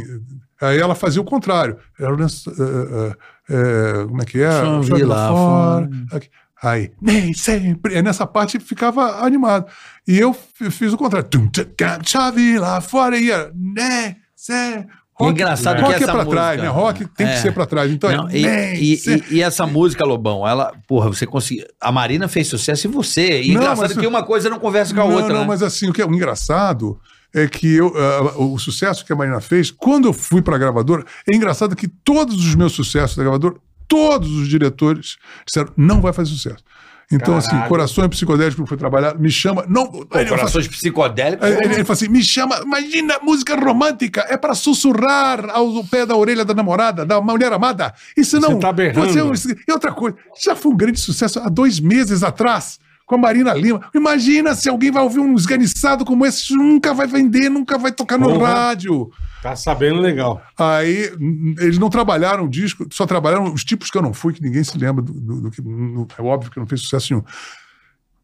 aí 0.61 0.79
ela 0.79 0.95
fazia 0.95 1.21
o 1.21 1.25
contrário. 1.25 1.77
Ela, 1.99 2.17
eh, 2.25 2.27
eh, 2.57 3.15
eh, 3.49 4.05
como 4.07 4.21
é 4.21 4.25
que 4.25 4.41
é? 4.41 4.51
Chove 4.51 5.03
lá 5.03 5.27
fora. 5.29 5.89
Aqui. 6.11 6.27
Aí, 6.63 6.91
nem 7.01 7.33
sempre. 7.33 7.95
Aí 7.95 8.01
nessa 8.01 8.25
parte 8.25 8.59
ficava 8.59 9.23
animado. 9.25 9.65
E 10.07 10.17
eu 10.19 10.33
fiz 10.71 10.93
o 10.93 10.97
contrário. 10.97 11.27
Tum, 11.27 11.49
cá, 11.77 11.99
Chave 12.03 12.57
lá 12.57 12.79
fora. 12.81 13.17
E 13.17 13.29
era, 13.29 13.51
nem 13.53 14.15
sempre. 14.35 14.87
E 15.21 15.23
engraçado 15.27 15.79
rock 15.81 15.87
que 15.87 15.93
é 15.93 16.03
essa 16.03 16.05
pra 16.13 16.25
música- 16.25 16.31
trás, 16.41 16.61
né? 16.61 16.67
Rock 16.67 17.05
tem 17.15 17.25
É. 17.27 17.33
que 17.33 17.39
ser 17.39 17.53
pra 17.53 17.65
trás. 17.65 17.89
Então, 17.89 18.11
Não, 18.11 18.27
é, 18.27 18.37
e, 18.37 18.45
nem 18.45 18.83
e- 18.83 18.97
sempre. 18.97 19.33
e- 19.33 19.37
e 19.37 19.41
essa 19.41 19.65
música, 19.65 20.03
Lobão, 20.05 20.45
ela, 20.45 20.73
porra, 20.87 21.07
você 21.07 21.25
conseguiu. 21.25 21.65
A 21.79 21.89
Marina 21.91 22.27
fez 22.27 22.47
sucesso 22.47 22.87
em 22.87 22.91
você. 22.91 23.41
E 23.41 23.53
Não, 23.53 23.61
engraçado 23.61 23.89
mas- 23.89 23.97
que 23.97 24.07
uma 24.07 24.23
coisa 24.23 24.49
não 24.49 24.59
conversa 24.59 24.93
com 24.93 24.99
a 25.01 25.05
não, 25.05 25.13
outra. 25.13 25.33
não, 25.33 25.41
né? 25.41 25.47
mas 25.47 25.63
assim, 25.63 25.89
o 25.89 25.93
que 25.93 26.01
é 26.01 26.05
o 26.05 26.13
engraçado 26.13 26.99
é 27.33 27.47
que 27.47 27.75
eu, 27.75 27.93
ah, 27.95 28.37
o 28.41 28.57
sucesso 28.59 29.05
que 29.05 29.13
a 29.13 29.15
Marina 29.15 29.39
fez, 29.39 29.71
quando 29.71 30.05
eu 30.07 30.13
fui 30.13 30.41
pra 30.41 30.57
gravadora, 30.57 31.05
é 31.29 31.33
engraçado 31.35 31.75
que 31.77 31.87
todos 31.87 32.35
os 32.45 32.53
meus 32.55 32.73
sucessos 32.73 33.15
da 33.15 33.23
gravadora, 33.23 33.55
todos 33.87 34.31
os 34.31 34.47
diretores 34.47 35.17
disseram, 35.45 35.71
não 35.75 36.01
vai 36.01 36.13
fazer 36.13 36.31
sucesso. 36.31 36.63
Então, 37.11 37.37
assim, 37.37 37.49
Caralho. 37.49 37.69
Corações 37.69 38.07
Psicodélicos 38.07 38.67
fui 38.67 38.77
trabalhar, 38.77 39.17
me 39.17 39.29
chama. 39.29 39.63
Não, 39.69 39.87
Pô, 39.87 40.07
ele, 40.17 40.29
corações 40.29 40.67
psicodélicos. 40.67 41.47
Ele, 41.47 41.65
ele, 41.65 41.83
fala 41.83 41.93
assim: 41.93 42.07
me 42.07 42.23
chama, 42.23 42.59
imagina, 42.63 43.19
música 43.21 43.55
romântica, 43.55 44.25
é 44.27 44.35
pra 44.35 44.55
sussurrar 44.55 45.49
ao 45.51 45.83
pé 45.83 46.05
da 46.05 46.15
orelha 46.15 46.43
da 46.43 46.53
namorada, 46.53 47.05
da 47.05 47.21
mulher 47.21 47.53
amada. 47.53 47.93
E 48.17 48.25
se 48.25 48.39
não. 48.39 48.53
Você 48.53 48.59
tá 48.59 48.73
berrando. 48.73 49.07
você 49.27 49.51
é 49.51 49.55
e 49.67 49.71
outra 49.71 49.91
coisa, 49.91 50.17
já 50.41 50.55
foi 50.55 50.71
um 50.71 50.77
grande 50.77 50.99
sucesso 50.99 51.39
há 51.39 51.47
dois 51.47 51.79
meses 51.79 52.23
atrás. 52.23 52.79
Com 53.05 53.15
a 53.15 53.17
Marina 53.19 53.53
Lima. 53.53 53.81
Imagina 53.93 54.55
se 54.55 54.67
alguém 54.67 54.89
vai 54.91 55.03
ouvir 55.03 55.19
um 55.19 55.35
esganiçado 55.35 56.03
como 56.03 56.25
esse, 56.25 56.55
nunca 56.55 56.93
vai 56.93 57.05
vender, 57.05 57.49
nunca 57.49 57.77
vai 57.77 57.91
tocar 57.91 58.17
no 58.17 58.29
Porra. 58.33 58.47
rádio. 58.47 59.11
Tá 59.43 59.55
sabendo 59.55 59.99
legal. 59.99 60.41
Aí 60.57 61.11
eles 61.59 61.77
não 61.77 61.89
trabalharam 61.89 62.45
o 62.45 62.49
disco, 62.49 62.85
só 62.91 63.05
trabalharam 63.05 63.53
os 63.53 63.63
tipos 63.63 63.91
que 63.91 63.97
eu 63.97 64.01
não 64.01 64.11
fui, 64.13 64.33
que 64.33 64.41
ninguém 64.41 64.63
se 64.63 64.75
lembra 64.77 65.03
do, 65.03 65.13
do- 65.13 65.41
do 65.41 65.51
que. 65.51 65.61
no- 65.61 66.07
é 66.17 66.21
óbvio 66.23 66.49
que 66.51 66.59
não 66.59 66.65
fez 66.65 66.81
sucesso 66.81 67.13
nenhum. 67.13 67.23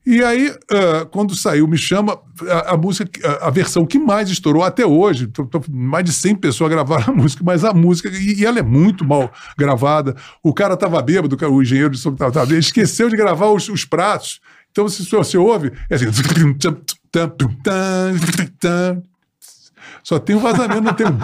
E 0.04 0.24
aí, 0.24 0.52
ah, 0.72 1.06
quando 1.12 1.36
saiu 1.36 1.68
Me 1.68 1.78
Chama, 1.78 2.20
a, 2.50 2.74
a 2.74 2.78
música, 2.78 3.08
a, 3.40 3.48
a 3.48 3.50
versão 3.52 3.86
que 3.86 4.00
mais 4.00 4.32
estourou 4.32 4.64
até 4.64 4.84
hoje, 4.84 5.28
tô- 5.28 5.46
tô- 5.46 5.62
mais 5.70 6.04
de 6.04 6.12
100 6.12 6.38
pessoas 6.38 6.72
gravaram 6.72 7.14
a 7.14 7.16
música, 7.16 7.44
mas 7.46 7.64
a 7.64 7.72
música, 7.72 8.10
e, 8.10 8.40
e 8.40 8.46
ela 8.48 8.58
é 8.58 8.64
muito 8.64 9.06
mal 9.06 9.32
gravada. 9.56 10.16
O 10.42 10.56
cara 10.56 10.74
estava 10.74 11.00
bêbado, 11.04 11.36
o 11.36 11.38
cara- 11.38 11.52
o 11.52 11.62
engenheiro 11.62 11.92
de 11.92 12.00
som 12.00 12.14
estava 12.14 12.32
bêbado, 12.32 12.52
ele 12.54 12.60
esqueceu 12.62 13.10
de 13.12 13.16
gravar 13.16 13.52
os, 13.52 13.70
os 13.70 13.86
pratos. 13.86 14.40
Então, 14.72 14.88
se 14.88 15.04
você 15.10 15.38
ouve, 15.38 15.72
é 15.90 15.96
assim. 15.96 16.06
Só 20.04 20.18
tem 20.18 20.36
um 20.36 20.40
vazamento, 20.40 20.82
não 20.82 20.94
tem 20.94 21.08
um. 21.08 21.18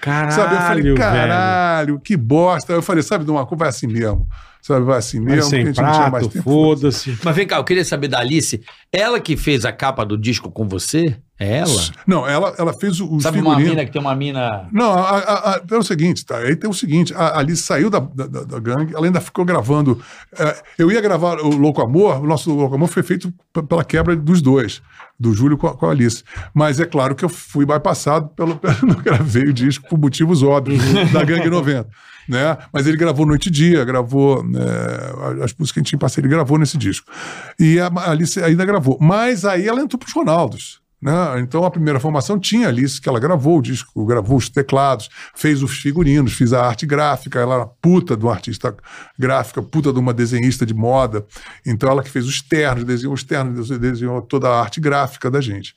Caralho, 0.00 0.32
sabe? 0.32 0.54
Eu 0.54 0.60
falei, 0.60 0.82
velho. 0.82 0.96
caralho, 0.96 2.00
que 2.00 2.16
bosta. 2.16 2.72
Eu 2.72 2.82
falei, 2.82 3.02
sabe 3.02 3.24
de 3.24 3.30
uma 3.30 3.46
coisa? 3.46 3.60
Vai 3.60 3.68
assim 3.68 3.86
mesmo. 3.86 4.26
Sabe, 4.62 4.84
vai 4.84 4.98
assim 4.98 5.20
mesmo. 5.20 5.42
sem 5.50 5.64
porque 5.64 5.80
a 5.80 5.84
gente 5.84 5.92
não 5.92 5.92
tinha 5.92 6.10
mais 6.10 6.24
prato, 6.24 6.32
tempo. 6.32 6.42
foda-se. 6.44 7.18
Mas 7.22 7.36
vem 7.36 7.46
cá, 7.46 7.56
eu 7.56 7.64
queria 7.64 7.84
saber 7.84 8.08
da 8.08 8.18
Alice. 8.18 8.60
Ela 8.92 9.20
que 9.20 9.36
fez 9.36 9.64
a 9.64 9.72
capa 9.72 10.04
do 10.04 10.18
disco 10.18 10.50
com 10.50 10.66
você? 10.68 11.16
Ela? 11.42 11.82
Não, 12.06 12.28
ela, 12.28 12.54
ela 12.58 12.72
fez 12.74 13.00
o, 13.00 13.18
Sabe 13.18 13.38
uma 13.40 13.50
figurinos. 13.52 13.70
mina 13.70 13.84
que 13.86 13.90
tem 13.92 14.00
uma 14.00 14.14
mina. 14.14 14.68
Não, 14.70 14.92
a, 14.92 15.00
a- 15.18 15.50
a- 15.54 15.60
é 15.70 15.76
o 15.76 15.82
seguinte, 15.82 16.24
tá? 16.26 16.36
Aí 16.36 16.54
tem 16.54 16.68
o 16.68 16.74
seguinte, 16.74 17.14
a 17.16 17.38
Alice 17.38 17.62
saiu 17.62 17.88
da, 17.88 17.98
da, 17.98 18.26
da- 18.26 18.58
gangue, 18.60 18.94
ela 18.94 19.06
ainda 19.06 19.22
ficou 19.22 19.42
gravando. 19.44 19.98
é, 20.38 20.56
eu 20.78 20.92
ia 20.92 21.00
gravar 21.00 21.38
o 21.40 21.48
Louco 21.56 21.80
Amor, 21.80 22.22
o 22.22 22.26
nosso 22.26 22.52
Louco 22.54 22.74
Amor 22.74 22.88
foi 22.88 23.02
feito 23.02 23.32
pela 23.66 23.82
quebra 23.82 24.14
dos 24.14 24.42
dois, 24.42 24.82
do 25.18 25.32
Júlio 25.32 25.56
com 25.56 25.66
a, 25.66 25.74
com 25.74 25.88
Alice. 25.88 26.22
Mas 26.52 26.78
é 26.78 26.84
claro 26.84 27.14
que 27.14 27.24
eu 27.24 27.28
fui 27.30 27.64
bypassado 27.64 28.28
pelo. 28.36 28.56
pelo 28.60 28.76
não 28.82 28.96
gravei 28.96 29.44
o 29.44 29.52
disco 29.52 29.88
por 29.88 29.98
motivos 29.98 30.42
óbvios 30.42 30.82
da 31.10 31.24
Gangue 31.24 31.48
90. 31.48 31.88
Né? 32.28 32.56
Mas 32.72 32.86
ele 32.86 32.96
gravou 32.98 33.24
Noite 33.26 33.46
e 33.48 33.50
Dia, 33.50 33.84
gravou 33.84 34.44
é, 34.54 35.42
as 35.42 35.52
músicas 35.54 35.72
que 35.72 35.78
a 35.78 35.80
gente 35.80 35.88
tinha 35.88 35.96
em 35.96 35.98
parceria, 36.00 36.28
ele 36.28 36.34
gravou 36.34 36.58
nesse 36.58 36.76
disco. 36.78 37.10
E 37.58 37.80
a 37.80 37.90
Alice 38.08 38.38
ainda 38.42 38.64
gravou. 38.64 38.98
Mas 39.00 39.44
aí 39.46 39.66
ela 39.66 39.80
entrou 39.80 39.98
para 39.98 40.06
os 40.06 40.12
Ronaldos. 40.12 40.79
Né? 41.00 41.40
Então 41.40 41.64
a 41.64 41.70
primeira 41.70 41.98
formação 41.98 42.38
tinha 42.38 42.68
Alice, 42.68 43.00
que 43.00 43.08
ela 43.08 43.18
gravou 43.18 43.58
o 43.58 43.62
disco, 43.62 44.04
gravou 44.04 44.36
os 44.36 44.50
teclados, 44.50 45.08
fez 45.34 45.62
os 45.62 45.78
figurinos, 45.78 46.34
fez 46.34 46.52
a 46.52 46.66
arte 46.66 46.84
gráfica, 46.84 47.40
ela 47.40 47.54
era 47.54 47.66
puta 47.66 48.14
de 48.14 48.28
artista 48.28 48.76
gráfica, 49.18 49.62
puta 49.62 49.92
de 49.92 49.98
uma 49.98 50.12
desenhista 50.12 50.66
de 50.66 50.74
moda. 50.74 51.24
Então 51.64 51.90
ela 51.90 52.02
que 52.02 52.10
fez 52.10 52.26
os 52.26 52.42
ternos, 52.42 52.84
desenhou 52.84 53.14
os 53.14 53.22
ternos, 53.22 53.68
desenhou 53.70 54.20
toda 54.20 54.48
a 54.48 54.60
arte 54.60 54.78
gráfica 54.78 55.30
da 55.30 55.40
gente. 55.40 55.74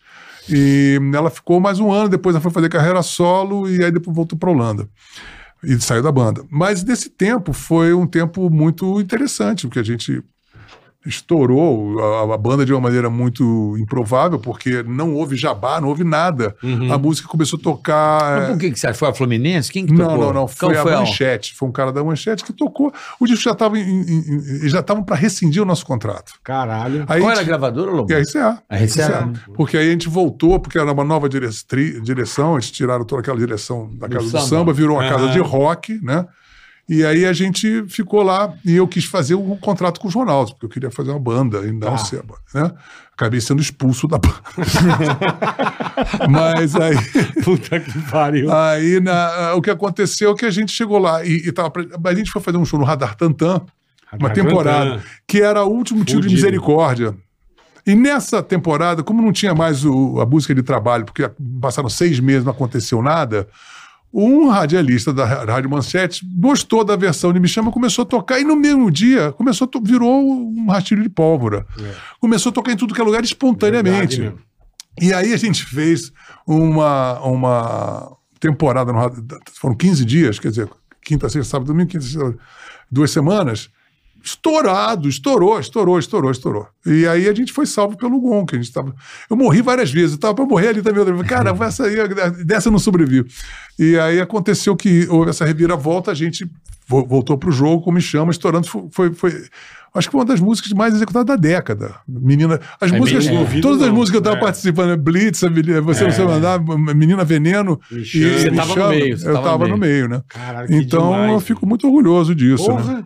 E 0.49 0.99
ela 1.13 1.29
ficou 1.29 1.57
mais 1.59 1.79
um 1.79 1.89
ano, 1.89 2.09
depois 2.09 2.35
ela 2.35 2.41
foi 2.41 2.51
fazer 2.51 2.67
carreira 2.67 3.01
solo 3.01 3.69
e 3.69 3.81
aí 3.81 3.91
depois 3.91 4.13
voltou 4.13 4.37
para 4.37 4.51
Holanda. 4.51 4.89
E 5.63 5.79
saiu 5.79 6.03
da 6.03 6.11
banda. 6.11 6.43
Mas 6.51 6.83
nesse 6.83 7.09
tempo 7.09 7.53
foi 7.53 7.93
um 7.93 8.05
tempo 8.05 8.49
muito 8.49 8.99
interessante, 8.99 9.65
porque 9.65 9.79
a 9.79 9.83
gente 9.83 10.21
estourou 11.05 11.99
a, 12.29 12.33
a 12.33 12.37
banda 12.37 12.65
de 12.65 12.73
uma 12.73 12.81
maneira 12.81 13.09
muito 13.09 13.75
improvável, 13.77 14.39
porque 14.39 14.83
não 14.83 15.13
houve 15.15 15.35
jabá, 15.35 15.79
não 15.81 15.89
houve 15.89 16.03
nada. 16.03 16.55
A 16.91 16.97
música 16.97 17.27
começou 17.27 17.59
a 17.59 17.63
tocar. 17.63 18.39
Mas 18.39 18.49
por 18.49 18.57
que, 18.57 18.71
que 18.71 18.79
você 18.79 18.87
acha? 18.87 18.97
Foi 18.99 19.09
a 19.09 19.13
Fluminense? 19.13 19.71
Quem 19.71 19.85
que 19.85 19.93
Não, 19.93 20.05
tocou? 20.07 20.25
não, 20.25 20.33
não. 20.33 20.47
Foi 20.47 20.69
Qual 20.73 20.79
a 20.79 20.83
foi 20.83 20.93
a- 20.93 20.99
Manchete. 20.99 21.53
Foi 21.55 21.67
um 21.67 21.71
cara 21.71 21.91
da 21.91 22.03
Manchete 22.03 22.43
que 22.43 22.53
tocou. 22.53 22.91
O 23.19 23.25
disco 23.25 23.43
já 23.43 23.51
estava 23.51 23.77
eles 23.77 24.71
já 24.71 24.79
estavam 24.79 25.03
para 25.03 25.15
rescindir 25.15 25.61
o 25.61 25.65
nosso 25.65 25.85
contrato. 25.85 26.33
Caralho. 26.43 27.05
Aí 27.07 27.19
Qual 27.19 27.29
a 27.29 27.31
era 27.31 27.33
a 27.33 27.35
gente- 27.35 27.45
gravadora, 27.47 27.91
Lobo? 27.91 28.13
a 28.13 28.17
RCA. 28.19 28.61
A 28.69 28.75
RCA, 28.77 29.25
né? 29.25 29.33
Porque 29.55 29.77
aí 29.77 29.87
a 29.87 29.91
gente 29.91 30.09
voltou, 30.09 30.59
porque 30.59 30.77
era 30.77 30.91
uma 30.91 31.03
nova 31.03 31.27
direção, 32.01 32.53
eles 32.55 32.71
tiraram 32.71 33.05
toda 33.05 33.21
aquela 33.21 33.37
direção 33.37 33.89
da 33.95 34.07
casa 34.07 34.25
do 34.25 34.29
samba. 34.31 34.43
samba, 34.45 34.73
virou 34.73 34.97
uma 34.97 35.07
casa 35.09 35.25
Aham. 35.25 35.31
de 35.33 35.39
rock, 35.39 35.99
né? 36.03 36.25
E 36.87 37.05
aí 37.05 37.25
a 37.25 37.31
gente 37.31 37.85
ficou 37.87 38.21
lá 38.21 38.53
e 38.65 38.75
eu 38.75 38.85
quis 38.87 39.05
fazer 39.05 39.35
um 39.35 39.55
contrato 39.55 40.01
com 40.01 40.07
os 40.09 40.13
Ronaldos, 40.13 40.51
porque 40.51 40.65
eu 40.65 40.69
queria 40.69 40.91
fazer 40.91 41.11
uma 41.11 41.19
banda 41.19 41.59
e 41.59 41.71
não 41.71 41.79
Tá. 41.91 41.97
ser 41.97 42.21
né? 42.53 42.71
Acabei 43.13 43.39
sendo 43.39 43.61
expulso 43.61 44.05
da 44.07 44.17
banda. 44.17 44.35
Mas 46.29 46.75
aí, 46.75 46.95
Puta 47.43 47.79
que 47.79 47.99
pariu. 48.09 48.51
aí 48.51 48.99
na- 48.99 49.53
o 49.55 49.61
que 49.61 49.69
aconteceu 49.69 50.31
é 50.31 50.35
que 50.35 50.45
a 50.45 50.51
gente 50.51 50.71
chegou 50.71 50.99
lá 50.99 51.23
e, 51.25 51.47
e 51.47 51.51
tava, 51.51 51.71
a 52.05 52.13
gente 52.13 52.31
foi 52.31 52.41
fazer 52.41 52.57
um 52.57 52.65
show 52.65 52.79
no 52.79 52.85
Radar 52.85 53.15
Tantan, 53.15 53.61
uma 54.13 54.27
Radar 54.29 54.33
temporada, 54.33 54.89
Tantan. 54.91 55.03
que 55.27 55.41
era 55.41 55.63
o 55.63 55.69
último 55.69 56.03
tiro 56.03 56.21
de 56.21 56.33
misericórdia. 56.33 57.15
E 57.85 57.95
nessa 57.95 58.41
temporada, 58.41 59.03
como 59.03 59.21
não 59.21 59.31
tinha 59.33 59.53
mais 59.53 59.83
o- 59.83 60.19
a 60.21 60.25
busca 60.25 60.55
de 60.55 60.63
trabalho, 60.63 61.05
porque 61.05 61.29
passaram 61.61 61.89
seis 61.89 62.19
meses, 62.19 62.43
não 62.45 62.51
aconteceu 62.51 63.01
nada, 63.01 63.47
um 64.13 64.47
radialista 64.47 65.11
da 65.11 65.25
Rádio 65.25 65.69
Manchete 65.69 66.23
gostou 66.35 66.83
da 66.83 66.95
versão 66.95 67.33
de 67.33 67.39
Me 67.39 67.47
Chama, 67.47 67.71
começou 67.71 68.03
a 68.03 68.05
tocar, 68.05 68.39
e 68.39 68.43
no 68.43 68.55
mesmo 68.55 68.91
dia 68.91 69.31
começou 69.31 69.67
virou 69.83 70.23
um 70.23 70.67
rastilho 70.69 71.01
de 71.01 71.09
pólvora. 71.09 71.65
Começou 72.19 72.51
a 72.51 72.53
tocar 72.53 72.71
em 72.71 72.77
tudo 72.77 72.93
que 72.93 73.01
é 73.01 73.03
lugar 73.03 73.23
espontaneamente. 73.23 74.21
Verdade. 74.21 74.43
E 75.01 75.11
aí 75.11 75.33
a 75.33 75.37
gente 75.37 75.65
fez 75.65 76.11
uma, 76.45 77.19
uma 77.21 78.15
temporada, 78.39 78.93
no, 78.93 78.99
foram 79.53 79.75
15 79.75 80.05
dias, 80.05 80.37
quer 80.37 80.49
dizer, 80.49 80.69
quinta, 81.01 81.27
sexta, 81.29 81.49
sábado, 81.49 81.67
domingo, 81.67 81.89
quinta, 81.89 82.05
sexta, 82.05 82.37
duas 82.91 83.09
semanas, 83.09 83.71
estourado, 84.23 85.09
estourou, 85.09 85.59
estourou, 85.59 85.99
estourou, 85.99 86.31
estourou. 86.31 86.67
E 86.85 87.05
aí 87.05 87.27
a 87.27 87.33
gente 87.33 87.51
foi 87.51 87.65
salvo 87.65 87.97
pelo 87.97 88.19
Gon, 88.21 88.45
que 88.45 88.55
a 88.55 88.59
gente 88.59 88.71
tava... 88.71 88.95
Eu 89.29 89.35
morri 89.35 89.61
várias 89.61 89.91
vezes, 89.91 90.13
eu 90.13 90.19
tava 90.19 90.33
pra 90.35 90.45
morrer 90.45 90.69
ali 90.69 90.81
também. 90.81 91.01
Eu 91.01 91.05
falei, 91.07 91.23
Cara, 91.29 91.55
essa 91.65 91.85
aí, 91.85 91.95
dessa 92.45 92.69
eu 92.69 92.71
não 92.71 92.79
sobrevivo. 92.79 93.27
E 93.77 93.97
aí 93.99 94.21
aconteceu 94.21 94.75
que 94.75 95.05
houve 95.09 95.29
essa 95.29 95.43
reviravolta, 95.45 96.09
a 96.11 96.13
gente 96.13 96.49
vo- 96.87 97.05
voltou 97.05 97.37
pro 97.37 97.51
jogo 97.51 97.81
com 97.83 97.91
Me 97.91 98.01
Chama, 98.01 98.31
estourando. 98.31 98.65
Foi, 98.91 99.11
foi, 99.13 99.31
acho 99.93 100.07
que 100.07 100.11
foi 100.11 100.21
uma 100.21 100.25
das 100.25 100.39
músicas 100.39 100.71
mais 100.71 100.93
executadas 100.95 101.27
da 101.27 101.35
década. 101.35 101.93
Menina. 102.07 102.61
As 102.79 102.91
É, 102.93 102.97
músicas. 102.97 103.27
bem 103.27 103.37
ouvido, 103.37 103.61
todas 103.61 103.81
as 103.81 103.87
não. 103.89 103.95
músicas 103.95 104.11
que 104.21 104.27
eu 104.27 104.31
tava 104.31 104.37
É. 104.37 104.39
participando, 104.45 104.89
né? 104.89 104.95
Blitz, 104.95 105.39
Você 105.41 106.03
Não 106.05 106.11
Sei 106.11 106.25
Mandar, 106.25 106.59
Menina 106.95 107.23
Veneno. 107.25 107.79
Me 107.91 108.01
e. 108.01 108.05
Você 108.05 108.49
Me 108.51 108.55
tava 108.57 108.75
no 108.75 108.87
meio, 108.89 109.17
você 109.17 109.29
eu 109.29 109.41
tava 109.41 109.67
no 109.67 109.77
meio. 109.77 110.07
né? 110.07 110.21
Então 110.69 111.11
demais, 111.11 111.31
eu 111.33 111.39
fico 111.41 111.65
muito 111.67 111.85
orgulhoso 111.87 112.33
disso, 112.33 112.71
né? 112.73 113.03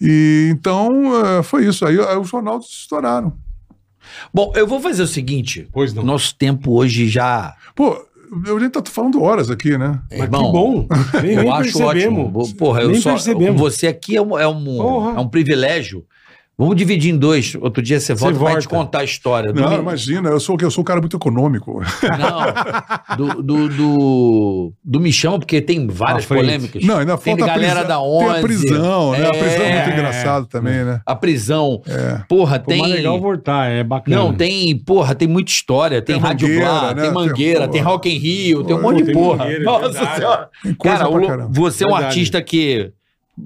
E 0.00 0.48
então 0.52 1.12
eh, 1.38 1.42
foi 1.42 1.66
isso. 1.66 1.84
Aí, 1.84 1.98
aí 2.00 2.16
os 2.16 2.30
Ronaldos 2.30 2.68
estouraram. 2.68 3.32
Bom, 4.32 4.52
eu 4.54 4.66
vou 4.66 4.80
fazer 4.80 5.02
o 5.02 5.06
seguinte. 5.06 5.68
Pois 5.72 5.92
não. 5.92 6.02
Nosso 6.02 6.34
tempo 6.36 6.72
hoje 6.72 7.08
já. 7.08 7.54
Pô, 7.74 7.92
a 7.92 8.58
gente 8.60 8.70
tá 8.70 8.82
falando 8.90 9.22
horas 9.22 9.50
aqui, 9.50 9.76
né? 9.76 10.00
Mas 10.10 10.20
Irmão, 10.20 10.46
que 10.46 10.52
bom. 10.52 10.88
Nem, 11.22 11.32
Eu 11.34 11.42
nem 11.42 11.52
acho 11.52 11.62
percebemos. 11.78 12.34
ótimo. 12.34 12.56
Porra, 12.56 12.82
eu 12.82 12.90
Nem 12.90 13.00
só. 13.00 13.10
percebemos. 13.10 13.60
Você 13.60 13.86
aqui 13.86 14.16
é 14.16 14.22
um, 14.22 14.38
é 14.38 14.46
um, 14.46 14.64
Porra. 14.64 15.18
é 15.18 15.20
um 15.20 15.28
privilégio. 15.28 16.04
Vamos 16.58 16.74
dividir 16.74 17.14
em 17.14 17.16
dois. 17.16 17.54
Outro 17.60 17.80
dia 17.80 18.00
você 18.00 18.14
volta 18.14 18.36
pra 18.36 18.46
volta. 18.48 18.60
te 18.62 18.68
contar 18.68 18.98
a 18.98 19.04
história. 19.04 19.52
Do 19.52 19.60
Não, 19.60 19.70
Mi- 19.70 19.76
imagina, 19.78 20.28
eu 20.28 20.40
sou, 20.40 20.56
eu 20.60 20.70
sou 20.72 20.82
um 20.82 20.84
cara 20.84 21.00
muito 21.00 21.16
econômico. 21.16 21.80
Não, 22.18 23.16
do, 23.16 23.42
do, 23.42 23.68
do, 23.68 24.72
do 24.84 25.00
Me 25.00 25.12
Chama, 25.12 25.38
porque 25.38 25.60
tem 25.60 25.86
várias 25.86 26.26
polêmicas. 26.26 26.82
Não, 26.84 26.98
ainda 26.98 27.16
tem 27.16 27.36
falta 27.36 27.52
a 27.52 27.54
galera 27.54 27.84
prisão. 27.84 27.88
da 27.88 28.18
Tem 28.18 28.28
11. 28.28 28.38
a 28.38 28.42
prisão, 28.42 29.12
né? 29.12 29.26
A 29.26 29.30
prisão 29.30 29.62
é 29.66 29.72
muito 29.74 29.88
É. 29.88 29.92
engraçado 29.92 30.46
também, 30.46 30.84
né? 30.84 31.00
A 31.06 31.14
prisão. 31.14 31.80
É. 31.86 32.22
Porra, 32.28 32.58
tem. 32.58 32.80
mas 32.82 32.90
legal 32.90 33.20
voltar, 33.20 33.70
é 33.70 33.84
bacana. 33.84 34.16
Não, 34.16 34.34
tem, 34.34 34.76
porra, 34.78 35.14
tem 35.14 35.28
muita 35.28 35.52
história. 35.52 36.02
Tem, 36.02 36.16
Tem 36.16 36.22
Rádio 36.24 36.58
Blá, 36.58 36.92
né? 36.92 37.02
tem 37.02 37.12
Mangueira, 37.12 37.60
Tem- 37.60 37.70
tem, 37.72 37.82
Rock 37.82 38.08
in 38.08 38.18
Rio, 38.18 38.64
tem 38.64 38.74
um 38.74 38.82
monte 38.82 38.96
de 38.98 39.04
tem 39.04 39.14
porra. 39.14 39.38
Mangueira, 39.44 39.62
é 39.62 39.64
Nossa 39.64 39.88
verdade. 39.92 40.16
senhora. 40.16 40.48
Tem 40.62 40.74
coisa 40.74 40.96
Cara, 40.98 41.08
pra 41.10 41.46
o- 41.46 41.52
você 41.52 41.84
é 41.84 41.86
um 41.86 41.94
artista 41.94 42.42
que, 42.42 42.90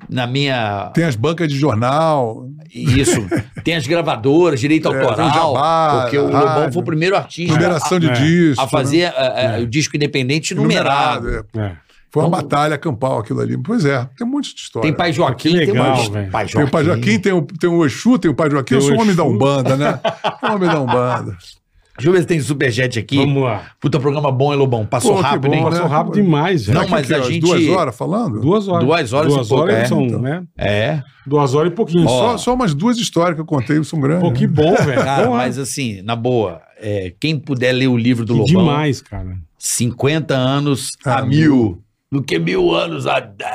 na 0.09 0.27
minha. 0.27 0.91
Tem 0.95 1.05
as 1.05 1.17
bancas 1.17 1.49
de 1.49 1.57
jornal. 1.59 2.47
Isso. 2.75 3.27
Tem 3.65 3.75
as 3.77 3.87
gravadoras, 3.87 4.59
direito 4.61 4.89
É, 4.89 4.93
tem 4.93 5.01
o 5.01 5.09
autoral. 5.09 5.55
Jabá, 5.55 6.01
porque 6.03 6.19
o 6.19 6.31
rádio, 6.31 6.39
Lobão 6.49 6.73
foi 6.73 6.83
o 6.83 6.85
primeiro 6.85 7.17
artista 7.17 7.53
Numeração 7.55 7.99
de 8.01 8.09
é. 8.09 8.13
disco. 8.13 8.61
a, 8.63 8.65
a 8.65 8.69
fazer 8.69 9.09
né? 9.11 9.13
eh, 9.17 9.57
eh, 9.59 9.63
o 9.63 9.67
disco 9.67 9.95
independente 9.97 10.55
numerado. 10.55 11.29
é. 11.55 11.59
É. 11.59 11.73
Foi 12.11 12.23
uma 12.25 12.29
Então- 12.29 12.43
batalha 12.49 12.77
campal 12.77 13.19
aquilo 13.21 13.41
ali. 13.41 13.57
Pois 13.57 13.85
é, 13.87 14.07
tem 14.17 14.27
um 14.27 14.31
monte 14.31 14.55
de 14.55 14.61
história. 14.61 14.87
Tem 14.87 14.95
Pai 14.97 15.13
Joaquim, 15.15 15.53
Que 15.53 15.59
tem 15.61 15.67
legal, 15.69 15.95
umas- 15.95 16.09
velho. 16.09 16.31
Pai 16.31 16.47
Tem 16.47 16.63
o 16.65 16.71
Pai 16.71 16.85
Joaquim, 16.85 17.19
tem 17.19 17.33
o, 17.33 17.43
tem 17.43 17.71
o 17.71 17.87
Exu, 17.87 18.19
tem 18.19 18.31
o 18.31 18.35
Pai 18.35 18.51
Joaquim. 18.51 18.75
Tem 18.75 18.79
eu 18.79 18.83
sou 18.83 18.93
o 18.93 18.99
um 18.99 19.01
homem 19.01 19.15
da 19.17 19.23
Exu. 19.23 19.33
Umbanda, 19.33 19.77
né? 19.79 19.99
Um 20.43 20.53
homem 20.55 20.69
da 20.69 20.81
Umbanda. 20.81 21.37
Deixa 21.97 22.09
eu 22.09 22.13
ver 22.13 22.21
se 22.23 22.27
tem 22.27 22.41
superchat 22.41 22.99
aqui. 22.99 23.17
Vamos 23.17 23.43
lá. 23.43 23.67
Puta 23.79 24.01
programa 24.01 24.33
bom, 24.33 24.53
hein, 24.53 24.59
Lobão? 24.59 24.87
Passou 24.87 25.15
Pô, 25.17 25.21
rápido, 25.21 25.49
bom, 25.51 25.55
hein? 25.55 25.65
né? 25.65 25.71
Passou 25.71 25.87
rápido 25.87 26.15
demais, 26.15 26.65
velho. 26.67 26.81
Não, 26.81 26.89
mas 26.89 27.07
que, 27.07 27.15
a 27.15 27.21
gente- 27.21 27.41
Duas 27.41 27.69
horas 27.69 27.97
falando? 27.97 28.41
Duas 28.41 28.67
horas. 28.67 28.85
Duas 28.87 29.13
horas 29.13 29.33
Duas 29.35 29.47
e 29.47 29.49
pouco, 29.51 29.65
horas 29.65 29.77
é. 29.77 29.85
são, 29.85 30.03
Então. 30.03 30.21
né? 30.21 30.43
É. 30.57 31.03
Duas 31.27 31.55
horas 31.55 31.71
e 31.71 31.75
pouquinho. 31.75 32.09
Só, 32.09 32.39
só 32.39 32.55
umas 32.55 32.73
duas 32.75 32.97
histórias 32.97 33.35
que 33.35 33.41
eu 33.43 33.47
contei 33.47 33.83
são 33.85 34.01
grandes. 34.01 34.27
Pô, 34.27 34.33
que 34.35 34.47
né? 34.47 34.53
bom, 34.53 34.75
velho. 34.75 35.05
Cara, 35.05 35.25
Porra, 35.27 35.37
mas 35.37 35.59
assim, 35.59 36.01
na 36.03 36.17
boa, 36.17 36.61
é, 36.81 37.13
quem 37.21 37.39
puder 37.39 37.73
ler 37.73 37.89
o 37.89 37.97
livro 37.97 38.25
do 38.25 38.33
que 38.35 38.53
Lobão, 38.55 38.65
demais, 38.65 39.03
cara. 39.03 39.37
50 39.59 40.35
anos 40.35 40.89
a, 41.05 41.19
A 41.19 41.27
mil, 41.27 41.83
do 42.11 42.23
que 42.23 42.39
mil 42.39 42.75
anos 42.75 43.07
a 43.07 43.21
10. 43.21 43.51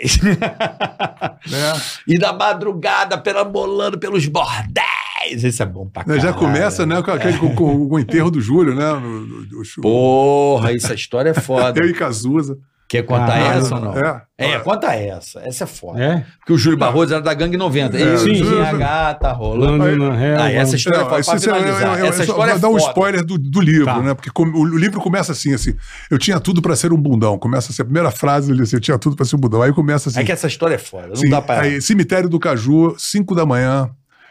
Né? 1.48 1.72
e 2.08 2.18
da 2.18 2.32
madrugada 2.32 3.16
perambolando 3.18 3.98
pelos 3.98 4.26
bordéis. 4.26 5.42
Esse 5.44 5.62
é 5.62 5.66
bom 5.66 5.88
pra 5.88 6.02
Né, 6.02 6.16
caralho. 6.16 6.22
Já 6.22 6.32
começa 6.32 6.84
né, 6.86 7.02
com, 7.02 7.10
aquele, 7.10 7.38
com, 7.38 7.54
com 7.54 7.94
o 7.94 7.98
enterro 7.98 8.30
do 8.30 8.40
Júlio, 8.40 8.74
né? 8.74 8.92
no- 8.94 9.26
do- 9.26 9.46
do- 9.46 9.62
Porra, 9.82 10.72
essa 10.74 10.94
história 10.94 11.30
é 11.30 11.34
foda. 11.34 11.78
eu 11.82 11.88
e 11.88 11.92
Cazuza. 11.94 12.58
Quer 12.88 13.02
contar 13.02 13.26
Caralho, 13.26 13.58
essa 13.58 13.74
ou 13.74 13.80
não? 13.80 13.98
É. 13.98 14.22
É, 14.38 14.58
conta 14.60 14.94
essa. 14.94 15.40
Essa 15.40 15.64
é 15.64 15.66
foda. 15.66 16.00
É? 16.00 16.24
Porque 16.38 16.52
o 16.52 16.56
Júlio 16.58 16.78
Barroso 16.78 17.12
era 17.14 17.20
da 17.22 17.34
Gangue 17.34 17.56
90. 17.56 17.98
É, 17.98 18.02
Eu 18.14 18.18
sim, 18.18 18.34
tinha 18.34 18.44
sim. 18.44 18.60
a 18.62 18.72
gata 18.74 19.32
rolando. 19.32 19.78
Rolando 19.82 20.08
na 20.10 20.14
relva. 20.14 20.42
Ah, 20.44 20.52
essa 20.52 20.76
história 20.76 21.00
Não, 21.00 21.06
pra, 21.08 21.20
finalizar. 21.22 21.98
essa 22.04 22.22
história 22.22 22.54
vou 22.54 22.56
é 22.56 22.58
dar 22.60 22.68
um 22.68 22.76
spoiler 22.76 23.24
do, 23.24 23.36
do 23.38 23.60
livro, 23.60 23.86
Tá. 23.86 24.00
né? 24.00 24.14
Porque 24.14 24.30
com- 24.30 24.44
o, 24.46 24.60
o 24.60 24.78
livro 24.78 25.00
começa 25.00 25.32
assim, 25.32 25.52
assim. 25.52 25.74
Eu 26.08 26.16
tinha 26.16 26.38
tudo 26.38 26.62
pra 26.62 26.76
ser 26.76 26.92
um 26.92 26.96
bundão. 26.96 27.36
Começa 27.38 27.72
assim, 27.72 27.82
a 27.82 27.84
primeira 27.84 28.12
frase 28.12 28.52
ali, 28.52 28.62
assim, 28.62 28.76
eu 28.76 28.80
tinha 28.80 28.98
tudo 28.98 29.16
pra 29.16 29.24
ser 29.26 29.34
um 29.34 29.40
bundão. 29.40 29.62
Aí 29.62 29.72
começa 29.72 30.08
assim. 30.08 30.20
É 30.20 30.24
que 30.24 30.30
essa 30.30 30.46
história 30.46 30.76
é 30.76 30.78
foda. 30.78 31.08
Não 31.08 31.16
Sim, 31.16 31.28
dá 31.28 31.42
pra. 31.42 31.62
aí, 31.62 31.80
cemitério 31.82 32.28
do 32.28 32.38
Caju, 32.38 32.94
5 32.96 33.34
da 33.34 33.44
manhã, 33.44 33.90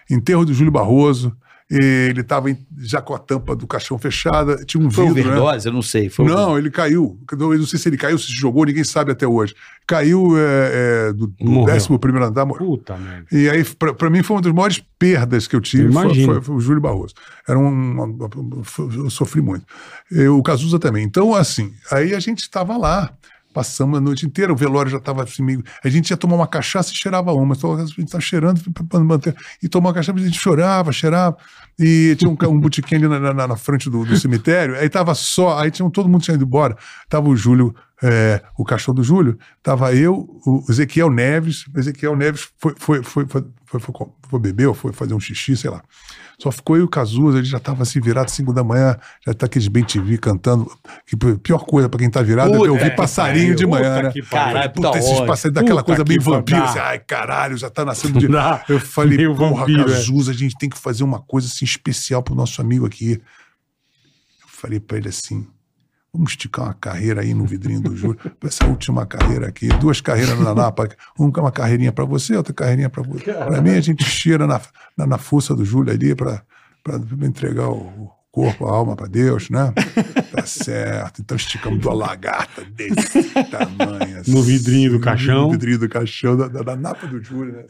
enterro 0.10 0.46
do 0.46 0.54
Júlio 0.54 0.72
Barroso. 0.72 1.36
Ele 1.68 2.22
estava 2.22 2.56
já 2.78 3.02
com 3.02 3.16
a 3.16 3.18
tampa 3.18 3.56
do 3.56 3.66
caixão 3.66 3.98
fechada, 3.98 4.64
tinha 4.66 4.86
um 4.86 4.92
Foi 4.92 5.08
vidro, 5.08 5.24
né? 5.32 5.38
overdose? 5.38 5.68
Eu 5.68 5.74
não 5.74 5.82
sei. 5.82 6.10
Foi 6.10 6.24
Não, 6.26 6.56
ele 6.60 6.70
caiu. 6.70 7.20
Eu 7.32 7.38
não 7.58 7.66
sei 7.66 7.80
se 7.80 7.90
ele 7.90 7.98
caiu, 7.98 8.20
se 8.20 8.32
jogou, 8.32 8.66
ninguém 8.66 8.84
sabe 8.84 9.12
até 9.12 9.26
hoje. 9.28 9.56
Caiu 9.88 10.38
é, 10.38 11.08
é, 11.10 11.14
do, 11.14 11.26
do 11.26 11.36
Morreu. 11.44 11.76
11 11.76 11.98
primeiro 11.98 12.28
andar, 12.28 12.46
morreu. 12.46 12.68
Puta 12.68 12.96
merda. 12.98 13.26
E 13.32 13.50
aí, 13.50 13.64
pra 13.98 14.10
mim, 14.12 14.22
foi 14.22 14.36
uma 14.36 14.42
das 14.44 14.54
maiores 14.54 14.84
perdas 15.00 15.48
que 15.48 15.56
eu 15.56 15.62
tive. 15.62 15.86
Eu 15.86 15.92
Foi, 15.92 16.24
foi- 16.26 16.42
foi 16.42 16.56
o 16.56 16.60
Júlio 16.60 16.82
Barroso. 16.82 17.16
Era 17.48 17.58
um. 17.58 18.16
Eu 18.96 19.10
sofri 19.10 19.42
muito. 19.42 19.66
Eu, 20.12 20.38
o 20.38 20.44
Cazuza 20.44 20.78
também. 20.78 21.04
Então, 21.04 21.34
assim, 21.34 21.74
aí 21.92 22.14
a 22.14 22.20
gente 22.20 22.40
estava 22.42 22.78
lá. 22.78 23.12
Passamos 23.56 23.98
a 23.98 24.02
noite 24.02 24.26
inteira, 24.26 24.52
o 24.52 24.56
velório 24.56 24.92
já 24.92 24.98
estava 24.98 25.24
assim 25.24 25.42
meio. 25.42 25.64
A 25.82 25.88
gente 25.88 26.10
ia 26.10 26.18
tomar 26.18 26.36
uma 26.36 26.46
cachaça 26.46 26.92
e 26.92 26.96
cheirava 26.96 27.32
uma. 27.32 27.56
A 27.56 27.86
gente 27.86 28.04
estava 28.04 28.22
cheirando 28.22 28.62
manter. 29.06 29.34
E 29.64 29.70
tomar 29.70 29.88
uma 29.90 29.94
cachaça, 29.96 30.20
a 30.20 30.22
gente 30.22 30.38
chorava, 30.38 30.92
cheirava. 30.92 31.38
E 31.80 32.18
tinha 32.20 32.30
um, 32.30 32.36
um 32.50 32.60
botequim 32.60 32.96
ali 32.96 33.08
na, 33.08 33.18
na- 33.34 33.48
na 33.48 33.56
frente 33.56 33.90
do, 33.90 34.04
do 34.04 34.18
cemitério. 34.18 34.76
Aí 34.76 34.90
tava 34.90 35.16
só. 35.16 35.58
Aí 35.58 35.72
tinha, 35.72 35.90
todo 35.90 36.10
mundo 36.10 36.22
tinha 36.22 36.36
ido 36.36 36.44
embora. 36.44 36.76
Tava 37.08 37.30
o 37.30 37.36
Júlio, 37.36 37.74
é, 38.04 38.42
o 38.58 38.66
cachorro 38.66 38.98
do 38.98 39.04
Júlio. 39.06 39.38
Tava 39.64 39.94
eu, 39.96 40.28
o 40.46 40.62
Ezequiel 40.70 41.10
Neves. 41.10 41.66
O 41.74 41.80
Ezequiel 41.80 42.16
Neves 42.18 42.50
foi, 42.58 42.76
foi, 42.78 43.04
foi, 43.04 43.26
foi, 43.26 43.46
foi, 43.80 43.94
foi, 43.96 44.08
foi 44.30 44.40
beber 44.40 44.68
ou 44.68 44.74
foi 44.74 44.92
fazer 44.94 45.14
um 45.14 45.20
xixi, 45.20 45.56
sei 45.56 45.70
lá. 45.70 45.82
Só 46.38 46.52
ficou 46.52 46.76
eu 46.76 46.82
e 46.82 46.86
o 46.86 46.90
Cazuza, 46.90 47.38
ele 47.38 47.48
já 47.48 47.58
estava 47.58 47.84
assim, 47.84 48.02
virado 48.02 48.30
5 48.30 48.52
da 48.54 48.64
manhã, 48.64 48.98
já 49.26 49.34
tá 49.34 49.46
aqueles 49.46 49.68
bem 49.68 49.84
TV 49.84 50.18
cantando. 50.18 50.70
Que 51.06 51.16
pior 51.16 51.60
coisa 51.66 51.88
para 51.88 52.00
quem 52.00 52.10
tá 52.10 52.22
virado 52.22 52.54
é 52.54 52.58
Puta 52.58 52.72
ouvir 52.72 52.90
que 52.90 52.98
passarinho 52.98 53.56
de 53.56 53.66
Puta 53.66 53.80
manhã, 53.80 54.02
né? 54.04 54.14
Caralho, 54.30 54.74
Puta, 54.74 54.88
puta 54.90 55.00
esses 55.00 55.20
passarinhos 55.22 55.62
daquela 55.62 55.84
coisa 55.84 56.04
que 56.04 56.20
vampiro, 56.20 56.64
assim, 56.64 56.80
ai 56.80 57.00
caralho, 57.00 57.58
já 57.58 57.70
tá 57.70 57.86
nascendo 57.86 58.20
de. 58.20 58.28
Eu 58.68 58.80
falei, 58.80 59.18
Meio 59.18 59.36
porra, 59.36 59.60
vampiro, 59.60 59.82
é. 59.84 59.86
Cazuza, 59.86 60.32
a 60.32 60.36
gente 60.36 60.58
tem 60.58 60.70
que 60.70 60.78
fazer 60.78 61.04
uma 61.04 61.22
coisa 61.22 61.48
assim 61.48 61.64
especial 61.64 62.22
pro 62.22 62.36
nosso 62.36 62.62
amigo 62.62 62.86
aqui. 62.86 63.14
Eu 63.14 64.48
falei 64.48 64.80
para 64.80 64.98
ele 64.98 65.08
assim: 65.08 65.48
vamos 66.16 66.32
esticar 66.32 66.66
uma 66.66 66.74
carreira 66.74 67.22
aí 67.22 67.34
no 67.34 67.46
vidrinho 67.46 67.82
do 67.82 67.96
Júlio, 67.96 68.18
pra 68.40 68.48
essa 68.50 68.66
última 68.66 69.06
carreira 69.06 69.48
aqui, 69.48 69.68
duas 69.80 70.00
carreiras 70.00 70.40
na 70.40 70.56
Napa, 70.56 70.88
uma, 71.18 71.30
uma 71.30 71.52
carreirinha 71.52 71.92
para 71.92 72.06
você, 72.06 72.36
outra 72.36 72.54
carreirinha 72.54 72.90
para 72.90 73.04
você. 73.04 73.34
Para 73.34 73.62
mim, 73.62 73.72
a 73.72 73.82
gente 73.82 74.04
cheira 74.04 74.48
na, 74.48 74.62
na, 74.98 75.06
na 75.06 75.18
força 75.18 75.54
do 75.54 75.66
Júlio 75.66 75.92
ali 75.94 76.16
para 76.16 76.42
entregar 77.22 77.70
o 77.70 78.10
corpo, 78.32 78.68
a 78.68 78.72
alma 78.72 78.96
para 78.98 79.08
Deus, 79.08 79.50
né? 79.50 79.74
Tá 80.32 80.44
certo. 80.48 81.22
Então 81.22 81.38
esticamos 81.38 81.86
uma 81.86 81.94
lagarta 81.94 82.66
desse 82.66 83.24
tamanho. 83.50 84.22
No 84.28 84.44
vidrinho 84.44 84.92
do 84.92 84.96
assim, 84.98 85.06
caixão. 85.06 85.42
No 85.44 85.52
vidrinho 85.52 85.80
do 85.80 85.88
caixão, 85.88 86.36
da, 86.36 86.48
da, 86.50 86.62
da 86.62 86.76
Napa 86.76 87.08
do 87.08 87.24
Júlio, 87.24 87.54
né? 87.54 87.66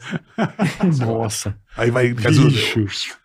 Nossa. 0.98 1.56
Aí 1.76 1.90
vai, 1.90 2.12
Bicho. 2.12 3.16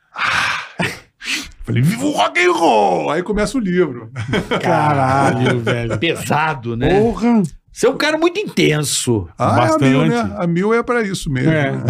Falei, 1.71 1.81
viva 1.83 2.05
o 2.05 2.11
rock 2.11 2.39
and 2.45 2.51
roll! 2.51 3.09
Aí 3.11 3.23
começa 3.23 3.57
o 3.57 3.61
livro. 3.61 4.09
Caralho, 4.61 5.59
velho. 5.63 5.97
Pesado, 5.97 6.75
né? 6.75 6.99
Porra. 6.99 7.41
Você 7.73 7.87
é 7.87 7.89
um 7.89 7.95
cara 7.95 8.17
muito 8.17 8.37
intenso. 8.37 9.29
Ah, 9.37 9.51
Bastante. 9.55 9.85
é 9.85 9.87
a 9.87 9.89
mil, 9.91 10.05
né? 10.05 10.35
A 10.39 10.45
mil 10.45 10.73
é 10.73 10.83
pra 10.83 11.01
isso 11.03 11.31
mesmo. 11.31 11.51
É. 11.53 11.71
né? 11.71 11.81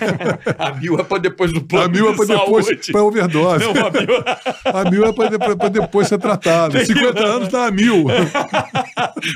A 0.58 0.72
mil 0.72 0.98
é 0.98 1.02
pra 1.04 1.18
depois 1.18 1.52
do 1.52 1.60
plano 1.60 1.84
A 1.84 1.88
mil 1.90 2.08
é 2.10 2.14
pra 2.16 2.24
de 2.24 2.32
depois, 2.32 2.64
saúde. 2.64 2.92
pra 2.92 3.02
overdose. 3.02 3.62
Não, 3.62 3.72
a 3.72 3.90
mil... 3.90 4.24
A 4.64 4.90
mil 4.90 5.04
é 5.04 5.12
pra, 5.12 5.28
de- 5.28 5.38
pra- 5.38 5.54
pra 5.56 5.68
depois 5.68 6.08
ser 6.08 6.16
tratado. 6.18 6.82
50 6.82 7.20
anos 7.26 7.48
tá 7.50 7.66
a 7.66 7.70
mil. 7.70 8.06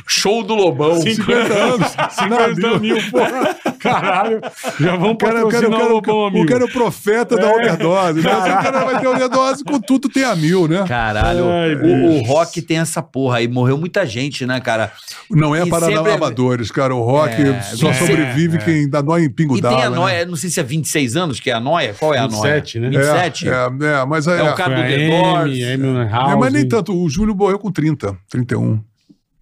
Show 0.09 0.43
do 0.43 0.55
Lobão. 0.55 0.99
50 1.01 1.53
anos. 1.53 1.89
50 2.19 2.79
mil, 2.79 2.97
porra. 3.11 3.57
Caralho. 3.83 4.41
Já 4.81 4.97
vamos 4.97 5.13
O 5.15 5.17
cara, 5.17 5.47
o, 5.47 5.49
cara, 5.49 5.63
patrocinar 5.69 5.81
o, 5.91 5.93
Lobão, 5.95 6.17
o 6.19 6.27
amigo. 6.27 6.47
cara 6.47 6.63
é 6.63 6.65
o 6.67 6.73
profeta 6.73 7.37
da 7.37 7.49
É. 7.49 7.55
overdose. 7.57 8.21
Né? 8.23 8.31
O 8.33 8.43
cara 8.63 8.85
vai 8.85 9.01
ter 9.01 9.07
overdose, 9.09 9.65
com 9.65 9.81
tudo 9.81 10.09
tem 10.09 10.25
a 10.25 10.35
mil, 10.37 10.69
né? 10.69 10.85
Caralho, 10.87 11.49
Ai, 11.49 11.75
o, 11.75 12.19
o 12.19 12.23
rock 12.23 12.63
tem 12.63 12.79
essa 12.79 13.03
porra 13.03 13.39
aí. 13.39 13.49
Morreu 13.49 13.77
muita 13.77 14.07
gente, 14.07 14.47
né, 14.47 14.61
cara? 14.61 14.93
Não 15.31 15.55
é 15.55 15.65
E 15.65 15.69
para 15.71 15.87
sempre- 15.87 16.13
amadores, 16.13 16.71
cara. 16.71 16.95
O 16.95 17.03
rock 17.03 17.35
É, 17.43 17.61
só 17.63 17.91
é, 17.91 17.95
sobrevive 17.95 18.57
é. 18.57 18.61
quem 18.61 18.89
dá 18.89 19.03
nó 19.03 19.19
em 19.19 19.29
pingo 19.31 19.57
E 19.57 19.61
d'água. 19.61 19.77
tem 19.79 19.87
a 19.87 19.91
né? 19.91 19.97
noia, 19.97 20.27
não 20.27 20.37
sei 20.37 20.51
se 20.51 20.61
é 20.61 20.63
26 20.63 21.17
anos 21.17 21.41
que 21.41 21.51
é 21.51 21.55
a 21.55 21.61
noia. 21.61 21.95
Qual 21.99 22.15
é 22.15 22.19
a 22.19 22.27
27, 22.27 22.79
noia? 22.79 22.91
né? 22.91 22.99
27? 22.99 23.49
É, 23.49 23.53
é, 23.53 24.01
é, 24.01 24.05
mas 24.07 24.27
é, 24.27 24.39
É 24.39 24.43
o 24.43 24.55
cara 24.55 24.75
do 24.77 24.83
The 24.83 25.09
Doors. 25.09 25.59
É, 25.59 26.09
House. 26.11 26.39
mas 26.39 26.53
nem 26.53 26.69
tanto. 26.69 26.95
O 26.97 27.09
Júlio 27.09 27.35
morreu 27.35 27.59
com 27.59 27.71
30, 27.71 28.17
31. 28.31 28.81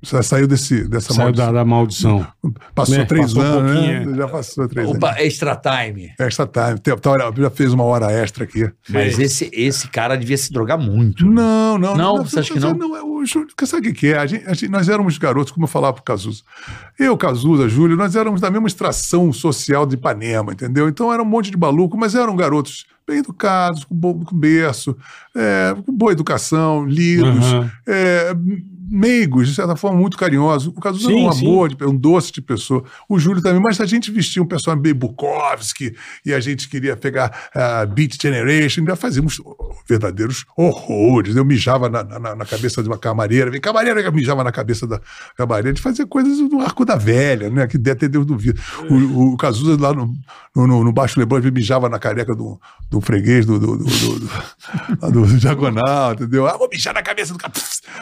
Sa- 0.03 0.23
Saiu 0.23 0.47
desse, 0.47 0.89
dessa 0.89 1.13
Saiu 1.13 1.33
da, 1.33 1.53
maldição. 1.53 1.53
da 1.53 1.65
maldição. 1.65 2.27
Passou 2.75 2.97
né? 2.99 3.05
três 3.05 3.35
Passou 3.35 3.43
um 3.43 3.47
anos, 3.47 3.73
pouquinho, 3.73 4.11
né? 4.11 4.17
Já 4.17 4.29
passou 4.29 4.69
três 4.69 4.89
Opa, 4.89 5.09
anos. 5.11 5.21
extra 5.21 5.57
time. 5.57 6.11
Extra 6.19 6.47
time. 6.47 6.79
Tá, 6.79 7.33
Já 7.37 7.51
fez 7.51 7.73
uma 7.73 7.85
hora 7.85 8.11
extra 8.11 8.45
aqui. 8.45 8.71
Mas 8.89 9.19
esse, 9.19 9.51
esse 9.53 9.89
cara 9.89 10.17
devia 10.17 10.37
se 10.39 10.53
drogar 10.53 10.79
muito. 10.79 11.27
Não, 11.27 11.77
não. 11.77 11.97
Não? 11.97 12.25
Você 12.25 12.41
acha 12.41 12.53
que 12.53 12.61
não? 12.61 12.73
Não, 12.75 12.97
é 12.97 13.03
o 13.03 13.21
sabe 13.67 13.91
o 13.91 13.95
que 13.95 14.09
é? 14.09 14.19
A 14.19 14.27
gente, 14.27 14.47
a 14.47 14.55
gente- 14.55 14.69
nós 14.69 14.89
éramos 14.89 15.19
garotos, 15.19 15.53
como 15.53 15.65
eu 15.65 15.69
falava 15.69 15.93
pro 15.95 16.03
Cazuza. 16.03 16.43
Eu, 16.99 17.17
Cazuza, 17.17 17.69
Júlio, 17.69 17.97
nós 17.97 18.17
éramos 18.17 18.41
da 18.41 18.51
mesma 18.51 18.67
extração 18.69 19.31
social 19.33 19.85
de 19.85 19.95
Ipanema, 19.97 20.53
entendeu? 20.53 20.89
Então 20.89 21.13
era 21.13 21.23
um 21.23 21.27
monte 21.27 21.51
de 21.51 21.57
maluco, 21.59 21.97
mas 21.99 22.15
eram 22.15 22.35
garotos 22.35 22.87
bem 23.07 23.19
educados, 23.19 23.85
com, 23.85 23.95
bom, 23.95 24.25
com 24.25 24.37
berço, 24.37 24.97
é, 25.37 25.75
com 25.85 25.93
boa 25.93 26.13
educação, 26.13 26.85
lidos, 26.87 27.45
Aham. 27.45 27.71
é, 27.87 28.33
meigos, 28.91 29.49
de 29.49 29.55
certa 29.55 29.77
forma, 29.77 29.99
muito 29.99 30.17
carinhosos. 30.17 30.67
O 30.69 30.81
Cazuza 30.81 31.09
Sim, 31.09 31.21
era 31.27 31.29
um 31.29 31.31
amor, 31.31 31.69
de- 31.75 31.85
um 31.85 31.95
doce 31.97 32.33
de 32.33 32.43
pessoa. 32.43 32.83
O 33.09 33.19
Júlio 33.19 33.41
também, 33.43 33.63
mas 33.63 33.81
a 33.81 33.87
gente 33.87 34.11
vestia 34.11 34.43
um 34.43 34.47
pessoal 34.47 34.77
bem 34.77 34.93
Bukowski 34.93 35.95
e 36.27 36.33
a 36.35 36.41
gente 36.41 36.69
queria 36.69 36.97
pegar 36.97 37.49
a 37.55 37.87
Beat 37.87 38.21
Generation, 38.21 38.85
já 38.85 38.97
fazíamos 38.97 39.41
verdadeiros 39.89 40.45
horrores. 40.57 41.37
Eu 41.37 41.45
mijava 41.45 41.89
na, 41.89 42.03
na- 42.03 42.35
na 42.35 42.45
cabeça 42.45 42.83
de 42.83 42.89
uma 42.89 42.99
camareira, 42.99 43.51
vem 43.51 43.61
camareira 43.61 44.03
que 44.03 44.11
mijava 44.11 44.43
na 44.43 44.51
cabeça 44.53 44.87
da 44.87 45.01
camareira, 45.37 45.69
a 45.71 45.73
gente 45.73 45.83
fazia 45.83 46.07
coisas 46.07 46.39
no 46.41 46.61
arco 46.61 46.85
da 46.85 46.97
velha, 46.97 47.49
né? 47.49 47.67
Que 47.67 47.79
até 47.91 48.09
Deus 48.09 48.27
duvida. 48.27 48.61
O, 48.91 49.33
o 49.33 49.37
Cazuza 49.37 49.81
lá 49.81 49.93
no, 49.93 50.13
no, 50.55 50.85
no- 50.85 50.93
Baixo 50.93 51.19
Leblon 51.21 51.39
ele 51.39 51.51
mijava 51.53 51.89
na 51.89 51.99
careca 51.99 52.35
do, 52.35 52.61
do 52.91 53.01
freguês 53.01 53.47
do, 53.47 53.59
do, 53.59 53.77
do, 53.79 53.85
do, 53.85 54.19
do- 54.21 54.31
lá 55.01 55.09
do 55.09 55.27
diagonal, 55.39 56.13
entendeu? 56.15 56.47
Ah, 56.47 56.57
vou 56.57 56.69
mijar 56.69 56.93
na 56.93 57.03
cabeça 57.03 57.33
do 57.33 57.39
cara. 57.39 57.53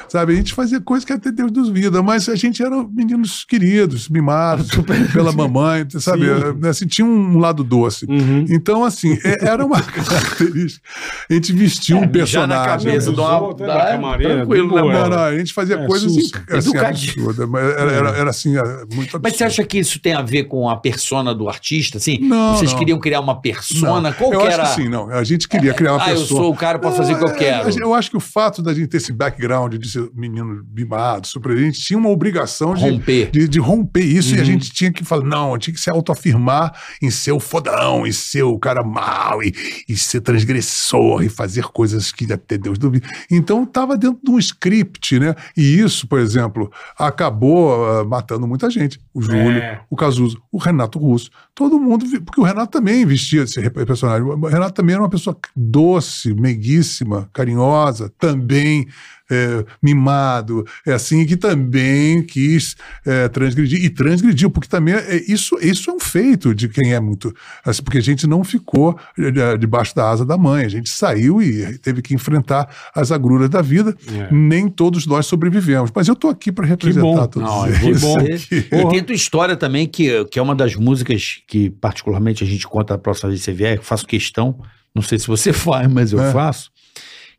Sabe? 0.09 0.33
A 0.33 0.37
gente 0.37 0.55
fazia 0.55 0.78
coisas 0.81 1.05
que 1.05 1.13
até 1.13 1.31
Deus 1.31 1.51
duvida, 1.53 2.03
mas 2.03 2.29
a 2.29 2.35
gente 2.35 2.63
era 2.63 2.83
meninos 2.85 3.45
queridos, 3.45 4.09
mimados 4.09 4.69
pela 5.13 5.33
mamãe, 5.33 5.87
sabe? 5.99 6.23
Sim. 6.27 6.69
Assim, 6.69 6.87
tinha 6.87 7.07
um 7.07 7.39
lado 7.39 7.63
doce. 7.65 8.07
Uhum. 8.07 8.45
Então, 8.49 8.85
assim, 8.85 9.19
é- 9.25 9.47
era 9.49 9.65
uma 9.65 9.81
característica. 9.83 10.87
A 11.31 11.35
gente 11.35 11.53
vestia 11.53 11.97
um 11.97 12.01
mijar 12.01 12.47
na 12.47 12.65
personagem. 12.65 12.87
cabeça 12.87 13.13
de 13.13 13.21
uma- 13.21 13.51
é 13.51 13.67
da 13.67 13.87
camareira, 13.93 14.37
tranquilo, 14.37 14.75
né. 14.89 14.93
Não, 15.01 15.09
não, 15.11 15.19
a 15.19 15.37
gente 15.39 15.53
fazia 15.53 15.77
É, 15.77 15.87
coisas 15.87 16.13
susto. 16.13 16.41
assim, 16.51 16.77
absurdas, 16.77 17.49
mas 17.49 17.65
era, 17.65 17.93
era, 17.93 18.09
era 18.11 18.31
assim, 18.31 18.57
é, 18.57 18.63
muito 18.63 19.17
absurdo. 19.17 19.21
Mas 19.23 19.37
você 19.37 19.45
acha 19.45 19.65
que 19.65 19.79
isso 19.79 19.99
tem 20.01 20.15
a 20.15 20.23
ver 20.23 20.45
com 20.45 20.69
a 20.69 20.77
persona 20.77 21.35
do 21.35 21.49
artista? 21.49 21.99
Assim, 21.99 22.19
Não, 22.21 22.55
vocês 22.57 22.73
não. 22.73 22.79
queriam 22.79 22.99
criar 22.99 23.21
uma 23.21 23.41
persona? 23.41 24.01
Não, 24.11 24.13
Qual 24.13 24.33
eu 24.33 24.41
que 24.41 24.47
acho 24.49 24.61
era? 24.61 24.69
que 24.69 24.75
sim, 24.83 24.89
não. 24.89 25.11
A 25.11 25.25
gente 25.25 25.49
queria 25.49 25.75
criar 25.75 25.93
uma 25.95 26.05
ah, 26.05 26.11
eu 26.11 26.21
pessoa. 26.21 26.41
sou 26.43 26.53
o 26.53 26.57
cara 26.57 26.79
pra 26.79 26.91
fazer 26.93 27.15
o 27.15 27.19
que 27.19 27.25
eu 27.25 27.29
É, 27.29 27.35
quero. 27.35 27.81
Eu 27.81 27.95
acho 27.95 28.11
que 28.11 28.17
o 28.17 28.21
fato 28.21 28.63
da 28.63 28.73
gente 28.75 28.89
ter 28.89 28.97
esse 28.99 29.13
background 29.13 29.75
de 29.75 29.89
ser 29.91 30.09
menino 30.15 30.65
mimado, 30.73 31.27
super, 31.27 31.53
a 31.53 31.61
gente 31.61 31.81
tinha 31.81 31.99
uma 31.99 32.09
obrigação 32.11 32.75
de 32.75 32.83
Romper. 32.89 33.31
de, 33.31 33.49
de 33.49 33.59
romper 33.59 34.03
isso 34.05 34.33
Uhum. 34.33 34.39
e 34.39 34.41
a 34.41 34.45
gente 34.45 34.71
tinha 34.71 34.93
que 34.93 35.05
falar, 35.05 35.25
não, 35.25 35.57
tinha 35.59 35.73
que 35.75 35.81
se 35.81 35.91
autoafirmar 35.91 36.73
em 37.03 37.11
ser 37.11 37.33
o 37.33 37.41
fodão, 37.41 38.07
em 38.07 38.13
ser 38.13 38.43
o 38.43 38.59
cara 38.59 38.83
mau, 38.85 39.43
e, 39.43 39.55
e 39.89 39.97
ser 39.97 40.21
transgressor, 40.21 41.23
e 41.23 41.29
fazer 41.29 41.65
coisas 41.65 42.13
que 42.13 42.31
até 42.33 42.59
Deus 42.59 42.79
duvida. 42.79 43.09
Então 43.31 43.63
estava 43.65 43.97
dentro 43.97 44.21
de 44.23 44.31
um 44.31 44.39
script, 44.39 45.19
né? 45.19 45.35
E 45.57 45.79
isso, 45.81 46.07
por 46.07 46.19
exemplo, 46.19 46.71
acabou 46.99 47.85
ah, 48.01 48.05
matando 48.05 48.47
muita 48.47 48.71
gente. 48.71 49.01
O 49.15 49.23
Júlio, 49.23 49.59
É. 49.59 49.81
o 49.91 49.97
Cazuza, 49.97 50.37
o 50.53 50.59
Renato 50.59 50.99
Russo, 50.99 51.31
todo 51.55 51.79
mundo, 51.79 52.05
porque 52.25 52.41
o 52.41 52.45
Renato 52.45 52.71
também 52.73 53.05
vestia 53.07 53.43
esse 53.43 53.69
personagem. 53.71 54.23
O 54.27 54.47
Renato 54.47 54.73
também 54.75 54.95
era 54.95 55.03
uma 55.03 55.09
pessoa 55.11 55.37
doce, 55.57 56.35
meiguíssima, 56.35 57.29
carinhosa, 57.33 58.13
também 58.19 58.87
é, 59.31 59.65
mimado, 59.83 60.65
é 60.87 60.93
assim, 60.93 61.25
que 61.27 61.37
também 61.37 62.23
quis 62.23 62.77
é, 63.07 63.29
transgredir, 63.29 63.85
e 63.85 63.91
transgrediu, 63.91 64.51
porque 64.51 64.69
também 64.69 64.95
é, 64.95 65.17
isso, 65.31 65.57
isso 65.61 65.91
é 65.91 65.95
um 65.95 66.01
feito 66.01 66.55
de 66.55 66.69
quem 66.69 66.93
é 66.95 67.01
muito, 67.01 67.35
assim, 67.65 67.83
porque 67.83 67.99
a 67.99 68.03
gente 68.03 68.27
não 68.27 68.43
ficou 68.45 68.99
é, 69.19 69.57
debaixo 69.57 69.95
da 69.95 70.09
asa 70.11 70.25
da 70.25 70.37
mãe, 70.39 70.65
a 70.65 70.69
gente 70.69 70.89
saiu 70.91 71.43
e 71.43 71.79
teve 71.79 72.01
que 72.03 72.15
enfrentar 72.15 72.69
as 72.95 73.11
agruras 73.13 73.49
da 73.51 73.61
vida, 73.63 73.97
É. 74.11 74.29
nem 74.33 74.69
todos 74.69 75.07
nós 75.07 75.27
sobrevivemos, 75.27 75.91
mas 75.95 76.09
eu 76.09 76.15
estou 76.15 76.31
aqui 76.31 76.51
para 76.53 76.67
representar 76.67 77.01
bom. 77.03 77.27
todos 77.27 77.49
Não, 77.49 77.67
eles. 77.67 78.45
que 78.47 78.61
bom. 78.71 78.89
E 78.89 78.91
tem 78.91 79.03
tua 79.03 79.15
história 79.15 79.57
também, 79.57 79.87
que, 79.87 80.25
que 80.27 80.39
é 80.39 80.43
uma 80.43 80.55
das 80.55 80.75
músicas 80.75 81.39
que, 81.47 81.71
particularmente, 81.71 82.43
a 82.43 82.47
gente 82.47 82.67
conta 82.67 82.95
a 82.95 82.99
próxima 82.99 83.29
vez 83.31 83.41
que 83.41 83.45
você 83.47 83.53
vier, 83.53 83.77
eu 83.77 83.83
faço 83.83 84.07
questão, 84.07 84.59
não 84.95 85.03
sei 85.03 85.19
se 85.19 85.27
você 85.27 85.53
faz, 85.53 85.87
mas 85.93 86.13
eu 86.13 86.21
É. 86.21 86.33
faço, 86.33 86.71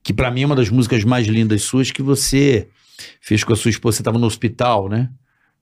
que 0.04 0.14
pra 0.14 0.32
mim 0.32 0.44
é 0.44 0.46
uma 0.46 0.56
das 0.56 0.70
músicas 0.70 1.04
mais 1.04 1.28
lindas 1.28 1.64
suas 1.64 1.92
que 1.92 2.02
você 2.02 2.68
fez 3.22 3.44
com 3.44 3.54
a 3.54 3.56
sua 3.56 3.70
esposa, 3.70 3.98
você 3.98 4.04
tava 4.04 4.18
no 4.18 4.28
hospital, 4.28 4.90
né? 4.90 5.10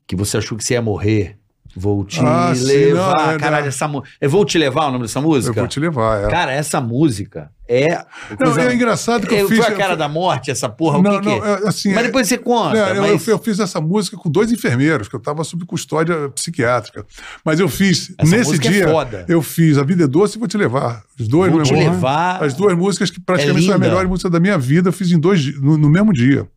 Que 0.05 0.15
você 0.15 0.37
achou 0.37 0.57
que 0.57 0.63
você 0.63 0.73
ia 0.73 0.81
morrer. 0.81 1.37
Vou 1.75 2.03
te 2.05 2.19
Ah, 2.21 2.53
sim, 2.55 2.65
levar. 2.65 3.13
não, 3.15 3.31
é, 3.31 3.37
Caralho, 3.37 3.61
não. 3.63 3.69
essa 3.69 3.87
música. 3.87 4.09
Eu 4.19 4.29
vou 4.29 4.43
te 4.45 4.57
levar 4.57 4.87
o 4.87 4.91
nome 4.91 5.03
dessa 5.03 5.19
Eu 5.19 5.23
música? 5.23 5.53
vou 5.59 5.67
te 5.67 5.79
levar, 5.79 6.23
é. 6.25 6.29
Cara, 6.29 6.51
essa 6.51 6.81
música 6.81 7.51
é. 7.69 7.87
Não, 8.31 8.37
coisa- 8.37 8.61
é 8.63 8.73
engraçado 8.73 9.27
que 9.27 9.33
eu, 9.35 9.45
É, 9.45 9.47
fiz. 9.49 9.57
Foi 9.57 9.67
a 9.67 9.77
cara 9.77 9.95
da 9.95 10.07
morte, 10.07 10.49
essa 10.49 10.67
porra? 10.69 11.01
não, 11.01 11.17
o 11.17 11.19
que 11.21 11.25
não, 11.27 11.39
que 11.41 11.47
é? 11.47 11.51
é, 11.51 11.67
assim, 11.67 11.89
Mas 11.93 11.99
é- 11.99 12.07
depois 12.07 12.27
você 12.27 12.37
conta. 12.37 12.77
É, 12.77 12.97
eu, 12.97 13.01
mas... 13.01 13.27
eu- 13.27 13.33
eu 13.33 13.39
fiz 13.39 13.59
essa 13.59 13.79
música 13.81 14.15
com 14.17 14.29
dois 14.29 14.51
enfermeiros, 14.51 15.07
que 15.07 15.15
eu 15.15 15.19
estava 15.19 15.43
sob 15.43 15.65
custódia 15.65 16.29
psiquiátrica. 16.29 17.05
Mas 17.43 17.59
eu 17.59 17.67
fiz, 17.69 18.13
Essa 18.17 18.31
nesse 18.35 18.49
música 18.51 18.67
é 18.67 18.71
dia, 18.71 18.87
foda. 18.87 19.25
eu 19.27 19.41
fiz 19.41 19.77
A 19.77 19.83
Vida 19.83 20.05
é 20.05 20.07
Doce 20.07 20.37
e 20.37 20.39
Vou 20.39 20.47
Te 20.47 20.57
Levar. 20.57 21.03
Os 21.19 21.27
dois, 21.27 21.51
Vou 21.51 21.63
te 21.63 21.73
levar. 21.73 22.43
As 22.43 22.53
duas 22.53 22.75
músicas 22.77 23.09
que 23.11 23.19
praticamente 23.19 23.63
É 23.63 23.65
são 23.65 23.73
as 23.73 23.79
linda. 23.79 23.87
melhores 23.89 24.09
músicas 24.09 24.31
da 24.31 24.39
minha 24.39 24.57
vida, 24.57 24.89
eu 24.89 24.93
fiz 24.93 25.11
em 25.11 25.19
dois, 25.19 25.59
no, 25.61 25.77
no 25.77 25.89
mesmo 25.89 26.13
dia. 26.13 26.47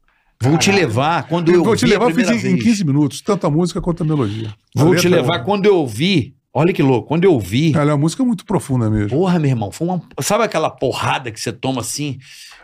Vou 0.42 0.56
te 0.56 0.72
levar 0.72 1.24
quando 1.28 1.52
eu 1.52 1.62
Vou 1.62 1.76
Te 1.76 1.84
a 1.84 1.88
Levar 1.88 2.12
fiz 2.14 2.28
em, 2.30 2.34
em 2.34 2.38
vez. 2.54 2.62
15 2.62 2.84
minutos, 2.84 3.20
tanto 3.20 3.46
a 3.46 3.50
música 3.50 3.80
quanto 3.80 4.02
a 4.02 4.06
melodia. 4.06 4.54
A 4.76 4.82
Vou 4.84 4.94
te 4.94 5.06
letra 5.06 5.08
é 5.08 5.22
levar 5.22 5.36
uma- 5.38 5.44
quando 5.44 5.66
eu 5.66 5.76
ouvi. 5.76 6.34
Olha 6.52 6.72
que 6.72 6.82
louco, 6.82 7.06
quando 7.06 7.22
eu 7.24 7.32
ouvi. 7.34 7.72
Ela 7.76 7.90
é 7.90 7.94
uma 7.94 8.00
música 8.00 8.24
muito 8.24 8.44
profunda 8.44 8.90
mesmo. 8.90 9.10
Porra, 9.10 9.38
meu 9.38 9.50
irmão, 9.50 9.70
foi 9.70 9.86
uma. 9.86 10.02
Sabe 10.20 10.42
aquela 10.42 10.68
porrada 10.70 11.30
que 11.30 11.38
você 11.38 11.52
toma 11.52 11.80
assim? 11.82 12.18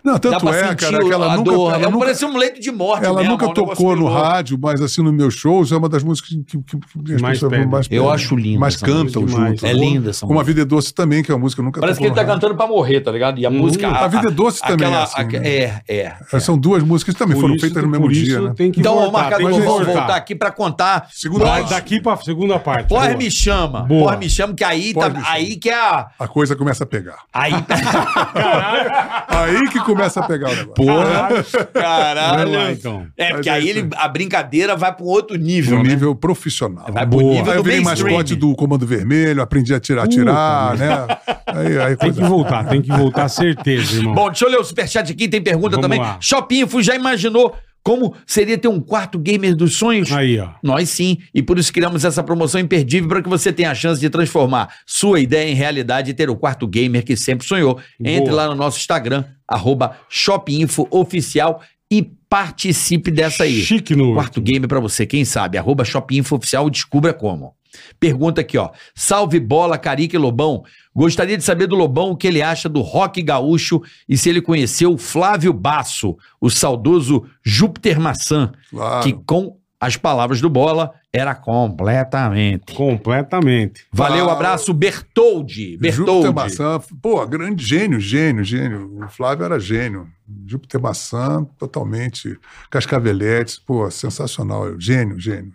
Não, 0.07 0.19
tanto 0.19 0.49
é, 0.51 0.75
cara, 0.77 0.99
que 1.01 1.13
ela 1.13 1.37
nunca, 1.37 1.51
dor. 1.51 1.73
ela 1.75 1.83
é, 1.83 1.91
nunca, 1.91 1.99
Parece 1.99 2.25
um 2.25 2.37
leito 2.37 2.61
de 2.61 2.71
morte. 2.71 3.05
ela 3.05 3.17
mesmo, 3.17 3.33
nunca 3.33 3.47
é 3.47 3.49
um 3.49 3.53
tocou 3.55 3.97
no 3.97 4.07
rádio, 4.07 4.57
mas 4.63 4.81
assim, 4.81 5.03
nos 5.03 5.13
meus 5.13 5.35
shows, 5.35 5.73
é 5.73 5.77
uma 5.77 5.89
das 5.89 6.05
músicas 6.05 6.31
que, 6.31 6.45
que, 6.45 6.59
que 6.79 7.15
as 7.15 7.21
Mais 7.21 7.35
pessoas 7.39 7.51
pedem. 7.51 7.67
mais 7.67 7.87
Eu 7.91 8.03
pedem. 8.05 8.15
acho 8.15 8.37
linda 8.37 8.61
Mais 8.61 8.75
essa 8.77 8.87
cantam 8.87 9.27
junto. 9.27 9.67
É 9.67 9.73
linda 9.73 10.11
essa 10.11 10.25
Como 10.25 10.39
a. 10.39 10.45
Vida 10.45 10.63
é 10.63 10.65
Doce 10.65 10.95
também, 10.95 11.25
que 11.25 11.33
é 11.33 11.35
uma 11.35 11.41
música 11.41 11.61
que 11.61 11.67
nunca 11.67 11.81
Parece 11.81 11.99
que 11.99 12.07
ele 12.07 12.15
tá 12.15 12.25
cantando 12.25 12.55
pra 12.55 12.69
morrer, 12.69 13.01
tá 13.01 13.11
ligado? 13.11 13.41
E 13.41 13.45
a 13.45 13.51
Hum, 13.51 13.55
música. 13.59 13.89
A 13.89 14.07
Vida 14.07 14.29
é 14.29 14.31
Doce 14.31 14.61
também 14.61 14.87
aquela, 14.87 15.01
é 15.01 15.03
assim, 15.03 15.25
né? 15.39 15.49
É, 15.89 16.17
é. 16.33 16.39
São 16.41 16.57
duas 16.57 16.85
músicas 16.85 17.15
que 17.15 17.19
também 17.19 17.35
Por 17.35 17.41
foram 17.43 17.59
feitas 17.59 17.83
no 17.83 17.89
mesmo 17.89 18.09
dia, 18.09 18.41
né? 18.41 18.53
Então, 18.61 19.11
Marcado, 19.11 19.43
vamos 19.43 19.65
voltar. 19.65 20.15
aqui 20.15 20.37
pra 20.37 20.53
contar. 20.53 21.09
Segunda 21.13 21.63
daqui 21.63 22.01
pra 22.01 22.17
segunda 22.19 22.61
parte. 22.61 22.89
Porra, 22.89 23.15
me 23.17 23.29
chama. 23.29 23.85
Porra, 23.89 24.17
me 24.17 24.31
chama, 24.31 24.55
que 24.55 24.63
aí, 24.63 24.95
tá, 24.95 25.13
aí 25.27 25.57
que 25.57 25.69
é 25.69 25.75
a. 25.75 26.07
A 26.19 26.29
coisa 26.29 26.55
começa 26.55 26.85
a 26.85 26.87
pegar. 26.87 27.19
Aí. 27.35 27.53
Aí 29.29 29.69
que 29.69 29.81
começa 29.81 29.96
a 30.21 30.23
pegar 30.23 30.51
o 30.51 30.57
negócio. 30.57 30.75
Porra, 30.75 31.29
caralho. 31.73 32.53
lá, 32.53 32.73
então. 32.73 33.07
É, 33.17 33.33
porque 33.33 33.49
é 33.49 33.53
aí 33.53 33.69
ele, 33.69 33.89
a 33.97 34.09
brincadeira 34.09 34.77
vai 34.77 34.95
pro 34.95 35.05
outro 35.07 35.37
nível, 35.37 35.79
No 35.79 35.83
né? 35.83 35.91
nível 35.91 36.15
profissional. 36.15 36.87
Vai 36.93 37.07
pro 37.07 37.19
Boa. 37.19 37.35
nível 37.35 37.53
Aí 37.53 37.59
eu 37.59 37.63
do 37.63 37.69
virei 37.69 37.81
mascote 37.85 38.35
do 38.35 38.55
Comando 38.55 38.87
Vermelho, 38.87 39.43
aprendi 39.43 39.75
a 39.75 39.81
tirar, 39.81 40.05
atirar, 40.05 40.77
né? 40.77 41.07
Aí, 41.47 41.79
aí 41.79 41.97
Tem 41.97 42.13
que 42.13 42.21
voltar, 42.23 42.65
tem 42.69 42.83
que 42.83 42.89
voltar, 42.91 43.29
certeza, 43.29 43.97
irmão. 43.97 44.15
Bom, 44.15 44.27
deixa 44.29 44.45
eu 44.45 44.51
ler 44.51 44.59
o 44.59 44.65
superchat 44.65 45.11
aqui, 45.11 45.29
tem 45.29 45.43
pergunta 45.43 45.71
Vamos 45.77 45.83
também. 45.83 45.99
lá. 46.01 46.19
Já 46.87 46.95
imaginou 46.95 47.55
como 47.87 48.17
seria 48.27 48.59
ter 48.59 48.67
um 48.67 48.81
quarto 48.81 49.17
gamer 49.17 49.55
dos 49.55 49.77
sonhos? 49.77 50.11
Aí, 50.11 50.41
ó. 50.41 50.49
Nós 50.61 50.89
sim, 50.89 51.19
e 51.33 51.41
por 51.41 51.57
isso 51.57 51.73
criamos 51.73 52.05
essa 52.05 52.21
promoção 52.21 52.61
imperdível 52.61 53.09
para 53.09 53.23
que 53.23 53.29
você 53.29 53.53
tenha 53.53 53.71
a 53.71 53.77
chance 53.77 54.01
de 54.01 54.11
transformar 54.11 54.75
sua 54.85 55.21
ideia 55.21 55.49
em 55.49 55.55
realidade 55.55 56.11
e 56.11 56.15
ter 56.15 56.29
o 56.29 56.35
quarto 56.35 56.67
gamer 56.67 57.05
que 57.05 57.17
sempre 57.17 57.47
sonhou. 57.47 57.79
Entre 58.01 58.33
Boa. 58.33 58.43
lá 58.43 58.49
no 58.49 58.57
nosso 58.57 58.79
Instagram, 58.79 59.23
arroba 59.47 59.97
shopinfooficial 60.09 61.63
e 61.91 62.03
participe 62.29 63.11
dessa 63.11 63.45
aí. 63.45 63.63
Chique 63.63 63.95
no 63.95 64.15
Quarto 64.15 64.41
gamer 64.41 64.69
para 64.69 64.81
você, 64.81 65.07
quem 65.07 65.25
sabe, 65.25 65.57
arroba 65.59 65.85
shopinfooficial 65.85 66.69
e 66.69 66.71
descubra 66.71 67.13
como. 67.15 67.55
Pergunta 68.01 68.41
aqui, 68.41 68.57
ó. 68.57 68.71
Salve 68.95 69.39
bola, 69.39 69.77
Carica 69.77 70.17
e 70.17 70.19
Lobão. 70.19 70.65
Gostaria 70.95 71.37
de 71.37 71.45
saber 71.45 71.67
do 71.67 71.77
Lobão 71.77 72.11
o 72.11 72.17
que 72.17 72.27
ele 72.27 72.41
acha 72.41 72.69
do 72.69 72.81
rock 72.81 73.23
gaúcho 73.23 73.83
e 74.09 74.17
se 74.17 74.31
ele 74.31 74.41
conheceu 74.41 74.95
o 74.95 74.99
Flávio 74.99 75.53
Basso, 75.53 76.17
o 76.41 76.49
saudoso 76.49 77.25
Júpiter 77.45 78.01
Maçã, 78.01 78.51
Claro. 78.71 79.03
que 79.05 79.13
com 79.13 79.59
as 79.81 79.97
palavras 79.97 80.41
do 80.41 80.49
Bola 80.49 80.93
era 81.13 81.35
completamente. 81.35 82.75
Completamente. 82.75 83.87
Valeu, 83.93 84.29
Ah, 84.29 84.33
abraço, 84.33 84.73
Bertoldi. 84.75 85.73
Júpiter 85.73 85.79
Bertoldi. 86.07 86.35
Maçã, 86.35 86.81
pô, 87.01 87.27
grande 87.27 87.65
gênio, 87.65 88.01
gênio, 88.01 88.43
gênio. 88.45 89.05
O 89.05 89.09
Flávio 89.09 89.45
era 89.45 89.59
gênio. 89.61 90.09
Júpiter 90.47 90.81
Maçã, 90.81 91.45
totalmente. 91.59 92.39
Cascaveletes, 92.71 93.59
pô, 93.59 93.91
sensacional. 93.91 94.79
Gênio, 94.81 95.19
gênio. 95.21 95.53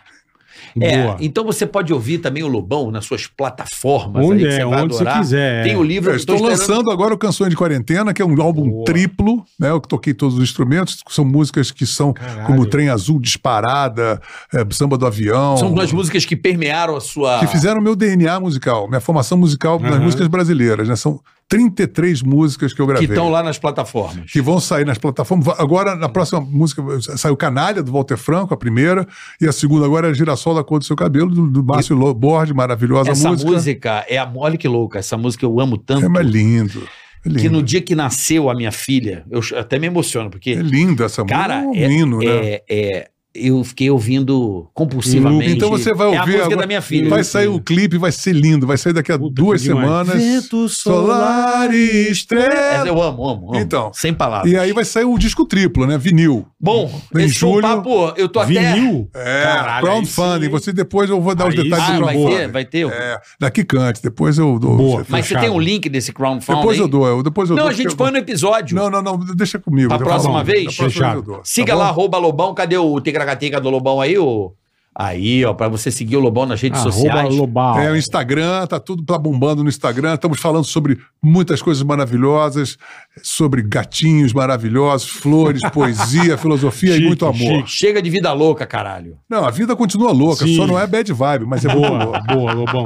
É, 0.79 1.15
então 1.19 1.43
você 1.43 1.65
pode 1.65 1.91
ouvir 1.93 2.19
também 2.19 2.43
o 2.43 2.47
Lobão 2.47 2.91
nas 2.91 3.05
suas 3.05 3.27
plataformas 3.27 4.25
Onde 4.25 4.45
aí 4.45 4.49
que 4.49 4.55
é, 4.55 4.57
você 4.59 4.65
vai 4.65 4.83
onde 4.83 4.93
você 4.93 5.01
adorar. 5.01 5.19
quiser. 5.19 5.63
Tem 5.63 5.75
o 5.75 5.83
livro 5.83 6.11
Eu 6.11 6.15
que 6.15 6.21
eu 6.21 6.25
tô 6.25 6.33
estou 6.35 6.51
esperando- 6.51 6.69
lançando 6.77 6.91
agora 6.91 7.13
o 7.13 7.17
Canções 7.17 7.49
de 7.49 7.55
Quarentena, 7.55 8.13
que 8.13 8.21
é 8.21 8.25
um 8.25 8.41
álbum 8.41 8.69
Boa. 8.69 8.85
triplo, 8.85 9.43
né? 9.59 9.69
Eu 9.69 9.81
que 9.81 9.87
toquei 9.87 10.13
todos 10.13 10.35
os 10.37 10.43
instrumentos, 10.43 10.99
são 11.09 11.25
músicas 11.25 11.71
que 11.71 11.85
são 11.85 12.13
Caralho. 12.13 12.45
como 12.45 12.65
Trem 12.65 12.89
Azul 12.89 13.19
Disparada, 13.19 14.21
é, 14.53 14.65
Samba 14.71 14.97
do 14.97 15.05
Avião. 15.05 15.57
São 15.57 15.73
duas 15.73 15.91
músicas 15.91 16.25
que 16.25 16.35
permearam 16.35 16.95
a 16.95 17.01
sua. 17.01 17.39
que 17.39 17.47
fizeram 17.47 17.81
meu 17.81 17.95
DNA 17.95 18.39
musical, 18.39 18.87
minha 18.87 19.01
formação 19.01 19.37
musical 19.37 19.79
nas 19.79 19.93
Aham. 19.93 20.03
músicas 20.03 20.27
brasileiras, 20.27 20.87
né? 20.87 20.95
São 20.95 21.19
33 21.51 22.21
músicas 22.23 22.73
que 22.73 22.81
eu 22.81 22.85
que 22.87 22.91
gravei. 22.93 23.07
estão 23.09 23.29
lá 23.29 23.43
nas 23.43 23.59
plataformas. 23.59 24.31
que 24.31 24.41
vão 24.41 24.59
sair 24.59 24.85
nas 24.85 24.97
plataformas. 24.97 25.47
Agora, 25.59 25.95
na 25.95 26.07
próxima 26.09 26.39
música, 26.41 26.81
saiu 27.17 27.35
Canalha, 27.35 27.83
do 27.83 27.91
Walter 27.91 28.17
Franco, 28.17 28.53
a 28.53 28.57
primeira, 28.57 29.05
e 29.39 29.45
a 29.47 29.51
segunda 29.51 29.85
agora 29.85 30.09
é 30.09 30.13
Girassol 30.13 30.55
da 30.55 30.63
Cor 30.63 30.79
do 30.79 30.85
Seu 30.85 30.95
Cabelo, 30.95 31.29
do, 31.29 31.47
do 31.47 31.63
Márcio 31.63 31.95
Lo- 31.95 32.13
Borges, 32.13 32.55
maravilhosa 32.55 33.11
Essa 33.11 33.29
música. 33.29 33.51
música. 33.51 34.05
é 34.07 34.17
a 34.17 34.25
Mole 34.25 34.57
que 34.57 34.67
louca. 34.67 34.99
Essa 34.99 35.17
música 35.17 35.45
eu 35.45 35.59
amo 35.59 35.77
tanto. 35.77 36.05
É 36.05 36.09
mais 36.09 36.25
lindo. 36.25 36.87
É 37.23 37.29
lindo. 37.29 37.41
que 37.41 37.49
no 37.49 37.61
dia 37.61 37.81
que 37.81 37.93
nasceu 37.93 38.49
a 38.49 38.55
minha 38.55 38.71
filha, 38.71 39.23
eu 39.29 39.41
até 39.59 39.77
me 39.77 39.85
emociono, 39.85 40.29
porque, 40.31 40.51
É 40.51 40.55
linda 40.55 41.05
essa 41.05 41.23
cara, 41.23 41.61
música. 41.61 41.79
é, 41.79 41.83
É 41.85 41.87
um 41.87 41.91
hino, 41.91 42.17
né? 42.17 42.25
é, 42.25 42.63
é- 42.69 43.07
eu 43.33 43.63
fiquei 43.63 43.89
ouvindo 43.89 44.67
compulsivamente. 44.73 45.51
Então 45.53 45.69
você 45.69 45.93
vai 45.93 46.07
É 46.13 46.17
a 46.17 46.19
ouvir. 46.21 46.31
música 46.31 46.45
agora- 46.45 46.61
da 46.61 46.67
minha 46.67 46.81
filha. 46.81 47.09
Vai 47.09 47.23
sair 47.23 47.47
o 47.47 47.59
clipe, 47.59 47.97
vai 47.97 48.11
ser 48.11 48.33
lindo. 48.33 48.67
Vai 48.67 48.77
sair 48.77 48.93
daqui 48.93 49.11
a 49.11 49.17
Puta, 49.17 49.33
duas 49.33 49.61
semanas. 49.61 50.15
Vento 50.15 50.67
Solar 50.69 51.73
e 51.73 52.09
estrela. 52.11 52.87
eu 52.87 53.01
amo, 53.01 53.23
amo, 53.27 53.49
amo. 53.51 53.55
Então. 53.59 53.91
Sem 53.93 54.13
palavras. 54.13 54.51
E 54.51 54.57
aí 54.57 54.73
vai 54.73 54.83
sair 54.85 55.05
o 55.05 55.17
disco 55.17 55.45
triplo, 55.45 55.85
né? 55.85 55.97
Vinil. 55.97 56.45
Bom, 56.59 56.91
Em 57.15 57.23
esse 57.23 57.45
um 57.45 57.51
julho- 57.51 57.61
papo, 57.61 58.13
eu 58.17 58.27
tô 58.29 58.39
até... 58.39 58.51
Vinil? 58.73 59.09
É, 59.15 59.43
Caralho, 59.43 59.85
crowdfunding. 59.85 60.45
sim. 60.45 60.49
Você 60.51 60.73
depois 60.73 61.09
eu 61.09 61.21
vou 61.21 61.33
dar 61.33 61.47
os 61.47 61.55
Aí 61.57 61.63
detalhes 61.63 61.85
sim. 61.85 61.91
Ah, 61.93 61.97
do 61.99 62.05
vai 62.05 62.15
ter, 62.15 62.47
vai 62.51 62.65
ter. 62.65 62.87
É, 62.87 63.19
daqui 63.39 63.63
cante. 63.63 64.01
Depois 64.01 64.37
eu 64.37 64.59
dou. 64.59 64.75
Boa. 64.77 65.05
Mas 65.09 65.25
você 65.25 65.37
tem 65.39 65.49
um 65.49 65.59
link 65.59 65.87
desse 65.89 66.11
crowdfunding 66.11 66.59
Depois 66.59 66.77
aí? 66.77 66.83
eu 66.83 66.87
dou. 66.87 67.07
Eu, 67.07 67.23
depois 67.23 67.49
eu 67.49 67.55
Não, 67.55 67.63
dou, 67.63 67.71
a 67.71 67.73
gente 67.73 67.95
põe 67.95 68.11
no 68.11 68.17
episódio. 68.17 68.75
Não, 68.75 68.89
não, 68.89 69.01
não. 69.01 69.17
Deixa 69.17 69.57
comigo. 69.59 69.87
Pra 69.89 69.97
Tá 69.97 70.03
próxima 70.05 70.43
vez? 70.43 70.75
Próxima 70.75 71.13
eu 71.13 71.21
dou. 71.21 71.41
Siga 71.43 71.73
Tá 71.73 71.79
lá, 71.79 71.87
arroba 71.87 72.17
Lobão. 72.17 72.53
Cadê 72.53 72.77
o 72.77 72.99
Tigragatica 73.21 73.59
do 73.61 73.69
Lobão 73.69 74.01
aí? 74.01 74.17
O... 74.17 74.53
Aí, 74.93 75.45
ó, 75.45 75.53
pra 75.53 75.69
você 75.69 75.89
seguir 75.89 76.17
o 76.17 76.19
Lobão 76.19 76.45
nas 76.45 76.59
redes 76.59 76.81
Arroba 76.81 76.93
sociais. 76.93 77.35
Lobal. 77.35 77.79
É, 77.79 77.89
o 77.91 77.95
Instagram, 77.95 78.67
tá 78.67 78.77
tudo 78.77 79.03
tá 79.03 79.17
bombando 79.17 79.63
no 79.63 79.69
Instagram. 79.69 80.15
Estamos 80.15 80.37
falando 80.37 80.65
sobre 80.65 80.99
muitas 81.23 81.61
coisas 81.61 81.81
maravilhosas, 81.81 82.77
sobre 83.23 83.61
gatinhos 83.61 84.33
maravilhosos, 84.33 85.09
flores, 85.09 85.61
poesia, 85.71 86.37
filosofia 86.37 86.93
Chique, 86.93 87.05
e 87.05 87.07
muito 87.07 87.25
amor. 87.25 87.37
chique. 87.37 87.69
Chega 87.71 88.01
de 88.01 88.09
vida 88.09 88.33
louca, 88.33 88.65
caralho. 88.65 89.17
Não, 89.29 89.45
a 89.45 89.49
vida 89.51 89.77
continua 89.77 90.11
louca, 90.11 90.45
Sim. 90.45 90.57
só 90.57 90.67
não 90.67 90.77
é 90.77 90.85
bad 90.85 91.13
vibe, 91.13 91.45
mas 91.45 91.63
é 91.63 91.73
Boa, 91.73 92.19
boa, 92.23 92.51
Lobão. 92.51 92.85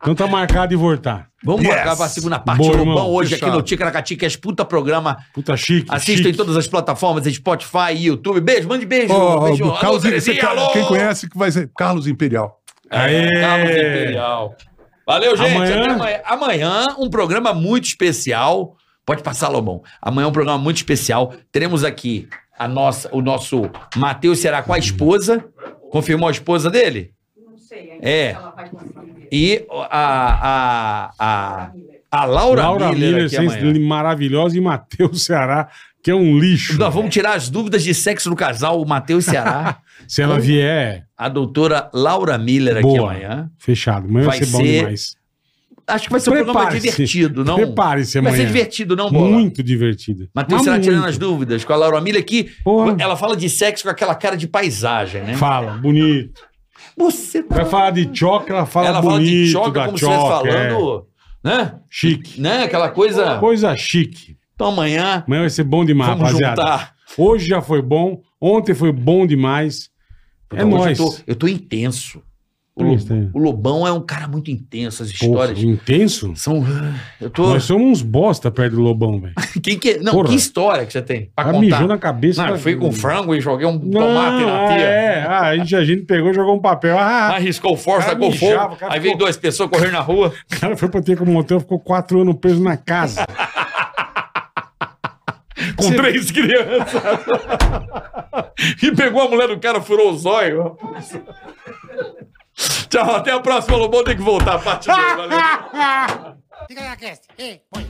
Então 0.00 0.14
tá 0.14 0.26
marcado 0.26 0.68
de 0.68 0.76
voltar. 0.76 1.28
Vamos 1.44 1.62
Yes. 1.62 1.74
marcar 1.74 1.96
pra 1.96 2.08
segunda 2.08 2.38
parte 2.38 2.58
Boa, 2.58 2.70
Lobão 2.76 2.88
irmão. 2.94 3.10
hoje 3.10 3.34
aqui 3.34 3.40
Fechado. 3.44 3.56
no 3.58 3.62
Ticaracatica, 3.62 4.26
puta 4.40 4.64
programa. 4.64 5.16
Puta 5.34 5.56
chique. 5.56 5.86
Assista 5.90 6.12
chique. 6.24 6.28
em 6.30 6.34
todas 6.34 6.56
as 6.56 6.66
plataformas, 6.68 7.24
Spotify, 7.32 7.92
YouTube. 7.96 8.40
Beijo, 8.40 8.68
mande 8.68 8.86
beijo. 8.86 9.12
Ó, 9.12 9.40
beijo. 9.48 9.72
Carlos, 9.80 10.02
você- 10.02 10.40
alô. 10.40 10.70
quem 10.72 10.84
conhece 10.84 11.28
que 11.28 11.36
vai 11.38 11.50
ser 11.50 11.70
Carlos 11.76 12.06
Imperial. 12.06 12.60
Aê! 12.90 13.40
Carlos 13.40 13.70
Imperial. 13.70 14.56
Valeu, 15.06 15.36
gente. 15.36 15.56
Amanhã- 15.56 15.80
Até 15.82 15.90
amanhã. 15.92 16.20
Amanhã, 16.24 16.86
um 16.98 17.08
programa 17.10 17.52
muito 17.54 17.84
especial. 17.86 18.76
Pode 19.06 19.22
passar, 19.22 19.48
Lobão. 19.48 19.82
Amanhã 20.02 20.26
é 20.26 20.28
um 20.28 20.32
programa 20.32 20.58
muito 20.58 20.76
especial. 20.76 21.32
Teremos 21.50 21.82
aqui 21.82 22.28
a 22.58 22.68
nossa, 22.68 23.08
o 23.12 23.22
nosso 23.22 23.70
Matheus 23.96 24.38
será 24.38 24.62
com 24.62 24.72
a 24.72 24.78
esposa. 24.78 25.44
Confirmou 25.90 26.28
a 26.28 26.32
esposa 26.32 26.68
dele? 26.70 27.12
Não 27.36 27.56
sei 27.56 27.92
ainda 27.92 28.08
É. 28.08 28.30
ela 28.32 28.50
vai 28.50 28.68
conseguir. 28.68 29.17
E 29.32 29.64
a, 29.90 31.10
a, 31.10 31.10
a, 31.18 31.72
a 32.10 32.24
Laura, 32.24 32.62
Laura 32.62 32.92
Miller, 32.92 33.08
Miller, 33.10 33.26
aqui 33.26 33.36
amanhã. 33.36 33.86
maravilhosa, 33.86 34.56
e 34.56 34.60
Matheus 34.60 35.22
Ceará, 35.24 35.68
que 36.02 36.10
é 36.10 36.14
um 36.14 36.38
lixo. 36.38 36.78
Nós 36.78 36.92
vamos 36.94 37.12
tirar 37.12 37.34
as 37.34 37.48
dúvidas 37.48 37.82
de 37.82 37.94
sexo 37.94 38.30
do 38.30 38.36
casal, 38.36 38.80
o 38.80 38.86
Matheus 38.86 39.24
Ceará, 39.24 39.78
Se 40.06 40.22
ela 40.22 40.38
vier, 40.38 41.04
a 41.16 41.28
doutora 41.28 41.90
Laura 41.92 42.38
Miller 42.38 42.76
aqui 42.76 42.82
boa. 42.82 43.10
amanhã. 43.10 43.50
Fechado. 43.58 44.06
Amanhã 44.08 44.26
vai, 44.26 44.38
Vai 44.38 44.46
ser 44.46 44.52
bom 44.52 44.58
ser 44.58 44.78
demais. 44.78 45.18
Acho 45.86 46.04
que 46.04 46.10
vai 46.10 46.20
ser 46.20 46.30
um 46.30 46.32
programa 46.34 46.70
divertido, 46.70 47.44
não? 47.44 47.56
Prepare-se 47.56 48.20
Vai 48.20 48.32
ser 48.32 48.36
amanhã. 48.42 48.46
divertido, 48.52 48.94
não, 48.94 49.10
Bola? 49.10 49.30
Muito 49.30 49.62
divertido. 49.62 50.28
Matheus 50.34 50.62
será 50.62 50.78
tirando 50.78 51.06
as 51.06 51.16
dúvidas 51.16 51.64
com 51.64 51.72
a 51.72 51.76
Laura 51.76 51.98
Miller 52.00 52.22
que 52.24 52.50
Porra. 52.62 52.94
ela 52.98 53.16
fala 53.16 53.34
de 53.34 53.48
sexo 53.48 53.84
com 53.84 53.90
aquela 53.90 54.14
cara 54.14 54.36
de 54.36 54.46
paisagem, 54.46 55.22
né? 55.22 55.34
Fala, 55.34 55.78
bonito. 55.78 56.42
Você 56.98 57.42
Vai 57.42 57.64
falar 57.64 57.90
de 57.92 58.10
ela 58.52 58.66
fala 58.66 58.86
ela 58.88 59.00
bonito 59.00 59.18
fala 59.18 59.24
de 59.24 59.46
choca 59.52 59.70
da 59.70 59.84
como 59.86 59.98
se 59.98 60.04
estivesse 60.04 60.26
choque, 60.26 60.48
é. 60.48 60.70
falando, 60.70 61.06
né? 61.44 61.74
Chique. 61.88 62.40
Né? 62.40 62.64
Aquela 62.64 62.90
coisa. 62.90 63.38
Coisa 63.38 63.76
chique. 63.76 64.36
Então 64.54 64.68
amanhã 64.68 65.22
Amanhã 65.26 65.42
vai 65.42 65.50
ser 65.50 65.64
bom 65.64 65.84
demais, 65.84 66.10
vamos 66.10 66.24
rapaziada. 66.24 66.60
juntar. 66.62 66.94
Hoje 67.16 67.46
já 67.46 67.62
foi 67.62 67.80
bom, 67.80 68.20
ontem 68.40 68.74
foi 68.74 68.92
bom 68.92 69.26
demais. 69.26 69.90
É 70.52 70.56
Então, 70.56 70.70
nóis. 70.70 70.98
Eu 70.98 71.06
tô, 71.06 71.16
eu 71.26 71.36
tô 71.36 71.48
intenso. 71.48 72.22
O, 72.80 73.38
o 73.38 73.42
Lobão 73.42 73.86
é 73.86 73.92
um 73.92 74.00
cara 74.00 74.28
muito 74.28 74.50
intenso, 74.50 75.02
as 75.02 75.12
Porra, 75.12 75.30
histórias 75.52 75.62
intenso? 75.62 76.32
são. 76.36 76.64
Eu 77.20 77.28
tô. 77.28 77.48
Nós 77.48 77.64
somos 77.64 77.88
uns 77.98 78.02
bosta 78.02 78.50
perto 78.50 78.76
do 78.76 78.82
Lobão, 78.82 79.20
velho. 79.20 79.34
Quem 79.62 79.78
que... 79.78 79.98
Não, 79.98 80.12
Porra. 80.12 80.28
que 80.28 80.34
história 80.36 80.86
que 80.86 80.92
você 80.92 81.02
tem 81.02 81.30
pra 81.34 81.44
Ela 81.44 81.52
contar? 81.54 81.66
mijou 81.66 81.88
na 81.88 81.98
cabeça. 81.98 82.42
Não, 82.42 82.50
eu 82.50 82.54
da- 82.56 82.60
fui 82.60 82.76
com 82.76 82.92
frango 82.92 83.34
e 83.34 83.40
joguei 83.40 83.66
um 83.66 83.72
Não, 83.78 84.00
tomate 84.00 84.44
na 84.44 84.64
ah, 84.64 84.68
tia. 84.68 84.76
é. 84.84 85.22
Ah, 85.26 85.40
a, 85.48 85.56
gente, 85.56 85.74
a 85.76 85.84
gente 85.84 86.02
pegou 86.02 86.30
e 86.30 86.34
jogou 86.34 86.54
um 86.54 86.60
papel. 86.60 86.96
Ah, 86.98 87.34
Arriscou 87.36 87.76
força, 87.76 88.14
mijava, 88.14 88.62
fogo. 88.70 88.76
cara 88.76 88.92
Aí 88.94 89.00
veio 89.00 89.12
ficou- 89.14 89.26
duas 89.26 89.36
pessoas 89.36 89.68
correndo 89.70 89.92
na 89.92 90.00
rua. 90.00 90.28
o 90.28 90.32
cara 90.60 90.76
foi 90.76 90.88
pra 90.88 91.02
ter 91.02 91.16
como 91.18 91.32
motel, 91.32 91.58
ficou 91.60 91.80
quatro 91.80 92.20
anos 92.20 92.36
preso 92.36 92.62
na 92.62 92.76
casa. 92.76 93.26
com 95.76 95.82
Você- 95.82 95.94
três 95.96 96.30
crianças. 96.30 97.02
e 98.82 98.92
pegou 98.92 99.22
a 99.22 99.28
mulher 99.28 99.48
do 99.48 99.58
cara, 99.58 99.80
furou 99.80 100.12
o 100.12 100.16
zóio. 100.16 100.76
Tchau, 102.88 103.16
até 103.16 103.32
a 103.32 103.40
próxima, 103.40 103.76
Lobão 103.76 104.02
tem 104.04 104.16
que 104.16 104.22
voltar 104.22 104.54
a 104.54 104.58
parte 104.58 104.86
dele, 104.88 105.14
valeu. 105.16 105.38
Ei, 107.38 107.60
põe. 107.70 107.86